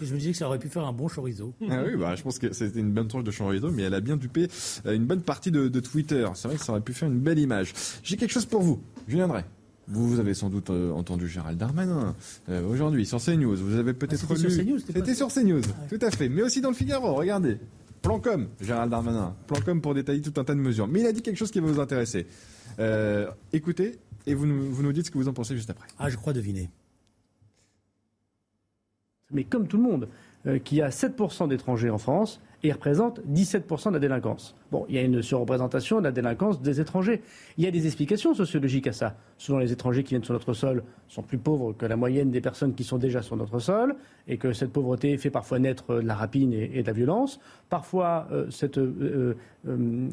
je 0.00 0.12
me 0.14 0.18
disais 0.18 0.30
que 0.30 0.36
ça 0.38 0.46
aurait 0.46 0.58
pu 0.58 0.68
faire 0.68 0.86
un 0.86 0.92
bon 0.92 1.08
chorizo. 1.08 1.52
Ah 1.68 1.82
oui, 1.84 1.96
bah, 1.96 2.14
je 2.14 2.22
pense 2.22 2.38
que 2.38 2.52
c'était 2.52 2.80
une 2.80 2.92
bonne 2.92 3.08
tranche 3.08 3.24
de 3.24 3.30
chorizo, 3.30 3.70
mais 3.70 3.82
elle 3.82 3.94
a 3.94 4.00
bien 4.00 4.16
dupé 4.16 4.48
euh, 4.86 4.94
une 4.94 5.04
bonne 5.04 5.20
partie 5.22 5.50
de, 5.50 5.68
Twitter. 5.80 6.26
C'est 6.34 6.48
vrai 6.48 6.56
que 6.56 6.64
ça 6.64 6.72
aurait 6.72 6.80
pu 6.80 6.94
faire 6.94 7.08
une 7.08 7.18
belle 7.18 7.38
image. 7.38 7.74
J'ai 8.02 8.16
quelque 8.16 8.32
chose 8.32 8.46
pour 8.46 8.62
vous. 8.62 8.80
Julien 9.06 9.28
Drey. 9.28 9.44
Vous, 9.90 10.20
avez 10.20 10.34
sans 10.34 10.48
doute 10.50 10.70
euh, 10.70 10.92
entendu 10.92 11.28
Gérald 11.28 11.58
Darmanin 11.58 12.14
euh, 12.48 12.66
aujourd'hui 12.66 13.04
sur 13.06 13.20
CNews. 13.20 13.56
Vous 13.56 13.76
avez 13.76 13.92
peut-être 13.92 14.26
ah, 14.30 14.34
lu. 14.34 14.80
C'était 14.80 15.14
sur 15.14 15.28
CNews, 15.28 15.62
ah 15.68 15.86
tout 15.88 15.98
à 16.04 16.10
fait. 16.10 16.28
Mais 16.28 16.42
aussi 16.42 16.60
dans 16.60 16.70
le 16.70 16.74
Figaro. 16.74 17.14
Regardez. 17.14 17.58
Plan 18.02 18.18
com, 18.18 18.48
Gérald 18.60 18.90
Darmanin. 18.90 19.34
Plan 19.46 19.60
com 19.64 19.80
pour 19.80 19.94
détailler 19.94 20.22
tout 20.22 20.40
un 20.40 20.44
tas 20.44 20.54
de 20.54 20.60
mesures. 20.60 20.86
Mais 20.86 21.00
il 21.00 21.06
a 21.06 21.12
dit 21.12 21.22
quelque 21.22 21.36
chose 21.36 21.50
qui 21.50 21.60
va 21.60 21.66
vous 21.66 21.80
intéresser. 21.80 22.26
écoutez 23.52 23.98
et 24.26 24.34
vous 24.34 24.46
vous 24.70 24.82
nous 24.82 24.92
dites 24.92 25.06
ce 25.06 25.10
que 25.10 25.18
vous 25.18 25.28
en 25.28 25.32
pensez 25.32 25.56
juste 25.56 25.70
après. 25.70 25.88
Ah, 25.98 26.08
je 26.08 26.16
crois 26.16 26.32
deviner 26.32 26.70
mais 29.30 29.44
comme 29.44 29.66
tout 29.66 29.76
le 29.76 29.82
monde, 29.82 30.08
euh, 30.46 30.58
qui 30.58 30.82
a 30.82 30.90
7% 30.90 31.48
d'étrangers 31.48 31.90
en 31.90 31.98
France 31.98 32.40
et 32.62 32.72
représente 32.72 33.20
17% 33.26 33.88
de 33.88 33.94
la 33.94 33.98
délinquance. 33.98 34.54
Bon, 34.70 34.84
il 34.88 34.94
y 34.94 34.98
a 34.98 35.02
une 35.02 35.22
surreprésentation 35.22 35.98
de 35.98 36.04
la 36.04 36.12
délinquance 36.12 36.60
des 36.60 36.80
étrangers. 36.80 37.22
Il 37.56 37.64
y 37.64 37.66
a 37.66 37.70
des 37.70 37.86
explications 37.86 38.34
sociologiques 38.34 38.86
à 38.86 38.92
ça. 38.92 39.16
Souvent, 39.38 39.58
les 39.58 39.72
étrangers 39.72 40.02
qui 40.02 40.10
viennent 40.10 40.24
sur 40.24 40.34
notre 40.34 40.52
sol 40.52 40.84
sont 41.08 41.22
plus 41.22 41.38
pauvres 41.38 41.72
que 41.72 41.86
la 41.86 41.96
moyenne 41.96 42.30
des 42.30 42.40
personnes 42.40 42.74
qui 42.74 42.84
sont 42.84 42.98
déjà 42.98 43.22
sur 43.22 43.36
notre 43.36 43.58
sol, 43.58 43.96
et 44.28 44.36
que 44.36 44.52
cette 44.52 44.72
pauvreté 44.72 45.16
fait 45.16 45.30
parfois 45.30 45.58
naître 45.58 45.94
de 45.94 46.06
la 46.06 46.14
rapine 46.14 46.52
et, 46.52 46.82
de 46.82 46.86
la 46.86 46.92
violence. 46.92 47.40
Parfois, 47.68 48.28
euh, 48.30 48.50
cette 48.50 48.78
euh, 48.78 49.34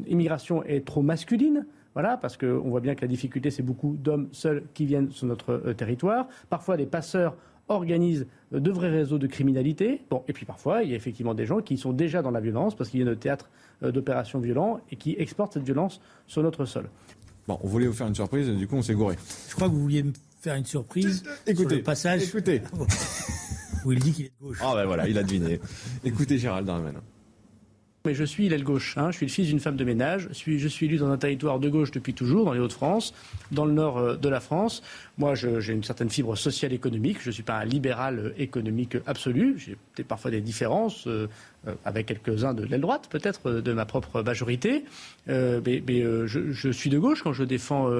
immigration 0.06 0.64
est 0.64 0.84
trop 0.84 1.02
masculine. 1.02 1.66
Voilà, 1.94 2.16
parce 2.16 2.36
qu'on 2.36 2.68
voit 2.68 2.80
bien 2.80 2.94
que 2.94 3.00
la 3.00 3.08
difficulté, 3.08 3.50
c'est 3.50 3.62
beaucoup 3.62 3.96
d'hommes 3.98 4.28
seuls 4.30 4.62
qui 4.72 4.86
viennent 4.86 5.10
sur 5.10 5.26
notre 5.26 5.72
territoire. 5.72 6.28
Parfois, 6.48 6.76
des 6.76 6.86
passeurs 6.86 7.34
organisent 7.68 8.26
de 8.52 8.70
vrais 8.70 8.90
réseaux 8.90 9.18
de 9.18 9.26
criminalité. 9.26 10.02
Bon, 10.10 10.22
et 10.28 10.32
puis 10.32 10.46
parfois, 10.46 10.82
il 10.82 10.90
y 10.90 10.92
a 10.94 10.96
effectivement 10.96 11.34
des 11.34 11.46
gens 11.46 11.60
qui 11.60 11.76
sont 11.76 11.92
déjà 11.92 12.22
dans 12.22 12.30
la 12.30 12.40
violence 12.40 12.74
parce 12.74 12.90
qu'il 12.90 13.00
y 13.00 13.08
a 13.08 13.10
un 13.10 13.14
théâtre 13.14 13.50
euh, 13.82 13.92
d'opérations 13.92 14.38
violentes 14.38 14.80
et 14.90 14.96
qui 14.96 15.14
exportent 15.18 15.54
cette 15.54 15.64
violence 15.64 16.00
sur 16.26 16.42
notre 16.42 16.64
sol. 16.64 16.88
Bon, 17.46 17.58
on 17.62 17.68
voulait 17.68 17.86
vous 17.86 17.94
faire 17.94 18.06
une 18.06 18.14
surprise, 18.14 18.48
et 18.48 18.54
du 18.54 18.68
coup, 18.68 18.76
on 18.76 18.82
s'est 18.82 18.94
gouré. 18.94 19.16
Je 19.48 19.54
crois 19.54 19.68
que 19.68 19.72
vous 19.72 19.80
vouliez 19.80 20.02
me 20.02 20.12
faire 20.40 20.54
une 20.54 20.66
surprise. 20.66 21.24
Écoutez, 21.46 21.68
sur 21.68 21.76
le 21.78 21.82
passage. 21.82 22.22
Écoutez. 22.24 22.60
où 23.84 23.92
il 23.92 23.98
dit 23.98 24.12
qu'il 24.12 24.26
est 24.26 24.32
de 24.40 24.46
gauche. 24.46 24.58
Ah 24.60 24.74
ben 24.74 24.84
voilà, 24.84 25.08
il 25.08 25.16
a 25.16 25.22
deviné. 25.22 25.60
écoutez 26.04 26.38
Gérald 26.38 26.66
Darmanin. 26.66 27.00
Mais 28.04 28.14
je 28.14 28.24
suis 28.24 28.48
l'aile 28.48 28.62
gauche. 28.62 28.96
Hein. 28.96 29.10
Je 29.10 29.16
suis 29.16 29.26
le 29.26 29.32
fils 29.32 29.48
d'une 29.48 29.58
femme 29.58 29.76
de 29.76 29.84
ménage. 29.84 30.28
Je 30.28 30.34
suis, 30.34 30.58
je 30.58 30.68
suis 30.68 30.86
élu 30.86 30.98
dans 30.98 31.10
un 31.10 31.18
territoire 31.18 31.58
de 31.58 31.68
gauche 31.68 31.90
depuis 31.90 32.14
toujours, 32.14 32.44
dans 32.44 32.52
les 32.52 32.60
Hauts-de-France, 32.60 33.12
dans 33.50 33.64
le 33.64 33.72
nord 33.72 33.98
euh, 33.98 34.16
de 34.16 34.28
la 34.28 34.40
France. 34.40 34.82
Moi, 35.18 35.34
j'ai 35.34 35.72
une 35.72 35.82
certaine 35.82 36.08
fibre 36.08 36.36
sociale 36.36 36.72
économique. 36.72 37.18
Je 37.20 37.28
ne 37.28 37.32
suis 37.32 37.42
pas 37.42 37.58
un 37.58 37.64
libéral 37.64 38.18
euh, 38.18 38.32
économique 38.38 38.96
absolu. 39.06 39.56
J'ai 39.58 39.76
peut-être 39.94 40.06
parfois 40.06 40.30
des 40.30 40.40
différences 40.40 41.08
euh, 41.08 41.26
avec 41.84 42.06
quelques-uns 42.06 42.54
de 42.54 42.64
l'aile 42.64 42.80
droite, 42.80 43.08
peut-être, 43.10 43.50
de 43.50 43.72
ma 43.72 43.84
propre 43.84 44.22
majorité. 44.22 44.84
mais, 45.26 45.82
je, 45.88 46.52
je, 46.52 46.70
suis 46.70 46.88
de 46.88 46.98
gauche 46.98 47.22
quand 47.22 47.32
je 47.32 47.42
défends 47.42 47.90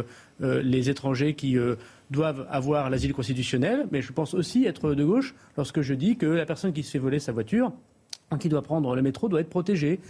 les 0.41 0.89
étrangers 0.89 1.35
qui 1.35 1.57
doivent 2.11 2.47
avoir 2.51 2.89
l'asile 2.89 3.13
constitutionnel. 3.13 3.87
Mais 3.91 4.01
je 4.01 4.13
pense 4.13 4.33
aussi 4.33 4.65
être 4.65 4.95
de 4.95 5.05
gauche 5.05 5.35
lorsque 5.57 5.83
je 5.83 5.93
dis 5.93 6.17
que 6.17 6.27
la 6.27 6.47
personne 6.47 6.73
qui 6.73 6.85
se 6.85 6.93
fait 6.93 6.99
voler 6.99 7.19
sa 7.19 7.33
voiture 7.33 7.73
qui 8.37 8.49
doit 8.49 8.63
prendre 8.63 8.95
le 8.95 9.01
métro 9.03 9.29
doit 9.29 9.41
être 9.41 9.49
protégé. 9.49 10.01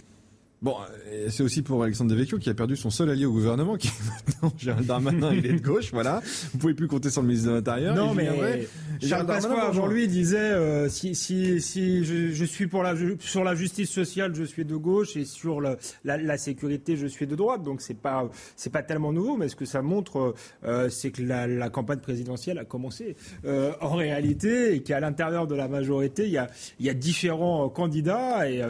Bon, 0.61 0.75
euh, 1.07 1.27
c'est 1.29 1.41
aussi 1.41 1.61
pour 1.61 1.81
Alexandre 1.83 2.11
Devecchio 2.11 2.37
qui 2.37 2.49
a 2.49 2.53
perdu 2.53 2.75
son 2.75 2.89
seul 2.89 3.09
allié 3.09 3.25
au 3.25 3.31
gouvernement, 3.31 3.77
qui 3.77 3.87
est 3.87 3.91
maintenant 4.17 4.53
Gérald 4.57 4.85
Darmanin, 4.85 5.33
il 5.33 5.45
est 5.45 5.53
de 5.53 5.65
gauche, 5.65 5.91
voilà. 5.93 6.21
Vous 6.51 6.57
pouvez 6.57 6.73
plus 6.73 6.87
compter 6.87 7.09
sur 7.09 7.21
le 7.21 7.29
ministre 7.29 7.49
de 7.49 7.55
l'Intérieur. 7.55 7.95
Non, 7.95 8.13
mais 8.13 8.67
Charles 9.01 9.25
Pasqua, 9.25 9.67
avant 9.67 9.87
lui, 9.87 10.09
disait 10.09 10.37
euh, 10.37 10.89
si, 10.89 11.15
si, 11.15 11.61
si 11.61 12.03
je, 12.03 12.43
suis 12.43 12.67
pour 12.67 12.83
la, 12.83 12.93
sur 13.19 13.45
la 13.45 13.55
justice 13.55 13.89
sociale, 13.89 14.35
je 14.35 14.43
suis 14.43 14.65
de 14.65 14.75
gauche, 14.75 15.15
et 15.15 15.23
sur 15.23 15.61
la, 15.61 15.77
la, 16.03 16.37
sécurité, 16.37 16.97
je 16.97 17.07
suis 17.07 17.25
de 17.25 17.37
droite. 17.37 17.63
Donc 17.63 17.79
c'est 17.79 17.97
pas, 17.97 18.29
c'est 18.57 18.71
pas 18.71 18.83
tellement 18.83 19.13
nouveau, 19.13 19.37
mais 19.37 19.47
ce 19.47 19.55
que 19.55 19.65
ça 19.65 19.81
montre, 19.81 20.35
euh, 20.65 20.89
c'est 20.89 21.11
que 21.11 21.21
la, 21.21 21.47
la, 21.47 21.69
campagne 21.69 21.99
présidentielle 21.99 22.57
a 22.57 22.65
commencé 22.65 23.15
euh, 23.45 23.71
en 23.79 23.95
réalité, 23.95 24.75
et 24.75 24.83
qu'à 24.83 24.99
l'intérieur 24.99 25.47
de 25.47 25.55
la 25.55 25.69
majorité, 25.69 26.25
il 26.25 26.31
y 26.31 26.37
a, 26.37 26.49
il 26.81 26.85
y 26.85 26.89
a 26.89 26.93
différents 26.93 27.69
candidats, 27.69 28.49
et 28.49 28.61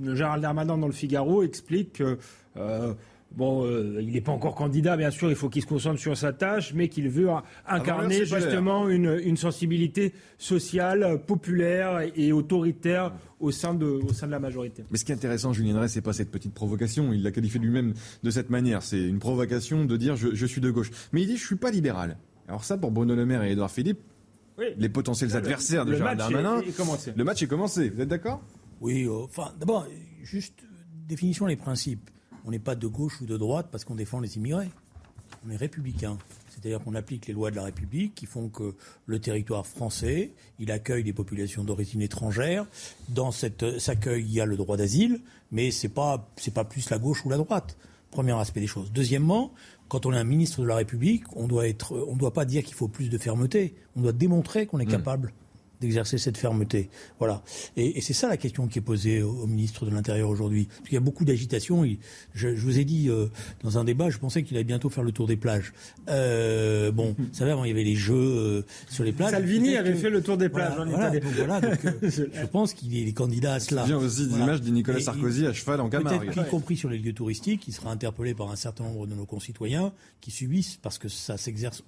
Gérald 0.00 0.42
Darmanin 0.42 0.78
dans 0.78 0.86
le 0.86 0.92
Figaro 0.92 1.25
explique 1.42 1.94
que 1.94 2.18
euh, 2.56 2.94
Bon, 3.36 3.66
euh, 3.66 4.00
il 4.00 4.12
n'est 4.12 4.22
pas 4.22 4.32
encore 4.32 4.54
candidat, 4.54 4.96
bien 4.96 5.10
sûr, 5.10 5.28
il 5.28 5.36
faut 5.36 5.50
qu'il 5.50 5.60
se 5.60 5.66
concentre 5.66 6.00
sur 6.00 6.16
sa 6.16 6.32
tâche, 6.32 6.72
mais 6.74 6.88
qu'il 6.88 7.10
veut 7.10 7.28
incarner 7.66 8.24
justement 8.24 8.88
une, 8.88 9.36
sensibilité 9.36 10.14
sociale, 10.38 11.20
populaire 11.26 12.00
et 12.16 12.32
autoritaire 12.32 13.12
au 13.38 13.50
sein, 13.50 13.74
de, 13.74 13.84
au 13.84 14.12
sein 14.14 14.26
de 14.26 14.32
la 14.32 14.38
majorité. 14.38 14.84
Mais 14.90 14.96
ce 14.96 15.04
qui 15.04 15.12
est 15.12 15.14
intéressant, 15.14 15.52
Julien 15.52 15.78
Rey, 15.78 15.88
c'est 15.88 16.00
pas 16.00 16.14
cette 16.14 16.30
petite 16.30 16.54
provocation. 16.54 17.12
Il 17.12 17.22
l'a 17.22 17.30
qualifié 17.30 17.60
lui-même 17.60 17.92
de 18.22 18.30
cette 18.30 18.48
manière. 18.48 18.82
C'est 18.82 19.02
une 19.02 19.18
provocation 19.18 19.84
de 19.84 19.96
dire 19.98 20.16
je, 20.16 20.46
suis 20.46 20.62
de 20.62 20.70
gauche. 20.70 20.90
Mais 21.12 21.20
il 21.20 21.26
dit 21.26 21.36
je 21.36 21.44
suis 21.44 21.56
pas 21.56 21.70
libéral. 21.70 22.16
Alors 22.48 22.64
ça, 22.64 22.78
pour 22.78 22.90
Bruno 22.90 23.14
Le 23.14 23.26
Maire 23.26 23.42
et 23.42 23.52
Édouard 23.52 23.70
Philippe, 23.70 24.00
les 24.78 24.88
potentiels 24.88 25.36
adversaires 25.36 25.84
de 25.84 25.94
Gérald 25.94 26.18
Darmanin, 26.18 26.62
le 27.14 27.24
match 27.24 27.42
est 27.42 27.46
commencé. 27.46 27.90
Vous 27.90 28.00
êtes 28.00 28.08
d'accord? 28.08 28.40
Oui, 28.80 29.04
euh, 29.04 29.24
enfin, 29.24 29.52
d'abord, 29.58 29.86
juste 30.22 30.62
définition 31.06 31.46
les 31.46 31.56
principes. 31.56 32.10
On 32.44 32.50
n'est 32.50 32.58
pas 32.58 32.74
de 32.74 32.86
gauche 32.86 33.20
ou 33.20 33.26
de 33.26 33.36
droite 33.36 33.68
parce 33.70 33.84
qu'on 33.84 33.94
défend 33.94 34.20
les 34.20 34.36
immigrés. 34.36 34.70
On 35.46 35.50
est 35.50 35.56
républicain. 35.56 36.18
C'est-à-dire 36.50 36.80
qu'on 36.82 36.94
applique 36.94 37.26
les 37.26 37.34
lois 37.34 37.50
de 37.50 37.56
la 37.56 37.64
République 37.64 38.14
qui 38.14 38.26
font 38.26 38.48
que 38.48 38.74
le 39.04 39.18
territoire 39.20 39.66
français, 39.66 40.32
il 40.58 40.70
accueille 40.70 41.04
des 41.04 41.12
populations 41.12 41.64
d'origine 41.64 42.00
étrangère. 42.00 42.66
Dans 43.10 43.30
cet 43.30 43.64
accueil, 43.88 44.24
il 44.24 44.32
y 44.32 44.40
a 44.40 44.46
le 44.46 44.56
droit 44.56 44.76
d'asile, 44.76 45.20
mais 45.52 45.70
pas 45.94 46.28
c'est 46.36 46.54
pas 46.54 46.64
plus 46.64 46.88
la 46.90 46.98
gauche 46.98 47.24
ou 47.24 47.28
la 47.28 47.36
droite. 47.36 47.76
Premier 48.10 48.32
aspect 48.32 48.60
des 48.60 48.66
choses. 48.66 48.90
Deuxièmement, 48.92 49.52
quand 49.88 50.06
on 50.06 50.12
est 50.12 50.18
un 50.18 50.24
ministre 50.24 50.62
de 50.62 50.66
la 50.66 50.76
République, 50.76 51.24
on 51.36 51.46
doit 51.46 51.68
être, 51.68 51.92
on 52.08 52.14
ne 52.14 52.18
doit 52.18 52.32
pas 52.32 52.46
dire 52.46 52.64
qu'il 52.64 52.74
faut 52.74 52.88
plus 52.88 53.10
de 53.10 53.18
fermeté. 53.18 53.74
On 53.94 54.00
doit 54.00 54.12
démontrer 54.12 54.66
qu'on 54.66 54.78
est 54.80 54.86
mmh. 54.86 54.88
capable 54.88 55.32
d'exercer 55.80 56.18
cette 56.18 56.36
fermeté. 56.36 56.88
Voilà. 57.18 57.42
Et, 57.76 58.00
c'est 58.00 58.12
ça 58.12 58.28
la 58.28 58.36
question 58.36 58.66
qui 58.66 58.78
est 58.78 58.82
posée 58.82 59.22
au, 59.22 59.46
ministre 59.46 59.86
de 59.86 59.90
l'Intérieur 59.90 60.30
aujourd'hui. 60.30 60.66
Parce 60.66 60.88
qu'il 60.88 60.94
y 60.94 60.98
a 60.98 61.00
beaucoup 61.00 61.24
d'agitation. 61.24 61.84
Je, 62.34 62.48
vous 62.48 62.78
ai 62.78 62.84
dit 62.84 63.08
euh, 63.08 63.26
dans 63.62 63.78
un 63.78 63.84
débat, 63.84 64.10
je 64.10 64.18
pensais 64.18 64.42
qu'il 64.42 64.56
allait 64.56 64.64
bientôt 64.64 64.88
faire 64.88 65.04
le 65.04 65.12
tour 65.12 65.26
des 65.26 65.36
plages. 65.36 65.72
Euh, 66.08 66.90
bon, 66.92 67.14
vous 67.18 67.26
savez, 67.32 67.50
avant 67.50 67.64
il 67.64 67.68
y 67.68 67.72
avait 67.72 67.84
les 67.84 67.96
jeux 67.96 68.14
euh, 68.14 68.62
sur 68.88 69.04
les 69.04 69.12
plages. 69.12 69.30
Salvini 69.30 69.76
avait 69.76 69.94
fait 69.94 70.10
le 70.10 70.22
tour 70.22 70.36
des 70.36 70.48
plages. 70.48 70.74
Voilà, 70.88 71.10
donc, 71.10 71.24
voilà 71.24 71.60
donc, 71.60 71.78
je 72.02 72.46
pense 72.46 72.74
qu'il 72.74 73.08
est 73.08 73.12
candidat 73.12 73.54
à 73.54 73.60
cela. 73.60 73.82
Je 73.82 73.88
viens 73.88 73.98
aussi 73.98 74.26
d'image 74.26 74.62
de 74.62 74.70
Nicolas 74.70 75.00
Sarkozy 75.00 75.46
à 75.46 75.52
cheval 75.52 75.80
en 75.80 75.88
Camargue. 75.88 76.32
Y 76.34 76.48
compris 76.48 76.76
sur 76.76 76.88
les 76.88 76.98
lieux 76.98 77.12
touristiques, 77.12 77.66
il 77.68 77.72
sera 77.72 77.90
interpellé 77.90 78.34
par 78.34 78.50
un 78.50 78.56
certain 78.56 78.84
nombre 78.84 79.06
de 79.06 79.14
nos 79.14 79.26
concitoyens 79.26 79.92
qui 80.20 80.30
subissent, 80.30 80.78
parce 80.82 80.98
que 80.98 81.08
ça 81.08 81.36
s'exerce 81.36 81.82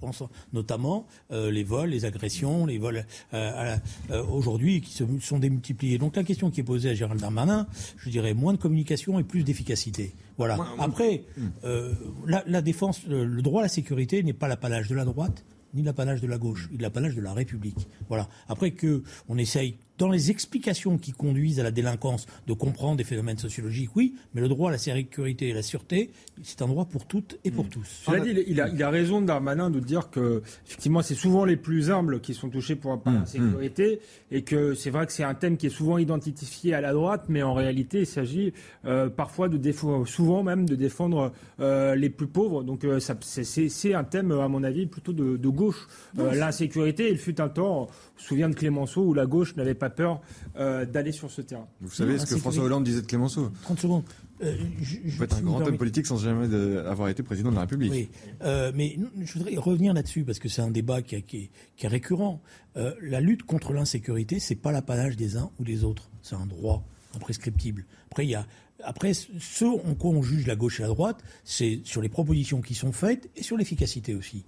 notamment, 0.53 1.07
les 1.31 1.65
vols, 1.65 1.91
les 1.91 2.05
agressions, 2.05 2.67
les 2.67 2.79
vols 2.79 3.05
à 3.33 3.65
la 3.65 3.78
euh, 4.11 4.25
aujourd'hui 4.25 4.81
qui 4.81 4.93
se 4.93 5.05
sont 5.21 5.39
démultipliés. 5.39 5.99
Donc 5.99 6.17
la 6.17 6.25
question 6.25 6.51
qui 6.51 6.61
est 6.61 6.65
posée 6.65 6.91
à 6.91 6.95
Gérald 6.95 7.21
Darmanin, 7.21 7.67
je 7.99 8.11
dirais 8.11 8.35
moins 8.35 8.53
de 8.53 8.59
communication 8.59 9.19
et 9.19 9.25
plus 9.25 9.45
d'efficacité. 9.45 10.15
Voilà. 10.37 10.59
Après, 10.79 11.25
euh, 11.65 11.95
la, 12.27 12.45
la, 12.47 12.63
défense, 12.63 13.07
le 13.07 13.43
droit 13.43 13.61
à 13.61 13.65
la 13.65 13.69
sécurité 13.69 14.23
n'est 14.23 14.33
pas 14.33 14.49
l'apanage 14.49 14.89
de 14.89 14.95
la 14.95 15.05
droite 15.05 15.45
ni 15.75 15.83
l'apanage 15.83 16.21
de 16.21 16.27
la 16.27 16.39
gauche, 16.39 16.69
il 16.73 16.81
l'apanage 16.81 17.15
de 17.15 17.21
la 17.21 17.33
République. 17.33 17.89
Voilà. 18.09 18.29
Après 18.49 18.71
que 18.71 19.03
on 19.29 19.37
essaye 19.37 19.77
dans 19.99 20.09
les 20.09 20.31
explications 20.31 20.97
qui 20.97 21.13
conduisent 21.13 21.61
à 21.61 21.65
la 21.65 21.71
délinquance, 21.71 22.27
de 22.47 22.53
comprendre 22.53 22.97
des 22.97 23.05
phénomènes 23.05 23.39
sociologiques, 23.39 23.91
oui, 23.97 24.15
mais 24.33 24.41
le 24.41 24.49
droit 24.49 24.71
à 24.71 24.73
la 24.73 24.79
sécurité 24.79 25.49
et 25.49 25.53
la 25.53 25.63
sûreté, 25.63 26.11
c'est 26.43 26.63
un 26.63 26.69
droit 26.69 26.85
pour 26.85 27.07
toutes 27.07 27.39
et 27.45 27.51
pour 27.51 27.65
mmh. 27.65 27.69
tous. 27.69 28.05
dit, 28.23 28.45
il 28.47 28.61
a, 28.61 28.69
il 28.69 28.83
a 28.83 28.91
raison, 28.91 29.21
Darmanin, 29.21 29.71
de 29.71 29.81
dire 29.81 30.11
que, 30.11 30.43
effectivement, 30.67 31.03
c'est 31.03 31.17
souvent 31.17 31.45
les 31.45 31.57
plus 31.57 31.91
humbles 31.91 32.21
qui 32.21 32.33
sont 32.33 32.49
touchés 32.49 32.77
par 32.77 33.01
la 33.05 33.13
mmh. 33.13 33.27
sécurité, 33.27 34.01
et 34.31 34.43
que 34.43 34.75
c'est 34.75 34.91
vrai 34.91 35.07
que 35.07 35.13
c'est 35.13 35.25
un 35.25 35.35
thème 35.35 35.57
qui 35.57 35.67
est 35.67 35.71
souvent 35.71 35.99
identifié 35.99 36.75
à 36.75 36.81
la 36.81 36.93
droite, 36.93 37.25
mais 37.29 37.43
en 37.43 37.55
réalité, 37.55 38.01
il 38.01 38.07
s'agit 38.07 38.53
euh, 38.85 39.09
parfois 39.09 39.49
de 39.49 39.57
défendre, 39.57 40.07
souvent 40.07 40.43
même 40.45 40.69
de 40.69 40.77
défendre 40.77 41.33
euh, 41.61 41.97
les 41.97 42.11
plus 42.11 42.29
pauvres. 42.29 42.63
Donc, 42.63 42.85
euh, 42.85 43.01
c'est 43.01 43.95
un 43.95 44.05
thème, 44.05 44.31
à 44.31 44.47
mon 44.47 44.63
avis, 44.63 44.87
plutôt 44.87 45.13
de, 45.13 45.37
de 45.37 45.49
gauche. 45.49 45.89
L'insécurité, 46.17 47.11
il 47.11 47.19
fut 47.19 47.41
un 47.41 47.49
temps, 47.49 47.89
on 47.89 48.21
se 48.21 48.29
souvient 48.29 48.49
de 48.49 48.55
Clémenceau, 48.55 49.03
où 49.03 49.15
la 49.15 49.27
gauche 49.27 49.57
n'avait 49.57 49.75
pas 49.75 49.88
peur 49.91 50.21
euh, 50.57 50.85
d'aller 50.85 51.13
sur 51.13 51.31
ce 51.31 51.41
terrain. 51.43 51.67
Vous 51.81 51.91
savez 51.91 52.19
ce 52.19 52.27
que 52.27 52.37
François 52.37 52.65
Hollande 52.65 52.85
disait 52.85 53.03
de 53.03 53.07
Clémenceau 53.07 53.51
30 53.63 53.81
secondes. 53.81 54.03
Euh, 54.43 54.57
Vous 55.05 55.23
êtes 55.23 55.33
un 55.33 55.41
grand 55.41 55.67
homme 55.67 55.79
politique 55.79 56.07
sans 56.07 56.17
jamais 56.17 56.55
avoir 56.87 57.09
été 57.09 57.23
président 57.23 57.51
de 57.51 57.57
la 57.57 57.63
République. 57.63 57.91
Oui, 57.91 58.09
euh, 58.43 58.71
mais 58.75 58.97
je 59.21 59.33
voudrais 59.33 59.57
revenir 59.57 59.93
là-dessus 59.95 60.25
parce 60.25 60.39
que 60.39 60.49
c'est 60.49 60.63
un 60.63 60.71
débat 60.71 61.03
qui, 61.03 61.17
est, 61.17 61.89
récurrent. 61.89 62.41
la 62.75 63.21
lutte 63.21 63.43
contre 63.43 63.73
l'insécurité, 63.73 64.39
c'est 64.39 64.55
pas 64.55 64.71
l'apanage 64.71 65.17
des 65.17 65.37
uns 65.37 65.51
ou 65.59 65.65
des 65.65 65.83
autres, 65.83 66.09
c'est 66.23 66.37
un 66.37 66.47
droit 66.47 66.85
imprescriptible. 67.17 67.85
Après, 68.11 68.25
il 68.25 68.31
y 68.31 68.35
a 68.35 68.47
après, 68.85 69.13
ce 69.13 69.65
en 69.65 69.95
quoi 69.95 70.11
on 70.11 70.23
juge 70.23 70.47
la 70.47 70.55
gauche 70.55 70.79
et 70.79 70.83
la 70.83 70.89
droite, 70.89 71.21
c'est 71.45 71.81
sur 71.83 72.01
les 72.01 72.09
propositions 72.09 72.61
qui 72.61 72.75
sont 72.75 72.93
faites 72.93 73.29
et 73.35 73.43
sur 73.43 73.57
l'efficacité 73.57 74.15
aussi. 74.15 74.45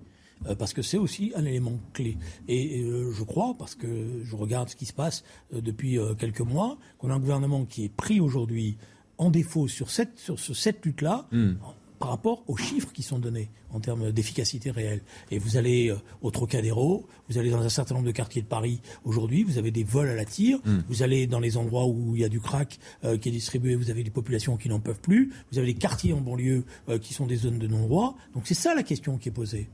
Parce 0.59 0.73
que 0.73 0.83
c'est 0.83 0.99
aussi 0.99 1.33
un 1.35 1.45
élément 1.45 1.79
clé. 1.93 2.17
Et 2.49 2.83
je 2.83 3.23
crois, 3.25 3.55
parce 3.59 3.75
que 3.75 4.23
je 4.25 4.37
regarde 4.37 4.69
ce 4.69 4.77
qui 4.77 4.87
se 4.87 4.93
passe 4.93 5.23
depuis 5.53 5.99
quelques 6.19 6.41
mois, 6.41 6.79
qu'on 6.99 7.11
a 7.11 7.15
un 7.15 7.21
gouvernement 7.21 7.65
qui 7.65 7.85
est 7.85 7.95
pris 7.95 8.21
aujourd'hui 8.21 8.77
en 9.19 9.31
défaut 9.31 9.69
sur 9.69 9.91
cette, 9.91 10.19
sur 10.19 10.39
cette 10.39 10.85
lutte-là, 10.85 11.27
hmm 11.31 11.55
par 12.01 12.09
rapport 12.09 12.43
aux 12.49 12.57
chiffres 12.57 12.93
qui 12.93 13.03
sont 13.03 13.19
donnés 13.19 13.51
en 13.71 13.79
termes 13.79 14.11
d'efficacité 14.11 14.71
réelle. 14.71 15.03
Et 15.31 15.39
vous 15.39 15.59
allez 15.59 15.91
euh, 15.91 15.97
au 16.23 16.31
Trocadéro, 16.31 17.07
vous 17.29 17.39
allez 17.39 17.51
dans 17.51 17.61
un 17.61 17.69
certain 17.69 17.95
nombre 17.95 18.07
de 18.07 18.13
quartiers 18.13 18.41
de 18.41 18.47
Paris 18.47 18.81
aujourd'hui, 19.05 19.45
vous 19.45 19.59
avez 19.59 19.71
des 19.71 19.85
vols 19.85 20.09
à 20.09 20.15
la 20.15 20.25
tire, 20.25 20.59
hmm. 20.65 20.81
vous 20.89 21.03
allez 21.03 21.27
dans 21.27 21.41
les 21.41 21.59
endroits 21.59 21.87
où 21.87 22.17
il 22.17 22.23
y 22.23 22.25
a 22.25 22.31
du 22.31 22.41
crack 22.41 22.79
euh, 23.05 23.19
qui 23.19 23.29
est 23.29 23.33
distribué, 23.33 23.75
vous 23.75 23.91
avez 23.91 24.03
des 24.03 24.11
populations 24.11 24.57
qui 24.57 24.71
n'en 24.71 24.81
peuvent 24.81 25.01
plus, 25.01 25.31
vous 25.53 25.59
avez 25.59 25.75
des 25.75 25.79
quartiers 25.79 26.15
en 26.15 26.23
banlieue 26.23 26.65
euh, 26.89 26.99
qui 26.99 27.13
sont 27.13 27.27
des 27.27 27.37
zones 27.37 27.59
de 27.59 27.67
non-droit. 27.67 28.17
Donc 28.33 28.45
c'est 28.47 28.55
ça 28.55 28.75
la 28.75 28.83
question 28.83 29.19
qui 29.19 29.29
est 29.29 29.33
posée. 29.33 29.69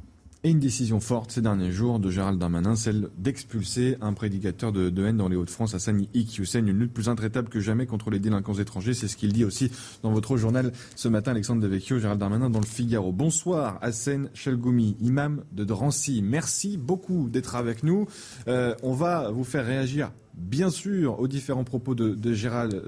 Et 0.47 0.51
une 0.51 0.61
décision 0.61 1.01
forte 1.01 1.33
ces 1.33 1.43
derniers 1.43 1.73
jours 1.73 1.99
de 1.99 2.09
Gérald 2.09 2.39
Darmanin, 2.39 2.77
celle 2.77 3.09
d'expulser 3.19 3.97
un 4.01 4.13
prédicateur 4.13 4.71
de, 4.71 5.05
haine 5.05 5.17
dans 5.17 5.29
les 5.29 5.35
Hauts-de-France, 5.35 5.75
Hassani 5.75 6.09
Iqiyoussen, 6.15 6.69
une 6.69 6.79
lutte 6.79 6.93
plus 6.93 7.09
intraitable 7.09 7.49
que 7.49 7.59
jamais 7.59 7.85
contre 7.85 8.11
les 8.11 8.21
délinquants 8.21 8.55
étrangers. 8.55 8.95
C'est 8.95 9.09
ce 9.09 9.17
qu'il 9.17 9.33
dit 9.33 9.45
aussi 9.45 9.73
dans 10.05 10.13
votre 10.13 10.37
journal 10.37 10.71
ce 10.95 11.09
matin, 11.09 11.33
Alexandre 11.33 11.63
Devecchio, 11.63 11.99
Gérald 11.99 12.21
Darmanin 12.21 12.49
dans 12.49 12.61
le 12.61 12.65
Figaro. 12.65 13.11
Bonsoir, 13.11 13.81
Hassan 13.83 14.31
Chelgoumi, 14.35 14.97
imam 15.01 15.43
de 15.51 15.65
Drancy. 15.65 16.23
Merci 16.23 16.77
beaucoup 16.77 17.29
d'être 17.29 17.57
avec 17.57 17.83
nous. 17.83 18.07
Euh, 18.47 18.77
on 18.85 18.93
va 18.93 19.33
vous 19.33 19.43
faire 19.43 19.67
réagir 19.67 20.13
bien 20.37 20.71
sûr 20.71 21.19
aux 21.19 21.29
différents 21.29 21.65
propos 21.65 21.95
de, 21.95 22.33
Gérald, 22.33 22.83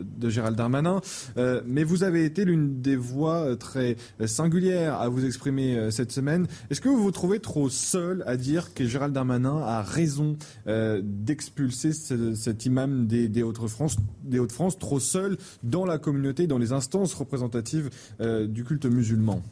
Darmanin, 0.55 1.01
euh, 1.37 1.63
mais 1.67 1.85
vous 1.85 2.05
avez 2.05 2.25
été 2.25 2.45
l'une 2.45 2.81
des 2.81 2.97
voix 2.97 3.37
euh, 3.37 3.57
très 3.57 3.97
singulières 4.27 4.95
à 4.95 5.09
vous 5.09 5.25
exprimer 5.25 5.77
euh, 5.77 5.91
cette 5.91 6.13
semaine. 6.13 6.47
Est-ce 6.71 6.81
que 6.81 6.89
vous 6.89 7.03
vous 7.03 7.11
trouvez 7.11 7.41
trop 7.41 7.69
seul 7.69 8.23
à 8.27 8.37
dire 8.37 8.75
que 8.75 8.85
Gérald 8.85 9.15
Darmanin 9.15 9.59
a 9.63 9.83
raison 9.83 10.37
d'expulser 10.67 11.93
cet 11.93 12.67
imam 12.67 13.07
des, 13.07 13.29
des 13.29 13.43
Hauts-de-France, 13.43 13.97
Hauts-de-France, 14.33 14.79
trop 14.79 15.01
seul 15.01 15.39
dans 15.63 15.85
la 15.85 15.99
communauté, 15.99 16.47
dans 16.47 16.59
les 16.59 16.73
instances 16.73 17.15
représentatives 17.15 17.91
du 18.21 18.65
culte 18.65 18.87
musulman? 18.87 19.43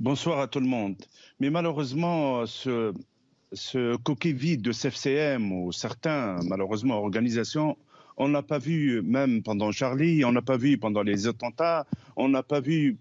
Bonsoir 0.00 0.40
à 0.40 0.48
tout 0.48 0.60
le 0.60 0.66
monde. 0.66 0.96
Mais 1.40 1.50
malheureusement, 1.50 2.46
ce, 2.46 2.92
ce 3.52 3.96
coquille 3.96 4.32
vide 4.32 4.62
de 4.62 4.72
CFCM 4.72 5.52
ou 5.52 5.72
certains, 5.72 6.36
malheureusement, 6.48 6.98
organisations, 6.98 7.76
on 8.16 8.28
n'a 8.28 8.42
pas 8.42 8.58
vu 8.58 9.02
même 9.02 9.42
pendant 9.42 9.72
Charlie, 9.72 10.24
on 10.24 10.32
n'a 10.32 10.42
pas 10.42 10.56
vu 10.56 10.78
pendant 10.78 11.02
les 11.02 11.26
attentats, 11.26 11.86
on 12.16 12.28
n'a 12.28 12.42
pas 12.42 12.60
vu 12.60 12.96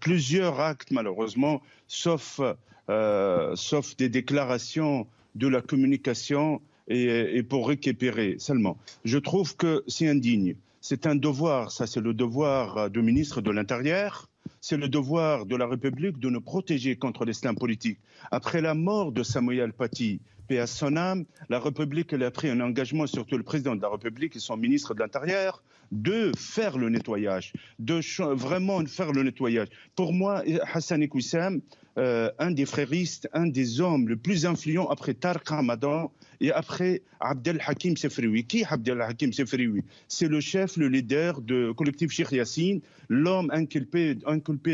plusieurs 0.00 0.60
actes, 0.60 0.90
malheureusement, 0.90 1.62
sauf, 1.86 2.40
euh, 2.88 3.56
sauf 3.56 3.96
des 3.96 4.08
déclarations 4.08 5.06
de 5.34 5.48
la 5.48 5.60
communication 5.60 6.60
et, 6.88 7.36
et 7.36 7.42
pour 7.42 7.68
récupérer 7.68 8.36
seulement. 8.38 8.76
Je 9.04 9.18
trouve 9.18 9.56
que 9.56 9.84
c'est 9.86 10.08
indigne. 10.08 10.56
C'est 10.80 11.06
un 11.06 11.14
devoir, 11.14 11.70
ça 11.70 11.86
c'est 11.86 12.00
le 12.00 12.12
devoir 12.12 12.90
du 12.90 13.02
ministre 13.02 13.40
de 13.40 13.50
l'Intérieur, 13.50 14.28
c'est 14.62 14.76
le 14.76 14.88
devoir 14.88 15.44
de 15.44 15.56
la 15.56 15.66
République 15.66 16.20
de 16.20 16.30
nous 16.30 16.40
protéger 16.40 16.94
contre 16.94 17.24
l'islam 17.24 17.56
politique. 17.56 17.98
Après 18.30 18.60
la 18.60 18.74
mort 18.74 19.10
de 19.10 19.24
Samuel 19.24 19.72
Paty, 19.72 20.20
paix 20.46 20.60
à 20.60 20.68
son 20.68 20.96
âme, 20.96 21.24
la 21.50 21.58
République 21.58 22.12
a 22.12 22.30
pris 22.30 22.48
un 22.48 22.60
engagement, 22.60 23.08
surtout 23.08 23.36
le 23.36 23.42
président 23.42 23.74
de 23.74 23.82
la 23.82 23.88
République 23.88 24.36
et 24.36 24.38
son 24.38 24.56
ministre 24.56 24.94
de 24.94 25.00
l'Intérieur, 25.00 25.64
de 25.90 26.30
faire 26.38 26.78
le 26.78 26.90
nettoyage, 26.90 27.52
de 27.80 28.00
vraiment 28.34 28.86
faire 28.86 29.12
le 29.12 29.24
nettoyage. 29.24 29.66
Pour 29.96 30.12
moi, 30.12 30.44
Hassan 30.72 31.02
Iqoussam, 31.02 31.60
euh, 31.98 32.30
un 32.38 32.52
des 32.52 32.64
fréristes, 32.64 33.28
un 33.32 33.48
des 33.48 33.80
hommes 33.80 34.08
les 34.08 34.16
plus 34.16 34.46
influents 34.46 34.88
après 34.88 35.14
Tarq 35.14 35.46
Ramadan, 35.48 36.12
et 36.42 36.50
après, 36.50 37.02
Abdel 37.20 37.62
Hakim 37.64 37.96
Sefrioui. 37.96 38.44
Qui 38.44 38.64
Abdel 38.68 39.00
Hakim 39.00 39.32
Sefrioui 39.32 39.84
C'est 40.08 40.26
le 40.26 40.40
chef, 40.40 40.76
le 40.76 40.88
leader 40.88 41.40
du 41.40 41.72
collectif 41.76 42.10
Sheikh 42.10 42.32
Yassine, 42.32 42.80
l'homme 43.08 43.48
inculpé, 43.52 44.16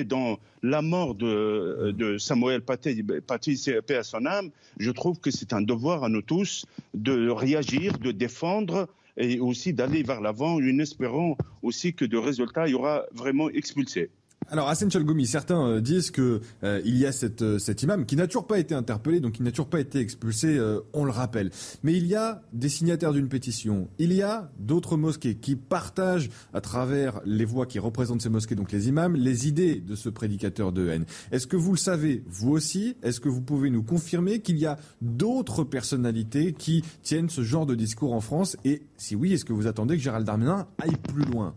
dans 0.04 0.38
la 0.62 0.80
mort 0.80 1.14
de, 1.14 1.94
de 1.94 2.16
Samuel 2.16 2.62
Paty, 2.62 3.04
Paty 3.26 3.62
paix 3.86 3.96
à 3.96 4.02
son 4.02 4.24
âme. 4.24 4.50
Je 4.78 4.90
trouve 4.90 5.20
que 5.20 5.30
c'est 5.30 5.52
un 5.52 5.60
devoir 5.60 6.04
à 6.04 6.08
nous 6.08 6.22
tous 6.22 6.64
de 6.94 7.28
réagir, 7.28 7.98
de 7.98 8.12
défendre 8.12 8.88
et 9.18 9.38
aussi 9.38 9.74
d'aller 9.74 10.02
vers 10.02 10.22
l'avant, 10.22 10.54
en 10.54 10.78
espérant 10.78 11.36
aussi 11.62 11.92
que 11.92 12.06
de 12.06 12.16
résultats, 12.16 12.66
il 12.66 12.70
y 12.70 12.74
aura 12.74 13.04
vraiment 13.12 13.50
expulsé. 13.50 14.08
Alors 14.50 14.70
Hassan 14.70 14.90
Chalgoumi, 14.90 15.26
certains 15.26 15.66
euh, 15.66 15.80
disent 15.82 16.10
que 16.10 16.40
euh, 16.64 16.80
y 16.84 17.04
a 17.04 17.10
euh, 17.42 17.58
cet 17.58 17.82
imam 17.82 18.06
qui 18.06 18.16
n'a 18.16 18.26
toujours 18.26 18.46
pas 18.46 18.58
été 18.58 18.74
interpellé, 18.74 19.20
donc 19.20 19.38
il 19.38 19.42
n'a 19.42 19.50
toujours 19.50 19.68
pas 19.68 19.80
été 19.80 19.98
expulsé, 19.98 20.58
on 20.94 21.04
le 21.04 21.10
rappelle. 21.10 21.50
Mais 21.82 21.94
il 21.94 22.06
y 22.06 22.14
a 22.14 22.42
des 22.52 22.70
signataires 22.70 23.12
d'une 23.12 23.28
pétition, 23.28 23.88
il 23.98 24.12
y 24.12 24.22
a 24.22 24.50
d'autres 24.58 24.96
mosquées 24.96 25.34
qui 25.34 25.54
partagent 25.54 26.30
à 26.54 26.60
travers 26.60 27.20
les 27.26 27.44
voix 27.44 27.66
qui 27.66 27.78
représentent 27.78 28.22
ces 28.22 28.30
mosquées, 28.30 28.54
donc 28.54 28.72
les 28.72 28.88
imams, 28.88 29.16
les 29.16 29.48
idées 29.48 29.76
de 29.76 29.94
ce 29.94 30.08
prédicateur 30.08 30.72
de 30.72 30.88
haine. 30.88 31.04
Est-ce 31.30 31.46
que 31.46 31.56
vous 31.56 31.72
le 31.72 31.78
savez, 31.78 32.24
vous 32.26 32.50
aussi? 32.50 32.96
Est-ce 33.02 33.20
que 33.20 33.28
vous 33.28 33.42
pouvez 33.42 33.68
nous 33.68 33.82
confirmer 33.82 34.40
qu'il 34.40 34.56
y 34.56 34.66
a 34.66 34.78
d'autres 35.02 35.64
personnalités 35.64 36.54
qui 36.54 36.82
tiennent 37.02 37.28
ce 37.28 37.42
genre 37.42 37.66
de 37.66 37.74
discours 37.74 38.14
en 38.14 38.20
France? 38.20 38.56
Et 38.64 38.82
si 38.96 39.14
oui, 39.14 39.34
est-ce 39.34 39.44
que 39.44 39.52
vous 39.52 39.66
attendez 39.66 39.96
que 39.96 40.02
Gérald 40.02 40.26
Darmanin 40.26 40.66
aille 40.78 40.96
plus 40.96 41.24
loin? 41.24 41.54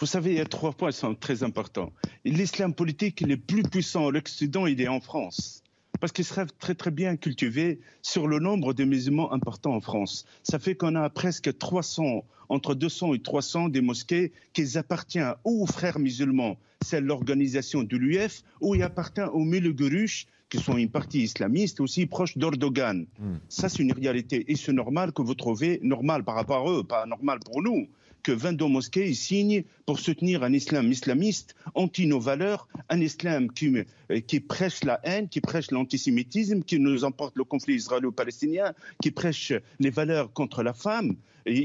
Vous 0.00 0.06
savez, 0.06 0.30
il 0.30 0.36
y 0.36 0.40
a 0.40 0.44
trois 0.44 0.72
points 0.72 0.90
qui 0.90 0.98
sont 0.98 1.14
très 1.16 1.42
importants. 1.42 1.92
L'islam 2.24 2.72
politique 2.72 3.20
le 3.20 3.36
plus 3.36 3.64
puissant 3.64 4.06
en 4.06 4.14
Occident, 4.14 4.66
il 4.66 4.80
est 4.80 4.88
en 4.88 5.00
France. 5.00 5.64
Parce 6.00 6.12
qu'il 6.12 6.24
serait 6.24 6.46
très 6.60 6.76
très 6.76 6.92
bien 6.92 7.16
cultivé 7.16 7.80
sur 8.02 8.28
le 8.28 8.38
nombre 8.38 8.72
de 8.74 8.84
musulmans 8.84 9.32
importants 9.32 9.74
en 9.74 9.80
France. 9.80 10.24
Ça 10.44 10.60
fait 10.60 10.76
qu'on 10.76 10.94
a 10.94 11.10
presque 11.10 11.58
300, 11.58 12.24
entre 12.48 12.76
200 12.76 13.14
et 13.14 13.18
300 13.22 13.70
des 13.70 13.80
mosquées 13.80 14.30
qui 14.52 14.78
appartiennent 14.78 15.34
aux 15.42 15.66
frères 15.66 15.98
musulmans. 15.98 16.56
C'est 16.84 17.00
l'organisation 17.00 17.82
de 17.82 17.96
l'UF, 17.96 18.44
ou 18.60 18.76
il 18.76 18.82
appartient 18.84 19.20
aux 19.20 19.44
Gurush, 19.44 20.28
qui 20.48 20.58
sont 20.58 20.76
une 20.76 20.90
partie 20.90 21.22
islamiste 21.22 21.80
aussi 21.80 22.06
proche 22.06 22.38
d'Ordogan. 22.38 23.06
Hmm. 23.18 23.36
Ça, 23.48 23.68
c'est 23.68 23.82
une 23.82 23.92
réalité. 23.92 24.50
Et 24.50 24.54
c'est 24.54 24.72
normal 24.72 25.12
que 25.12 25.22
vous 25.22 25.34
trouvez, 25.34 25.80
normal 25.82 26.22
par 26.22 26.36
rapport 26.36 26.68
à 26.68 26.72
eux, 26.72 26.84
pas 26.84 27.04
normal 27.06 27.40
pour 27.44 27.60
nous, 27.62 27.88
que 28.22 28.32
22 28.32 28.66
mosquées 28.66 29.12
signent 29.14 29.64
pour 29.86 29.98
soutenir 29.98 30.42
un 30.42 30.52
islam 30.52 30.90
islamiste 30.90 31.54
anti 31.74 32.06
nos 32.06 32.20
valeurs, 32.20 32.68
un 32.88 33.00
islam 33.00 33.50
qui, 33.52 33.84
euh, 34.10 34.20
qui 34.20 34.40
prêche 34.40 34.84
la 34.84 35.00
haine, 35.04 35.28
qui 35.28 35.40
prêche 35.40 35.70
l'antisémitisme, 35.70 36.62
qui 36.62 36.78
nous 36.78 37.04
emporte 37.04 37.36
le 37.36 37.44
conflit 37.44 37.74
israélo-palestinien, 37.74 38.74
qui 39.02 39.10
prêche 39.10 39.52
les 39.80 39.90
valeurs 39.90 40.32
contre 40.32 40.62
la 40.62 40.72
femme, 40.72 41.16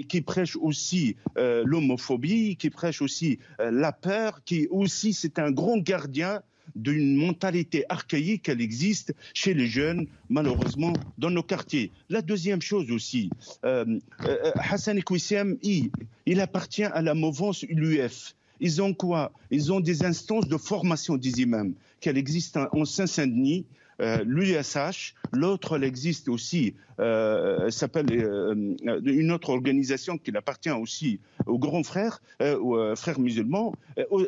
qui 0.07 0.21
prêche 0.21 0.55
aussi 0.55 1.15
euh, 1.37 1.63
l'homophobie, 1.65 2.55
qui 2.55 2.69
prêche 2.69 3.01
aussi 3.01 3.39
euh, 3.59 3.71
la 3.71 3.91
peur, 3.91 4.43
qui 4.45 4.67
aussi 4.69 5.13
c'est 5.13 5.39
un 5.39 5.51
grand 5.51 5.77
gardien 5.77 6.41
d'une 6.75 7.15
mentalité 7.15 7.85
archaïque 7.89 8.43
qu'elle 8.43 8.61
existe 8.61 9.13
chez 9.33 9.53
les 9.53 9.67
jeunes, 9.67 10.07
malheureusement, 10.29 10.93
dans 11.17 11.29
nos 11.29 11.43
quartiers. 11.43 11.91
La 12.09 12.21
deuxième 12.21 12.61
chose 12.61 12.91
aussi, 12.91 13.29
euh, 13.65 13.99
euh 14.25 14.51
Hassan 14.55 15.01
Kouissem, 15.03 15.57
il, 15.61 15.91
il 16.25 16.39
appartient 16.39 16.83
à 16.83 17.01
la 17.01 17.13
mouvance 17.13 17.63
UF. 17.63 18.35
Ils 18.59 18.81
ont 18.81 18.93
quoi? 18.93 19.31
Ils 19.51 19.71
ont 19.73 19.79
des 19.79 20.05
instances 20.05 20.47
de 20.47 20.57
formation 20.57 21.17
des 21.17 21.41
imams, 21.41 21.73
qu'elle 21.99 22.17
existe 22.17 22.57
en 22.57 22.85
Saint-Saint-Denis, 22.85 23.65
euh, 24.01 24.23
l'USH, 24.25 25.13
l'autre 25.31 25.75
elle 25.75 25.83
existe 25.83 26.27
aussi, 26.27 26.73
euh, 26.99 27.69
s'appelle 27.69 28.07
euh, 28.11 28.75
une 29.03 29.31
autre 29.31 29.49
organisation 29.49 30.17
qui 30.17 30.35
appartient 30.35 30.69
aussi 30.69 31.19
aux 31.45 31.59
grands 31.59 31.83
frères, 31.83 32.21
aux 32.41 32.95
frères 32.95 33.19
musulmans. 33.19 33.73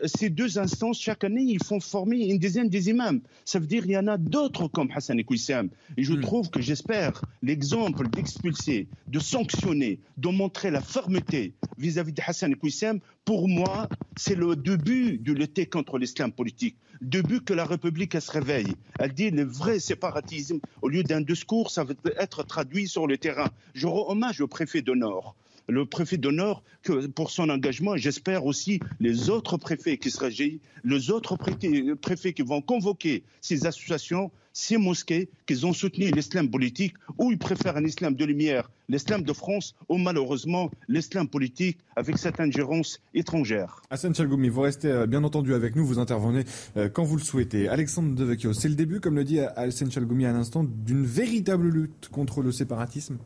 ces 0.05 0.29
deux 0.29 0.59
instances, 0.59 0.99
chaque 0.99 1.23
année, 1.23 1.43
ils 1.43 1.63
font 1.63 1.79
former 1.79 2.17
une 2.27 2.39
dizaine 2.39 2.69
des 2.69 2.89
imams. 2.89 3.21
Ça 3.45 3.59
veut 3.59 3.67
dire 3.67 3.83
qu'il 3.83 3.91
y 3.91 3.97
en 3.97 4.07
a 4.07 4.17
d'autres 4.17 4.67
comme 4.67 4.89
Hassan 4.93 5.19
Ekouissam. 5.19 5.69
Et 5.97 6.03
je 6.03 6.13
hmm. 6.13 6.21
trouve 6.21 6.49
que 6.49 6.61
j'espère 6.61 7.21
l'exemple 7.41 8.07
d'expulser, 8.09 8.87
de 9.07 9.19
sanctionner, 9.19 9.99
de 10.17 10.29
montrer 10.29 10.71
la 10.71 10.81
fermeté 10.81 11.53
vis-à-vis 11.77 12.13
de 12.13 12.21
Hassan 12.25 12.51
Ekouissam, 12.51 12.99
pour 13.25 13.47
moi, 13.47 13.89
c'est 14.15 14.35
le 14.35 14.55
début 14.55 15.17
de 15.17 15.33
lutter 15.33 15.65
contre 15.65 15.97
l'islam 15.97 16.31
politique 16.31 16.77
début 17.01 17.41
que 17.41 17.53
la 17.53 17.65
République 17.65 18.19
se 18.19 18.31
réveille. 18.31 18.75
Elle 18.99 19.13
dit 19.13 19.29
le 19.31 19.43
vrai 19.43 19.79
séparatisme, 19.79 20.59
au 20.81 20.89
lieu 20.89 21.03
d'un 21.03 21.21
discours, 21.21 21.71
ça 21.71 21.83
va 21.83 21.93
être 22.17 22.43
traduit 22.55 22.87
sur 22.87 23.05
le 23.05 23.17
terrain. 23.17 23.49
Je 23.73 23.85
rends 23.85 24.09
hommage 24.09 24.39
au 24.39 24.47
préfet 24.47 24.81
de 24.81 24.93
Nord 24.93 25.35
le 25.67 25.85
préfet 25.85 26.17
de 26.17 26.29
Nord 26.29 26.63
que 26.83 27.07
pour 27.07 27.31
son 27.31 27.49
engagement. 27.49 27.97
J'espère 27.97 28.45
aussi 28.45 28.79
les 28.99 29.29
autres 29.29 29.57
préfets 29.57 29.97
qui 29.97 30.09
seraient 30.09 30.59
les 30.83 31.11
autres 31.11 31.35
préfets 31.35 32.33
qui 32.33 32.41
vont 32.43 32.61
convoquer 32.61 33.23
ces 33.41 33.65
associations 33.65 34.31
ces 34.55 34.77
mosquées 34.77 35.29
qu'ils 35.45 35.65
ont 35.65 35.73
soutenu 35.73 36.09
l'islam 36.11 36.49
politique 36.49 36.95
ou 37.19 37.29
ils 37.31 37.37
préfèrent 37.37 37.75
un 37.75 37.83
islam 37.83 38.15
de 38.15 38.23
lumière, 38.23 38.71
l'islam 38.87 39.21
de 39.21 39.33
France 39.33 39.75
ou 39.89 39.97
malheureusement 39.97 40.71
l'islam 40.87 41.27
politique 41.27 41.77
avec 41.97 42.17
cette 42.17 42.39
ingérence 42.39 43.01
étrangère. 43.13 43.81
Hassan 43.89 44.15
Chalgoumi, 44.15 44.47
vous 44.47 44.61
restez 44.61 44.87
euh, 44.87 45.07
bien 45.07 45.25
entendu 45.25 45.53
avec 45.53 45.75
nous, 45.75 45.85
vous 45.85 45.99
intervenez 45.99 46.45
euh, 46.77 46.87
quand 46.87 47.03
vous 47.03 47.17
le 47.17 47.21
souhaitez. 47.21 47.67
Alexandre 47.67 48.15
Devecchio, 48.15 48.53
c'est 48.53 48.69
le 48.69 48.75
début, 48.75 49.01
comme 49.01 49.15
le 49.15 49.25
dit 49.25 49.41
Hassan 49.41 49.91
Chalgoumi 49.91 50.25
à 50.25 50.31
l'instant, 50.31 50.63
d'une 50.63 51.05
véritable 51.05 51.67
lutte 51.67 52.07
contre 52.09 52.41
le 52.41 52.53
séparatisme? 52.53 53.17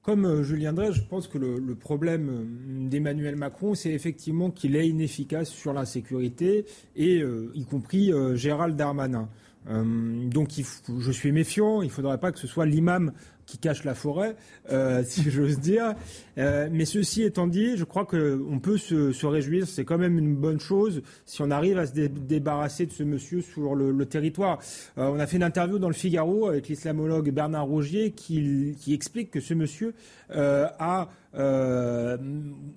Comme 0.00 0.24
euh, 0.24 0.42
Julien 0.42 0.72
Drey, 0.72 0.92
je 0.92 1.02
pense 1.02 1.28
que 1.28 1.36
le, 1.36 1.74
problème 1.74 2.88
d'Emmanuel 2.88 3.36
Macron, 3.36 3.74
c'est 3.74 3.92
effectivement 3.92 4.50
qu'il 4.50 4.74
est 4.76 4.88
inefficace 4.88 5.50
sur 5.50 5.74
la 5.74 5.84
sécurité, 5.84 6.64
et 6.96 7.20
euh, 7.20 7.50
y 7.54 7.64
compris 7.66 8.10
Gérald 8.34 8.74
Darmanin. 8.74 9.28
Donc 9.66 10.50
je 10.98 11.10
suis 11.12 11.32
méfiant, 11.32 11.82
il 11.82 11.86
ne 11.86 11.92
faudrait 11.92 12.18
pas 12.18 12.32
que 12.32 12.38
ce 12.38 12.46
soit 12.46 12.66
l'imam 12.66 13.12
qui 13.46 13.58
cache 13.58 13.84
la 13.84 13.94
forêt, 13.94 14.36
euh, 14.70 15.02
si 15.06 15.30
j'ose 15.30 15.58
dire. 15.58 15.94
Euh, 16.38 16.68
mais 16.70 16.84
ceci 16.84 17.22
étant 17.22 17.46
dit, 17.46 17.76
je 17.76 17.84
crois 17.84 18.04
qu'on 18.04 18.58
peut 18.60 18.78
se, 18.78 19.12
se 19.12 19.26
réjouir. 19.26 19.66
C'est 19.66 19.84
quand 19.84 19.98
même 19.98 20.18
une 20.18 20.34
bonne 20.34 20.60
chose 20.60 21.02
si 21.26 21.42
on 21.42 21.50
arrive 21.50 21.78
à 21.78 21.86
se 21.86 21.92
débarrasser 21.92 22.86
de 22.86 22.92
ce 22.92 23.02
monsieur 23.02 23.40
sur 23.40 23.74
le, 23.74 24.04
territoire. 24.06 24.58
Euh, 24.98 25.08
on 25.08 25.18
a 25.18 25.26
fait 25.26 25.36
une 25.36 25.42
interview 25.42 25.78
dans 25.78 25.88
le 25.88 25.94
Figaro 25.94 26.48
avec 26.48 26.68
l'islamologue 26.68 27.30
Bernard 27.30 27.66
Rogier 27.66 28.10
qui, 28.10 28.76
qui 28.78 28.92
explique 28.92 29.30
que 29.30 29.40
ce 29.40 29.54
monsieur 29.54 29.94
a 30.30 31.08
euh, 31.36 32.16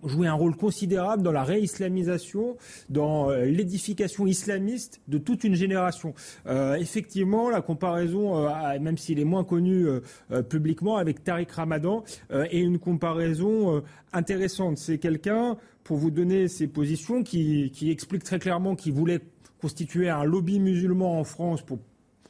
joué 0.04 0.28
un 0.28 0.34
rôle 0.34 0.56
considérable 0.56 1.24
dans 1.24 1.32
la 1.32 1.44
réislamisation, 1.44 2.58
dans 2.90 3.30
l'édification 3.32 4.26
islamiste 4.26 5.02
de 5.08 5.18
toute 5.18 5.44
une 5.44 5.56
génération. 5.56 6.14
Effectivement, 6.78 7.50
la 7.50 7.62
comparaison, 7.62 8.48
même 8.80 8.98
s'il 8.98 9.20
est 9.20 9.26
moins 9.26 9.44
connu 9.44 9.88
publiquement, 10.58 10.98
avec 10.98 11.24
Tariq 11.24 11.52
Ramadan, 11.54 12.04
est 12.32 12.60
une 12.60 12.80
comparaison 12.80 13.84
intéressante. 14.12 14.78
C'est 14.78 14.98
quelqu'un, 14.98 15.58
pour 15.84 15.98
vous 15.98 16.12
donner 16.12 16.48
ses 16.48 16.68
positions, 16.68 17.24
qui, 17.24 17.72
qui 17.72 17.92
explique 17.92 18.24
très 18.24 18.40
clairement 18.40 18.76
qu'il 18.76 18.94
voulait 18.94 19.22
constituer 19.62 20.10
un 20.10 20.24
lobby 20.24 20.60
musulman 20.60 21.20
en 21.20 21.24
France 21.24 21.62
pour 21.62 21.80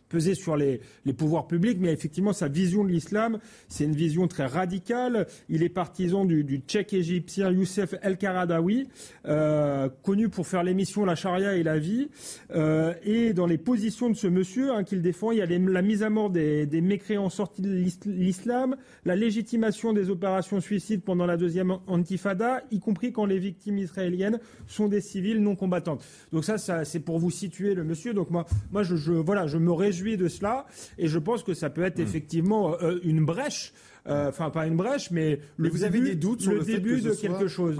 peser 0.09 0.35
sur 0.35 0.55
les, 0.55 0.81
pouvoirs 1.17 1.47
publics, 1.47 1.77
mais 1.79 1.91
effectivement, 1.91 2.33
sa 2.33 2.47
vision 2.47 2.83
de 2.83 2.89
l'islam, 2.89 3.39
c'est 3.67 3.85
une 3.85 3.95
vision 3.95 4.27
très 4.27 4.45
radicale. 4.45 5.27
Il 5.49 5.63
est 5.63 5.69
partisan 5.69 6.25
du, 6.25 6.43
du 6.43 6.57
tchèque 6.59 6.93
égyptien 6.93 7.51
Youssef 7.51 7.95
El 8.01 8.17
Karadawi, 8.17 8.87
euh, 9.25 9.89
connu 10.03 10.29
pour 10.29 10.47
faire 10.47 10.63
l'émission 10.63 11.05
La 11.05 11.15
charia 11.15 11.55
et 11.55 11.63
la 11.63 11.79
vie. 11.79 12.09
Euh, 12.51 12.93
et 13.03 13.33
dans 13.33 13.47
les 13.47 13.57
positions 13.57 14.09
de 14.09 14.15
ce 14.15 14.27
monsieur 14.27 14.71
hein, 14.71 14.83
qu'il 14.83 15.01
défend, 15.01 15.31
il 15.31 15.39
y 15.39 15.41
a 15.41 15.45
la 15.45 15.81
mise 15.81 16.03
à 16.03 16.09
mort 16.09 16.29
des, 16.29 16.67
mécréants 16.81 17.29
sortis 17.29 17.61
de 17.61 17.85
l'islam, 18.05 18.75
la 19.05 19.15
légitimation 19.15 19.93
des 19.93 20.09
opérations 20.09 20.61
suicides 20.61 21.01
pendant 21.01 21.25
la 21.25 21.37
deuxième 21.37 21.77
antifada, 21.87 22.63
y 22.71 22.79
compris 22.79 23.11
quand 23.11 23.25
les 23.25 23.39
victimes 23.39 23.77
israéliennes 23.77 24.39
sont 24.67 24.87
des 24.87 25.01
civils 25.01 25.41
non 25.41 25.55
combattantes. 25.55 26.03
Donc 26.31 26.45
ça, 26.45 26.85
c'est 26.85 26.99
pour 26.99 27.19
vous 27.19 27.31
situer 27.31 27.73
le 27.73 27.83
monsieur. 27.83 28.13
Donc 28.13 28.29
moi, 28.29 28.45
moi 28.71 28.83
voilà, 29.25 29.47
je 29.47 29.57
me 29.57 29.71
réjouis 29.71 29.96
de 30.17 30.27
cela 30.27 30.65
et 30.97 31.07
je 31.07 31.19
pense 31.19 31.43
que 31.43 31.53
ça 31.53 31.69
peut 31.69 31.83
être 31.83 31.99
hmm. 31.99 32.03
effectivement 32.03 32.75
euh, 32.81 32.99
une 33.03 33.25
brèche. 33.25 33.73
Euh, 34.09 34.29
enfin, 34.29 34.49
pas 34.49 34.65
une 34.67 34.77
brèche, 34.77 35.11
mais 35.11 35.39
le 35.57 35.69
vous 35.69 35.83
avez 35.83 35.99
des 35.99 36.15
doutes 36.15 36.41
sur 36.41 36.53
le, 36.53 36.63
début 36.63 37.01
de 37.01 37.11
quelque 37.11 37.47
chose. 37.47 37.77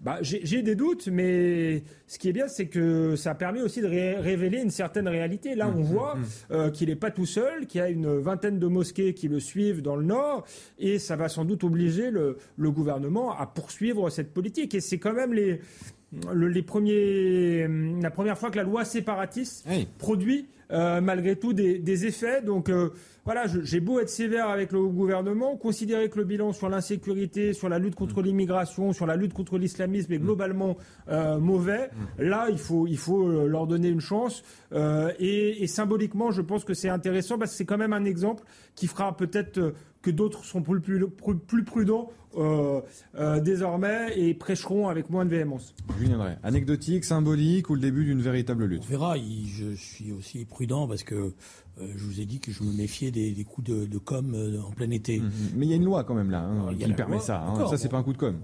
Bah, 0.00 0.18
j'ai 0.22 0.62
des 0.62 0.74
doutes, 0.74 1.08
mais 1.08 1.82
ce 2.06 2.18
qui 2.18 2.28
est 2.28 2.32
bien, 2.32 2.48
c'est 2.48 2.68
que 2.68 3.16
ça 3.16 3.34
permet 3.34 3.60
aussi 3.60 3.82
de 3.82 3.86
révéler 3.86 4.62
une 4.62 4.70
certaine 4.70 5.08
réalité. 5.08 5.54
Là, 5.54 5.68
on 5.68 5.80
hmm, 5.80 5.82
voit 5.82 6.14
hmm, 6.14 6.24
euh, 6.52 6.70
qu'il 6.70 6.88
n'est 6.88 6.96
pas 6.96 7.10
tout 7.10 7.26
seul, 7.26 7.66
qu'il 7.66 7.80
y 7.80 7.84
a 7.84 7.90
une 7.90 8.18
vingtaine 8.18 8.58
de 8.58 8.66
mosquées 8.66 9.12
qui 9.12 9.28
le 9.28 9.40
suivent 9.40 9.82
dans 9.82 9.96
le 9.96 10.04
Nord, 10.04 10.46
et 10.78 10.98
ça 10.98 11.16
va 11.16 11.28
sans 11.28 11.44
doute 11.44 11.64
obliger 11.64 12.10
le, 12.10 12.38
le 12.56 12.70
gouvernement 12.70 13.36
à 13.36 13.46
poursuivre 13.46 14.08
cette 14.08 14.32
politique. 14.32 14.74
Et 14.74 14.80
c'est 14.80 14.98
quand 14.98 15.12
même 15.12 15.34
les, 15.34 15.60
les 16.34 16.62
premiers, 16.62 17.68
la 18.00 18.10
première 18.10 18.38
fois 18.38 18.50
que 18.50 18.56
la 18.56 18.62
loi 18.62 18.84
séparatiste 18.84 19.68
produit 19.98 20.48
euh, 20.70 21.00
malgré 21.00 21.36
tout 21.36 21.54
des, 21.54 22.06
effets. 22.06 22.42
Donc 22.42 22.68
euh, 22.68 22.90
voilà, 23.24 23.44
j'ai 23.46 23.80
beau 23.80 24.00
être 24.00 24.10
sévère 24.10 24.50
avec 24.50 24.70
le 24.72 24.86
gouvernement, 24.86 25.56
considérer 25.56 26.10
que 26.10 26.18
le 26.18 26.24
bilan 26.24 26.52
sur 26.52 26.68
l'insécurité, 26.68 27.54
sur 27.54 27.70
la 27.70 27.78
lutte 27.78 27.94
contre 27.94 28.20
mm. 28.20 28.24
l'immigration, 28.24 28.92
sur 28.92 29.06
la 29.06 29.16
lutte 29.16 29.32
contre 29.32 29.56
l'islamisme 29.56 30.12
est 30.12 30.18
mm. 30.18 30.22
globalement 30.22 30.76
euh, 31.08 31.38
mauvais. 31.38 31.88
Mm. 32.18 32.22
Là, 32.22 32.48
il 32.50 32.58
faut, 32.58 32.86
il 32.86 32.98
faut 32.98 33.46
leur 33.46 33.66
donner 33.66 33.88
une 33.88 34.00
chance. 34.00 34.42
Et, 35.18 35.62
et, 35.62 35.66
symboliquement, 35.66 36.30
je 36.32 36.42
pense 36.42 36.64
que 36.64 36.74
c'est 36.74 36.90
intéressant 36.90 37.38
parce 37.38 37.52
que 37.52 37.56
c'est 37.56 37.64
quand 37.64 37.78
même 37.78 37.94
un 37.94 38.04
exemple 38.04 38.44
qui 38.74 38.86
fera 38.88 39.16
peut-être 39.16 39.72
que 40.02 40.10
d'autres 40.10 40.44
sont 40.44 40.62
plus, 40.62 40.80
plus, 40.80 41.64
prudents 41.64 42.08
euh, 42.08 42.12
euh, 42.12 42.16
désormais 43.42 44.18
et 44.18 44.34
prêcheront 44.34 44.88
avec 44.88 45.10
moins 45.10 45.24
de 45.24 45.30
véhémence. 45.30 45.74
Julien 45.98 46.18
Drey, 46.18 46.38
anecdotique, 46.42 47.04
symbolique 47.04 47.70
ou 47.70 47.74
le 47.74 47.80
début 47.80 48.04
d'une 48.04 48.22
véritable 48.22 48.64
lutte? 48.64 48.82
On 48.84 48.90
verra. 48.90 49.16
Je 49.16 49.74
suis 49.74 50.12
aussi 50.12 50.44
prudent 50.44 50.86
parce 50.86 51.02
que 51.02 51.32
euh, 51.80 51.92
je 51.96 52.04
vous 52.04 52.20
ai 52.20 52.24
dit 52.24 52.40
que 52.40 52.52
je 52.52 52.62
me 52.62 52.72
méfiais 52.72 53.10
des, 53.10 53.44
coups 53.44 53.68
de, 53.68 53.98
com 53.98 54.34
en 54.66 54.70
plein 54.72 54.90
été. 54.90 55.18
Mhm. 55.18 55.30
Mais 55.56 55.66
il 55.66 55.70
y 55.70 55.72
a 55.72 55.76
une 55.76 55.84
loi 55.84 56.04
quand 56.04 56.14
même 56.14 56.30
là 56.30 56.42
hein, 56.42 56.74
qui 56.78 56.92
permet 56.92 57.20
ça. 57.20 57.42
Hein. 57.42 57.66
Ça, 57.68 57.76
c'est 57.76 57.88
pas 57.88 57.98
un 57.98 58.02
coup 58.02 58.12
de 58.12 58.18
com 58.18 58.36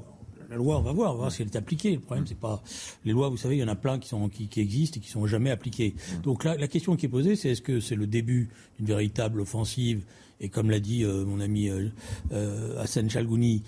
la 0.51 0.57
loi, 0.57 0.79
on 0.79 0.83
va 0.83 0.93
voir, 0.93 1.11
on 1.11 1.15
va 1.15 1.21
voir 1.21 1.33
si 1.33 1.41
elle 1.41 1.49
est 1.49 1.57
appliquée. 1.57 1.95
Le 1.95 2.01
problème, 2.01 2.27
c'est 2.27 2.39
pas 2.39 2.63
les 3.05 3.13
lois. 3.13 3.31
Vous 3.31 3.39
savez, 3.39 3.57
il 3.57 3.61
y 3.61 3.65
en 3.65 3.69
a 3.69 3.75
plein 3.75 3.99
qui 3.99 4.09
sont 4.09 4.29
qui, 4.29 4.49
existent 4.61 4.99
et 4.99 5.01
qui 5.01 5.09
sont 5.09 5.27
jamais 5.27 5.51
appliquées. 5.51 5.95
Mhm. 5.97 6.21
Donc 6.21 6.45
la 6.45 6.69
question 6.69 6.97
qui 6.97 7.07
est 7.07 7.09
posée, 7.09 7.35
c'est 7.35 7.51
est-ce 7.51 7.63
que 7.63 7.81
c'est 7.81 7.97
le 7.97 8.07
début 8.07 8.51
d'une 8.77 8.87
véritable 8.87 9.41
offensive 9.41 10.05
et 10.41 10.49
comme 10.49 10.71
l'a 10.71 10.81
dit 10.81 11.05
euh, 11.05 11.25
mon 11.25 11.41
ami 11.41 11.69
euh, 11.69 11.89
euh, 12.33 12.81
Hassan 12.83 13.09
Chalgouni, 13.09 13.63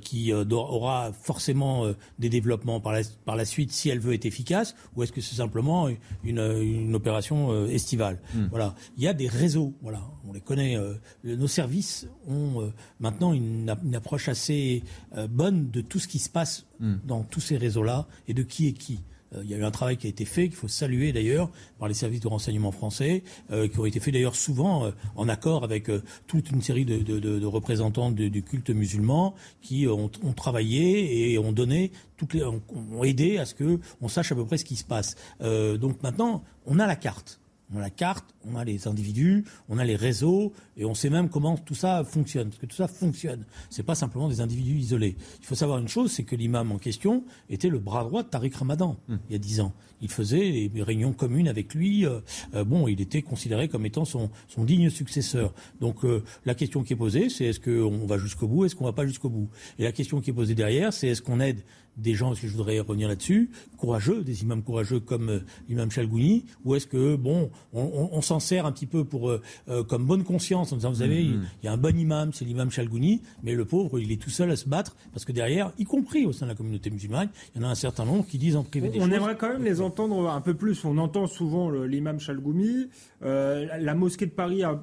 qui 0.00 0.32
aura 0.32 1.12
forcément 1.12 1.86
des 2.18 2.28
développements 2.28 2.80
par 2.80 2.92
la, 2.92 3.00
par 3.24 3.36
la 3.36 3.44
suite 3.44 3.72
si 3.72 3.88
elle 3.88 4.00
veut 4.00 4.14
être 4.14 4.26
efficace, 4.26 4.74
ou 4.94 5.02
est-ce 5.02 5.12
que 5.12 5.20
c'est 5.20 5.36
simplement 5.36 5.88
une, 6.24 6.38
une 6.40 6.94
opération 6.94 7.66
estivale 7.66 8.20
hmm. 8.34 8.46
Voilà, 8.50 8.74
il 8.96 9.02
y 9.02 9.08
a 9.08 9.14
des 9.14 9.28
réseaux, 9.28 9.74
voilà, 9.82 10.02
on 10.28 10.32
les 10.32 10.40
connaît. 10.40 10.76
nos 11.24 11.46
services 11.46 12.06
ont 12.28 12.72
maintenant 12.98 13.32
une, 13.32 13.74
une, 13.84 13.94
approche 13.94 14.28
assez 14.28 14.82
bonne 15.30 15.70
de 15.70 15.80
tout 15.80 15.98
ce 15.98 16.08
qui 16.08 16.18
se 16.18 16.28
passe 16.28 16.66
hmm. 16.80 16.96
dans 17.04 17.22
tous 17.22 17.40
ces 17.40 17.56
réseaux-là 17.56 18.06
et 18.28 18.34
de 18.34 18.42
qui 18.42 18.68
est 18.68 18.72
qui. 18.72 19.00
Euh, 19.34 19.42
il 19.44 19.50
y 19.50 19.54
a 19.54 19.56
eu 19.56 19.64
un 19.64 19.70
travail 19.70 19.96
qui 19.96 20.06
a 20.06 20.10
été 20.10 20.24
fait, 20.24 20.44
qu'il 20.48 20.56
faut 20.56 20.68
saluer 20.68 21.12
d'ailleurs, 21.12 21.50
par 21.78 21.88
les 21.88 21.94
services 21.94 22.20
de 22.20 22.28
renseignement 22.28 22.72
français, 22.72 23.22
euh, 23.50 23.68
qui 23.68 23.78
ont 23.78 23.86
été 23.86 24.00
faits 24.00 24.14
d'ailleurs 24.14 24.36
souvent 24.36 24.84
euh, 24.84 24.90
en 25.16 25.28
accord 25.28 25.64
avec 25.64 25.90
toute 26.26 26.50
une 26.50 26.62
série 26.62 26.84
de, 26.84 27.46
représentants 27.46 28.10
du 28.10 28.42
culte 28.42 28.70
musulman 28.70 29.34
qui 29.60 29.86
ont, 29.86 30.10
travaillé 30.36 31.32
et 31.32 31.38
ont 31.38 31.52
donné 31.52 31.92
toutes 32.16 32.34
les, 32.34 32.44
ont, 32.44 32.62
aidé 33.04 33.38
à 33.38 33.44
ce 33.44 33.54
que 33.54 33.80
on 34.00 34.08
sache 34.08 34.32
à 34.32 34.34
peu 34.34 34.44
près 34.44 34.58
ce 34.58 34.64
qui 34.64 34.76
se 34.76 34.84
passe. 34.84 35.16
donc 35.40 36.02
maintenant, 36.02 36.42
on 36.66 36.78
a 36.78 36.86
la 36.86 36.96
carte. 36.96 37.40
On 37.72 37.78
a 37.78 37.80
la 37.80 37.90
carte, 37.90 38.34
on 38.44 38.56
a 38.56 38.64
les 38.64 38.88
individus, 38.88 39.44
on 39.68 39.78
a 39.78 39.84
les 39.84 39.96
réseaux, 39.96 40.52
et 40.76 40.84
on 40.84 40.94
sait 40.94 41.10
même 41.10 41.28
comment 41.28 41.56
tout 41.56 41.74
ça 41.74 42.02
fonctionne. 42.04 42.48
Parce 42.48 42.60
que 42.60 42.66
tout 42.66 42.76
ça 42.76 42.88
fonctionne. 42.88 43.44
C'est 43.68 43.82
pas 43.82 43.94
simplement 43.94 44.28
des 44.28 44.40
individus 44.40 44.78
isolés. 44.78 45.16
Il 45.40 45.46
faut 45.46 45.54
savoir 45.54 45.78
une 45.78 45.88
chose, 45.88 46.10
c'est 46.10 46.24
que 46.24 46.36
l'imam 46.36 46.72
en 46.72 46.78
question 46.78 47.24
était 47.48 47.68
le 47.68 47.78
bras 47.78 48.04
droit 48.04 48.22
de 48.22 48.28
Tariq 48.28 48.56
Ramadan, 48.56 48.96
hmm. 49.08 49.16
il 49.28 49.32
y 49.32 49.36
a 49.36 49.38
dix 49.38 49.60
ans. 49.60 49.72
Il 50.02 50.10
faisait 50.10 50.68
des 50.68 50.82
réunions 50.82 51.12
communes 51.12 51.48
avec 51.48 51.74
lui. 51.74 52.06
Euh, 52.06 52.20
euh, 52.54 52.64
bon, 52.64 52.88
il 52.88 53.00
était 53.00 53.22
considéré 53.22 53.68
comme 53.68 53.84
étant 53.86 54.04
son, 54.04 54.30
son 54.48 54.64
digne 54.64 54.90
successeur. 54.90 55.52
Donc 55.80 56.04
euh, 56.04 56.24
la 56.46 56.54
question 56.54 56.82
qui 56.82 56.94
est 56.94 56.96
posée, 56.96 57.28
c'est 57.28 57.44
est-ce 57.44 57.60
qu'on 57.60 58.06
va 58.06 58.18
jusqu'au 58.18 58.48
bout, 58.48 58.64
est-ce 58.64 58.74
qu'on 58.74 58.84
va 58.84 58.92
pas 58.92 59.06
jusqu'au 59.06 59.28
bout? 59.28 59.48
Et 59.78 59.84
la 59.84 59.92
question 59.92 60.20
qui 60.20 60.30
est 60.30 60.34
posée 60.34 60.54
derrière, 60.54 60.92
c'est 60.92 61.08
est-ce 61.08 61.22
qu'on 61.22 61.40
aide 61.40 61.62
des 61.96 62.14
gens, 62.14 62.34
si 62.34 62.48
je 62.48 62.52
voudrais 62.52 62.80
revenir 62.80 63.08
là-dessus, 63.08 63.50
courageux, 63.76 64.22
des 64.22 64.42
imams 64.42 64.62
courageux 64.62 65.00
comme 65.00 65.28
euh, 65.28 65.40
l'imam 65.68 65.90
Chalgouni, 65.90 66.44
ou 66.64 66.74
est-ce 66.74 66.86
que, 66.86 67.16
bon, 67.16 67.50
on, 67.72 68.20
s'en 68.22 68.40
sert 68.40 68.66
un 68.66 68.72
petit 68.72 68.86
peu 68.86 69.04
pour, 69.04 69.30
euh, 69.30 69.40
euh, 69.68 69.82
comme 69.82 70.06
bonne 70.06 70.24
conscience 70.24 70.72
en 70.72 70.76
disant, 70.76 70.90
vous 70.90 70.98
savez, 71.00 71.24
mm-hmm. 71.24 71.40
il 71.62 71.66
y 71.66 71.68
a 71.68 71.72
un 71.72 71.76
bon 71.76 71.96
imam, 71.96 72.32
c'est 72.32 72.44
l'imam 72.44 72.70
Chalgouni, 72.70 73.22
mais 73.42 73.54
le 73.54 73.64
pauvre, 73.64 73.98
il 73.98 74.12
est 74.12 74.20
tout 74.20 74.30
seul 74.30 74.50
à 74.50 74.56
se 74.56 74.68
battre, 74.68 74.96
parce 75.12 75.24
que 75.24 75.32
derrière, 75.32 75.72
y 75.78 75.84
compris 75.84 76.26
au 76.26 76.32
sein 76.32 76.46
de 76.46 76.50
la 76.50 76.56
communauté 76.56 76.90
musulmane, 76.90 77.28
il 77.54 77.60
y 77.60 77.64
en 77.64 77.68
a 77.68 77.70
un 77.70 77.76
certain 77.76 78.04
nombre 78.04 78.26
qui 78.26 78.38
disent 78.38 78.56
en 78.56 78.64
privé 78.64 78.88
des 78.88 78.98
on 78.98 79.02
choses. 79.02 79.10
On 79.10 79.14
aimerait 79.14 79.36
quand 79.36 79.48
même 79.48 79.64
les 79.64 79.80
entendre 79.80 80.28
un 80.28 80.40
peu 80.40 80.54
plus. 80.54 80.84
On 80.84 80.98
entend 80.98 81.26
souvent 81.26 81.70
l'imam 81.70 82.20
Chalgoumi. 82.20 82.88
la 83.20 83.94
mosquée 83.94 84.26
de 84.26 84.32
Paris 84.32 84.62
a 84.62 84.82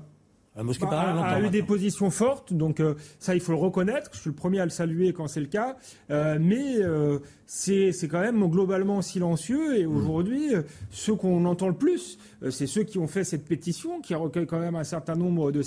la 0.57 0.63
mosquée 0.63 0.87
bah, 0.89 1.23
a, 1.23 1.39
eu 1.39 1.49
des 1.51 1.61
positions 1.61 2.09
fortes, 2.09 2.51
donc 2.51 2.79
euh, 2.79 2.95
ça 3.19 3.35
il 3.35 3.41
faut 3.41 3.51
le 3.51 3.59
reconnaître. 3.59 4.09
Je 4.13 4.21
suis 4.21 4.29
le 4.31 4.35
premier 4.35 4.59
à 4.59 4.65
le 4.65 4.71
saluer 4.71 5.13
quand 5.13 5.27
c'est 5.27 5.39
le 5.39 5.45
cas, 5.45 5.77
euh, 6.09 6.39
mais 6.41 6.77
euh, 6.79 7.19
c'est 7.45 7.93
quand 8.09 8.19
même 8.19 8.43
globalement 8.49 9.03
silencieux. 9.03 9.77
Et 9.77 9.85
mmh. 9.85 9.95
aujourd'hui, 9.95 10.49
ceux 10.89 11.13
qu'on 11.13 11.45
entend 11.45 11.67
le 11.67 11.75
plus, 11.75 12.17
c'est 12.49 12.65
ceux 12.65 12.81
qui 12.83 12.97
ont 12.97 13.05
fait 13.05 13.23
cette 13.23 13.45
pétition, 13.45 14.01
qui 14.01 14.15
recueillent 14.15 14.47
quand 14.47 14.59
même 14.59 14.75
un 14.75 14.83
certain 14.83 15.15
nombre 15.15 15.51
de. 15.51 15.61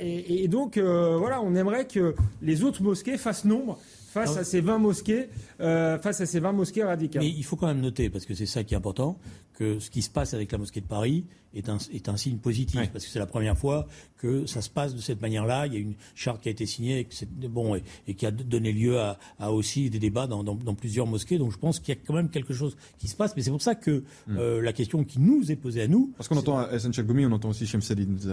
Et, 0.00 0.44
et, 0.44 0.48
donc 0.48 0.78
voilà, 0.78 1.40
on 1.40 1.54
aimerait 1.54 1.86
que 1.86 2.16
les 2.42 2.64
autres 2.64 2.82
mosquées 2.82 3.16
fassent 3.16 3.44
nombre 3.44 3.78
face 4.08 4.36
à 4.36 4.44
ces 4.44 4.60
20 4.60 4.78
mosquées, 4.78 5.28
face 5.58 6.20
à 6.20 6.26
ces 6.26 6.40
20 6.40 6.52
mosquées 6.52 6.82
radicales. 6.84 7.22
Mais 7.22 7.30
il 7.30 7.44
faut 7.44 7.56
quand 7.56 7.68
même 7.68 7.80
noter, 7.80 8.10
parce 8.10 8.26
que 8.26 8.34
c'est 8.34 8.46
ça 8.46 8.64
qui 8.64 8.74
est 8.74 8.76
important, 8.76 9.18
que 9.54 9.78
ce 9.78 9.90
qui 9.90 10.02
se 10.02 10.10
passe 10.10 10.34
avec 10.34 10.50
la 10.52 10.58
mosquée 10.58 10.80
de 10.80 10.86
Paris 10.86 11.26
est 11.56 11.68
un, 11.68 11.78
est 11.92 12.08
un 12.08 12.16
signe 12.16 12.38
positif, 12.38 12.80
parce 12.92 13.04
que 13.04 13.10
c'est 13.10 13.18
la 13.18 13.26
première 13.26 13.56
fois 13.56 13.86
que 14.18 14.46
ça 14.46 14.62
se 14.62 14.70
passe 14.70 14.94
de 14.94 15.00
cette 15.00 15.20
manière-là. 15.20 15.66
Il 15.66 15.74
y 15.74 15.76
a 15.76 15.80
une 15.80 15.94
charte 16.14 16.42
qui 16.42 16.48
a 16.48 16.52
été 16.52 16.66
signée 16.66 17.00
et, 17.00 17.48
bon, 17.48 17.76
et, 18.06 18.14
qui 18.14 18.26
a 18.26 18.30
donné 18.30 18.72
lieu 18.72 18.98
à, 18.98 19.18
à 19.38 19.52
aussi 19.52 19.90
des 19.90 19.98
débats 19.98 20.26
dans, 20.26 20.42
dans, 20.42 20.74
plusieurs 20.74 21.06
mosquées. 21.06 21.38
Donc 21.38 21.52
je 21.52 21.58
pense 21.58 21.80
qu'il 21.80 21.94
y 21.94 21.98
a 21.98 22.00
quand 22.04 22.14
même 22.14 22.28
quelque 22.28 22.54
chose 22.54 22.76
qui 22.98 23.08
se 23.08 23.16
passe. 23.16 23.34
Mais 23.36 23.42
c'est 23.42 23.50
pour 23.50 23.62
ça 23.62 23.74
que 23.74 24.04
mm. 24.26 24.36
euh, 24.38 24.62
la 24.62 24.72
question 24.72 25.04
qui 25.04 25.20
nous 25.20 25.50
est 25.50 25.56
posée 25.56 25.82
à 25.82 25.88
nous... 25.88 26.12
Parce 26.16 26.28
qu'on 26.28 26.36
entend 26.36 26.68
Essential 26.70 27.06
Gomi, 27.06 27.26
on 27.26 27.32
entend 27.32 27.50
aussi 27.50 27.66
Shem 27.66 27.80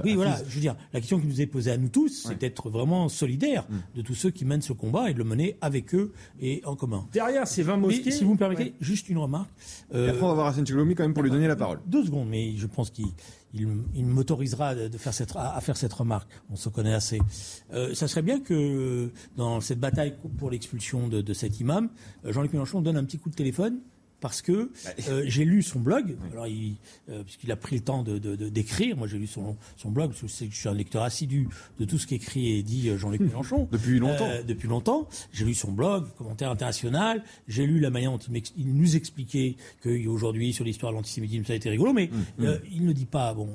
Oui, 0.03 0.15
voilà, 0.15 0.41
je 0.47 0.55
veux 0.55 0.61
dire, 0.61 0.75
la 0.93 0.99
question 0.99 1.19
qui 1.19 1.27
nous 1.27 1.41
est 1.41 1.47
posée 1.47 1.71
à 1.71 1.77
nous 1.77 1.89
tous, 1.89 2.27
c'est 2.27 2.39
d'être 2.39 2.69
vraiment 2.69 3.09
solidaire 3.09 3.65
mm. 3.69 3.97
de 3.97 4.01
tous 4.01 4.15
ceux 4.15 4.31
qui 4.31 4.45
mènent 4.45 4.61
ce 4.61 4.73
combat 4.73 5.09
et 5.09 5.13
de 5.13 5.17
le 5.17 5.23
mener 5.23 5.57
avec 5.61 5.93
eux 5.95 6.13
et 6.41 6.61
en 6.65 6.75
commun. 6.75 7.07
Derrière 7.11 7.47
ces 7.47 7.63
20 7.63 7.77
mosquées... 7.77 8.11
si 8.11 8.23
vous 8.23 8.33
me 8.33 8.37
permettez, 8.39 8.73
juste 8.81 9.09
une 9.09 9.17
remarque. 9.17 9.49
Euh, 9.93 10.09
après, 10.09 10.23
on 10.23 10.29
va 10.29 10.33
voir 10.33 10.51
Essential 10.51 10.77
Gomi 10.77 10.95
quand 10.95 11.03
même 11.03 11.13
pour 11.13 11.23
lui 11.23 11.31
donner 11.31 11.47
la 11.47 11.55
parole. 11.55 11.79
Deux 11.85 12.05
secondes, 12.05 12.27
mais 12.29 12.55
je 12.57 12.67
pense 12.67 12.89
qu'il 12.89 13.12
il, 13.53 14.05
m'autorisera 14.05 14.75
de 14.75 14.97
faire 14.97 15.13
cette, 15.13 15.35
à, 15.35 15.59
faire 15.61 15.77
cette 15.77 15.93
remarque. 15.93 16.29
On 16.49 16.55
se 16.55 16.69
connaît 16.69 16.93
assez. 16.93 17.19
Euh, 17.73 17.93
ça 17.93 18.07
serait 18.07 18.21
bien 18.21 18.39
que 18.39 19.11
dans 19.37 19.61
cette 19.61 19.79
bataille 19.79 20.15
pour 20.37 20.49
l'expulsion 20.49 21.07
de, 21.07 21.21
de, 21.21 21.33
cet 21.33 21.59
imam, 21.59 21.89
euh, 22.25 22.33
Jean-Luc 22.33 22.53
Mélenchon 22.53 22.81
donne 22.81 22.97
un 22.97 23.03
petit 23.03 23.19
coup 23.19 23.29
de 23.29 23.35
téléphone 23.35 23.79
parce 24.23 24.41
que 24.41 24.71
euh, 25.09 25.23
j'ai 25.25 25.43
lu 25.43 25.61
son 25.61 25.81
blog, 25.81 26.15
alors 26.31 26.47
il, 26.47 26.77
euh, 27.09 27.23
puisqu'il 27.23 27.51
a 27.51 27.57
pris 27.57 27.75
le 27.75 27.81
temps 27.81 28.03
de, 28.03 28.17
d'écrire, 28.17 28.95
moi 28.95 29.05
j'ai 29.05 29.17
lu 29.17 29.27
son, 29.27 29.57
son 29.75 29.91
blog, 29.91 30.11
parce 30.11 30.21
que 30.21 30.27
je, 30.49 30.55
suis 30.55 30.69
un 30.69 30.73
lecteur 30.73 31.03
assidu 31.03 31.49
de 31.77 31.83
tout 31.83 31.97
ce 31.97 32.07
qu'écrit 32.07 32.53
et 32.57 32.63
dit 32.63 32.87
euh, 32.87 32.97
Jean-Luc 32.97 33.19
Mélenchon. 33.19 33.67
depuis 33.69 33.99
longtemps. 33.99 34.29
depuis 34.47 34.69
longtemps. 34.69 35.09
J'ai 35.33 35.43
lu 35.43 35.53
son 35.53 35.73
blog, 35.73 36.07
commentaire 36.17 36.49
international, 36.49 37.21
j'ai 37.49 37.65
lu 37.65 37.81
la 37.81 37.89
manière 37.89 38.13
dont 38.13 38.19
il, 38.55 38.73
nous 38.73 38.95
expliquait 38.95 39.57
qu'aujourd'hui, 39.83 40.53
sur 40.53 40.63
l'histoire 40.63 40.93
de 40.93 40.97
l'antisémitisme, 40.99 41.43
ça 41.43 41.51
a 41.51 41.57
été 41.57 41.69
rigolo, 41.69 41.91
mais 41.91 42.09
mmh, 42.09 42.45
mmh. 42.45 42.59
il 42.71 42.85
ne 42.85 42.93
dit 42.93 43.05
pas, 43.05 43.33
bon, 43.33 43.49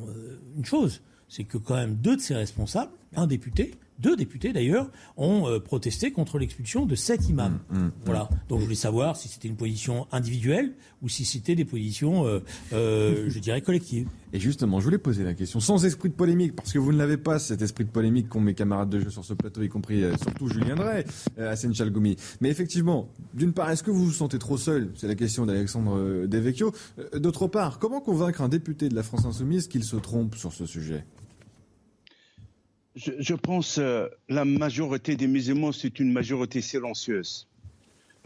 une 0.54 0.66
chose, 0.66 1.00
c'est 1.30 1.44
que 1.44 1.56
quand 1.56 1.76
même 1.76 1.94
deux 1.94 2.16
de 2.16 2.20
ses 2.20 2.34
responsables, 2.34 2.92
un 3.16 3.26
député, 3.26 3.72
deux 3.98 4.16
députés 4.16 4.52
d'ailleurs, 4.52 4.90
ont 5.16 5.48
euh, 5.48 5.58
protesté 5.58 6.12
contre 6.12 6.38
l'expulsion 6.38 6.86
de 6.86 6.94
sept 6.94 7.28
imams. 7.28 7.58
Mmh, 7.70 7.78
mmh. 7.78 7.92
voilà. 8.04 8.28
Donc 8.48 8.60
je 8.60 8.64
voulais 8.64 8.76
savoir 8.76 9.16
si 9.16 9.28
c'était 9.28 9.48
une 9.48 9.56
position 9.56 10.06
individuelle 10.12 10.74
ou 11.02 11.08
si 11.08 11.24
c'était 11.24 11.54
des 11.54 11.64
positions, 11.64 12.26
euh, 12.26 12.40
euh, 12.72 13.26
je 13.28 13.38
dirais, 13.38 13.60
collectives. 13.60 14.08
Et 14.32 14.40
justement, 14.40 14.78
je 14.78 14.84
voulais 14.84 14.98
poser 14.98 15.24
la 15.24 15.32
question, 15.32 15.58
sans 15.58 15.86
esprit 15.86 16.10
de 16.10 16.14
polémique, 16.14 16.54
parce 16.54 16.72
que 16.72 16.78
vous 16.78 16.92
ne 16.92 16.98
l'avez 16.98 17.16
pas, 17.16 17.38
cet 17.38 17.62
esprit 17.62 17.86
de 17.86 17.90
polémique 17.90 18.28
qu'ont 18.28 18.42
mes 18.42 18.52
camarades 18.52 18.90
de 18.90 19.00
jeu 19.00 19.08
sur 19.08 19.24
ce 19.24 19.32
plateau, 19.32 19.62
y 19.62 19.70
compris 19.70 20.02
surtout 20.22 20.48
Julien 20.48 20.74
Drey, 20.74 21.06
Hassan 21.38 21.74
Chalgoumi. 21.74 22.16
Mais 22.42 22.50
effectivement, 22.50 23.08
d'une 23.32 23.54
part, 23.54 23.70
est-ce 23.70 23.82
que 23.82 23.90
vous 23.90 24.04
vous 24.04 24.12
sentez 24.12 24.38
trop 24.38 24.58
seul? 24.58 24.90
C'est 24.96 25.08
la 25.08 25.14
question 25.14 25.46
d'Alexandre 25.46 26.26
Devecchio. 26.26 26.72
D'autre 27.14 27.46
part, 27.46 27.78
comment 27.78 28.02
convaincre 28.02 28.42
un 28.42 28.50
député 28.50 28.90
de 28.90 28.94
la 28.94 29.02
France 29.02 29.24
Insoumise 29.24 29.66
qu'il 29.66 29.82
se 29.82 29.96
trompe 29.96 30.34
sur 30.34 30.52
ce 30.52 30.66
sujet? 30.66 31.06
Je, 32.98 33.34
pense 33.34 33.76
que 33.76 33.80
euh, 33.80 34.08
la 34.28 34.44
majorité 34.44 35.16
des 35.16 35.28
musulmans, 35.28 35.72
c'est 35.72 36.00
une 36.00 36.12
majorité 36.12 36.60
silencieuse. 36.60 37.46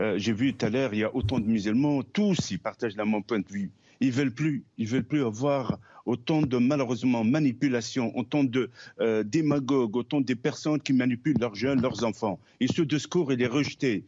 Euh, 0.01 0.17
j'ai 0.17 0.33
vu 0.33 0.55
tout 0.55 0.65
à 0.65 0.71
l'heure, 0.71 0.95
il 0.95 1.01
y 1.01 1.05
a 1.05 1.15
autant 1.15 1.39
de 1.39 1.47
musulmans, 1.47 2.03
tous 2.03 2.51
ils 2.51 2.59
partagent 2.59 2.97
le 2.97 3.05
même 3.05 3.23
point 3.23 3.41
de 3.41 3.49
vue. 3.49 3.71
Ils 4.01 4.11
veulent 4.11 4.33
plus, 4.33 4.65
ils 4.79 4.89
veulent 4.89 5.05
plus 5.05 5.23
avoir 5.25 5.79
autant 6.07 6.43
de 6.43 6.57
malheureusement 6.57 7.23
manipulation, 7.23 8.17
autant 8.17 8.43
de 8.43 8.71
euh, 9.01 9.23
démagogues, 9.23 9.95
autant 9.95 10.21
de 10.21 10.35
personnes 10.35 10.81
qui 10.81 10.93
manipulent 10.93 11.39
leurs 11.39 11.55
jeunes, 11.55 11.81
leurs 11.81 12.03
enfants. 12.03 12.41
Et 12.59 12.67
ce 12.67 12.83
discours, 12.83 13.33
il 13.33 13.41
est 13.43 13.47
rejeté. 13.47 14.05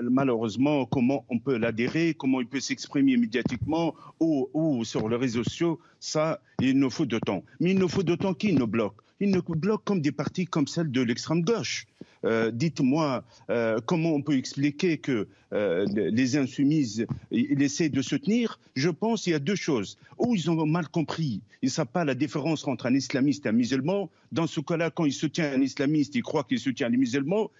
Malheureusement, 0.00 0.86
comment 0.86 1.26
on 1.28 1.38
peut 1.38 1.58
l'adhérer, 1.58 2.14
comment 2.14 2.40
il 2.40 2.46
peut 2.46 2.60
s'exprimer 2.60 3.16
médiatiquement 3.16 3.94
ou, 4.20 4.48
ou, 4.54 4.84
sur 4.84 5.08
les 5.08 5.16
réseaux 5.16 5.44
sociaux, 5.44 5.78
ça, 6.00 6.40
il 6.60 6.78
nous 6.78 6.90
faut 6.90 7.04
de 7.04 7.18
temps. 7.18 7.42
Mais 7.60 7.72
il 7.72 7.78
nous 7.78 7.88
faut 7.88 8.04
de 8.04 8.14
temps 8.14 8.32
qui 8.32 8.54
nous 8.54 8.68
bloque 8.68 9.03
ils 9.20 9.30
nous 9.30 9.42
bloquent 9.42 9.82
comme 9.84 10.00
des 10.00 10.12
partis 10.12 10.46
comme 10.46 10.66
celle 10.66 10.90
de 10.90 11.02
l'extrême 11.02 11.42
gauche. 11.42 11.86
Euh, 12.24 12.50
dites-moi 12.50 13.22
euh, 13.50 13.80
comment 13.84 14.10
on 14.10 14.22
peut 14.22 14.36
expliquer 14.36 14.96
que 14.96 15.28
euh, 15.52 15.84
les 15.94 16.36
insoumises 16.36 17.06
ils 17.30 17.62
essaient 17.62 17.90
de 17.90 18.02
se 18.02 18.16
tenir? 18.16 18.58
Je 18.74 18.88
pense 18.88 19.22
qu'il 19.22 19.32
y 19.32 19.36
a 19.36 19.38
deux 19.38 19.56
choses. 19.56 19.98
Ou 20.18 20.34
ils 20.34 20.50
ont 20.50 20.66
mal 20.66 20.88
compris, 20.88 21.42
ils 21.62 21.66
ne 21.66 21.70
savent 21.70 21.86
pas 21.86 22.04
la 22.04 22.14
différence 22.14 22.66
entre 22.66 22.86
un 22.86 22.94
islamiste 22.94 23.46
et 23.46 23.50
un 23.50 23.52
musulman. 23.52 24.10
Dans 24.32 24.46
ce 24.46 24.60
cas-là, 24.60 24.90
quand 24.90 25.04
il 25.04 25.12
soutient 25.12 25.52
un 25.52 25.60
islamiste, 25.60 26.14
il 26.14 26.22
croit 26.22 26.44
qu'il 26.44 26.58
soutient 26.58 26.88
les 26.88 26.96
musulmans 26.96 27.50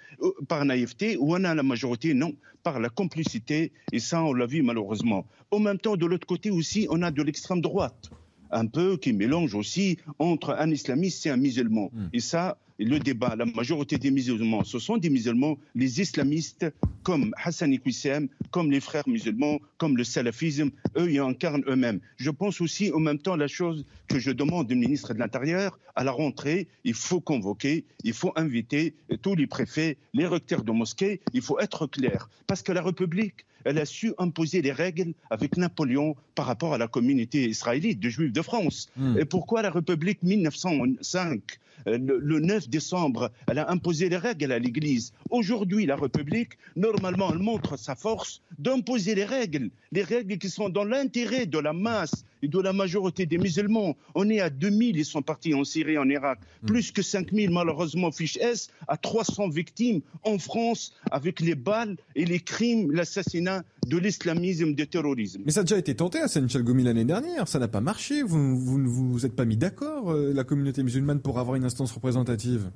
par 0.49 0.65
naïveté, 0.65 1.17
ou 1.19 1.35
on 1.35 1.45
a 1.45 1.55
la 1.55 1.63
majorité, 1.63 2.15
non, 2.15 2.35
par 2.63 2.81
la 2.81 2.89
complicité. 2.89 3.73
Et 3.93 4.01
ça, 4.01 4.25
on 4.25 4.33
l'a 4.33 4.47
vu 4.47 4.63
malheureusement. 4.63 5.27
En 5.51 5.59
même 5.59 5.79
temps, 5.79 5.97
de 5.97 6.07
l'autre 6.07 6.27
côté 6.27 6.51
aussi, 6.51 6.87
on 6.91 7.03
a 7.03 7.11
de 7.11 7.23
l'extrême 7.23 7.61
droite 7.61 8.11
un 8.55 8.67
peu 8.67 8.97
qui 8.97 9.13
mélange 9.13 9.55
aussi 9.55 9.99
entre 10.19 10.57
un 10.59 10.71
islamiste 10.71 11.27
et 11.27 11.31
un 11.31 11.37
musulman. 11.37 11.91
Hmm. 11.93 12.09
Et 12.13 12.21
ça, 12.21 12.59
le 12.79 12.99
débat, 12.99 13.37
la 13.37 13.45
majorité 13.45 13.99
des 13.99 14.11
musulmans, 14.11 14.65
ce 14.65 14.79
sont 14.79 14.97
des 14.97 15.11
musulmans, 15.11 15.59
les 15.75 16.01
islamistes, 16.01 16.67
comme 17.03 17.35
Hassan 17.43 17.73
Iqwissem, 17.73 18.29
comme 18.51 18.71
les 18.71 18.81
frères 18.81 19.09
musulmans, 19.09 19.61
comme 19.79 19.97
le 19.97 20.05
salafisme, 20.05 20.71
eux, 20.97 21.11
ils 21.11 21.19
incarnent 21.19 21.65
eux-mêmes. 21.69 22.01
Je 22.17 22.31
pense 22.31 22.61
aussi, 22.61 22.91
en 22.93 23.01
même 23.01 23.19
temps, 23.19 23.37
la 23.37 23.49
chose 23.49 23.85
que 24.09 24.19
je 24.19 24.31
demande 24.31 24.67
du 24.67 24.75
ministre 24.75 25.15
de 25.15 25.19
l'Intérieur, 25.19 25.79
à 25.95 26.05
la 26.05 26.11
rentrée, 26.11 26.69
il 26.85 26.95
faut 26.95 27.21
convoquer, 27.21 27.85
il 28.03 28.13
faut 28.13 28.33
inviter 28.37 28.95
tous 29.23 29.35
les 29.35 29.47
préfets, 29.47 29.97
les 30.13 30.27
recteurs 30.27 30.65
de 30.65 30.73
mosquées, 30.73 31.21
il 31.33 31.43
faut 31.43 31.61
être 31.61 31.87
clair. 31.87 32.29
Parce 32.47 32.63
que 32.63 32.73
la 32.73 32.83
République, 32.83 33.47
elle 33.65 33.79
a 33.79 33.87
su 33.87 34.13
imposer 34.19 34.63
les 34.63 34.73
règles 34.73 35.15
avec 35.31 35.57
Napoléon 35.57 36.17
par 36.35 36.47
rapport 36.47 36.75
à 36.75 36.79
la 36.79 36.89
communauté 36.89 37.49
israélite 37.49 38.01
de 38.01 38.09
Juifs 38.09 38.33
de 38.33 38.43
France. 38.43 38.91
Hmm. 38.97 39.17
Et 39.19 39.25
pourquoi 39.25 39.63
la 39.63 39.71
République 39.71 40.23
1905 40.23 41.59
euh, 41.87 41.99
le, 41.99 42.41
9 42.41 42.69
décembre, 42.69 43.31
elle 43.49 43.59
a 43.59 43.71
imposé 43.71 44.09
les 44.09 44.17
règles 44.17 44.53
à 44.53 44.59
l'Église. 44.59 45.13
Aujourd'hui, 45.31 45.87
la 45.87 45.97
République, 45.97 46.53
normalement, 46.77 47.31
elle 47.33 47.39
montre 47.39 47.79
sa 47.79 47.95
force 47.95 48.43
d'imposer 48.59 49.15
les 49.15 49.25
règles, 49.25 49.71
les 49.93 50.03
règles 50.03 50.39
qui 50.39 50.51
sont 50.51 50.69
dans 50.69 50.85
l'intérêt 50.85 51.47
de 51.47 51.59
la 51.59 51.73
masse 51.73 52.25
de 52.49 52.61
la 52.61 52.73
majorité 52.73 53.27
des 53.27 53.39
musulmans. 53.39 53.97
On 54.15 54.29
est 54.29 54.41
à 54.41 54.51
2000, 54.51 54.97
ils 54.97 55.05
sont 55.05 55.23
partis 55.23 55.55
en 55.55 55.65
Syrie, 55.65 55.99
en 55.99 56.09
Irak. 56.09 56.39
Hmm. 56.63 56.67
Plus 56.67 56.93
que 56.93 57.03
5000, 57.03 57.51
malheureusement, 57.51 58.11
fiche 58.11 58.37
S, 58.39 58.69
à 58.89 58.97
300 58.97 59.49
victimes 59.49 60.01
en 60.23 60.39
France 60.39 60.95
avec 61.11 61.41
les 61.41 61.55
balles 61.55 61.97
et 62.15 62.25
les 62.25 62.41
crimes, 62.41 62.93
l'assassinat 62.93 63.65
de 63.87 63.99
l'islamisme, 63.99 64.75
du 64.75 64.87
terrorisme. 64.87 65.43
Mais 65.45 65.53
ça 65.53 65.61
a 65.61 65.63
déjà 65.65 65.79
été 65.79 65.95
tenté 65.95 66.21
à 66.21 66.29
Saint 66.29 66.47
Chalgoumi 66.49 66.85
l'année 66.85 67.05
dernière, 67.05 67.49
ça 67.49 67.59
n'a 67.59 67.69
pas 67.69 67.81
marché. 67.81 68.23
Vous 68.23 68.39
ne 68.39 68.87
vous, 68.87 69.13
vous, 69.13 69.27
êtes 69.27 69.35
pas 69.35 69.45
mis 69.45 69.57
d'accord, 69.57 70.13
euh, 70.13 70.33
la 70.33 70.45
communauté 70.45 70.83
musulmane, 70.83 71.21
pour 71.21 71.39
avoir 71.39 71.57
une 71.57 71.65
instance 71.65 71.93
représentative? 71.93 72.71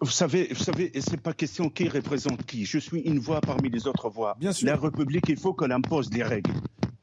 Vous 0.00 0.10
savez, 0.10 0.48
vous 0.50 0.62
savez, 0.62 0.90
c'est 0.98 1.20
pas 1.20 1.32
question 1.32 1.70
qui 1.70 1.88
représente 1.88 2.44
qui. 2.44 2.64
Je 2.64 2.78
suis 2.78 3.02
une 3.02 3.20
voix 3.20 3.40
parmi 3.40 3.70
les 3.70 3.86
autres 3.86 4.10
voix. 4.10 4.36
Bien 4.40 4.52
sûr. 4.52 4.66
La 4.66 4.76
République, 4.76 5.28
il 5.28 5.36
faut 5.36 5.54
qu'elle 5.54 5.70
impose 5.70 6.10
des 6.10 6.24
règles 6.24 6.50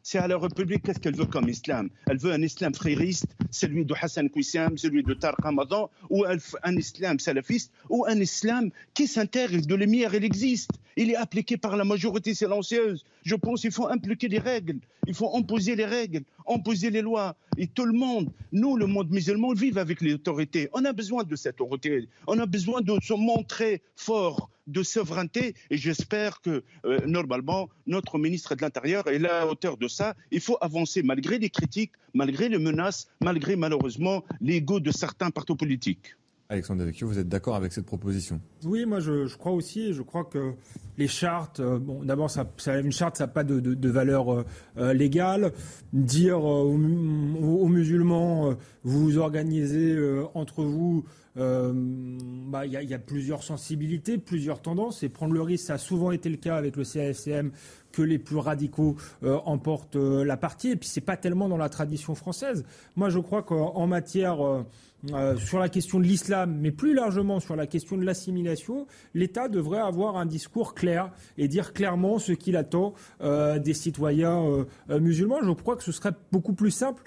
c'est 0.10 0.18
à 0.18 0.28
la 0.28 0.40
République 0.40 0.82
qu'est-ce 0.82 1.00
qu'elle 1.00 1.16
veut 1.16 1.28
comme 1.28 1.48
islam? 1.50 1.88
Elle 2.08 2.18
veut 2.18 2.32
un 2.32 2.42
islam 2.42 2.74
frériste, 2.74 3.28
celui 3.52 3.86
de 3.86 3.94
Hassan 3.94 4.28
Kouissam, 4.28 4.76
celui 4.76 5.04
de 5.04 5.14
Tarq 5.14 5.40
Ramadan, 5.40 5.92
ou 6.10 6.26
un 6.26 6.76
islam 6.76 7.20
salafiste, 7.20 7.72
ou 7.90 8.08
un 8.08 8.20
islam 8.20 8.72
qui 8.96 9.06
s'intègre 9.06 9.64
de 9.64 9.76
lumière, 9.76 10.16
il 10.16 10.24
existe. 10.24 10.72
Il 10.98 11.12
est 11.12 11.16
appliqué 11.16 11.58
par 11.58 11.78
la 11.78 11.84
majorité 11.84 12.34
silencieuse. 12.34 13.06
Je 13.22 13.36
pense 13.36 13.62
qu'il 13.62 13.72
faut 13.72 13.88
impliquer 13.88 14.30
les 14.30 14.40
règles, 14.40 14.80
il 15.06 15.14
faut 15.14 15.36
imposer 15.38 15.76
les 15.76 15.86
règles, 15.86 16.24
imposer 16.48 16.90
les 16.90 17.04
lois. 17.04 17.36
Et 17.58 17.68
tout 17.68 17.86
le 17.86 17.94
monde, 17.94 18.32
nous, 18.52 18.78
le 18.78 18.88
monde 18.88 19.12
musulman, 19.12 19.54
vivons 19.54 19.80
avec 19.80 20.02
les 20.02 20.16
autorités. 20.16 20.70
On 20.74 20.86
a 20.86 20.92
besoin 20.92 21.24
de 21.24 21.36
cette 21.36 21.62
autorité. 21.62 22.10
On 22.26 22.40
a 22.40 22.48
besoin 22.48 22.82
de 22.82 22.98
se 23.00 23.14
montrer 23.14 23.84
fort 23.96 24.50
de 24.70 24.84
souveraineté 24.84 25.56
et 25.70 25.78
j'espère 25.78 26.42
que 26.42 26.64
euh, 26.86 27.00
normalement 27.06 27.70
notre 27.88 28.18
ministre 28.18 28.56
de 28.56 28.62
l'Intérieur 28.62 29.08
est 29.08 29.16
à 29.16 29.20
la 29.20 29.48
hauteur 29.48 29.78
de 29.78 29.88
ça. 29.88 30.16
Il 30.32 30.42
faut 30.42 30.58
avancer 30.62 31.04
malgré 31.04 31.40
les 31.40 31.50
critiques, 31.50 31.92
malgré 32.14 32.50
les 32.50 32.60
menaces, 32.60 33.08
malgré 33.22 33.56
malheureusement 33.56 34.24
l'ego 34.42 34.80
de 34.80 34.92
certains 34.92 35.32
partis 35.32 35.56
politiques. 35.56 36.16
Alexandre 36.52 36.80
Devecchio, 36.80 37.08
vous 37.08 37.20
êtes 37.20 37.30
d'accord 37.30 37.56
avec 37.56 37.72
cette 37.72 37.86
proposition? 37.86 38.42
Oui, 38.66 38.84
moi 38.88 39.00
je, 39.00 39.38
crois 39.38 39.52
aussi. 39.52 39.94
Je 39.94 40.02
crois 40.02 40.24
que 40.24 40.54
les 40.98 41.08
chartes, 41.08 41.60
euh, 41.60 41.78
bon, 41.78 42.04
d'abord, 42.04 42.32
ça, 42.32 42.48
une 42.80 42.92
charte, 42.92 43.18
ça 43.18 43.26
n'a 43.26 43.28
pas 43.28 43.44
de, 43.44 43.88
valeur 43.88 44.44
euh, 44.76 44.94
légale. 44.94 45.54
Dire 45.94 46.44
aux, 46.44 46.76
musulmans, 46.76 48.56
vous 48.84 49.00
vous 49.00 49.18
organisez 49.20 49.96
entre 50.34 50.64
vous 50.64 51.06
bah, 51.36 52.66
il 52.66 52.72
y, 52.72 52.94
a 52.94 53.00
plusieurs 53.00 53.44
sensibilités, 53.44 54.18
plusieurs 54.18 54.62
tendances, 54.62 55.04
et 55.04 55.10
prendre 55.10 55.34
le 55.34 55.42
risque, 55.42 55.68
ça 55.68 55.76
a 55.76 55.78
souvent 55.78 56.12
été 56.12 56.28
le 56.28 56.36
cas 56.36 56.58
avec 56.58 56.76
le 56.76 56.84
CASM 56.84 57.52
que 57.94 58.02
les 58.02 58.20
plus 58.20 58.36
radicaux 58.36 58.98
emportent 59.22 59.96
la 59.96 60.36
partie. 60.36 60.72
Et 60.72 60.76
puis 60.76 60.90
c'est 60.90 61.00
pas 61.00 61.16
tellement 61.16 61.48
dans 61.48 61.58
la 61.58 61.70
tradition 61.70 62.14
française. 62.14 62.66
Moi, 62.98 63.10
je 63.10 63.20
crois 63.20 63.44
qu'en 63.44 63.88
matière 63.88 64.66
euh, 65.14 65.38
sur 65.38 65.60
la 65.60 65.70
question 65.70 66.00
de 66.00 66.04
l'islam, 66.04 66.58
mais 66.60 66.72
plus 66.72 66.94
largement 66.94 67.40
sur 67.40 67.56
la 67.56 67.68
question 67.68 67.96
de 67.98 68.04
l'assimilation, 68.04 68.86
l'État 69.14 69.48
devrait 69.48 69.80
avoir 69.80 70.18
un 70.18 70.26
discours 70.26 70.74
clair 70.74 71.12
et 71.38 71.48
dire 71.48 71.72
clairement 71.72 72.20
ce 72.20 72.34
qu'il 72.34 72.58
attend 72.58 72.94
euh, 73.22 73.60
des 73.60 73.74
citoyens 73.74 74.44
euh, 74.90 75.00
musulmans. 75.00 75.38
Je 75.42 75.52
crois 75.52 75.78
que 75.78 75.84
ce 75.84 75.94
serait 75.94 76.12
beaucoup 76.32 76.54
plus 76.54 76.72
simple 76.72 77.04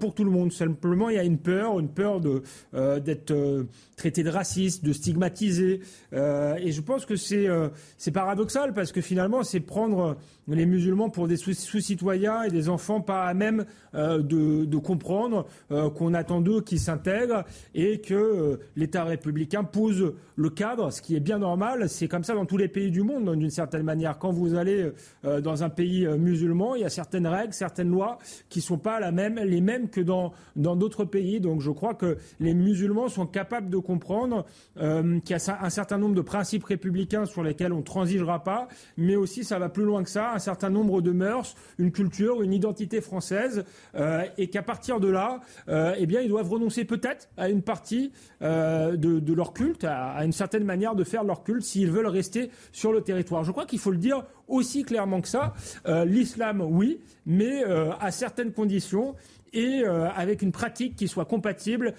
pour 0.00 0.14
tout 0.14 0.24
le 0.24 0.30
monde. 0.30 0.52
Simplement, 0.52 1.10
il 1.10 1.16
y 1.16 1.18
a 1.18 1.22
une 1.22 1.36
peur, 1.36 1.78
une 1.78 1.90
peur 1.90 2.18
d'être 2.22 3.66
traité 3.94 4.22
de 4.22 4.30
raciste, 4.30 4.82
de 4.82 4.94
stigmatisé. 4.94 5.80
et 6.12 6.72
je 6.72 6.80
pense 6.80 7.04
que 7.04 7.14
c'est 7.16 8.10
paradoxal 8.10 8.72
parce 8.72 8.90
que 8.90 9.02
finalement, 9.02 9.42
c'est 9.42 9.60
prendre 9.60 10.16
les 10.48 10.66
musulmans 10.66 11.08
pour 11.08 11.28
des 11.28 11.36
sous-citoyens 11.36 12.42
et 12.42 12.50
des 12.50 12.68
enfants 12.68 13.00
pas 13.00 13.24
à 13.24 13.34
même 13.34 13.64
euh, 13.94 14.22
de, 14.22 14.76
comprendre 14.78 15.46
euh, 15.70 15.88
qu'on 15.88 16.14
attend 16.14 16.40
d'eux 16.40 16.60
qu'ils 16.60 16.80
s'intègrent 16.80 17.44
et 17.74 18.00
que 18.00 18.14
euh, 18.14 18.56
l'État 18.76 19.04
républicain 19.04 19.64
pose 19.64 20.14
le 20.36 20.50
cadre, 20.50 20.90
ce 20.90 21.00
qui 21.00 21.16
est 21.16 21.20
bien 21.20 21.38
normal. 21.38 21.88
C'est 21.88 22.08
comme 22.08 22.24
ça 22.24 22.34
dans 22.34 22.44
tous 22.44 22.56
les 22.56 22.68
pays 22.68 22.90
du 22.90 23.02
monde, 23.02 23.34
d'une 23.36 23.50
certaine 23.50 23.84
manière. 23.84 24.18
Quand 24.18 24.32
vous 24.32 24.54
allez 24.56 24.90
dans 25.22 25.62
un 25.62 25.70
pays 25.70 26.06
musulman, 26.18 26.74
il 26.74 26.82
y 26.82 26.84
a 26.84 26.90
certaines 26.90 27.26
règles, 27.26 27.52
certaines 27.52 27.88
lois 27.88 28.18
qui 28.48 28.58
ne 28.58 28.64
sont 28.64 28.78
pas 28.78 28.98
la 28.98 29.12
même, 29.12 29.36
les 29.36 29.60
mêmes 29.60 29.88
que 29.88 30.00
dans 30.00 30.32
d'autres 30.56 31.04
pays. 31.04 31.40
Donc 31.40 31.60
je 31.60 31.70
crois 31.70 31.94
que 31.94 32.18
les 32.40 32.52
musulmans 32.52 33.08
sont 33.08 33.26
capables 33.26 33.70
de 33.70 33.78
comprendre 33.78 34.44
qu'il 34.74 35.30
y 35.30 35.34
a 35.34 35.58
un 35.62 35.70
certain 35.70 35.98
nombre 35.98 36.14
de 36.14 36.20
principes 36.20 36.64
républicains 36.64 37.26
sur 37.26 37.42
lesquels 37.42 37.72
on 37.72 37.78
ne 37.78 37.82
transigera 37.82 38.42
pas, 38.42 38.68
mais 38.96 39.16
aussi 39.16 39.44
ça 39.44 39.58
va 39.58 39.68
plus 39.68 39.84
loin 39.84 40.02
que 40.02 40.10
ça 40.10 40.33
un 40.34 40.38
certain 40.38 40.70
nombre 40.70 41.00
de 41.00 41.12
mœurs, 41.12 41.54
une 41.78 41.92
culture, 41.92 42.42
une 42.42 42.52
identité 42.52 43.00
française, 43.00 43.64
euh, 43.94 44.24
et 44.38 44.48
qu'à 44.48 44.62
partir 44.62 45.00
de 45.00 45.08
là, 45.08 45.40
euh, 45.68 45.94
eh 45.96 46.06
bien, 46.06 46.20
ils 46.20 46.28
doivent 46.28 46.50
renoncer 46.50 46.84
peut-être 46.84 47.28
à 47.36 47.48
une 47.48 47.62
partie 47.62 48.12
euh, 48.42 48.96
de, 48.96 49.32
leur 49.32 49.52
culte, 49.52 49.84
à, 49.84 50.24
une 50.24 50.32
certaine 50.32 50.64
manière 50.64 50.94
de 50.94 51.04
faire 51.04 51.24
leur 51.24 51.44
culte, 51.44 51.62
s'ils 51.62 51.90
veulent 51.90 52.06
rester 52.06 52.50
sur 52.72 52.92
le 52.92 53.00
territoire. 53.00 53.44
Je 53.44 53.52
crois 53.52 53.66
qu'il 53.66 53.78
faut 53.78 53.90
le 53.90 53.98
dire 53.98 54.24
aussi 54.48 54.82
clairement 54.82 55.20
que 55.20 55.28
ça. 55.28 55.54
L'islam, 56.04 56.60
oui, 56.60 57.00
mais 57.26 57.64
à 58.00 58.10
certaines 58.10 58.52
conditions 58.52 59.14
et 59.52 59.84
avec 59.84 60.42
une 60.42 60.52
pratique 60.52 60.96
qui 60.96 61.08
soit 61.08 61.24
compatible 61.24 61.94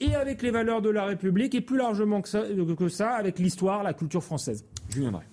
et 0.00 0.14
avec 0.14 0.42
les 0.42 0.50
valeurs 0.50 0.82
de 0.82 0.90
la 0.90 1.04
République 1.04 1.54
et 1.54 1.60
plus 1.60 1.76
largement 1.76 2.22
que 2.22 2.28
ça, 2.28 3.10
avec 3.10 3.38
l'histoire, 3.38 3.82
la 3.82 3.94
culture 3.94 4.22
française. 4.22 4.64
Julien 4.88 5.12
Drey. 5.12 5.24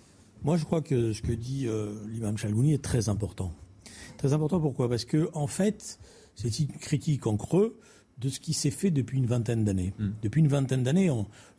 Moi, 0.43 0.57
je 0.57 0.65
crois 0.65 0.81
que 0.81 1.14
ce 1.14 1.22
que 1.22 1.31
dit 1.31 1.68
euh, 1.68 1.93
l'imam 2.07 2.38
Chalgouni 2.38 2.73
est 2.73 2.84
très 2.84 3.09
important. 3.09 3.53
Très 4.18 4.34
important 4.34 4.59
pourquoi? 4.59 4.89
Parce 4.89 5.05
que, 5.05 5.30
en 5.34 5.47
fait, 5.47 5.99
c'est 6.35 6.59
une 6.59 6.68
critique 6.68 7.27
en 7.27 7.38
creux 7.38 7.80
de 8.19 8.30
ce 8.30 8.39
qui 8.39 8.53
s'est 8.53 8.72
fait 8.72 8.91
depuis 8.91 9.18
une 9.18 9.27
vingtaine 9.27 9.64
d'années. 9.64 9.93
Hmm. 9.99 10.09
Depuis 10.23 10.39
une 10.39 10.47
vingtaine 10.47 10.84
d'années, 10.84 11.11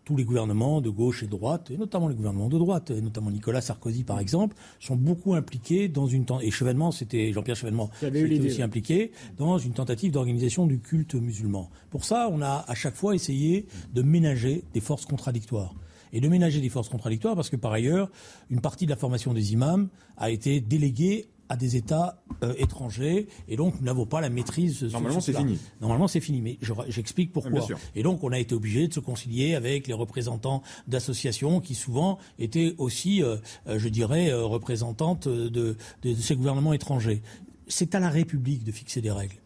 tous 0.04 0.16
les 0.16 0.24
gouvernements 0.24 0.80
de 0.80 0.90
gauche 0.90 1.22
et 1.22 1.26
de 1.26 1.30
droite, 1.30 1.70
et 1.70 1.76
notamment 1.76 2.08
les 2.08 2.14
gouvernements 2.14 2.48
de 2.48 2.58
droite, 2.58 2.90
et 2.90 3.00
notamment 3.00 3.30
Nicolas 3.30 3.60
Sarkozy 3.60 4.04
par 4.04 4.18
exemple, 4.18 4.56
sont 4.80 4.96
beaucoup 4.96 5.34
impliqués 5.34 5.88
dans 5.88 6.06
une 6.06 6.24
et 6.40 6.50
Chevènement, 6.50 6.90
c'était 6.90 7.32
Jean-Pierre 7.32 7.56
Chevènement, 7.56 7.90
était 8.02 8.40
aussi 8.40 8.62
impliqué 8.62 9.12
dans 9.36 9.58
une 9.58 9.72
tentative 9.72 10.10
d'organisation 10.10 10.66
du 10.66 10.80
culte 10.80 11.14
musulman. 11.14 11.70
Pour 11.90 12.04
ça, 12.04 12.28
on 12.32 12.40
a 12.42 12.64
à 12.66 12.74
chaque 12.74 12.94
fois 12.94 13.14
essayé 13.14 13.66
de 13.92 14.02
ménager 14.02 14.64
des 14.72 14.80
forces 14.80 15.04
contradictoires 15.04 15.74
et 16.12 16.20
de 16.20 16.28
ménager 16.28 16.60
des 16.60 16.68
forces 16.68 16.88
contradictoires 16.88 17.34
parce 17.34 17.50
que 17.50 17.56
par 17.56 17.72
ailleurs, 17.72 18.10
une 18.50 18.60
partie 18.60 18.86
de 18.86 18.90
la 18.90 18.96
formation 18.96 19.34
des 19.34 19.52
imams 19.52 19.88
a 20.16 20.30
été 20.30 20.60
déléguée 20.60 21.28
à 21.48 21.56
des 21.56 21.76
États 21.76 22.22
euh, 22.42 22.54
étrangers 22.58 23.26
et 23.48 23.56
donc 23.56 23.74
nous 23.80 23.86
n'avons 23.86 24.06
pas 24.06 24.20
la 24.20 24.28
maîtrise. 24.30 24.82
Normalement 24.84 25.20
c'est 25.20 25.32
fini. 25.32 25.58
Normalement 25.80 26.08
c'est 26.08 26.20
fini, 26.20 26.40
mais 26.40 26.58
j'explique 26.88 27.32
pourquoi. 27.32 27.66
Et 27.94 28.02
donc 28.02 28.22
on 28.22 28.32
a 28.32 28.38
été 28.38 28.54
obligé 28.54 28.86
de 28.88 28.92
se 28.92 29.00
concilier 29.00 29.54
avec 29.54 29.86
les 29.86 29.94
représentants 29.94 30.62
d'associations 30.86 31.60
qui 31.60 31.74
souvent 31.74 32.18
étaient 32.38 32.74
aussi, 32.78 33.22
euh, 33.22 33.36
euh, 33.66 33.78
je 33.78 33.88
dirais, 33.88 34.32
représentantes 34.32 35.28
de, 35.28 35.76
de 36.02 36.14
ces 36.14 36.36
gouvernements 36.36 36.72
étrangers. 36.72 37.22
C'est 37.66 37.94
à 37.94 38.00
la 38.00 38.10
République 38.10 38.64
de 38.64 38.72
fixer 38.72 39.00
des 39.00 39.10
règles. 39.10 39.36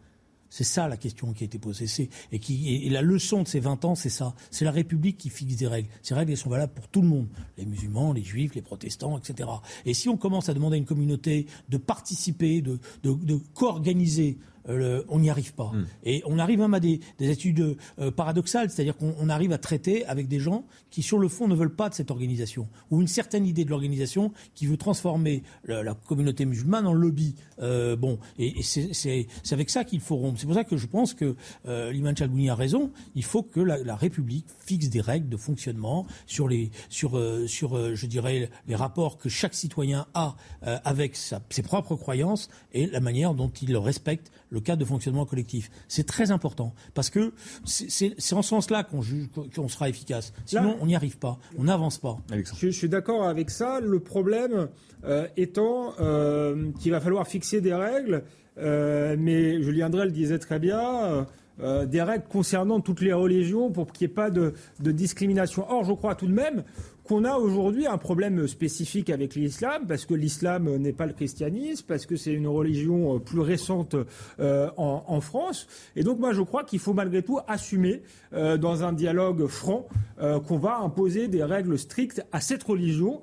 C'est 0.53 0.63
ça 0.63 0.87
la 0.87 0.97
question 0.97 1.33
qui 1.33 1.43
a 1.43 1.45
été 1.45 1.57
posée. 1.57 1.87
Et, 2.31 2.37
qui, 2.37 2.75
et 2.85 2.89
la 2.91 3.01
leçon 3.01 3.41
de 3.41 3.47
ces 3.47 3.59
20 3.59 3.85
ans, 3.85 3.95
c'est 3.95 4.09
ça. 4.09 4.35
C'est 4.51 4.65
la 4.65 4.71
République 4.71 5.17
qui 5.17 5.31
fixe 5.31 5.55
des 5.55 5.65
règles. 5.65 5.89
Ces 6.03 6.13
règles, 6.13 6.29
elles 6.29 6.37
sont 6.37 6.51
valables 6.51 6.73
pour 6.73 6.87
tout 6.89 7.01
le 7.01 7.07
monde. 7.07 7.27
Les 7.57 7.65
musulmans, 7.65 8.13
les 8.13 8.21
juifs, 8.21 8.53
les 8.53 8.61
protestants, 8.61 9.17
etc. 9.17 9.49
Et 9.83 9.95
si 9.95 10.09
on 10.09 10.15
commence 10.15 10.49
à 10.49 10.53
demander 10.53 10.75
à 10.75 10.77
une 10.77 10.85
communauté 10.85 11.47
de 11.69 11.77
participer, 11.77 12.61
de, 12.61 12.77
de, 13.01 13.13
de 13.13 13.39
co-organiser 13.55 14.37
euh, 14.69 15.03
on 15.09 15.19
n'y 15.19 15.29
arrive 15.29 15.53
pas. 15.53 15.71
Hmm. 15.73 15.85
Et 16.03 16.21
on 16.25 16.39
arrive 16.39 16.59
même 16.59 16.73
à 16.73 16.79
des, 16.79 16.99
des 17.19 17.29
études 17.29 17.77
euh, 17.99 18.11
paradoxales, 18.11 18.69
c'est-à-dire 18.69 18.95
qu'on 18.95 19.29
arrive 19.29 19.51
à 19.51 19.57
traiter 19.57 20.05
avec 20.05 20.27
des 20.27 20.39
gens 20.39 20.63
qui, 20.89 21.01
sur 21.01 21.19
le 21.19 21.27
fond, 21.27 21.47
ne 21.47 21.55
veulent 21.55 21.75
pas 21.75 21.89
de 21.89 21.93
cette 21.93 22.11
organisation, 22.11 22.67
ou 22.91 23.01
une 23.01 23.07
certaine 23.07 23.45
idée 23.45 23.65
de 23.65 23.69
l'organisation 23.69 24.31
qui 24.55 24.67
veut 24.67 24.77
transformer 24.77 25.43
la, 25.65 25.93
communauté 25.93 26.45
musulmane 26.45 26.87
en 26.87 26.93
lobby. 26.93 27.35
Euh, 27.61 27.95
bon, 27.95 28.19
et, 28.39 28.61
c'est 28.63 29.27
avec 29.51 29.69
ça 29.69 29.83
qu'il 29.83 29.99
faut 29.99 30.15
rompre. 30.15 30.39
C'est 30.39 30.45
pour 30.45 30.55
ça 30.55 30.63
que 30.63 30.77
je 30.77 30.87
pense 30.87 31.13
que 31.13 31.35
l'imam 31.65 32.15
Chalgouni 32.15 32.49
a 32.49 32.55
raison. 32.55 32.91
Il 33.15 33.23
faut 33.23 33.43
que 33.43 33.59
la, 33.59 33.95
République 33.95 34.45
fixe 34.65 34.89
des 34.89 35.01
règles 35.01 35.29
de 35.29 35.37
fonctionnement 35.37 36.05
sur 36.25 36.47
les, 36.47 36.71
sur, 36.89 37.21
sur, 37.47 37.95
je 37.95 38.05
dirais, 38.07 38.49
les 38.67 38.75
rapports 38.75 39.17
que 39.17 39.29
chaque 39.29 39.53
citoyen 39.53 40.07
a 40.13 40.35
avec 40.61 41.15
ses 41.15 41.63
propres 41.63 41.95
croyances 41.95 42.49
et 42.73 42.87
la 42.87 42.99
manière 42.99 43.33
dont 43.33 43.51
il 43.61 43.77
respecte 43.77 44.31
le 44.53 44.61
cadre 44.61 44.79
de 44.79 44.85
fonctionnement 44.85 45.25
collectif. 45.25 45.69
C'est 45.87 46.05
très 46.05 46.31
important 46.31 46.73
parce 46.93 47.09
que 47.09 47.33
c'est 47.65 48.33
en 48.33 48.41
ce 48.41 48.49
sens-là 48.49 48.83
qu'on 48.83 49.67
sera 49.67 49.89
efficace. 49.89 50.31
Sinon, 50.45 50.77
on 50.79 50.85
n'y 50.85 50.95
arrive 50.95 51.17
pas, 51.17 51.39
on 51.57 51.63
n'avance 51.63 51.97
pas. 51.97 52.17
Je, 52.55 52.69
suis 52.69 52.87
d'accord 52.87 53.23
avec 53.27 53.49
ça. 53.49 53.79
Le 53.81 53.99
problème 53.99 54.69
euh, 55.05 55.27
étant 55.35 55.93
euh, 55.99 56.71
qu'il 56.79 56.91
va 56.91 57.01
falloir 57.01 57.27
fixer 57.27 57.61
des 57.61 57.73
règles, 57.73 58.23
euh, 58.59 59.15
mais 59.19 59.61
Julien 59.61 59.89
Drey 59.89 60.05
le 60.05 60.11
disait 60.11 60.39
très 60.39 60.59
bien. 60.59 61.25
des 61.59 62.01
règles 62.01 62.25
concernant 62.29 62.79
toutes 62.79 63.01
les 63.01 63.13
religions 63.13 63.71
pour 63.71 63.91
qu'il 63.91 64.07
n'y 64.07 64.11
ait 64.11 64.15
pas 64.15 64.29
de, 64.29 64.53
de, 64.79 64.91
discrimination. 64.91 65.65
Or, 65.69 65.83
je 65.83 65.93
crois 65.93 66.15
tout 66.15 66.27
de 66.27 66.33
même 66.33 66.63
qu'on 67.03 67.25
a 67.25 67.35
aujourd'hui 67.35 67.85
un 67.85 67.97
problème 67.97 68.47
spécifique 68.47 69.09
avec 69.09 69.35
l'islam, 69.35 69.85
parce 69.87 70.05
que 70.05 70.13
l'islam 70.13 70.77
n'est 70.77 70.93
pas 70.93 71.05
le 71.05 71.13
christianisme, 71.13 71.85
parce 71.87 72.05
que 72.05 72.15
c'est 72.15 72.33
une 72.33 72.47
religion 72.47 73.15
euh, 73.15 73.19
plus 73.19 73.41
récente 73.41 73.95
euh, 74.39 74.69
en, 74.77 75.21
France. 75.21 75.67
Et 75.95 76.03
donc 76.03 76.19
moi 76.19 76.33
je 76.33 76.41
crois 76.41 76.63
qu'il 76.63 76.79
faut 76.79 76.93
malgré 76.93 77.21
tout 77.21 77.39
assumer 77.47 78.03
euh, 78.33 78.57
dans 78.57 78.83
un 78.83 78.93
dialogue 78.93 79.47
franc 79.47 79.87
qu'on 80.47 80.57
va 80.57 80.77
imposer 80.79 81.27
des 81.27 81.43
règles 81.43 81.77
strictes 81.77 82.23
à 82.31 82.39
cette 82.39 82.63
religion 82.63 83.21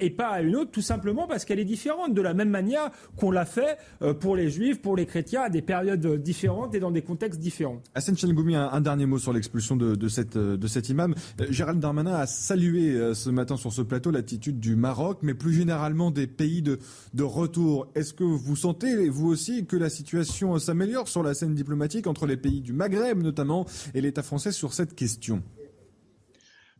et 0.00 0.08
pas 0.08 0.28
à 0.28 0.40
une 0.40 0.56
autre, 0.56 0.70
tout 0.70 0.80
simplement 0.80 1.26
parce 1.26 1.44
qu'elle 1.44 1.58
est 1.58 1.64
différente, 1.64 2.14
de 2.14 2.22
la 2.22 2.32
même 2.32 2.48
manière 2.48 2.90
qu'on 3.16 3.30
l'a 3.30 3.44
fait 3.44 3.76
pour 4.20 4.34
les 4.36 4.48
juifs, 4.48 4.80
pour 4.80 4.96
les 4.96 5.04
chrétiens, 5.04 5.42
à 5.42 5.48
des 5.50 5.60
périodes 5.60 6.22
différentes 6.22 6.74
et 6.74 6.80
dans 6.80 6.90
des 6.90 7.02
contextes 7.02 7.38
différents. 7.38 7.82
Hassan 7.94 8.16
Chalgoumi, 8.16 8.54
un, 8.54 8.80
dernier 8.80 9.04
mot 9.04 9.18
sur 9.18 9.32
l'expulsion 9.32 9.76
de 9.76 10.08
cet 10.08 10.88
imam. 10.88 11.14
Gérald 11.50 11.80
Darmanin 11.80 12.14
a 12.14 12.26
salué 12.26 13.01
euh, 13.02 13.14
ce 13.14 13.30
matin 13.30 13.56
sur 13.56 13.72
ce 13.72 13.82
plateau 13.82 14.10
l'attitude 14.10 14.60
du 14.60 14.76
Maroc, 14.76 15.18
mais 15.22 15.34
plus 15.34 15.52
généralement 15.52 16.10
des 16.10 16.26
pays 16.26 16.62
de, 16.62 16.78
retour. 17.22 17.88
Est-ce 17.94 18.14
que 18.14 18.24
vous 18.24 18.56
sentez, 18.56 19.08
vous 19.08 19.28
aussi, 19.28 19.66
que 19.66 19.76
la 19.76 19.90
situation 19.90 20.58
s'améliore 20.58 21.08
sur 21.08 21.22
la 21.22 21.34
scène 21.34 21.54
diplomatique 21.54 22.06
entre 22.06 22.26
les 22.26 22.36
pays 22.36 22.60
du 22.60 22.72
Maghreb 22.72 23.22
notamment 23.22 23.66
et 23.94 24.00
l'État 24.00 24.22
français 24.22 24.52
sur 24.52 24.72
cette 24.72 24.94
question? 24.94 25.42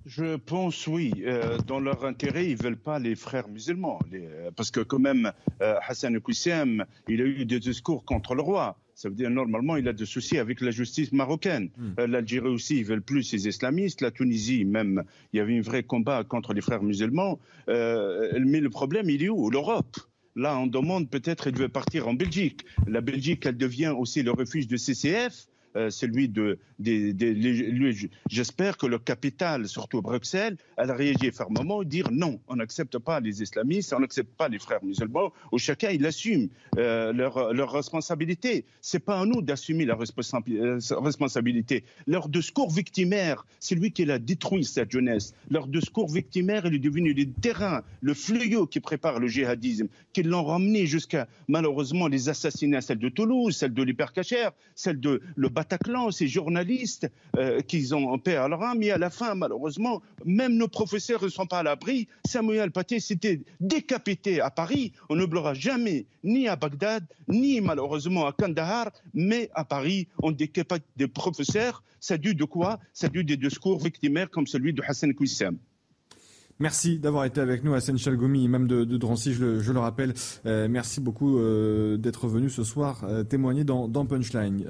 Je 0.05 0.37
pense 0.37 0.87
oui. 0.89 1.13
Euh, 1.25 1.59
dans 1.67 1.79
leur 1.79 2.05
intérêt, 2.05 2.51
ils 2.51 2.57
veulent 2.57 2.77
pas 2.77 2.99
les 2.99 3.15
frères 3.15 3.49
musulmans, 3.49 4.01
euh, 4.13 4.51
parce 4.57 4.71
que 4.71 4.81
quand 4.81 4.99
même 4.99 5.33
Hassan 5.61 6.19
Koussem, 6.21 6.85
il 7.09 7.21
a 7.21 7.25
eu 7.25 7.45
des 7.45 7.61
discours 7.61 8.05
contre 8.05 8.35
le 8.35 8.43
roi. 8.43 8.79
Ça 8.95 9.09
veut 9.09 9.15
dire 9.15 9.31
normalement 9.31 9.77
il 9.77 9.89
a 9.89 9.93
des 9.93 10.07
soucis 10.07 10.39
avec 10.39 10.61
la 10.61 10.71
justice 10.71 11.13
marocaine. 11.13 11.71
Hmm. 11.77 11.93
Euh, 11.99 12.07
L'Algérie 12.07 12.49
aussi, 12.49 12.79
ils 12.79 12.85
veulent 12.85 13.03
plus 13.03 13.23
ces 13.23 13.49
islamistes. 13.49 14.01
La 14.01 14.11
Tunisie 14.11 14.65
même, 14.65 15.05
il 15.33 15.39
y 15.39 15.41
avait 15.41 15.59
un 15.59 15.63
vrai 15.63 15.83
combat 15.83 16.25
contre 16.25 16.53
les 16.53 16.61
frères 16.61 16.83
musulmans. 16.83 17.39
Euh, 17.69 18.39
mais 18.45 18.61
le 18.61 18.71
problème, 18.71 19.09
il 19.11 19.23
est 19.23 19.29
où? 19.29 19.51
L'Europe. 19.51 19.97
Là, 20.35 20.59
on 20.59 20.67
demande 20.67 21.11
peut-être, 21.11 21.47
elle 21.47 21.57
veut 21.57 21.69
partir 21.69 22.09
en 22.09 22.15
Belgique. 22.15 22.65
La 22.87 23.03
Belgique, 23.03 23.45
elle 23.45 23.57
devient 23.57 23.95
aussi 23.97 24.23
le 24.23 24.31
refuge 24.31 24.67
de 24.67 24.77
CCF. 24.77 25.47
Celui 25.89 26.29
de, 26.29 26.59
j'espère 28.31 28.77
que 28.77 28.87
le 28.87 28.99
capital, 28.99 29.69
surtout 29.69 30.03
Bruxelles, 30.03 30.57
elle 30.77 30.91
a 30.91 30.95
réagi 30.95 31.31
fermement 31.33 31.83
dire 31.83 32.11
non, 32.11 32.41
on 32.49 32.57
n'accepte 32.57 32.99
pas 32.99 33.21
les 33.21 33.43
islamistes, 33.43 33.93
on 33.93 34.01
n'accepte 34.01 34.35
pas 34.37 34.49
les 34.49 34.59
frères 34.59 34.85
musulmans, 34.85 35.33
où 35.51 35.59
chacun 35.59 35.91
il 35.91 36.05
assume 36.07 36.49
leur, 36.77 37.53
leur 37.53 37.73
responsabilité. 37.73 38.65
C'est 38.81 39.05
pas 39.05 39.21
à 39.21 39.27
nous 39.27 39.43
d'assumer 39.43 39.85
la 39.85 39.97
responsabilité. 39.97 41.85
Leur 42.07 42.29
discours 42.29 42.71
victimaire, 42.71 43.45
c'est 43.61 43.75
lui 43.75 43.93
qui 43.93 44.05
l'a 44.05 44.19
détruit 44.19 44.65
cette 44.65 44.91
jeunesse. 44.91 45.35
Leur 45.51 45.67
discours 45.67 46.11
victimaire, 46.11 46.67
il 46.67 46.75
est 46.75 46.79
devenu 46.79 47.13
le 47.15 47.27
terrain, 47.33 47.83
le 48.01 48.15
fléau 48.15 48.67
qui 48.67 48.81
prépare 48.81 49.21
le 49.21 49.29
djihadisme, 49.29 49.89
qui 50.13 50.23
l'ont 50.23 50.45
ramené 50.45 50.87
jusqu'à 50.87 51.29
malheureusement 51.49 52.09
les 52.09 52.29
assassinats, 52.29 52.81
celle 52.81 52.99
de 52.99 53.09
Toulouse, 53.09 53.57
celle 53.57 53.75
de 53.75 53.83
l'Hypercacher, 53.83 54.49
celle 54.75 55.01
de 55.01 55.23
le 55.37 55.51
Bataclan, 55.63 56.11
ces 56.11 56.27
journalistes 56.27 57.09
euh, 57.37 57.61
qui 57.61 57.95
ont 57.95 58.11
en 58.11 58.19
paix 58.19 58.35
à 58.35 58.49
leur. 58.49 58.63
Mais 58.75 58.91
à 58.91 58.99
la 58.99 59.11
fin, 59.11 59.37
malheureusement, 59.37 60.03
même 60.25 60.57
nos 60.57 60.67
professeurs 60.67 61.23
ne 61.23 61.29
sont 61.29 61.47
pas 61.47 61.61
à 61.61 61.63
l'abri. 61.63 62.09
Samuel 62.27 62.73
Paté 62.73 62.99
s'était 62.99 63.41
décapité 63.61 64.41
à 64.41 64.51
Paris. 64.51 64.93
On 65.09 65.15
ne 65.15 65.21
n'oubliera 65.21 65.55
jamais, 65.55 66.07
ni 66.25 66.49
à 66.49 66.57
Bagdad, 66.57 67.05
ni 67.29 67.61
malheureusement 67.61 68.27
à 68.27 68.33
Kandahar, 68.33 68.91
mais 69.15 69.51
à 69.55 69.65
Paris, 69.65 70.09
on 70.21 70.33
décapite 70.33 70.85
des 70.97 71.07
professeurs. 71.07 71.85
Ça 72.01 72.19
dû 72.19 72.35
de 72.35 72.45
quoi? 72.45 72.81
Ça 72.93 73.09
dû 73.09 73.23
des 73.23 73.37
discours 73.37 73.79
victimaires 73.79 74.31
comme 74.31 74.49
celui 74.49 74.73
de 74.73 74.83
Hassan 74.85 75.15
Kouissam. 75.15 75.57
Merci 76.63 77.01
d'avoir 77.01 77.25
été 77.25 77.41
avec 77.41 77.65
nous, 77.65 77.75
Hassan 77.75 77.99
Chalgoumi, 77.99 78.45
imam 78.45 78.69
de, 78.69 78.85
de 78.85 78.97
Drancy, 78.97 79.35
je 79.35 79.73
le, 79.73 79.79
rappelle. 79.81 80.15
Euh, 80.47 80.69
merci 80.71 81.01
beaucoup 81.01 81.37
euh, 81.37 81.97
d'être 81.97 82.29
venu 82.29 82.51
ce 82.51 82.63
soir 82.63 83.01
euh, 83.03 83.25
témoigner 83.25 83.65
dans, 83.65 83.89
Punchline. 84.07 84.65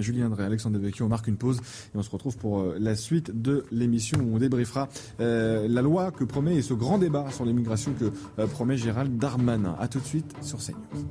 Julien 0.00 0.28
Drey, 0.28 0.44
Alexandre 0.44 0.76
Devecchio, 0.76 1.06
on 1.06 1.08
marque 1.08 1.28
une 1.28 1.36
pause 1.36 1.60
et 1.94 1.96
on 1.96 2.02
se 2.02 2.10
retrouve 2.10 2.36
pour 2.36 2.64
la 2.80 2.96
suite 2.96 3.30
de 3.40 3.64
l'émission 3.70 4.18
où 4.18 4.34
on 4.34 4.38
débriefera 4.38 4.88
la 5.20 5.82
loi 5.82 6.10
que 6.10 6.24
promet 6.24 6.56
et 6.56 6.62
ce 6.62 6.74
grand 6.74 6.98
débat 6.98 7.30
sur 7.30 7.44
l'immigration 7.44 7.92
que 7.94 8.44
promet 8.46 8.76
Gérald 8.76 9.16
Darmanin. 9.16 9.76
A 9.78 9.86
tout 9.86 10.00
de 10.00 10.06
suite 10.06 10.34
sur 10.40 10.58
CNews. 10.58 11.06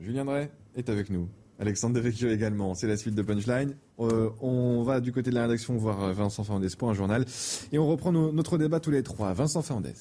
Julien 0.00 0.24
Drey 0.24 0.50
est 0.74 0.88
avec 0.88 1.10
nous. 1.10 1.28
Alexandre 1.58 1.96
Devecchio 1.96 2.30
également. 2.30 2.74
C'est 2.74 2.88
la 2.88 2.96
suite 2.96 3.14
de 3.14 3.20
Punchline. 3.20 3.74
Euh, 3.98 4.30
on 4.40 4.82
va 4.82 5.00
du 5.00 5.12
côté 5.12 5.30
de 5.30 5.34
la 5.34 5.42
rédaction 5.42 5.76
voir 5.76 6.02
euh, 6.02 6.12
Vincent 6.12 6.44
Fernandez 6.44 6.68
pour 6.78 6.90
un 6.90 6.94
journal. 6.94 7.24
Et 7.72 7.78
on 7.78 7.88
reprend 7.88 8.12
notre 8.12 8.58
débat 8.58 8.80
tous 8.80 8.90
les 8.90 9.02
trois. 9.02 9.32
Vincent 9.32 9.62
Fernandez. 9.62 9.94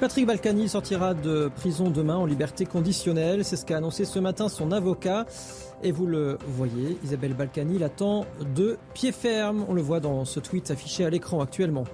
Patrick 0.00 0.26
Balkany 0.26 0.68
sortira 0.68 1.14
de 1.14 1.50
prison 1.54 1.88
demain 1.88 2.16
en 2.16 2.26
liberté 2.26 2.66
conditionnelle. 2.66 3.44
C'est 3.44 3.56
ce 3.56 3.64
qu'a 3.64 3.78
annoncé 3.78 4.04
ce 4.04 4.18
matin 4.18 4.48
son 4.48 4.72
avocat. 4.72 5.24
Et 5.82 5.92
vous 5.92 6.06
le 6.06 6.38
voyez, 6.48 6.98
Isabelle 7.04 7.34
Balkany 7.34 7.78
l'attend 7.78 8.26
de 8.54 8.76
pied 8.92 9.12
ferme. 9.12 9.64
On 9.68 9.74
le 9.74 9.82
voit 9.82 10.00
dans 10.00 10.24
ce 10.24 10.40
tweet 10.40 10.70
affiché 10.70 11.04
à 11.04 11.10
l'écran 11.10 11.40
actuellement. 11.40 11.84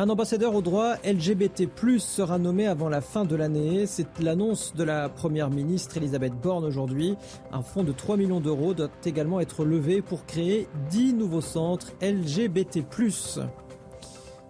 Un 0.00 0.10
ambassadeur 0.10 0.54
au 0.54 0.62
droit 0.62 0.94
LGBT+, 1.04 1.68
sera 1.98 2.38
nommé 2.38 2.68
avant 2.68 2.88
la 2.88 3.00
fin 3.00 3.24
de 3.24 3.34
l'année. 3.34 3.84
C'est 3.86 4.20
l'annonce 4.20 4.72
de 4.76 4.84
la 4.84 5.08
première 5.08 5.50
ministre 5.50 5.96
Elisabeth 5.96 6.34
Borne 6.40 6.64
aujourd'hui. 6.64 7.16
Un 7.50 7.62
fonds 7.62 7.82
de 7.82 7.90
3 7.90 8.16
millions 8.16 8.38
d'euros 8.38 8.74
doit 8.74 8.90
également 9.04 9.40
être 9.40 9.64
levé 9.64 10.00
pour 10.00 10.24
créer 10.24 10.68
10 10.90 11.14
nouveaux 11.14 11.40
centres 11.40 11.88
LGBT+. 12.00 12.84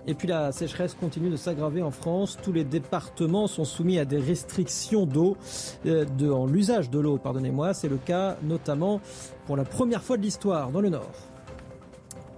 Et 0.07 0.13
puis 0.13 0.29
la 0.29 0.53
sécheresse 0.53 0.93
continue 0.93 1.31
de 1.31 1.37
s'aggraver 1.37 1.81
en 1.81 1.93
France. 1.93 2.37
Tous 2.43 2.53
les 2.53 2.65
départements 2.65 3.47
sont 3.47 3.65
soumis 3.65 3.99
à 3.99 4.05
des 4.05 4.19
restrictions 4.19 5.07
d'eau, 5.07 5.39
euh, 5.87 6.05
l'usage 6.47 6.91
de 6.91 6.99
l'eau, 6.99 7.17
pardonnez-moi. 7.17 7.73
C'est 7.73 7.89
le 7.89 7.97
cas 7.97 8.37
notamment 8.43 9.01
pour 9.47 9.57
la 9.57 9.65
première 9.65 10.03
fois 10.03 10.19
de 10.19 10.23
l'histoire 10.23 10.71
dans 10.73 10.83
le 10.83 10.91
Nord. 10.91 11.28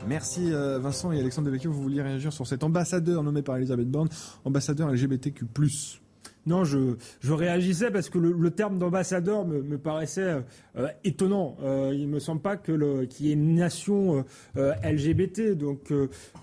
Merci 0.06 0.52
euh, 0.52 0.78
Vincent 0.78 1.12
et 1.12 1.20
Alexandre 1.20 1.46
Devecchio. 1.46 1.70
Vous 1.70 1.82
vouliez 1.82 2.02
réagir 2.02 2.32
sur 2.32 2.46
cet 2.46 2.64
ambassadeur 2.64 3.22
nommé 3.22 3.42
par 3.42 3.56
Elisabeth 3.56 3.88
Borne, 3.88 4.08
ambassadeur 4.44 4.90
LGBTQ+. 4.90 5.46
Non, 6.46 6.64
je, 6.64 6.96
réagissais 7.32 7.90
parce 7.90 8.08
que 8.08 8.18
le, 8.18 8.50
terme 8.50 8.78
d'ambassadeur 8.78 9.46
me, 9.46 9.78
paraissait 9.78 10.42
euh, 10.76 10.88
étonnant. 11.04 11.56
Euh, 11.62 11.92
il 11.94 12.08
me 12.08 12.18
semble 12.18 12.40
pas 12.40 12.56
que 12.56 13.04
qu'il 13.04 13.26
y 13.26 13.30
ait 13.30 13.34
une 13.34 13.54
nation 13.54 14.24
euh, 14.56 14.72
LGBT, 14.82 15.52
donc 15.52 15.92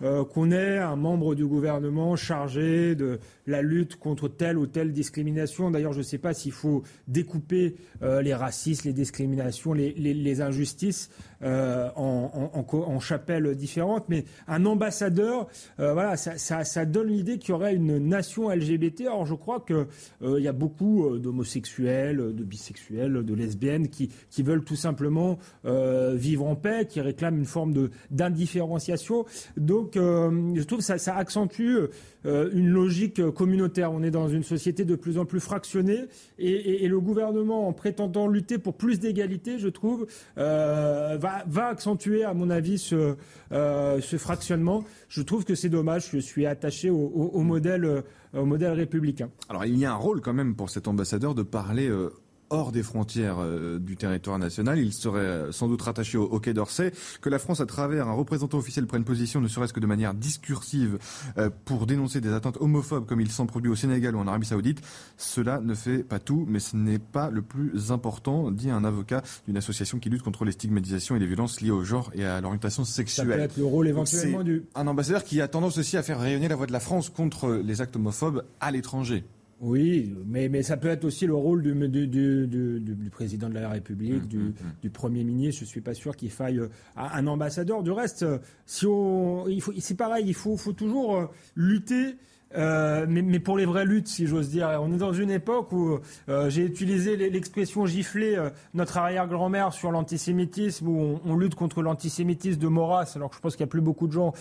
qu'on 0.02 0.52
ait 0.52 0.78
un 0.78 0.96
membre 0.96 1.36
du 1.36 1.46
gouvernement 1.46 2.16
chargé 2.16 2.96
de 2.96 3.20
la 3.48 3.62
lutte 3.62 3.96
contre 3.96 4.28
telle 4.28 4.58
ou 4.58 4.68
telle 4.68 4.94
discrimination. 4.94 5.72
D'ailleurs, 5.72 5.94
je 5.94 6.00
ne 6.00 6.04
sais 6.04 6.20
pas 6.20 6.34
s'il 6.34 6.52
faut 6.52 6.84
découper 7.08 7.76
les 8.02 8.34
racismes, 8.34 8.88
les 8.88 8.94
discriminations, 8.94 9.74
les 9.74 10.42
injustices 10.42 11.10
en, 11.44 12.52
en, 12.54 12.78
en, 12.78 13.00
chapelles 13.00 13.56
différentes, 13.56 14.06
mais 14.10 14.26
un 14.48 14.66
ambassadeur, 14.66 15.48
voilà, 15.78 16.18
ça, 16.18 16.86
donne 16.86 17.08
l'idée 17.08 17.38
qu'il 17.38 17.50
y 17.50 17.54
aurait 17.54 17.76
une 17.76 17.98
nation 17.98 18.50
LGBT. 18.50 19.02
Alors, 19.02 19.26
je 19.26 19.36
crois 19.36 19.60
que 19.60 19.88
euh, 20.22 20.40
il 20.40 20.44
y 20.44 20.48
a 20.48 20.54
beaucoup 20.54 21.06
euh, 21.06 21.20
d'homosexuels, 21.20 22.18
de 22.18 22.44
bisexuels, 22.44 23.24
de 23.24 23.34
lesbiennes 23.34 23.88
qui, 23.90 24.10
veulent 24.40 24.64
tout 24.64 24.76
simplement 24.76 25.40
euh, 25.66 26.14
vivre 26.16 26.46
en 26.46 26.56
paix, 26.56 26.86
qui 26.88 27.02
réclament 27.02 27.38
une 27.38 27.46
forme 27.46 27.90
d'indifférenciation. 28.12 29.26
Donc, 29.58 29.94
je 29.96 30.64
trouve 30.64 30.80
que 30.80 30.86
ça, 30.86 30.98
ça 30.98 31.16
accentue 31.16 31.76
une 32.24 32.70
logique 32.70 33.30
communautaire. 33.32 33.92
On 33.92 34.04
est 34.04 34.12
dans 34.12 34.28
une 34.28 34.44
société 34.44 34.86
de 34.86 34.96
plus 34.96 35.18
en 35.18 35.26
plus 35.26 35.40
fractionnée 35.40 36.06
et, 36.40 36.84
et, 36.84 36.88
le 36.88 37.00
gouvernement, 37.00 37.68
en 37.68 37.74
prétendant 37.74 38.28
lutter 38.28 38.58
pour 38.58 38.76
plus 38.76 39.00
d'égalité, 39.00 39.60
je 39.60 39.70
trouve, 39.70 40.08
va, 40.36 41.18
va 41.48 41.68
accentuer, 41.68 42.24
à 42.24 42.34
mon 42.34 42.50
avis, 42.50 42.78
ce, 42.78 43.16
ce 43.52 44.18
fractionnement. 44.18 44.84
Je 45.10 45.22
trouve 45.22 45.46
que 45.46 45.56
c'est 45.56 45.70
dommage. 45.70 46.10
Je 46.12 46.20
suis 46.20 46.46
attaché 46.46 46.90
modèle 46.90 48.04
au 48.34 48.46
modèle 48.46 48.74
républicain. 48.74 49.30
Alors 49.50 49.66
il 49.66 49.78
y 49.78 49.86
a 49.86 49.92
un 49.92 49.96
rôle 49.96 50.22
quand 50.22 50.34
même 50.34 50.56
pour 50.56 50.70
cet 50.70 50.88
ambassadeur 50.88 51.36
de 51.36 51.44
parler 51.44 51.88
euh, 51.88 52.14
hors 52.50 52.72
des 52.72 52.84
frontières 52.84 53.38
euh, 53.40 53.80
du 53.80 53.98
territoire 53.98 54.40
national. 54.40 54.80
Il 54.80 54.94
serait 54.94 55.20
euh, 55.20 55.52
sans 55.52 55.68
doute 55.68 55.82
rattaché 55.82 56.18
au, 56.18 56.40
Quai 56.40 56.54
d'Orsay. 56.54 56.92
Que 57.22 57.30
la 57.30 57.40
France, 57.40 57.62
à 57.62 57.66
travers 57.66 58.08
un 58.08 58.14
représentant 58.14 58.58
officiel, 58.58 58.86
prenne 58.88 59.04
position, 59.04 59.42
ne 59.42 59.48
serait-ce 59.48 59.74
que 59.74 59.80
de 59.80 59.88
manière 59.88 60.14
discursive, 60.14 60.98
euh, 61.38 61.50
pour 61.66 61.86
dénoncer 61.86 62.22
des 62.22 62.34
attentes 62.34 62.58
homophobes 62.60 63.06
comme 63.06 63.22
il 63.22 63.32
s'en 63.32 63.46
produit 63.46 63.72
au 63.72 63.76
Sénégal 63.76 64.16
ou 64.16 64.20
en 64.20 64.28
Arabie 64.28 64.48
Saoudite, 64.48 64.82
cela 65.18 65.60
ne 65.60 65.74
fait 65.74 66.04
pas 66.04 66.20
tout, 66.20 66.46
mais 66.48 66.60
ce 66.60 66.76
n'est 66.76 67.00
pas 67.00 67.30
le 67.30 67.42
plus 67.42 67.92
important, 67.92 68.52
dit 68.52 68.70
un 68.70 68.84
avocat 68.84 69.22
d'une 69.48 69.58
association 69.58 70.00
qui 70.00 70.10
lutte 70.10 70.24
contre 70.24 70.46
les 70.46 70.52
stigmatisations 70.52 71.16
et 71.16 71.20
les 71.20 71.28
violences 71.28 71.62
liées 71.62 71.72
au 71.72 71.84
genre 71.84 72.12
et 72.14 72.26
à 72.26 72.42
l'orientation 72.42 72.86
sexuelle. 72.86 73.28
Ça 73.28 73.36
peut 73.36 73.42
être 73.42 73.58
le 73.58 73.66
rôle 73.66 73.88
éventuellement 73.88 74.44
du... 74.44 74.64
Un 74.76 74.88
ambassadeur 74.88 75.24
qui 75.24 75.42
a 75.42 75.48
tendance 75.48 75.78
aussi 75.78 75.98
à 75.98 76.04
faire 76.04 76.20
rayonner 76.20 76.48
la 76.48 76.56
voix 76.56 76.68
de 76.68 76.72
la 76.72 76.80
France 76.80 77.10
contre 77.10 77.50
les 77.64 77.82
actes 77.82 77.96
homophobes 77.96 78.44
à 78.60 78.72
l'étranger. 78.72 79.24
Oui, 79.60 80.16
mais, 80.26 80.50
mais 80.50 80.62
ça 80.62 80.78
peut 80.78 80.88
être 80.88 81.04
aussi 81.06 81.26
le 81.26 81.34
rôle 81.34 81.64
du, 81.64 81.74
du, 81.90 82.08
du, 82.48 82.80
du 82.80 83.10
président 83.10 83.50
de 83.50 83.56
la 83.56 83.70
République, 83.70 84.32
mmh, 84.32 84.38
mmh, 84.38 84.48
mmh. 84.50 84.54
du, 84.84 84.90
Premier 84.92 85.24
ministre. 85.24 85.62
Je 85.62 85.66
suis 85.66 85.82
pas 85.82 85.96
sûr 85.96 86.16
qu'il 86.16 86.30
faille 86.30 86.60
euh, 86.60 86.70
un 86.96 87.26
ambassadeur. 87.26 87.82
Du 87.82 87.92
reste, 87.92 88.24
si 88.68 88.86
on, 88.86 89.48
il 89.48 89.62
faut, 89.62 89.74
c'est 89.80 89.98
pareil, 89.98 90.26
il 90.28 90.36
faut, 90.36 90.58
faut 90.58 90.74
toujours 90.74 91.18
euh, 91.18 91.26
lutter 91.56 92.18
euh, 92.56 93.06
mais, 93.10 93.40
pour 93.40 93.58
les 93.58 93.66
vraies 93.66 93.86
luttes, 93.86 94.08
si 94.08 94.26
j'ose 94.28 94.50
dire. 94.50 94.80
On 94.82 94.94
est 94.94 94.98
dans 94.98 95.14
une 95.14 95.32
époque 95.32 95.72
où 95.72 96.00
euh, 96.30 96.50
j'ai 96.50 96.64
utilisé 96.64 97.16
l'expression 97.18 97.86
gifler 97.86 98.36
euh, 98.36 98.50
notre 98.74 98.98
arrière-grand-mère 98.98 99.74
sur 99.74 99.92
l'antisémitisme, 99.92 100.88
où 100.88 101.20
on, 101.26 101.36
lutte 101.38 101.56
contre 101.56 101.82
l'antisémitisme 101.82 102.60
de 102.60 102.68
Maurras, 102.68 103.14
alors 103.16 103.30
que 103.30 103.36
je 103.36 103.42
pense 103.42 103.56
qu'il 103.56 103.64
n'y 103.64 103.70
a 103.70 103.72
plus 103.72 103.82
beaucoup 103.82 104.08
de 104.08 104.14
gens 104.14 104.34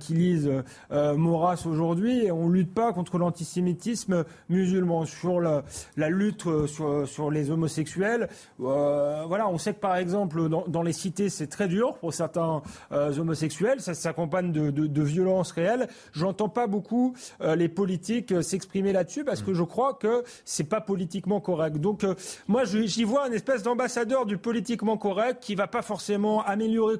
qui 0.00 0.14
lisent 0.14 0.50
Maurras 0.90 1.62
aujourd'hui, 1.66 2.30
on 2.32 2.48
lutte 2.48 2.74
pas 2.74 2.92
contre 2.92 3.18
l'antisémitisme 3.18 4.24
musulman. 4.48 5.04
Sur 5.04 5.40
la, 5.40 5.62
lutte 5.96 6.44
sur, 6.66 7.30
les 7.30 7.50
homosexuels, 7.50 8.28
voilà, 8.58 9.48
on 9.48 9.58
sait 9.58 9.74
que 9.74 9.80
par 9.80 9.96
exemple 9.96 10.48
dans, 10.48 10.82
les 10.82 10.92
cités 10.92 11.28
c'est 11.28 11.46
très 11.46 11.68
dur 11.68 11.94
pour 11.98 12.12
certains 12.12 12.62
homosexuels, 12.90 13.80
ça 13.80 13.94
s'accompagne 13.94 14.50
de, 14.50 14.70
de, 14.70 15.02
violences 15.02 15.52
réelles. 15.52 15.88
J'entends 16.12 16.48
pas 16.48 16.66
beaucoup 16.66 17.14
les 17.56 17.68
politiques 17.68 18.32
euh, 18.32 18.42
s'exprimer 18.42 18.92
là-dessus 18.92 19.24
parce 19.24 19.42
que 19.42 19.54
je 19.54 19.62
crois 19.62 19.94
que 19.94 20.24
c'est 20.44 20.68
pas 20.68 20.80
politiquement 20.80 21.40
correct. 21.40 21.78
Donc 21.78 22.04
euh, 22.04 22.14
moi 22.48 22.64
j'y 22.64 23.04
vois 23.04 23.26
une 23.26 23.34
espèce 23.34 23.62
d'ambassadeur 23.62 24.26
du 24.26 24.38
politiquement 24.38 24.96
correct 24.96 25.42
qui 25.42 25.54
va 25.54 25.66
pas 25.66 25.82
forcément 25.82 26.42
améliorer 26.44 26.96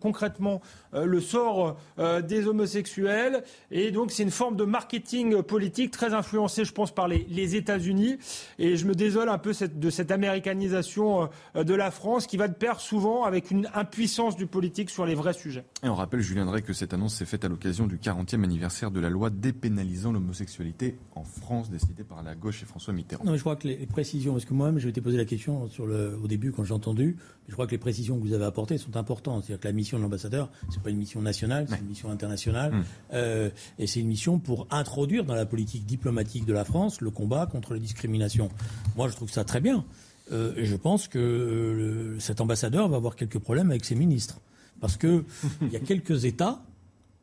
concrètement 0.00 0.60
le 0.92 1.20
sort 1.20 1.76
des 1.98 2.46
homosexuels 2.46 3.42
et 3.70 3.90
donc 3.90 4.10
c'est 4.10 4.22
une 4.22 4.30
forme 4.30 4.56
de 4.56 4.64
marketing 4.64 5.42
politique 5.42 5.90
très 5.90 6.14
influencé 6.14 6.64
je 6.64 6.72
pense 6.72 6.92
par 6.92 7.08
les, 7.08 7.26
les 7.30 7.56
États-Unis 7.56 8.18
et 8.58 8.76
je 8.76 8.86
me 8.86 8.94
désole 8.94 9.28
un 9.28 9.38
peu 9.38 9.52
cette, 9.52 9.78
de 9.78 9.90
cette 9.90 10.10
américanisation 10.10 11.28
de 11.54 11.74
la 11.74 11.90
France 11.90 12.26
qui 12.26 12.36
va 12.36 12.48
de 12.48 12.54
pair 12.54 12.80
souvent 12.80 13.24
avec 13.24 13.50
une 13.50 13.68
impuissance 13.74 14.36
du 14.36 14.46
politique 14.46 14.90
sur 14.90 15.06
les 15.06 15.14
vrais 15.14 15.32
sujets. 15.32 15.64
Et 15.82 15.88
on 15.88 15.94
rappelle 15.94 16.20
Julien 16.20 16.46
Drey 16.46 16.62
que 16.62 16.72
cette 16.72 16.94
annonce 16.94 17.14
s'est 17.14 17.24
faite 17.24 17.44
à 17.44 17.48
l'occasion 17.48 17.86
du 17.86 17.96
40e 17.96 18.44
anniversaire 18.44 18.90
de 18.90 19.00
la 19.00 19.10
loi 19.10 19.30
dépénalisation 19.30 19.70
pénalisant 19.70 20.12
l'homosexualité 20.12 20.98
en 21.14 21.24
France, 21.24 21.70
décidée 21.70 22.04
par 22.04 22.22
la 22.22 22.34
gauche 22.34 22.62
et 22.62 22.66
François 22.66 22.92
Mitterrand. 22.92 23.24
Non, 23.24 23.32
mais 23.32 23.38
je 23.38 23.42
crois 23.42 23.56
que 23.56 23.68
les 23.68 23.86
précisions, 23.86 24.32
parce 24.32 24.44
que 24.44 24.52
moi-même, 24.52 24.78
je 24.78 24.86
m'étais 24.86 25.00
posé 25.00 25.16
la 25.16 25.24
question 25.24 25.68
sur 25.68 25.86
le, 25.86 26.18
au 26.22 26.26
début 26.26 26.52
quand 26.52 26.64
j'ai 26.64 26.74
entendu, 26.74 27.16
je 27.48 27.52
crois 27.54 27.66
que 27.66 27.72
les 27.72 27.78
précisions 27.78 28.18
que 28.18 28.22
vous 28.22 28.32
avez 28.32 28.44
apportées 28.44 28.78
sont 28.78 28.96
importantes. 28.96 29.44
C'est-à-dire 29.44 29.60
que 29.60 29.68
la 29.68 29.72
mission 29.72 29.96
de 29.96 30.02
l'ambassadeur, 30.02 30.50
c'est 30.70 30.79
pas 30.80 30.90
une 30.90 30.96
mission 30.96 31.22
nationale, 31.22 31.66
c'est 31.68 31.78
une 31.78 31.86
mission 31.86 32.10
internationale, 32.10 32.72
hum. 32.74 32.84
euh, 33.12 33.50
et 33.78 33.86
c'est 33.86 34.00
une 34.00 34.08
mission 34.08 34.38
pour 34.38 34.66
introduire 34.70 35.24
dans 35.24 35.34
la 35.34 35.46
politique 35.46 35.86
diplomatique 35.86 36.44
de 36.44 36.52
la 36.52 36.64
France 36.64 37.00
le 37.00 37.10
combat 37.10 37.46
contre 37.46 37.74
les 37.74 37.80
discriminations. 37.80 38.48
Moi, 38.96 39.08
je 39.08 39.16
trouve 39.16 39.30
ça 39.30 39.44
très 39.44 39.60
bien. 39.60 39.84
Euh, 40.32 40.52
et 40.56 40.64
je 40.64 40.76
pense 40.76 41.08
que 41.08 41.18
euh, 41.18 42.20
cet 42.20 42.40
ambassadeur 42.40 42.88
va 42.88 42.96
avoir 42.96 43.16
quelques 43.16 43.38
problèmes 43.38 43.70
avec 43.70 43.84
ses 43.84 43.94
ministres. 43.94 44.40
Parce 44.80 44.96
qu'il 44.96 45.24
y 45.72 45.76
a 45.76 45.80
quelques 45.80 46.24
États 46.24 46.62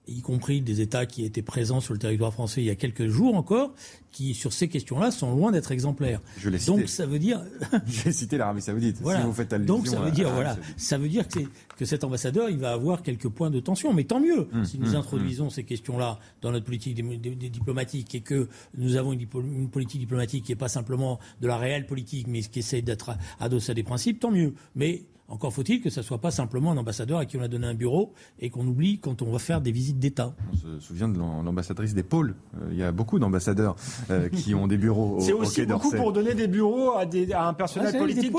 y 0.08 0.22
compris 0.22 0.62
des 0.62 0.82
États 0.82 1.06
qui 1.06 1.26
étaient 1.26 1.42
présents 1.42 1.82
sur 1.82 1.94
le 1.94 2.00
territoire 2.00 2.34
français 2.34 2.62
il 2.62 2.66
y 2.66 2.70
a 2.70 2.76
quelques 2.76 3.08
jours 3.08 3.36
encore, 3.36 3.74
qui, 4.12 4.34
sur 4.34 4.54
ces 4.54 4.68
questions-là, 4.68 5.12
sont 5.12 5.36
loin 5.36 5.52
d'être 5.52 5.72
exemplaires. 5.72 6.22
Je 6.38 6.50
l'ai 6.50 6.58
Donc 6.60 6.90
ça 6.90 7.06
veut 7.06 7.20
dire. 7.20 7.42
J'ai 7.86 8.12
cité 8.12 8.38
l'Arabie 8.38 8.62
Saoudite. 8.62 8.98
Voilà. 9.02 9.20
Si 9.22 9.26
vous 9.26 9.34
faites 9.34 9.54
Donc 9.66 9.88
ça 9.88 10.00
veut 10.00 10.12
dire, 10.12 10.32
voilà, 10.32 10.58
ça 10.76 10.98
veut 10.98 11.10
dire 11.10 11.28
que, 11.28 11.40
que, 11.78 11.86
cet 11.86 12.04
ambassadeur, 12.04 12.50
il 12.50 12.58
va 12.58 12.72
avoir 12.72 13.04
quelques 13.04 13.30
points 13.30 13.50
de 13.50 13.60
tension. 13.60 13.94
Mais 13.94 14.06
tant 14.06 14.20
mieux 14.20 14.48
hum, 14.54 14.66
si 14.66 14.80
nous 14.80 14.90
hum, 14.90 14.96
introduisons 14.96 15.46
hum. 15.46 15.50
ces 15.52 15.64
questions-là 15.64 16.20
dans 16.42 16.52
notre 16.52 16.66
politique 16.66 16.96
diplomatique 16.96 18.16
et 18.16 18.22
que 18.22 18.48
nous 18.78 18.96
avons 18.96 19.14
une, 19.14 19.28
une 19.36 19.70
politique 19.70 20.00
diplomatique 20.00 20.46
qui 20.46 20.52
n'est 20.52 20.58
pas 20.58 20.70
simplement 20.70 21.20
de 21.42 21.48
la 21.48 21.58
réelle 21.58 21.86
politique, 21.86 22.28
mais 22.28 22.42
qui 22.42 22.60
essaie 22.60 22.82
d'être 22.82 23.12
adossée 23.40 23.72
à 23.72 23.76
des 23.76 23.84
principes, 23.84 24.20
tant 24.20 24.32
mieux. 24.32 24.54
Mais 24.76 25.04
encore 25.30 25.54
faut-il 25.54 25.82
que 25.82 25.90
ce 25.90 26.00
ne 26.00 26.06
soit 26.06 26.20
pas 26.20 26.32
simplement 26.32 26.72
un 26.72 26.78
ambassadeur 26.78 27.20
à 27.20 27.26
qui 27.26 27.36
on 27.36 27.42
a 27.42 27.50
donné 27.50 27.68
un 27.68 27.74
bureau 27.74 28.14
et 28.40 28.50
qu'on 28.50 28.66
oublie 28.66 29.00
quand 29.00 29.22
on 29.22 29.32
va 29.32 29.40
faire 29.40 29.60
des 29.60 29.72
visites 29.72 30.00
d'État. 30.00 30.34
On 30.54 30.56
se 30.56 30.80
souvient 30.80 31.10
de 31.10 31.18
l'ambassadrice 31.18 31.94
des 31.94 32.04
pôles. 32.04 32.36
Euh, 32.56 32.70
il 32.72 32.78
y 32.78 32.84
a 32.84 32.94
beaucoup 32.94 33.20
d'ambassadeurs 33.20 33.76
euh, 34.10 34.30
qui 34.30 34.56
ont 34.56 34.68
des 34.68 34.78
bureaux 34.78 35.18
au 35.18 35.20
C'est 35.20 35.34
aussi 35.34 35.66
beaucoup 35.66 35.92
pour 35.92 36.14
donner 36.14 36.34
des 36.34 36.48
bureaux 36.48 36.94
à, 36.96 37.06
des, 37.06 37.34
à 37.34 37.46
un 37.46 37.54
personnel 37.54 37.92
ah, 37.94 37.98
politique 37.98 38.34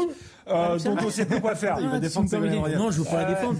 euh, 0.48 0.78
dont 0.78 0.96
on 0.98 1.06
ne 1.06 1.10
sait 1.10 1.26
plus 1.26 1.40
quoi 1.42 1.54
faire. 1.54 1.76
Il 1.80 1.88
va 1.88 2.00
défendre 2.00 2.30
Non, 2.34 2.90
je 2.90 3.00
ne 3.00 3.04
veux 3.04 3.10
pas 3.10 3.22
la 3.22 3.34
défendre. 3.34 3.58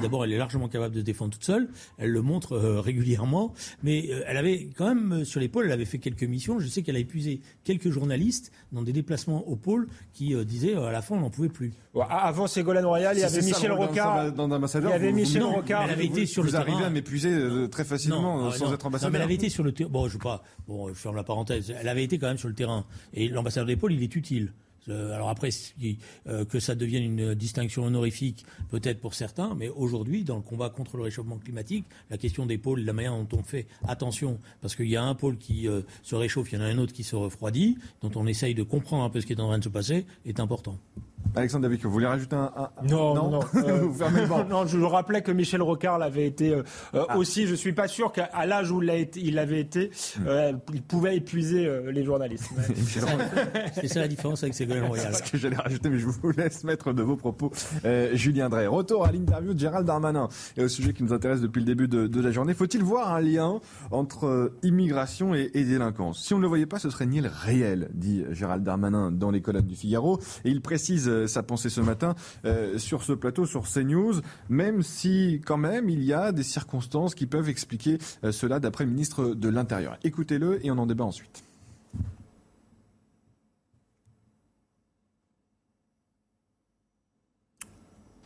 D'abord, 0.00 0.24
elle 0.24 0.32
est 0.32 0.38
largement 0.38 0.68
capable 0.68 0.94
de 0.94 1.00
se 1.00 1.04
défendre 1.04 1.32
toute 1.32 1.44
seule. 1.44 1.68
Elle 1.98 2.10
le 2.10 2.22
montre 2.22 2.56
régulièrement. 2.56 3.52
Mais 3.82 4.08
elle 4.26 4.36
avait 4.36 4.70
quand 4.76 4.94
même, 4.94 5.24
sur 5.24 5.40
les 5.40 5.48
pôles, 5.48 5.66
elle 5.66 5.72
avait 5.72 5.84
fait 5.84 5.98
quelques 5.98 6.22
missions. 6.22 6.60
Je 6.60 6.68
sais 6.68 6.82
qu'elle 6.82 6.96
a 6.96 7.00
épuisé 7.00 7.40
quelques 7.64 7.90
journalistes 7.90 8.52
dans 8.70 8.82
des 8.82 8.92
déplacements 8.92 9.46
au 9.48 9.56
pôle 9.56 9.88
qui 10.12 10.34
disaient 10.44 10.76
à 10.76 10.92
la 10.92 11.02
fin, 11.02 11.16
on 11.16 11.20
n'en 11.20 11.30
pouvait 11.30 11.48
plus. 11.48 11.72
Avant 12.08 12.43
Ségolène 12.46 12.84
Royal, 12.84 13.16
il 13.16 13.20
y 13.20 13.24
avait 13.24 13.42
Michel 13.42 13.72
Rocard. 13.72 14.32
Dans, 14.32 14.50
ambassadeur, 14.50 14.90
il 14.90 14.92
y 14.92 14.96
avait 14.96 15.12
Michel 15.12 15.42
Rocard. 15.42 15.84
Elle 15.84 15.90
avait 15.90 16.06
été 16.06 16.26
sur 16.26 16.42
le 16.42 16.50
terrain. 16.50 16.64
Vous 16.64 16.70
arrivez 16.70 16.84
à 16.84 16.90
m'épuiser 16.90 17.30
euh, 17.30 17.68
très 17.68 17.84
facilement 17.84 18.50
sans 18.52 18.72
être 18.72 18.86
ambassadeur. 18.86 19.12
mais 19.12 19.18
elle 19.18 19.24
avait 19.24 19.34
été 19.34 19.48
sur 19.48 19.64
le 19.64 19.72
terrain. 19.72 19.90
Bon, 19.90 20.08
je 20.08 20.18
pas. 20.18 20.42
Bon, 20.66 20.88
je 20.88 20.94
ferme 20.94 21.16
la 21.16 21.24
parenthèse. 21.24 21.74
Elle 21.78 21.88
avait 21.88 22.04
été 22.04 22.18
quand 22.18 22.28
même 22.28 22.38
sur 22.38 22.48
le 22.48 22.54
terrain. 22.54 22.84
Et 23.12 23.28
l'ambassadeur 23.28 23.66
d'épaule, 23.66 23.92
il 23.92 24.02
est 24.02 24.16
utile. 24.16 24.52
Euh, 24.88 25.14
alors 25.14 25.30
après, 25.30 25.48
euh, 26.26 26.44
que 26.44 26.60
ça 26.60 26.74
devienne 26.74 27.04
une 27.04 27.34
distinction 27.34 27.84
honorifique, 27.84 28.44
peut-être 28.70 29.00
pour 29.00 29.14
certains, 29.14 29.54
mais 29.54 29.68
aujourd'hui, 29.68 30.24
dans 30.24 30.36
le 30.36 30.42
combat 30.42 30.68
contre 30.68 30.96
le 30.96 31.04
réchauffement 31.04 31.38
climatique, 31.38 31.86
la 32.10 32.18
question 32.18 32.46
des 32.46 32.58
pôles, 32.58 32.80
la 32.80 32.92
manière 32.92 33.16
dont 33.16 33.38
on 33.38 33.42
fait 33.42 33.66
attention, 33.86 34.38
parce 34.60 34.76
qu'il 34.76 34.88
y 34.88 34.96
a 34.96 35.02
un 35.02 35.14
pôle 35.14 35.38
qui 35.38 35.68
se 36.02 36.14
réchauffe, 36.14 36.52
il 36.52 36.58
y 36.58 36.62
en 36.62 36.64
a 36.64 36.68
un 36.68 36.78
autre 36.78 36.92
qui 36.92 37.04
se 37.04 37.16
refroidit, 37.16 37.78
dont 38.02 38.10
on 38.16 38.26
essaye 38.26 38.54
de 38.54 38.62
comprendre 38.62 39.04
un 39.04 39.10
peu 39.10 39.20
ce 39.20 39.26
qui 39.26 39.32
est 39.32 39.40
en 39.40 39.48
train 39.48 39.58
de 39.58 39.64
se 39.64 39.68
passer, 39.68 40.06
est 40.26 40.40
important. 40.40 40.78
Alexandre 41.36 41.64
David, 41.64 41.82
vous 41.82 41.90
voulez 41.90 42.06
rajouter 42.06 42.36
un, 42.36 42.50
Non, 42.88 43.14
non, 43.14 43.30
non. 43.30 43.40
Euh, 43.64 44.44
non, 44.48 44.66
je 44.66 44.78
rappelais 44.78 45.22
que 45.22 45.32
Michel 45.32 45.62
Rocard 45.62 45.98
l'avait 45.98 46.26
été 46.26 46.52
euh, 46.52 46.62
euh, 46.94 47.04
ah. 47.08 47.16
aussi. 47.16 47.46
Je 47.46 47.54
suis 47.54 47.72
pas 47.72 47.88
sûr 47.88 48.12
qu'à 48.12 48.28
l'âge 48.46 48.70
où 48.70 48.82
il 48.82 49.34
l'avait 49.34 49.60
été, 49.60 49.90
hmm. 50.18 50.58
il 50.72 50.82
pouvait 50.82 51.16
épuiser 51.16 51.68
les 51.90 52.04
journalistes. 52.04 52.50
C'est 53.74 53.88
ça 53.88 54.00
la 54.00 54.08
différence 54.08 54.42
avec 54.42 54.54
Ségolène 54.54 54.84
Royal. 54.84 55.14
ce 55.14 55.22
que 55.22 55.38
j'allais 55.38 55.56
rajouter, 55.56 55.88
mais 55.88 55.98
je 55.98 56.06
vous 56.06 56.30
laisse 56.30 56.64
mettre 56.64 56.92
de 56.92 57.02
vos 57.02 57.16
propos. 57.16 57.52
Julien 58.12 58.48
Drey, 58.48 58.66
retour 58.66 59.04
à 59.04 59.12
l'interview 59.12 59.54
de 59.54 59.58
Gérald 59.58 59.86
Darmanin 59.86 60.28
et 60.56 60.64
au 60.64 60.68
sujet 60.68 60.92
qui 60.92 61.02
nous 61.02 61.12
intéresse 61.12 61.40
depuis 61.40 61.60
le 61.60 61.66
début 61.66 61.88
de, 61.88 62.20
la 62.20 62.30
journée. 62.30 62.54
Faut-il 62.54 62.82
voir 62.82 63.12
un 63.12 63.20
lien 63.20 63.60
entre 63.90 64.52
immigration 64.62 65.34
et, 65.34 65.50
et, 65.54 65.64
délinquance? 65.64 66.22
Si 66.22 66.34
on 66.34 66.38
ne 66.38 66.42
le 66.42 66.48
voyait 66.48 66.66
pas, 66.66 66.78
ce 66.78 66.90
serait 66.90 67.06
nier 67.06 67.20
le 67.20 67.30
réel, 67.32 67.90
dit 67.94 68.24
Gérald 68.30 68.62
Darmanin 68.62 69.10
dans 69.10 69.30
les 69.30 69.40
colonnes 69.40 69.66
du 69.66 69.76
Figaro. 69.76 70.20
Et 70.44 70.50
il 70.50 70.60
précise 70.60 71.08
euh, 71.14 71.26
sa 71.26 71.42
pensée 71.42 71.70
ce 71.70 71.80
matin 71.80 72.14
euh, 72.44 72.78
sur 72.78 73.02
ce 73.02 73.12
plateau, 73.12 73.46
sur 73.46 73.64
CNews, 73.64 74.20
même 74.48 74.82
si 74.82 75.40
quand 75.44 75.56
même 75.56 75.88
il 75.88 76.02
y 76.02 76.12
a 76.12 76.32
des 76.32 76.42
circonstances 76.42 77.14
qui 77.14 77.26
peuvent 77.26 77.48
expliquer 77.48 77.98
euh, 78.24 78.32
cela 78.32 78.60
d'après 78.60 78.84
le 78.84 78.90
ministre 78.90 79.34
de 79.34 79.48
l'Intérieur. 79.48 79.96
Écoutez-le 80.04 80.64
et 80.64 80.70
on 80.70 80.78
en 80.78 80.86
débat 80.86 81.04
ensuite. 81.04 81.44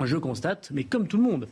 Je 0.04 0.16
constate, 0.16 0.70
mais 0.72 0.84
comme 0.84 1.08
tout 1.08 1.16
le 1.16 1.24
monde, 1.24 1.48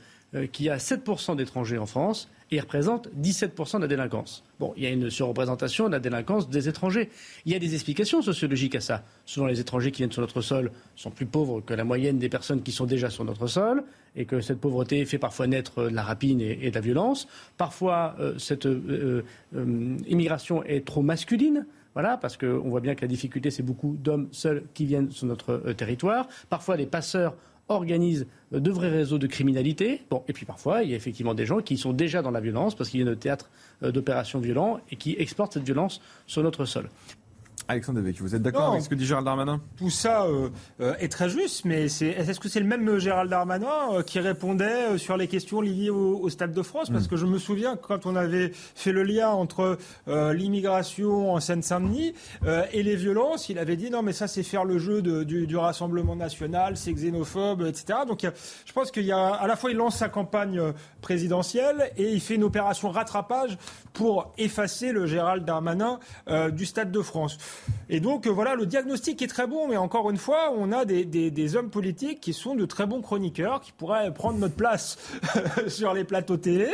qu'il 0.52 0.66
y 0.66 0.70
a 0.70 0.76
7% 0.76 1.34
d'étrangers 1.36 1.78
en 1.78 1.86
France 1.86 2.28
et 2.50 2.60
représente 2.60 3.08
17% 3.20 3.76
de 3.76 3.82
la 3.82 3.88
délinquance. 3.88 4.44
Bon, 4.60 4.72
il 4.76 4.84
y 4.84 4.86
a 4.86 4.90
une 4.90 5.10
surreprésentation 5.10 5.86
de 5.86 5.92
la 5.92 5.98
délinquance 5.98 6.48
des 6.48 6.68
étrangers. 6.68 7.10
Il 7.44 7.52
y 7.52 7.56
a 7.56 7.58
des 7.58 7.74
explications 7.74 8.22
sociologiques 8.22 8.76
à 8.76 8.80
ça. 8.80 9.02
Souvent, 9.24 9.46
les 9.46 9.60
étrangers 9.60 9.90
qui 9.90 9.98
viennent 9.98 10.12
sur 10.12 10.22
notre 10.22 10.40
sol 10.40 10.70
sont 10.94 11.10
plus 11.10 11.26
pauvres 11.26 11.60
que 11.60 11.74
la 11.74 11.84
moyenne 11.84 12.18
des 12.18 12.28
personnes 12.28 12.62
qui 12.62 12.72
sont 12.72 12.86
déjà 12.86 13.10
sur 13.10 13.24
notre 13.24 13.46
sol, 13.46 13.84
et 14.16 14.24
que 14.24 14.40
cette 14.40 14.60
pauvreté 14.60 15.04
fait 15.04 15.18
parfois 15.18 15.46
naître 15.46 15.84
de 15.84 15.94
la 15.94 16.02
rapine 16.02 16.40
et, 16.40 16.70
de 16.70 16.74
la 16.74 16.80
violence. 16.80 17.28
Parfois, 17.56 18.16
euh, 18.18 18.38
cette 18.38 18.66
euh, 18.66 19.22
euh, 19.54 19.96
immigration 20.06 20.64
est 20.64 20.86
trop 20.86 21.02
masculine. 21.02 21.66
Voilà, 21.94 22.18
parce 22.18 22.36
qu'on 22.36 22.68
voit 22.68 22.80
bien 22.80 22.94
que 22.94 23.02
la 23.02 23.08
difficulté, 23.08 23.50
c'est 23.50 23.62
beaucoup 23.62 23.96
d'hommes 23.98 24.28
seuls 24.30 24.64
qui 24.74 24.84
viennent 24.84 25.10
sur 25.10 25.26
notre 25.26 25.72
territoire. 25.72 26.28
Parfois, 26.50 26.76
les 26.76 26.84
passeurs 26.84 27.34
organisent 27.68 28.26
de 28.52 28.70
vrais 28.70 28.90
réseaux 28.90 29.18
de 29.18 29.26
criminalité. 29.26 30.02
Bon, 30.10 30.22
et 30.28 30.32
puis 30.32 30.46
parfois, 30.46 30.82
il 30.82 30.90
y 30.90 30.92
a 30.92 30.96
effectivement 30.96 31.34
des 31.34 31.46
gens 31.46 31.60
qui 31.60 31.76
sont 31.76 31.92
déjà 31.92 32.22
dans 32.22 32.30
la 32.30 32.40
violence 32.40 32.74
parce 32.74 32.90
qu'il 32.90 33.00
y 33.00 33.08
a 33.08 33.10
un 33.10 33.14
théâtre 33.16 33.50
euh, 33.82 33.90
d'opérations 33.92 34.38
violents 34.38 34.80
et 34.90 34.96
qui 34.96 35.16
exportent 35.18 35.54
cette 35.54 35.64
violence 35.64 36.00
sur 36.26 36.42
notre 36.42 36.64
sol. 36.64 36.88
Alexandre 37.68 37.98
Devec, 37.98 38.20
vous 38.20 38.34
êtes 38.34 38.42
d'accord 38.42 38.70
avec 38.70 38.82
ce 38.82 38.88
que 38.88 38.94
dit 38.94 39.04
Gérald 39.04 39.24
Darmanin? 39.24 39.60
Tout 39.76 39.90
ça 39.90 40.24
euh, 40.24 40.50
euh, 40.80 40.94
est 41.00 41.10
très 41.10 41.28
juste, 41.28 41.64
mais 41.64 41.86
est-ce 41.86 42.38
que 42.38 42.48
c'est 42.48 42.60
le 42.60 42.66
même 42.66 42.98
Gérald 42.98 43.28
Darmanin 43.28 43.66
euh, 43.92 44.02
qui 44.02 44.20
répondait 44.20 44.96
sur 44.98 45.16
les 45.16 45.26
questions 45.26 45.60
liées 45.60 45.90
au, 45.90 46.28
Stade 46.28 46.52
de 46.52 46.62
France? 46.62 46.90
Parce 46.90 47.06
mm. 47.06 47.08
que 47.08 47.16
je 47.16 47.26
me 47.26 47.38
souviens 47.38 47.76
quand 47.76 48.06
on 48.06 48.14
avait 48.14 48.52
fait 48.52 48.92
le 48.92 49.02
lien 49.02 49.30
entre 49.30 49.78
l'immigration 50.06 51.32
en 51.32 51.40
Seine-Saint-Denis 51.40 52.14
et 52.72 52.82
les 52.82 52.96
violences, 52.96 53.48
il 53.48 53.58
avait 53.58 53.76
dit 53.76 53.90
non 53.90 54.02
mais 54.02 54.12
ça 54.12 54.28
c'est 54.28 54.42
faire 54.42 54.64
le 54.64 54.78
jeu 54.78 55.02
du, 55.02 55.56
Rassemblement 55.56 56.16
national, 56.16 56.76
c'est 56.76 56.92
xénophobe, 56.92 57.62
etc. 57.62 58.00
Donc 58.06 58.26
je 58.64 58.72
pense 58.72 58.90
qu'il 58.90 59.04
y 59.04 59.12
a 59.12 59.28
à 59.28 59.46
la 59.46 59.56
fois 59.56 59.70
il 59.70 59.76
lance 59.76 59.96
sa 59.96 60.08
campagne 60.08 60.60
présidentielle 61.00 61.90
et 61.96 62.12
il 62.12 62.20
fait 62.20 62.34
une 62.34 62.44
opération 62.44 62.90
rattrapage 62.90 63.56
pour 63.92 64.32
effacer 64.36 64.92
le 64.92 65.06
Gérald 65.06 65.44
Darmanin 65.44 65.98
du 66.52 66.66
Stade 66.66 66.90
de 66.90 67.00
France. 67.00 67.38
Et 67.88 68.00
donc, 68.00 68.26
euh, 68.26 68.30
voilà, 68.30 68.54
le 68.54 68.66
diagnostic 68.66 69.22
est 69.22 69.28
très 69.28 69.46
bon, 69.46 69.68
mais 69.68 69.76
encore 69.76 70.10
une 70.10 70.16
fois, 70.16 70.52
on 70.56 70.72
a 70.72 70.84
des, 70.84 71.56
hommes 71.56 71.70
politiques 71.70 72.20
qui 72.20 72.32
sont 72.32 72.56
de 72.56 72.64
très 72.66 72.86
bons 72.86 73.00
chroniqueurs, 73.00 73.60
qui 73.60 73.72
pourraient 73.72 74.12
prendre 74.12 74.38
notre 74.38 74.56
place 74.56 74.98
sur 75.68 75.94
les 75.94 76.02
plateaux 76.02 76.36
télé. 76.36 76.68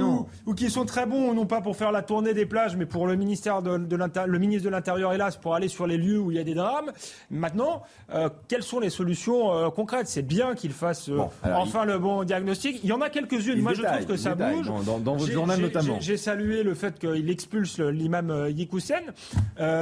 Ou, 0.00 0.26
ou, 0.46 0.54
qui 0.54 0.70
sont 0.70 0.84
très 0.84 1.06
bons, 1.06 1.34
non 1.34 1.46
pas 1.46 1.60
pour 1.60 1.76
faire 1.76 1.90
la 1.90 2.02
tournée 2.02 2.34
des 2.34 2.46
plages, 2.46 2.76
mais 2.76 2.86
pour 2.86 3.06
le 3.06 3.16
ministère 3.16 3.62
de, 3.62 3.70
le 3.70 4.38
ministre 4.38 4.64
de 4.64 4.70
l'Intérieur, 4.70 5.12
hélas, 5.12 5.36
pour 5.36 5.54
aller 5.54 5.68
sur 5.68 5.86
les 5.86 5.96
lieux 5.96 6.20
où 6.20 6.30
il 6.30 6.36
y 6.36 6.40
a 6.40 6.44
des 6.44 6.54
drames. 6.54 6.92
Maintenant, 7.30 7.82
euh, 8.12 8.28
quelles 8.46 8.62
sont 8.62 8.78
les 8.78 8.90
solutions 8.90 9.52
euh, 9.52 9.70
concrètes? 9.70 10.06
C'est 10.06 10.22
bien 10.22 10.54
qu'ils 10.54 10.72
fassent 10.72 11.10
enfin 11.42 11.84
le 11.84 11.98
bon 11.98 12.22
diagnostic. 12.22 12.80
Il 12.84 12.90
y 12.90 12.92
en 12.92 13.00
a 13.00 13.10
quelques-unes. 13.10 13.60
Moi, 13.60 13.74
je 13.74 13.82
trouve 13.82 14.06
que 14.06 14.16
ça 14.16 14.34
bouge. 14.36 14.66
dans, 14.86 15.16
votre 15.16 15.32
journal 15.32 15.60
notamment. 15.60 15.98
J'ai 16.00 16.16
salué 16.16 16.62
le 16.62 16.74
fait 16.74 16.98
qu'il 16.98 17.28
expulse 17.28 17.80
l'imam 17.80 18.46
Yikoussen. 18.50 19.02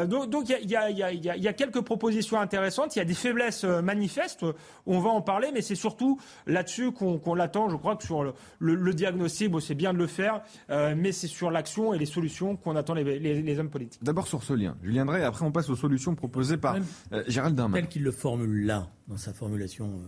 donc, 0.07 0.31
donc 0.33 0.49
il 0.49 0.71
y, 0.71 0.77
a, 0.77 1.53
quelques 1.53 1.83
propositions 1.83 2.41
intéressantes. 2.41 2.97
Il 2.97 2.99
y 2.99 3.03
a 3.03 3.05
des 3.05 3.15
faiblesses 3.15 3.65
euh, 3.65 3.83
manifestes. 3.83 4.45
On 4.87 4.99
va 4.99 5.11
en 5.11 5.21
parler, 5.21 5.51
mais 5.53 5.61
c'est 5.61 5.75
surtout 5.75 6.19
là-dessus 6.47 6.91
qu'on 6.91 7.35
l'attend. 7.35 7.69
Je 7.69 7.77
crois 7.77 7.97
que 7.97 8.05
sur 8.05 8.35
le, 8.59 8.95
diagnostic, 8.95 9.51
bon, 9.51 9.61
c'est 9.61 9.75
bien 9.75 9.93
de 9.93 9.99
le 9.99 10.07
faire, 10.07 10.43
euh, 10.71 10.95
mais 10.97 11.13
c'est 11.13 11.29
sur 11.29 11.51
l'action 11.51 11.93
et 11.95 11.99
les 11.99 12.07
solutions 12.07 12.57
qu'on 12.57 12.75
attend 12.75 12.95
les, 12.95 13.59
hommes 13.59 13.71
politiques. 13.71 14.03
D'abord 14.03 14.27
sur 14.27 14.43
ce 14.43 14.55
lien, 14.55 14.77
Julien 14.83 15.05
Drey, 15.05 15.23
après 15.23 15.45
on 15.45 15.53
passe 15.53 15.69
aux 15.69 15.77
solutions 15.77 16.15
proposées 16.15 16.57
par 16.57 16.77
euh, 17.13 17.23
Gérald 17.29 17.55
Darmanin. 17.55 17.83
Tel 17.83 17.91
qu'il 17.91 18.03
le 18.03 18.13
formule 18.13 18.65
là, 18.65 18.89
dans 19.09 19.19
sa 19.19 19.35
formulation 19.35 20.01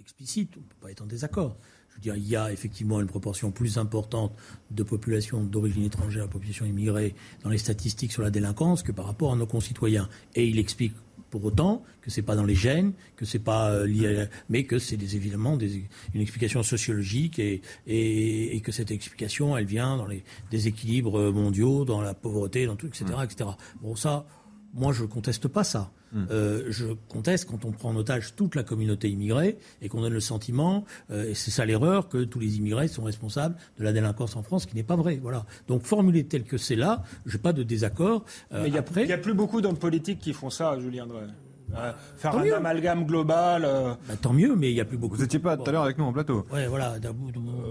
explicite, 0.00 0.54
on 0.56 0.60
ne 0.60 0.66
peut 0.66 0.76
pas 0.80 0.90
être 0.90 1.02
en 1.02 1.06
désaccord 1.06 1.56
il 2.04 2.28
y 2.28 2.36
a 2.36 2.52
effectivement 2.52 3.00
une 3.00 3.06
proportion 3.06 3.50
plus 3.50 3.78
importante 3.78 4.32
de 4.70 4.82
population 4.82 5.42
d'origine 5.42 5.84
étrangère, 5.84 6.28
population 6.28 6.66
immigrée, 6.66 7.14
dans 7.42 7.50
les 7.50 7.58
statistiques 7.58 8.12
sur 8.12 8.22
la 8.22 8.30
délinquance 8.30 8.82
que 8.82 8.92
par 8.92 9.06
rapport 9.06 9.32
à 9.32 9.36
nos 9.36 9.46
concitoyens. 9.46 10.08
Et 10.34 10.46
il 10.46 10.58
explique 10.58 10.94
pour 11.30 11.44
autant 11.44 11.82
que 12.02 12.10
c'est 12.10 12.22
pas 12.22 12.36
dans 12.36 12.44
les 12.44 12.54
gènes, 12.54 12.92
que 13.16 13.24
c'est 13.24 13.40
pas 13.40 13.70
euh, 13.70 13.86
lié, 13.86 14.20
à, 14.22 14.26
mais 14.48 14.64
que 14.64 14.78
c'est 14.78 14.96
des, 14.96 15.16
évidemment 15.16 15.56
des, 15.56 15.88
une 16.14 16.20
explication 16.20 16.62
sociologique 16.62 17.38
et, 17.38 17.62
et, 17.86 18.56
et, 18.56 18.60
que 18.60 18.72
cette 18.72 18.90
explication, 18.90 19.56
elle 19.56 19.66
vient 19.66 19.96
dans 19.96 20.06
les 20.06 20.22
déséquilibres 20.50 21.32
mondiaux, 21.32 21.84
dans 21.84 22.00
la 22.00 22.14
pauvreté, 22.14 22.66
dans 22.66 22.76
tout, 22.76 22.86
etc., 22.86 23.04
mmh. 23.06 23.24
etc. 23.24 23.50
Bon, 23.82 23.96
ça, 23.96 24.26
moi, 24.72 24.92
je 24.92 25.04
conteste 25.04 25.48
pas 25.48 25.64
ça. 25.64 25.90
Hmm. 26.16 26.26
Euh, 26.30 26.64
je 26.68 26.86
conteste 27.08 27.46
quand 27.48 27.66
on 27.66 27.72
prend 27.72 27.90
en 27.90 27.96
otage 27.96 28.34
toute 28.36 28.54
la 28.54 28.62
communauté 28.62 29.10
immigrée 29.10 29.58
et 29.82 29.90
qu'on 29.90 30.00
donne 30.00 30.14
le 30.14 30.20
sentiment, 30.20 30.84
euh, 31.10 31.28
et 31.28 31.34
c'est 31.34 31.50
ça 31.50 31.66
l'erreur, 31.66 32.08
que 32.08 32.24
tous 32.24 32.38
les 32.38 32.56
immigrés 32.56 32.88
sont 32.88 33.02
responsables 33.02 33.56
de 33.78 33.84
la 33.84 33.92
délinquance 33.92 34.34
en 34.34 34.42
France, 34.42 34.64
qui 34.64 34.74
n'est 34.74 34.82
pas 34.82 34.96
vrai. 34.96 35.18
Voilà. 35.20 35.44
Donc 35.68 35.82
formulé 35.82 36.24
tel 36.24 36.44
que 36.44 36.56
c'est 36.56 36.74
là, 36.74 37.02
je 37.26 37.36
n'ai 37.36 37.42
pas 37.42 37.52
de 37.52 37.62
désaccord. 37.62 38.24
Euh, 38.52 38.62
Mais 38.62 38.68
il 38.68 38.72
n'y 38.72 38.78
a, 39.12 39.14
a, 39.14 39.18
plus 39.18 39.34
beaucoup 39.34 39.60
d'hommes 39.60 39.78
politiques 39.78 40.20
qui 40.20 40.32
font 40.32 40.48
ça, 40.48 40.78
Julien 40.80 41.06
Drey. 41.06 41.26
Euh, 41.74 41.92
faire 42.16 42.36
un 42.36 42.52
amalgame 42.52 43.04
global. 43.04 43.64
Euh. 43.64 43.94
Bah, 44.08 44.14
tant 44.20 44.32
mieux, 44.32 44.54
mais 44.56 44.70
il 44.70 44.74
n'y 44.74 44.80
a 44.80 44.84
plus 44.84 44.96
beaucoup. 44.96 45.16
Vous 45.16 45.22
n'étiez 45.22 45.38
pas 45.38 45.56
tout 45.56 45.68
à 45.68 45.72
l'heure 45.72 45.82
avec 45.82 45.98
nous 45.98 46.04
en 46.04 46.12
plateau. 46.12 46.46
Ouais, 46.52 46.66
voilà. 46.66 46.94
Euh, 46.94 47.12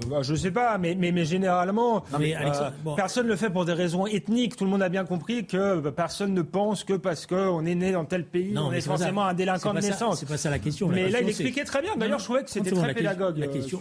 bah, 0.09 0.21
je 0.21 0.35
sais 0.35 0.51
pas, 0.51 0.77
mais, 0.77 0.95
mais, 0.95 1.11
mais 1.11 1.25
généralement, 1.25 2.03
personne 2.95 3.25
ne 3.25 3.31
le 3.31 3.35
fait 3.35 3.49
pour 3.49 3.65
des 3.65 3.73
raisons 3.73 4.05
ethniques. 4.05 4.55
Tout 4.55 4.65
le 4.65 4.71
monde 4.71 4.83
a 4.83 4.89
bien 4.89 5.05
compris 5.05 5.45
que 5.45 5.79
bah, 5.79 5.91
personne 5.91 6.33
ne 6.33 6.41
pense 6.41 6.83
que 6.83 6.93
parce 6.93 7.25
qu'on 7.25 7.65
est 7.65 7.75
né 7.75 7.91
dans 7.91 8.05
tel 8.05 8.25
pays, 8.25 8.57
on 8.57 8.71
est, 8.71 8.81
forcément 8.81 9.25
un 9.25 9.33
délinquant 9.33 9.73
de 9.73 9.79
naissance. 9.79 10.19
C'est 10.19 10.27
pas 10.27 10.37
ça 10.37 10.49
la 10.49 10.59
question. 10.59 10.87
Mais 10.89 11.09
là, 11.09 11.21
il 11.21 11.29
expliquait 11.29 11.63
très 11.63 11.81
bien. 11.81 11.95
D'ailleurs, 11.95 12.19
je 12.19 12.25
trouvais 12.25 12.43
que 12.43 12.49
c'était 12.49 12.71
très 12.71 12.93
pédagogue. 12.93 13.37
La 13.37 13.47
question, 13.47 13.79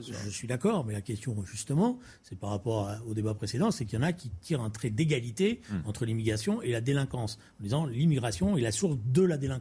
Je 0.00 0.30
suis 0.30 0.48
d'accord, 0.48 0.84
mais 0.84 0.92
la 0.92 1.00
question, 1.00 1.36
justement, 1.44 1.98
c'est 2.22 2.38
par 2.38 2.50
rapport 2.50 2.90
au 3.08 3.14
débat 3.14 3.34
précédent, 3.34 3.70
c'est 3.70 3.84
qu'il 3.84 3.98
y 3.98 4.02
en 4.02 4.04
a 4.04 4.12
qui 4.12 4.30
tirent 4.40 4.62
un 4.62 4.70
trait 4.70 4.90
d'égalité 4.90 5.60
hmm. 5.70 5.88
entre 5.88 6.04
l'immigration 6.04 6.62
et 6.62 6.70
la 6.70 6.80
délinquance, 6.80 7.38
en 7.60 7.62
disant 7.62 7.86
l'immigration 7.86 8.56
est 8.56 8.60
la 8.60 8.72
source 8.72 8.96
de 9.04 9.22
la 9.22 9.36
délinquance. 9.36 9.55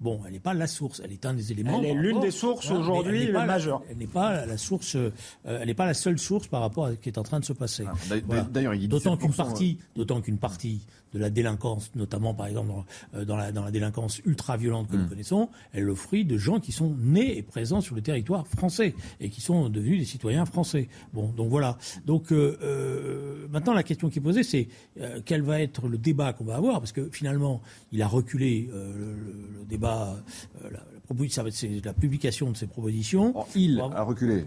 Bon, 0.00 0.20
elle 0.26 0.32
n'est 0.32 0.40
pas 0.40 0.54
la 0.54 0.66
source, 0.66 1.00
elle 1.04 1.12
est 1.12 1.24
un 1.26 1.34
des 1.34 1.52
éléments. 1.52 1.80
Elle 1.80 1.90
est 1.90 1.94
l'une 1.94 2.20
des 2.20 2.30
sources 2.30 2.70
aujourd'hui 2.70 3.30
majeures. 3.32 3.82
Elle 3.90 3.98
n'est 3.98 4.06
pas 4.06 4.46
la 4.46 4.56
source, 4.56 4.96
euh, 4.96 5.10
elle 5.44 5.66
n'est 5.66 5.74
pas 5.74 5.86
la 5.86 5.94
seule 5.94 6.18
source 6.18 6.46
par 6.46 6.60
rapport 6.60 6.86
à 6.86 6.90
ce 6.92 6.96
qui 6.96 7.08
est 7.08 7.18
en 7.18 7.22
train 7.22 7.40
de 7.40 7.44
se 7.44 7.52
passer. 7.52 7.84
Ah, 7.86 8.46
d'ailleurs, 8.50 8.76
d'autant 8.88 9.16
qu'une 9.16 9.32
partie, 9.32 9.78
d'autant 9.94 10.20
qu'une 10.20 10.38
partie 10.38 10.80
de 11.12 11.18
la 11.18 11.30
délinquance, 11.30 11.90
notamment 11.94 12.34
par 12.34 12.46
exemple 12.46 12.68
dans, 12.68 12.84
euh, 13.14 13.24
la, 13.36 13.52
dans 13.52 13.64
la, 13.64 13.70
délinquance 13.70 14.20
ultra-violente 14.24 14.88
que 14.88 14.96
nous 14.96 15.04
hmm. 15.04 15.08
connaissons, 15.08 15.48
est 15.72 15.80
le 15.80 15.94
fruit 15.94 16.24
de 16.24 16.36
gens 16.36 16.60
qui 16.60 16.72
sont 16.72 16.94
nés 16.98 17.38
et 17.38 17.42
présents 17.42 17.80
sur 17.80 17.94
le 17.94 18.02
territoire 18.02 18.46
français 18.46 18.94
et 19.20 19.30
qui 19.30 19.40
sont 19.40 19.68
devenus 19.68 19.98
des 20.00 20.04
citoyens 20.04 20.46
français. 20.46 20.88
Bon, 21.12 21.28
donc 21.30 21.48
voilà. 21.50 21.78
Donc 22.04 22.32
euh, 22.32 22.56
euh 22.62 23.46
maintenant, 23.50 23.74
la 23.74 23.82
question 23.82 24.10
qui 24.10 24.18
est 24.18 24.22
posée, 24.22 24.42
c'est 24.42 24.68
euh, 25.00 25.20
quel 25.24 25.42
va 25.42 25.60
être 25.60 25.88
le 25.88 25.98
débat 25.98 26.32
qu'on 26.32 26.44
va 26.44 26.56
avoir, 26.56 26.80
parce 26.80 26.92
que 26.92 27.08
finalement, 27.10 27.62
il 27.92 28.02
a 28.02 28.08
reculé 28.08 28.68
le, 28.72 29.14
le, 29.58 29.64
débat, 29.64 30.16
la, 30.62 30.80
la, 31.08 31.42
la, 31.84 31.92
publication 31.92 32.50
de 32.50 32.56
ces 32.56 32.66
propositions. 32.66 33.32
Oh, 33.34 33.44
il 33.54 33.80
a 33.80 34.02
reculé. 34.02 34.44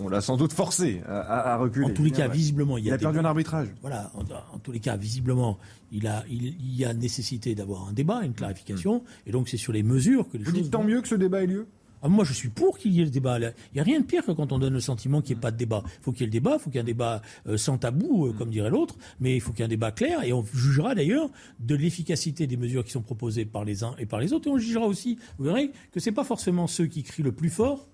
On, 0.00 0.08
l'a 0.08 0.20
sans 0.20 0.36
doute 0.36 0.52
forcé 0.52 1.00
à, 1.06 1.56
reculer. 1.56 1.86
En 1.86 1.90
tous 1.90 2.04
les 2.04 2.10
cas, 2.10 2.28
visiblement, 2.28 2.78
il, 2.78 2.92
a, 2.92 2.98
perdu 2.98 3.18
un 3.18 3.24
arbitrage. 3.24 3.68
Voilà. 3.80 4.10
en 4.14 4.58
tous 4.58 4.72
les 4.72 4.80
cas, 4.80 4.96
visiblement, 4.96 5.58
il, 5.92 6.06
a, 6.06 6.24
il, 6.28 6.76
y 6.76 6.84
a 6.84 6.94
nécessité 6.94 7.54
d'avoir 7.54 7.88
un 7.88 7.92
débat, 7.92 8.22
une 8.22 8.34
clarification, 8.34 9.02
et 9.26 9.32
donc 9.32 9.48
c'est 9.48 9.56
sur 9.56 9.72
les 9.72 9.82
mesures 9.82 10.28
que 10.28 10.36
les 10.36 10.44
Vous 10.44 10.52
dites 10.52 10.70
tant 10.70 10.84
mieux 10.84 11.00
que 11.00 11.08
ce 11.08 11.14
débat 11.14 11.42
ait 11.42 11.46
lieu? 11.46 11.66
Ah, 12.02 12.08
moi, 12.08 12.24
je 12.24 12.32
suis 12.32 12.48
pour 12.48 12.78
qu'il 12.78 12.92
y 12.92 13.00
ait 13.00 13.04
le 13.04 13.10
débat. 13.10 13.38
Il 13.38 13.52
n'y 13.74 13.80
a 13.80 13.82
rien 13.82 14.00
de 14.00 14.04
pire 14.04 14.24
que 14.24 14.32
quand 14.32 14.52
on 14.52 14.58
donne 14.58 14.74
le 14.74 14.80
sentiment 14.80 15.20
qu'il 15.20 15.34
n'y 15.34 15.40
ait 15.40 15.42
pas 15.42 15.50
de 15.50 15.56
débat. 15.56 15.82
Il 15.84 16.02
faut 16.02 16.12
qu'il 16.12 16.20
y 16.20 16.24
ait 16.24 16.26
le 16.26 16.32
débat, 16.32 16.54
il 16.54 16.60
faut 16.60 16.70
qu'il 16.70 16.76
y 16.76 16.78
ait 16.78 16.82
un 16.82 16.84
débat 16.84 17.22
euh, 17.46 17.56
sans 17.56 17.78
tabou, 17.78 18.26
euh, 18.26 18.32
comme 18.32 18.50
dirait 18.50 18.70
l'autre, 18.70 18.96
mais 19.20 19.34
il 19.36 19.40
faut 19.40 19.52
qu'il 19.52 19.60
y 19.60 19.62
ait 19.62 19.66
un 19.66 19.68
débat 19.68 19.90
clair, 19.90 20.22
et 20.22 20.32
on 20.32 20.44
jugera 20.44 20.94
d'ailleurs 20.94 21.28
de 21.60 21.74
l'efficacité 21.74 22.46
des 22.46 22.56
mesures 22.56 22.84
qui 22.84 22.92
sont 22.92 23.02
proposées 23.02 23.44
par 23.44 23.64
les 23.64 23.84
uns 23.84 23.94
et 23.98 24.06
par 24.06 24.20
les 24.20 24.32
autres, 24.32 24.48
et 24.48 24.50
on 24.50 24.58
jugera 24.58 24.86
aussi, 24.86 25.18
vous 25.38 25.44
verrez, 25.44 25.70
que 25.92 26.00
ce 26.00 26.10
n'est 26.10 26.14
pas 26.14 26.24
forcément 26.24 26.66
ceux 26.66 26.86
qui 26.86 27.02
crient 27.02 27.22
le 27.22 27.32
plus 27.32 27.50
fort 27.50 27.88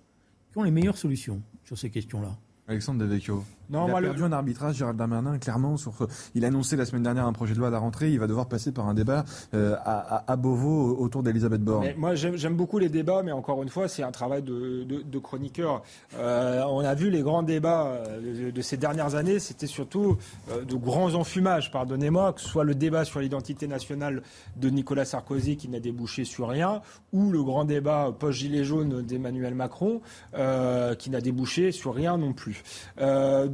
qui 0.52 0.58
ont 0.58 0.62
les 0.62 0.70
meilleures 0.70 0.98
solutions 0.98 1.42
sur 1.64 1.78
ces 1.78 1.90
questions-là. 1.90 2.36
Alexandre 2.68 3.00
Devecchio. 3.00 3.44
Non, 3.70 3.88
il 3.88 3.94
a 3.94 4.00
perdu 4.00 4.22
un 4.22 4.32
arbitrage, 4.32 4.76
Gérald 4.76 4.98
Darmanin, 4.98 5.38
clairement. 5.38 5.76
Sur, 5.76 5.92
il 6.34 6.44
a 6.44 6.48
annoncé 6.48 6.76
la 6.76 6.84
semaine 6.84 7.02
dernière 7.02 7.26
un 7.26 7.32
projet 7.32 7.54
de 7.54 7.58
loi 7.58 7.68
à 7.68 7.70
la 7.70 7.78
rentrée. 7.78 8.10
Il 8.10 8.18
va 8.18 8.26
devoir 8.26 8.46
passer 8.46 8.72
par 8.72 8.88
un 8.88 8.94
débat 8.94 9.24
euh, 9.54 9.76
à, 9.84 10.30
à, 10.30 10.36
Beauvau 10.36 10.96
autour 10.98 11.22
d'Elisabeth 11.22 11.62
Borne. 11.62 11.86
moi, 11.96 12.14
j'aime 12.14 12.56
beaucoup 12.56 12.78
les 12.78 12.88
débats, 12.88 13.22
mais 13.22 13.32
encore 13.32 13.62
une 13.62 13.68
fois, 13.68 13.88
c'est 13.88 14.02
un 14.02 14.10
travail 14.10 14.42
de, 14.42 14.84
de, 14.84 15.02
de 15.02 15.18
chroniqueur. 15.18 15.82
Euh, 16.16 16.62
on 16.68 16.80
a 16.80 16.94
vu 16.94 17.10
les 17.10 17.22
grands 17.22 17.42
débats 17.42 17.86
euh, 17.86 18.50
de, 18.50 18.62
ces 18.62 18.76
dernières 18.76 19.14
années. 19.14 19.38
C'était 19.38 19.66
surtout 19.66 20.16
euh, 20.50 20.64
de 20.64 20.74
grands 20.74 21.14
enfumages, 21.14 21.70
pardonnez-moi, 21.70 22.32
que 22.32 22.40
ce 22.40 22.48
soit 22.48 22.64
le 22.64 22.74
débat 22.74 23.04
sur 23.04 23.20
l'identité 23.20 23.66
nationale 23.66 24.22
de 24.56 24.70
Nicolas 24.70 25.04
Sarkozy 25.04 25.56
qui 25.56 25.68
n'a 25.68 25.80
débouché 25.80 26.24
sur 26.24 26.48
rien, 26.48 26.82
ou 27.12 27.30
le 27.30 27.42
grand 27.42 27.64
débat 27.64 28.12
post-gilet 28.18 28.64
jaune 28.64 29.02
d'Emmanuel 29.02 29.54
Macron 29.54 30.00
euh, 30.34 30.94
qui 30.94 31.10
n'a 31.10 31.20
débouché 31.20 31.72
sur 31.72 31.94
rien 31.94 32.16
non 32.16 32.32
plus. 32.32 32.62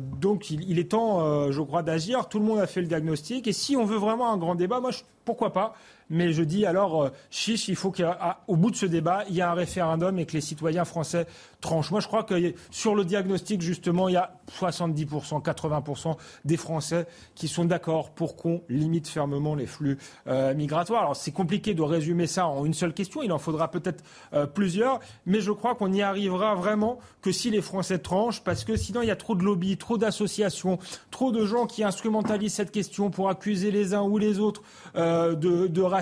Donc 0.01 0.51
il, 0.51 0.79
est 0.79 0.91
temps, 0.91 1.21
euh, 1.21 1.53
je 1.53 1.61
crois, 1.63 1.83
d'agir. 1.83 2.29
Tout 2.29 2.39
le 2.39 2.45
monde 2.45 2.59
a 2.59 2.67
fait 2.67 2.81
le 2.81 2.87
diagnostic. 2.87 3.47
Et 3.47 3.53
si 3.53 3.77
on 3.77 3.85
veut 3.85 3.99
vraiment 3.99 4.33
un 4.33 4.37
grand 4.37 4.55
débat, 4.55 4.81
moi, 4.81 4.91
pourquoi 5.25 5.53
pas 5.53 5.75
mais 6.11 6.33
je 6.33 6.43
dis 6.43 6.67
alors, 6.67 7.05
euh, 7.05 7.11
chiche, 7.31 7.69
il 7.69 7.77
faut 7.77 7.93
qu'au 7.93 8.57
bout 8.57 8.73
de 8.73 8.77
ce 8.77 8.85
débat, 8.85 9.25
il 9.29 9.37
y 9.37 9.39
ait 9.39 9.43
un 9.43 9.55
référendum 9.55 10.19
et 10.19 10.27
que 10.27 10.33
les 10.33 10.41
citoyens 10.41 10.85
français 10.85 11.27
tranchent. 11.61 11.93
Moi, 11.93 12.01
je 12.01 12.09
crois 12.09 12.25
que 12.25 12.53
sur 12.71 12.97
le 12.97 13.05
diagnostic, 13.05 13.63
justement, 13.63 14.09
il 14.09 14.15
y 14.15 14.17
a 14.17 14.33
70%, 14.59 15.43
80% 15.43 16.17
des 16.45 16.57
Français 16.57 17.07
qui 17.37 17.47
sont 17.47 17.65
d'accord 17.65 18.11
pour 18.11 18.35
qu'on 18.35 18.63
limite 18.69 19.07
fermement 19.07 19.55
les 19.55 19.67
flux 19.67 19.99
euh, 20.27 20.53
migratoires. 20.55 21.03
Alors, 21.03 21.17
c'est 21.17 21.31
compliqué 21.31 21.75
de 21.75 21.83
résumer 21.83 22.27
ça 22.27 22.47
en 22.49 22.65
une 22.65 22.75
seule 22.75 22.93
question. 22.93 23.23
Il 23.23 23.33
en 23.33 23.39
faudra 23.39 23.71
peut-être 23.71 24.03
euh, 24.33 24.47
plusieurs. 24.47 24.99
Mais 25.27 25.41
je 25.41 25.53
crois 25.53 25.77
qu'on 25.77 25.93
y 25.93 26.03
arrivera 26.03 26.57
vraiment 26.57 26.99
que 27.23 27.31
si 27.31 27.51
les 27.51 27.63
Français 27.63 27.99
tranchent, 27.99 28.43
parce 28.43 28.65
que 28.65 28.75
sinon, 28.75 29.03
il 29.03 29.09
y 29.09 29.13
a 29.13 29.17
trop 29.17 29.37
de 29.37 29.45
lobbies, 29.45 29.77
trop 29.77 29.97
d'associations, 29.97 30.79
trop 31.13 31.31
de 31.31 31.45
gens 31.45 31.67
qui 31.67 31.85
instrumentalisent 31.85 32.55
cette 32.55 32.73
question 32.73 33.11
pour 33.11 33.29
accuser 33.29 33.71
les 33.71 33.95
uns 33.95 34.03
ou 34.03 34.19
les 34.19 34.41
autres 34.41 34.63
de, 34.95 35.35
de 35.67 35.83
racisme 35.83 36.00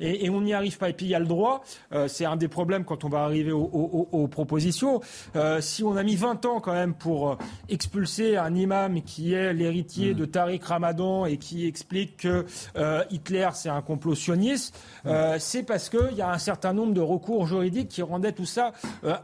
et, 0.00 0.30
on 0.30 0.40
n'y 0.40 0.54
arrive 0.54 0.78
pas. 0.78 0.90
Et 0.90 0.92
puis 0.92 1.06
il 1.06 1.10
y 1.10 1.14
a 1.14 1.18
le 1.18 1.26
droit, 1.26 1.62
euh, 1.92 2.08
c'est 2.08 2.24
un 2.24 2.36
des 2.36 2.48
problèmes 2.48 2.84
quand 2.84 3.04
on 3.04 3.08
va 3.08 3.20
arriver 3.20 3.52
aux, 3.52 4.28
propositions. 4.30 5.00
Euh, 5.36 5.60
si 5.60 5.84
on 5.84 5.96
a 5.96 6.02
mis 6.02 6.16
20 6.16 6.46
ans 6.46 6.60
quand 6.60 6.72
même 6.72 6.94
pour 6.94 7.32
euh, 7.32 7.36
expulser 7.68 8.36
un 8.36 8.54
imam 8.54 9.02
qui 9.02 9.32
est 9.32 9.52
l'héritier 9.52 10.12
mm. 10.12 10.16
de 10.16 10.24
Tariq 10.24 10.64
Ramadan 10.64 11.26
et 11.26 11.36
qui 11.36 11.66
explique 11.66 12.18
que 12.18 12.46
Hitler 13.10 13.48
c'est 13.54 13.68
un 13.68 13.82
complot 13.82 14.14
sioniste, 14.14 14.78
mm. 15.04 15.10
c'est 15.38 15.62
parce 15.62 15.88
qu'il 15.88 16.16
y 16.16 16.22
a 16.22 16.30
un 16.30 16.38
certain 16.38 16.72
nombre 16.72 16.94
de 16.94 17.00
recours 17.00 17.46
juridiques 17.46 17.88
qui 17.88 18.02
rendaient 18.02 18.32
tout 18.32 18.46
ça 18.46 18.72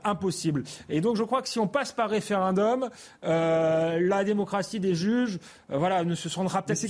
impossible. 0.05 0.65
Et 0.89 1.01
donc 1.01 1.17
je 1.17 1.25
crois 1.25 1.43
que 1.43 1.49
si 1.49 1.59
on 1.59 1.67
passe 1.67 1.93
par 1.93 2.11
référendum, 2.11 2.89
la 3.23 4.25
démocratie 4.25 4.81
des 4.81 4.95
juges, 4.95 5.39
voilà, 5.69 6.05
ne 6.05 6.15
se 6.15 6.29
sentra 6.29 6.63
peut-être 6.63 6.81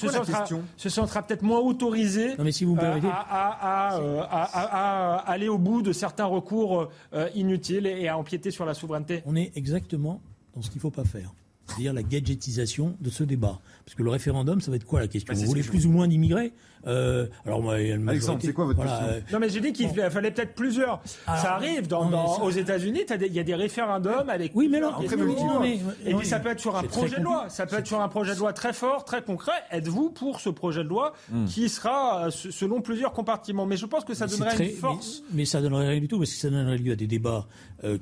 se, 0.76 0.88
sentira, 0.88 1.22
peut-être 1.22 1.42
moins 1.42 1.60
autorisée. 1.60 2.36
Non 2.36 2.44
mais 2.44 2.52
si 2.52 2.64
vous 2.64 2.74
me 2.74 2.80
euh, 2.96 4.22
à, 4.30 5.24
aller 5.26 5.48
au 5.48 5.58
bout 5.58 5.82
de 5.82 5.92
certains 5.92 6.24
recours 6.24 6.88
euh, 7.12 7.28
inutiles 7.34 7.86
et 7.86 8.08
à 8.08 8.16
empiéter 8.16 8.50
sur 8.50 8.64
la 8.64 8.74
souveraineté. 8.74 9.22
On 9.26 9.36
est 9.36 9.56
exactement 9.56 10.20
dans 10.54 10.62
ce 10.62 10.68
qu'il 10.70 10.78
ne 10.78 10.82
faut 10.82 10.90
pas 10.90 11.04
faire 11.04 11.32
c'est-à-dire 11.70 11.92
la 11.92 12.02
gadgetisation 12.02 12.96
de 13.00 13.10
ce 13.10 13.22
débat. 13.22 13.60
Parce 13.84 13.94
que 13.94 14.02
le 14.02 14.10
référendum, 14.10 14.60
ça 14.60 14.70
va 14.72 14.76
être 14.76 14.84
quoi 14.84 14.98
la 14.98 15.06
question 15.06 15.32
bah, 15.32 15.38
Vous 15.38 15.46
voulez 15.46 15.62
plus 15.62 15.86
ou 15.86 15.90
moins 15.90 16.08
d'immigrés 16.08 16.52
euh, 16.86 17.26
alors 17.44 17.62
moi, 17.62 17.74
Alexandre, 17.74 18.40
c'est 18.42 18.52
quoi 18.52 18.64
votre 18.64 18.80
question 18.80 19.06
euh, 19.06 19.20
Non, 19.32 19.38
mais 19.38 19.48
j'ai 19.48 19.60
dit 19.60 19.72
qu'il 19.72 19.88
fallait 19.88 20.30
peut-être 20.30 20.54
plusieurs. 20.54 21.00
ça 21.26 21.54
arrive 21.54 21.86
dans, 21.86 22.40
aux 22.42 22.50
États-Unis. 22.50 23.02
Il 23.08 23.32
y 23.32 23.38
a 23.38 23.42
des 23.42 23.54
référendums 23.54 24.28
avec. 24.28 24.52
Oui, 24.54 24.68
mais 24.70 24.80
non. 24.80 24.90
et 25.00 26.14
puis 26.14 26.26
ça 26.26 26.40
peut 26.40 26.50
être 26.50 26.60
sur 26.60 26.76
un 26.76 26.82
projet 26.82 27.18
de 27.18 27.24
loi. 27.24 27.46
Ça 27.48 27.66
peut 27.66 27.76
être 27.76 27.86
sur 27.86 28.00
un 28.00 28.08
projet 28.08 28.34
de 28.34 28.38
loi 28.38 28.52
très 28.52 28.72
fort, 28.72 29.04
très 29.04 29.22
concret. 29.22 29.52
Êtes-vous 29.70 30.10
pour 30.10 30.40
ce 30.40 30.50
projet 30.50 30.84
de 30.84 30.88
loi 30.88 31.12
hmm. 31.30 31.44
qui 31.46 31.68
sera 31.68 32.26
euh, 32.26 32.30
selon 32.30 32.80
plusieurs 32.80 33.12
compartiments? 33.12 33.66
Mais 33.66 33.76
je 33.76 33.86
pense 33.86 34.04
que 34.04 34.14
ça 34.14 34.26
donnerait 34.26 34.70
une 34.70 34.76
force. 34.76 35.22
Mais, 35.32 35.44
ça 35.44 35.60
donnerait 35.60 35.88
rien 35.88 36.00
du 36.00 36.08
tout 36.08 36.18
parce 36.18 36.30
que 36.30 36.36
ça 36.36 36.50
donnerait 36.50 36.78
lieu 36.78 36.92
à 36.92 36.96
des 36.96 37.06
débats 37.06 37.46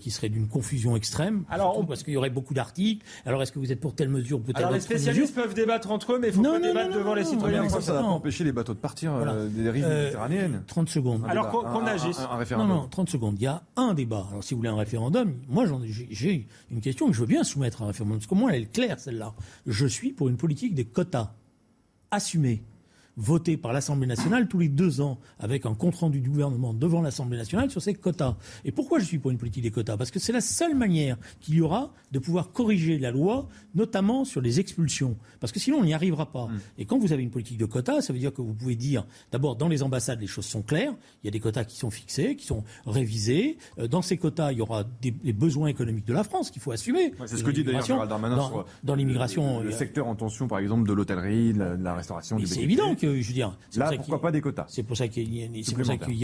qui 0.00 0.10
seraient 0.10 0.28
d'une 0.28 0.48
confusion 0.48 0.96
extrême. 0.96 1.44
Alors, 1.48 1.86
parce 1.86 2.02
qu'il 2.02 2.12
y 2.12 2.16
aurait 2.16 2.30
beaucoup 2.30 2.52
d'articles. 2.52 3.06
Alors, 3.24 3.40
est-ce 3.42 3.52
que 3.52 3.60
vous 3.60 3.70
êtes 3.70 3.80
pour 3.80 3.94
telle 3.94 4.08
mesure, 4.08 4.40
peut-être 4.40 4.58
Alors 4.58 4.72
les 4.72 4.80
spécialistes 4.80 5.34
peuvent 5.34 5.54
débattre 5.54 5.90
entre 5.92 6.14
eux, 6.14 6.18
mais 6.18 6.28
il 6.28 6.34
faut 6.34 6.42
pas 6.42 6.58
débattre 6.58 6.94
devant 6.94 7.14
les 7.14 7.24
citoyens. 7.24 7.68
Ça, 7.68 7.92
va 7.92 8.00
pas 8.00 8.06
empêcher 8.06 8.44
les 8.44 8.52
de 8.74 8.78
partir 8.78 9.14
euh, 9.14 9.48
des 9.48 9.70
rives 9.70 9.84
euh, 9.84 10.02
méditerranéennes. 10.02 10.62
30 10.66 10.88
secondes. 10.88 11.24
Alors 11.28 11.50
qu'on 11.50 11.86
agisse. 11.86 12.18
Un, 12.20 12.36
référendum. 12.36 12.68
Non, 12.68 12.82
non, 12.82 12.88
30 12.88 13.08
secondes. 13.10 13.34
Il 13.38 13.44
y 13.44 13.46
a 13.46 13.62
un 13.76 13.94
débat. 13.94 14.26
Alors 14.30 14.44
si 14.44 14.54
vous 14.54 14.58
voulez 14.58 14.70
un 14.70 14.76
référendum, 14.76 15.34
moi 15.48 15.64
j'ai 16.10 16.46
une 16.70 16.80
question 16.80 17.06
que 17.06 17.12
je 17.12 17.20
veux 17.20 17.26
bien 17.26 17.44
soumettre 17.44 17.82
à 17.82 17.84
un 17.84 17.88
référendum. 17.88 18.18
Parce 18.18 18.26
que 18.26 18.34
moi, 18.34 18.52
elle 18.54 18.62
est 18.62 18.72
claire, 18.72 18.98
celle-là. 18.98 19.34
Je 19.66 19.86
suis 19.86 20.12
pour 20.12 20.28
une 20.28 20.36
politique 20.36 20.74
des 20.74 20.84
quotas 20.84 21.32
assumée. 22.10 22.62
Voté 23.18 23.56
par 23.56 23.72
l'Assemblée 23.72 24.06
nationale 24.06 24.48
tous 24.48 24.60
les 24.60 24.68
deux 24.68 25.00
ans, 25.00 25.18
avec 25.38 25.66
un 25.66 25.74
compte-rendu 25.74 26.20
du 26.20 26.30
gouvernement 26.30 26.72
devant 26.72 27.02
l'Assemblée 27.02 27.36
nationale 27.36 27.70
sur 27.70 27.82
ces 27.82 27.94
quotas. 27.94 28.36
Et 28.64 28.72
pourquoi 28.72 29.00
je 29.00 29.04
suis 29.04 29.18
pour 29.18 29.30
une 29.30 29.38
politique 29.38 29.64
des 29.64 29.70
quotas? 29.70 29.96
Parce 29.96 30.10
que 30.10 30.18
c'est 30.18 30.32
la 30.32 30.40
seule 30.40 30.74
manière 30.74 31.16
qu'il 31.40 31.56
y 31.56 31.60
aura 31.60 31.92
de 32.12 32.18
pouvoir 32.18 32.52
corriger 32.52 32.98
la 32.98 33.10
loi, 33.10 33.48
notamment 33.74 34.24
sur 34.24 34.40
les 34.40 34.60
expulsions. 34.60 35.16
Parce 35.40 35.52
que 35.52 35.58
sinon, 35.60 35.78
on 35.78 35.84
n'y 35.84 35.94
arrivera 35.94 36.30
pas. 36.30 36.46
Mmh. 36.46 36.60
Et 36.78 36.84
quand 36.86 36.98
vous 36.98 37.12
avez 37.12 37.22
une 37.22 37.30
politique 37.30 37.58
de 37.58 37.66
quotas, 37.66 38.02
ça 38.02 38.12
veut 38.12 38.18
dire 38.18 38.32
que 38.32 38.40
vous 38.40 38.54
pouvez 38.54 38.76
dire, 38.76 39.04
d'abord, 39.32 39.56
dans 39.56 39.68
les 39.68 39.82
ambassades, 39.82 40.20
les 40.20 40.26
choses 40.26 40.46
sont 40.46 40.62
claires. 40.62 40.94
Il 41.22 41.26
y 41.26 41.28
a 41.28 41.32
des 41.32 41.40
quotas 41.40 41.64
qui 41.64 41.76
sont 41.76 41.90
fixés, 41.90 42.36
qui 42.36 42.46
sont 42.46 42.64
révisés. 42.86 43.58
Euh, 43.78 43.88
dans 43.88 44.02
ces 44.02 44.16
quotas, 44.16 44.52
il 44.52 44.58
y 44.58 44.60
aura 44.60 44.84
des, 45.02 45.10
besoins 45.32 45.68
économiques 45.68 46.06
de 46.06 46.12
la 46.12 46.24
France 46.24 46.50
qu'il 46.50 46.62
faut 46.62 46.72
assumer. 46.72 47.12
c'est 47.26 47.36
ce 47.36 47.44
que 47.44 47.50
dit 47.50 47.64
d'ailleurs 47.64 47.84
Gérald 47.84 48.08
Darmanin 48.08 48.36
dans, 48.36 48.64
dans 48.82 48.94
l'immigration. 48.94 49.60
Le, 49.60 49.70
secteur 49.72 50.06
en 50.06 50.14
tension, 50.14 50.48
par 50.48 50.58
exemple, 50.58 50.88
de 50.88 50.92
l'hôtellerie, 50.92 51.52
de, 51.52 51.76
la, 51.80 51.94
restauration. 51.94 52.38
C'est 52.44 52.62
évident 52.62 52.94
que, 52.94 53.06
je 53.16 53.28
veux 53.28 53.34
dire. 53.34 53.56
Là, 53.76 53.90
pourquoi 53.96 54.20
pas 54.20 54.32
des 54.32 54.40
quotas 54.40 54.66
C'est 54.68 54.82
pour 54.82 54.96
ça 54.96 55.08
qu'il 55.08 55.34
y, 55.34 55.44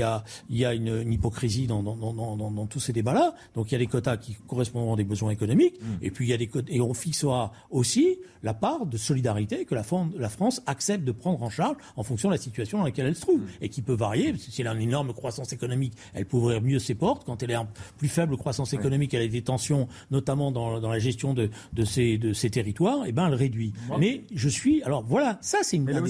a, 0.02 0.24
il 0.48 0.56
y 0.56 0.64
a 0.64 0.74
une, 0.74 1.12
hypocrisie 1.12 1.66
dans, 1.66 1.82
dans, 1.82 2.66
tous 2.66 2.80
ces 2.80 2.92
débats-là. 2.92 3.34
Donc 3.54 3.70
il 3.70 3.72
y 3.72 3.76
a 3.76 3.78
des 3.78 3.86
quotas 3.86 4.16
qui 4.16 4.36
correspondront 4.46 4.94
à 4.94 4.96
des 4.96 5.04
besoins 5.04 5.30
économiques, 5.30 5.80
mmh. 5.80 5.86
et 6.02 6.10
puis 6.10 6.26
il 6.26 6.30
y 6.30 6.32
a 6.32 6.36
des 6.36 6.50
et 6.68 6.80
on 6.80 6.94
fixera 6.94 7.52
aussi 7.70 8.18
la 8.42 8.54
part 8.54 8.86
de 8.86 8.96
solidarité 8.96 9.64
que 9.64 9.74
la, 9.74 9.82
la 10.16 10.28
France 10.28 10.62
accepte 10.66 11.04
de 11.04 11.12
prendre 11.12 11.42
en 11.42 11.50
charge 11.50 11.76
en 11.96 12.02
fonction 12.02 12.28
de 12.28 12.34
la 12.34 12.40
situation 12.40 12.78
dans 12.78 12.84
laquelle 12.84 13.06
elle 13.06 13.16
se 13.16 13.22
trouve, 13.22 13.40
mmh. 13.40 13.62
et 13.62 13.68
qui 13.68 13.82
peut 13.82 13.94
varier. 13.94 14.34
Si 14.36 14.60
elle 14.60 14.68
a 14.68 14.74
une 14.74 14.82
énorme 14.82 15.12
croissance 15.12 15.52
économique, 15.52 15.94
elle 16.12 16.26
peut 16.26 16.36
ouvrir 16.36 16.60
mieux 16.60 16.78
ses 16.78 16.94
portes. 16.94 17.24
Quand 17.24 17.42
elle 17.42 17.50
est 17.50 17.56
en 17.56 17.68
plus 17.98 18.08
faible 18.08 18.36
croissance 18.36 18.72
économique, 18.72 19.14
elle 19.14 19.22
a 19.22 19.28
des 19.28 19.42
tensions, 19.42 19.88
notamment 20.10 20.52
dans, 20.52 20.78
la 20.80 20.98
gestion 20.98 21.34
de, 21.34 21.50
de, 21.72 21.84
ces, 21.84 22.18
de 22.18 22.32
ces 22.32 22.50
territoires, 22.50 23.04
et 23.04 23.08
eh 23.08 23.12
ben 23.12 23.28
elle 23.28 23.34
réduit. 23.34 23.72
Mais 23.98 24.24
je 24.34 24.48
suis, 24.48 24.82
alors 24.82 25.02
voilà, 25.02 25.38
ça 25.40 25.58
c'est 25.62 25.76
une 25.76 25.84
débat. 25.84 26.00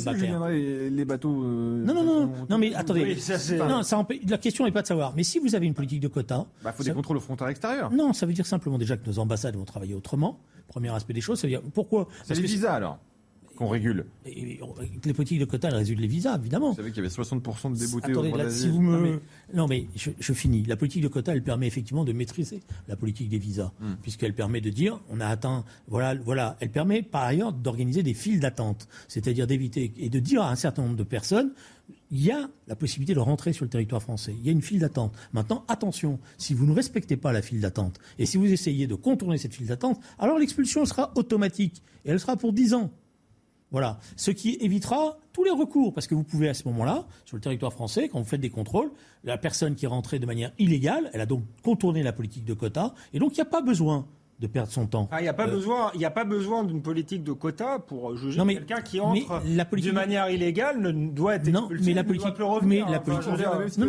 Les 0.91 1.05
bateaux. 1.05 1.43
Euh, 1.45 1.85
non, 1.85 1.95
non, 1.95 2.05
non, 2.05 2.31
non, 2.49 2.59
mais 2.59 2.75
attendez. 2.75 3.17
non, 3.59 3.83
ça 3.83 4.07
la 4.29 4.39
question 4.39 4.65
n'est 4.65 4.73
pas 4.73 4.83
de 4.83 4.87
savoir. 4.87 5.13
Mais 5.17 5.23
si 5.23 5.39
vous 5.39 5.55
avez 5.55 5.67
une 5.67 5.75
politique 5.75 6.01
de 6.01 6.09
quotas, 6.09 6.47
il 6.61 6.65
bah, 6.65 6.73
faut 6.73 6.83
des 6.83 6.93
contrôles 6.93 7.17
aux 7.17 7.21
frontières 7.21 7.49
extérieures. 7.49 7.91
Non, 7.91 8.13
ça 8.13 8.27
veut 8.27 8.33
dire 8.33 8.47
simplement 8.47 8.79
déjà 8.79 8.97
que 8.97 9.07
nos 9.07 9.19
ambassades 9.19 9.57
vont 9.57 9.65
travailler 9.65 9.95
autrement. 9.95 10.41
Premier 10.69 10.91
aspect 10.95 11.13
des 11.13 11.21
choses, 11.21 11.39
ça 11.41 11.47
veut 11.47 11.53
dire 11.53 11.63
pourquoi? 11.75 12.09
C'est 12.25 12.35
les 12.35 12.43
visas 12.43 12.75
alors 12.75 12.99
qu'on 13.55 13.69
régule. 13.69 14.07
les 14.25 15.13
politiques 15.15 15.41
de 15.41 15.45
quotas, 15.45 15.69
elles 15.69 15.77
régulent 15.77 16.01
les 16.01 16.07
visas, 16.07 16.39
évidemment. 16.39 16.71
Vous 16.71 16.77
savez 16.77 16.91
qu'il 16.91 17.03
y 17.03 17.07
avait 17.07 17.15
60% 17.15 17.73
de 17.73 17.79
déboutés 17.79 18.11
Attendez, 18.11 18.31
au 18.31 18.51
si 18.51 18.69
vous 18.69 18.81
me... 18.81 19.21
Non, 19.53 19.67
mais, 19.67 19.87
je, 19.97 20.33
finis. 20.33 20.65
La 20.65 20.77
politique 20.77 21.03
de 21.03 21.09
quotas, 21.09 21.33
elle 21.33 21.43
permet 21.43 21.67
effectivement 21.67 22.05
de 22.05 22.13
maîtriser 22.13 22.61
la 22.89 22.97
politique 22.97 23.29
des 23.29 23.39
visas, 23.39 23.73
hmm. 23.81 23.95
puisqu'elle 24.03 24.35
permet 24.35 24.61
de 24.61 24.71
dire, 24.71 25.01
on 25.11 25.21
a 25.21 25.27
atteint, 25.27 25.65
voilà, 25.89 26.15
voilà. 26.15 26.57
Elle 26.61 26.71
permet 26.71 27.03
par 27.03 27.23
ailleurs 27.23 27.53
d'organiser 27.53 28.03
des 28.03 28.15
files 28.15 28.41
d'attente, 28.41 28.89
c'est-à-dire 29.09 29.47
d'éviter 29.47 29.93
et 29.97 30.09
de 30.09 30.19
dire 30.19 30.43
à 30.43 30.51
un 30.51 30.57
certain 30.57 30.83
nombre 30.83 30.97
de 30.97 31.05
personnes, 31.05 31.53
il 32.11 32.25
y 32.25 32.31
a 32.31 32.49
la 32.69 32.77
possibilité 32.77 33.15
de 33.15 33.19
rentrer 33.19 33.53
sur 33.53 33.65
le 33.65 33.71
territoire 33.71 34.03
français. 34.03 34.35
Il 34.39 34.47
y 34.47 34.49
a 34.49 34.53
une 34.53 34.63
file 34.63 34.79
d'attente. 34.79 35.15
Maintenant, 35.33 35.65
attention, 35.69 36.19
si 36.39 36.55
vous 36.55 36.67
ne 36.67 36.73
respectez 36.73 37.17
pas 37.17 37.33
la 37.33 37.43
file 37.43 37.61
d'attente 37.61 37.99
et 38.19 38.27
si 38.27 38.37
vous 38.37 38.51
essayez 38.53 38.87
de 38.87 38.95
contourner 38.95 39.39
cette 39.39 39.55
file 39.55 39.67
d'attente, 39.67 40.01
alors 40.19 40.39
l'expulsion 40.39 40.85
sera 40.87 41.13
automatique 41.17 41.83
et 42.05 42.11
elle 42.11 42.21
sera 42.21 42.37
pour 42.37 42.53
10 42.53 42.75
ans. 42.75 42.91
Voilà. 43.71 43.99
Ce 44.17 44.31
qui 44.31 44.57
évitera 44.61 45.19
tous 45.33 45.45
les 45.45 45.51
recours, 45.51 45.93
parce 45.93 46.07
que 46.07 46.15
vous 46.15 46.23
pouvez 46.23 46.49
à 46.49 46.55
ce 46.55 46.67
moment-là, 46.69 47.07
sur 47.25 47.37
le 47.37 47.41
territoire 47.41 47.73
français, 47.73 48.09
quand 48.09 48.19
vous 48.21 48.25
faites 48.25 48.41
des 48.41 48.51
contrôles, 48.51 48.91
la 49.25 49.37
personne 49.37 49.75
qui 49.75 49.85
est 49.85 49.89
rentrée 49.89 50.19
de 50.19 50.27
manière 50.27 50.53
illégale, 50.59 51.11
elle 51.13 51.21
a 51.21 51.27
donc 51.27 51.43
contourné 51.63 52.03
la 52.03 52.13
politique 52.13 52.45
de 52.45 52.55
quotas, 52.55 52.95
et 53.13 53.19
donc 53.19 53.33
il 53.33 53.37
n'y 53.37 53.43
a 53.43 53.47
pas 53.47 53.63
besoin 53.63 54.07
de 54.41 54.47
perdre 54.47 54.71
son 54.71 54.87
temps. 54.87 55.09
Ah, 55.11 55.21
il 55.21 55.25
n'y 55.25 55.29
a 55.29 55.35
pas 55.35 55.47
euh, 55.47 55.53
besoin, 55.53 55.91
il 55.95 56.05
a 56.05 56.11
pas 56.11 56.25
besoin 56.25 56.65
d'une 56.65 56.83
politique 56.83 57.23
de 57.23 57.33
quotas 57.33 57.79
pour 57.79 58.17
juger 58.17 58.41
quelqu'un 58.47 58.81
qui 58.81 59.01
entre 59.01 59.43
de 59.45 59.93
manière 59.93 60.29
illégale 60.31 60.81
ne 60.81 60.91
doit 60.91 61.37
être 61.37 61.49
non, 61.49 61.69
mais 61.71 61.95
la 61.95 62.05
politique, 62.05 62.35
mais 62.63 62.81
la 62.81 63.01
politique, 63.01 63.29
non, 63.79 63.87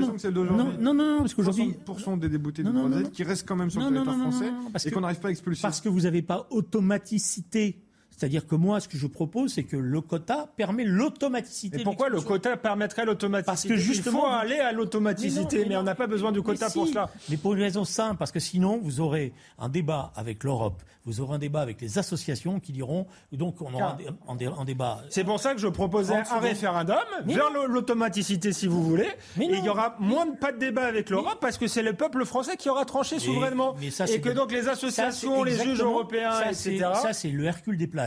non, 0.56 0.74
non, 0.80 0.94
non, 0.94 1.18
parce 1.20 1.34
qu'aujourd'hui, 1.34 1.76
60% 1.88 2.20
des 2.20 2.30
déboutés 2.30 2.64
de 2.64 2.72
droit 2.72 2.90
qui 3.12 3.24
restent 3.24 3.48
quand 3.48 3.56
même 3.56 3.70
sur 3.70 3.82
le 3.82 3.90
territoire 3.90 4.18
français 4.18 4.52
et 4.86 4.92
qu'on 4.92 5.02
n'arrive 5.02 5.20
pas 5.20 5.30
à 5.30 5.32
expulser. 5.32 5.62
Parce 5.62 5.82
que 5.82 5.90
vous 5.90 6.02
n'avez 6.02 6.22
pas 6.22 6.48
automaticité 6.52 7.85
c'est-à-dire 8.18 8.48
que 8.48 8.56
moi, 8.56 8.80
ce 8.80 8.88
que 8.88 8.98
je 8.98 9.08
propose, 9.08 9.54
c'est 9.54 9.64
que 9.64 9.76
le 9.76 10.00
quota 10.00 10.48
permet 10.56 10.86
l'automaticité. 10.86 11.82
Et 11.82 11.84
pourquoi 11.84 12.08
le 12.08 12.22
quota 12.22 12.56
permettrait 12.56 13.06
l'automaticité 13.06 13.46
Parce 13.46 13.64
que 13.66 13.76
justement, 13.76 14.20
il 14.20 14.22
faut 14.22 14.28
aller 14.28 14.60
à 14.60 14.72
l'automaticité, 14.72 15.66
mais, 15.66 15.76
on 15.76 15.84
n'a 15.84 15.96
pas 15.96 16.08
besoin 16.08 16.32
du 16.32 16.42
quota 16.42 16.70
pour 16.70 16.88
cela. 16.88 17.10
Mais 17.30 17.36
pour 17.36 17.54
une 17.54 17.62
raison 17.62 17.84
simple, 17.84 18.18
parce 18.18 18.32
que 18.32 18.40
sinon, 18.40 18.80
vous 18.82 19.02
aurez 19.02 19.34
un 19.60 19.68
débat 19.68 20.14
avec 20.16 20.44
l'Europe, 20.44 20.82
vous 21.06 21.20
aurez 21.20 21.36
un 21.36 21.40
débat 21.40 21.62
avec 21.62 21.82
les 21.82 21.98
associations 21.98 22.60
qui 22.60 22.72
diront, 22.72 23.06
donc 23.34 23.62
on 23.62 23.74
aura 23.74 23.98
un, 24.28 24.66
débat. 24.66 25.02
C'est 25.10 25.24
pour 25.26 25.40
ça 25.40 25.54
que 25.54 25.60
je 25.60 25.68
proposais 25.68 26.16
un 26.16 26.40
référendum 26.40 26.98
vers 27.26 27.50
l'automaticité, 27.68 28.54
si 28.54 28.68
vous 28.68 28.82
voulez, 28.82 29.10
et 29.40 29.44
il 29.44 29.64
y 29.64 29.70
aura 29.70 29.96
moins 30.00 30.26
de 30.26 30.38
pas 30.38 30.54
de 30.54 30.58
débat 30.58 30.86
avec 30.86 31.10
l'Europe, 31.10 31.40
parce 31.42 31.58
que 31.58 31.68
c'est 31.68 31.84
le 31.84 31.94
peuple 31.94 32.24
français 32.24 32.56
qui 32.56 32.70
aura 32.70 32.86
tranché 32.86 33.20
souverainement, 33.20 33.76
et 34.08 34.22
que 34.22 34.30
donc 34.30 34.54
les 34.54 34.70
associations, 34.70 35.44
les 35.44 35.58
juges 35.58 35.82
européens, 35.82 36.42
etc. 36.50 36.92
Ça, 36.94 37.12
c'est 37.12 37.30
le 37.30 37.44
Hercule 37.44 37.78
des 37.78 37.88
plages. 37.88 38.05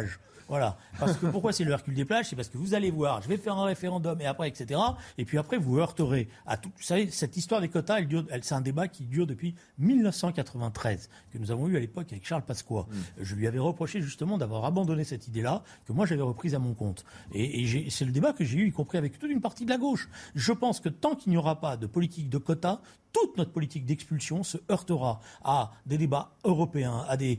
Voilà. 0.48 0.78
Parce 0.98 1.16
que 1.18 1.26
pourquoi 1.26 1.52
c'est 1.52 1.64
le 1.64 1.72
Hercule 1.72 1.94
des 1.94 2.06
plages? 2.06 2.26
C'est 2.30 2.36
parce 2.36 2.48
que 2.48 2.56
vous 2.56 2.74
allez 2.74 2.90
voir, 2.90 3.20
je 3.22 3.28
vais 3.28 3.36
faire 3.36 3.56
un 3.56 3.64
référendum 3.64 4.18
et 4.20 4.26
après, 4.26 4.48
etc. 4.48 4.80
Et 5.18 5.26
puis 5.26 5.36
après, 5.36 5.58
vous 5.58 5.78
heurterez 5.78 6.28
à 6.46 6.56
tout. 6.56 6.70
Vous 6.74 6.82
savez, 6.82 7.10
cette 7.10 7.36
histoire 7.36 7.60
des 7.60 7.68
quotas, 7.68 7.98
elle 7.98 8.08
elle, 8.30 8.44
c'est 8.44 8.54
un 8.54 8.62
débat 8.62 8.88
qui 8.88 9.04
dure 9.04 9.26
depuis 9.26 9.54
1993, 9.78 11.10
que 11.32 11.38
nous 11.38 11.50
avons 11.50 11.68
eu 11.68 11.76
à 11.76 11.80
l'époque 11.80 12.06
avec 12.10 12.26
Charles 12.26 12.44
Pasqua. 12.44 12.86
Mm. 12.88 12.94
Je 13.20 13.34
lui 13.34 13.46
avais 13.46 13.58
reproché 13.58 14.00
justement 14.00 14.38
d'avoir 14.38 14.64
abandonné 14.64 15.04
cette 15.04 15.28
idée-là, 15.28 15.62
que 15.86 15.92
moi 15.92 16.06
j'avais 16.06 16.22
reprise 16.22 16.54
à 16.54 16.58
mon 16.58 16.72
compte. 16.72 17.04
Et, 17.32 17.62
et 17.62 17.90
c'est 17.90 18.06
le 18.06 18.12
débat 18.12 18.32
que 18.32 18.44
j'ai 18.44 18.58
eu, 18.58 18.68
y 18.68 18.72
compris 18.72 18.96
avec 18.96 19.18
toute 19.18 19.30
une 19.30 19.42
partie 19.42 19.66
de 19.66 19.70
la 19.70 19.78
gauche. 19.78 20.08
Je 20.34 20.52
pense 20.52 20.80
que 20.80 20.88
tant 20.88 21.14
qu'il 21.14 21.30
n'y 21.30 21.36
aura 21.36 21.60
pas 21.60 21.76
de 21.76 21.86
politique 21.86 22.30
de 22.30 22.38
quotas, 22.38 22.80
toute 23.20 23.36
notre 23.36 23.52
politique 23.52 23.84
d'expulsion 23.84 24.42
se 24.42 24.58
heurtera 24.70 25.20
à 25.42 25.72
des 25.86 25.98
débats 25.98 26.32
européens, 26.44 27.04
à 27.08 27.16
des, 27.16 27.38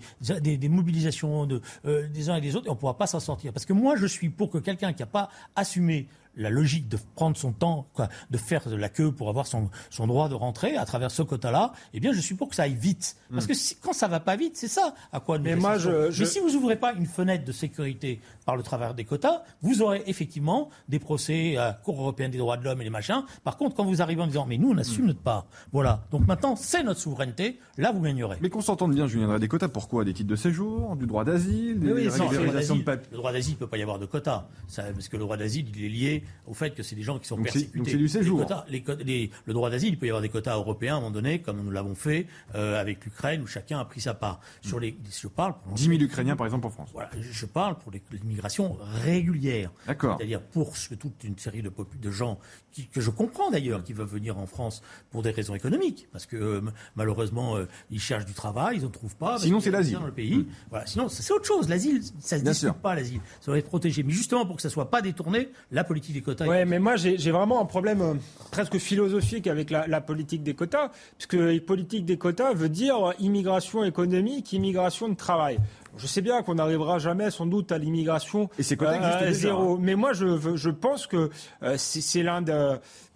mobilisations 0.70 1.48
euh, 1.86 2.08
des 2.08 2.30
uns 2.30 2.36
et 2.36 2.42
des 2.42 2.56
autres, 2.56 2.68
et 2.68 2.70
on 2.70 2.74
ne 2.74 2.80
pourra 2.80 2.98
pas 2.98 3.08
s'en 3.08 3.20
sortir. 3.20 3.54
Parce 3.54 3.66
que 3.66 3.74
moi, 3.74 3.96
je 3.96 4.06
suis 4.06 4.30
pour 4.30 4.50
que 4.50 4.58
quelqu'un 4.58 4.94
qui 4.94 5.02
n'a 5.02 5.08
pas 5.08 5.30
assumé 5.56 6.08
la 6.36 6.50
logique 6.50 6.88
de 6.88 6.98
prendre 7.16 7.36
son 7.38 7.52
temps, 7.52 7.88
quoi, 7.94 8.10
de 8.30 8.38
faire 8.38 8.68
de 8.70 8.76
la 8.76 8.90
queue 8.90 9.12
pour 9.12 9.30
avoir 9.30 9.48
son, 9.48 9.70
son 9.90 10.08
droit 10.08 10.30
de 10.30 10.36
rentrer 10.36 10.78
à 10.78 10.86
travers 10.86 11.12
ce 11.12 11.22
quota-là, 11.22 11.74
eh 11.94 12.00
bien, 12.00 12.14
je 12.14 12.20
suis 12.20 12.36
pour 12.36 12.50
que 12.50 12.56
ça 12.56 12.64
aille 12.64 12.76
vite. 12.76 13.18
Parce 13.32 13.48
que 13.48 13.54
quand 13.82 13.94
ça 13.94 14.08
va 14.08 14.20
pas 14.20 14.36
vite, 14.36 14.56
c'est 14.56 14.68
ça 14.68 14.94
à 15.12 15.20
quoi 15.20 15.38
nous 15.38 15.44
Mais, 15.44 15.56
moi, 15.56 15.78
je, 15.78 16.18
Mais 16.20 16.26
si 16.26 16.40
vous 16.40 16.56
ouvrez 16.56 16.78
pas 16.78 16.94
une 16.94 17.06
fenêtre 17.06 17.46
de 17.46 17.52
sécurité 17.52 18.22
par 18.46 18.56
le 18.56 18.64
travers 18.64 18.94
des 18.94 19.06
quotas, 19.06 19.44
vous 19.62 19.82
aurez 19.82 20.04
effectivement 20.08 20.70
des 20.88 21.00
procès 21.00 21.58
à 21.58 21.74
Cour 21.74 22.00
européenne 22.00 22.32
des 22.32 22.38
droits 22.38 22.58
de 22.58 22.64
l'homme 22.64 22.82
et 22.82 22.84
les 22.84 22.90
machins. 22.90 23.24
Par 23.44 23.58
contre, 23.58 23.76
quand 23.76 23.86
vous 23.86 24.02
arrivez 24.02 24.22
en 24.22 24.28
disant, 24.28 24.46
mais 24.48 24.58
nous, 24.58 24.72
on 24.72 24.78
assume 24.78 25.08
notre 25.08 25.22
part. 25.22 25.46
Voilà. 25.72 26.06
Donc 26.12 26.28
maintenant, 26.28 26.56
c'est 26.56 26.84
notre 26.84 27.00
souveraineté. 27.00 27.60
Là, 27.78 27.92
vous 27.92 28.02
gagnerez. 28.02 28.38
Mais 28.42 28.50
qu'on 28.50 28.62
s'entende 28.62 28.94
bien, 28.94 29.08
Julien 29.08 29.40
des 29.40 29.48
quotas, 29.48 29.68
pourquoi? 29.68 30.06
Des 30.06 30.14
titres 30.14 30.30
de 30.30 30.36
séjour, 30.36 30.96
du 30.96 31.06
droit 31.06 31.24
d'asile, 31.24 31.80
des 31.80 31.92
oui, 31.92 32.06
Le 32.06 33.18
droit 33.18 33.32
d'asile, 33.32 33.54
il 33.54 33.58
peut 33.58 33.68
pas 33.68 33.78
y 33.78 33.82
avoir 33.82 34.00
de 34.00 34.06
quotas. 34.06 34.48
parce 34.76 35.08
que 35.08 35.18
le 35.18 35.24
droit 35.24 35.38
d'asile, 35.38 35.68
il 35.76 35.86
est 35.86 35.90
lié 35.90 36.24
au 36.50 36.54
fait 36.54 36.72
que 36.72 36.84
c'est 36.84 36.96
des 36.96 37.04
gens 37.04 37.20
qui 37.20 37.28
sont 37.28 37.42
persécutés. 37.42 37.78
Donc 37.78 37.88
c'est 37.88 37.98
du 37.98 38.08
séjour. 38.08 38.46
le 38.70 39.54
droit 39.54 39.70
d'asile, 39.70 39.90
il 39.90 40.00
peut 40.00 40.08
y 40.08 40.10
avoir 40.10 40.22
des 40.22 40.30
quotas 40.30 40.56
européens 40.56 40.96
à 40.96 40.98
un 40.98 41.02
moment 41.02 41.12
donné, 41.12 41.42
comme 41.42 41.62
nous 41.62 41.72
l'avons 41.72 41.96
fait 41.96 42.26
euh, 42.56 42.80
avec 42.80 43.06
l'Ukraine, 43.06 43.42
où 43.42 43.48
chacun 43.48 43.80
a 43.80 43.86
pris 43.86 44.02
sa 44.02 44.14
part. 44.14 44.40
Sur 44.62 44.80
les, 44.80 44.98
je 45.10 45.28
parle 45.28 45.54
pour 45.64 45.74
10 45.74 45.84
000 45.86 46.02
Ukrainiens, 46.02 46.36
par 46.36 46.48
exemple, 46.48 46.66
en 46.68 46.72
France. 46.72 46.90
Voilà, 46.94 47.12
je 47.20 47.46
parle 47.46 47.78
pour 47.78 47.92
l'immigration 48.12 48.78
régulière. 49.04 49.72
D'accord. 49.88 50.18
C'est-à-dire 50.18 50.42
pour 50.42 50.74
toute 51.00 51.24
une 51.24 51.38
série 51.38 51.62
de, 51.62 51.72
de 52.02 52.12
gens 52.12 52.40
qui, 52.72 52.88
que 52.88 53.02
je 53.02 53.10
comprends 53.10 53.52
d'ailleurs, 53.52 53.84
qui 53.84 53.94
veulent 53.94 54.08
venir 54.08 54.38
en 54.38 54.46
France 54.46 54.82
pour 55.12 55.24
des 55.24 55.32
raisons 55.32 55.56
économiques, 55.56 56.08
parce 56.12 56.26
que 56.26 56.36
euh, 56.36 56.62
malheureusement, 56.96 57.58
euh, 57.58 57.66
ils 57.92 58.00
cherchent 58.00 58.26
du 58.26 58.34
travail, 58.34 58.78
ils 58.78 58.84
n'en 58.84 58.90
trouvent 58.90 59.16
pas. 59.16 59.38
Sinon, 59.40 59.60
c'est 59.60 59.72
l'asile. 59.72 60.00
Dans 60.00 60.06
le 60.06 60.12
pays. 60.12 60.38
Mmh. 60.38 60.46
Voilà. 60.70 60.86
Sinon, 60.86 61.10
c'est 61.10 61.32
autre 61.34 61.46
chose. 61.46 61.70
L'asile, 61.70 62.02
ça 62.20 62.38
ne 62.38 62.46
se 62.46 62.50
discute 62.50 62.74
pas, 62.74 62.96
l'asile. 62.96 63.22
Ça 63.42 63.48
doit 63.48 63.58
être 63.58 63.68
protégé. 63.68 64.04
Mais 64.04 64.14
justement, 64.14 64.46
pour 64.46 64.56
que 64.56 64.62
ça 64.62 64.70
soit 64.70 64.90
pas 64.90 65.02
détourné, 65.02 65.50
la 65.72 65.84
politique 65.84 66.09
des 66.14 66.22
quotas. 66.22 66.46
Ouais, 66.48 66.66
mais 66.66 66.80
moi, 66.80 66.96
j'ai 66.96 67.32
vraiment 67.32 67.62
un 67.62 67.66
problème 67.66 68.02
euh, 68.02 68.14
presque 68.52 68.78
philosophique 68.78 69.48
avec 69.48 69.70
la, 69.70 70.02
politique 70.02 70.44
des 70.44 70.54
quotas, 70.54 70.92
puisque 71.18 71.34
la 71.34 71.60
politique 71.60 72.06
des 72.06 72.18
quotas 72.18 72.54
veut 72.54 72.70
dire 72.70 73.14
immigration 73.20 73.84
économique, 73.84 74.54
immigration 74.54 75.10
de 75.10 75.16
travail. 75.16 75.60
Je 76.00 76.08
sais 76.08 76.22
bien 76.22 76.42
qu'on 76.44 76.56
n'arrivera 76.56 76.98
jamais 76.98 77.30
sans 77.30 77.46
doute 77.46 77.74
à 77.74 77.78
l'immigration 77.78 78.50
et 78.58 78.64
c'est 78.64 78.82
euh, 78.82 79.32
zéro. 79.32 79.74
Hein. 79.74 79.80
Mais 79.82 79.96
moi, 79.96 80.14
je, 80.14 80.56
je 80.56 80.70
pense 80.70 81.08
que 81.08 81.30
euh, 81.62 81.76
c'est 81.78 82.24
l'un 82.24 82.42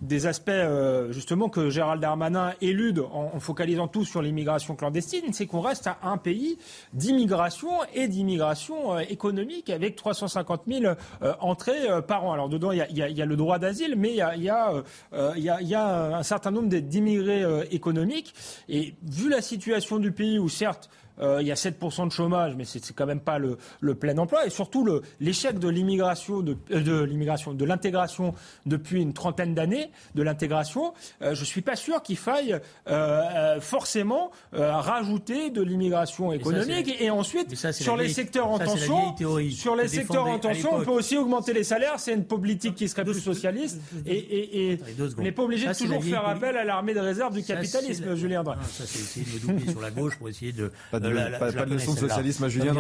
des 0.02 0.28
aspects 0.28 0.50
euh, 0.50 1.12
justement 1.14 1.48
que 1.48 1.70
Gérald 1.70 2.02
Darmanin 2.02 2.54
élude 2.60 3.00
en, 3.00 3.40
focalisant 3.40 3.88
tout 3.88 4.04
sur 4.04 4.22
l'immigration 4.22 4.76
clandestine, 4.76 5.32
c'est 5.32 5.46
qu'on 5.46 5.62
reste 5.62 5.88
à 5.88 5.98
un 6.04 6.18
pays 6.18 6.58
d'immigration 6.94 7.70
et 7.94 8.10
d'immigration 8.10 9.00
économique 9.00 9.70
avec 9.70 9.96
350 9.96 10.64
000 10.68 10.94
entrées 11.40 11.88
par 12.06 12.26
an. 12.26 12.34
Alors 12.34 12.50
dedans, 12.50 12.72
il 12.72 12.80
y 12.80 13.02
a, 13.02 13.10
y 13.10 13.22
a, 13.22 13.26
le 13.26 13.36
droit 13.36 13.60
d'asile, 13.60 13.96
mais 13.98 14.10
il 14.10 14.16
y 14.16 14.22
a, 14.22 14.36
y, 14.36 14.50
a, 14.50 15.62
y 15.62 15.76
a 15.76 16.18
un 16.18 16.24
certain 16.24 16.52
nombre 16.52 16.68
d'immigrés 16.68 17.44
économiques. 17.72 18.34
Et 18.68 18.96
vu 19.04 19.30
la 19.30 19.42
situation 19.42 20.00
du 20.00 20.12
pays 20.12 20.38
où 20.38 20.50
certes 20.50 20.90
euh, 21.20 21.40
il 21.42 21.48
y 21.48 21.52
a 21.52 21.56
7% 21.56 22.08
de 22.08 22.12
chômage, 22.12 22.56
mais 22.56 22.66
c'est 22.66 22.82
quand 22.94 23.06
même 23.06 23.20
pas 23.20 23.38
le, 23.38 23.58
plein 23.96 24.18
emploi. 24.18 24.46
Et 24.46 24.50
surtout, 24.50 24.88
l'échec 25.20 25.60
de 25.60 25.68
l'immigration, 25.68 26.42
de, 26.42 26.58
euh, 26.72 26.82
de 26.82 27.04
l'immigration, 27.04 27.54
de 27.54 27.66
l'intégration 27.66 28.34
depuis 28.66 29.02
une 29.02 29.14
trentaine 29.14 29.54
d'années, 29.54 29.92
de 30.16 30.24
l'intégration, 30.24 30.94
euh, 31.22 31.36
je 31.36 31.44
suis 31.44 31.62
pas 31.62 31.76
sûr 31.76 32.02
qu'il 32.02 32.18
faille 32.18 32.60
forcément 33.60 34.32
rajouter 34.52 35.50
de 35.50 35.62
l'immigration 35.62 36.32
économique. 36.32 36.96
et, 37.00 37.10
ensuite, 37.10 37.56
sur 37.72 37.98
les 37.98 38.10
secteurs 38.10 38.50
en 38.50 38.60
tension, 38.60 39.16
sur 39.52 39.76
les 39.76 39.88
secteurs 39.88 40.26
en 40.26 40.40
tension, 40.40 40.76
on 40.76 40.84
peut 40.84 40.92
aussi 40.92 41.18
augmenter 41.18 41.54
les 41.54 41.64
salaires. 41.64 42.00
C'est 42.00 42.14
une 42.14 42.26
politique 42.26 42.76
qui 42.76 42.90
serait 42.90 43.04
plus 43.04 43.20
socialiste. 43.20 43.80
Et, 44.06 44.80
on 45.18 45.22
n'est 45.22 45.32
pas 45.32 45.44
obligé 45.44 45.68
de 45.68 45.74
toujours 45.74 46.04
faire 46.04 46.28
appel 46.28 46.58
à 46.58 46.64
l'armée 46.64 46.94
de 46.94 47.00
réserve 47.00 47.34
du 47.34 47.44
capitalisme, 47.44 48.16
Julien 48.16 48.44
Drey. 48.44 48.58
Ça, 48.72 48.84
c'est 48.86 49.00
essayer 49.00 49.26
de 49.26 49.48
me 49.48 49.54
doubler 49.54 49.72
sur 49.72 49.82
la 49.82 49.92
gauche 49.92 50.18
pour 50.18 50.30
essayer 50.30 50.52
de 50.52 50.72
pas, 51.10 51.66
de 51.66 51.74
leçon 51.74 51.94
de 51.94 52.00
socialisme 52.00 52.44
à 52.44 52.50
Julien 52.50 52.76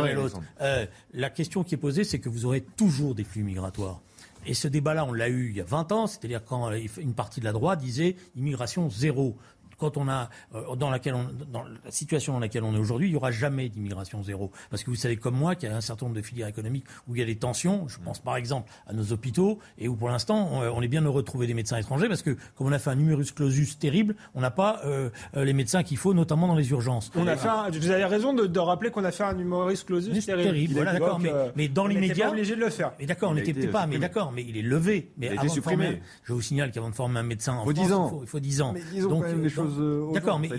euh, 0.61 0.85
La 1.13 1.29
question 1.29 1.63
qui 1.63 1.75
est 1.75 1.77
posée, 1.77 2.03
c'est 2.03 2.19
que 2.19 2.29
vous 2.29 2.45
aurez 2.45 2.61
toujours 2.61 3.15
des 3.15 3.23
flux 3.23 3.43
migratoires. 3.43 4.01
Et 4.45 4.53
ce 4.53 4.67
débat-là, 4.67 5.05
on 5.05 5.13
l'a 5.13 5.29
eu 5.29 5.49
il 5.49 5.55
y 5.55 5.61
a 5.61 5.65
20 5.65 5.91
ans, 5.91 6.07
c'est-à-dire 6.07 6.43
quand 6.43 6.69
une 6.97 7.13
partie 7.13 7.39
de 7.39 7.45
la 7.45 7.53
droite 7.53 7.79
disait 7.79 8.15
immigration 8.35 8.89
zéro 8.89 9.37
quand 9.77 9.97
on 9.97 10.07
a 10.07 10.29
euh, 10.55 10.75
dans 10.75 10.89
laquelle 10.89 11.15
dans 11.51 11.63
la 11.63 11.91
situation 11.91 12.33
dans 12.33 12.39
laquelle 12.39 12.63
on 12.63 12.75
est 12.75 12.79
aujourd'hui, 12.79 13.07
il 13.07 13.11
n'y 13.11 13.17
aura 13.17 13.31
jamais 13.31 13.69
d'immigration 13.69 14.23
zéro. 14.23 14.51
Parce 14.69 14.83
que 14.83 14.89
vous 14.89 14.95
savez 14.95 15.17
comme 15.17 15.35
moi 15.35 15.55
qu'il 15.55 15.69
y 15.69 15.71
a 15.71 15.75
un 15.75 15.81
certain 15.81 16.05
nombre 16.05 16.15
de 16.15 16.21
filières 16.21 16.47
économiques 16.47 16.85
où 17.07 17.15
il 17.15 17.19
y 17.19 17.23
a 17.23 17.25
des 17.25 17.35
tensions. 17.35 17.87
Je 17.87 17.97
pense 17.99 18.19
par 18.19 18.35
exemple 18.35 18.71
à 18.87 18.93
nos 18.93 19.11
hôpitaux 19.11 19.59
et 19.77 19.87
où 19.87 19.95
pour 19.95 20.09
l'instant 20.09 20.49
on, 20.51 20.81
est 20.81 20.87
bien 20.87 21.01
heureux 21.01 21.21
de 21.21 21.27
trouver 21.27 21.47
des 21.47 21.53
médecins 21.53 21.77
étrangers 21.77 22.07
parce 22.07 22.21
que 22.21 22.35
comme 22.55 22.67
on 22.67 22.71
a 22.71 22.79
fait 22.79 22.89
un 22.89 22.95
numerus 22.95 23.31
clausus 23.31 23.77
terrible, 23.77 24.15
on 24.35 24.41
n'a 24.41 24.51
pas 24.51 24.81
euh, 24.85 25.09
euh, 25.35 25.45
les 25.45 25.53
médecins 25.53 25.83
qu'il 25.83 25.97
faut, 25.97 26.13
notamment 26.13 26.47
dans 26.47 26.55
les 26.55 26.69
urgences. 26.71 27.11
On 27.15 27.27
a 27.27 27.37
fait 27.37 27.49
vous 27.79 27.89
avez 27.89 28.05
raison 28.05 28.33
de, 28.33 28.59
rappeler 28.59 28.91
qu'on 28.91 29.03
a 29.03 29.11
fait 29.11 29.23
un 29.23 29.33
numerus 29.33 29.83
clausus 29.83 30.25
terrible. 30.25 30.43
terrible 30.43 30.73
voilà, 30.75 30.93
d'accord. 30.93 31.19
Mais, 31.19 31.31
mais, 31.55 31.67
dans 31.67 31.85
l'immédiat, 31.85 32.29
obligé 32.29 32.55
de 32.55 32.61
le 32.61 32.69
faire. 32.69 32.93
Mais 32.99 33.05
d'accord, 33.05 33.31
on 33.31 33.35
n'était 33.35 33.53
pas. 33.67 33.87
Mais 33.87 33.97
d'accord, 33.97 34.31
mais 34.31 34.45
il 34.47 34.57
est 34.57 34.61
levé. 34.61 35.11
Mais 35.17 35.27
il 35.27 35.31
a 35.33 35.35
été 35.35 35.49
supprimé. 35.49 36.01
je 36.23 36.33
vous 36.33 36.41
signale 36.41 36.71
qu'avant 36.71 36.89
de 36.89 36.95
former 36.95 37.19
un 37.19 37.23
médecin 37.23 37.53
en 37.53 37.63
France, 37.63 38.11
il 38.21 38.27
faut 38.27 38.39
10 38.39 38.61
ans. 38.61 38.73
Mais 38.73 39.01
donc, 39.01 39.25
les 39.63 39.75
choses. 39.75 40.13
D'accord, 40.13 40.39
mais 40.39 40.49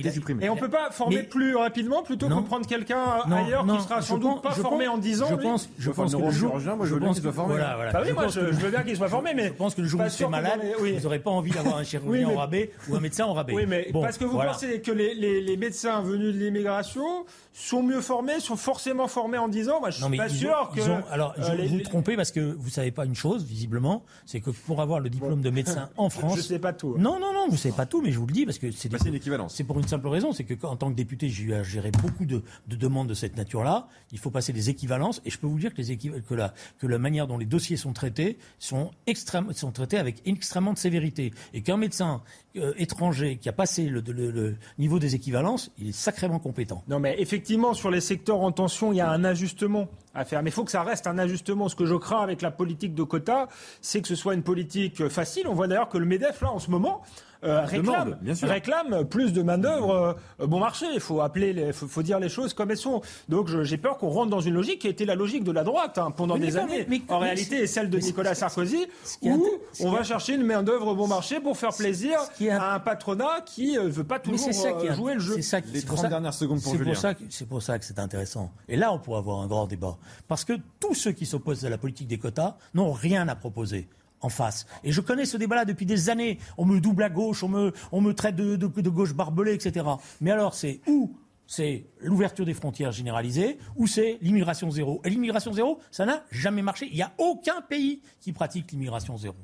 et 0.41 0.49
on 0.49 0.57
peut 0.57 0.68
pas 0.68 0.91
former 0.91 1.23
plus 1.23 1.57
rapidement 1.57 2.02
plutôt 2.02 2.28
que 2.28 2.41
prendre 2.42 2.66
quelqu'un 2.66 3.02
ailleurs 3.31 3.66
qui 3.66 3.83
sera 3.83 4.02
sans 4.02 4.18
doute 4.18 4.42
pas 4.42 4.52
formé 4.52 4.89
en 4.89 4.99
10 4.99 5.23
ans. 5.23 5.28
Je 5.31 5.34
pense, 5.36 5.68
je 5.78 5.91
pense 5.91 6.15
que 6.15 6.20
le 6.20 6.31
jour, 6.31 6.58
moi 6.76 6.86
je 6.86 6.94
veux 6.94 7.00
bien 7.00 7.12
qu'il 7.12 7.23
soit 7.23 7.33
formé. 7.33 7.57
Bah 7.58 8.00
oui, 8.05 8.12
moi 8.12 8.28
je 8.28 8.41
veux 8.41 8.70
bien 8.70 8.83
qu'il 8.83 8.97
soit 8.97 9.08
formé, 9.08 9.33
mais 9.34 9.49
je 9.49 9.52
pense 9.52 9.74
que 9.74 9.81
le 9.83 9.89
jour 9.89 10.00
où 10.00 10.05
vous 10.05 10.28
malade, 10.28 10.60
vous 10.78 11.00
n'aurez 11.00 11.18
pas 11.18 11.31
envie 11.31 11.50
d'avoir 11.50 11.78
un 11.78 11.84
chirurgien 11.84 12.28
au 12.28 12.36
rabais 12.36 12.70
ou 12.89 12.97
un 12.97 13.00
médecin 13.00 13.26
au 13.26 13.33
rabais. 13.33 13.55
Oui, 13.55 13.66
mais 13.66 13.91
parce 13.92 14.18
que 14.18 14.24
vous 14.24 14.39
pensez 14.39 14.81
que 14.81 14.92
les 14.92 15.57
médecins 15.57 16.00
venus 16.02 16.34
de 16.34 16.39
l'immigration 16.39 17.24
sont 17.55 17.84
mieux 17.84 18.00
formés, 18.00 18.41
sont 18.41 18.57
forcément 18.57 19.07
formés 19.07 19.39
en 19.39 19.49
10 19.49 19.68
ans. 19.68 19.78
Moi, 19.78 19.91
je 19.91 20.02
suis 20.05 20.16
pas 20.16 20.28
sûr 20.28 20.70
que. 20.74 20.81
alors, 21.12 21.34
euh, 21.39 21.57
vous 21.68 21.76
vous 21.76 21.81
trompez 21.83 22.16
parce 22.16 22.33
que 22.33 22.41
vous 22.41 22.68
savez 22.68 22.91
pas 22.91 23.05
une 23.05 23.15
chose, 23.15 23.44
visiblement, 23.44 24.02
c'est 24.26 24.41
que 24.41 24.50
pour 24.50 24.83
avoir 24.83 24.99
le 25.00 25.08
diplôme 25.08 25.41
de 25.41 25.50
médecin 25.50 25.89
en 25.97 26.10
France. 26.10 26.36
Je 26.36 26.42
sais 26.42 26.58
pas 26.58 26.73
tout. 26.73 26.97
Non, 26.99 27.20
non, 27.20 27.33
non, 27.33 27.47
vous 27.49 27.57
savez 27.57 27.74
pas 27.74 27.86
tout, 27.86 28.02
mais 28.02 28.10
je 28.10 28.18
vous 28.18 28.26
le 28.26 28.33
dis 28.33 28.44
parce 28.44 28.58
que 28.58 28.70
c'est. 28.73 28.89
Une 29.06 29.14
équivalence. 29.14 29.55
C'est 29.55 29.64
pour 29.64 29.78
une 29.78 29.89
simple 29.89 30.08
raison, 30.08 30.32
c'est 30.32 30.44
que 30.44 30.55
en 30.66 30.76
tant 30.76 30.90
que 30.90 30.97
député, 30.97 31.28
j'ai 31.28 31.44
eu 31.44 31.55
à 31.55 31.62
gérer 31.62 31.90
beaucoup 31.90 32.24
de, 32.26 32.42
demandes 32.68 33.08
de 33.08 33.14
cette 33.14 33.36
nature-là. 33.36 33.89
Il 34.12 34.18
faut 34.18 34.31
passer 34.31 34.52
des 34.52 34.70
équivalences, 34.70 35.20
et 35.24 35.31
je 35.31 35.39
peux 35.39 35.47
vous 35.47 35.58
dire 35.58 35.74
que 35.74 35.82
les 35.82 35.97
que 35.97 36.34
la 36.34 36.55
que 36.78 36.86
la 36.86 36.98
manière 36.98 37.26
dont 37.26 37.39
les 37.39 37.47
dossiers 37.47 37.76
sont 37.76 37.92
traités 37.92 38.39
sont 38.58 38.90
extrêmement 39.06 39.52
sont 39.52 39.73
traités 39.73 39.98
avec 39.98 40.23
extrêmement 40.26 40.73
de 40.73 40.78
sévérité, 40.78 41.32
et 41.52 41.62
qu'un 41.62 41.76
médecin 41.76 42.23
euh, 42.56 42.73
étranger 42.76 43.36
qui 43.36 43.48
a 43.48 43.52
passé 43.52 43.86
le, 43.86 44.00
le, 44.00 44.56
niveau 44.78 44.98
des 44.98 45.14
équivalences, 45.14 45.70
il 45.78 45.89
est 45.89 45.92
sacrément 45.92 46.39
compétent. 46.39 46.84
Non, 46.89 47.00
mais 47.00 47.16
effectivement, 47.18 47.74
sur 47.74 47.90
les 47.90 48.00
secteurs 48.00 48.40
en 48.40 48.52
tension, 48.52 48.92
il 48.92 48.97
y 48.97 49.00
a 49.00 49.10
un 49.10 49.24
ajustement 49.24 49.89
à 50.14 50.24
faire. 50.24 50.42
Mais 50.42 50.50
il 50.50 50.52
faut 50.52 50.64
que 50.64 50.70
ça 50.70 50.82
reste 50.82 51.06
un 51.06 51.18
ajustement. 51.18 51.68
Ce 51.68 51.74
que 51.74 51.86
je 51.86 51.94
crains 51.94 52.23
avec 52.23 52.42
la 52.42 52.50
politique 52.50 52.94
de 52.94 53.02
quotas, 53.02 53.48
c'est 53.81 54.00
que 54.00 54.08
ce 54.08 54.14
soit 54.14 54.34
une 54.34 54.42
politique 54.42 55.08
facile. 55.08 55.48
On 55.48 55.55
voit 55.55 55.66
d'ailleurs 55.66 55.89
que 55.89 55.98
le 55.98 56.06
MEDEF, 56.06 56.40
là, 56.42 56.52
en 56.52 56.58
ce 56.58 56.70
moment, 56.70 57.02
euh, 57.44 57.64
réclame, 57.64 58.16
réclame 58.42 59.05
plus 59.05 59.32
de 59.32 59.42
main-d'œuvre 59.42 60.16
euh, 60.40 60.47
bon 60.47 60.58
marché. 60.58 60.86
Il 60.94 61.00
faut 61.00 61.20
appeler, 61.20 61.73
faut, 61.73 62.02
dire 62.02 62.18
les 62.18 62.28
choses 62.28 62.55
comme 62.55 62.70
elles 62.70 62.76
sont. 62.76 63.02
Donc 63.28 63.48
j'ai 63.62 63.76
peur 63.76 63.98
qu'on 63.98 64.08
rentre 64.08 64.31
dans 64.31 64.40
une 64.40 64.55
logique 64.55 64.81
qui 64.81 64.89
était 64.89 65.05
la 65.05 65.14
logique 65.14 65.44
de 65.44 65.52
la 65.52 65.64
droite 65.64 65.98
hein, 65.98 66.10
pendant 66.10 66.39
des 66.39 66.56
années. 66.56 66.86
en 67.08 67.18
réalité, 67.18 67.62
et 67.62 67.66
celle 67.66 67.90
de 67.90 67.98
Nicolas 67.98 68.34
Sarkozy, 68.34 68.86
où 69.23 69.47
on 69.81 69.90
va 69.90 70.02
chercher 70.02 70.34
une 70.34 70.44
main-d'œuvre 70.44 70.94
bon 70.94 71.06
marché 71.06 71.40
pour 71.40 71.56
faire 71.56 71.74
plaisir 71.74 72.18
à 72.50 72.74
un 72.74 72.81
patronat 72.81 73.42
qui 73.44 73.74
ne 73.74 73.81
euh, 73.81 73.89
veut 73.89 74.05
pas 74.05 74.18
toujours 74.18 74.52
jouer 74.92 75.14
le 75.14 75.20
jeu. 75.20 75.34
C'est 75.36 75.42
ça 75.42 75.60
les 75.73 75.82
30 75.82 76.08
dernières 76.08 76.34
secondes 76.34 76.62
pour 76.62 76.76
Julien. 76.76 76.94
C'est 77.28 77.48
pour 77.48 77.62
ça 77.62 77.78
que 77.78 77.84
c'est 77.84 77.98
intéressant. 77.98 78.50
Et 78.68 78.76
là, 78.76 78.92
on 78.92 78.98
pourrait 78.98 79.18
avoir 79.18 79.40
un 79.40 79.47
grand 79.47 79.66
débat. 79.66 79.97
Parce 80.28 80.44
que 80.44 80.55
tous 80.81 80.94
ceux 80.94 81.12
qui 81.12 81.26
s'opposent 81.26 81.64
à 81.64 81.70
la 81.70 81.78
politique 81.78 82.08
des 82.08 82.18
quotas 82.18 82.56
n'ont 82.74 82.92
rien 82.92 83.28
à 83.28 83.34
proposer 83.34 83.89
en 84.20 84.28
face. 84.28 84.67
Et 84.83 84.93
je 84.93 85.01
connais 85.01 85.25
ce 85.25 85.36
débat-là 85.36 85.65
depuis 85.65 85.86
des 85.86 86.10
années. 86.10 86.39
On 86.57 86.65
me 86.65 86.81
double 86.81 87.02
à 87.02 87.10
gauche, 87.10 87.43
on 87.43 87.49
me, 87.49 88.12
traite 88.12 88.36
de, 88.36 88.67
gauche 88.89 89.15
barbelée, 89.15 89.55
etc. 89.55 89.86
Mais 90.20 90.31
alors, 90.31 90.55
c'est 90.55 90.81
où 90.86 91.17
c'est 91.47 91.86
l'ouverture 92.01 92.47
des 92.47 92.55
frontières 92.55 92.93
généralisées 92.93 93.59
ou 93.76 93.86
c'est 93.86 94.18
l'immigration 94.23 94.70
zéro? 94.70 95.02
Et 95.05 95.10
l'immigration 95.10 95.52
zéro, 95.52 95.78
ça 95.91 96.07
n'a 96.07 96.25
jamais 96.31 96.62
marché. 96.62 96.89
Il 96.91 96.97
n'y 96.97 97.02
a 97.02 97.12
aucun 97.18 97.60
pays 97.60 98.01
qui 98.20 98.33
pratique 98.33 98.73
l'immigration 98.73 99.17
zéro. 99.18 99.36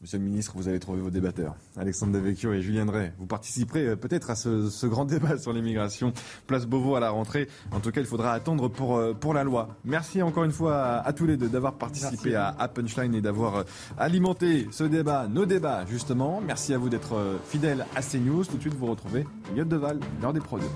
Monsieur 0.00 0.18
le 0.18 0.24
ministre, 0.24 0.52
vous 0.54 0.68
avez 0.68 0.78
trouvé 0.78 1.00
vos 1.00 1.10
débatteurs, 1.10 1.56
Alexandre 1.76 2.12
Devecchio 2.12 2.52
et 2.52 2.62
Julien 2.62 2.86
Drey. 2.86 3.12
Vous 3.18 3.26
participerez 3.26 3.84
euh, 3.84 3.96
peut-être 3.96 4.30
à 4.30 4.36
ce, 4.36 4.86
grand 4.86 5.04
débat 5.06 5.38
sur 5.38 5.52
l'immigration, 5.52 6.12
place 6.46 6.66
Beauvau 6.66 6.94
à 6.94 7.00
la 7.00 7.10
rentrée. 7.10 7.48
En 7.72 7.80
tout 7.80 7.90
cas, 7.90 8.00
il 8.00 8.06
faudra 8.06 8.32
attendre 8.32 8.68
pour, 8.68 8.96
euh, 8.96 9.12
pour 9.12 9.34
la 9.34 9.42
loi. 9.42 9.76
Merci 9.84 10.22
encore 10.22 10.44
une 10.44 10.52
fois 10.52 10.98
à, 11.04 11.12
tous 11.12 11.26
les 11.26 11.36
deux 11.36 11.48
d'avoir 11.48 11.74
participé 11.74 12.36
à, 12.36 12.54
à, 12.56 12.68
Punchline 12.68 13.12
et 13.16 13.20
d'avoir 13.20 13.56
euh, 13.56 13.62
alimenté 13.98 14.68
ce 14.70 14.84
débat, 14.84 15.26
nos 15.26 15.46
débats 15.46 15.84
justement. 15.86 16.40
Merci 16.46 16.72
à 16.74 16.78
vous 16.78 16.88
d'être 16.88 17.16
fidèles 17.48 17.84
à 17.96 18.00
CNews. 18.00 18.44
Tout 18.44 18.56
de 18.56 18.60
suite, 18.60 18.74
vous 18.74 18.86
retrouvez 18.86 19.26
Yotte 19.56 19.68
Deval, 19.68 19.98
l'heure 20.22 20.32
des 20.32 20.40
produits. 20.40 20.68